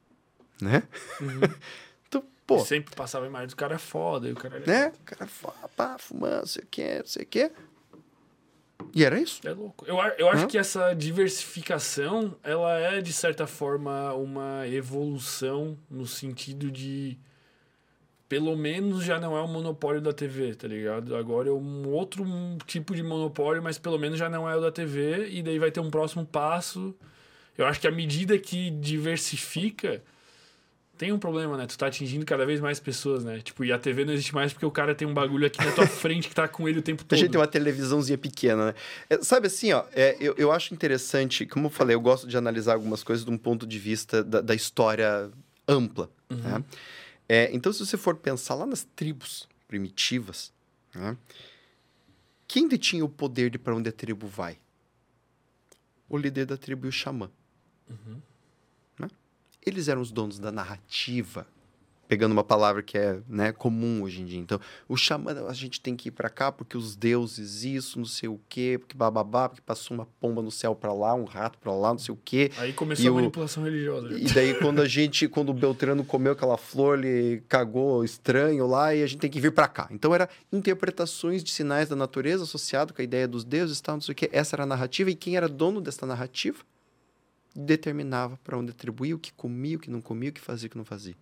né? 0.60 0.82
então, 2.08 2.24
pô, 2.46 2.60
Sempre 2.60 2.94
passava 2.94 3.24
a 3.26 3.28
imagem 3.28 3.48
do 3.48 3.56
cara 3.56 3.74
é 3.74 3.78
foda. 3.78 4.28
E 4.28 4.32
o 4.32 4.36
cara 4.36 4.60
né? 4.60 4.88
O 4.88 5.04
cara 5.04 5.26
fala, 5.26 5.68
pá, 5.76 5.96
fumando, 5.98 6.40
não 6.40 6.46
sei 6.46 6.62
o 6.62 6.66
que, 6.66 6.98
não 6.98 7.06
sei 7.06 7.22
o 7.24 7.26
que. 7.26 7.52
E 8.94 9.04
era 9.04 9.18
isso. 9.20 9.46
É 9.46 9.52
louco. 9.52 9.84
Eu, 9.86 9.96
eu 10.18 10.28
acho 10.28 10.44
Hã? 10.44 10.48
que 10.48 10.58
essa 10.58 10.92
diversificação, 10.94 12.34
ela 12.42 12.78
é, 12.78 13.00
de 13.00 13.12
certa 13.12 13.46
forma, 13.46 14.12
uma 14.14 14.66
evolução 14.66 15.78
no 15.90 16.06
sentido 16.06 16.70
de. 16.70 17.18
Pelo 18.32 18.56
menos 18.56 19.04
já 19.04 19.20
não 19.20 19.36
é 19.36 19.42
o 19.42 19.46
monopólio 19.46 20.00
da 20.00 20.10
TV, 20.10 20.54
tá 20.54 20.66
ligado? 20.66 21.14
Agora 21.14 21.50
é 21.50 21.52
um 21.52 21.86
outro 21.90 22.24
tipo 22.66 22.94
de 22.94 23.02
monopólio, 23.02 23.62
mas 23.62 23.76
pelo 23.76 23.98
menos 23.98 24.18
já 24.18 24.26
não 24.26 24.48
é 24.48 24.56
o 24.56 24.60
da 24.62 24.72
TV, 24.72 25.28
e 25.28 25.42
daí 25.42 25.58
vai 25.58 25.70
ter 25.70 25.80
um 25.80 25.90
próximo 25.90 26.24
passo. 26.24 26.94
Eu 27.58 27.66
acho 27.66 27.78
que 27.78 27.86
à 27.86 27.90
medida 27.90 28.38
que 28.38 28.70
diversifica, 28.70 30.02
tem 30.96 31.12
um 31.12 31.18
problema, 31.18 31.58
né? 31.58 31.66
Tu 31.66 31.76
tá 31.76 31.88
atingindo 31.88 32.24
cada 32.24 32.46
vez 32.46 32.58
mais 32.58 32.80
pessoas, 32.80 33.22
né? 33.22 33.40
Tipo, 33.40 33.66
e 33.66 33.70
a 33.70 33.78
TV 33.78 34.06
não 34.06 34.14
existe 34.14 34.34
mais 34.34 34.50
porque 34.50 34.64
o 34.64 34.70
cara 34.70 34.94
tem 34.94 35.06
um 35.06 35.12
bagulho 35.12 35.46
aqui 35.46 35.62
na 35.62 35.70
tua 35.72 35.84
frente 36.00 36.26
que 36.26 36.34
tá 36.34 36.48
com 36.48 36.66
ele 36.66 36.78
o 36.78 36.82
tempo 36.82 37.02
A 37.02 37.04
todo. 37.04 37.18
gente 37.18 37.32
tem 37.32 37.38
uma 37.38 37.46
televisãozinha 37.46 38.16
pequena, 38.16 38.68
né? 38.68 38.74
É, 39.10 39.18
sabe 39.22 39.48
assim, 39.48 39.74
ó, 39.74 39.84
é, 39.92 40.16
eu, 40.18 40.34
eu 40.38 40.50
acho 40.50 40.72
interessante, 40.72 41.44
como 41.44 41.66
eu 41.66 41.70
falei, 41.70 41.94
eu 41.94 42.00
gosto 42.00 42.26
de 42.26 42.34
analisar 42.34 42.72
algumas 42.72 43.04
coisas 43.04 43.26
de 43.26 43.30
um 43.30 43.36
ponto 43.36 43.66
de 43.66 43.78
vista 43.78 44.24
da, 44.24 44.40
da 44.40 44.54
história 44.54 45.30
ampla. 45.68 46.08
né? 46.30 46.64
É, 47.34 47.48
então, 47.50 47.72
se 47.72 47.78
você 47.78 47.96
for 47.96 48.14
pensar 48.16 48.54
lá 48.54 48.66
nas 48.66 48.84
tribos 48.84 49.48
primitivas, 49.66 50.52
né? 50.94 51.16
quem 52.46 52.68
detinha 52.68 53.02
o 53.02 53.08
poder 53.08 53.48
de 53.48 53.58
para 53.58 53.74
onde 53.74 53.88
a 53.88 53.92
tribo 53.92 54.26
vai? 54.26 54.58
O 56.10 56.18
líder 56.18 56.44
da 56.44 56.58
tribo 56.58 56.84
e 56.84 56.90
o 56.90 56.92
xamã. 56.92 57.30
Né? 58.98 59.08
Eles 59.64 59.88
eram 59.88 60.02
os 60.02 60.12
donos 60.12 60.38
da 60.38 60.52
narrativa 60.52 61.46
pegando 62.08 62.32
uma 62.32 62.44
palavra 62.44 62.82
que 62.82 62.98
é 62.98 63.20
né, 63.26 63.52
comum 63.52 64.02
hoje 64.02 64.20
em 64.20 64.26
dia. 64.26 64.38
Então, 64.38 64.60
o 64.86 64.96
xamã, 64.98 65.32
a 65.48 65.52
gente 65.54 65.80
tem 65.80 65.96
que 65.96 66.08
ir 66.08 66.10
para 66.10 66.28
cá 66.28 66.52
porque 66.52 66.76
os 66.76 66.94
deuses, 66.94 67.64
isso, 67.64 67.98
não 67.98 68.04
sei 68.04 68.28
o 68.28 68.38
quê, 68.50 68.76
porque 68.78 68.94
bababá, 68.94 69.48
porque 69.48 69.62
passou 69.64 69.94
uma 69.96 70.06
pomba 70.20 70.42
no 70.42 70.50
céu 70.50 70.74
para 70.74 70.92
lá, 70.92 71.14
um 71.14 71.24
rato 71.24 71.58
para 71.58 71.72
lá, 71.72 71.90
não 71.92 71.98
sei 71.98 72.12
o 72.14 72.18
quê. 72.22 72.50
Aí 72.58 72.72
começou 72.74 73.04
E 73.04 73.08
a 73.08 73.12
o- 73.12 73.14
manipulação 73.14 73.62
religiosa. 73.64 74.12
E 74.12 74.24
daí, 74.32 74.54
quando 74.58 74.82
a 74.82 74.86
gente, 74.86 75.26
quando 75.26 75.48
o 75.48 75.54
Beltrano 75.54 76.04
comeu 76.04 76.32
aquela 76.32 76.58
flor, 76.58 76.98
ele 77.02 77.42
cagou 77.48 78.04
estranho 78.04 78.66
lá 78.66 78.94
e 78.94 79.02
a 79.02 79.06
gente 79.06 79.20
tem 79.20 79.30
que 79.30 79.40
vir 79.40 79.52
para 79.52 79.66
cá. 79.66 79.88
Então, 79.90 80.14
era 80.14 80.28
interpretações 80.52 81.42
de 81.42 81.50
sinais 81.50 81.88
da 81.88 81.96
natureza 81.96 82.44
associado 82.44 82.92
com 82.92 83.00
a 83.00 83.04
ideia 83.04 83.26
dos 83.26 83.42
deuses 83.42 83.80
tal, 83.80 83.94
não 83.96 84.02
sei 84.02 84.12
o 84.12 84.16
quê. 84.16 84.28
Essa 84.32 84.54
era 84.56 84.64
a 84.64 84.66
narrativa 84.66 85.10
e 85.10 85.14
quem 85.14 85.36
era 85.36 85.48
dono 85.48 85.80
dessa 85.80 86.04
narrativa 86.04 86.58
determinava 87.54 88.38
para 88.44 88.56
onde 88.58 88.70
atribuir, 88.70 89.14
o 89.14 89.18
que 89.18 89.32
comia, 89.32 89.76
o 89.76 89.80
que 89.80 89.90
não 89.90 90.00
comia, 90.00 90.30
o 90.30 90.32
que 90.32 90.40
fazia, 90.40 90.66
o 90.66 90.70
que 90.70 90.76
não 90.76 90.84
fazia. 90.84 91.14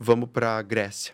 Vamos 0.00 0.30
para 0.30 0.56
a 0.58 0.62
Grécia. 0.62 1.12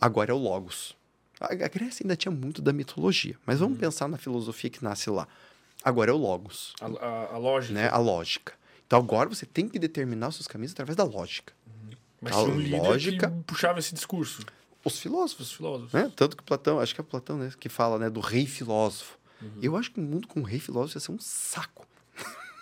Agora 0.00 0.32
é 0.32 0.34
o 0.34 0.38
Logos. 0.38 0.96
A 1.40 1.54
Grécia 1.54 2.02
ainda 2.02 2.16
tinha 2.16 2.32
muito 2.32 2.60
da 2.60 2.72
mitologia, 2.72 3.36
mas 3.46 3.60
vamos 3.60 3.78
pensar 3.78 4.08
na 4.08 4.18
filosofia 4.18 4.68
que 4.70 4.82
nasce 4.82 5.08
lá. 5.10 5.28
Agora 5.84 6.10
é 6.10 6.14
o 6.14 6.16
Logos 6.16 6.72
A, 6.80 6.86
a- 6.86 7.34
a 7.34 7.38
lógica. 7.38 7.74
né? 7.74 7.88
A 7.88 7.98
lógica. 7.98 8.54
Então 8.86 8.98
agora 8.98 9.28
você 9.28 9.46
tem 9.46 9.68
que 9.68 9.78
determinar 9.78 10.28
os 10.28 10.36
seus 10.36 10.48
caminhos 10.48 10.72
através 10.72 10.96
da 10.96 11.04
lógica. 11.04 11.52
Mas 12.20 12.34
a 12.34 12.42
um 12.42 12.58
líder 12.58 12.78
lógica- 12.82 13.30
que 13.30 13.42
puxava 13.44 13.78
esse 13.78 13.94
discurso. 13.94 14.42
Os 14.84 14.98
filósofos, 14.98 15.48
Os 15.48 15.52
filósofos. 15.52 15.92
né? 15.92 16.10
Tanto 16.16 16.36
que 16.36 16.42
Platão, 16.42 16.80
acho 16.80 16.94
que 16.94 17.00
é 17.00 17.04
Platão, 17.04 17.36
né, 17.38 17.52
que 17.60 17.68
fala, 17.68 17.98
né, 17.98 18.08
do 18.10 18.20
rei 18.20 18.46
filósofo. 18.46 19.18
Uhum. 19.42 19.58
Eu 19.60 19.76
acho 19.76 19.90
que 19.90 20.00
um 20.00 20.04
mundo 20.04 20.26
com 20.26 20.40
um 20.40 20.44
rei 20.44 20.58
filósofo 20.58 20.96
ia 20.96 21.00
ser 21.00 21.12
um 21.12 21.18
saco. 21.20 21.86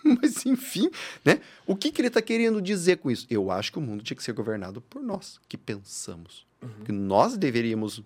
Mas 0.20 0.44
enfim, 0.44 0.90
né? 1.24 1.40
O 1.66 1.74
que, 1.74 1.90
que 1.90 2.00
ele 2.00 2.08
está 2.08 2.20
querendo 2.20 2.60
dizer 2.60 2.98
com 2.98 3.10
isso? 3.10 3.26
Eu 3.30 3.50
acho 3.50 3.72
que 3.72 3.78
o 3.78 3.82
mundo 3.82 4.04
tinha 4.04 4.16
que 4.16 4.22
ser 4.22 4.32
governado 4.32 4.80
por 4.82 5.02
nós, 5.02 5.40
que 5.48 5.56
pensamos. 5.56 6.46
Uhum. 6.62 6.84
Que 6.84 6.92
nós 6.92 7.36
deveríamos 7.36 8.02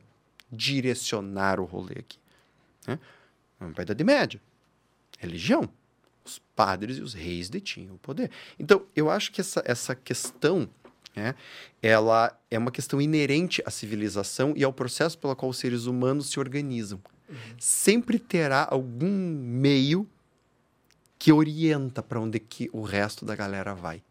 direcionar 0.51 1.61
o 1.61 1.65
rolê 1.65 1.97
aqui. 1.99 2.19
Né? 2.87 2.99
Vamos 3.59 3.75
para 3.75 3.83
a 3.83 3.85
Idade 3.85 4.05
Média. 4.05 4.41
Religião. 5.19 5.69
Os 6.25 6.39
padres 6.55 6.99
e 6.99 7.03
os 7.03 7.15
reis 7.15 7.49
detinham 7.49 7.95
o 7.95 7.99
poder. 7.99 8.31
Então, 8.59 8.85
eu 8.95 9.11
acho 9.11 9.33
que 9.33 9.41
essa, 9.41 9.63
essa 9.65 9.95
questão, 9.95 10.69
né, 11.17 11.35
ela 11.83 12.39
é 12.51 12.59
uma 12.59 12.71
questão 12.71 13.01
inerente 13.01 13.63
à 13.65 13.71
civilização 13.71 14.53
e 14.55 14.63
ao 14.63 14.73
processo 14.73 15.19
pelo 15.19 15.35
qual 15.35 15.51
os 15.51 15.59
seres 15.59 15.87
humanos 15.87 16.31
se 16.31 16.39
organizam. 16.39 17.01
Sempre 17.59 18.19
terá 18.19 18.67
algum 18.71 19.11
meio 19.11 20.09
que 21.19 21.33
orienta 21.33 22.03
para 22.03 22.21
onde 22.21 22.39
que 22.39 22.69
o 22.73 22.83
resto 22.83 23.25
da 23.25 23.35
galera 23.35 23.75
vai. 23.75 24.03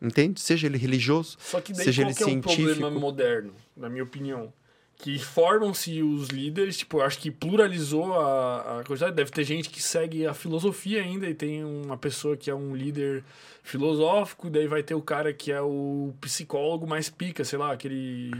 Entende? 0.00 0.40
Seja 0.40 0.66
ele 0.66 0.76
religioso, 0.78 1.36
Só 1.40 1.60
que 1.60 1.72
daí 1.72 1.84
seja 1.84 2.02
ele 2.02 2.12
que 2.14 2.22
é 2.22 2.26
o 2.26 2.40
problema 2.40 2.56
científico. 2.74 2.90
moderno, 3.00 3.54
na 3.76 3.88
minha 3.88 4.02
opinião? 4.02 4.52
Que 4.96 5.18
formam-se 5.18 6.02
os 6.02 6.28
líderes, 6.28 6.76
tipo, 6.76 6.98
eu 6.98 7.02
acho 7.02 7.18
que 7.18 7.30
pluralizou 7.30 8.12
a, 8.20 8.80
a 8.80 8.84
quantidade. 8.84 9.14
Deve 9.16 9.30
ter 9.30 9.44
gente 9.44 9.68
que 9.70 9.82
segue 9.82 10.26
a 10.26 10.34
filosofia 10.34 11.00
ainda 11.02 11.28
e 11.28 11.34
tem 11.34 11.64
uma 11.64 11.96
pessoa 11.96 12.36
que 12.36 12.50
é 12.50 12.54
um 12.54 12.74
líder 12.74 13.24
filosófico, 13.62 14.50
daí 14.50 14.66
vai 14.66 14.82
ter 14.82 14.94
o 14.94 15.02
cara 15.02 15.32
que 15.32 15.50
é 15.52 15.60
o 15.60 16.12
psicólogo 16.20 16.86
mais 16.86 17.08
pica, 17.08 17.44
sei 17.44 17.58
lá, 17.58 17.72
aquele 17.72 18.32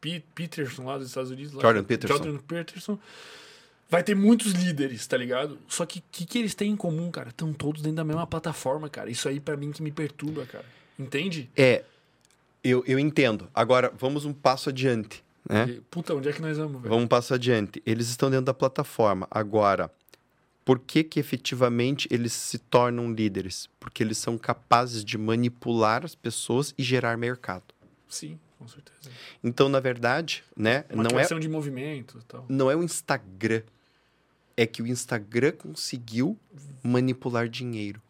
Pe- 0.00 0.22
Peterson 0.34 0.84
lá 0.84 0.98
dos 0.98 1.08
Estados 1.08 1.30
Unidos. 1.30 1.52
Lá, 1.54 1.62
Jordan 1.62 1.84
Peterson. 1.84 2.16
Jordan 2.18 2.38
Peterson. 2.38 2.98
Vai 3.92 4.02
ter 4.02 4.16
muitos 4.16 4.52
líderes, 4.52 5.06
tá 5.06 5.18
ligado? 5.18 5.58
Só 5.68 5.84
que 5.84 5.98
o 5.98 6.02
que, 6.10 6.24
que 6.24 6.38
eles 6.38 6.54
têm 6.54 6.70
em 6.70 6.76
comum, 6.76 7.10
cara? 7.10 7.28
Estão 7.28 7.52
todos 7.52 7.82
dentro 7.82 7.96
da 7.96 8.04
mesma 8.04 8.26
plataforma, 8.26 8.88
cara. 8.88 9.10
Isso 9.10 9.28
aí 9.28 9.38
pra 9.38 9.54
mim 9.54 9.70
que 9.70 9.82
me 9.82 9.92
perturba, 9.92 10.46
cara. 10.46 10.64
Entende? 10.98 11.50
É, 11.54 11.84
eu, 12.64 12.82
eu 12.86 12.98
entendo. 12.98 13.50
Agora, 13.54 13.92
vamos 13.98 14.24
um 14.24 14.32
passo 14.32 14.70
adiante. 14.70 15.22
Né? 15.46 15.66
E, 15.68 15.80
Puta, 15.90 16.14
onde 16.14 16.26
é 16.26 16.32
que 16.32 16.40
nós 16.40 16.56
vamos, 16.56 16.80
velho? 16.80 16.88
Vamos 16.88 17.04
um 17.04 17.06
passo 17.06 17.34
adiante. 17.34 17.82
Eles 17.84 18.08
estão 18.08 18.30
dentro 18.30 18.46
da 18.46 18.54
plataforma. 18.54 19.28
Agora, 19.30 19.90
por 20.64 20.78
que 20.78 21.04
que 21.04 21.20
efetivamente 21.20 22.08
eles 22.10 22.32
se 22.32 22.56
tornam 22.56 23.12
líderes? 23.12 23.68
Porque 23.78 24.02
eles 24.02 24.16
são 24.16 24.38
capazes 24.38 25.04
de 25.04 25.18
manipular 25.18 26.02
as 26.02 26.14
pessoas 26.14 26.72
e 26.78 26.82
gerar 26.82 27.18
mercado. 27.18 27.64
Sim, 28.08 28.38
com 28.58 28.66
certeza. 28.66 29.10
Então, 29.44 29.68
na 29.68 29.80
verdade, 29.80 30.42
né, 30.56 30.86
Uma 30.90 31.02
não 31.02 31.20
é, 31.20 31.26
de 31.26 31.48
movimento 31.48 32.18
e 32.18 32.24
tal. 32.24 32.46
não 32.48 32.70
é 32.70 32.74
o 32.74 32.82
Instagram. 32.82 33.60
É 34.56 34.66
que 34.66 34.82
o 34.82 34.86
Instagram 34.86 35.52
conseguiu 35.52 36.36
manipular 36.82 37.48
dinheiro. 37.48 38.00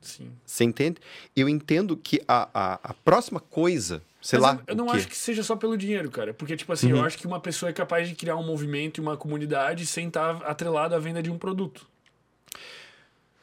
Sim. 0.00 0.30
Você 0.44 0.64
entende? 0.64 0.98
Eu 1.34 1.48
entendo 1.48 1.96
que 1.96 2.22
a, 2.28 2.48
a, 2.54 2.74
a 2.90 2.94
próxima 2.94 3.40
coisa, 3.40 4.02
sei 4.22 4.38
Mas 4.38 4.48
lá. 4.56 4.62
eu, 4.66 4.72
eu 4.72 4.76
não 4.76 4.90
acho 4.90 5.08
que 5.08 5.16
seja 5.16 5.42
só 5.42 5.56
pelo 5.56 5.76
dinheiro, 5.76 6.10
cara. 6.10 6.32
Porque, 6.32 6.56
tipo 6.56 6.72
assim, 6.72 6.92
Uhum. 6.92 6.98
eu 7.00 7.04
acho 7.04 7.18
que 7.18 7.26
uma 7.26 7.40
pessoa 7.40 7.68
é 7.70 7.72
capaz 7.72 8.08
de 8.08 8.14
criar 8.14 8.36
um 8.36 8.46
movimento 8.46 8.98
e 8.98 9.00
uma 9.00 9.16
comunidade 9.16 9.84
sem 9.86 10.06
estar 10.08 10.36
atrelado 10.44 10.94
à 10.94 10.98
venda 10.98 11.22
de 11.22 11.30
um 11.30 11.38
produto. 11.38 11.86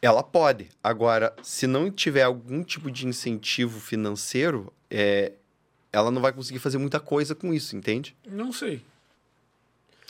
Ela 0.02 0.22
pode. 0.24 0.70
Agora, 0.84 1.36
se 1.42 1.66
não 1.68 1.90
tiver 1.92 2.24
algum 2.24 2.64
tipo 2.64 2.92
de 2.92 3.08
incentivo 3.08 3.80
financeiro, 3.80 4.72
é, 4.90 5.34
ela 5.92 6.12
não 6.12 6.22
vai 6.22 6.32
conseguir 6.32 6.60
fazer 6.60 6.78
muita 6.78 7.00
coisa 7.00 7.34
com 7.34 7.54
isso, 7.54 7.76
entende? 7.76 8.16
Não 8.26 8.52
sei. 8.52 8.82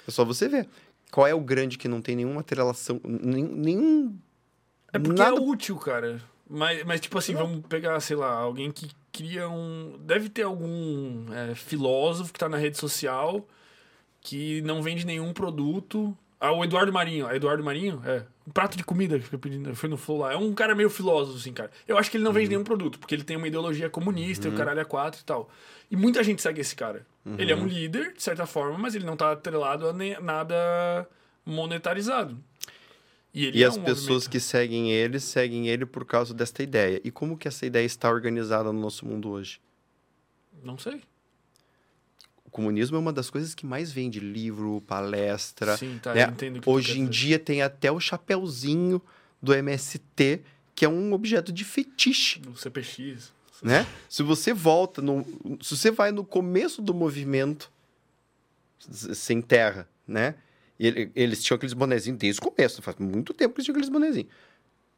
É 0.07 0.11
só 0.11 0.23
você 0.25 0.47
ver. 0.49 0.67
Qual 1.15 1.25
é 1.25 1.33
o 1.33 1.39
grande 1.39 1.77
que 1.77 1.87
não 1.87 2.01
tem 2.01 2.13
nenhuma 2.17 2.41
atrelação, 2.41 2.99
nenhum. 3.05 3.55
nenhum 3.55 4.19
É 4.91 4.99
porque 4.99 5.17
nada- 5.17 5.37
é 5.37 5.39
útil, 5.39 5.77
cara. 5.77 6.21
Mas, 6.49 6.83
mas, 6.83 6.99
tipo 6.99 7.17
assim, 7.17 7.33
vamos 7.33 7.65
pegar, 7.67 7.97
sei 8.01 8.17
lá, 8.17 8.33
alguém 8.33 8.69
que 8.69 8.89
cria 9.13 9.47
um. 9.47 9.97
Deve 10.01 10.27
ter 10.27 10.41
algum 10.41 11.25
é, 11.33 11.55
filósofo 11.55 12.33
que 12.33 12.37
tá 12.39 12.49
na 12.49 12.57
rede 12.57 12.77
social 12.77 13.47
que 14.19 14.61
não 14.63 14.83
vende 14.83 15.05
nenhum 15.05 15.31
produto. 15.31 16.15
Ah, 16.37 16.51
o 16.51 16.65
Eduardo 16.65 16.91
Marinho. 16.91 17.29
É 17.29 17.37
Eduardo 17.37 17.63
Marinho? 17.63 18.01
É. 18.05 18.23
Um 18.45 18.51
prato 18.51 18.75
de 18.75 18.83
comida 18.83 19.17
que 19.17 19.23
fica 19.23 19.37
pedindo. 19.37 19.73
Foi 19.73 19.87
no 19.87 19.95
Flow 19.95 20.17
lá. 20.19 20.33
É 20.33 20.35
um 20.37 20.53
cara 20.53 20.75
meio 20.75 20.89
filósofo, 20.89 21.37
assim, 21.37 21.53
cara. 21.53 21.71
Eu 21.87 21.97
acho 21.97 22.11
que 22.11 22.17
ele 22.17 22.25
não 22.25 22.31
Uhum. 22.31 22.35
vende 22.35 22.49
nenhum 22.49 22.63
produto, 22.65 22.99
porque 22.99 23.15
ele 23.15 23.23
tem 23.23 23.37
uma 23.37 23.47
ideologia 23.47 23.89
comunista 23.89 24.47
e 24.47 24.51
o 24.51 24.53
caralho 24.55 24.81
é 24.81 24.85
quatro 24.85 25.21
e 25.21 25.23
tal. 25.23 25.49
E 25.89 25.95
muita 25.95 26.23
gente 26.23 26.41
segue 26.41 26.61
esse 26.61 26.75
cara. 26.75 27.05
Ele 27.38 27.53
Uhum. 27.53 27.59
é 27.59 27.64
um 27.64 27.67
líder, 27.67 28.14
de 28.14 28.22
certa 28.23 28.45
forma, 28.45 28.77
mas 28.77 28.95
ele 28.95 29.05
não 29.05 29.15
tá 29.17 29.31
atrelado 29.31 29.88
a 29.88 29.93
ne- 29.93 30.19
nada 30.19 31.07
monetarizado. 31.45 32.38
ele 33.33 33.57
E 33.59 33.64
é 33.64 33.67
as 33.67 33.75
um 33.77 33.83
pessoas 33.83 34.07
movimento. 34.23 34.30
que 34.30 34.39
seguem 34.39 34.91
ele, 34.93 35.19
seguem 35.19 35.67
ele 35.67 35.85
por 35.85 36.05
causa 36.05 36.33
desta 36.33 36.64
ideia. 36.64 37.01
E 37.03 37.11
como 37.11 37.38
que 37.38 37.47
essa 37.49 37.65
ideia 37.65 37.85
está 37.85 38.09
organizada 38.09 38.72
no 38.72 38.80
nosso 38.80 39.05
mundo 39.05 39.30
hoje? 39.30 39.59
Não 40.64 40.77
sei. 40.77 41.01
O 42.45 42.49
comunismo 42.49 42.95
é 42.95 42.99
uma 42.99 43.11
das 43.11 43.30
coisas 43.30 43.53
que 43.53 43.65
mais 43.65 43.91
vende 43.91 44.22
livro, 44.22 44.81
palestra. 44.88 45.75
Sim, 45.75 45.99
tá, 46.01 46.14
né? 46.14 46.23
eu 46.23 46.30
entendo 46.30 46.61
que 46.61 46.69
Hoje 46.69 46.93
em 46.99 47.07
dizer. 47.07 47.27
dia 47.27 47.39
tem 47.39 47.61
até 47.61 47.91
o 47.91 47.99
chapeuzinho 47.99 49.01
do 49.41 49.53
MST, 49.53 50.41
que 50.73 50.85
é 50.85 50.89
um 50.89 51.11
objeto 51.11 51.51
de 51.51 51.65
fetiche. 51.65 52.39
No 52.39 52.55
CPX. 52.55 53.33
Né? 53.65 53.85
Se 54.09 54.21
você 54.23 54.53
volta 54.53 55.01
no, 55.01 55.25
se 55.61 55.75
você 55.75 55.91
vai 55.91 56.11
no 56.11 56.23
começo 56.23 56.81
do 56.81 56.93
movimento 56.93 57.71
sem 58.79 59.41
terra, 59.41 59.87
né? 60.07 60.35
Ele- 60.79 61.11
eles 61.15 61.41
tinham 61.43 61.55
aqueles 61.55 61.73
bonezinhos 61.73 62.19
desde 62.19 62.39
o 62.41 62.43
começo, 62.51 62.81
faz 62.81 62.97
muito 62.97 63.33
tempo 63.33 63.53
que 63.53 63.59
eles 63.59 63.65
tinham 63.65 63.75
aqueles 63.75 63.89
bonezinhos. 63.89 64.29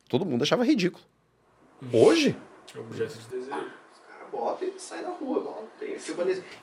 Todo 0.09 0.25
mundo 0.25 0.41
achava 0.43 0.63
ridículo. 0.65 1.03
Hoje, 1.93 2.35
É 2.75 2.79
objeto 2.79 3.13
de 3.17 3.27
desejo. 3.29 3.51
os 3.51 3.99
caras 4.07 4.29
botam 4.31 4.67
e 4.67 4.79
saem 4.79 5.03
na 5.03 5.09
rua, 5.09 5.39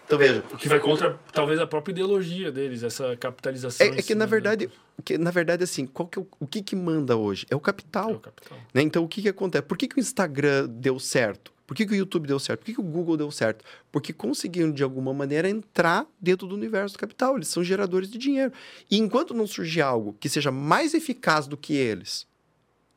Então 0.07 0.19
veja, 0.19 0.45
O 0.53 0.57
que 0.57 0.69
vai 0.69 0.79
contra, 0.81 1.19
talvez, 1.33 1.59
a 1.59 1.67
própria 1.67 1.93
ideologia 1.93 2.53
deles, 2.53 2.83
essa 2.83 3.17
capitalização. 3.17 3.87
é, 3.87 3.91
é 3.91 3.95
que 3.97 4.03
cima 4.03 4.19
na 4.21 4.25
da- 4.27 4.31
verdade, 4.31 4.71
que, 5.05 5.19
na 5.19 5.31
verdade 5.31 5.65
assim, 5.65 5.87
qual 5.87 6.07
que 6.09 6.19
é 6.19 6.23
o, 6.23 6.27
o 6.41 6.47
que 6.47 6.63
que 6.63 6.77
manda 6.77 7.17
hoje? 7.17 7.47
É 7.51 7.57
o 7.57 7.61
capital. 7.61 8.11
É 8.11 8.15
o 8.15 8.21
capital. 8.21 8.59
Né? 8.73 8.83
Então, 8.83 9.03
o 9.05 9.09
que, 9.09 9.23
que 9.23 9.29
acontece? 9.29 9.63
Por 9.65 9.77
que, 9.79 9.89
que 9.89 9.97
o 9.97 10.01
Instagram 10.01 10.69
deu 10.69 10.99
certo? 10.99 11.53
Por 11.67 11.75
que, 11.75 11.87
que 11.87 11.93
o 11.93 11.97
YouTube 11.97 12.27
deu 12.27 12.39
certo? 12.39 12.61
Por 12.61 12.67
que, 12.67 12.75
que 12.75 12.81
o 12.81 12.85
Google 12.85 13.17
deu 13.17 13.31
certo? 13.31 13.65
Porque 13.91 14.13
conseguiram, 14.13 14.71
de 14.71 14.83
alguma 14.83 15.15
maneira, 15.15 15.49
entrar 15.49 16.07
dentro 16.21 16.47
do 16.47 16.55
universo 16.55 16.95
do 16.95 16.99
capital. 16.99 17.37
Eles 17.37 17.49
são 17.49 17.65
geradores 17.65 18.11
de 18.11 18.19
dinheiro. 18.19 18.53
E 18.91 18.99
enquanto 18.99 19.33
não 19.33 19.47
surgir 19.47 19.81
algo 19.81 20.15
que 20.21 20.29
seja 20.29 20.51
mais 20.51 20.93
eficaz 20.93 21.47
do 21.47 21.57
que 21.57 21.73
eles, 21.73 22.27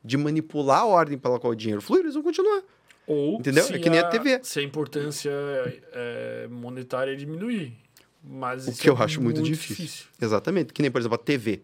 de 0.04 0.18
manipular 0.18 0.80
a 0.80 0.86
ordem 0.86 1.16
pela 1.16 1.40
qual 1.40 1.54
o 1.54 1.56
dinheiro 1.56 1.80
flui, 1.80 2.00
eles 2.00 2.12
vão 2.12 2.22
continuar. 2.22 2.62
Ou 3.08 3.40
Entendeu? 3.40 3.64
se 3.64 3.74
É 3.74 3.78
que 3.78 3.88
nem 3.88 3.98
a 4.00 4.08
TV. 4.08 4.40
Se 4.42 4.60
a 4.60 4.62
importância 4.62 5.30
é, 5.92 6.46
monetária 6.50 7.16
diminuir. 7.16 7.72
Mas 8.22 8.68
O 8.68 8.72
que 8.76 8.90
eu 8.90 8.96
é 8.96 9.02
acho 9.02 9.22
muito, 9.22 9.42
difícil. 9.42 10.06
Exatamente. 10.20 10.72
Que 10.72 10.82
nem, 10.82 10.90
por 10.90 11.00
exemplo, 11.00 11.14
a 11.14 11.18
TV. 11.18 11.62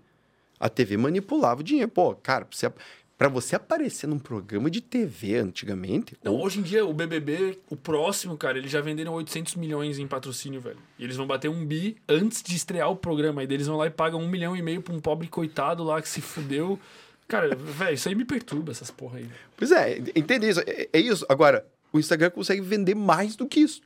A 0.59 0.69
TV 0.71 0.97
manipulava 0.97 1.61
o 1.61 1.65
dinheiro. 1.65 1.91
Pô, 1.91 2.15
cara, 2.15 2.47
pra 2.47 2.57
você, 2.57 2.73
pra 3.19 3.29
você 3.29 3.57
aparecer 3.57 4.07
num 4.07 4.19
programa 4.19 4.71
de 4.71 4.81
TV 4.81 5.37
antigamente, 5.37 6.17
Não, 6.25 6.33
ou 6.33 6.45
hoje 6.47 6.61
em 6.61 6.63
dia, 6.63 6.87
o 6.87 6.95
BBB, 6.95 7.59
o 7.69 7.77
próximo, 7.77 8.39
cara, 8.39 8.57
eles 8.57 8.71
já 8.71 8.81
venderam 8.81 9.13
800 9.13 9.57
milhões 9.57 9.99
em 9.99 10.07
patrocínio, 10.07 10.61
velho. 10.61 10.79
E 10.99 11.05
eles 11.05 11.17
vão 11.17 11.27
bater 11.27 11.51
um 11.51 11.67
bi 11.67 11.97
antes 12.09 12.43
de 12.43 12.57
estrear 12.57 12.89
o 12.91 12.97
programa. 12.97 13.43
Aí 13.43 13.49
eles 13.51 13.67
vão 13.67 13.77
lá 13.77 13.87
e 13.87 13.91
pagam 13.91 14.21
um 14.21 14.29
milhão 14.29 14.57
e 14.57 14.63
meio 14.63 14.81
pra 14.81 14.95
um 14.95 15.01
pobre 15.01 15.29
coitado 15.29 15.85
lá 15.85 16.01
que 16.01 16.09
se 16.09 16.23
fudeu. 16.23 16.79
Cara, 17.27 17.55
velho, 17.55 17.95
isso 17.95 18.09
aí 18.09 18.15
me 18.15 18.25
perturba, 18.25 18.71
essas 18.73 18.91
porra 18.91 19.19
aí. 19.19 19.29
Pois 19.57 19.73
é, 19.73 19.99
entende 20.15 20.49
isso? 20.49 20.61
É, 20.67 20.89
é 20.93 20.99
isso. 21.01 21.25
Agora, 21.29 21.67
o 21.93 21.99
Instagram 21.99 22.31
consegue 22.31 22.61
vender 22.61 22.95
mais 22.95 23.35
do 23.37 23.47
que 23.47 23.61
isso. 23.61 23.81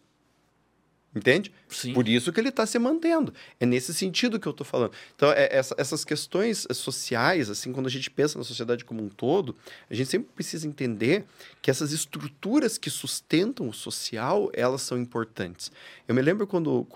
Entende? 1.14 1.50
Sim. 1.68 1.94
Por 1.94 2.06
isso 2.06 2.30
que 2.32 2.38
ele 2.38 2.50
está 2.50 2.66
se 2.66 2.78
mantendo. 2.78 3.32
É 3.58 3.64
nesse 3.64 3.94
sentido 3.94 4.38
que 4.38 4.46
eu 4.46 4.50
estou 4.50 4.64
falando. 4.66 4.92
Então, 5.16 5.32
é, 5.32 5.48
essa- 5.56 5.74
essas 5.78 6.04
questões 6.04 6.66
sociais, 6.74 7.48
assim, 7.48 7.72
quando 7.72 7.86
a 7.86 7.90
gente 7.90 8.10
pensa 8.10 8.36
na 8.38 8.44
sociedade 8.44 8.84
como 8.84 9.02
um 9.02 9.08
todo, 9.08 9.56
a 9.90 9.94
gente 9.94 10.10
sempre 10.10 10.28
precisa 10.34 10.68
entender 10.68 11.24
que 11.62 11.70
essas 11.70 11.92
estruturas 11.92 12.76
que 12.76 12.90
sustentam 12.90 13.68
o 13.68 13.72
social, 13.72 14.50
elas 14.52 14.82
são 14.82 14.98
importantes. 14.98 15.72
Eu 16.06 16.14
me 16.14 16.20
lembro 16.20 16.46
quando, 16.46 16.86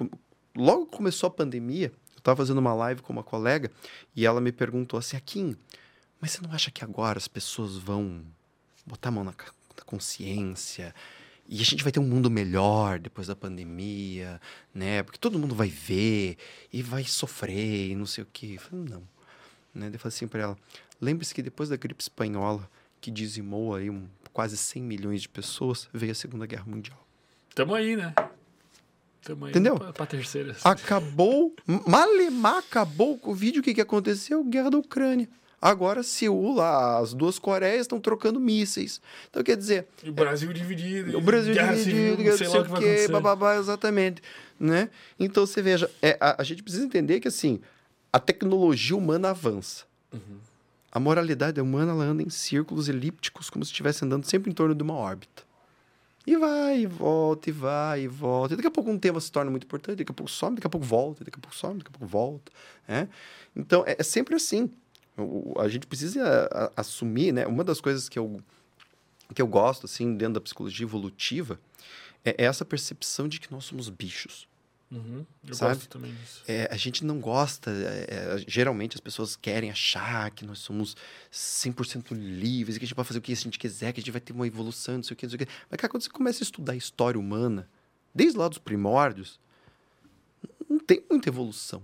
logo 0.55 0.87
começou 0.87 1.27
a 1.29 1.31
pandemia, 1.31 1.91
eu 2.15 2.19
estava 2.19 2.37
fazendo 2.37 2.59
uma 2.59 2.75
live 2.75 3.01
com 3.01 3.13
uma 3.15 3.25
colega 3.25 3.71
e 4.15 4.27
ela 4.27 4.41
me 4.43 4.53
perguntou 4.53 4.99
assim, 4.99 5.17
Akin, 5.17 5.57
mas 6.23 6.31
você 6.31 6.41
não 6.41 6.53
acha 6.53 6.71
que 6.71 6.85
agora 6.85 7.19
as 7.19 7.27
pessoas 7.27 7.77
vão 7.77 8.23
botar 8.87 9.09
a 9.09 9.13
mão 9.13 9.25
na, 9.25 9.33
na 9.33 9.85
consciência 9.85 10.95
e 11.49 11.61
a 11.61 11.65
gente 11.65 11.83
vai 11.83 11.91
ter 11.91 11.99
um 11.99 12.07
mundo 12.07 12.31
melhor 12.31 13.01
depois 13.01 13.27
da 13.27 13.35
pandemia, 13.35 14.41
né? 14.73 15.03
Porque 15.03 15.19
todo 15.19 15.37
mundo 15.37 15.53
vai 15.53 15.69
ver 15.69 16.39
e 16.73 16.81
vai 16.81 17.03
sofrer 17.03 17.91
e 17.91 17.97
não 17.97 18.07
sei 18.07 18.23
o 18.23 18.29
quê. 18.33 18.53
Eu 18.55 18.61
falei, 18.61 18.85
não. 18.89 19.03
Né? 19.75 19.91
Eu 19.93 19.99
falei 19.99 20.15
assim 20.15 20.29
para 20.29 20.43
ela, 20.43 20.59
lembre-se 21.01 21.35
que 21.35 21.43
depois 21.43 21.69
da 21.69 21.77
gripe 21.77 22.01
espanhola, 22.01 22.71
que 23.01 23.11
dizimou 23.11 23.75
aí 23.75 23.91
um, 23.91 24.07
quase 24.33 24.57
100 24.57 24.81
milhões 24.81 25.23
de 25.23 25.29
pessoas, 25.29 25.89
veio 25.93 26.13
a 26.13 26.15
Segunda 26.15 26.47
Guerra 26.47 26.65
Mundial. 26.67 27.05
Tamo 27.53 27.75
aí, 27.75 27.97
né? 27.97 28.15
Tamo 29.25 29.47
aí 29.47 29.51
Entendeu? 29.51 29.77
Pra, 29.77 29.93
pra 29.93 30.07
terceira. 30.07 30.57
Acabou, 30.63 31.53
malemar 31.67 32.59
acabou 32.59 33.15
o 33.15 33.19
Covid, 33.19 33.59
o 33.59 33.63
que, 33.63 33.75
que 33.75 33.81
aconteceu? 33.81 34.45
Guerra 34.45 34.71
da 34.71 34.79
Ucrânia. 34.79 35.29
Agora, 35.63 36.03
Seul, 36.03 36.57
lá, 36.57 36.99
as 36.99 37.15
duas 37.15 37.39
Coreias 37.39 37.83
estão 37.83 38.01
trocando 38.01 38.41
mísseis. 38.41 39.01
Então, 39.31 39.45
quer 39.45 39.57
dizer, 39.57 39.87
E 40.03 40.11
o 40.11 40.13
Brasil 40.13 40.53
dividido. 40.53 41.17
o 41.17 41.21
Brasil 41.21 41.55
guerra 41.55 41.77
dividido, 41.77 42.17
civil, 42.17 42.37
sei 42.37 42.47
sei 42.49 42.49
lá 42.49 42.63
o 42.63 42.65
que 42.65 42.71
vai 42.71 42.81
acontecer. 42.81 43.13
bababá, 43.13 43.57
exatamente. 43.57 44.21
Né? 44.59 44.91
Então, 45.21 45.47
você 45.47 45.63
veja, 45.63 45.89
é, 46.03 46.19
a, 46.21 46.43
a 46.43 46.45
gente 46.45 46.65
precisa 46.65 46.85
entender 46.85 47.21
que, 47.21 47.29
assim, 47.29 47.61
a 48.13 48.19
tecnologia 48.19 48.97
humana 48.97 49.31
avança. 49.31 49.85
Uhum. 50.13 50.39
A 50.91 50.99
moralidade 50.99 51.61
humana, 51.61 51.93
ela 51.93 52.05
anda 52.05 52.25
em 52.25 52.29
círculos 52.29 52.89
elípticos, 52.89 53.49
como 53.49 53.65
se 53.65 53.71
estivesse 53.71 54.05
andando 54.05 54.25
sempre 54.27 54.51
em 54.51 54.55
torno 54.55 54.75
de 54.75 54.83
uma 54.83 54.95
órbita. 54.95 55.45
E 56.27 56.37
vai, 56.37 56.81
e 56.81 56.87
volta, 56.87 57.51
e 57.51 57.53
vai, 57.53 58.03
e 58.03 58.09
volta. 58.09 58.55
E 58.55 58.57
daqui 58.57 58.69
a 58.69 58.71
pouco 58.71 58.91
um 58.91 58.99
tema 58.99 59.21
se 59.21 59.31
torna 59.31 59.51
muito 59.51 59.65
importante, 59.65 59.99
daqui 59.99 60.11
a 60.11 60.15
pouco 60.15 60.31
some, 60.31 60.57
daqui 60.57 60.67
a 60.67 60.71
pouco 60.71 60.85
volta, 60.87 61.25
daqui 61.25 61.39
a 61.39 61.41
pouco 61.41 61.57
some, 61.57 61.79
daqui 61.79 61.89
a 61.89 61.99
pouco 61.99 62.07
volta. 62.07 62.51
Né? 62.87 63.09
Então, 63.57 63.85
é, 63.87 63.97
é 63.99 64.03
sempre 64.03 64.35
assim. 64.35 64.71
A 65.59 65.69
gente 65.69 65.87
precisa 65.87 66.49
a- 66.51 66.73
assumir, 66.81 67.33
né? 67.33 67.47
Uma 67.47 67.63
das 67.65 67.81
coisas 67.81 68.09
que 68.09 68.19
eu, 68.19 68.41
que 69.35 69.43
eu 69.43 69.47
gosto, 69.47 69.85
assim, 69.87 70.17
dentro 70.17 70.35
da 70.35 70.41
psicologia 70.41 70.85
evolutiva, 70.85 71.61
é 72.25 72.45
essa 72.45 72.65
percepção 72.65 73.29
de 73.29 73.39
que 73.41 73.51
nós 73.51 73.65
somos 73.65 73.89
bichos. 73.89 74.49
Uhum. 74.91 75.25
Eu 75.49 75.55
Sabe? 75.55 75.75
gosto 75.75 75.89
também 75.89 76.13
disso. 76.15 76.43
É, 76.47 76.69
a 76.71 76.77
gente 76.77 77.03
não 77.03 77.19
gosta, 77.19 77.71
é, 77.71 78.07
é, 78.11 78.45
geralmente 78.47 78.95
as 78.95 79.01
pessoas 79.01 79.35
querem 79.35 79.71
achar 79.71 80.31
que 80.31 80.45
nós 80.45 80.59
somos 80.59 80.95
100% 81.33 82.13
livres, 82.13 82.77
que 82.77 82.85
a 82.85 82.87
gente 82.87 82.95
pode 82.95 83.09
fazer 83.09 83.19
o 83.19 83.23
que 83.23 83.33
a 83.33 83.37
gente 83.37 83.59
quiser, 83.59 83.93
que 83.93 84.01
a 84.01 84.03
gente 84.03 84.11
vai 84.11 84.21
ter 84.21 84.35
uma 84.35 84.47
evolução, 84.47 84.97
não 84.97 85.03
sei 85.03 85.15
o 85.15 85.17
que, 85.17 85.25
não 85.25 85.31
sei 85.31 85.37
o 85.37 85.47
que. 85.47 85.53
Mas, 85.71 85.81
cara, 85.81 85.91
quando 85.91 86.03
você 86.03 86.11
começa 86.11 86.43
a 86.43 86.45
estudar 86.45 86.75
a 86.75 86.77
história 86.77 87.19
humana, 87.19 87.67
desde 88.15 88.37
lá 88.39 88.49
dos 88.49 88.59
primórdios, 88.59 89.41
não 90.69 90.79
tem 90.79 91.03
muita 91.09 91.31
evolução. 91.31 91.83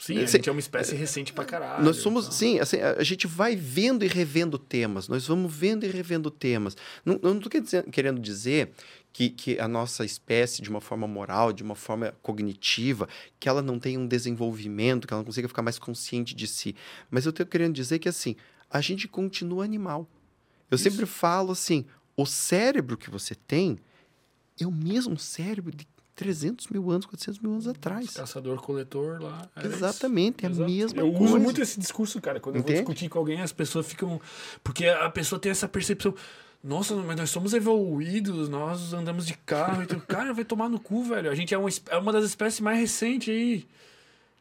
Sim, 0.00 0.16
a 0.22 0.26
Cê- 0.26 0.38
gente 0.38 0.48
é 0.48 0.52
uma 0.52 0.60
espécie 0.60 0.94
recente 0.94 1.30
pra 1.30 1.44
caralho. 1.44 1.84
Nós 1.84 1.96
somos, 1.98 2.24
então. 2.24 2.32
sim, 2.36 2.58
assim, 2.58 2.78
a, 2.78 2.92
a 2.92 3.04
gente 3.04 3.26
vai 3.26 3.54
vendo 3.54 4.02
e 4.02 4.08
revendo 4.08 4.58
temas, 4.58 5.08
nós 5.08 5.26
vamos 5.26 5.52
vendo 5.54 5.84
e 5.84 5.90
revendo 5.90 6.30
temas. 6.30 6.74
Não, 7.04 7.20
eu 7.22 7.34
não 7.34 7.40
estou 7.40 7.82
querendo 7.92 8.18
dizer 8.18 8.70
que, 9.12 9.28
que 9.28 9.58
a 9.60 9.68
nossa 9.68 10.02
espécie, 10.02 10.62
de 10.62 10.70
uma 10.70 10.80
forma 10.80 11.06
moral, 11.06 11.52
de 11.52 11.62
uma 11.62 11.74
forma 11.74 12.14
cognitiva, 12.22 13.06
que 13.38 13.46
ela 13.46 13.60
não 13.60 13.78
tenha 13.78 14.00
um 14.00 14.06
desenvolvimento, 14.06 15.06
que 15.06 15.12
ela 15.12 15.20
não 15.20 15.26
consiga 15.26 15.48
ficar 15.48 15.60
mais 15.62 15.78
consciente 15.78 16.34
de 16.34 16.46
si. 16.46 16.74
Mas 17.10 17.26
eu 17.26 17.30
estou 17.30 17.44
querendo 17.44 17.74
dizer 17.74 17.98
que, 17.98 18.08
assim, 18.08 18.36
a 18.70 18.80
gente 18.80 19.06
continua 19.06 19.64
animal. 19.64 20.08
Eu 20.70 20.76
Isso. 20.76 20.84
sempre 20.84 21.04
falo 21.04 21.52
assim, 21.52 21.84
o 22.16 22.24
cérebro 22.24 22.96
que 22.96 23.10
você 23.10 23.34
tem 23.34 23.78
é 24.58 24.66
o 24.66 24.72
mesmo 24.72 25.18
cérebro 25.18 25.74
de 25.76 25.86
300 26.20 26.68
mil 26.68 26.90
anos, 26.90 27.06
400 27.06 27.40
mil 27.40 27.52
anos 27.52 27.66
atrás. 27.66 28.10
Caçador-coletor 28.10 29.22
lá. 29.22 29.48
Exatamente, 29.64 30.44
é 30.44 30.48
a 30.48 30.50
mesma 30.50 31.00
Eu 31.00 31.10
coisa. 31.12 31.24
uso 31.24 31.40
muito 31.40 31.62
esse 31.62 31.80
discurso, 31.80 32.20
cara. 32.20 32.38
Quando 32.38 32.56
eu 32.56 32.60
Entende? 32.60 32.82
vou 32.82 32.84
discutir 32.92 33.08
com 33.08 33.18
alguém, 33.18 33.40
as 33.40 33.52
pessoas 33.52 33.86
ficam. 33.86 34.20
Porque 34.62 34.86
a 34.86 35.08
pessoa 35.08 35.38
tem 35.40 35.50
essa 35.50 35.66
percepção. 35.66 36.14
Nossa, 36.62 36.94
mas 36.94 37.16
nós 37.16 37.30
somos 37.30 37.54
evoluídos, 37.54 38.50
nós 38.50 38.92
andamos 38.92 39.26
de 39.26 39.32
carro. 39.34 39.82
Então, 39.82 39.98
cara, 40.06 40.34
vai 40.34 40.44
tomar 40.44 40.68
no 40.68 40.78
cu, 40.78 41.02
velho. 41.04 41.30
A 41.30 41.34
gente 41.34 41.54
é 41.54 41.58
uma, 41.58 41.70
é 41.88 41.96
uma 41.96 42.12
das 42.12 42.24
espécies 42.26 42.60
mais 42.60 42.78
recentes 42.78 43.32
aí. 43.32 43.66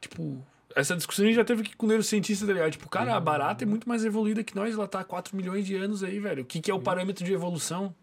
Tipo, 0.01 0.45
essa 0.75 0.97
discussão 0.97 1.23
a 1.23 1.27
gente 1.29 1.37
já 1.37 1.45
teve 1.45 1.61
aqui 1.61 1.77
com 1.77 1.85
o 1.85 1.89
neurocientista, 1.89 2.45
tá 2.45 2.51
ligado? 2.51 2.71
Tipo, 2.71 2.89
cara, 2.89 3.15
a 3.15 3.19
barata 3.21 3.63
é 3.63 3.67
muito 3.67 3.87
mais 3.87 4.03
evoluída 4.03 4.43
que 4.43 4.53
nós, 4.53 4.73
ela 4.73 4.85
tá 4.87 4.99
há 4.99 5.03
4 5.05 5.33
milhões 5.37 5.65
de 5.65 5.75
anos 5.77 6.03
aí, 6.03 6.19
velho. 6.19 6.43
O 6.43 6.45
que, 6.45 6.59
que 6.59 6.69
é 6.69 6.73
o 6.73 6.79
parâmetro 6.81 7.23
de 7.23 7.31
evolução? 7.31 7.95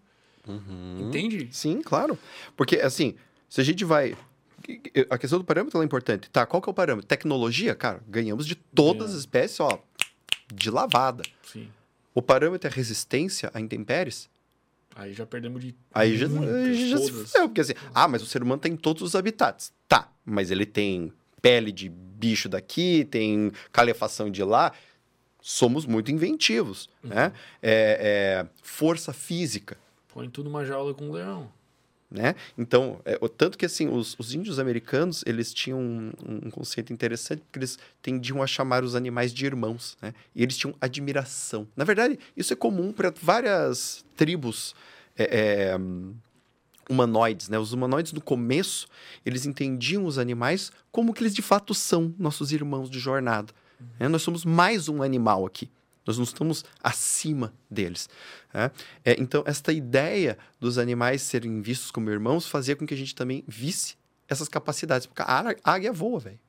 Entende? 0.98 1.48
Sim, 1.50 1.82
claro. 1.82 2.18
Porque, 2.56 2.76
assim, 2.76 3.16
se 3.48 3.60
a 3.60 3.64
gente 3.64 3.84
vai. 3.84 4.16
A 5.10 5.18
questão 5.18 5.38
do 5.38 5.44
parâmetro 5.44 5.80
é 5.80 5.84
importante. 5.84 6.28
Tá, 6.30 6.44
qual 6.44 6.60
que 6.60 6.68
é 6.68 6.72
o 6.72 6.74
parâmetro? 6.74 7.06
Tecnologia, 7.06 7.74
cara, 7.74 8.02
ganhamos 8.08 8.46
de 8.46 8.54
todas 8.54 9.10
as 9.10 9.20
espécies, 9.20 9.60
ó, 9.60 9.80
de 10.52 10.70
lavada. 10.70 11.22
Sim. 11.42 11.68
O 12.14 12.22
parâmetro 12.22 12.68
é 12.68 12.72
resistência 12.72 13.50
a 13.54 13.60
intempéries? 13.60 14.28
Aí 14.94 15.12
já 15.12 15.26
perdemos 15.26 15.62
de. 15.62 15.74
Aí 15.92 16.16
já, 16.16 16.26
aí 16.26 16.88
já 16.88 16.96
se 16.96 17.12
fudeu, 17.12 17.48
porque 17.48 17.60
assim, 17.60 17.74
ah, 17.94 18.08
mas 18.08 18.22
o 18.22 18.26
ser 18.26 18.42
humano 18.42 18.60
tem 18.60 18.74
todos 18.74 19.02
os 19.02 19.14
habitats. 19.14 19.72
Tá, 19.86 20.10
mas 20.24 20.50
ele 20.50 20.64
tem 20.64 21.12
pele 21.42 21.70
de 21.70 21.90
bicho 21.90 22.48
daqui, 22.48 23.04
tem 23.04 23.52
calefação 23.70 24.30
de 24.30 24.42
lá. 24.42 24.72
Somos 25.42 25.84
muito 25.84 26.10
inventivos, 26.10 26.88
né? 27.04 27.32
É, 27.62 28.42
é, 28.42 28.46
força 28.62 29.12
física. 29.12 29.76
Põe 30.08 30.30
tudo 30.30 30.48
numa 30.48 30.64
jaula 30.64 30.94
com 30.94 31.10
um 31.10 31.12
leão. 31.12 31.52
Né? 32.16 32.34
Então, 32.56 33.00
é, 33.04 33.18
o 33.20 33.28
tanto 33.28 33.56
que 33.56 33.66
assim, 33.66 33.88
os, 33.88 34.16
os 34.18 34.34
índios 34.34 34.58
americanos, 34.58 35.22
eles 35.26 35.52
tinham 35.52 35.78
um, 35.78 36.12
um 36.46 36.50
conceito 36.50 36.92
interessante, 36.92 37.42
porque 37.42 37.58
eles 37.58 37.78
tendiam 38.02 38.42
a 38.42 38.46
chamar 38.46 38.82
os 38.82 38.94
animais 38.94 39.32
de 39.32 39.44
irmãos, 39.44 39.96
né? 40.00 40.14
E 40.34 40.42
eles 40.42 40.56
tinham 40.56 40.74
admiração. 40.80 41.68
Na 41.76 41.84
verdade, 41.84 42.18
isso 42.36 42.52
é 42.52 42.56
comum 42.56 42.92
para 42.92 43.12
várias 43.22 44.04
tribos 44.16 44.74
é, 45.16 45.68
é, 45.70 45.76
hum, 45.76 46.14
humanoides, 46.88 47.48
né? 47.48 47.58
Os 47.58 47.72
humanoides, 47.72 48.12
no 48.12 48.20
começo, 48.20 48.88
eles 49.24 49.46
entendiam 49.46 50.04
os 50.06 50.18
animais 50.18 50.72
como 50.90 51.12
que 51.12 51.22
eles 51.22 51.34
de 51.34 51.42
fato 51.42 51.74
são, 51.74 52.14
nossos 52.18 52.52
irmãos 52.52 52.88
de 52.88 52.98
jornada. 52.98 53.52
né? 54.00 54.08
Nós 54.08 54.22
somos 54.22 54.44
mais 54.44 54.88
um 54.88 55.02
animal 55.02 55.44
aqui. 55.44 55.70
Nós 56.06 56.16
não 56.16 56.24
estamos 56.24 56.64
acima 56.82 57.52
deles. 57.70 58.08
né? 58.54 58.70
É, 59.04 59.20
então, 59.20 59.42
esta 59.46 59.72
ideia 59.72 60.38
dos 60.60 60.78
animais 60.78 61.22
serem 61.22 61.60
vistos 61.60 61.90
como 61.90 62.08
irmãos 62.10 62.46
fazia 62.46 62.76
com 62.76 62.86
que 62.86 62.94
a 62.94 62.96
gente 62.96 63.14
também 63.14 63.42
visse 63.46 63.96
essas 64.28 64.48
capacidades. 64.48 65.06
Porque 65.06 65.22
a 65.22 65.54
águia 65.64 65.92
voa, 65.92 66.20
velho. 66.20 66.45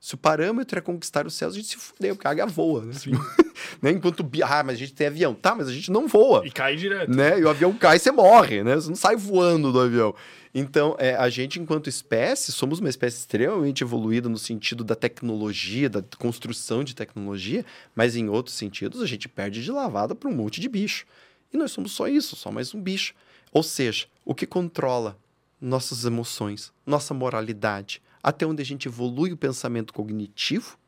Se 0.00 0.14
o 0.14 0.18
parâmetro 0.18 0.78
é 0.78 0.82
conquistar 0.82 1.26
os 1.26 1.34
céus, 1.34 1.52
a 1.52 1.56
gente 1.58 1.68
se 1.68 1.76
fudeu, 1.76 2.16
porque 2.16 2.26
a 2.26 2.30
águia 2.30 2.46
voa, 2.46 2.82
né? 2.86 2.94
né? 3.82 3.90
Enquanto, 3.90 4.26
ah, 4.42 4.62
mas 4.64 4.76
a 4.76 4.78
gente 4.78 4.94
tem 4.94 5.08
avião. 5.08 5.34
Tá, 5.34 5.54
mas 5.54 5.68
a 5.68 5.72
gente 5.72 5.90
não 5.90 6.08
voa 6.08 6.46
E 6.46 6.50
cai 6.50 6.74
direto. 6.74 7.14
né? 7.14 7.38
E 7.38 7.44
o 7.44 7.50
avião 7.50 7.70
cai 7.74 7.96
e 7.96 8.00
você 8.00 8.10
morre, 8.10 8.64
né? 8.64 8.76
Você 8.76 8.88
não 8.88 8.96
sai 8.96 9.14
voando 9.14 9.70
do 9.70 9.78
avião. 9.78 10.14
Então, 10.54 10.96
é, 10.98 11.14
a 11.14 11.28
gente, 11.28 11.60
enquanto 11.60 11.88
espécie, 11.88 12.50
somos 12.50 12.80
uma 12.80 12.88
espécie 12.88 13.18
extremamente 13.18 13.84
evoluída 13.84 14.26
no 14.26 14.38
sentido 14.38 14.82
da 14.82 14.94
tecnologia, 14.96 15.90
da 15.90 16.02
construção 16.18 16.82
de 16.82 16.94
tecnologia, 16.94 17.64
mas 17.94 18.16
em 18.16 18.28
outros 18.30 18.56
sentidos 18.56 19.02
a 19.02 19.06
gente 19.06 19.28
perde 19.28 19.62
de 19.62 19.70
lavada 19.70 20.14
para 20.14 20.30
um 20.30 20.34
monte 20.34 20.62
de 20.62 20.68
bicho. 20.68 21.04
E 21.52 21.58
nós 21.58 21.72
somos 21.72 21.92
só 21.92 22.08
isso, 22.08 22.36
só 22.36 22.50
mais 22.50 22.74
um 22.74 22.80
bicho. 22.80 23.12
Ou 23.52 23.62
seja, 23.62 24.06
o 24.24 24.34
que 24.34 24.46
controla 24.46 25.16
nossas 25.60 26.06
emoções, 26.06 26.72
nossa 26.86 27.12
moralidade, 27.12 28.00
até 28.22 28.46
onde 28.46 28.62
a 28.62 28.64
gente 28.64 28.86
evolui 28.88 29.32
o 29.32 29.36
pensamento 29.36 29.92
cognitivo, 29.92 30.78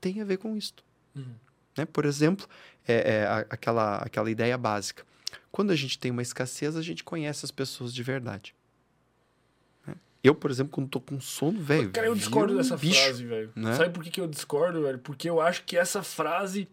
tem 0.00 0.20
a 0.20 0.24
ver 0.24 0.38
com 0.38 0.56
isto. 0.56 0.84
Uhum. 1.14 1.34
Né? 1.76 1.84
Por 1.86 2.04
exemplo, 2.04 2.46
é, 2.86 3.16
é 3.16 3.46
aquela, 3.50 3.96
aquela 3.98 4.30
ideia 4.30 4.56
básica. 4.58 5.04
Quando 5.50 5.70
a 5.70 5.76
gente 5.76 5.98
tem 5.98 6.10
uma 6.10 6.22
escassez, 6.22 6.76
a 6.76 6.82
gente 6.82 7.04
conhece 7.04 7.44
as 7.44 7.50
pessoas 7.50 7.92
de 7.94 8.02
verdade. 8.02 8.54
né? 9.86 9.94
Eu, 10.22 10.34
por 10.34 10.50
exemplo, 10.50 10.72
quando 10.72 10.88
tô 10.88 11.00
com 11.00 11.20
sono, 11.20 11.60
velho. 11.60 11.90
Cara, 11.90 12.06
eu 12.06 12.14
discordo 12.14 12.54
um 12.54 12.56
dessa 12.56 12.76
bicho. 12.76 13.00
frase, 13.00 13.24
velho. 13.24 13.52
né? 13.54 13.74
Sabe 13.76 13.90
por 13.90 14.02
que, 14.02 14.10
que 14.10 14.20
eu 14.20 14.26
discordo, 14.26 14.82
velho? 14.82 14.98
Porque 14.98 15.28
eu 15.28 15.40
acho 15.40 15.64
que 15.64 15.76
essa 15.76 16.02
frase 16.02 16.68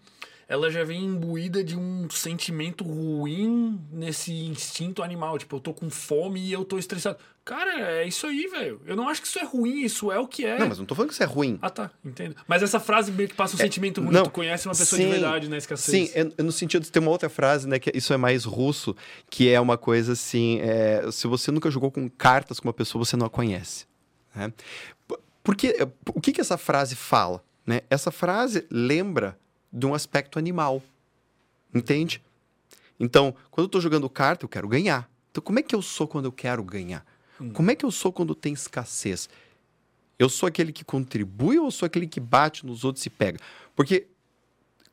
ela 0.48 0.70
já 0.70 0.84
vem 0.84 1.04
imbuída 1.04 1.64
de 1.64 1.76
um 1.76 2.08
sentimento 2.10 2.84
ruim 2.84 3.80
nesse 3.92 4.32
instinto 4.32 5.02
animal. 5.02 5.38
Tipo, 5.40 5.56
eu 5.56 5.60
tô 5.60 5.74
com 5.74 5.90
fome 5.90 6.40
e 6.40 6.52
eu 6.52 6.64
tô 6.64 6.78
estressado. 6.78 7.18
Cara, 7.44 7.80
é 7.80 8.08
isso 8.08 8.26
aí, 8.26 8.48
velho. 8.48 8.82
Eu 8.86 8.96
não 8.96 9.08
acho 9.08 9.22
que 9.22 9.28
isso 9.28 9.40
é 9.40 9.44
ruim, 9.44 9.84
isso 9.84 10.12
é 10.12 10.20
o 10.20 10.28
que 10.28 10.46
é. 10.46 10.58
Não, 10.58 10.68
mas 10.68 10.80
não 10.80 10.86
tô 10.86 10.96
falando 10.96 11.10
que 11.10 11.14
isso 11.14 11.24
é 11.24 11.28
ruim. 11.28 11.60
Ah, 11.62 11.70
tá, 11.70 11.92
entendo. 12.04 12.36
Mas 12.48 12.64
essa 12.64 12.80
frase 12.80 13.12
meio 13.12 13.30
que 13.30 13.36
passa 13.36 13.56
um 13.56 13.60
é, 13.60 13.64
sentimento 13.64 14.02
ruim. 14.02 14.12
Não, 14.12 14.24
tu 14.24 14.32
conhece 14.32 14.68
uma 14.68 14.74
pessoa 14.74 15.00
sim, 15.00 15.06
de 15.06 15.12
verdade 15.12 15.50
na 15.50 15.58
escassez. 15.58 16.10
Sim, 16.10 16.14
é, 16.16 16.44
no 16.44 16.52
sentido 16.52 16.84
de 16.84 16.92
ter 16.92 17.00
uma 17.00 17.12
outra 17.12 17.30
frase, 17.30 17.68
né, 17.68 17.78
que 17.78 17.92
isso 17.96 18.14
é 18.14 18.18
mais 18.18 18.46
russo, 18.46 18.96
que 19.30 19.50
é 19.50 19.60
uma 19.60 19.78
coisa 19.78 20.14
assim, 20.14 20.60
é, 20.62 21.10
se 21.12 21.28
você 21.28 21.52
nunca 21.52 21.70
jogou 21.70 21.92
com 21.92 22.10
cartas 22.10 22.60
com 22.60 22.68
uma 22.68 22.74
pessoa, 22.74 23.04
você 23.04 23.16
não 23.16 23.28
a 23.28 23.30
conhece. 23.30 23.86
Né? 24.36 24.52
Porque, 25.44 25.76
o 26.10 26.20
que, 26.20 26.32
que 26.32 26.42
essa 26.42 26.58
frase 26.58 26.96
fala? 26.96 27.44
Né? 27.66 27.82
Essa 27.90 28.12
frase 28.12 28.66
lembra 28.72 29.38
de 29.76 29.86
um 29.86 29.94
aspecto 29.94 30.40
animal. 30.40 30.82
Entende? 31.74 32.24
Então, 32.98 33.36
quando 33.52 33.66
eu 33.66 33.68
estou 33.68 33.82
jogando 33.82 34.10
carta, 34.10 34.46
eu 34.46 34.50
quero 34.50 34.68
ganhar. 34.70 35.10
Então, 35.30 35.44
como 35.44 35.60
é 35.60 35.62
que 35.62 35.76
eu 35.76 35.82
sou 35.82 36.08
quando 36.08 36.26
eu 36.26 36.32
quero 36.32 36.64
ganhar? 36.64 37.06
Hum. 37.40 37.52
Como 37.52 37.70
é 37.70 37.76
que 37.76 37.86
eu 37.86 37.92
sou 37.92 38.14
quando 38.14 38.34
tem 38.34 38.54
escassez? 38.54 39.28
Eu 40.18 40.30
sou 40.30 40.48
aquele 40.48 40.72
que 40.72 40.86
contribui 40.86 41.60
ou 41.60 41.70
sou 41.70 41.86
aquele 41.86 42.08
que 42.08 42.22
bate 42.22 42.66
nos 42.66 42.86
outros 42.86 43.06
e 43.06 43.10
pega? 43.10 43.38
Porque 43.76 44.08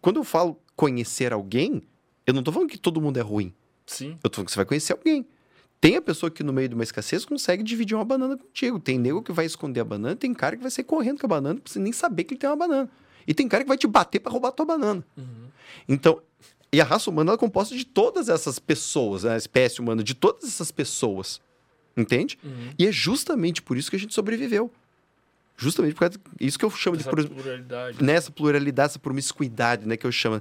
quando 0.01 0.17
eu 0.17 0.25
falo 0.25 0.59
conhecer 0.75 1.33
alguém, 1.33 1.81
eu 2.27 2.35
não 2.35 2.41
estou 2.41 2.53
falando 2.53 2.69
que 2.69 2.79
todo 2.79 3.01
mundo 3.01 3.19
é 3.19 3.23
ruim. 3.23 3.55
Sim. 3.87 4.19
Eu 4.25 4.27
estou 4.27 4.33
falando 4.33 4.47
que 4.47 4.53
você 4.53 4.57
vai 4.57 4.67
conhecer 4.67 4.93
alguém. 4.95 5.25
Tem 5.81 5.97
a 5.97 6.03
pessoa 6.03 6.29
que 6.29 6.43
no 6.43 6.53
meio 6.53 6.69
de 6.69 6.75
uma 6.75 6.83
escassez 6.83 7.25
consegue 7.25 7.63
dividir 7.63 7.95
uma 7.95 8.05
banana 8.05 8.37
contigo. 8.37 8.81
Tem 8.81 8.99
nego 8.99 9.23
que 9.23 9.31
vai 9.31 9.47
esconder 9.47 9.81
a 9.81 9.85
banana, 9.85 10.17
tem 10.17 10.35
cara 10.35 10.57
que 10.57 10.63
vai 10.63 10.71
sair 10.73 10.85
correndo 10.85 11.21
com 11.21 11.27
a 11.27 11.29
banana, 11.29 11.61
pra 11.61 11.73
você 11.73 11.79
nem 11.79 11.93
saber 11.93 12.25
que 12.25 12.35
ele 12.35 12.41
tem 12.41 12.51
uma 12.51 12.57
banana. 12.57 12.91
E 13.27 13.35
tem 13.35 13.49
cara 13.49 13.65
que 13.65 13.69
vai 13.69 13.79
te 13.79 13.87
bater 13.87 14.21
para 14.21 14.33
roubar 14.33 14.49
a 14.49 14.53
tua 14.53 14.67
banana. 14.67 15.05
Uhum. 15.17 15.49
Então, 15.89 16.21
e 16.73 16.81
a 16.81 16.85
raça 16.85 17.11
humana 17.11 17.33
é 17.33 17.37
composta 17.37 17.77
de 17.77 17.85
todas 17.85 18.29
essas 18.29 18.59
pessoas, 18.59 19.25
né? 19.25 19.35
a 19.35 19.37
espécie 19.37 19.81
humana, 19.81 20.03
de 20.03 20.15
todas 20.15 20.45
essas 20.45 20.71
pessoas. 20.71 21.41
Entende? 21.95 22.39
Uhum. 22.43 22.71
E 22.79 22.87
é 22.87 22.93
justamente 22.93 23.61
por 23.61 23.77
isso 23.77 23.91
que 23.91 23.97
a 23.97 23.99
gente 23.99 24.15
sobreviveu. 24.15 24.71
Justamente 25.55 25.93
por 25.93 26.01
causa 26.01 26.19
isso 26.41 26.59
que 26.59 26.65
eu 26.65 26.71
chamo 26.71 26.97
essa 26.97 27.15
de 27.15 27.29
pluralidade. 27.29 28.03
Nessa 28.03 28.31
pluralidade, 28.31 28.93
essa 28.93 28.99
promiscuidade, 28.99 29.87
né, 29.87 29.97
que 29.97 30.07
eu 30.07 30.13
chamo. 30.13 30.41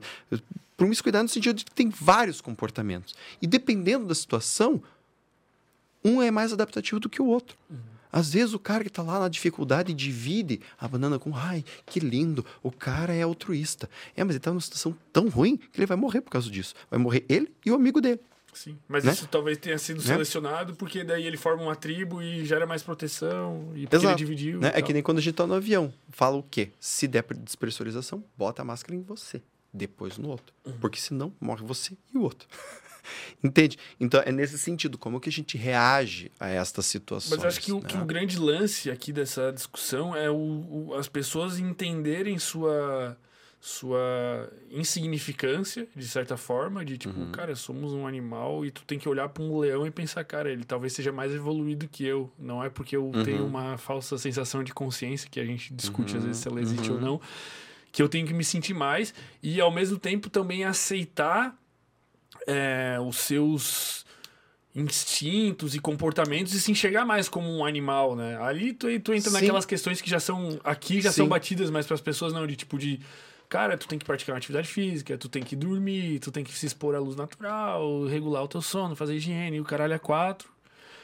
Promiscuidade 0.77 1.23
no 1.23 1.29
sentido 1.29 1.57
de 1.57 1.65
que 1.65 1.71
tem 1.71 1.89
vários 1.89 2.39
comportamentos. 2.39 3.13
E 3.41 3.45
dependendo 3.45 4.05
da 4.05 4.15
situação, 4.15 4.81
um 6.03 6.21
é 6.21 6.31
mais 6.31 6.53
adaptativo 6.53 6.99
do 6.99 7.09
que 7.09 7.21
o 7.21 7.25
outro. 7.25 7.57
Uhum. 7.69 7.77
Às 8.11 8.33
vezes 8.33 8.53
o 8.53 8.59
cara 8.59 8.83
que 8.83 8.89
está 8.89 9.01
lá 9.01 9.19
na 9.19 9.27
dificuldade 9.27 9.93
divide 9.93 10.61
a 10.79 10.87
banana 10.87 11.17
com, 11.17 11.35
ai, 11.35 11.63
que 11.85 11.99
lindo, 11.99 12.45
o 12.61 12.71
cara 12.71 13.13
é 13.13 13.21
altruísta. 13.21 13.89
É, 14.15 14.23
mas 14.23 14.31
ele 14.31 14.37
está 14.37 14.51
numa 14.51 14.61
situação 14.61 14.95
tão 15.13 15.29
ruim 15.29 15.57
que 15.57 15.79
ele 15.79 15.85
vai 15.85 15.97
morrer 15.97 16.21
por 16.21 16.29
causa 16.29 16.49
disso. 16.49 16.73
Vai 16.89 16.99
morrer 16.99 17.25
ele 17.29 17.51
e 17.65 17.71
o 17.71 17.75
amigo 17.75 18.01
dele. 18.01 18.19
Sim, 18.53 18.77
mas 18.87 19.05
né? 19.05 19.13
isso 19.13 19.27
talvez 19.27 19.57
tenha 19.57 19.77
sido 19.77 19.97
né? 20.01 20.03
selecionado 20.03 20.75
porque 20.75 21.03
daí 21.03 21.25
ele 21.25 21.37
forma 21.37 21.63
uma 21.63 21.75
tribo 21.75 22.21
e 22.21 22.45
gera 22.45 22.65
mais 22.65 22.83
proteção 22.83 23.71
e 23.73 23.83
Exato. 23.83 24.07
ele 24.07 24.15
dividiu. 24.15 24.59
Né? 24.59 24.71
É 24.73 24.81
que 24.81 24.91
nem 24.91 25.01
quando 25.01 25.19
a 25.19 25.21
gente 25.21 25.31
está 25.31 25.47
no 25.47 25.53
avião. 25.53 25.93
Fala 26.09 26.35
o 26.37 26.43
quê? 26.43 26.71
Se 26.79 27.07
der 27.07 27.23
despressurização, 27.37 28.23
bota 28.37 28.61
a 28.61 28.65
máscara 28.65 28.95
em 28.95 29.01
você, 29.01 29.41
depois 29.73 30.17
no 30.17 30.29
outro. 30.29 30.53
Uhum. 30.65 30.73
Porque 30.79 30.99
senão 30.99 31.33
morre 31.39 31.63
você 31.63 31.95
e 32.13 32.17
o 32.17 32.21
outro. 32.21 32.47
Entende? 33.43 33.77
Então 33.99 34.21
é 34.25 34.31
nesse 34.31 34.57
sentido, 34.57 34.97
como 34.97 35.19
que 35.19 35.29
a 35.29 35.31
gente 35.31 35.57
reage 35.57 36.31
a 36.39 36.49
estas 36.49 36.85
situações. 36.85 37.37
Mas 37.37 37.45
acho 37.45 37.61
que, 37.61 37.71
né? 37.71 37.77
o, 37.77 37.81
que 37.81 37.97
o 37.97 38.05
grande 38.05 38.37
lance 38.37 38.89
aqui 38.89 39.11
dessa 39.11 39.51
discussão 39.51 40.15
é 40.15 40.29
o, 40.29 40.35
o, 40.35 40.95
as 40.95 41.07
pessoas 41.07 41.59
entenderem 41.59 42.37
sua 42.37 43.17
sua 43.63 44.51
insignificância, 44.71 45.87
de 45.95 46.07
certa 46.07 46.35
forma, 46.35 46.83
de 46.83 46.97
tipo, 46.97 47.19
uhum. 47.19 47.31
cara, 47.31 47.55
somos 47.55 47.93
um 47.93 48.07
animal 48.07 48.65
e 48.65 48.71
tu 48.71 48.83
tem 48.85 48.97
que 48.97 49.07
olhar 49.07 49.29
para 49.29 49.43
um 49.43 49.55
leão 49.59 49.85
e 49.85 49.91
pensar, 49.91 50.23
cara, 50.23 50.51
ele 50.51 50.63
talvez 50.63 50.93
seja 50.93 51.11
mais 51.11 51.31
evoluído 51.31 51.87
que 51.87 52.03
eu. 52.03 52.31
Não 52.39 52.63
é 52.63 52.71
porque 52.71 52.97
eu 52.97 53.05
uhum. 53.05 53.23
tenho 53.23 53.45
uma 53.45 53.77
falsa 53.77 54.17
sensação 54.17 54.63
de 54.63 54.73
consciência, 54.73 55.29
que 55.29 55.39
a 55.39 55.45
gente 55.45 55.71
discute 55.75 56.13
uhum. 56.13 56.17
às 56.17 56.25
vezes 56.25 56.41
se 56.41 56.47
ela 56.47 56.59
existe 56.59 56.89
ou 56.89 56.97
uhum. 56.97 57.03
não, 57.03 57.21
que 57.91 58.01
eu 58.01 58.09
tenho 58.09 58.25
que 58.25 58.33
me 58.33 58.43
sentir 58.43 58.73
mais 58.73 59.13
e 59.43 59.61
ao 59.61 59.69
mesmo 59.69 59.99
tempo 59.99 60.27
também 60.27 60.63
aceitar 60.63 61.55
é, 62.47 62.97
os 62.99 63.17
seus 63.17 64.05
instintos 64.73 65.75
e 65.75 65.79
comportamentos 65.79 66.53
e 66.53 66.61
se 66.61 66.71
enxergar 66.71 67.05
mais 67.05 67.27
como 67.27 67.49
um 67.49 67.65
animal, 67.65 68.15
né? 68.15 68.37
Ali 68.41 68.73
tu, 68.73 68.87
tu 69.01 69.13
entra 69.13 69.29
Sim. 69.29 69.33
naquelas 69.33 69.65
questões 69.65 70.01
que 70.01 70.09
já 70.09 70.19
são 70.19 70.59
aqui 70.63 71.01
já 71.01 71.11
Sim. 71.11 71.17
são 71.17 71.27
batidas, 71.27 71.69
mas 71.69 71.85
para 71.85 71.95
as 71.95 72.01
pessoas 72.01 72.31
não 72.31 72.47
de 72.47 72.55
tipo 72.55 72.77
de 72.77 72.99
cara, 73.49 73.77
tu 73.77 73.85
tem 73.85 73.99
que 73.99 74.05
praticar 74.05 74.33
uma 74.33 74.37
atividade 74.37 74.69
física, 74.69 75.17
tu 75.17 75.27
tem 75.27 75.43
que 75.43 75.57
dormir, 75.57 76.19
tu 76.19 76.31
tem 76.31 76.41
que 76.41 76.53
se 76.53 76.65
expor 76.65 76.95
à 76.95 76.99
luz 76.99 77.17
natural, 77.17 78.05
regular 78.05 78.43
o 78.43 78.47
teu 78.47 78.61
sono, 78.61 78.95
fazer 78.95 79.15
higiene, 79.15 79.59
o 79.59 79.65
caralho 79.65 79.93
é 79.93 79.99
quatro. 79.99 80.49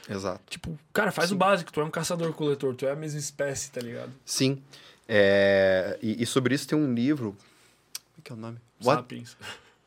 Exato. 0.08 0.40
Tipo, 0.48 0.78
cara, 0.90 1.12
faz 1.12 1.28
Sim. 1.28 1.34
o 1.34 1.38
básico, 1.38 1.70
tu 1.70 1.82
é 1.82 1.84
um 1.84 1.90
caçador-coletor, 1.90 2.74
tu 2.74 2.86
é 2.86 2.90
a 2.90 2.96
mesma 2.96 3.18
espécie, 3.18 3.70
tá 3.70 3.82
ligado? 3.82 4.10
Sim. 4.24 4.62
É... 5.06 5.98
E, 6.02 6.22
e, 6.22 6.26
sobre 6.26 6.54
isso 6.54 6.66
tem 6.66 6.78
um 6.78 6.94
livro. 6.94 7.36
Como 7.36 8.18
é 8.18 8.22
que 8.24 8.32
é 8.32 8.34
o 8.34 8.38
nome? 8.38 8.58
Sapiens. 8.80 9.36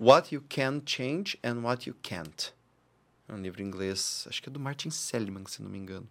What... 0.01 0.33
You 0.33 0.43
Can 0.49 0.81
Change 0.83 1.37
and 1.43 1.61
What 1.61 1.87
You 1.87 1.95
Can't. 2.01 2.53
É 3.29 3.33
um 3.33 3.37
livro 3.37 3.61
em 3.61 3.65
inglês, 3.67 4.25
acho 4.27 4.41
que 4.41 4.49
é 4.49 4.51
do 4.51 4.59
Martin 4.59 4.89
Seligman, 4.89 5.45
se 5.45 5.61
não 5.61 5.69
me 5.69 5.77
engano. 5.77 6.09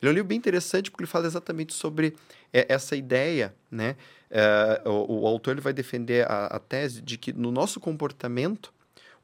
Ele 0.00 0.08
é 0.08 0.12
um 0.12 0.14
livro 0.14 0.28
bem 0.28 0.38
interessante 0.38 0.92
porque 0.92 1.02
ele 1.02 1.10
fala 1.10 1.26
exatamente 1.26 1.74
sobre 1.74 2.14
é, 2.52 2.72
essa 2.72 2.94
ideia, 2.94 3.52
né? 3.68 3.96
É, 4.30 4.80
o, 4.86 5.22
o, 5.22 5.26
autor 5.26 5.54
ele 5.54 5.60
vai 5.60 5.72
defender 5.72 6.24
a, 6.30 6.46
a 6.46 6.60
tese 6.60 7.02
de 7.02 7.18
que 7.18 7.32
no 7.32 7.50
nosso 7.50 7.80
comportamento 7.80 8.72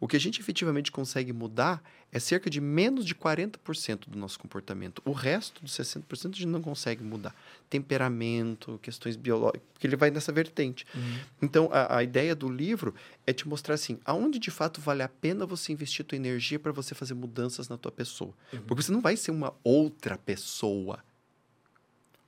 o 0.01 0.09
que 0.09 0.17
a 0.17 0.21
gente 0.21 0.41
efetivamente 0.41 0.91
consegue 0.91 1.33
mudar 1.33 1.81
é 2.13 2.19
cerca 2.19 2.51
de 2.51 2.61
menos 2.61 3.07
de 3.07 3.15
40% 3.15 4.07
do 4.07 4.19
nosso 4.19 4.39
comportamento. 4.39 5.01
O 5.03 5.13
resto 5.13 5.63
dos 5.63 5.73
60% 5.73 6.05
a 6.11 6.37
gente 6.37 6.47
não 6.47 6.61
consegue 6.61 7.03
mudar. 7.03 7.35
Temperamento, 7.71 8.79
questões 8.83 9.17
biológicas, 9.17 9.63
porque 9.73 9.87
ele 9.87 9.97
vai 9.97 10.11
nessa 10.11 10.31
vertente. 10.31 10.85
Uhum. 10.95 11.19
Então, 11.41 11.71
a, 11.73 11.97
a, 11.97 12.03
ideia 12.03 12.35
do 12.35 12.51
livro 12.51 12.95
é 13.27 13.33
te 13.33 13.49
mostrar 13.49 13.77
assim, 13.77 13.99
aonde 14.05 14.39
de 14.39 14.51
fato 14.51 14.79
vale 14.79 15.03
a 15.03 15.09
pena 15.09 15.47
você 15.47 15.73
investir 15.73 16.05
tua 16.05 16.17
energia 16.17 16.59
para 16.59 16.71
você 16.71 16.95
fazer 16.95 17.15
mudanças 17.15 17.71
na 17.71 17.79
tua 17.79 17.91
pessoa. 17.91 18.35
Uhum. 18.53 18.61
Porque 18.61 18.83
você 18.83 18.93
não 18.93 19.01
vai 19.01 19.17
ser 19.17 19.31
uma 19.31 19.55
outra 19.65 20.19
pessoa. 20.19 21.03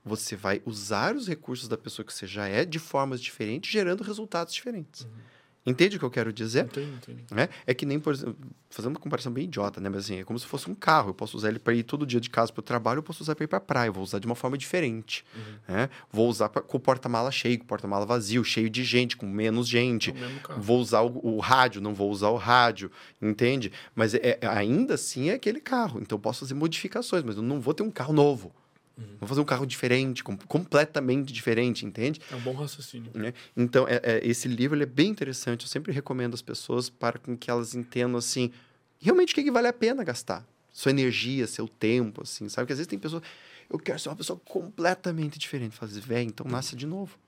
Você 0.02 0.34
vai 0.34 0.62
usar 0.64 1.14
os 1.14 1.28
recursos 1.28 1.68
da 1.68 1.76
pessoa 1.76 2.06
que 2.06 2.12
você 2.12 2.26
já 2.26 2.48
é 2.48 2.64
de 2.64 2.78
formas 2.78 3.20
diferentes, 3.20 3.70
gerando 3.70 4.02
resultados 4.02 4.54
diferentes. 4.54 5.02
Uhum. 5.02 5.33
Entende 5.66 5.96
o 5.96 5.98
que 5.98 6.04
eu 6.04 6.10
quero 6.10 6.32
dizer? 6.32 6.64
Entendi, 6.64 6.90
entendi. 6.90 7.24
É, 7.34 7.48
é 7.66 7.74
que 7.74 7.86
nem, 7.86 7.98
por 7.98 8.12
exemplo, 8.12 8.36
fazendo 8.68 8.92
uma 8.92 9.00
comparação 9.00 9.32
bem 9.32 9.44
idiota, 9.44 9.80
né? 9.80 9.88
Mas 9.88 10.04
assim, 10.04 10.20
é 10.20 10.24
como 10.24 10.38
se 10.38 10.46
fosse 10.46 10.70
um 10.70 10.74
carro. 10.74 11.10
Eu 11.10 11.14
posso 11.14 11.36
usar 11.36 11.48
ele 11.48 11.58
para 11.58 11.72
ir 11.72 11.82
todo 11.84 12.06
dia 12.06 12.20
de 12.20 12.28
casa 12.28 12.52
para 12.52 12.60
o 12.60 12.62
trabalho, 12.62 12.98
eu 12.98 13.02
posso 13.02 13.22
usar 13.22 13.34
para 13.34 13.44
ir 13.44 13.48
para 13.48 13.58
a 13.58 13.60
praia. 13.60 13.88
Eu 13.88 13.92
vou 13.92 14.04
usar 14.04 14.18
de 14.18 14.26
uma 14.26 14.34
forma 14.34 14.58
diferente. 14.58 15.24
Uhum. 15.34 15.74
Né? 15.74 15.88
Vou 16.12 16.28
usar 16.28 16.50
pra, 16.50 16.60
com 16.60 16.76
o 16.76 16.80
porta-mala 16.80 17.30
cheio, 17.30 17.58
com 17.58 17.64
o 17.64 17.66
porta-mala 17.66 18.04
vazio, 18.04 18.44
cheio 18.44 18.68
de 18.68 18.84
gente, 18.84 19.16
com 19.16 19.26
menos 19.26 19.66
gente. 19.66 20.10
É 20.10 20.54
vou 20.58 20.78
usar 20.80 21.00
o, 21.00 21.20
o, 21.22 21.40
rádio, 21.40 21.80
não 21.80 21.94
vou 21.94 22.10
usar 22.10 22.28
o 22.28 22.36
rádio, 22.36 22.90
entende? 23.22 23.72
Mas 23.94 24.14
é, 24.14 24.38
é, 24.40 24.46
ainda 24.46 24.94
assim 24.94 25.30
é 25.30 25.34
aquele 25.34 25.60
carro. 25.60 25.98
Então 26.00 26.16
eu 26.16 26.20
posso 26.20 26.40
fazer 26.40 26.54
modificações, 26.54 27.22
mas 27.24 27.36
eu 27.36 27.42
não 27.42 27.58
vou 27.58 27.72
ter 27.72 27.82
um 27.82 27.90
carro 27.90 28.12
novo. 28.12 28.52
Uhum. 28.96 29.16
Vou 29.20 29.28
fazer 29.28 29.40
um 29.40 29.44
carro 29.44 29.66
diferente, 29.66 30.22
com, 30.22 30.36
completamente 30.36 31.32
diferente, 31.32 31.84
entende? 31.84 32.20
É 32.30 32.36
um 32.36 32.40
bom 32.40 32.54
raciocínio. 32.54 33.10
Né? 33.14 33.34
Então, 33.56 33.86
é, 33.88 34.00
é, 34.02 34.20
esse 34.26 34.46
livro 34.48 34.80
é 34.80 34.86
bem 34.86 35.08
interessante. 35.10 35.62
Eu 35.62 35.68
sempre 35.68 35.92
recomendo 35.92 36.34
às 36.34 36.42
pessoas 36.42 36.88
para 36.88 37.18
que 37.18 37.50
elas 37.50 37.74
entendam, 37.74 38.18
assim, 38.18 38.52
realmente 39.00 39.32
o 39.32 39.34
que, 39.34 39.42
que 39.42 39.50
vale 39.50 39.68
a 39.68 39.72
pena 39.72 40.04
gastar. 40.04 40.46
Sua 40.72 40.90
energia, 40.90 41.46
seu 41.46 41.68
tempo, 41.68 42.22
assim, 42.22 42.48
sabe? 42.48 42.64
Porque 42.64 42.72
às 42.72 42.78
vezes 42.78 42.88
tem 42.88 42.98
pessoas... 42.98 43.22
Eu 43.70 43.78
quero 43.78 43.98
ser 43.98 44.08
uma 44.10 44.16
pessoa 44.16 44.38
completamente 44.44 45.38
diferente. 45.38 45.74
Fazer, 45.74 46.00
velho, 46.00 46.28
então 46.28 46.46
nasce 46.46 46.76
de 46.76 46.86
novo. 46.86 47.18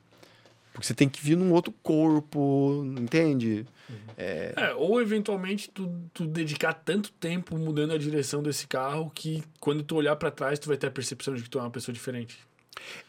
Porque 0.76 0.86
você 0.86 0.92
tem 0.92 1.08
que 1.08 1.22
vir 1.22 1.38
num 1.38 1.52
outro 1.52 1.72
corpo, 1.82 2.84
entende? 2.98 3.64
Uhum. 3.88 3.96
É... 4.14 4.52
é... 4.55 4.74
ou 4.74 5.00
eventualmente 5.00 5.70
tu, 5.70 5.90
tu 6.12 6.26
dedicar 6.26 6.74
tanto 6.74 7.10
tempo 7.12 7.56
mudando 7.56 7.94
a 7.94 7.98
direção 7.98 8.42
desse 8.42 8.66
carro 8.66 9.10
que 9.14 9.42
quando 9.58 9.82
tu 9.82 9.96
olhar 9.96 10.14
para 10.16 10.30
trás 10.30 10.58
tu 10.58 10.68
vai 10.68 10.76
ter 10.76 10.88
a 10.88 10.90
percepção 10.90 11.34
de 11.34 11.42
que 11.42 11.48
tu 11.48 11.58
é 11.58 11.62
uma 11.62 11.70
pessoa 11.70 11.94
diferente. 11.94 12.38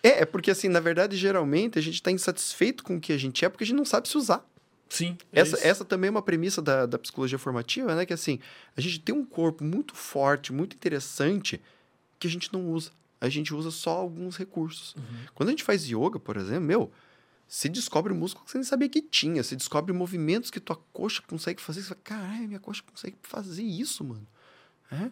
É, 0.02 0.22
é 0.22 0.26
porque 0.26 0.50
assim, 0.50 0.70
na 0.70 0.80
verdade, 0.80 1.18
geralmente 1.18 1.78
a 1.78 1.82
gente 1.82 1.96
está 1.96 2.10
insatisfeito 2.10 2.86
com 2.86 2.96
o 2.96 3.02
que 3.02 3.12
a 3.12 3.18
gente 3.18 3.44
é 3.44 3.50
porque 3.50 3.66
a 3.66 3.68
gente 3.68 3.76
não 3.76 3.84
sabe 3.84 4.08
se 4.08 4.18
usar. 4.18 4.48
Sim. 4.88 5.18
É 5.34 5.42
essa, 5.42 5.68
essa 5.68 5.84
também 5.84 6.08
é 6.08 6.12
uma 6.12 6.22
premissa 6.22 6.62
da, 6.62 6.86
da 6.86 6.98
psicologia 6.98 7.38
formativa, 7.38 7.94
né? 7.94 8.06
Que 8.06 8.14
assim, 8.14 8.40
a 8.78 8.80
gente 8.80 9.02
tem 9.02 9.14
um 9.14 9.26
corpo 9.26 9.62
muito 9.62 9.94
forte, 9.94 10.54
muito 10.54 10.74
interessante, 10.74 11.60
que 12.18 12.28
a 12.28 12.30
gente 12.30 12.54
não 12.54 12.66
usa. 12.72 12.92
A 13.20 13.28
gente 13.28 13.54
usa 13.54 13.72
só 13.72 13.90
alguns 13.90 14.38
recursos. 14.38 14.96
Uhum. 14.96 15.04
Quando 15.36 15.50
a 15.50 15.52
gente 15.52 15.66
faz 15.66 15.84
yoga, 15.84 16.18
por 16.18 16.38
exemplo, 16.38 16.62
meu, 16.62 16.92
você 17.48 17.70
descobre 17.70 18.14
músculo 18.14 18.46
que 18.46 18.52
você 18.52 18.58
nem 18.58 18.66
sabia 18.66 18.90
que 18.90 19.02
tinha. 19.02 19.42
Você 19.42 19.56
descobre 19.56 19.94
movimentos 19.94 20.52
que 20.52 20.60
tua 20.60 20.76
coxa 20.92 21.22
consegue 21.26 21.62
fazer. 21.62 21.82
Você 21.82 21.88
fala, 21.88 22.02
caralho, 22.04 22.48
minha 22.48 22.60
coxa 22.60 22.84
consegue 22.84 23.16
fazer 23.22 23.64
isso, 23.64 24.04
mano. 24.04 24.28
É? 24.92 25.10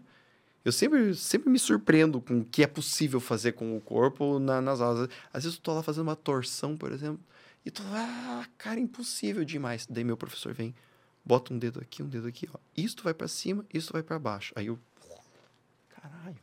Eu 0.65 0.71
sempre, 0.71 1.15
sempre 1.15 1.49
me 1.49 1.59
surpreendo 1.59 2.19
com 2.19 2.39
o 2.39 2.45
que 2.45 2.63
é 2.63 2.67
possível 2.67 3.19
fazer 3.19 3.53
com 3.53 3.77
o 3.77 3.81
corpo 3.81 4.39
na, 4.39 4.61
nas 4.61 4.81
aulas. 4.81 5.09
Às 5.31 5.43
vezes 5.43 5.57
eu 5.57 5.63
tô 5.63 5.73
lá 5.73 5.81
fazendo 5.81 6.03
uma 6.03 6.15
torção, 6.15 6.75
por 6.75 6.91
exemplo, 6.91 7.19
E 7.63 7.71
tu, 7.71 7.81
ah, 7.85 8.45
cara, 8.57 8.79
impossível 8.79 9.45
demais. 9.45 9.87
Daí 9.89 10.03
meu 10.03 10.17
professor 10.17 10.53
vem, 10.53 10.75
bota 11.23 11.53
um 11.53 11.57
dedo 11.57 11.79
aqui, 11.79 12.03
um 12.03 12.09
dedo 12.09 12.27
aqui, 12.27 12.49
ó. 12.53 12.57
Isto 12.75 13.03
vai 13.03 13.13
para 13.13 13.27
cima, 13.27 13.65
isto 13.73 13.93
vai 13.93 14.03
para 14.03 14.19
baixo. 14.19 14.51
Aí 14.55 14.67
eu, 14.67 14.77
caralho, 15.89 16.37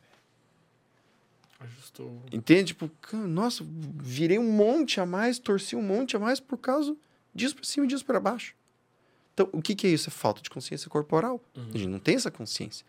Ajustou. 1.63 2.21
Entende? 2.31 2.73
Tipo, 2.73 2.89
nossa, 3.13 3.65
virei 3.67 4.37
um 4.37 4.51
monte 4.51 4.99
a 4.99 5.05
mais, 5.05 5.39
torci 5.39 5.75
um 5.75 5.81
monte 5.81 6.15
a 6.15 6.19
mais 6.19 6.39
por 6.39 6.57
causa 6.57 6.95
disso 7.33 7.55
para 7.55 7.65
cima 7.65 7.85
e 7.85 7.89
disso 7.89 8.05
para 8.05 8.19
baixo. 8.19 8.55
Então, 9.33 9.49
o 9.51 9.61
que, 9.61 9.73
que 9.73 9.87
é 9.87 9.89
isso? 9.89 10.09
É 10.09 10.11
falta 10.11 10.41
de 10.41 10.49
consciência 10.49 10.89
corporal. 10.89 11.43
Uhum. 11.55 11.69
A 11.73 11.77
gente 11.77 11.89
não 11.89 11.99
tem 11.99 12.15
essa 12.15 12.29
consciência. 12.29 12.85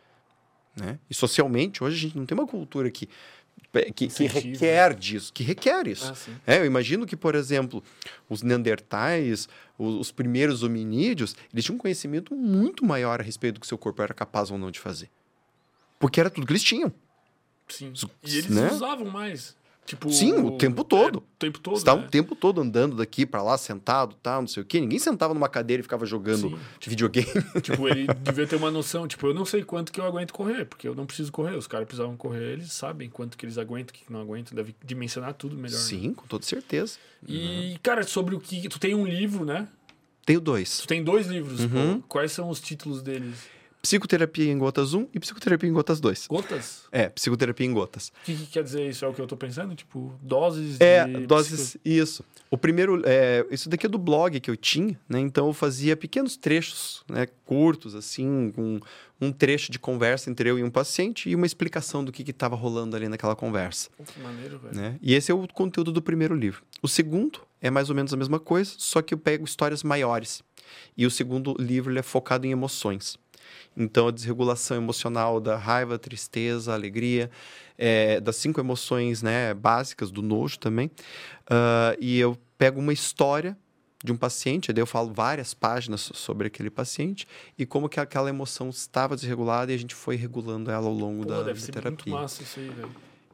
Né? 0.77 0.99
E 1.09 1.15
socialmente, 1.15 1.83
hoje 1.83 1.97
a 1.97 2.01
gente 2.01 2.19
não 2.19 2.27
tem 2.27 2.37
uma 2.37 2.47
cultura 2.47 2.91
que, 2.91 3.09
que, 3.95 4.09
que 4.09 4.27
requer 4.27 4.95
disso, 4.95 5.33
que 5.33 5.43
requer 5.43 5.87
isso. 5.87 6.13
Ah, 6.13 6.55
é, 6.55 6.59
eu 6.59 6.67
imagino 6.67 7.07
que, 7.07 7.17
por 7.17 7.35
exemplo, 7.35 7.83
os 8.29 8.43
neandertais, 8.43 9.49
os, 9.79 9.95
os, 9.95 10.13
primeiros 10.13 10.63
hominídeos, 10.63 11.37
eles 11.53 11.65
tinham 11.65 11.77
um 11.77 11.79
conhecimento 11.79 12.35
muito 12.35 12.85
maior 12.85 13.21
a 13.21 13.23
respeito 13.23 13.55
do 13.55 13.61
que 13.61 13.67
seu 13.67 13.79
corpo 13.79 14.03
era 14.03 14.13
capaz 14.13 14.51
ou 14.51 14.59
não 14.59 14.71
de 14.71 14.81
fazer. 14.81 15.09
Porque 15.99 16.21
era 16.21 16.29
tudo 16.29 16.47
que 16.47 16.53
eles 16.53 16.63
tinham. 16.63 16.93
Sim. 17.69 17.93
E 18.23 18.39
eles 18.39 18.51
né? 18.51 18.71
usavam 18.71 19.07
mais. 19.07 19.57
Tipo, 19.87 20.11
Sim, 20.11 20.33
o 20.39 20.53
tempo 20.53 20.83
todo. 20.83 21.19
É, 21.19 21.21
o 21.21 21.39
tempo 21.39 21.61
todo. 21.61 21.79
Você 21.79 21.85
né? 21.85 21.93
o 21.93 22.09
tempo 22.09 22.35
todo 22.35 22.61
andando 22.61 22.97
daqui 22.97 23.27
para 23.27 23.43
lá, 23.43 23.59
sentado, 23.59 24.17
tal, 24.23 24.41
não 24.41 24.49
sei 24.49 24.63
o 24.63 24.67
quê. 24.67 24.81
Ninguém 24.81 24.99
sentava 24.99 25.35
numa 25.35 25.49
cadeira 25.49 25.81
e 25.81 25.83
ficava 25.83 26.07
jogando 26.07 26.49
Sim. 26.49 26.59
videogame. 26.81 27.29
Tipo, 27.61 27.87
ele 27.89 28.07
devia 28.25 28.47
ter 28.47 28.57
uma 28.57 28.71
noção. 28.71 29.07
Tipo, 29.07 29.27
eu 29.27 29.35
não 29.35 29.45
sei 29.45 29.63
quanto 29.63 29.93
que 29.93 30.01
eu 30.01 30.05
aguento 30.05 30.33
correr, 30.33 30.65
porque 30.65 30.89
eu 30.89 30.95
não 30.95 31.05
preciso 31.05 31.31
correr. 31.31 31.55
Os 31.55 31.67
caras 31.67 31.87
precisavam 31.87 32.17
correr, 32.17 32.53
eles 32.53 32.73
sabem 32.73 33.11
quanto 33.11 33.37
que 33.37 33.45
eles 33.45 33.59
aguentam, 33.59 33.95
o 33.95 33.99
que 33.99 34.11
não 34.11 34.21
aguentam. 34.21 34.57
Deve 34.57 34.75
dimensionar 34.83 35.35
tudo 35.35 35.55
melhor. 35.55 35.77
Né? 35.77 35.83
Sim, 35.83 36.09
né? 36.09 36.15
com 36.17 36.27
toda 36.27 36.47
certeza. 36.47 36.97
E, 37.29 37.73
uhum. 37.73 37.79
cara, 37.83 38.03
sobre 38.05 38.35
o 38.35 38.41
que. 38.41 38.67
Tu 38.69 38.79
tem 38.79 38.95
um 38.95 39.07
livro, 39.07 39.45
né? 39.45 39.69
Tenho 40.25 40.41
dois. 40.41 40.79
Tu 40.79 40.87
tem 40.87 41.05
dois 41.05 41.27
livros. 41.27 41.61
Uhum. 41.61 42.01
Quais 42.09 42.33
são 42.33 42.49
os 42.49 42.59
títulos 42.59 43.03
deles? 43.03 43.37
Psicoterapia 43.85 44.51
em 44.51 44.57
Gotas 44.57 44.95
1 44.95 45.09
e 45.13 45.21
Psicoterapia 45.21 45.69
em 45.69 45.73
Gotas 45.75 46.01
2. 46.01 46.27
Gotas? 46.27 46.85
É, 46.91 47.11
Psicoterapia 47.11 47.67
em 47.67 47.73
Gotas. 47.75 48.09
O 48.09 48.25
que, 48.25 48.35
que, 48.35 48.47
quer 48.47 48.65
dizer 48.65 48.89
isso? 48.89 49.05
É 49.05 49.09
o 49.09 49.13
que 49.13 49.21
eu 49.21 49.27
tô 49.27 49.37
pensando? 49.37 49.75
Tipo, 49.75 50.19
doses 50.23 50.81
É, 50.81 51.07
doses, 51.27 51.61
psico... 51.61 51.83
isso. 51.85 52.25
O 52.51 52.57
primeiro, 52.57 53.03
é, 53.05 53.45
isso 53.51 53.69
daqui 53.69 53.85
é 53.85 53.89
do 53.89 53.99
blog 53.99 54.41
que 54.41 54.51
eu 54.51 54.57
tinha, 54.57 54.99
né? 55.07 55.21
Então 55.21 55.49
eu 55.49 55.53
fazia 55.53 55.95
pequenos 55.99 56.35
trechos, 56.35 57.05
né? 57.11 57.27
Curtos, 57.45 57.95
assim, 57.95 58.51
com 58.57 58.81
um 59.21 59.31
trecho 59.31 59.71
de 59.71 59.79
conversa 59.79 60.31
entre 60.31 60.49
eu 60.49 60.59
e 60.59 60.65
um 60.65 60.71
paciente 60.71 61.29
e 61.29 61.35
uma 61.35 61.45
explicação 61.45 62.03
do 62.03 62.11
que 62.11 62.23
estava 62.23 62.57
rolando 62.57 62.97
ali 62.97 63.07
naquela 63.07 63.37
conversa. 63.37 63.91
Que 64.03 64.19
maneiro, 64.19 64.59
velho. 64.61 64.75
Né? 64.75 64.99
E 65.03 65.13
esse 65.13 65.31
é 65.31 65.35
o 65.35 65.47
conteúdo 65.47 65.93
do 65.93 66.01
primeiro 66.01 66.35
livro. 66.35 66.63
O 66.81 66.89
segundo 66.89 67.41
é 67.61 67.71
mais 67.71 67.91
ou 67.91 67.95
menos 67.95 68.15
a 68.15 68.17
mesma 68.17 68.41
coisa, 68.41 68.73
só 68.79 69.03
que 69.03 69.13
eu 69.13 69.19
pego 69.19 69.45
histórias 69.45 69.83
maiores. 69.83 70.43
E 70.97 71.05
o 71.05 71.11
segundo 71.11 71.55
livro 71.59 71.97
é 71.99 72.03
focado 72.03 72.47
em 72.47 72.51
emoções. 72.51 73.23
Então, 73.77 74.09
a 74.09 74.11
desregulação 74.11 74.77
emocional 74.77 75.41
da 75.41 75.57
raiva, 75.57 75.99
tristeza, 75.99 76.73
alegria, 76.73 77.31
é, 77.77 78.21
das 78.21 78.37
cinco 78.37 78.61
emoções 78.61 79.23
né, 79.23 79.53
básicas, 79.55 80.11
do 80.11 80.23
nojo 80.23 80.59
também. 80.59 80.87
Uh, 81.51 81.97
e 82.01 82.19
eu 82.19 82.39
pego 82.57 82.81
uma 82.81 82.93
história 82.93 83.57
de 84.05 84.13
um 84.13 84.17
paciente, 84.17 84.71
daí 84.73 84.83
eu 84.83 84.87
falo 84.87 85.13
várias 85.13 85.55
páginas 85.55 86.11
sobre 86.13 86.49
aquele 86.49 86.69
paciente 86.69 87.27
e 87.59 87.65
como 87.65 87.89
que 87.89 87.99
aquela 87.99 88.29
emoção 88.29 88.69
estava 88.69 89.17
desregulada 89.17 89.73
e 89.73 89.75
a 89.75 89.79
gente 89.79 89.95
foi 89.95 90.15
regulando 90.15 90.71
ela 90.71 90.87
ao 90.87 90.93
longo 90.93 91.23
Pô, 91.23 91.31
da, 91.31 91.39
deve 91.43 91.59
da 91.59 91.67
ser 91.67 91.73
terapia. 91.73 92.13
Muito 92.13 92.23
massa 92.23 92.43
isso 92.43 92.61
aí, 92.61 92.69
velho. 92.69 92.91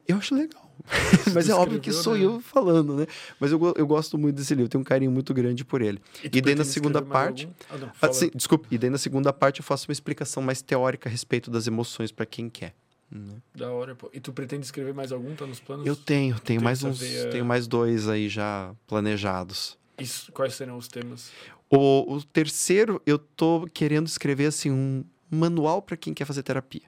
Eu 0.06 0.16
acho 0.16 0.32
legal. 0.32 0.69
Mas 1.34 1.48
é 1.48 1.54
óbvio 1.54 1.80
que 1.80 1.92
sou 1.92 2.14
né? 2.14 2.24
eu 2.24 2.40
falando, 2.40 2.96
né? 2.96 3.06
Mas 3.38 3.52
eu, 3.52 3.74
eu 3.76 3.86
gosto 3.86 4.18
muito 4.18 4.36
desse 4.36 4.54
livro, 4.54 4.68
tenho 4.68 4.82
um 4.82 4.84
carinho 4.84 5.10
muito 5.10 5.32
grande 5.32 5.64
por 5.64 5.82
ele. 5.82 6.00
E, 6.22 6.38
e 6.38 6.40
daí 6.40 6.54
na 6.54 6.64
segunda 6.64 7.02
parte. 7.02 7.48
Ah, 7.68 7.76
não, 7.76 7.90
ah, 8.00 8.12
sim, 8.12 8.30
desculpe. 8.34 8.66
E 8.70 8.78
daí 8.78 8.90
na 8.90 8.98
segunda 8.98 9.32
parte 9.32 9.60
eu 9.60 9.64
faço 9.64 9.88
uma 9.88 9.92
explicação 9.92 10.42
mais 10.42 10.62
teórica 10.62 11.08
a 11.08 11.12
respeito 11.12 11.50
das 11.50 11.66
emoções 11.66 12.12
para 12.12 12.26
quem 12.26 12.48
quer. 12.48 12.74
Né? 13.10 13.34
Da 13.54 13.70
hora, 13.70 13.94
pô. 13.94 14.08
E 14.12 14.20
tu 14.20 14.32
pretende 14.32 14.64
escrever 14.64 14.94
mais 14.94 15.10
algum? 15.10 15.34
Tá 15.34 15.46
nos 15.46 15.58
planos? 15.58 15.86
Eu 15.86 15.96
tenho, 15.96 16.38
tenho 16.40 16.62
mais 16.62 16.84
uns. 16.84 17.00
Veia... 17.00 17.30
Tenho 17.30 17.44
mais 17.44 17.66
dois 17.66 18.08
aí 18.08 18.28
já 18.28 18.72
planejados. 18.86 19.76
Isso, 19.98 20.30
quais 20.32 20.54
serão 20.54 20.76
os 20.76 20.88
temas? 20.88 21.30
O, 21.68 22.14
o 22.14 22.22
terceiro, 22.22 23.02
eu 23.04 23.18
tô 23.18 23.68
querendo 23.72 24.06
escrever 24.06 24.46
assim 24.46 24.70
um 24.70 25.04
manual 25.30 25.82
para 25.82 25.96
quem 25.96 26.14
quer 26.14 26.24
fazer 26.24 26.42
terapia. 26.42 26.82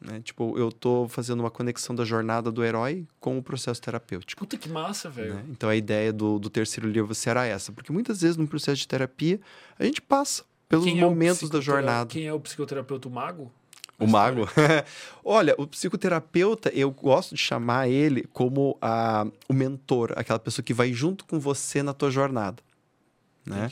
Né? 0.00 0.20
Tipo, 0.24 0.58
eu 0.58 0.72
tô 0.72 1.06
fazendo 1.08 1.40
uma 1.40 1.50
conexão 1.50 1.94
da 1.94 2.04
jornada 2.04 2.50
do 2.50 2.64
herói 2.64 3.06
com 3.18 3.36
o 3.36 3.42
processo 3.42 3.82
terapêutico. 3.82 4.40
Puta 4.40 4.56
que 4.56 4.68
massa, 4.68 5.10
velho. 5.10 5.34
Né? 5.34 5.44
Então 5.50 5.68
a 5.68 5.76
ideia 5.76 6.12
do, 6.12 6.38
do 6.38 6.48
terceiro 6.48 6.88
livro 6.88 7.14
será 7.14 7.44
essa. 7.44 7.70
Porque 7.70 7.92
muitas 7.92 8.22
vezes 8.22 8.36
no 8.36 8.48
processo 8.48 8.78
de 8.78 8.88
terapia, 8.88 9.38
a 9.78 9.84
gente 9.84 10.00
passa 10.00 10.44
pelos 10.68 10.86
quem 10.86 10.98
é 10.98 11.00
momentos 11.02 11.50
é 11.50 11.52
da 11.52 11.60
jornada. 11.60 12.08
Quem 12.08 12.26
é 12.26 12.32
o 12.32 12.40
psicoterapeuta 12.40 13.08
o 13.08 13.10
mago? 13.10 13.52
O 13.98 14.06
mago? 14.06 14.48
Olha, 15.22 15.54
o 15.58 15.66
psicoterapeuta, 15.66 16.70
eu 16.70 16.90
gosto 16.90 17.34
de 17.34 17.40
chamar 17.40 17.86
ele 17.88 18.24
como 18.32 18.78
a, 18.80 19.26
o 19.46 19.52
mentor, 19.52 20.14
aquela 20.16 20.38
pessoa 20.38 20.64
que 20.64 20.72
vai 20.72 20.90
junto 20.94 21.26
com 21.26 21.38
você 21.38 21.82
na 21.82 21.92
tua 21.92 22.10
jornada. 22.10 22.62
Né? 23.44 23.70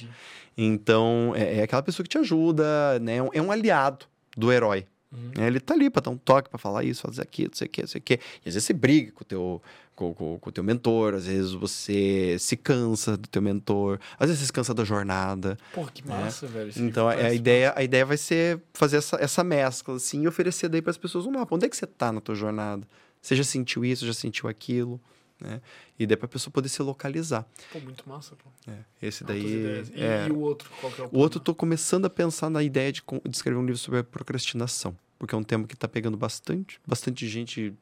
Então, 0.57 1.33
é, 1.35 1.61
é, 1.61 1.63
aquela 1.63 1.83
pessoa 1.83 2.05
que 2.05 2.11
te 2.11 2.19
ajuda, 2.19 2.99
né? 2.99 3.17
é 3.17 3.41
um 3.41 3.51
é 3.51 3.57
aliado 3.57 4.05
do 4.37 4.53
herói. 4.53 4.87
Uhum. 5.11 5.33
Ele 5.43 5.59
tá 5.59 5.73
ali 5.73 5.89
para 5.89 6.03
dar 6.03 6.11
um 6.11 6.19
toque, 6.19 6.51
para 6.51 6.59
falar 6.59 6.85
isso, 6.85 7.03
fazer 7.03 7.23
aquilo, 7.23 7.51
não 7.51 7.57
sei 7.57 7.67
o 7.67 7.71
que, 7.71 7.81
não 7.81 7.89
sei 7.89 7.99
o 7.99 8.03
que. 8.03 8.15
E 8.15 8.49
às 8.49 8.55
vezes 8.55 8.65
você 8.65 8.75
briga 8.75 9.11
com 9.13 9.23
o 9.23 9.25
teu, 9.25 9.63
com, 9.97 10.15
com, 10.15 10.39
com, 10.39 10.51
o 10.51 10.53
teu 10.53 10.63
mentor, 10.63 11.15
às 11.15 11.27
vezes 11.27 11.53
você 11.53 12.37
se 12.39 12.57
cansa 12.57 13.17
do 13.17 13.27
teu 13.27 13.41
mentor, 13.41 13.99
às 14.19 14.29
vezes 14.29 14.41
você 14.41 14.47
se 14.47 14.53
cansa 14.53 14.75
da 14.75 14.85
jornada. 14.85 15.57
Pô, 15.73 15.87
que 15.87 16.07
né? 16.07 16.15
massa, 16.15 16.47
né? 16.47 16.53
velho. 16.53 16.73
Então, 16.77 17.09
a, 17.09 17.33
ideia, 17.33 17.73
a 17.75 17.83
ideia 17.83 18.05
vai 18.05 18.19
ser 18.19 18.61
fazer 18.75 18.99
essa, 18.99 19.17
essa 19.17 19.43
mescla, 19.43 19.97
assim, 19.97 20.23
e 20.23 20.29
oferecer 20.29 20.69
daí 20.69 20.83
para 20.83 20.91
as 20.91 20.99
pessoas 20.99 21.25
um 21.25 21.31
mapa. 21.31 21.55
Onde 21.55 21.65
é 21.65 21.69
que 21.69 21.77
você 21.77 21.87
tá 21.87 22.13
na 22.13 22.21
tua 22.21 22.35
jornada? 22.35 22.87
Você 23.21 23.35
já 23.35 23.45
sentiu 23.45 23.85
isso, 23.85 24.07
já 24.07 24.13
sentiu 24.15 24.49
aquilo? 24.49 25.01
Né? 25.41 25.61
E 25.99 26.07
daí 26.07 26.17
para 26.17 26.27
a 26.27 26.29
pessoa 26.29 26.53
poder 26.53 26.69
se 26.69 26.83
localizar. 26.83 27.47
Pô, 27.73 27.79
muito 27.81 28.09
massa, 28.09 28.35
pô. 28.35 28.51
É, 28.71 29.07
esse 29.07 29.23
daí. 29.23 29.91
E, 29.95 30.01
é... 30.01 30.27
e, 30.29 30.33
o 30.33 30.41
outro, 30.41 30.71
qual 30.81 30.93
que 30.93 31.01
é 31.01 31.05
o 31.05 31.09
O 31.13 31.19
outro, 31.19 31.39
eu 31.39 31.45
tô 31.45 31.55
começando 31.55 32.05
a 32.07 32.11
pensar 32.11 32.51
na 32.51 32.63
ideia 32.63 32.93
de, 32.93 33.03
de 33.25 33.37
escrever 33.37 33.59
um 33.59 33.65
livro 33.65 33.79
sobre 33.79 34.01
a 34.01 34.05
procrastinação, 34.05 34.97
porque 35.19 35.35
é 35.35 35.39
um 35.39 35.45
tema 35.45 35.67
que 35.67 35.75
está 35.75 35.87
pegando 35.87 36.17
bastante. 36.17 36.81
Bastante 36.87 37.29
gente 37.29 37.73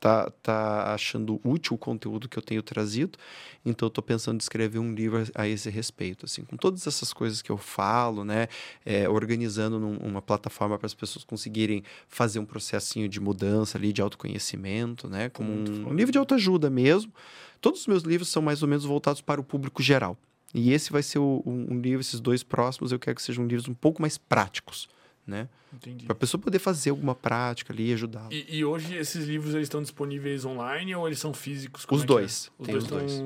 tá, 0.00 0.30
tá 0.42 0.94
achando 0.94 1.38
útil 1.44 1.74
o 1.74 1.78
conteúdo 1.78 2.28
que 2.28 2.38
eu 2.38 2.42
tenho 2.42 2.62
trazido. 2.62 3.18
Então 3.64 3.86
eu 3.86 3.90
tô 3.90 4.00
pensando 4.00 4.36
em 4.36 4.38
escrever 4.38 4.78
um 4.78 4.94
livro 4.94 5.22
a, 5.34 5.42
a 5.42 5.48
esse 5.48 5.68
respeito, 5.68 6.24
assim, 6.24 6.42
com 6.42 6.56
todas 6.56 6.86
essas 6.86 7.12
coisas 7.12 7.42
que 7.42 7.50
eu 7.50 7.58
falo, 7.58 8.24
né, 8.24 8.48
é, 8.84 9.08
organizando 9.08 9.78
num, 9.78 9.98
uma 9.98 10.22
plataforma 10.22 10.78
para 10.78 10.86
as 10.86 10.94
pessoas 10.94 11.22
conseguirem 11.22 11.84
fazer 12.08 12.38
um 12.38 12.46
processinho 12.46 13.08
de 13.08 13.20
mudança 13.20 13.76
ali, 13.76 13.92
de 13.92 14.00
autoconhecimento, 14.00 15.08
né, 15.08 15.28
como 15.28 15.52
um, 15.52 15.90
um 15.90 15.94
livro 15.94 16.10
de 16.10 16.18
autoajuda 16.18 16.70
mesmo. 16.70 17.12
Todos 17.60 17.80
os 17.80 17.86
meus 17.86 18.02
livros 18.02 18.30
são 18.30 18.40
mais 18.40 18.62
ou 18.62 18.68
menos 18.68 18.86
voltados 18.86 19.20
para 19.20 19.40
o 19.40 19.44
público 19.44 19.82
geral. 19.82 20.16
E 20.54 20.72
esse 20.72 20.90
vai 20.90 21.02
ser 21.02 21.18
o, 21.18 21.42
um, 21.44 21.74
um 21.74 21.80
livro, 21.80 22.00
esses 22.00 22.18
dois 22.18 22.42
próximos, 22.42 22.90
eu 22.90 22.98
quero 22.98 23.14
que 23.14 23.22
sejam 23.22 23.46
livros 23.46 23.68
um 23.68 23.74
pouco 23.74 24.00
mais 24.00 24.16
práticos 24.16 24.88
né? 25.30 25.48
Entendi. 25.72 26.04
Para 26.04 26.12
a 26.12 26.16
pessoa 26.16 26.40
poder 26.40 26.58
fazer 26.58 26.90
alguma 26.90 27.14
prática 27.14 27.72
ali, 27.72 27.92
ajudar. 27.92 28.26
E, 28.30 28.58
e, 28.58 28.64
hoje 28.64 28.96
esses 28.96 29.26
livros 29.26 29.54
eles 29.54 29.66
estão 29.66 29.80
disponíveis 29.80 30.44
online 30.44 30.94
ou 30.94 31.06
eles 31.06 31.20
são 31.20 31.32
físicos? 31.32 31.84
Como 31.84 31.98
os 31.98 32.04
é 32.04 32.06
dois. 32.06 32.50
É? 32.58 32.62
Os 32.62 32.66
Tem 32.66 32.72
dois 32.74 32.84
os 32.84 32.90
dois. 32.90 33.22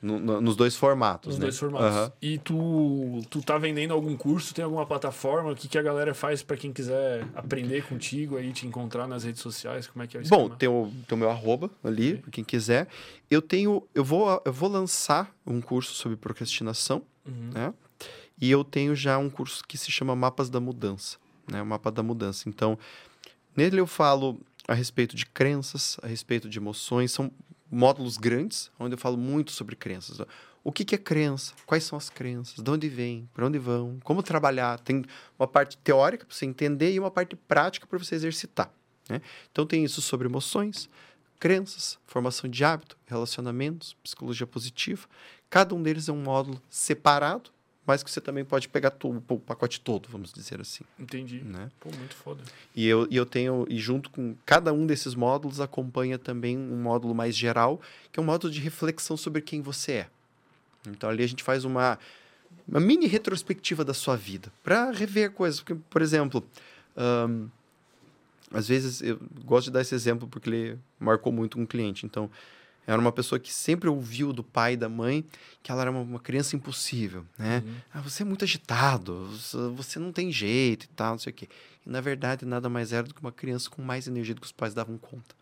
No, 0.00 0.18
no, 0.18 0.40
nos 0.40 0.54
dois 0.54 0.76
formatos, 0.76 1.28
nos 1.28 1.38
né? 1.38 1.44
dois 1.44 1.58
formatos. 1.58 1.96
Uhum. 1.96 2.10
E 2.20 2.38
tu, 2.38 3.20
tu 3.30 3.40
tá 3.40 3.56
vendendo 3.56 3.94
algum 3.94 4.14
curso? 4.16 4.52
Tem 4.54 4.62
alguma 4.62 4.84
plataforma? 4.84 5.52
O 5.52 5.54
que, 5.54 5.66
que 5.66 5.78
a 5.78 5.82
galera 5.82 6.12
faz 6.12 6.42
para 6.42 6.58
quem 6.58 6.72
quiser 6.72 7.26
aprender 7.34 7.86
contigo 7.86 8.36
aí, 8.36 8.52
te 8.52 8.66
encontrar 8.66 9.06
nas 9.06 9.24
redes 9.24 9.40
sociais? 9.40 9.86
Como 9.86 10.02
é 10.02 10.06
que 10.06 10.18
é 10.18 10.20
o 10.20 10.28
Bom, 10.28 10.50
tem 10.50 10.68
o, 10.68 10.92
tem 11.08 11.16
o 11.16 11.18
meu 11.18 11.30
arroba 11.30 11.70
ali, 11.82 12.14
okay. 12.14 12.32
quem 12.32 12.44
quiser. 12.44 12.86
Eu 13.30 13.40
tenho, 13.40 13.82
eu 13.94 14.04
vou, 14.04 14.42
eu 14.44 14.52
vou 14.52 14.68
lançar 14.68 15.34
um 15.46 15.60
curso 15.60 15.94
sobre 15.94 16.18
procrastinação, 16.18 17.02
uhum. 17.26 17.50
né? 17.54 17.74
E 18.38 18.50
eu 18.50 18.62
tenho 18.62 18.94
já 18.94 19.16
um 19.16 19.30
curso 19.30 19.62
que 19.66 19.78
se 19.78 19.90
chama 19.90 20.14
Mapas 20.14 20.50
da 20.50 20.60
Mudança 20.60 21.23
né? 21.50 21.62
O 21.62 21.66
mapa 21.66 21.90
da 21.90 22.02
mudança. 22.02 22.48
Então, 22.48 22.78
nele 23.56 23.80
eu 23.80 23.86
falo 23.86 24.40
a 24.66 24.74
respeito 24.74 25.14
de 25.14 25.26
crenças, 25.26 25.96
a 26.02 26.06
respeito 26.06 26.48
de 26.48 26.58
emoções, 26.58 27.12
são 27.12 27.30
módulos 27.70 28.16
grandes, 28.16 28.70
onde 28.78 28.94
eu 28.94 28.98
falo 28.98 29.16
muito 29.16 29.52
sobre 29.52 29.76
crenças. 29.76 30.18
O 30.62 30.72
que, 30.72 30.84
que 30.84 30.94
é 30.94 30.98
crença? 30.98 31.52
Quais 31.66 31.84
são 31.84 31.98
as 31.98 32.08
crenças? 32.08 32.62
De 32.62 32.70
onde 32.70 32.88
vêm? 32.88 33.28
Para 33.34 33.46
onde 33.46 33.58
vão? 33.58 33.98
Como 34.02 34.22
trabalhar? 34.22 34.78
Tem 34.80 35.04
uma 35.38 35.46
parte 35.46 35.76
teórica 35.78 36.24
para 36.24 36.34
você 36.34 36.46
entender 36.46 36.92
e 36.92 36.98
uma 36.98 37.10
parte 37.10 37.36
prática 37.36 37.86
para 37.86 37.98
você 37.98 38.14
exercitar. 38.14 38.72
Né? 39.08 39.20
Então, 39.52 39.66
tem 39.66 39.84
isso 39.84 40.00
sobre 40.00 40.26
emoções, 40.26 40.88
crenças, 41.38 41.98
formação 42.06 42.48
de 42.48 42.64
hábito, 42.64 42.96
relacionamentos, 43.06 43.94
psicologia 44.02 44.46
positiva. 44.46 45.06
Cada 45.50 45.74
um 45.74 45.82
deles 45.82 46.08
é 46.08 46.12
um 46.12 46.22
módulo 46.22 46.62
separado 46.70 47.50
mas 47.86 48.02
que 48.02 48.10
você 48.10 48.20
também 48.20 48.44
pode 48.44 48.68
pegar 48.68 48.92
o 49.02 49.38
pacote 49.38 49.80
todo, 49.80 50.08
vamos 50.08 50.32
dizer 50.32 50.60
assim. 50.60 50.84
Entendi. 50.98 51.42
Né? 51.44 51.70
Pô, 51.78 51.90
muito 51.96 52.14
foda. 52.14 52.42
E 52.74 52.86
eu, 52.86 53.06
e 53.10 53.16
eu 53.16 53.26
tenho, 53.26 53.66
e 53.68 53.78
junto 53.78 54.08
com 54.10 54.34
cada 54.46 54.72
um 54.72 54.86
desses 54.86 55.14
módulos, 55.14 55.60
acompanha 55.60 56.18
também 56.18 56.56
um 56.56 56.80
módulo 56.82 57.14
mais 57.14 57.36
geral, 57.36 57.80
que 58.10 58.18
é 58.18 58.22
um 58.22 58.26
módulo 58.26 58.52
de 58.52 58.60
reflexão 58.60 59.16
sobre 59.16 59.42
quem 59.42 59.60
você 59.60 59.92
é. 59.92 60.08
Então 60.88 61.08
ali 61.10 61.22
a 61.22 61.26
gente 61.26 61.42
faz 61.42 61.64
uma, 61.64 61.98
uma 62.66 62.80
mini 62.80 63.06
retrospectiva 63.06 63.84
da 63.84 63.94
sua 63.94 64.16
vida 64.16 64.50
para 64.62 64.90
rever 64.90 65.30
coisas. 65.32 65.60
Porque, 65.60 65.74
por 65.90 66.00
exemplo, 66.00 66.42
às 68.52 68.68
vezes 68.68 69.02
eu 69.02 69.20
gosto 69.44 69.66
de 69.66 69.72
dar 69.72 69.82
esse 69.82 69.94
exemplo 69.94 70.26
porque 70.28 70.48
ele 70.48 70.78
marcou 70.98 71.32
muito 71.32 71.58
um 71.58 71.66
cliente. 71.66 72.06
Então, 72.06 72.30
era 72.86 73.00
uma 73.00 73.12
pessoa 73.12 73.38
que 73.38 73.52
sempre 73.52 73.88
ouviu 73.88 74.32
do 74.32 74.44
pai 74.44 74.74
e 74.74 74.76
da 74.76 74.88
mãe 74.88 75.24
que 75.62 75.72
ela 75.72 75.82
era 75.82 75.90
uma, 75.90 76.00
uma 76.00 76.20
criança 76.20 76.54
impossível, 76.54 77.24
né? 77.38 77.62
Uhum. 77.64 77.74
Ah, 77.94 78.00
você 78.00 78.22
é 78.22 78.26
muito 78.26 78.44
agitado, 78.44 79.28
você 79.74 79.98
não 79.98 80.12
tem 80.12 80.30
jeito 80.30 80.84
e 80.84 80.88
tal, 80.88 81.12
não 81.12 81.18
sei 81.18 81.32
o 81.32 81.34
quê. 81.34 81.48
E, 81.86 81.88
na 81.88 82.00
verdade, 82.00 82.44
nada 82.44 82.68
mais 82.68 82.92
era 82.92 83.04
do 83.04 83.14
que 83.14 83.20
uma 83.20 83.32
criança 83.32 83.70
com 83.70 83.80
mais 83.80 84.06
energia 84.06 84.34
do 84.34 84.40
que 84.40 84.46
os 84.46 84.52
pais 84.52 84.74
davam 84.74 84.98
conta. 84.98 85.34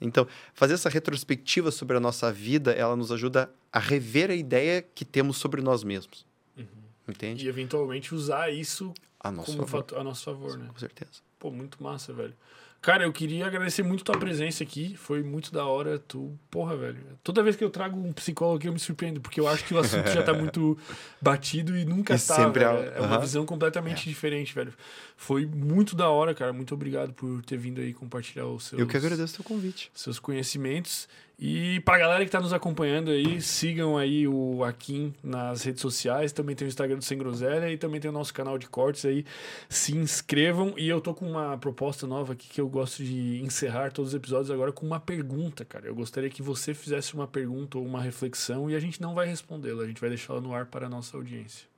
Então, 0.00 0.26
fazer 0.54 0.74
essa 0.74 0.88
retrospectiva 0.88 1.70
sobre 1.70 1.96
a 1.96 2.00
nossa 2.00 2.32
vida, 2.32 2.72
ela 2.72 2.94
nos 2.96 3.10
ajuda 3.10 3.50
a 3.72 3.78
rever 3.78 4.30
a 4.30 4.34
ideia 4.34 4.80
que 4.80 5.04
temos 5.04 5.36
sobre 5.36 5.60
nós 5.60 5.82
mesmos. 5.82 6.24
Uhum. 6.56 6.64
Entende? 7.08 7.44
E, 7.44 7.48
eventualmente, 7.48 8.14
usar 8.14 8.50
isso 8.50 8.94
a 9.20 9.30
nosso 9.30 9.52
como 9.52 9.66
favor. 9.66 9.98
a 9.98 10.04
nosso 10.04 10.24
favor, 10.24 10.56
né? 10.56 10.66
Com 10.68 10.78
certeza. 10.78 11.20
Pô, 11.38 11.50
muito 11.50 11.82
massa, 11.82 12.12
velho. 12.12 12.34
Cara, 12.80 13.02
eu 13.02 13.12
queria 13.12 13.44
agradecer 13.46 13.82
muito 13.82 14.04
tua 14.04 14.16
presença 14.16 14.62
aqui. 14.62 14.96
Foi 14.96 15.22
muito 15.22 15.52
da 15.52 15.66
hora. 15.66 15.98
Tu, 15.98 16.32
porra, 16.48 16.76
velho. 16.76 16.98
Toda 17.24 17.42
vez 17.42 17.56
que 17.56 17.64
eu 17.64 17.70
trago 17.70 17.98
um 17.98 18.12
psicólogo 18.12 18.58
aqui, 18.58 18.68
eu 18.68 18.72
me 18.72 18.78
surpreendo, 18.78 19.20
porque 19.20 19.40
eu 19.40 19.48
acho 19.48 19.64
que 19.64 19.74
o 19.74 19.78
assunto 19.78 20.08
já 20.10 20.22
tá 20.22 20.32
muito 20.34 20.78
batido 21.20 21.76
e 21.76 21.84
nunca 21.84 22.14
e 22.14 22.18
tá. 22.18 22.36
Sempre 22.36 22.64
é, 22.64 22.94
é 22.96 23.00
uma 23.00 23.18
visão 23.18 23.44
completamente 23.44 24.02
é. 24.02 24.08
diferente, 24.08 24.54
velho. 24.54 24.72
Foi 25.16 25.44
muito 25.44 25.96
da 25.96 26.08
hora, 26.08 26.32
cara. 26.34 26.52
Muito 26.52 26.72
obrigado 26.72 27.12
por 27.12 27.42
ter 27.44 27.56
vindo 27.56 27.80
aí 27.80 27.92
compartilhar 27.92 28.46
os 28.46 28.64
seus. 28.66 28.80
Eu 28.80 28.86
que 28.86 28.96
agradeço 28.96 29.34
o 29.34 29.36
teu 29.42 29.44
convite. 29.44 29.90
Seus 29.92 30.20
conhecimentos. 30.20 31.08
E 31.40 31.78
pra 31.80 31.96
galera 31.96 32.24
que 32.24 32.30
tá 32.32 32.40
nos 32.40 32.52
acompanhando 32.52 33.12
aí, 33.12 33.40
sigam 33.40 33.96
aí 33.96 34.26
o 34.26 34.64
Akin 34.64 35.14
nas 35.22 35.62
redes 35.62 35.80
sociais, 35.80 36.32
também 36.32 36.56
tem 36.56 36.66
o 36.66 36.68
Instagram 36.68 36.98
do 36.98 37.04
Sem 37.04 37.16
Groselha 37.16 37.70
e 37.70 37.78
também 37.78 38.00
tem 38.00 38.10
o 38.10 38.12
nosso 38.12 38.34
canal 38.34 38.58
de 38.58 38.66
cortes 38.66 39.04
aí. 39.04 39.24
Se 39.68 39.96
inscrevam 39.96 40.74
e 40.76 40.88
eu 40.88 41.00
tô 41.00 41.14
com 41.14 41.30
uma 41.30 41.56
proposta 41.56 42.08
nova 42.08 42.32
aqui 42.32 42.48
que 42.48 42.60
eu 42.60 42.68
gosto 42.68 43.04
de 43.04 43.40
encerrar 43.40 43.92
todos 43.92 44.10
os 44.10 44.16
episódios 44.16 44.50
agora 44.50 44.72
com 44.72 44.84
uma 44.84 44.98
pergunta, 44.98 45.64
cara. 45.64 45.86
Eu 45.86 45.94
gostaria 45.94 46.28
que 46.28 46.42
você 46.42 46.74
fizesse 46.74 47.14
uma 47.14 47.28
pergunta 47.28 47.78
ou 47.78 47.86
uma 47.86 48.02
reflexão 48.02 48.68
e 48.68 48.74
a 48.74 48.80
gente 48.80 49.00
não 49.00 49.14
vai 49.14 49.28
respondê-la, 49.28 49.84
a 49.84 49.86
gente 49.86 50.00
vai 50.00 50.10
deixá-la 50.10 50.40
no 50.40 50.52
ar 50.52 50.66
para 50.66 50.86
a 50.86 50.90
nossa 50.90 51.16
audiência. 51.16 51.68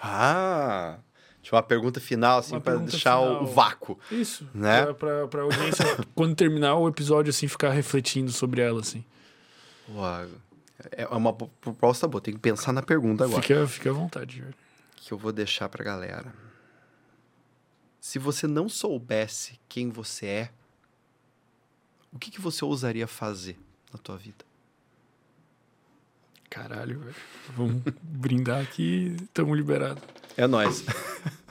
Ah, 0.00 1.00
Tipo, 1.42 1.56
uma 1.56 1.62
pergunta 1.62 2.00
final, 2.00 2.38
assim, 2.38 2.58
para 2.60 2.76
deixar 2.76 3.18
final. 3.18 3.42
o 3.42 3.46
vácuo. 3.46 3.98
Isso. 4.10 4.46
Né? 4.52 4.84
Pra, 4.84 4.94
pra, 4.94 5.28
pra 5.28 5.42
audiência, 5.42 5.84
quando 6.14 6.34
terminar 6.34 6.76
o 6.76 6.88
episódio, 6.88 7.30
assim, 7.30 7.48
ficar 7.48 7.70
refletindo 7.70 8.30
sobre 8.30 8.60
ela, 8.60 8.80
assim. 8.80 9.04
Uau. 9.90 10.26
É 10.92 11.06
uma 11.08 11.32
proposta 11.32 12.06
boa, 12.06 12.20
tem 12.20 12.34
que 12.34 12.40
pensar 12.40 12.72
na 12.72 12.82
pergunta 12.82 13.24
agora. 13.24 13.42
Fica, 13.42 13.66
fica 13.66 13.90
à 13.90 13.92
vontade, 13.92 14.40
velho. 14.40 14.54
Que 14.96 15.12
eu 15.12 15.18
vou 15.18 15.32
deixar 15.32 15.68
pra 15.68 15.82
galera. 15.82 16.32
Se 18.00 18.18
você 18.18 18.46
não 18.46 18.68
soubesse 18.68 19.58
quem 19.68 19.90
você 19.90 20.26
é, 20.26 20.50
o 22.12 22.18
que, 22.18 22.30
que 22.30 22.40
você 22.40 22.64
ousaria 22.64 23.06
fazer 23.06 23.58
na 23.92 23.98
tua 23.98 24.16
vida? 24.16 24.44
Caralho, 26.48 27.00
velho. 27.00 27.14
Vamos 27.56 27.82
brindar 28.02 28.62
aqui, 28.62 29.16
estamos 29.22 29.56
liberados. 29.56 30.02
É 30.38 30.46
nós. 30.46 30.84